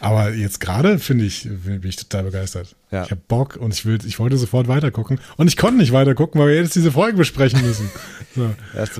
Aber 0.00 0.32
jetzt 0.32 0.60
gerade 0.60 0.98
finde 0.98 1.26
ich, 1.26 1.48
bin 1.50 1.82
ich 1.84 1.96
total 1.96 2.24
begeistert. 2.24 2.74
Ja. 2.90 3.04
Ich 3.04 3.10
habe 3.10 3.20
Bock 3.28 3.56
und 3.56 3.74
ich 3.74 3.84
will, 3.84 3.98
ich 4.06 4.18
wollte 4.18 4.38
sofort 4.38 4.68
weitergucken. 4.68 5.20
Und 5.36 5.48
ich 5.48 5.56
konnte 5.58 5.78
nicht 5.78 5.92
weitergucken, 5.92 6.40
weil 6.40 6.48
wir 6.48 6.56
jetzt 6.56 6.74
diese 6.74 6.90
Folge 6.90 7.18
besprechen 7.18 7.60
müssen. 7.60 7.90
So. 8.34 8.54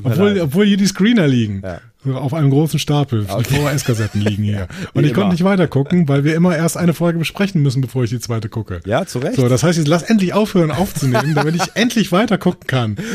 obwohl, 0.04 0.40
obwohl 0.40 0.66
hier 0.66 0.76
die 0.76 0.86
Screener 0.86 1.26
liegen. 1.26 1.62
Ja. 1.64 1.80
Auf 2.06 2.32
einem 2.32 2.50
großen 2.50 2.78
Stapel. 2.78 3.26
Okay. 3.28 3.56
VHS-Kassetten 3.56 4.22
liegen 4.22 4.42
hier. 4.42 4.68
Und 4.94 5.04
ich 5.04 5.10
immer. 5.10 5.20
konnte 5.20 5.34
nicht 5.34 5.44
weitergucken, 5.44 6.08
weil 6.08 6.24
wir 6.24 6.34
immer 6.34 6.56
erst 6.56 6.78
eine 6.78 6.94
Folge 6.94 7.18
besprechen 7.18 7.60
müssen, 7.60 7.82
bevor 7.82 8.04
ich 8.04 8.10
die 8.10 8.20
zweite 8.20 8.48
gucke. 8.48 8.80
Ja, 8.86 9.04
zu 9.04 9.18
Recht. 9.18 9.36
So, 9.36 9.48
das 9.48 9.62
heißt, 9.62 9.78
ich 9.78 9.86
lass 9.86 10.04
endlich 10.04 10.32
aufhören 10.32 10.70
aufzunehmen, 10.70 11.34
damit 11.34 11.56
ich 11.56 11.62
endlich 11.74 12.10
weitergucken 12.12 12.66
kann. 12.66 12.96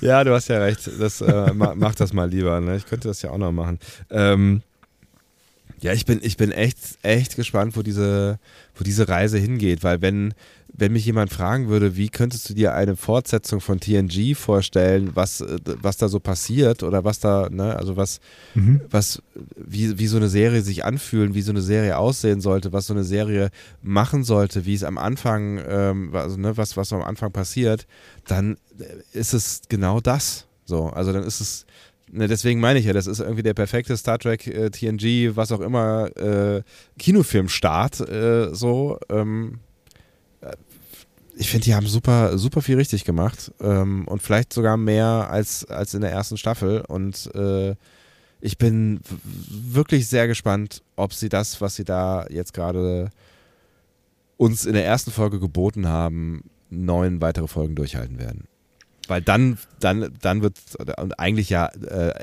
Ja, 0.00 0.22
du 0.22 0.32
hast 0.32 0.48
ja 0.48 0.58
recht. 0.58 0.88
Das, 1.00 1.20
äh, 1.20 1.52
mach 1.52 1.94
das 1.96 2.12
mal 2.12 2.28
lieber. 2.28 2.60
Ne? 2.60 2.76
Ich 2.76 2.86
könnte 2.86 3.08
das 3.08 3.22
ja 3.22 3.30
auch 3.30 3.38
noch 3.38 3.50
machen. 3.50 3.80
Ähm, 4.10 4.62
ja, 5.82 5.92
ich 5.92 6.04
bin, 6.04 6.20
ich 6.22 6.36
bin 6.36 6.52
echt, 6.52 6.78
echt 7.02 7.36
gespannt, 7.36 7.76
wo 7.76 7.82
diese, 7.82 8.38
wo 8.74 8.84
diese 8.84 9.08
Reise 9.08 9.38
hingeht, 9.38 9.82
weil 9.82 10.02
wenn, 10.02 10.34
wenn 10.72 10.92
mich 10.92 11.06
jemand 11.06 11.32
fragen 11.32 11.68
würde, 11.68 11.96
wie 11.96 12.10
könntest 12.10 12.48
du 12.50 12.54
dir 12.54 12.74
eine 12.74 12.96
Fortsetzung 12.96 13.60
von 13.60 13.80
TNG 13.80 14.34
vorstellen, 14.34 15.10
was, 15.14 15.42
was 15.80 15.96
da 15.96 16.08
so 16.08 16.20
passiert 16.20 16.82
oder 16.82 17.04
was 17.04 17.20
da, 17.20 17.48
ne, 17.50 17.76
also 17.76 17.96
was, 17.96 18.20
mhm. 18.54 18.82
was, 18.90 19.22
wie, 19.56 19.98
wie 19.98 20.06
so 20.06 20.18
eine 20.18 20.28
Serie 20.28 20.60
sich 20.60 20.84
anfühlen, 20.84 21.34
wie 21.34 21.42
so 21.42 21.52
eine 21.52 21.62
Serie 21.62 21.96
aussehen 21.96 22.40
sollte, 22.40 22.72
was 22.72 22.86
so 22.86 22.94
eine 22.94 23.04
Serie 23.04 23.50
machen 23.82 24.22
sollte, 24.22 24.66
wie 24.66 24.74
es 24.74 24.84
am 24.84 24.98
Anfang, 24.98 25.60
ähm, 25.66 26.10
also, 26.14 26.36
ne, 26.36 26.56
was, 26.56 26.76
was 26.76 26.92
am 26.92 27.02
Anfang 27.02 27.32
passiert, 27.32 27.86
dann 28.26 28.58
ist 29.12 29.32
es 29.32 29.62
genau 29.68 30.00
das. 30.00 30.46
So, 30.66 30.86
also 30.86 31.12
dann 31.12 31.24
ist 31.24 31.40
es, 31.40 31.66
Ne, 32.12 32.26
deswegen 32.26 32.58
meine 32.58 32.80
ich 32.80 32.86
ja, 32.86 32.92
das 32.92 33.06
ist 33.06 33.20
irgendwie 33.20 33.44
der 33.44 33.54
perfekte 33.54 33.96
Star 33.96 34.18
Trek, 34.18 34.46
äh, 34.46 34.70
TNG, 34.70 35.36
was 35.36 35.52
auch 35.52 35.60
immer, 35.60 36.16
äh, 36.16 36.62
Kinofilmstart. 36.98 38.00
Äh, 38.00 38.54
so. 38.54 38.98
Ähm, 39.08 39.60
äh, 40.40 40.52
ich 41.36 41.48
finde, 41.50 41.66
die 41.66 41.74
haben 41.74 41.86
super, 41.86 42.36
super 42.36 42.62
viel 42.62 42.76
richtig 42.76 43.04
gemacht 43.04 43.52
ähm, 43.60 44.08
und 44.08 44.22
vielleicht 44.22 44.52
sogar 44.52 44.76
mehr 44.76 45.28
als, 45.30 45.64
als 45.66 45.94
in 45.94 46.00
der 46.00 46.10
ersten 46.10 46.36
Staffel. 46.36 46.80
Und 46.80 47.30
äh, 47.34 47.76
ich 48.40 48.58
bin 48.58 49.00
wirklich 49.48 50.08
sehr 50.08 50.26
gespannt, 50.26 50.82
ob 50.96 51.14
sie 51.14 51.28
das, 51.28 51.60
was 51.60 51.76
sie 51.76 51.84
da 51.84 52.26
jetzt 52.28 52.52
gerade 52.52 53.10
uns 54.36 54.66
in 54.66 54.72
der 54.72 54.84
ersten 54.84 55.12
Folge 55.12 55.38
geboten 55.38 55.86
haben, 55.86 56.50
neun 56.70 57.20
weitere 57.20 57.46
Folgen 57.46 57.76
durchhalten 57.76 58.18
werden 58.18 58.49
weil 59.10 59.20
dann, 59.20 59.58
dann, 59.80 60.12
dann 60.22 60.40
wird 60.40 60.56
eigentlich 61.18 61.50
ja 61.50 61.66
äh, 61.66 62.14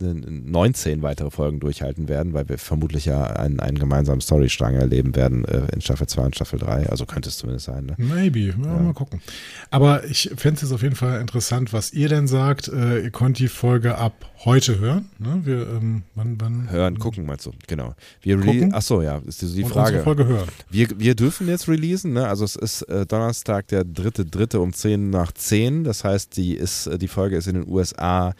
19 0.00 1.00
weitere 1.00 1.30
Folgen 1.30 1.60
durchhalten 1.60 2.08
werden, 2.08 2.32
weil 2.32 2.48
wir 2.48 2.58
vermutlich 2.58 3.04
ja 3.04 3.22
einen, 3.22 3.60
einen 3.60 3.78
gemeinsamen 3.78 4.20
Storystrang 4.20 4.74
erleben 4.74 5.14
werden 5.14 5.44
äh, 5.44 5.68
in 5.72 5.80
Staffel 5.80 6.08
2 6.08 6.22
und 6.22 6.34
Staffel 6.34 6.58
3. 6.58 6.88
Also 6.88 7.06
könnte 7.06 7.28
es 7.28 7.38
zumindest 7.38 7.66
sein. 7.66 7.86
Ne? 7.86 7.94
Maybe, 7.96 8.40
ja, 8.40 8.54
ja. 8.58 8.78
mal 8.80 8.92
gucken. 8.92 9.22
Aber 9.70 10.04
ich 10.04 10.32
fände 10.36 10.64
es 10.64 10.72
auf 10.72 10.82
jeden 10.82 10.96
Fall 10.96 11.20
interessant, 11.20 11.72
was 11.72 11.92
ihr 11.92 12.08
denn 12.08 12.26
sagt. 12.26 12.66
Äh, 12.66 13.04
ihr 13.04 13.10
könnt 13.10 13.38
die 13.38 13.48
Folge 13.48 13.96
ab 13.96 14.14
heute 14.44 14.80
hören. 14.80 15.08
Ne? 15.18 15.42
Wir, 15.44 15.68
ähm, 15.68 16.02
wann, 16.16 16.40
wann, 16.40 16.70
hören, 16.70 16.98
gucken 16.98 17.24
meinst 17.24 17.46
du, 17.46 17.52
genau. 17.68 17.94
Wir 18.20 18.38
gucken? 18.38 18.74
Achso, 18.74 19.00
ja, 19.02 19.20
ist 19.24 19.42
die, 19.42 19.46
die 19.46 19.64
Frage. 19.64 20.02
Folge 20.02 20.26
hören. 20.26 20.48
Wir, 20.70 20.88
wir 20.98 21.14
dürfen 21.14 21.46
jetzt 21.46 21.68
releasen, 21.68 22.12
ne? 22.12 22.26
also 22.26 22.44
es 22.44 22.56
ist 22.56 22.82
äh, 22.82 23.06
Donnerstag, 23.06 23.68
der 23.68 23.84
dritte, 23.84 24.24
dritte 24.24 24.60
um 24.60 24.72
10 24.72 25.10
nach 25.10 25.30
10. 25.30 25.84
Das 25.84 26.02
heißt, 26.02 26.31
die, 26.36 26.54
ist, 26.54 26.86
äh, 26.86 26.98
die 26.98 27.08
Folge 27.08 27.36
ist 27.36 27.46
in 27.46 27.54
den 27.54 27.68
USA 27.68 28.34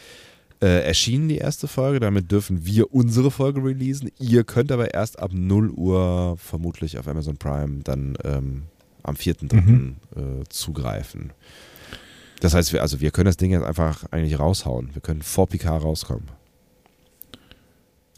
äh, 0.61 0.85
erschienen, 0.85 1.29
die 1.29 1.39
erste 1.39 1.69
Folge. 1.69 2.01
Damit 2.01 2.31
dürfen 2.31 2.65
wir 2.65 2.93
unsere 2.95 3.31
Folge 3.31 3.63
releasen. 3.65 4.11
Ihr 4.19 4.45
könnt 4.45 4.71
aber 4.71 4.95
erst 4.95 5.19
ab 5.19 5.33
0 5.33 5.71
Uhr 5.71 6.37
vermutlich 6.39 6.99
auf 6.99 7.09
Amazon 7.09 7.37
Prime 7.37 7.81
dann 7.83 8.17
ähm, 8.25 8.63
am 9.03 9.17
4.3. 9.17 9.55
Mhm. 9.55 9.97
Äh, 10.15 10.45
zugreifen. 10.49 11.33
Das 12.41 12.55
heißt, 12.55 12.73
wir, 12.73 12.83
also 12.83 13.01
wir 13.01 13.11
können 13.13 13.27
das 13.27 13.37
Ding 13.37 13.53
jetzt 13.53 13.65
einfach 13.65 14.05
eigentlich 14.11 14.39
raushauen. 14.39 14.95
Wir 14.95 15.03
können 15.03 15.23
vor 15.23 15.49
Picard 15.49 15.83
rauskommen. 15.83 16.29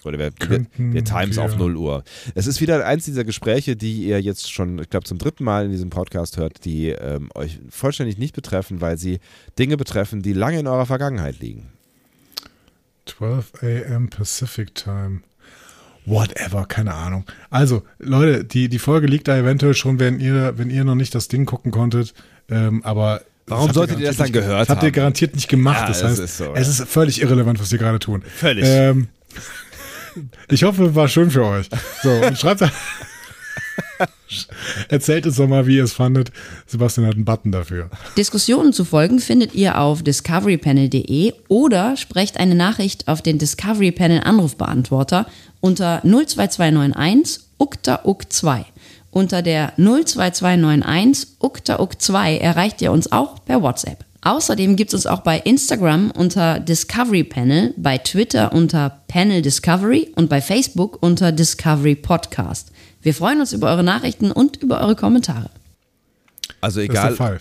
Oder 0.07 0.19
wir, 0.19 0.33
wir, 0.49 0.67
wir 0.77 1.05
times 1.05 1.39
auf 1.39 1.57
0 1.57 1.77
Uhr. 1.77 2.05
Es 2.35 2.47
ist 2.47 2.61
wieder 2.61 2.87
eins 2.87 3.05
dieser 3.05 3.25
Gespräche, 3.25 3.77
die 3.77 4.05
ihr 4.05 4.21
jetzt 4.21 4.53
schon, 4.53 4.79
ich 4.79 4.91
glaube, 4.91 5.05
zum 5.05 5.19
dritten 5.19 5.45
Mal 5.45 5.67
in 5.67 5.71
diesem 5.71 5.91
Podcast 5.91 6.37
hört, 6.37 6.65
die 6.65 6.89
ähm, 6.89 7.31
euch 7.35 7.59
vollständig 7.71 8.19
nicht 8.19 8.35
betreffen, 8.35 8.81
weil 8.81 8.99
sie 8.99 9.21
Dinge 9.59 9.77
betreffen, 9.77 10.23
die 10.23 10.33
lange 10.33 10.61
in 10.61 10.67
eurer 10.67 10.87
Vergangenheit 10.87 11.41
liegen. 11.41 11.69
12 13.07 13.53
a.m. 13.63 14.09
Pacific 14.09 14.75
Time. 14.75 15.21
Whatever, 16.07 16.67
keine 16.67 16.95
Ahnung. 16.95 17.25
Also, 17.51 17.83
Leute, 17.99 18.45
die, 18.45 18.69
die 18.69 18.79
Folge 18.79 19.07
liegt 19.07 19.27
da 19.27 19.37
eventuell 19.39 19.75
schon, 19.75 19.99
wenn 19.99 20.21
ihr, 20.21 20.59
wenn 20.59 20.69
ihr 20.69 20.85
noch 20.85 20.95
nicht 20.95 21.15
das 21.15 21.29
Ding 21.29 21.47
gucken 21.47 21.71
konntet. 21.71 22.13
Ähm, 22.51 22.85
aber 22.85 23.23
Warum 23.47 23.73
solltet 23.73 24.01
ihr 24.01 24.07
das 24.07 24.17
dann 24.17 24.33
gehört 24.33 24.61
nicht, 24.61 24.69
haben? 24.69 24.77
Habt 24.77 24.83
ihr 24.83 24.91
garantiert 24.91 25.35
nicht 25.35 25.49
gemacht. 25.49 25.83
Ja, 25.83 25.89
das 25.89 26.03
heißt, 26.03 26.37
so, 26.37 26.55
es 26.55 26.69
ist 26.69 26.89
völlig 26.89 27.21
irrelevant, 27.21 27.61
was 27.61 27.71
wir 27.73 27.79
gerade 27.79 27.99
tun. 27.99 28.23
Völlig. 28.23 28.65
Ähm, 28.67 29.09
ich 30.51 30.65
hoffe, 30.65 30.95
war 30.95 31.09
schön 31.09 31.31
für 31.31 31.45
euch. 31.45 31.69
So, 32.03 32.11
und 32.11 32.39
schreibt 32.39 32.63
Erzählt 34.89 35.27
uns 35.27 35.37
doch 35.37 35.49
mal, 35.49 35.67
wie 35.67 35.77
ihr 35.77 35.85
es 35.85 35.93
fandet. 35.93 36.33
Sebastian 36.67 37.07
hat 37.07 37.15
einen 37.15 37.25
Button 37.25 37.53
dafür. 37.53 37.91
Diskussionen 38.17 38.73
zu 38.73 38.85
folgen 38.85 39.21
findet 39.21 39.55
ihr 39.55 39.79
auf 39.79 40.03
discoverypanel.de 40.03 41.33
oder 41.49 41.97
sprecht 41.97 42.39
eine 42.39 42.55
Nachricht 42.55 43.09
auf 43.09 43.23
den 43.23 43.39
Discovery 43.39 43.93
Panel 43.93 44.21
Anrufbeantworter 44.23 45.27
unter 45.61 46.03
02291 46.03 47.43
ukta 47.59 48.01
uk 48.05 48.31
2 48.31 48.65
Unter 49.11 49.43
der 49.43 49.73
02291 49.77 51.29
ukta 51.41 51.81
uk 51.81 52.01
2 52.01 52.39
erreicht 52.39 52.83
ihr 52.83 52.93
uns 52.93 53.13
auch 53.13 53.45
per 53.45 53.63
WhatsApp. 53.63 54.05
Außerdem 54.25 54.77
gibt 54.77 54.89
es 54.89 54.95
uns 54.95 55.07
auch 55.07 55.21
bei 55.21 55.39
Instagram 55.39 56.11
unter 56.11 56.59
Discovery 56.59 57.25
Panel, 57.25 57.75
bei 57.77 57.99
Twitter 57.99 58.55
unter 58.55 59.03
Panel 59.07 59.43
Discovery 59.43 60.13
und 60.17 60.31
bei 60.31 60.41
Facebook 60.41 61.03
unter 61.03 61.31
Discovery 61.31 61.95
Podcast. 61.95 62.73
Wir 63.03 63.13
freuen 63.13 63.41
uns 63.41 63.53
über 63.53 63.69
eure 63.69 63.85
Nachrichten 63.85 64.33
und 64.33 64.57
über 64.63 64.81
eure 64.81 64.97
Kommentare. 64.97 65.51
Also 66.63 66.81
egal. 66.81 67.03
Das 67.03 67.13
ist 67.13 67.19
der 67.19 67.27
Fall. 67.27 67.41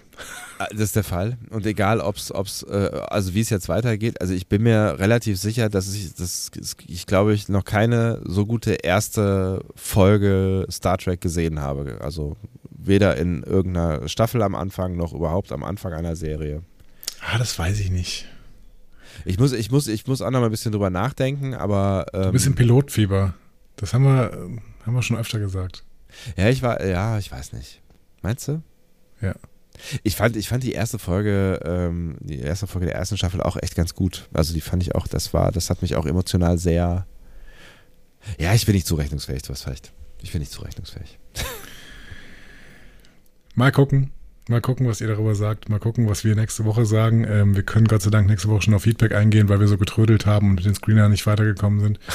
Ah, 0.60 0.68
das 0.72 0.82
ist 0.82 0.96
der 0.98 1.04
Fall. 1.06 1.38
Und 1.52 1.66
egal, 1.66 2.02
ob 2.02 2.18
es, 2.18 2.64
äh, 2.64 2.90
also 3.08 3.34
wie 3.34 3.40
es 3.40 3.50
jetzt 3.50 3.70
weitergeht, 3.70 4.20
also 4.20 4.34
ich 4.34 4.48
bin 4.48 4.64
mir 4.64 5.00
relativ 5.00 5.40
sicher, 5.40 5.70
dass 5.70 5.94
ich, 5.94 6.14
das, 6.16 6.52
ich 6.86 7.06
glaube, 7.06 7.34
ich 7.34 7.48
noch 7.48 7.64
keine 7.64 8.20
so 8.26 8.46
gute 8.46 8.74
erste 8.74 9.64
Folge 9.76 10.68
Star 10.70 10.98
Trek 10.98 11.22
gesehen 11.22 11.62
habe. 11.62 12.00
Also 12.02 12.36
weder 12.70 13.16
in 13.16 13.44
irgendeiner 13.44 14.10
Staffel 14.10 14.42
am 14.42 14.54
Anfang 14.54 14.98
noch 14.98 15.14
überhaupt 15.14 15.54
am 15.54 15.64
Anfang 15.64 15.94
einer 15.94 16.18
Serie. 16.18 16.62
Ah, 17.26 17.38
das 17.38 17.58
weiß 17.58 17.80
ich 17.80 17.90
nicht. 17.90 18.28
Ich 19.26 19.40
muss, 19.40 19.54
ich 19.54 19.72
muss, 19.72 19.88
ich 19.88 20.06
muss 20.08 20.22
auch 20.22 20.32
noch 20.32 20.40
mal 20.40 20.46
ein 20.48 20.52
bisschen 20.52 20.72
drüber 20.72 20.90
nachdenken, 20.90 21.54
aber. 21.54 22.06
Ähm, 22.14 22.24
ein 22.24 22.32
bisschen 22.32 22.56
Pilotfieber. 22.56 23.34
Das 23.76 23.94
haben 23.94 24.04
wir, 24.04 24.32
haben 24.86 24.94
wir 24.94 25.02
schon 25.02 25.18
öfter 25.18 25.40
gesagt. 25.40 25.84
Ja, 26.38 26.50
ich 26.50 26.62
war, 26.62 26.84
ja, 26.86 27.18
ich 27.18 27.32
weiß 27.32 27.54
nicht. 27.54 27.82
Meinst 28.22 28.48
du? 28.48 28.62
Ja. 29.22 29.36
Ich 30.04 30.16
fand, 30.16 30.36
ich 30.36 30.48
fand 30.50 30.64
die 30.64 30.74
erste 30.74 31.00
Folge, 31.00 31.60
ähm, 31.66 32.18
die 32.20 32.40
erste 32.40 32.68
Folge 32.68 32.88
der 32.88 32.96
ersten 32.96 33.18
Staffel 33.18 33.42
auch 33.42 33.58
echt 33.58 33.76
ganz 33.76 33.96
gut. 33.96 34.30
Also 34.34 34.54
die 34.54 34.62
fand 34.62 34.84
ich 34.84 34.94
auch, 34.96 35.08
das 35.08 35.34
war, 35.34 35.52
das 35.52 35.70
hat 35.70 35.82
mich 35.82 35.96
auch 35.96 36.06
emotional 36.06 36.58
sehr. 36.58 37.08
Ja, 38.38 38.54
ich 38.54 38.66
bin 38.66 38.76
nicht 38.76 38.88
zurechnungsfähig, 38.88 39.42
du 39.42 39.50
hast 39.50 39.68
recht. 39.68 39.92
Ich 40.22 40.32
bin 40.32 40.40
nicht 40.40 40.52
zurechnungsfähig. 40.52 41.20
Mal 43.56 43.72
gucken. 43.72 44.12
Mal 44.50 44.62
gucken, 44.62 44.88
was 44.88 45.00
ihr 45.00 45.08
darüber 45.08 45.36
sagt. 45.36 45.70
Mal 45.70 45.80
gucken, 45.80 46.10
was 46.10 46.26
wir 46.26 46.36
nächste 46.36 46.66
Woche 46.66 46.86
sagen. 46.86 47.26
Ähm, 47.28 47.56
wir 47.56 47.64
können 47.64 47.88
Gott 47.88 48.02
sei 48.02 48.10
Dank 48.10 48.28
nächste 48.28 48.50
Woche 48.50 48.64
schon 48.64 48.74
auf 48.74 48.84
Feedback 48.84 49.14
eingehen, 49.14 49.48
weil 49.48 49.60
wir 49.60 49.68
so 49.68 49.78
getrödelt 49.78 50.26
haben 50.26 50.50
und 50.50 50.56
mit 50.56 50.66
den 50.66 50.76
Screener 50.76 51.10
nicht 51.10 51.26
weitergekommen 51.26 51.80
sind. 51.80 52.00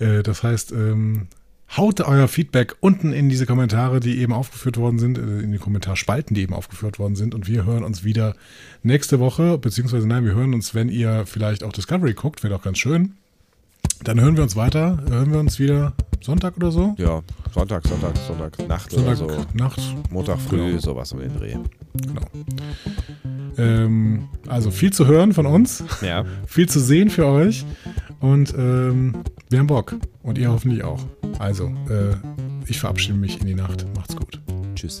Äh, 0.00 0.24
das 0.24 0.42
heißt, 0.42 0.72
ähm, 0.72 1.28
haut 1.76 2.00
euer 2.00 2.26
Feedback 2.26 2.74
unten 2.80 3.12
in 3.12 3.28
diese 3.28 3.46
Kommentare, 3.46 4.00
die 4.00 4.18
eben 4.18 4.32
aufgeführt 4.32 4.76
worden 4.76 4.98
sind, 4.98 5.18
äh, 5.18 5.38
in 5.38 5.52
die 5.52 5.58
Kommentarspalten, 5.58 6.34
die 6.34 6.42
eben 6.42 6.52
aufgeführt 6.52 6.98
worden 6.98 7.14
sind. 7.14 7.32
Und 7.32 7.46
wir 7.46 7.64
hören 7.64 7.84
uns 7.84 8.02
wieder 8.02 8.34
nächste 8.82 9.20
Woche, 9.20 9.56
beziehungsweise 9.56 10.08
nein, 10.08 10.24
wir 10.24 10.34
hören 10.34 10.52
uns, 10.52 10.74
wenn 10.74 10.88
ihr 10.88 11.26
vielleicht 11.26 11.62
auch 11.62 11.72
Discovery 11.72 12.14
guckt, 12.14 12.42
wäre 12.42 12.54
doch 12.54 12.62
ganz 12.64 12.78
schön. 12.78 13.14
Dann 14.02 14.20
hören 14.20 14.36
wir 14.36 14.42
uns 14.42 14.56
weiter. 14.56 14.98
Hören 15.08 15.32
wir 15.32 15.38
uns 15.40 15.58
wieder 15.58 15.92
Sonntag 16.20 16.56
oder 16.56 16.70
so? 16.72 16.94
Ja, 16.98 17.22
Sonntag, 17.54 17.86
Sonntag, 17.86 18.16
Sonntag, 18.26 18.68
Nacht 18.68 18.90
Sonntag, 18.90 19.20
oder 19.20 19.34
so. 19.34 19.46
Nacht. 19.54 19.80
Montag 20.10 20.38
früh, 20.40 20.68
Genau. 20.68 20.80
sowas 20.80 21.12
um 21.12 21.20
den 21.20 21.34
Dreh. 21.36 21.56
Genau. 21.94 22.22
Ähm, 23.56 24.24
also 24.48 24.70
viel 24.70 24.92
zu 24.92 25.06
hören 25.06 25.32
von 25.32 25.46
uns, 25.46 25.84
Ja. 26.02 26.24
viel 26.46 26.68
zu 26.68 26.80
sehen 26.80 27.08
für 27.10 27.26
euch 27.26 27.64
und 28.20 28.52
ähm, 28.56 29.14
wir 29.48 29.58
haben 29.60 29.66
Bock 29.68 29.94
und 30.22 30.38
ihr 30.38 30.50
hoffentlich 30.50 30.82
auch. 30.82 31.00
Also, 31.38 31.66
äh, 31.88 32.14
ich 32.66 32.80
verabschiede 32.80 33.14
mich 33.18 33.40
in 33.40 33.46
die 33.46 33.54
Nacht. 33.54 33.86
Macht's 33.94 34.16
gut. 34.16 34.40
Tschüss. 34.74 35.00